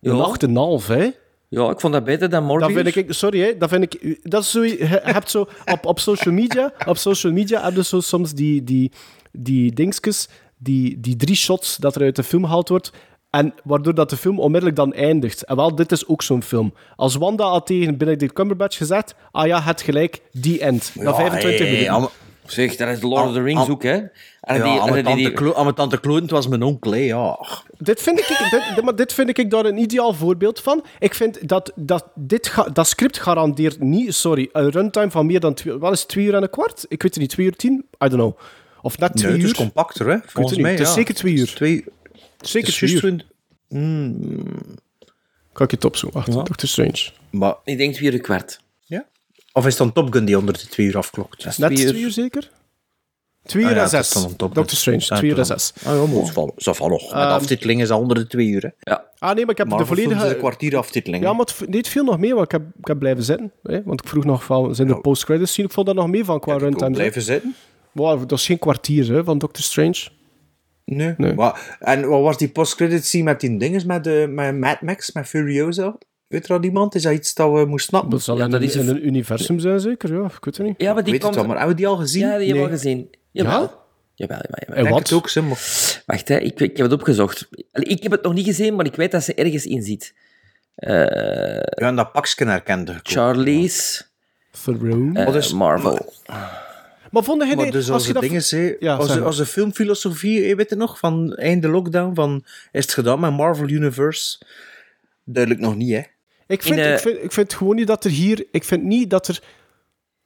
Een 0.01 0.17
Ja. 0.17 0.81
8,5, 0.81 0.87
hè. 0.87 1.11
Ja, 1.49 1.71
ik 1.71 1.81
vond 1.81 1.93
dat 1.93 2.05
beter 2.05 2.31
dan 2.31 2.49
Dat 2.49 2.59
Morbius. 2.59 2.83
vind 2.83 2.97
ik, 2.97 3.13
sorry, 3.13 3.41
hè, 3.41 3.57
dat 3.59 3.69
vind 3.69 3.95
ik, 3.95 4.19
dat 4.23 4.43
is 4.43 4.51
zo, 4.51 4.65
je 4.65 4.77
hebt 5.03 5.31
zo, 5.31 5.49
op, 5.65 5.87
op 5.87 5.99
social 6.01 6.35
media, 6.35 6.73
op 6.87 6.97
social 6.97 7.33
media 7.33 7.65
heb 7.65 7.75
je 7.75 7.85
zo 7.85 8.01
soms 8.01 8.33
die, 8.33 8.65
die, 8.65 8.93
die 9.33 9.73
dingetjes, 9.73 10.29
die, 10.59 11.01
die 11.01 11.17
drie 11.17 11.37
shots 11.37 11.77
dat 11.77 11.95
er 11.97 12.03
uit 12.03 12.17
de 12.17 12.23
film 12.23 12.45
gehaald 12.45 12.69
wordt, 12.69 12.93
en 13.35 13.55
waardoor 13.65 13.95
dat 13.95 14.11
de 14.11 14.17
film 14.17 14.39
onmiddellijk 14.41 14.77
dan 14.77 14.93
eindigt. 14.93 15.43
En 15.45 15.57
wel, 15.57 15.75
dit 15.75 15.93
is 15.93 16.07
ook 16.09 16.23
zo'n 16.23 16.43
film. 16.43 16.75
Als 16.97 17.15
Wanda 17.17 17.45
had 17.49 17.67
tegen 17.67 17.97
Benedict 17.97 18.33
Cumberbatch 18.33 18.77
gezegd, 18.77 19.15
ah 19.31 19.47
ja, 19.47 19.63
het 19.63 19.83
gelijk, 19.83 20.21
die 20.33 20.61
end. 20.61 20.93
Na 20.95 21.03
Ja, 21.11 21.15
25 21.15 21.59
hey, 21.61 21.71
minuten. 21.71 21.93
am- 21.95 22.09
Zeg, 22.47 22.77
dat 22.77 22.89
is 22.89 23.03
Lord 23.03 23.27
of 23.27 23.33
the 23.33 23.43
Rings 23.43 23.61
Am- 23.63 23.71
ook, 23.71 23.83
hè. 23.83 23.93
En 24.41 24.57
Ja, 24.57 24.63
die- 24.63 24.81
aan 24.81 24.87
en 24.87 24.93
mijn 24.93 25.05
die- 25.05 25.15
tante, 25.25 25.31
Klo- 25.33 25.55
aan 25.55 25.63
mijn 25.63 25.75
tante 25.75 26.01
Kloont 26.01 26.31
was 26.31 26.49
mijn 26.49 26.63
onkel, 26.63 26.91
hè, 26.93 26.99
ja. 26.99 27.39
Dit 27.79 28.03
vind 28.03 28.19
ik, 28.19 28.27
dit, 28.51 28.63
dit- 28.75 28.85
maar 28.85 28.97
dit 28.97 29.13
vind 29.13 29.39
ik 29.39 29.51
daar 29.51 29.65
een 29.65 29.79
ideaal 29.79 30.13
voorbeeld 30.13 30.61
van. 30.61 30.85
Ik 30.99 31.15
vind 31.15 31.49
dat, 31.49 31.73
dat 31.75 32.07
dit 32.15 32.47
ga- 32.49 32.69
dat 32.73 32.87
script 32.87 33.19
garandeert 33.21 33.81
niet, 33.81 34.15
sorry, 34.15 34.49
een 34.53 34.71
runtime 34.71 35.11
van 35.11 35.27
meer 35.27 35.41
dan 35.41 35.55
twee, 35.55 35.79
wat 35.79 35.93
is 35.93 36.01
het, 36.01 36.09
twee 36.09 36.25
uur 36.25 36.35
en 36.35 36.43
een 36.43 36.51
kwart? 36.51 36.85
Ik 36.89 37.03
weet 37.03 37.11
het 37.15 37.21
niet, 37.23 37.31
twee 37.31 37.47
uur 37.47 37.57
tien? 37.57 37.73
I 37.75 38.09
don't 38.09 38.13
know. 38.13 38.39
Of 38.83 38.99
net 38.99 39.17
twee 39.17 39.33
Nee, 39.33 39.41
het 39.41 39.43
uur. 39.51 39.53
is 39.53 39.57
compacter, 39.65 40.07
hè. 40.07 40.15
Ik 40.15 40.21
weet 40.23 40.31
Volgens 40.33 40.59
mij, 40.59 40.71
Het 40.71 40.81
is 40.81 40.87
ja. 40.89 40.93
zeker 40.95 41.15
twee 41.15 41.35
uur. 41.35 41.55
Twee, 41.55 41.85
Zeker 42.47 42.69
is 42.69 42.75
twee 42.75 42.91
uur. 42.93 42.99
twint- 42.99 43.25
Mm, 43.69 44.53
Kan 45.53 45.67
ik 45.67 45.71
het 45.71 45.85
opzoeken? 45.85 46.19
Wacht, 46.19 46.33
Ja. 46.33 46.43
Doctor 46.43 46.69
Strange. 46.69 47.11
maar, 47.31 47.55
Ik 47.65 47.79
denk 47.79 47.95
twee 47.95 48.13
uur 48.13 48.21
kwart. 48.21 48.61
ja? 48.85 49.05
Of 49.53 49.63
is 49.67 49.69
het 49.69 49.79
dan 49.79 49.93
Top 49.93 50.13
Gun 50.13 50.25
die 50.25 50.39
onder 50.39 50.55
de 50.59 50.67
twee 50.69 50.87
uur 50.87 50.97
afklokt? 50.97 51.45
Net 51.45 51.55
Twee 51.55 51.75
twee 51.77 51.87
uur. 51.93 51.99
uur, 52.01 52.11
zeker? 52.11 52.51
Twee 53.45 53.65
Ah 53.65 53.71
uur 53.71 53.77
ja, 53.77 53.83
en 53.85 53.91
het 53.91 54.01
is 54.05 54.11
zes. 54.13 54.23
Top. 54.37 54.55
Doctor 54.55 54.77
Strange, 54.79 55.05
Ja, 55.09 55.17
twee 55.17 55.31
uur 55.31 55.39
en 55.39 55.47
zes. 55.47 55.73
Ah, 55.85 55.95
ja, 55.95 56.07
maar 56.07 56.15
dat 56.21 56.31
valt- 56.31 56.65
dat 56.65 56.77
valt 56.77 56.91
nog. 56.91 57.03
Met 57.03 57.11
Ehm, 57.13 57.21
aftiteling 57.31 57.81
is 57.81 57.89
dat 57.89 57.99
onder 58.01 58.17
de 58.17 58.27
twee 58.27 58.47
uur, 58.47 58.63
hè. 58.63 58.91
Ja. 58.91 59.05
Ah 59.19 59.35
nee, 59.35 59.41
maar 59.45 59.51
ik 59.53 59.59
heb 59.59 59.69
de 59.69 59.77
is 59.81 59.87
volledige... 59.87 60.29
een 60.29 60.37
kwartier 60.39 60.77
aftiteling. 60.77 61.25
Ja, 61.25 61.33
maar 61.33 61.47
het, 61.47 61.69
nee, 61.69 61.79
het 61.79 61.89
viel 61.89 62.05
nog 62.05 62.19
mee, 62.19 62.33
want 62.35 62.45
ik 62.45 62.51
heb, 62.51 62.63
ik 62.81 62.87
heb 62.87 62.99
blijven 62.99 63.25
zitten. 63.25 63.53
Hè? 63.63 63.83
Want 63.83 64.03
ik 64.03 64.09
vroeg 64.09 64.25
nog 64.25 64.45
van, 64.45 64.75
zijn 64.75 64.89
er 64.89 65.01
post-credits 65.01 65.53
zien? 65.55 65.65
Ik 65.65 65.73
vond 65.73 65.87
dat 65.87 65.95
nog 65.95 66.09
mee 66.09 66.25
van 66.25 66.41
qua 66.41 66.57
runtime. 66.57 66.91
blijven 66.91 67.23
zitten. 67.23 67.55
Wow, 67.93 68.29
dat 68.29 68.39
is 68.39 68.47
geen 68.47 68.59
kwartier 68.59 69.13
hè, 69.13 69.25
van 69.25 69.39
Doctor 69.39 69.63
Strange. 69.65 70.09
Nee. 70.85 71.15
Nee. 71.17 71.35
Maar, 71.35 71.77
en 71.81 72.09
wat 72.09 72.23
was 72.23 72.39
die 72.39 72.49
post-credit 72.49 73.05
scene 73.07 73.25
met 73.25 73.41
die 73.41 73.57
dinges 73.59 73.85
met, 73.85 74.05
de, 74.05 74.27
met 74.31 74.59
Mad 74.59 74.81
Max, 74.81 75.13
met 75.13 75.27
Furiosa? 75.27 75.99
Weet 76.27 76.49
er 76.49 76.57
al 76.57 76.63
iemand? 76.63 76.95
Is 76.95 77.03
dat 77.03 77.13
iets 77.13 77.35
dat 77.35 77.53
we 77.53 77.65
moesten 77.65 77.89
snappen? 77.89 78.11
Dat 78.11 78.23
zal 78.23 78.37
Ja, 78.37 78.49
dat 78.49 78.61
een- 78.61 78.67
is 78.67 78.75
een- 78.75 78.83
in 78.83 78.89
een 78.89 79.07
universum 79.07 79.59
zijn, 79.59 79.81
zeker? 79.81 80.13
Ja, 80.15 80.25
ik 80.25 80.45
weet 80.45 80.57
het 80.57 80.67
niet. 80.67 80.75
Ja, 80.81 80.93
maar 80.95 81.03
die 81.05 81.13
weet 81.13 81.23
komt... 81.23 81.35
wel, 81.35 81.45
maar 81.45 81.57
hebben 81.57 81.75
we 81.77 81.81
die 81.83 81.91
al 81.91 81.97
gezien? 81.97 82.21
Ja, 82.27 82.37
die 82.39 82.47
hebben 82.47 82.55
we 82.55 82.61
Nee. 82.71 82.71
al 82.71 82.79
gezien. 82.79 83.11
Jawel. 83.31 83.61
Ja? 83.61 83.83
Jawel, 84.15 84.39
jawel, 84.43 84.63
jawel. 84.67 84.85
En 84.85 84.91
wat? 84.93 85.13
ook, 85.13 85.29
ze, 85.29 85.43
maar... 85.43 86.03
Wacht, 86.07 86.29
hè. 86.29 86.37
Ik, 86.39 86.61
ik 86.61 86.77
heb 86.77 86.87
het 86.87 86.93
opgezocht. 86.93 87.49
Ik 87.73 88.03
heb 88.03 88.13
het 88.13 88.23
nog 88.23 88.35
niet 88.35 88.47
gezien, 88.47 88.75
maar 88.75 88.87
ik 88.87 88.95
weet 88.97 89.11
dat 89.11 89.23
ze 89.25 89.35
ergens 89.35 89.67
in 89.67 89.83
zit. 89.83 90.15
Eh 90.75 90.91
Ja, 91.61 91.63
en 91.89 91.97
dat 91.97 92.13
pakje 92.13 92.45
herkende. 92.45 93.01
Charlize 93.03 94.03
Theron. 94.65 95.17
eh, 95.17 95.25
Wat 95.25 95.35
is- 95.35 95.53
Marvel. 95.53 96.13
Maar 97.15 97.25
vonden 97.25 97.47
jij 97.47 97.57
Maar 97.57 97.71
dus 97.71 97.75
als 97.85 97.89
als 97.91 98.03
je 98.07 98.13
de 98.13 98.21
dat... 98.21 98.23
dingen 98.51 98.77
Ja, 98.81 98.95
als, 98.95 99.13
de, 99.13 99.21
als 99.21 99.37
de 99.37 99.47
filmfilosofie, 99.47 100.47
je 100.47 100.55
weet 100.57 100.71
het 100.71 100.79
nog, 100.79 100.99
van 100.99 101.35
einde 101.35 101.69
lockdown, 101.69 102.15
van 102.15 102.45
is 102.73 102.83
het 102.85 102.93
gedaan 102.95 103.21
met 103.21 103.33
Marvel 103.33 103.69
Universe? 103.69 104.41
Duidelijk 105.25 105.65
nog 105.65 105.77
niet, 105.77 105.91
hè? 105.93 106.03
Ik 106.47 106.63
vind, 106.63 106.77
In, 106.77 106.83
eh, 106.85 106.93
ik, 106.93 106.99
vind, 106.99 107.23
ik 107.23 107.33
vind 107.33 107.55
gewoon 107.55 107.77
niet 107.77 107.87
dat 107.87 108.05
er 108.05 108.11
hier... 108.11 108.47
Ik 108.51 108.65
vind 108.65 108.83
niet 108.83 109.11
dat 109.11 109.29
er... 109.29 109.43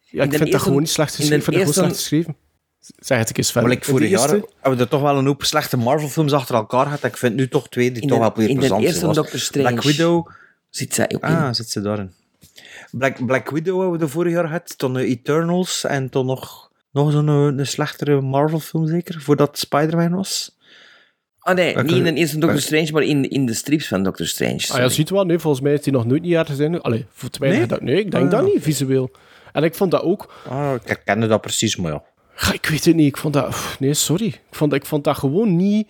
Ja, 0.00 0.22
ik 0.22 0.30
de 0.30 0.36
vind 0.38 0.52
dat 0.52 0.62
gewoon 0.62 0.78
niet 0.80 0.88
slecht 0.90 1.10
in 1.10 1.16
geschreven. 1.16 1.52
de 1.52 1.58
Ik 1.58 1.62
vind 1.64 1.66
dat 1.66 1.84
gewoon 1.84 1.98
slecht 1.98 2.08
geschreven. 2.08 2.36
Zeg 2.98 3.18
het 3.18 3.30
een 3.30 3.36
eens 3.36 3.52
verder. 3.52 3.68
Maar 3.68 3.78
like, 3.78 3.90
In 3.90 3.94
de 3.94 3.98
vorig 4.00 4.18
jaar 4.20 4.30
eerste- 4.34 4.52
hebben 4.60 4.78
we 4.78 4.84
er 4.84 4.90
toch 4.90 5.00
wel 5.02 5.16
een 5.18 5.26
hoop 5.26 5.44
slechte 5.44 5.76
Marvel 5.76 6.08
films 6.08 6.32
achter 6.32 6.54
elkaar 6.54 6.84
gehad. 6.84 7.04
Ik 7.04 7.16
vind 7.16 7.34
nu 7.34 7.48
toch 7.48 7.68
twee 7.68 7.92
die 7.92 8.02
In 8.02 8.08
toch 8.08 8.18
de- 8.18 8.24
wel 8.24 8.32
weer 8.36 8.48
in 8.48 8.52
de 8.54 8.58
plezant 8.60 8.82
eerste 8.82 8.98
zijn. 8.98 9.12
Doctor 9.12 9.38
Strange. 9.38 9.68
Black 9.68 9.82
Widow... 9.82 10.28
Zit 10.70 10.94
zij 10.94 11.04
ook 11.04 11.22
in. 11.22 11.28
Ah, 11.28 11.52
zit 11.54 11.70
ze 11.70 11.80
daarin. 11.80 12.12
Black, 12.90 13.26
Black 13.26 13.50
Widow 13.50 13.80
hebben 13.80 13.98
we 13.98 14.04
de 14.04 14.10
vorig 14.10 14.32
jaar 14.32 14.46
gehad. 14.46 14.78
Toen 14.78 14.92
de 14.92 15.04
Eternals 15.04 15.84
en 15.84 16.08
toen 16.10 16.26
nog, 16.26 16.67
nog 17.04 17.12
zo'n 17.12 17.28
eh, 17.28 17.58
een 17.58 17.66
slechtere 17.66 18.20
Marvel 18.20 18.60
film 18.60 18.86
zeker, 18.86 19.20
voordat 19.20 19.58
Spider-Man 19.58 20.14
was. 20.14 20.56
Ah 21.38 21.54
nee, 21.54 21.76
niet 21.76 21.90
in 21.92 22.04
de 22.04 22.12
eerste 22.14 22.38
Doctor 22.38 22.60
Strange, 22.60 22.92
maar 22.92 23.02
in, 23.02 23.30
in 23.30 23.46
de 23.46 23.54
strips 23.54 23.88
van 23.88 24.02
Doctor 24.02 24.26
Strange. 24.26 24.64
Ah, 24.68 24.78
ja, 24.78 24.88
ziet 24.88 25.10
wel. 25.10 25.24
Nee, 25.24 25.38
volgens 25.38 25.62
mij 25.62 25.72
is 25.72 25.82
die 25.82 25.92
nog 25.92 26.06
nooit 26.06 26.22
niet 26.22 26.32
ergens 26.34 26.58
in. 26.58 26.80
Allee, 26.80 27.06
voor 27.12 27.28
weinig 27.38 27.58
Nee? 27.58 27.68
dat... 27.68 27.80
Nee, 27.80 27.98
ik 27.98 28.10
denk 28.10 28.24
Ah. 28.24 28.30
dat 28.30 28.44
niet, 28.44 28.62
visueel. 28.62 29.10
En 29.52 29.62
ik 29.64 29.74
vond 29.74 29.90
dat 29.90 30.02
ook... 30.02 30.32
Ah, 30.48 30.74
ik 30.74 30.88
herkende 30.88 31.26
dat 31.26 31.40
precies, 31.40 31.76
maar 31.76 31.92
ja. 31.92 32.02
Ja, 32.40 32.52
ik 32.52 32.66
weet 32.66 32.84
het 32.84 32.94
niet. 32.94 33.06
Ik 33.06 33.16
vond 33.16 33.34
dat... 33.34 33.76
Nee, 33.78 33.94
sorry. 33.94 34.26
Ik 34.26 34.40
vond, 34.50 34.72
ik 34.72 34.86
vond 34.86 35.04
dat 35.04 35.16
gewoon 35.18 35.56
niet... 35.56 35.88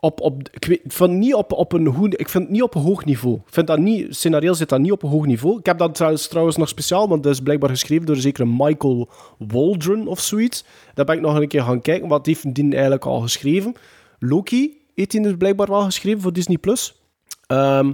Op, 0.00 0.20
op, 0.20 0.48
ik 0.52 0.82
van 0.86 1.18
niet 1.18 1.34
op, 1.34 1.52
op 1.52 1.72
een 1.72 1.86
goed, 1.86 2.20
ik 2.20 2.28
vind 2.28 2.44
het 2.44 2.52
niet 2.52 2.62
op 2.62 2.74
een 2.74 2.82
hoog 2.82 3.04
niveau. 3.04 3.40
Vind 3.46 3.66
dat 3.66 3.78
niet, 3.78 4.16
scenario 4.16 4.52
zit 4.52 4.68
dat 4.68 4.80
niet 4.80 4.92
op 4.92 5.02
een 5.02 5.08
hoog 5.08 5.26
niveau. 5.26 5.58
Ik 5.58 5.66
heb 5.66 5.78
dat 5.78 5.94
trouwens, 5.94 6.28
trouwens 6.28 6.56
nog 6.56 6.68
speciaal, 6.68 7.08
want 7.08 7.22
dat 7.22 7.32
is 7.32 7.40
blijkbaar 7.40 7.70
geschreven 7.70 8.06
door 8.06 8.14
een 8.14 8.22
zekere 8.22 8.46
Michael 8.46 9.08
Waldron 9.38 10.06
of 10.06 10.20
zoiets. 10.20 10.64
Daar 10.94 11.04
ben 11.04 11.16
ik 11.16 11.20
nog 11.20 11.34
een 11.34 11.48
keer 11.48 11.62
gaan 11.62 11.80
kijken, 11.80 12.08
wat 12.08 12.26
heeft 12.26 12.54
die 12.54 12.72
eigenlijk 12.72 13.04
al 13.04 13.20
geschreven. 13.20 13.74
Loki 14.18 14.76
heeft 14.94 15.12
hij 15.12 15.22
dus 15.22 15.36
blijkbaar 15.38 15.68
wel 15.68 15.82
geschreven 15.82 16.20
voor 16.20 16.32
Disney+. 16.32 16.58
Plus. 16.58 17.00
Ehm, 17.46 17.92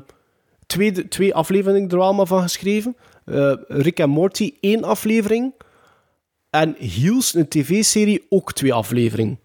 twee, 0.66 1.08
twee 1.08 1.34
afleveringen 1.34 1.90
er 1.90 2.26
van 2.26 2.42
geschreven. 2.42 2.96
Eh, 3.24 3.52
Rick 3.68 3.98
en 3.98 4.10
Morty, 4.10 4.54
één 4.60 4.84
aflevering. 4.84 5.52
En 6.50 6.74
Heels, 6.78 7.34
een 7.34 7.48
tv-serie, 7.48 8.26
ook 8.28 8.52
twee 8.52 8.74
afleveringen. 8.74 9.38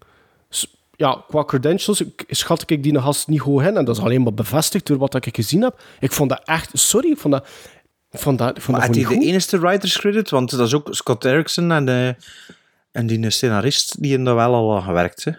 Ja, 1.00 1.24
qua 1.28 1.44
credentials 1.44 2.02
schat 2.28 2.70
ik 2.70 2.82
die 2.82 3.00
gast 3.00 3.28
niet 3.28 3.40
hoog 3.40 3.62
in. 3.62 3.76
En 3.76 3.84
dat 3.84 3.96
is 3.96 4.02
alleen 4.02 4.22
maar 4.22 4.34
bevestigd 4.34 4.86
door 4.86 4.98
wat 4.98 5.14
ik 5.14 5.34
gezien 5.36 5.62
heb. 5.62 5.82
Ik 6.00 6.12
vond 6.12 6.30
dat 6.30 6.42
echt... 6.44 6.70
Sorry, 6.72 7.10
ik 7.10 7.18
vond 7.18 7.34
dat... 7.34 7.48
Vond 8.10 8.38
dat, 8.38 8.58
vond 8.58 8.76
Maar 8.76 8.86
dat 8.86 8.94
de 8.94 8.98
niet 8.98 9.08
goed. 9.08 9.22
enige 9.22 9.58
writers 9.58 9.98
credit? 9.98 10.30
Want 10.30 10.50
dat 10.50 10.66
is 10.66 10.74
ook 10.74 10.88
Scott 10.90 11.22
Derrickson 11.22 11.72
en, 11.72 11.84
de, 11.84 12.16
en 12.92 13.06
die 13.06 13.30
scenarist 13.30 14.02
die 14.02 14.12
in 14.12 14.24
daar 14.24 14.34
wel 14.34 14.54
al 14.54 14.80
gewerkt. 14.80 15.24
Hè? 15.24 15.32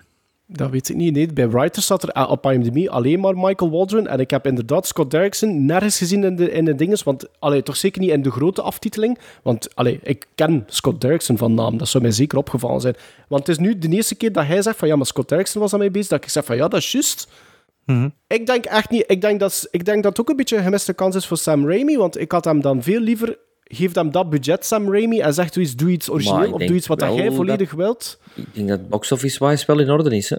Dat 0.54 0.70
weet 0.70 0.90
ik 0.90 0.96
niet. 0.96 1.14
Nee, 1.14 1.34
bij 1.34 1.50
Writers 1.50 1.86
staat 1.86 2.04
er 2.04 2.10
eh, 2.10 2.30
op 2.30 2.46
IMDb 2.46 2.88
alleen 2.88 3.20
maar 3.20 3.38
Michael 3.38 3.72
Waldron. 3.72 4.08
En 4.08 4.20
ik 4.20 4.30
heb 4.30 4.46
inderdaad 4.46 4.88
Scott 4.88 5.12
Derrickson 5.12 5.66
nergens 5.66 5.98
gezien 5.98 6.24
in 6.24 6.36
de, 6.36 6.52
in 6.52 6.66
de 6.66 6.76
dinges. 6.76 7.04
Want, 7.04 7.28
allee, 7.40 7.64
toch 7.64 7.76
zeker 7.76 8.02
niet 8.02 8.10
in 8.10 8.22
de 8.22 8.32
grote 8.32 8.62
aftiteling. 8.62 9.20
Want, 9.44 9.76
allee, 9.76 10.00
ik 10.04 10.28
ken 10.36 10.64
Scott 10.68 11.02
Derrickson 11.02 11.38
van 11.38 11.54
naam. 11.54 11.78
Dat 11.78 11.88
zou 11.88 12.04
mij 12.04 12.12
zeker 12.12 12.38
opgevallen 12.38 12.82
zijn. 12.82 12.96
Want 13.28 13.48
het 13.48 13.58
is 13.58 13.66
nu 13.66 13.78
de 13.78 13.90
eerste 13.90 14.16
keer 14.16 14.32
dat 14.32 14.46
hij 14.46 14.62
zegt 14.62 14.78
van... 14.78 14.88
Ja, 14.88 14.96
maar 14.96 15.06
Scott 15.06 15.30
Derrickson 15.30 15.62
was 15.62 15.74
aan 15.74 15.80
mij 15.80 15.92
bezig. 15.92 16.10
Dat 16.10 16.24
ik 16.24 16.30
zeg 16.30 16.46
van... 16.46 16.56
Ja, 16.56 16.68
dat 16.68 16.80
is 16.80 16.92
juist. 16.92 17.28
Ik 18.28 18.46
denk 18.46 18.66
echt 18.66 18.90
niet... 18.90 19.04
Ik 19.08 19.22
denk, 19.22 19.40
dat, 19.40 19.68
ik 19.72 19.86
denk 19.86 20.04
dat 20.04 20.12
het 20.12 20.22
ook 20.22 20.30
een 20.30 20.36
beetje 20.36 20.58
een 20.58 20.64
gemiste 20.64 20.94
kans 20.94 21.16
is 21.16 21.28
voor 21.28 21.38
Sam 21.38 21.68
Raimi. 21.68 21.98
Want 21.98 22.20
ik 22.20 22.32
had 22.32 22.46
hem 22.46 22.62
dan 22.62 22.84
veel 22.84 23.00
liever... 23.00 23.38
Geef 23.74 23.96
hem 23.96 24.12
dat 24.12 24.30
budget, 24.30 24.66
Sam 24.66 24.92
Raimi. 24.92 25.20
En 25.20 25.34
zeg 25.34 25.50
doe 25.50 25.64
iets, 25.64 25.76
doe 25.76 25.90
iets 25.90 26.08
Maar 26.08 26.16
origineel. 26.16 26.52
Of 26.52 26.62
doe 26.64 26.76
iets 26.76 26.88
wat 26.88 27.00
dat 27.00 27.16
jij 27.16 27.26
dat- 27.26 27.36
volledig 27.36 27.72
wilt. 27.72 28.20
Ik 28.36 28.46
denk 28.54 28.68
dat 28.68 28.90
box 28.90 29.12
office-wise 29.12 29.64
wel 29.68 29.80
in 29.80 29.90
orde 29.90 30.16
is. 30.16 30.30
Hè? 30.30 30.38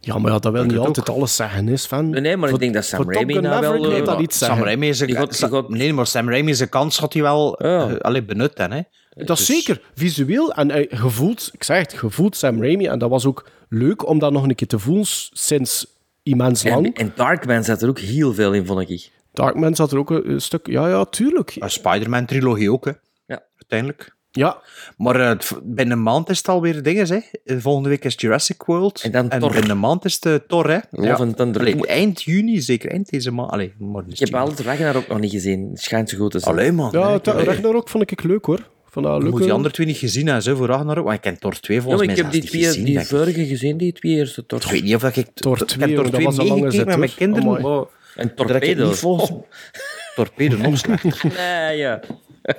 Ja, 0.00 0.18
maar 0.18 0.32
ja, 0.32 0.38
dat 0.38 0.52
wil 0.52 0.64
niet 0.64 0.76
altijd 0.78 1.08
alles 1.08 1.36
zeggen, 1.36 1.68
is 1.68 1.86
van... 1.86 2.10
Nee, 2.10 2.20
nee, 2.20 2.36
maar 2.36 2.48
Voor- 2.48 2.56
ik 2.58 2.62
denk 2.62 2.74
dat 2.74 2.84
Sam 2.84 3.12
Raimi 3.12 3.34
nou 3.34 3.60
wel... 3.60 3.92
eh, 3.92 4.04
dat 4.04 4.20
iets 4.20 4.38
Sam 4.38 4.48
zeggen. 4.48 4.66
Raimi 4.66 4.88
is 4.88 5.00
een, 5.00 5.66
Nee, 5.68 5.92
maar 5.92 6.06
Sam 6.06 6.28
Raimi 6.28 6.54
zijn 6.54 6.68
kans 6.68 6.98
had 6.98 7.12
hij 7.12 7.22
wel 7.22 7.58
Ja. 7.66 7.92
allee, 7.92 8.22
benut. 8.24 8.56
Dan, 8.56 8.70
hè? 8.70 8.80
Dat 9.14 9.38
is 9.38 9.46
zeker 9.46 9.80
visueel 9.94 10.52
en 10.52 10.70
eh, 10.70 10.98
gevoeld, 10.98 11.48
ik 11.52 11.64
zeg 11.64 11.78
het, 11.78 11.92
gevoeld 11.92 12.36
Sam 12.36 12.62
Raimi. 12.62 12.86
En 12.86 12.98
dat 12.98 13.10
was 13.10 13.26
ook 13.26 13.48
leuk 13.68 14.08
om 14.08 14.18
dat 14.18 14.32
nog 14.32 14.42
een 14.42 14.54
keer 14.54 14.68
te 14.68 14.78
voelen 14.78 15.04
sinds 15.32 15.86
immens 16.22 16.64
lang. 16.64 16.86
En, 16.86 16.92
en 16.92 17.12
Darkman 17.16 17.64
zat 17.64 17.82
er 17.82 17.88
ook 17.88 17.98
heel 17.98 18.34
veel 18.34 18.52
in, 18.52 18.66
vond 18.66 18.90
ik. 18.90 19.10
Darkman 19.32 19.74
zat 19.74 19.92
er 19.92 19.98
ook 19.98 20.10
een, 20.10 20.30
een 20.30 20.40
stuk... 20.40 20.66
Ja, 20.66 20.88
ja, 20.88 21.04
tuurlijk. 21.04 21.56
Een 21.58 21.70
Spider-Man-trilogie 21.70 22.72
ook, 22.72 22.84
hè? 22.84 22.92
Ja. 23.26 23.42
uiteindelijk. 23.56 24.14
Ja. 24.30 24.58
Maar 24.96 25.20
eh, 25.20 25.28
het- 25.28 25.52
binnen 25.62 25.96
een 25.96 26.02
maand 26.02 26.28
is 26.30 26.38
het 26.38 26.48
alweer 26.48 26.82
dingen, 26.82 27.06
hè? 27.08 27.18
Eh, 27.44 27.56
Volgende 27.58 27.88
week 27.88 28.04
is 28.04 28.14
Jurassic 28.16 28.62
World. 28.62 29.02
En 29.02 29.10
dan 29.12 29.28
Thor. 29.28 29.52
binnen 29.52 29.70
een 29.70 29.78
maand 29.78 30.04
is 30.04 30.18
het 30.20 30.48
Thor, 30.48 30.70
hè? 30.70 30.78
Love 30.90 31.22
and 31.22 31.36
Thunder. 31.36 31.60
Allee, 31.60 31.86
eind 31.86 32.22
juni, 32.22 32.60
zeker 32.60 32.90
eind 32.90 33.10
deze 33.10 33.30
maand. 33.30 33.50
Allee, 33.50 33.72
maar 33.78 34.02
Ik 34.08 34.18
heb 34.18 34.34
altijd 34.34 34.60
Ragnar 34.60 34.96
ook 34.96 35.08
nog 35.08 35.20
niet 35.20 35.30
gezien. 35.30 35.68
Het 35.70 35.80
schijnt 35.80 36.08
zo 36.08 36.16
goed 36.18 36.30
te 36.30 36.38
zijn. 36.38 36.54
Allee, 36.54 36.72
man. 36.72 36.88
Ja, 36.92 37.12
het- 37.12 37.26
Ragnarok 37.26 37.88
vond 37.88 38.10
ik 38.10 38.22
leuk, 38.22 38.44
hoor. 38.44 38.70
Van 38.86 39.02
dat 39.02 39.22
moet 39.22 39.42
die 39.42 39.52
andere 39.52 39.74
twee 39.74 39.86
niet 39.86 39.96
gezien 39.96 40.24
hebben, 40.26 40.42
zo, 40.42 40.54
voor 40.56 40.66
Ragnarok. 40.66 41.04
Want 41.04 41.16
ik 41.16 41.22
ken 41.22 41.38
Thor 41.38 41.60
2 41.60 41.76
Ja, 41.76 41.82
volgens 41.82 42.06
maar 42.06 42.14
mij 42.16 42.24
ik 42.26 42.32
heb 42.32 42.42
die, 42.42 42.50
zelfs 42.50 42.76
niet 42.76 42.76
twee, 42.76 42.84
gezien, 42.94 42.98
die 43.08 43.16
vorige 43.18 43.46
gezien, 43.46 43.76
die 43.76 43.92
twee 43.92 44.12
eerste 44.12 44.46
Thor. 44.46 44.60
Ik 44.64 44.70
weet 44.70 44.82
niet 44.82 44.94
of 44.94 45.16
ik... 45.16 45.26
Thor 45.34 45.60
ik 45.60 45.66
2, 45.66 45.86
heb 45.86 45.94
Thor 45.96 46.04
dat 46.04 46.12
2 46.12 46.24
was 46.26 46.38
al 46.38 46.46
lang 46.46 46.60
meegekeken 46.60 46.70
gezet, 46.70 46.86
met 46.86 47.18
mijn 47.18 47.34
kinderen. 47.34 47.86
En 48.14 48.34
Torpedo. 48.34 48.86
niet 48.86 48.96
volgens... 48.98 49.30
Torpedo 50.16 50.56
nog 50.56 50.78
slechter. 50.78 51.32
Nee, 51.36 51.76
ja. 51.76 52.00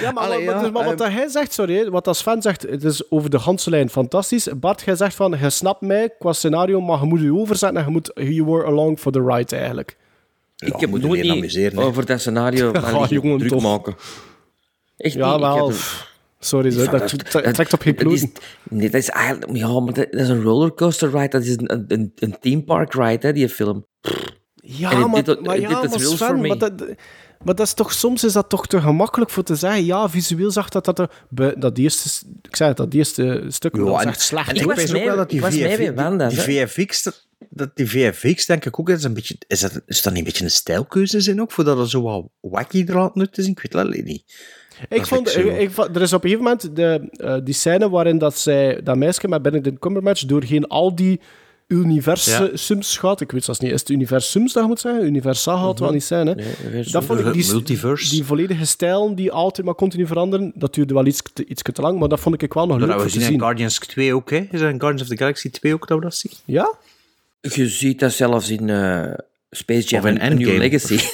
Ja, 0.00 0.12
maar, 0.12 0.24
Allee, 0.24 0.46
wat- 0.46 0.54
ja, 0.54 0.60
dus- 0.62 0.70
maar 0.70 0.84
wat 0.84 0.98
dat 0.98 1.08
hij 1.12 1.28
zegt, 1.28 1.52
sorry, 1.52 1.76
hè, 1.76 1.90
wat 1.90 2.06
als 2.06 2.22
fan 2.22 2.42
zegt, 2.42 2.62
het 2.62 2.84
is 2.84 3.10
over 3.10 3.30
de 3.30 3.38
ganse 3.38 3.70
lijn 3.70 3.90
fantastisch. 3.90 4.48
Bart, 4.56 4.82
jij 4.84 4.96
zegt 4.96 5.14
van, 5.14 5.36
je 5.40 5.50
snapt 5.50 5.80
mij 5.80 6.10
qua 6.18 6.32
scenario, 6.32 6.80
maar 6.80 6.98
je 7.00 7.06
moet 7.06 7.20
je 7.20 7.34
overzetten 7.34 7.78
en 7.78 7.84
je 7.84 7.90
moet, 7.90 8.10
you 8.14 8.44
were 8.44 8.64
along 8.64 8.98
for 8.98 9.12
the 9.12 9.24
ride, 9.24 9.56
eigenlijk. 9.56 9.96
Ik 10.56 10.74
heb 10.80 10.90
nooit 10.90 11.22
niet 11.22 11.76
over 11.76 12.06
dat 12.06 12.20
scenario 12.20 12.70
Ja, 12.74 12.80
van 12.80 13.06
jongen, 13.08 13.38
druk 13.38 13.50
tof. 13.50 13.62
maken. 13.62 13.94
Echt 14.96 15.14
Ja, 15.14 15.32
niet. 15.32 15.40
Wel. 15.40 15.72
Sorry, 16.38 16.70
zo, 16.70 16.84
dat, 16.90 17.10
dat- 17.10 17.42
dat 17.44 17.54
trekt 17.54 17.72
op 17.72 17.80
geen. 17.80 18.32
Nee, 18.70 18.90
dat 18.90 19.00
is 19.00 19.08
eigenlijk... 19.08 19.56
Ja, 19.56 19.80
maar 19.80 19.92
dat, 19.92 20.06
dat 20.12 20.20
is 20.20 20.28
een 20.28 20.42
rollercoaster 20.42 21.10
ride. 21.10 21.28
Dat 21.28 21.42
is 21.44 21.56
een, 21.56 21.84
een, 21.88 22.12
een 22.16 22.36
theme 22.40 22.62
park 22.62 22.94
ride, 22.94 23.26
hè, 23.26 23.32
die 23.32 23.48
film. 23.48 23.86
Ja, 24.70 24.90
En 24.90 24.98
maar, 24.98 25.08
maar, 25.42 25.56
it 25.56 25.60
ja, 25.60 25.82
maar 25.82 26.00
Sven, 26.00 26.40
maar, 26.40 26.58
dat, 26.58 26.72
maar 27.44 27.54
dat 27.54 27.66
is 27.66 27.72
toch, 27.74 27.92
soms 27.92 28.24
is 28.24 28.32
dat 28.32 28.48
toch 28.48 28.66
te 28.66 28.80
gemakkelijk 28.80 29.30
voor 29.30 29.42
te 29.42 29.54
zeggen, 29.54 29.84
ja, 29.84 30.08
visueel 30.08 30.50
zag 30.50 30.68
dat 30.68 30.84
dat 30.84 30.98
er, 30.98 31.10
dat 31.60 31.78
eerste, 31.78 32.26
ik 32.42 32.56
zei 32.56 32.68
het, 32.68 32.78
dat 32.78 32.94
eerste 32.94 33.44
stuk, 33.48 33.74
dat 33.76 33.88
was 33.88 34.04
echt 34.04 34.20
slecht. 34.20 34.48
En 34.48 34.54
Ik 34.54 34.60
ik 34.60 34.66
was 34.66 34.76
weet 34.76 34.86
ook 34.88 34.92
mee- 34.92 35.04
wel 35.06 35.16
dat 35.16 35.30
die 35.30 35.40
Wanda, 35.94 36.28
die, 36.28 36.38
VFX... 36.40 37.02
Dat, 37.02 37.26
dat 37.50 37.70
die 37.76 37.90
VFX, 37.90 38.46
denk 38.46 38.64
ik 38.64 38.80
ook, 38.80 38.88
is, 38.88 39.04
een 39.04 39.14
beetje, 39.14 39.36
is, 39.46 39.60
dat, 39.60 39.80
is 39.86 40.02
dat 40.02 40.12
niet 40.12 40.18
een 40.22 40.28
beetje 40.28 40.44
een 40.44 40.50
stijlkeuze 40.50 41.20
zijn 41.20 41.40
ook, 41.40 41.52
voordat 41.52 41.78
er 41.78 41.88
zo 41.88 42.02
wat 42.02 42.24
wacky 42.40 42.84
uit 42.88 43.32
te 43.32 43.42
zien? 43.42 43.50
Ik 43.52 43.60
weet 43.60 43.72
het 43.72 43.82
alleen 43.86 44.04
niet. 44.04 44.22
Ik 44.88 45.06
vond, 45.06 45.36
ik- 45.36 45.76
er 45.76 46.02
is 46.02 46.12
op 46.12 46.24
een 46.24 46.30
gegeven 46.30 46.42
moment 46.44 46.76
de, 46.76 47.08
eh, 47.16 47.36
die 47.44 47.54
scène 47.54 47.90
waarin 47.90 48.18
dat, 48.18 48.38
zij, 48.38 48.80
dat 48.82 48.96
meisje 48.96 49.28
met 49.28 49.42
Benedict 49.42 49.78
Cumberbatch 49.78 50.24
doorheen 50.24 50.66
al 50.66 50.94
die 50.94 51.20
universums 51.68 52.96
gaat. 52.96 53.20
Ik 53.20 53.32
weet 53.32 53.44
zelfs 53.44 53.60
niet, 53.60 53.72
is 53.72 53.80
het 53.80 53.88
universums 53.88 54.52
dat 54.52 54.62
je 54.62 54.68
moet 54.68 54.80
zeggen? 54.80 55.04
Universa 55.04 55.56
gaat 55.56 55.68
het 55.68 55.78
wel 55.78 55.92
niet 55.92 56.04
zijn. 56.04 56.26
Hè? 56.26 56.34
dat 56.90 57.04
vond 57.04 57.20
ik 57.20 57.32
die, 57.32 57.46
Multiverse. 57.46 58.10
die 58.10 58.24
volledige 58.24 58.64
stijl 58.64 59.14
die 59.14 59.32
altijd 59.32 59.66
maar 59.66 59.74
continu 59.74 60.06
veranderen. 60.06 60.52
Dat 60.54 60.74
duurde 60.74 60.94
wel 60.94 61.06
iets 61.06 61.22
te, 61.32 61.46
iets 61.46 61.62
te 61.62 61.82
lang, 61.82 61.98
maar 61.98 62.08
dat 62.08 62.20
vond 62.20 62.42
ik 62.42 62.52
wel 62.52 62.66
nog 62.66 62.78
leuk 62.78 62.96
we 62.96 63.02
te 63.02 63.20
zien 63.20 63.32
in. 63.32 63.38
Guardians 63.38 63.78
2 63.78 64.14
ook, 64.14 64.30
hè? 64.30 64.36
Is 64.36 64.60
dat 64.60 64.70
in 64.70 64.80
Guardians 64.80 65.02
of 65.02 65.08
the 65.08 65.16
Galaxy 65.16 65.50
2 65.50 65.74
ook 65.74 65.88
dat 65.88 65.98
we 65.98 66.04
dat 66.04 66.14
zien? 66.14 66.32
Ja? 66.44 66.74
Je 67.40 67.68
ziet 67.68 68.00
dat 68.00 68.12
zelfs 68.12 68.50
in 68.50 68.70
eh, 68.70 69.12
Space 69.50 69.88
Jam 69.88 70.00
Of 70.00 70.06
in 70.06 70.14
New 70.14 70.22
Endgame. 70.22 70.58
Legacy. 70.58 70.98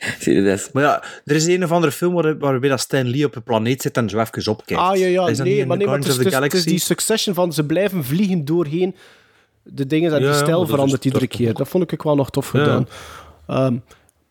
Zie 0.20 0.34
je 0.34 0.42
dat? 0.42 0.70
Maar 0.72 0.82
ja, 0.82 1.02
er 1.24 1.36
is 1.36 1.46
een 1.46 1.64
of 1.64 1.72
andere 1.72 1.92
film 1.92 2.14
waar, 2.14 2.38
waarbij 2.38 2.68
dat 2.68 2.80
Stan 2.80 3.08
Lee 3.10 3.24
op 3.24 3.36
een 3.36 3.42
planeet 3.42 3.82
zit 3.82 3.96
en 3.96 4.08
zo 4.08 4.20
even 4.20 4.52
opkijkt. 4.52 4.82
Ah 4.82 4.96
ja, 4.96 5.06
ja, 5.06 5.24
nee, 5.24 5.26
maar 5.26 5.44
nee, 5.44 5.66
maar 5.66 5.76
het 5.76 5.84
Guardians 5.84 6.18
is, 6.18 6.24
het 6.24 6.34
Galaxy? 6.34 6.68
die 6.68 6.78
succession 6.78 7.34
van 7.34 7.52
ze 7.52 7.64
blijven 7.64 8.04
vliegen 8.04 8.44
doorheen 8.44 8.94
de 9.72 9.86
dingen 9.86 10.12
en 10.12 10.20
Ja, 10.20 10.26
die 10.26 10.34
stijl 10.34 10.58
dat 10.58 10.68
verandert 10.68 11.04
iedere 11.04 11.26
dat- 11.26 11.36
keer. 11.36 11.54
Dat 11.54 11.68
vond 11.68 11.92
ik 11.92 12.02
wel 12.02 12.14
nog 12.16 12.30
tof 12.30 12.52
Ja. 12.52 12.58
gedaan. 12.58 12.86
Ehm, 13.46 13.76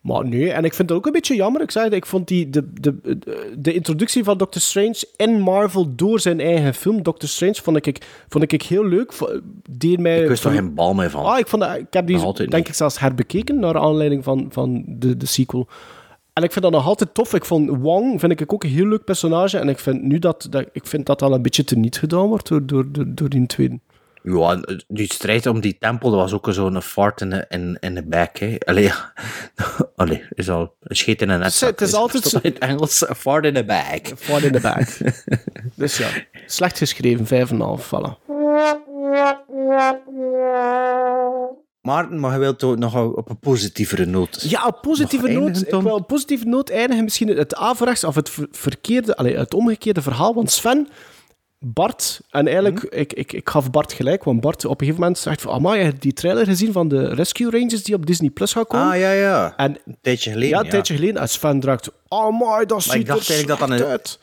maar 0.00 0.26
nee, 0.28 0.50
en 0.52 0.64
ik 0.64 0.74
vind 0.74 0.88
het 0.88 0.98
ook 0.98 1.06
een 1.06 1.12
beetje 1.12 1.34
jammer. 1.34 1.62
Ik 1.62 1.70
zei 1.70 1.84
het, 1.84 1.94
ik 1.94 2.06
vond 2.06 2.28
die, 2.28 2.50
de, 2.50 2.72
de, 2.80 2.96
de, 3.02 3.52
de 3.58 3.72
introductie 3.72 4.24
van 4.24 4.38
Doctor 4.38 4.60
Strange 4.60 5.04
in 5.16 5.40
Marvel 5.40 5.94
door 5.96 6.20
zijn 6.20 6.40
eigen 6.40 6.74
film, 6.74 7.02
Doctor 7.02 7.28
Strange, 7.28 7.54
vond 7.62 7.86
ik, 7.86 8.06
vond 8.28 8.52
ik 8.52 8.62
heel 8.62 8.86
leuk. 8.86 9.12
Deed 9.70 9.98
mij 10.00 10.22
Ik 10.22 10.28
wist 10.28 10.44
er 10.44 10.50
geen 10.50 10.74
bal 10.74 10.94
mee 10.94 11.08
van. 11.08 11.24
Ah, 11.24 11.38
ik, 11.38 11.46
vond 11.48 11.62
dat, 11.62 11.76
ik 11.76 11.86
heb 11.90 12.06
die 12.06 12.16
Nog 12.16 12.24
altijd 12.24 12.50
denk 12.50 12.62
niet. 12.62 12.72
ik 12.72 12.78
zelfs 12.78 12.98
herbekeken 12.98 13.58
naar 13.60 13.78
aanleiding 13.78 14.24
van, 14.24 14.46
van 14.50 14.84
de, 14.86 15.16
de 15.16 15.26
sequel. 15.26 15.68
En 16.32 16.42
ik 16.42 16.52
vind 16.52 16.64
dat 16.64 16.74
nog 16.74 16.86
altijd 16.86 17.14
tof. 17.14 17.34
Ik 17.34 17.44
vond 17.44 17.70
Wong 17.80 18.20
vind 18.20 18.40
ik 18.40 18.52
ook 18.52 18.64
een 18.64 18.70
heel 18.70 18.86
leuk 18.86 19.04
personage. 19.04 19.58
En 19.58 19.68
ik 19.68 19.78
vind 19.78 20.02
nu 20.02 20.18
dat, 20.18 20.46
dat, 20.50 20.64
ik 20.72 20.86
vind 20.86 21.06
dat 21.06 21.22
al 21.22 21.34
een 21.34 21.42
beetje 21.42 21.64
teniet 21.64 21.98
gedaan 21.98 22.26
wordt 22.26 22.48
door, 22.48 22.66
door, 22.66 22.92
door, 22.92 23.04
door 23.08 23.28
die 23.28 23.46
tweede. 23.46 23.78
Ja, 24.22 24.60
die 24.88 25.12
strijd 25.12 25.46
om 25.46 25.60
die 25.60 25.76
tempel, 25.78 26.10
dat 26.10 26.20
was 26.20 26.32
ook 26.32 26.46
zo'n 26.50 26.82
fart 26.82 27.20
in 27.20 27.30
de, 27.30 27.44
in, 27.48 27.76
in 27.80 27.94
de 27.94 28.02
back. 28.02 28.36
Hè. 28.38 28.56
Allee. 28.58 28.90
Allee, 29.96 30.24
is 30.34 30.50
al 30.50 30.74
een 30.80 30.96
scheet 30.96 31.22
in 31.22 31.28
een 31.28 31.38
net. 31.40 31.60
Het 31.60 31.80
is 31.80 31.94
altijd 31.94 32.24
zo- 32.24 32.38
in 32.42 32.50
het 32.52 32.58
Engels, 32.62 33.08
a 33.10 33.14
fart 33.14 33.44
in 33.44 33.54
the 33.54 33.64
back. 33.64 34.12
Fart 34.16 34.42
in 34.42 34.52
the 34.52 34.60
back. 34.60 34.88
dus 35.74 35.96
ja, 35.96 36.08
slecht 36.46 36.78
geschreven, 36.78 37.48
5,5, 37.78 37.84
voilà. 37.84 38.28
Maarten, 41.80 42.20
maar 42.20 42.32
je 42.32 42.38
wilt 42.38 42.58
toch 42.58 42.76
nog 42.76 42.96
op 43.16 43.30
een 43.30 43.38
positievere 43.38 44.06
noot. 44.06 44.42
Ja, 44.48 44.66
op 44.66 44.78
positieve 44.82 45.28
noot. 45.28 45.62
Ik 45.62 45.70
wil 45.82 45.94
op 45.94 46.06
positieve 46.06 46.44
noot 46.44 46.70
eindigen. 46.70 47.04
Misschien 47.04 47.28
het 47.28 47.54
averechts 47.54 48.04
of 48.04 48.14
het 48.14 48.30
ver- 48.30 48.48
verkeerde, 48.50 49.16
allee, 49.16 49.36
het 49.36 49.54
omgekeerde 49.54 50.02
verhaal. 50.02 50.34
Want 50.34 50.50
Sven, 50.50 50.88
Bart, 51.64 52.20
en 52.30 52.44
eigenlijk, 52.46 52.76
Mhm. 52.90 53.00
ik, 53.00 53.12
ik, 53.12 53.32
ik 53.32 53.48
gaf 53.48 53.70
Bart 53.70 53.92
gelijk, 53.92 54.24
want 54.24 54.40
Bart 54.40 54.64
op 54.64 54.70
een 54.70 54.78
gegeven 54.78 55.00
moment 55.00 55.18
zegt 55.18 55.40
van, 55.42 55.52
amai, 55.52 55.78
je 55.78 55.84
hebt 55.84 56.02
die 56.02 56.12
trailer 56.12 56.44
gezien 56.46 56.72
van 56.72 56.88
de 56.88 57.14
Rescue 57.14 57.50
Rangers 57.50 57.82
die 57.82 57.94
op 57.94 58.06
Disney 58.06 58.30
Plus 58.30 58.52
gaan 58.52 58.66
komen? 58.66 58.86
Ah, 58.92 58.98
ja, 58.98 59.10
ja. 59.12 59.56
En, 59.56 59.78
Een 59.86 59.96
tijdje 60.00 60.30
geleden, 60.30 60.48
ja, 60.50 60.58
ja. 60.58 60.64
een 60.64 60.70
tijdje 60.70 60.94
geleden. 60.94 61.20
En 61.22 61.28
Sven 61.28 61.60
draagt, 61.60 61.90
amai, 62.08 62.66
dat 62.66 62.78
ziet 62.82 62.88
Maar 62.90 63.00
ik 63.00 63.06
dacht 63.06 63.28
er 63.28 63.34
eigenlijk 63.34 63.60
dat 63.60 63.70
een- 63.70 63.86
uit. 63.86 64.18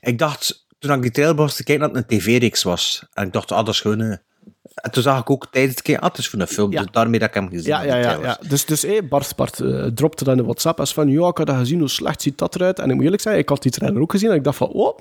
Ik 0.00 0.18
dacht, 0.18 0.66
toen 0.78 0.92
ik 0.92 1.02
die 1.02 1.10
trailer 1.10 1.34
begon 1.36 1.50
te 1.50 1.64
kijken, 1.64 1.86
dat 1.88 1.96
het 1.96 2.12
een 2.12 2.18
tv-reeks 2.18 2.62
was. 2.62 3.06
En 3.14 3.26
ik 3.26 3.32
dacht, 3.32 3.52
ah, 3.52 3.58
dat 3.64 3.74
is 3.74 3.80
gewoon... 3.80 3.98
een- 4.00 4.18
En 4.74 4.90
toen 4.90 5.02
zag 5.02 5.20
ik 5.20 5.30
ook 5.30 5.46
tijdens 5.50 5.74
het 5.74 5.82
kijken, 5.84 6.02
ah, 6.04 6.08
het 6.10 6.18
is 6.18 6.28
voor 6.28 6.40
een 6.40 6.46
film. 6.46 6.70
Dus 6.70 6.84
daarmee 6.90 7.18
dat 7.18 7.28
ik 7.28 7.34
hem 7.34 7.48
gezien 7.48 7.66
Ja, 7.66 7.78
heb, 7.80 7.88
ja, 7.88 7.96
ja, 7.98 8.18
ja. 8.22 8.38
Dus, 8.48 8.64
dus 8.64 8.82
hey, 8.82 9.08
Bart, 9.08 9.36
Bart 9.36 9.60
eh, 9.60 9.84
dropte 9.86 10.24
dan 10.24 10.32
in 10.32 10.38
de 10.38 10.44
WhatsApp 10.44 10.80
als 10.80 10.92
van, 10.94 11.08
ja, 11.08 11.28
ik 11.28 11.36
had 11.36 11.46
dat 11.46 11.56
gezien, 11.56 11.78
hoe 11.78 11.88
slecht 11.88 12.22
ziet 12.22 12.38
dat 12.38 12.54
eruit. 12.54 12.78
En 12.78 12.88
ik 12.88 12.94
moet 12.94 13.04
eerlijk 13.04 13.22
zeggen, 13.22 13.42
ik 13.42 13.48
had 13.48 13.62
die 13.62 13.70
trailer 13.72 14.00
ook 14.02 14.10
gezien 14.10 14.30
en 14.30 14.36
ik 14.36 14.44
dacht 14.44 14.56
van, 14.56 14.68
oh, 14.68 14.98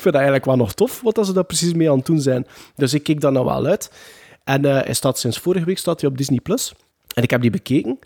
vind 0.00 0.14
dat 0.14 0.14
eigenlijk 0.14 0.44
wel 0.44 0.56
nog 0.56 0.72
tof, 0.72 1.00
wat 1.00 1.14
dat 1.14 1.26
ze 1.26 1.32
daar 1.32 1.44
precies 1.44 1.72
mee 1.72 1.90
aan 1.90 1.96
het 1.96 2.06
doen 2.06 2.20
zijn. 2.20 2.46
Dus 2.74 2.94
ik 2.94 3.02
keek 3.02 3.20
daar 3.20 3.32
nou 3.32 3.44
wel 3.44 3.66
uit. 3.66 3.90
En 4.44 4.64
eh, 4.64 4.84
hij 4.84 4.94
staat 4.94 5.18
sinds 5.18 5.38
vorige 5.38 5.64
week 5.64 5.78
staat 5.78 6.00
hij 6.00 6.10
op 6.10 6.18
Disney+. 6.18 6.40
Plus. 6.40 6.72
En 7.14 7.22
ik 7.22 7.30
heb 7.30 7.40
die 7.40 7.50
bekeken. 7.50 7.98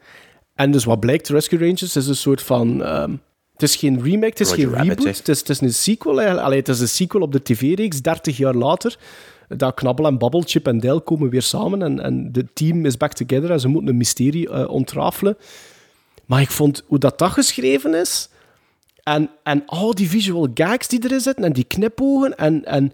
En 0.54 0.70
dus 0.70 0.84
wat 0.84 1.00
blijkt, 1.00 1.28
Rescue 1.28 1.58
Rangers 1.58 1.96
is 1.96 2.06
een 2.06 2.16
soort 2.16 2.42
van... 2.42 2.84
ehm, 2.84 3.14
het 3.52 3.62
is 3.62 3.76
geen 3.76 4.02
remake, 4.02 4.26
het 4.26 4.40
is 4.40 4.48
Roger 4.48 4.64
geen 4.64 4.74
Rabbit, 4.74 4.98
reboot. 4.98 5.16
Het 5.16 5.28
is, 5.28 5.38
het 5.38 5.48
is 5.48 5.60
een 5.60 5.74
sequel 5.74 6.16
eigenlijk. 6.16 6.46
Allee, 6.46 6.58
het 6.58 6.68
is 6.68 6.80
een 6.80 6.88
sequel 6.88 7.22
op 7.22 7.32
de 7.32 7.42
tv-reeks, 7.42 8.02
30 8.02 8.36
jaar 8.36 8.54
later. 8.54 8.98
Dat 9.48 9.74
Knabbel 9.74 10.06
en 10.06 10.18
Babbel, 10.18 10.42
Chip 10.46 10.66
en 10.66 10.80
Dale 10.80 11.00
komen 11.00 11.30
weer 11.30 11.42
samen. 11.42 11.82
En, 11.82 12.00
en 12.00 12.32
de 12.32 12.46
team 12.52 12.86
is 12.86 12.96
back 12.96 13.12
together 13.12 13.50
en 13.50 13.60
ze 13.60 13.68
moeten 13.68 13.90
een 13.90 13.96
mysterie 13.96 14.48
eh, 14.48 14.68
ontrafelen. 14.68 15.36
Maar 16.26 16.40
ik 16.40 16.50
vond 16.50 16.82
hoe 16.86 16.98
dat, 16.98 17.18
dat 17.18 17.30
geschreven 17.30 17.94
is... 17.94 18.28
En, 19.02 19.30
en 19.42 19.62
al 19.66 19.94
die 19.94 20.08
visual 20.08 20.48
gags 20.54 20.88
die 20.88 21.04
erin 21.04 21.20
zitten 21.20 21.44
en 21.44 21.52
die 21.52 21.64
knipogen 21.64 22.36
en... 22.36 22.64
en 22.64 22.92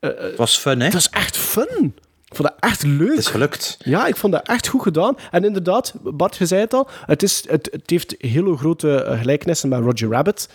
Het 0.00 0.36
was 0.36 0.58
fun, 0.58 0.78
hè? 0.78 0.84
Het 0.84 0.94
was 0.94 1.10
echt 1.10 1.36
fun. 1.36 1.94
Ik 2.28 2.36
vond 2.36 2.48
dat 2.48 2.56
echt 2.60 2.82
leuk. 2.82 3.08
Het 3.08 3.18
is 3.18 3.26
gelukt. 3.26 3.76
Ja, 3.78 4.06
ik 4.06 4.16
vond 4.16 4.32
dat 4.32 4.48
echt 4.48 4.66
goed 4.66 4.82
gedaan. 4.82 5.16
En 5.30 5.44
inderdaad, 5.44 5.94
Bart, 6.02 6.36
je 6.36 6.46
zei 6.46 6.60
het 6.60 6.74
al, 6.74 6.88
het, 7.06 7.22
is, 7.22 7.44
het, 7.48 7.68
het 7.72 7.90
heeft 7.90 8.14
hele 8.18 8.56
grote 8.56 9.02
eh, 9.02 9.18
gelijkenissen 9.18 9.68
met 9.68 9.80
Roger 9.80 10.10
Rabbit. 10.10 10.48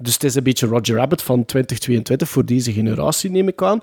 Dus 0.00 0.14
het 0.14 0.24
is 0.24 0.34
een 0.34 0.42
beetje 0.42 0.66
Roger 0.66 0.96
Rabbit 0.96 1.22
van 1.22 1.44
2022 1.44 2.28
voor 2.28 2.44
deze 2.44 2.72
generatie, 2.72 3.30
neem 3.30 3.48
ik 3.48 3.62
aan. 3.62 3.80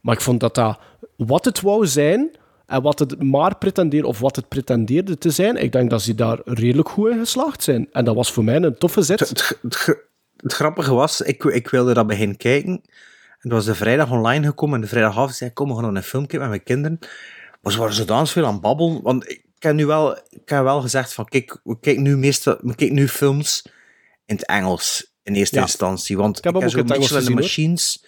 Maar 0.00 0.14
ik 0.14 0.20
vond 0.20 0.40
dat 0.40 0.54
dat 0.54 0.78
wat 1.16 1.44
het 1.44 1.60
wou 1.60 1.86
zijn 1.86 2.30
en 2.68 2.82
wat 2.82 2.98
het 2.98 3.22
maar 3.22 3.58
pretendeerde, 3.58 4.06
of 4.08 4.18
wat 4.18 4.36
het 4.36 4.48
pretendeerde 4.48 5.18
te 5.18 5.30
zijn, 5.30 5.56
ik 5.56 5.72
denk 5.72 5.90
dat 5.90 6.02
ze 6.02 6.14
daar 6.14 6.38
redelijk 6.44 6.88
goed 6.88 7.10
in 7.10 7.18
geslaagd 7.18 7.62
zijn. 7.62 7.88
En 7.92 8.04
dat 8.04 8.14
was 8.14 8.32
voor 8.32 8.44
mij 8.44 8.56
een 8.56 8.78
toffe 8.78 9.02
zet. 9.02 9.20
Het, 9.20 9.28
het, 9.28 9.56
het, 9.62 9.98
het 10.36 10.52
grappige 10.52 10.94
was, 10.94 11.20
ik, 11.20 11.44
ik 11.44 11.68
wilde 11.68 11.94
dat 11.94 12.06
beginnen 12.06 12.36
kijken. 12.36 12.70
En 12.72 12.80
het 13.38 13.52
was 13.52 13.64
de 13.64 13.74
vrijdag 13.74 14.10
online 14.10 14.46
gekomen 14.46 14.74
en 14.74 14.80
de 14.80 14.86
vrijdagavond 14.86 15.34
zei 15.34 15.50
ik, 15.50 15.56
kom, 15.56 15.68
we 15.68 15.74
gaan 15.74 15.82
nog 15.82 15.94
een 15.94 16.02
film 16.02 16.26
kijken 16.26 16.40
met 16.40 16.48
mijn 16.48 16.62
kinderen. 16.62 16.98
Maar 17.62 17.72
ze 17.72 17.78
waren 17.78 17.94
zodanig 17.94 18.30
veel 18.30 18.46
aan 18.46 18.52
het 18.52 18.60
babbelen, 18.62 19.02
want 19.02 19.30
ik 19.30 19.42
heb 19.58 19.74
nu 19.74 19.86
wel, 19.86 20.16
ik 20.16 20.48
heb 20.48 20.62
wel 20.62 20.80
gezegd 20.80 21.12
van, 21.12 21.24
kijk, 21.24 21.60
we 21.64 21.80
kijken 21.80 22.02
nu 22.02 22.16
meestal, 22.16 22.56
we 22.60 22.74
kijken 22.74 22.96
nu 22.96 23.08
films 23.08 23.62
in 24.26 24.34
het 24.36 24.46
Engels 24.46 25.12
in 25.22 25.34
eerste 25.34 25.56
Ja. 25.56 25.62
instantie. 25.62 26.16
Want 26.16 26.38
ik 26.38 26.44
heb 26.44 26.52
heb, 26.52 26.62
hem 26.62 26.70
ook 26.72 26.76
zo 26.76 26.94
in 26.94 26.98
Mitchell 26.98 27.16
and 27.16 27.26
the 27.26 27.32
hoor. 27.32 27.40
Machines, 27.40 28.04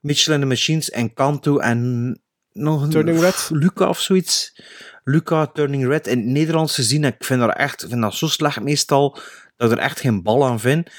Mitchell 0.00 0.32
and 0.32 0.42
the 0.42 0.48
Machines 0.48 0.90
en 0.90 1.12
Kanto 1.12 1.58
en 1.58 2.18
nog 2.54 2.82
een 2.82 2.90
Turning 2.90 3.20
Red. 3.20 3.48
Luca 3.52 3.88
of 3.88 4.00
zoiets. 4.00 4.60
Luca 5.04 5.46
Turning 5.46 5.86
Red 5.86 6.06
in 6.06 6.18
het 6.18 6.26
Nederlands 6.26 6.74
gezien. 6.74 7.04
Ik 7.04 7.24
vind 7.24 7.40
dat 7.40 7.56
echt, 7.56 7.82
ik 7.82 7.88
vind 7.88 8.00
dat 8.00 8.14
zo 8.14 8.26
slecht 8.26 8.60
meestal 8.60 9.18
dat 9.56 9.70
ik 9.70 9.78
er 9.78 9.82
echt 9.82 10.00
geen 10.00 10.22
bal 10.22 10.46
aan 10.46 10.60
vind. 10.60 10.90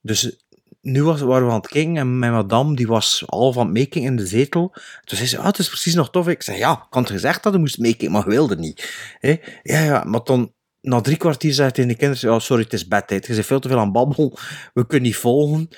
Dus 0.00 0.36
nu 0.80 1.02
was, 1.02 1.20
waren 1.20 1.46
we 1.46 1.52
aan 1.52 1.60
het 1.60 1.70
kijken 1.70 1.96
en 1.96 2.18
mijn 2.18 2.32
madame 2.32 2.76
die 2.76 2.86
was 2.86 3.22
al 3.26 3.52
van 3.52 3.64
het 3.64 3.72
meekijken 3.72 4.10
in 4.10 4.16
de 4.16 4.26
zetel. 4.26 4.74
Toen 5.04 5.16
zei 5.16 5.28
ze, 5.28 5.38
ah, 5.38 5.44
het 5.44 5.58
is 5.58 5.68
precies 5.68 5.94
nog 5.94 6.10
tof. 6.10 6.28
Ik 6.28 6.42
zei, 6.42 6.58
ja, 6.58 6.72
ik 6.72 6.94
had 6.94 7.10
gezegd 7.10 7.42
dat 7.42 7.52
je 7.52 7.58
moest 7.58 7.78
meekijken, 7.78 8.10
maar 8.10 8.24
je 8.24 8.30
wilde 8.30 8.56
niet. 8.56 8.94
Hè? 9.18 9.36
Ja, 9.62 9.80
ja, 9.80 10.04
maar 10.04 10.24
dan 10.24 10.52
na 10.80 11.00
drie 11.00 11.16
kwartier 11.16 11.52
zei 11.52 11.66
hij 11.66 11.76
tegen 11.76 11.90
de 11.90 11.96
kinderen, 11.96 12.34
oh, 12.34 12.40
sorry, 12.40 12.62
het 12.62 12.72
is 12.72 12.88
bedtijd. 12.88 13.26
Je 13.26 13.34
bent 13.34 13.46
veel 13.46 13.60
te 13.60 13.68
veel 13.68 13.78
aan 13.78 13.92
babbel, 13.92 14.38
we 14.74 14.86
kunnen 14.86 15.08
niet 15.08 15.16
volgen. 15.16 15.68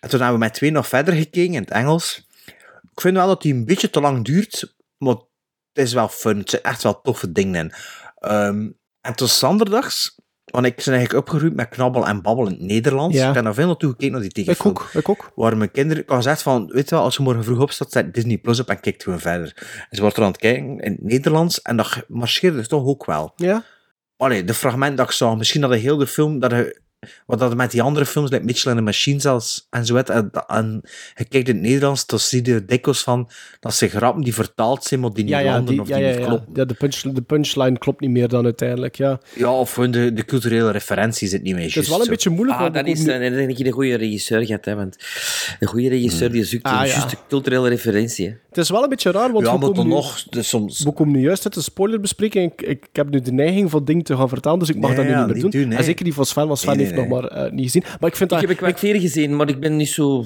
En 0.00 0.08
toen 0.08 0.20
hebben 0.20 0.38
we 0.38 0.44
met 0.44 0.54
twee 0.54 0.70
nog 0.70 0.88
verder 0.88 1.14
gekeken 1.14 1.54
in 1.54 1.60
het 1.60 1.70
Engels. 1.70 2.26
Ik 2.92 3.00
vind 3.00 3.16
wel 3.16 3.26
dat 3.26 3.42
die 3.42 3.54
een 3.54 3.64
beetje 3.64 3.90
te 3.90 4.00
lang 4.00 4.24
duurt, 4.24 4.75
maar 4.98 5.14
het 5.72 5.84
is 5.84 5.92
wel 5.92 6.08
fun. 6.08 6.38
Het 6.38 6.50
zijn 6.50 6.62
echt 6.62 6.82
wel 6.82 7.00
toffe 7.00 7.32
dingen 7.32 7.64
in. 7.64 7.72
Ehm, 8.18 8.70
en 9.00 9.14
tot 9.14 9.30
zanderdags, 9.30 10.20
want 10.44 10.66
ik 10.66 10.76
ben 10.76 10.94
eigenlijk 10.94 11.26
opgegroeid 11.26 11.54
met 11.54 11.68
knabbel 11.68 12.06
en 12.06 12.22
babbel 12.22 12.46
in 12.46 12.52
het 12.52 12.60
Nederlands. 12.60 13.16
Ja. 13.16 13.28
Ik 13.28 13.34
heb 13.34 13.44
daar 13.44 13.54
veel 13.54 13.66
naartoe 13.66 13.90
gekeken 13.90 14.12
naar 14.12 14.20
die 14.20 14.30
Ik 14.30 14.34
tekenfilm. 14.34 14.76
ook, 14.76 14.90
ik 14.92 15.08
ook. 15.08 15.32
Waar 15.34 15.56
mijn 15.56 15.70
kinderen, 15.70 16.02
ik 16.02 16.08
had 16.08 16.16
gezegd 16.16 16.42
van, 16.42 16.66
weet 16.66 16.88
je 16.88 16.94
wel, 16.94 17.04
als 17.04 17.16
je 17.16 17.22
morgen 17.22 17.44
vroeg 17.44 17.60
opstaat, 17.60 17.92
zet 17.92 18.14
Disney 18.14 18.38
Plus 18.38 18.60
op 18.60 18.68
en 18.68 18.80
kijkt 18.80 19.02
gewoon 19.02 19.20
verder. 19.20 19.52
En 19.90 19.96
ze 19.96 20.00
wordt 20.00 20.16
er 20.16 20.22
aan 20.22 20.30
het 20.30 20.40
kijken 20.40 20.78
in 20.78 20.92
het 20.92 21.02
Nederlands 21.02 21.62
en 21.62 21.76
dat 21.76 22.04
marcheerde 22.08 22.66
toch 22.66 22.84
ook 22.84 23.04
wel. 23.04 23.32
Ja. 23.36 23.64
Allee, 24.16 24.44
de 24.44 24.54
fragment 24.54 24.96
dat 24.96 25.06
ik 25.06 25.12
zag, 25.12 25.36
misschien 25.36 25.60
dat 25.60 25.70
de 25.70 25.76
hele 25.76 26.06
film, 26.06 26.38
dat 26.38 26.50
je, 26.50 26.80
wat 27.26 27.38
dat 27.38 27.56
met 27.56 27.70
die 27.70 27.82
andere 27.82 28.06
films, 28.06 28.30
like 28.30 28.44
Mitchell 28.44 28.70
and 28.70 28.78
the 28.80 28.84
Machines 28.84 29.22
zelfs, 29.22 29.66
en 29.70 29.86
zo, 29.86 29.94
het, 29.96 30.10
en, 30.10 30.30
en 30.46 30.80
je 31.14 31.24
kijkt 31.24 31.48
in 31.48 31.54
het 31.54 31.64
Nederlands, 31.64 32.06
dan 32.06 32.18
zie 32.18 32.44
je 32.46 32.64
dikwijls 32.64 33.02
van, 33.02 33.28
dat 33.60 33.74
ze 33.74 33.88
grappen 33.88 34.22
die 34.22 34.34
vertaald 34.34 34.84
zijn, 34.84 35.00
maar 35.00 35.10
die 35.12 35.24
niet 35.24 35.32
Ja, 35.32 35.38
ja, 35.38 35.52
landen 35.52 35.72
die, 35.72 35.80
of 35.80 35.88
ja, 35.88 35.96
die 35.96 36.04
ja, 36.04 36.10
niet 36.10 36.20
ja. 36.20 36.26
kloppen. 36.26 36.48
ja 36.54 36.64
de, 36.64 36.74
punch, 36.74 36.94
de 36.96 37.22
punchline 37.22 37.78
klopt 37.78 38.00
niet 38.00 38.10
meer 38.10 38.28
dan 38.28 38.44
uiteindelijk, 38.44 38.96
ja. 38.96 39.20
Ja, 39.34 39.52
of 39.52 39.74
de, 39.74 40.12
de 40.12 40.24
culturele 40.24 40.70
referentie 40.70 41.28
zit 41.28 41.42
niet 41.42 41.54
meer 41.54 41.64
Het 41.66 41.76
is 41.76 41.88
wel 41.88 41.98
een 41.98 42.04
zo. 42.04 42.10
beetje 42.10 42.30
moeilijk, 42.30 42.56
Ah, 42.56 42.62
want 42.62 42.74
dat 42.74 42.86
is 42.86 43.04
komen 43.04 43.20
dan 43.32 43.32
heb 43.40 43.50
je 43.56 43.64
een 43.66 43.72
goede 43.72 43.94
regisseur 43.96 44.46
gehad, 44.46 44.64
hè, 44.64 44.74
want 44.74 44.96
een 45.60 45.68
goede 45.68 45.88
regisseur 45.88 46.30
die 46.32 46.44
zoekt 46.44 46.64
Ah, 46.64 46.72
een 46.80 46.86
ja. 46.86 46.92
juiste 46.94 47.16
culturele 47.28 47.68
referentie. 47.68 48.26
hè. 48.26 48.32
Het 48.48 48.64
is 48.64 48.70
wel 48.70 48.82
een 48.82 48.88
beetje 48.88 49.10
raar, 49.10 49.32
want 49.32 49.46
Ja, 49.46 49.58
we, 49.58 49.66
komen 49.66 49.86
nu, 49.86 49.92
nog, 49.92 50.22
dus 50.22 50.48
soms... 50.48 50.82
we 50.82 50.92
komen 50.92 51.14
nu 51.14 51.22
juist 51.22 51.44
uit 51.44 51.54
de 51.54 51.60
spoilerbespreking. 51.60 52.52
Ik, 52.52 52.62
ik, 52.62 52.68
ik 52.70 52.88
heb 52.96 53.10
nu 53.10 53.20
de 53.20 53.32
neiging 53.32 53.70
van 53.70 53.84
dingen 53.84 54.04
te 54.04 54.16
gaan 54.16 54.28
vertellen, 54.28 54.58
dus 54.58 54.68
ik 54.68 54.76
mag 54.76 54.88
Nee, 54.88 54.96
dat 54.96 55.06
nu 55.06 55.10
ja, 55.12 55.24
niet 55.24 55.32
meer 55.32 55.42
doen. 55.42 55.50
doen, 55.50 55.68
nee. 55.68 55.78
En 55.78 55.84
zeker 55.84 56.04
niet 56.04 56.14
van 56.14 56.26
Sven, 56.26 56.46
want 56.46 56.58
Sven 56.58 56.70
Nee, 56.76 56.78
heeft 56.84 56.90
nee, 56.95 56.95
nog 56.96 57.08
maar 57.08 57.24
eh, 57.24 57.52
niet 57.52 57.64
gezien. 57.64 57.84
Maar 58.00 58.10
ik 58.10 58.16
vind 58.16 58.30
dat... 58.30 58.42
Ik 58.42 58.48
heb 58.48 58.58
een 58.60 58.64
kwartier 58.68 59.00
gezien, 59.00 59.36
maar 59.36 59.48
ik 59.48 59.60
ben 59.60 59.76
niet 59.76 59.88
zo... 59.88 60.24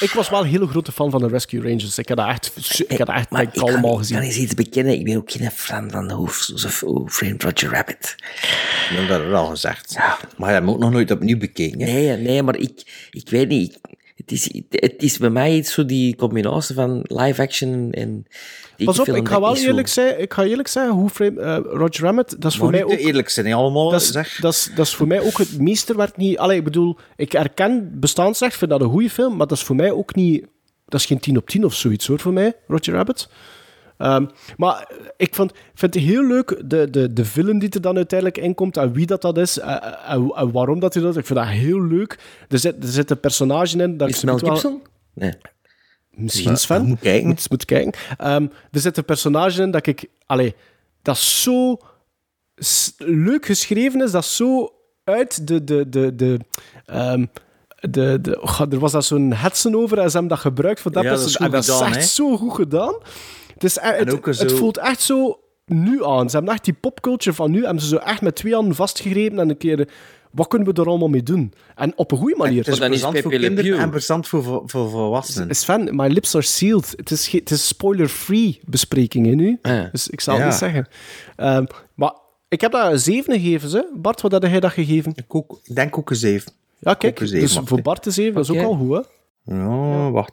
Ik 0.00 0.10
was 0.10 0.30
wel 0.30 0.40
een 0.40 0.46
hele 0.46 0.66
grote 0.66 0.92
fan 0.92 1.10
van 1.10 1.20
de 1.20 1.28
Rescue 1.28 1.60
Rangers. 1.62 1.98
Ik 1.98 2.08
heb 2.08 2.16
dat 2.16 2.28
echt, 2.28 2.52
ik 2.88 2.98
dat 2.98 3.08
echt 3.08 3.32
ik, 3.32 3.38
ik 3.40 3.50
kan, 3.52 3.62
allemaal 3.68 3.92
ik 3.92 3.98
gezien. 3.98 4.16
kan 4.16 4.26
eens 4.26 4.36
iets 4.36 4.54
bekennen. 4.54 4.92
Ik 4.98 5.04
ben 5.04 5.16
ook 5.16 5.30
geen 5.30 5.50
fan 5.50 5.90
van 5.90 6.06
Who, 6.06 6.28
Who 6.80 7.06
Framed 7.08 7.42
Roger 7.42 7.70
Rabbit. 7.70 8.14
Ik 8.90 8.96
heb 8.96 9.08
dat 9.08 9.32
al 9.32 9.46
gezegd. 9.46 9.96
Maar 10.36 10.48
je 10.48 10.54
hebt 10.54 10.66
hem 10.66 10.70
ook 10.74 10.78
nog 10.80 10.90
nooit 10.90 11.10
opnieuw 11.10 11.38
bekeken. 11.38 11.80
hè? 11.80 11.86
Nee, 11.92 12.16
nee, 12.16 12.42
maar 12.42 12.56
ik, 12.56 13.08
ik 13.10 13.28
weet 13.30 13.48
niet. 13.48 13.78
ik- 13.88 14.03
het, 14.24 14.32
is, 14.32 14.62
het 14.70 15.02
is 15.02 15.18
bij 15.18 15.30
mij 15.30 15.54
iets 15.54 15.72
zo 15.72 15.84
die 15.84 16.16
combinatie 16.16 16.74
van 16.74 17.00
live 17.02 17.42
action 17.42 17.90
en 17.92 18.26
Pas 18.84 18.98
op, 18.98 19.08
ik 19.08 19.28
ga 19.28 19.40
wel 19.40 19.50
niet 19.52 19.58
zo- 19.58 19.66
eerlijk 19.66 19.88
zijn, 19.88 20.20
ik 20.20 20.32
ga 20.32 20.44
eerlijk 20.44 20.68
zeggen, 20.68 20.92
hoe 20.92 21.08
frame, 21.08 21.40
eh, 21.40 21.58
Roger 21.62 22.04
Rabbit, 22.04 22.36
dat 22.38 22.52
is 22.52 22.58
voor 22.58 22.70
mij 22.70 22.82
niet 22.82 22.92
ook... 22.92 22.98
eerlijk 22.98 23.28
zijn, 23.28 23.46
hè, 23.46 23.54
allemaal, 23.54 23.90
dat 23.90 24.00
is, 24.00 24.10
zeg. 24.10 24.38
Dat, 24.40 24.52
is, 24.52 24.70
dat 24.74 24.86
is 24.86 24.94
voor 24.94 25.06
mij 25.06 25.20
ook 25.20 25.38
het 25.38 25.58
meesterwerk 25.58 26.16
niet... 26.16 26.38
Allee, 26.38 26.58
ik 26.58 26.64
bedoel, 26.64 26.96
ik 27.16 27.32
herken 27.32 27.90
bestaansrecht, 28.00 28.52
ik 28.52 28.58
vind 28.58 28.70
dat 28.70 28.80
een 28.80 28.88
goede 28.90 29.10
film, 29.10 29.36
maar 29.36 29.46
dat 29.46 29.56
is 29.58 29.64
voor 29.64 29.76
mij 29.76 29.90
ook 29.90 30.14
niet... 30.14 30.46
Dat 30.86 31.00
is 31.00 31.06
geen 31.06 31.18
10 31.18 31.36
op 31.36 31.48
10 31.48 31.64
of 31.64 31.74
zoiets, 31.74 32.06
hoor, 32.06 32.18
voor 32.18 32.32
mij, 32.32 32.52
Roger 32.66 32.94
Rabbit. 32.94 33.28
Ehm, 33.98 34.26
maar 34.56 34.90
ik 35.16 35.34
vond, 35.34 35.52
vind 35.74 35.94
het 35.94 36.02
heel 36.02 36.26
leuk, 36.26 36.62
de, 36.64 36.90
de, 36.90 37.12
de 37.12 37.24
villain 37.24 37.58
die 37.58 37.68
er 37.68 37.80
dan 37.80 37.96
uiteindelijk 37.96 38.38
in 38.38 38.54
komt, 38.54 38.76
en 38.76 38.92
wie 38.92 39.06
dat, 39.06 39.22
dat 39.22 39.38
is, 39.38 39.58
eh, 39.58 39.76
en, 40.08 40.30
en 40.34 40.52
waarom 40.52 40.80
dat 40.80 40.94
hij 40.94 41.02
dat. 41.02 41.16
Ik 41.16 41.26
vind 41.26 41.38
dat 41.38 41.48
heel 41.48 41.82
leuk. 41.82 42.18
Er 42.48 42.58
zit, 42.58 42.82
er 42.82 42.88
zit 42.88 43.10
een 43.10 43.20
personage 43.20 43.78
in... 43.78 43.96
Dat 43.96 44.08
Is 44.08 44.24
Mel 44.24 44.38
wel- 44.38 44.50
Gibson? 44.50 44.82
Nee. 45.14 45.32
Misschien 46.10 46.50
Ja, 46.50 46.56
Sven. 46.56 46.84
moet 46.84 46.98
kijken. 47.00 47.26
Moet, 47.28 47.50
moet 47.50 47.64
kijken. 47.64 47.92
Ehm, 48.16 48.46
er 48.70 48.80
zit 48.80 48.96
een 48.96 49.04
personage 49.04 49.62
in 49.62 49.70
dat 49.70 49.86
ik... 49.86 50.06
Allee, 50.26 50.54
dat 51.02 51.16
zo 51.18 51.78
leuk 52.98 53.46
geschreven 53.46 54.02
is, 54.02 54.10
dat 54.10 54.24
zo 54.24 54.72
uit 55.04 55.46
de... 55.46 55.64
de, 55.64 55.88
de, 55.88 56.14
de 56.14 56.38
ehm, 56.86 57.24
de, 57.90 58.18
de, 58.20 58.40
oh, 58.42 58.60
er 58.70 58.78
was 58.78 58.92
daar 58.92 59.02
zo'n 59.02 59.32
hetsen 59.32 59.74
over 59.76 59.98
en 59.98 60.04
ze 60.10 60.10
hebben 60.10 60.28
dat 60.28 60.38
gebruikt 60.38 60.80
voor 60.80 60.92
dat 60.92 61.02
Ja, 61.02 61.08
personage. 61.08 61.50
dat 61.50 61.64
is 61.64 61.80
echt 61.96 62.08
zo 62.08 62.36
goed 62.36 62.54
gedaan. 62.54 62.94
Het, 63.54 63.64
is, 63.64 63.78
het, 63.80 64.12
ook 64.12 64.26
het 64.26 64.36
zo- 64.36 64.48
voelt 64.56 64.78
echt 64.78 65.00
zo 65.00 65.40
nu 65.66 66.04
aan. 66.04 66.30
Ze 66.30 66.36
hebben 66.36 66.54
echt 66.54 66.64
die 66.64 66.74
popculture 66.80 67.36
van 67.36 67.50
nu, 67.50 67.64
hebben 67.64 67.82
ze 67.82 67.88
zo 67.88 67.96
echt 67.96 68.20
met 68.22 68.34
twee 68.36 68.54
handen 68.54 68.74
vastgegrepen 68.74 69.38
en 69.38 69.48
een 69.50 69.56
keer... 69.56 69.88
Wat 70.30 70.48
kunnen 70.48 70.74
we 70.74 70.80
er 70.80 70.88
allemaal 70.88 71.08
mee 71.08 71.22
doen? 71.22 71.52
En 71.74 71.92
op 71.96 72.12
een 72.12 72.18
goede 72.18 72.36
manier. 72.36 72.58
Het 72.58 72.66
is 72.68 72.78
plezant 72.78 73.18
voor 73.18 73.30
kinderen 73.30 73.78
en 73.78 73.90
plezant 73.90 74.28
voor, 74.28 74.42
voor, 74.42 74.62
voor 74.66 74.90
volwassenen. 74.90 75.56
Sven, 75.56 75.96
my 75.96 76.06
lips 76.08 76.34
are 76.34 76.44
sealed. 76.44 76.94
Het 76.96 77.10
is, 77.10 77.28
het 77.30 77.50
is 77.50 77.66
spoiler-free 77.66 78.60
bespreking 78.64 79.34
nu. 79.34 79.58
Ja. 79.62 79.88
Dus 79.92 80.08
ik 80.08 80.20
zal 80.20 80.34
het 80.34 80.42
Ja. 80.42 80.48
niet 80.48 80.58
zeggen. 80.58 80.86
Ehm, 81.36 81.64
maar 81.94 82.12
ik 82.48 82.60
heb 82.60 82.72
dat 82.72 82.92
een 82.92 82.98
7 82.98 83.32
gegeven. 83.40 83.70
Hè? 83.70 83.82
Bart, 83.94 84.20
wat 84.20 84.32
had 84.32 84.42
jij 84.42 84.60
dat 84.60 84.72
gegeven? 84.72 85.12
Ik, 85.14 85.34
ook, 85.34 85.60
ik 85.64 85.74
denk 85.74 85.98
ook 85.98 86.10
een 86.10 86.16
zeven. 86.16 86.52
Ja, 86.78 86.94
kijk. 86.94 87.18
Zeven, 87.18 87.40
dus 87.40 87.60
voor. 87.64 87.82
Bart 87.82 88.06
een 88.06 88.12
7, 88.12 88.34
dat 88.34 88.44
is 88.44 88.50
ook 88.50 88.64
al 88.64 88.74
goed. 88.76 88.96
Hè? 88.96 89.02
Ja, 89.44 90.10
wacht. 90.10 90.32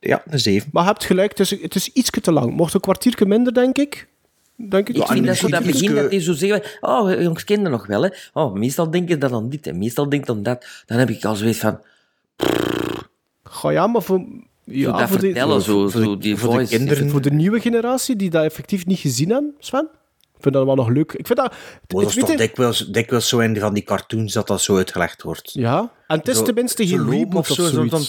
Ja, 0.00 0.22
een 0.26 0.38
zeven. 0.38 0.68
Maar 0.72 0.82
je 0.82 0.88
hebt 0.88 1.04
gelijk, 1.04 1.30
het 1.30 1.40
is, 1.40 1.62
het 1.62 1.74
is 1.74 1.88
ietsje 1.88 2.20
te 2.20 2.32
lang. 2.32 2.52
Mocht 2.54 2.74
een 2.74 2.80
kwartiertje 2.80 3.26
minder, 3.26 3.54
denk 3.54 3.78
ik. 3.78 4.08
Denk 4.56 4.88
ik. 4.88 4.96
Ik 4.96 5.06
vind 5.06 5.26
dat 5.26 5.36
zo 5.36 5.48
dat 5.48 5.64
begin 5.64 5.94
dat 5.94 6.10
die 6.10 6.20
zo 6.20 6.32
zeggen, 6.32 6.62
oh, 6.80 7.20
jongens 7.20 7.44
kennen 7.44 7.70
nog 7.70 7.86
wel, 7.86 8.02
hè. 8.02 8.08
Oh, 8.32 8.54
meestal 8.54 8.90
denken 8.90 9.18
dat 9.18 9.30
dan 9.30 9.48
dit 9.48 9.66
en 9.66 9.78
meestal 9.78 10.08
denkt 10.08 10.26
dan 10.26 10.42
dat. 10.42 10.66
Dan 10.86 10.98
heb 10.98 11.10
ik 11.10 11.24
al 11.24 11.36
zoiets 11.36 11.58
van, 11.58 11.80
Ga 13.42 13.70
ja, 13.70 13.86
maar 13.86 14.02
voor... 14.02 14.24
Ja, 14.64 14.98
dat 14.98 15.08
voor, 15.08 15.18
vertellen, 15.18 15.56
de, 15.56 15.62
zo, 15.62 15.88
voor 15.88 16.02
zo 16.02 16.18
die 16.18 16.36
voor 16.36 16.58
de 16.58 16.66
kinderen. 16.66 17.10
voor 17.10 17.20
de 17.20 17.30
nieuwe 17.30 17.60
generatie 17.60 18.16
die 18.16 18.30
dat 18.30 18.44
effectief 18.44 18.86
niet 18.86 18.98
gezien 18.98 19.30
hebben, 19.30 19.54
Sven. 19.58 19.88
Ik 20.42 20.48
vind 20.52 20.54
dat 20.66 20.76
wel 20.76 20.84
nog 20.84 20.94
leuk. 20.94 21.12
Ik 21.12 21.26
vind 21.26 21.38
dat... 21.38 21.50
Maar 21.50 22.02
dat 22.02 22.02
is 22.02 22.14
toch 22.14 22.34
dikwijls, 22.36 22.78
dikwijls 22.86 23.28
zo 23.28 23.38
in 23.38 23.58
van 23.60 23.74
die 23.74 23.82
cartoons 23.82 24.32
dat 24.32 24.46
dat 24.46 24.60
zo 24.60 24.76
uitgelegd 24.76 25.22
wordt. 25.22 25.50
Ja, 25.52 25.92
en 26.06 26.18
het 26.18 26.28
is 26.28 26.36
Zo- 26.36 26.42
tenminste 26.42 26.86
geen 26.86 27.10
reboot 27.10 27.34
of, 27.38 27.46
zo, 27.46 27.66
zo 27.66 27.86
dan- 27.86 28.00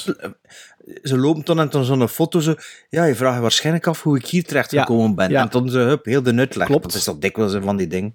ze 1.03 1.17
lopen 1.17 1.45
dan 1.45 1.59
en 1.59 1.69
dan 1.69 1.85
zo'n 1.85 2.07
foto 2.07 2.39
zo... 2.39 2.55
Ja, 2.89 3.03
je 3.03 3.15
vraagt 3.15 3.35
je 3.35 3.41
waarschijnlijk 3.41 3.87
af 3.87 4.03
hoe 4.03 4.17
ik 4.17 4.25
hier 4.25 4.43
terecht 4.43 4.69
gekomen 4.69 5.15
ben. 5.15 5.29
ja. 5.29 5.41
En 5.41 5.47
dan 5.49 5.69
zo, 5.69 5.79
hup, 5.79 6.05
heel 6.05 6.23
de 6.23 6.35
uitleg. 6.35 6.67
Klopt. 6.67 6.83
Dat 6.83 6.93
is 6.93 7.03
dat 7.03 7.21
dikwijls 7.21 7.55
van 7.61 7.77
die 7.77 7.87
dingen. 7.87 8.13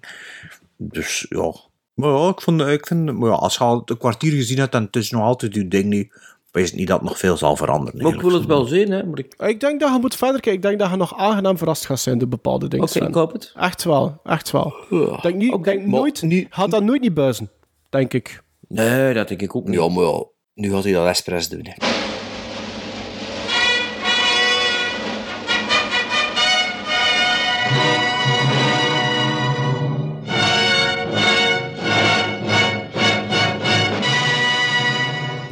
Dus 0.77 1.25
ja... 1.29 1.53
Maar 1.93 2.09
ja, 2.09 2.29
ik, 2.29 2.41
vond, 2.41 2.61
ik 2.61 2.87
vind... 2.87 3.17
Maar 3.19 3.29
ja, 3.29 3.35
als 3.35 3.53
je 3.53 3.59
al 3.63 3.81
een 3.85 3.97
kwartier 3.97 4.31
gezien 4.31 4.57
hebt 4.59 4.73
en 4.75 4.83
het 4.83 4.95
is 4.95 5.11
nog 5.11 5.21
altijd 5.21 5.53
je 5.53 5.67
ding 5.67 5.85
niet... 5.85 6.13
Wees 6.51 6.73
niet 6.73 6.87
dat 6.87 6.99
het 6.99 7.09
nog 7.09 7.17
veel 7.17 7.37
zal 7.37 7.55
veranderen. 7.55 8.01
Maar 8.03 8.13
ik 8.13 8.21
wil 8.21 8.33
het 8.33 8.45
wel 8.45 8.65
zien, 8.65 8.91
hè. 8.91 9.05
Maar 9.05 9.19
ik... 9.19 9.33
Ik 9.37 9.59
denk 9.59 9.79
dat 9.79 9.93
je 9.93 9.99
moet 9.99 10.15
verder 10.15 10.41
kijken. 10.41 10.53
Ik 10.53 10.61
denk 10.61 10.79
dat 10.79 10.89
je 10.89 10.95
nog 10.95 11.17
aangenaam 11.17 11.57
verrast 11.57 11.85
gaat 11.85 11.99
zijn 11.99 12.17
door 12.17 12.27
bepaalde 12.27 12.67
dingen. 12.67 12.87
Oké, 12.87 13.05
ik 13.05 13.13
hoop 13.13 13.31
het. 13.31 13.53
Echt 13.55 13.83
wel, 13.83 14.19
echt 14.23 14.51
wel. 14.51 14.73
Ik 14.89 15.21
denk, 15.21 15.35
niet, 15.35 15.63
denk 15.63 15.85
nooit, 15.85 16.25
gaat 16.49 16.71
dat 16.71 16.83
nooit 16.83 17.01
niet 17.01 17.13
buizen, 17.13 17.51
denk 17.89 18.13
ik. 18.13 18.43
Nee, 18.67 19.13
dat 19.13 19.27
denk 19.27 19.41
ik 19.41 19.55
ook 19.55 19.67
niet. 19.67 19.79
Ja, 19.79 19.89
maar 19.89 20.03
ja, 20.03 20.23
nu 20.53 20.71
gaat 20.71 20.83
hij 20.83 20.93
dat 20.93 21.07
expres 21.07 21.49
doen. 21.49 21.65
Hè. 21.69 21.98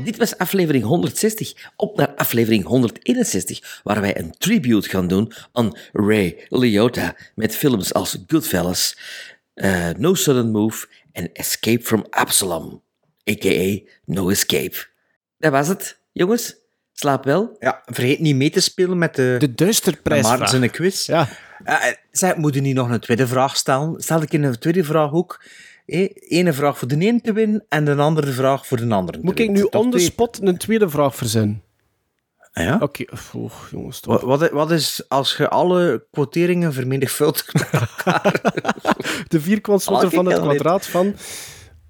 Dit 0.07 0.17
was 0.17 0.37
aflevering 0.37 0.83
160. 0.83 1.71
Op 1.75 1.97
naar 1.97 2.15
aflevering 2.15 2.65
161, 2.65 3.81
waar 3.83 4.01
wij 4.01 4.17
een 4.19 4.31
tribute 4.37 4.89
gaan 4.89 5.07
doen 5.07 5.33
aan 5.51 5.77
Ray 5.93 6.45
Liotta. 6.49 7.15
Met 7.35 7.55
films 7.55 7.93
als 7.93 8.17
Goodfellas, 8.27 8.97
eh, 9.53 9.89
No 9.97 10.13
Sudden 10.13 10.51
Move 10.51 10.87
en 11.11 11.31
Escape 11.33 11.83
from 11.83 12.05
Absalom. 12.09 12.83
A.k.a. 13.29 13.79
No 14.05 14.29
Escape. 14.29 14.85
Dat 15.37 15.51
was 15.51 15.67
het, 15.67 15.99
jongens. 16.11 16.55
Slaap 16.93 17.23
wel. 17.23 17.55
Ja, 17.59 17.81
vergeet 17.85 18.19
niet 18.19 18.35
mee 18.35 18.49
te 18.49 18.59
spelen 18.61 18.97
met 18.97 19.15
de... 19.15 19.35
De 19.39 19.53
duisterprijsvraag. 19.53 20.39
Maarten 20.39 20.59
zijn 20.59 20.71
quiz. 20.71 21.05
Ja. 21.05 21.29
Uh, 21.65 21.83
zij 22.11 22.33
moeten 22.37 22.63
niet 22.63 22.75
nog 22.75 22.89
een 22.89 22.99
tweede 22.99 23.27
vraag 23.27 23.57
stellen. 23.57 24.01
Stel 24.01 24.21
ik 24.21 24.33
in 24.33 24.43
een 24.43 24.59
tweede 24.59 24.83
vraag 24.83 25.11
ook. 25.11 25.43
Eén 25.87 26.53
vraag 26.53 26.77
voor 26.77 26.87
de 26.87 27.05
een 27.07 27.21
te 27.21 27.33
winnen 27.33 27.65
en 27.69 27.85
de 27.85 27.95
andere 27.95 28.31
vraag 28.31 28.67
voor 28.67 28.77
de 28.77 28.93
andere 28.93 29.19
Moet 29.21 29.39
ik 29.39 29.49
nu 29.49 29.63
on 29.63 29.91
the 29.91 29.99
spot 29.99 30.39
een 30.41 30.57
tweede 30.57 30.89
vraag 30.89 31.15
verzinnen? 31.15 31.63
Ja? 32.53 32.77
Oké, 32.81 33.05
okay. 33.33 33.49
jongens. 33.71 33.99
Wat, 33.99 34.21
wat, 34.21 34.49
wat, 34.49 34.71
is 34.71 35.01
als 35.07 35.37
je 35.37 35.49
alle 35.49 36.05
quoteringen 36.11 36.73
vermenigvuldigt 36.73 37.53
met 37.53 37.69
elkaar? 37.71 38.41
de 39.27 39.41
vierkwantslotter 39.41 40.09
van 40.09 40.25
het 40.25 40.39
kwadraat 40.39 40.85
van... 40.85 41.05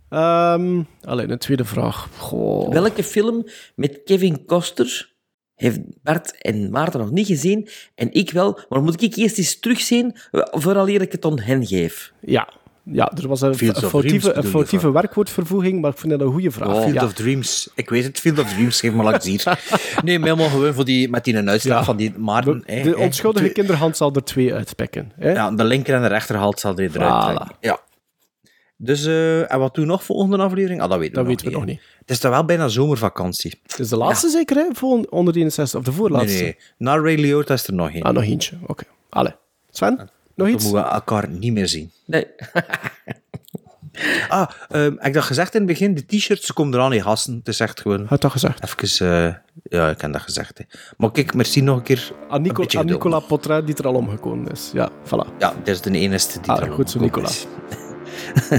Um, 0.10 0.88
alleen 1.02 1.30
een 1.30 1.38
tweede 1.38 1.66
vraag. 1.66 2.10
Goh. 2.18 2.70
Welke 2.70 3.04
film 3.04 3.46
met 3.76 4.02
Kevin 4.06 4.46
Costner 4.46 5.16
heeft 5.56 5.80
Bart 6.04 6.42
en 6.42 6.70
Maarten 6.70 7.00
nog 7.00 7.12
niet 7.12 7.28
gezien 7.28 7.70
en 7.96 8.14
ik 8.14 8.32
wel, 8.32 8.60
maar 8.70 8.84
moet 8.84 9.02
ik 9.02 9.16
eerst 9.16 9.38
eens 9.38 9.60
terugzien 9.60 10.16
vooraleer 10.32 11.02
ik 11.02 11.12
het 11.12 11.26
aan 11.26 11.40
hen 11.40 11.66
geef? 11.66 12.14
Ja, 12.22 12.54
ja, 12.92 13.12
er 13.22 13.28
was 13.28 13.42
een, 13.42 13.50
een 13.60 13.76
foutieve, 13.76 14.34
een 14.34 14.44
foutieve 14.44 14.92
werkwoordvervoeging, 14.92 15.82
maar 15.82 15.92
ik 15.92 15.98
vind 15.98 16.12
dat 16.12 16.22
een 16.22 16.32
goede 16.32 16.52
vraag. 16.52 16.68
Oh, 16.74 16.82
Field 16.82 16.94
ja. 16.94 17.04
of 17.06 17.14
Dreams. 17.14 17.70
Ik 17.76 17.90
weet 17.90 18.04
het, 18.04 18.20
Field 18.20 18.40
of 18.40 18.54
Dreams, 18.54 18.80
geef 18.80 18.94
maar 18.94 19.06
langs 19.06 19.26
hier. 19.26 19.44
Nee, 20.04 20.20
maar 20.20 20.28
helemaal 20.30 20.50
gewoon 20.50 20.74
voor 20.74 20.86
die, 20.86 21.10
met 21.10 21.24
die 21.24 21.36
uitslag 21.48 21.78
Ja. 21.80 21.84
van 21.84 21.98
die 21.98 22.14
Maarten. 22.18 22.64
De, 22.66 22.72
hè, 22.74 22.82
de 22.84 22.98
onschuldige 22.98 23.40
Twee- 23.44 23.52
kinderhand 23.54 23.98
zal 23.98 24.14
er 24.14 24.24
twee 24.24 24.54
uitpekken. 24.54 25.12
Hè? 25.16 25.32
Ja, 25.32 25.52
de 25.52 25.64
linker 25.64 25.96
en 25.96 26.02
de 26.02 26.08
rechterhand 26.08 26.60
zal 26.60 26.78
er 26.78 26.80
eruit 26.96 27.24
Voilà. 27.24 27.36
trekken. 27.36 27.56
Ja. 27.60 27.80
Dus, 28.80 29.06
eh, 29.06 29.52
en 29.54 29.60
wat 29.60 29.76
doen 29.76 29.86
we 29.86 29.92
nog 29.92 30.04
volgende 30.04 30.38
aflevering? 30.38 30.82
Ah, 30.82 30.90
dat 30.90 31.00
weten 31.00 31.14
we, 31.14 31.20
Dat 31.20 31.28
nog, 31.28 31.34
weten 31.42 31.52
we 31.52 31.58
nog 31.58 31.66
niet. 31.66 31.82
Het 32.00 32.10
is 32.10 32.20
toch 32.20 32.32
wel 32.32 32.46
bijna 32.46 32.68
zomervakantie. 32.68 33.60
Het 33.68 33.80
is 33.80 33.90
de 33.90 33.98
laatste 33.98 34.30
zeker, 34.30 34.56
hè? 34.56 34.66
Voor 34.74 35.06
161, 35.10 35.80
of 35.80 35.86
de 35.86 35.90
Nee, 35.92 36.00
voorlaatste? 36.00 36.44
nee. 36.44 36.58
Na 36.78 36.98
Ray 37.00 37.16
Liotta 37.16 37.54
is 37.54 37.68
er 37.68 37.74
nog 37.74 37.92
één. 37.92 38.02
Ah, 38.04 38.14
nog 38.14 38.24
eentje. 38.24 38.58
Oké. 38.68 38.84
Allee. 39.10 39.36
Sven, 39.70 40.10
nog 40.38 40.48
Dan 40.48 40.56
iets? 40.56 40.64
moeten 40.64 40.84
we 40.84 40.90
elkaar 40.90 41.30
niet 41.30 41.54
meer 41.54 41.68
zien. 41.68 41.92
Nee. 42.06 42.26
Ah, 44.30 44.50
ehm, 44.70 44.94
ik 45.02 45.16
had 45.16 45.24
gezegd 45.24 45.54
in 45.54 45.60
het 45.60 45.70
begin, 45.70 45.94
de 45.96 46.06
t-shirts 46.06 46.46
ze 46.46 46.54
komen 46.54 46.74
eraan 46.74 46.94
in 46.94 47.02
gasten. 47.02 47.36
Het 47.36 47.48
is 47.48 47.60
echt 47.60 47.82
gewoon... 47.82 48.06
Had 48.06 48.22
dat 48.22 48.32
gezegd? 48.32 48.64
Even, 48.64 49.26
eh, 49.26 49.34
ja, 49.64 49.90
ik 49.90 50.02
heb 50.02 50.14
dat 50.14 50.22
gezegd. 50.22 50.58
Hè. 50.58 50.64
Maar 50.98 51.12
kijk, 51.12 51.34
merci 51.34 51.62
nog 51.62 51.78
een 51.78 51.84
keer. 51.84 52.12
Aan, 52.30 52.36
een 52.36 52.42
Nico, 52.42 52.62
aan 52.62 52.68
geduld 52.70 52.86
Nicola. 52.90 53.20
Potra, 53.20 53.62
die 53.62 53.76
er 53.76 53.88
al 53.88 53.94
omgekomen 53.94 54.52
is. 54.52 54.70
Ja, 54.74 54.90
voilà. 55.06 55.38
Ja, 55.40 55.54
dat 55.64 55.68
is 55.68 55.82
de 55.82 55.92
enige 55.92 56.40
die 56.42 56.52
Ah, 56.52 56.62
er 56.64 56.72
goed 56.72 56.90
zo, 56.92 57.00
Nicola. 57.00 57.28
is. 57.28 57.46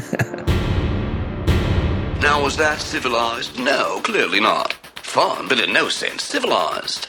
Now, 2.21 2.43
was 2.43 2.55
that 2.57 2.81
civilized? 2.81 3.59
No, 3.59 4.01
clearly 4.03 4.41
not. 4.41 4.77
Fun, 5.03 5.47
but 5.49 5.61
in 5.61 5.73
no 5.73 5.89
sense 5.89 6.27
civilized. 6.27 7.07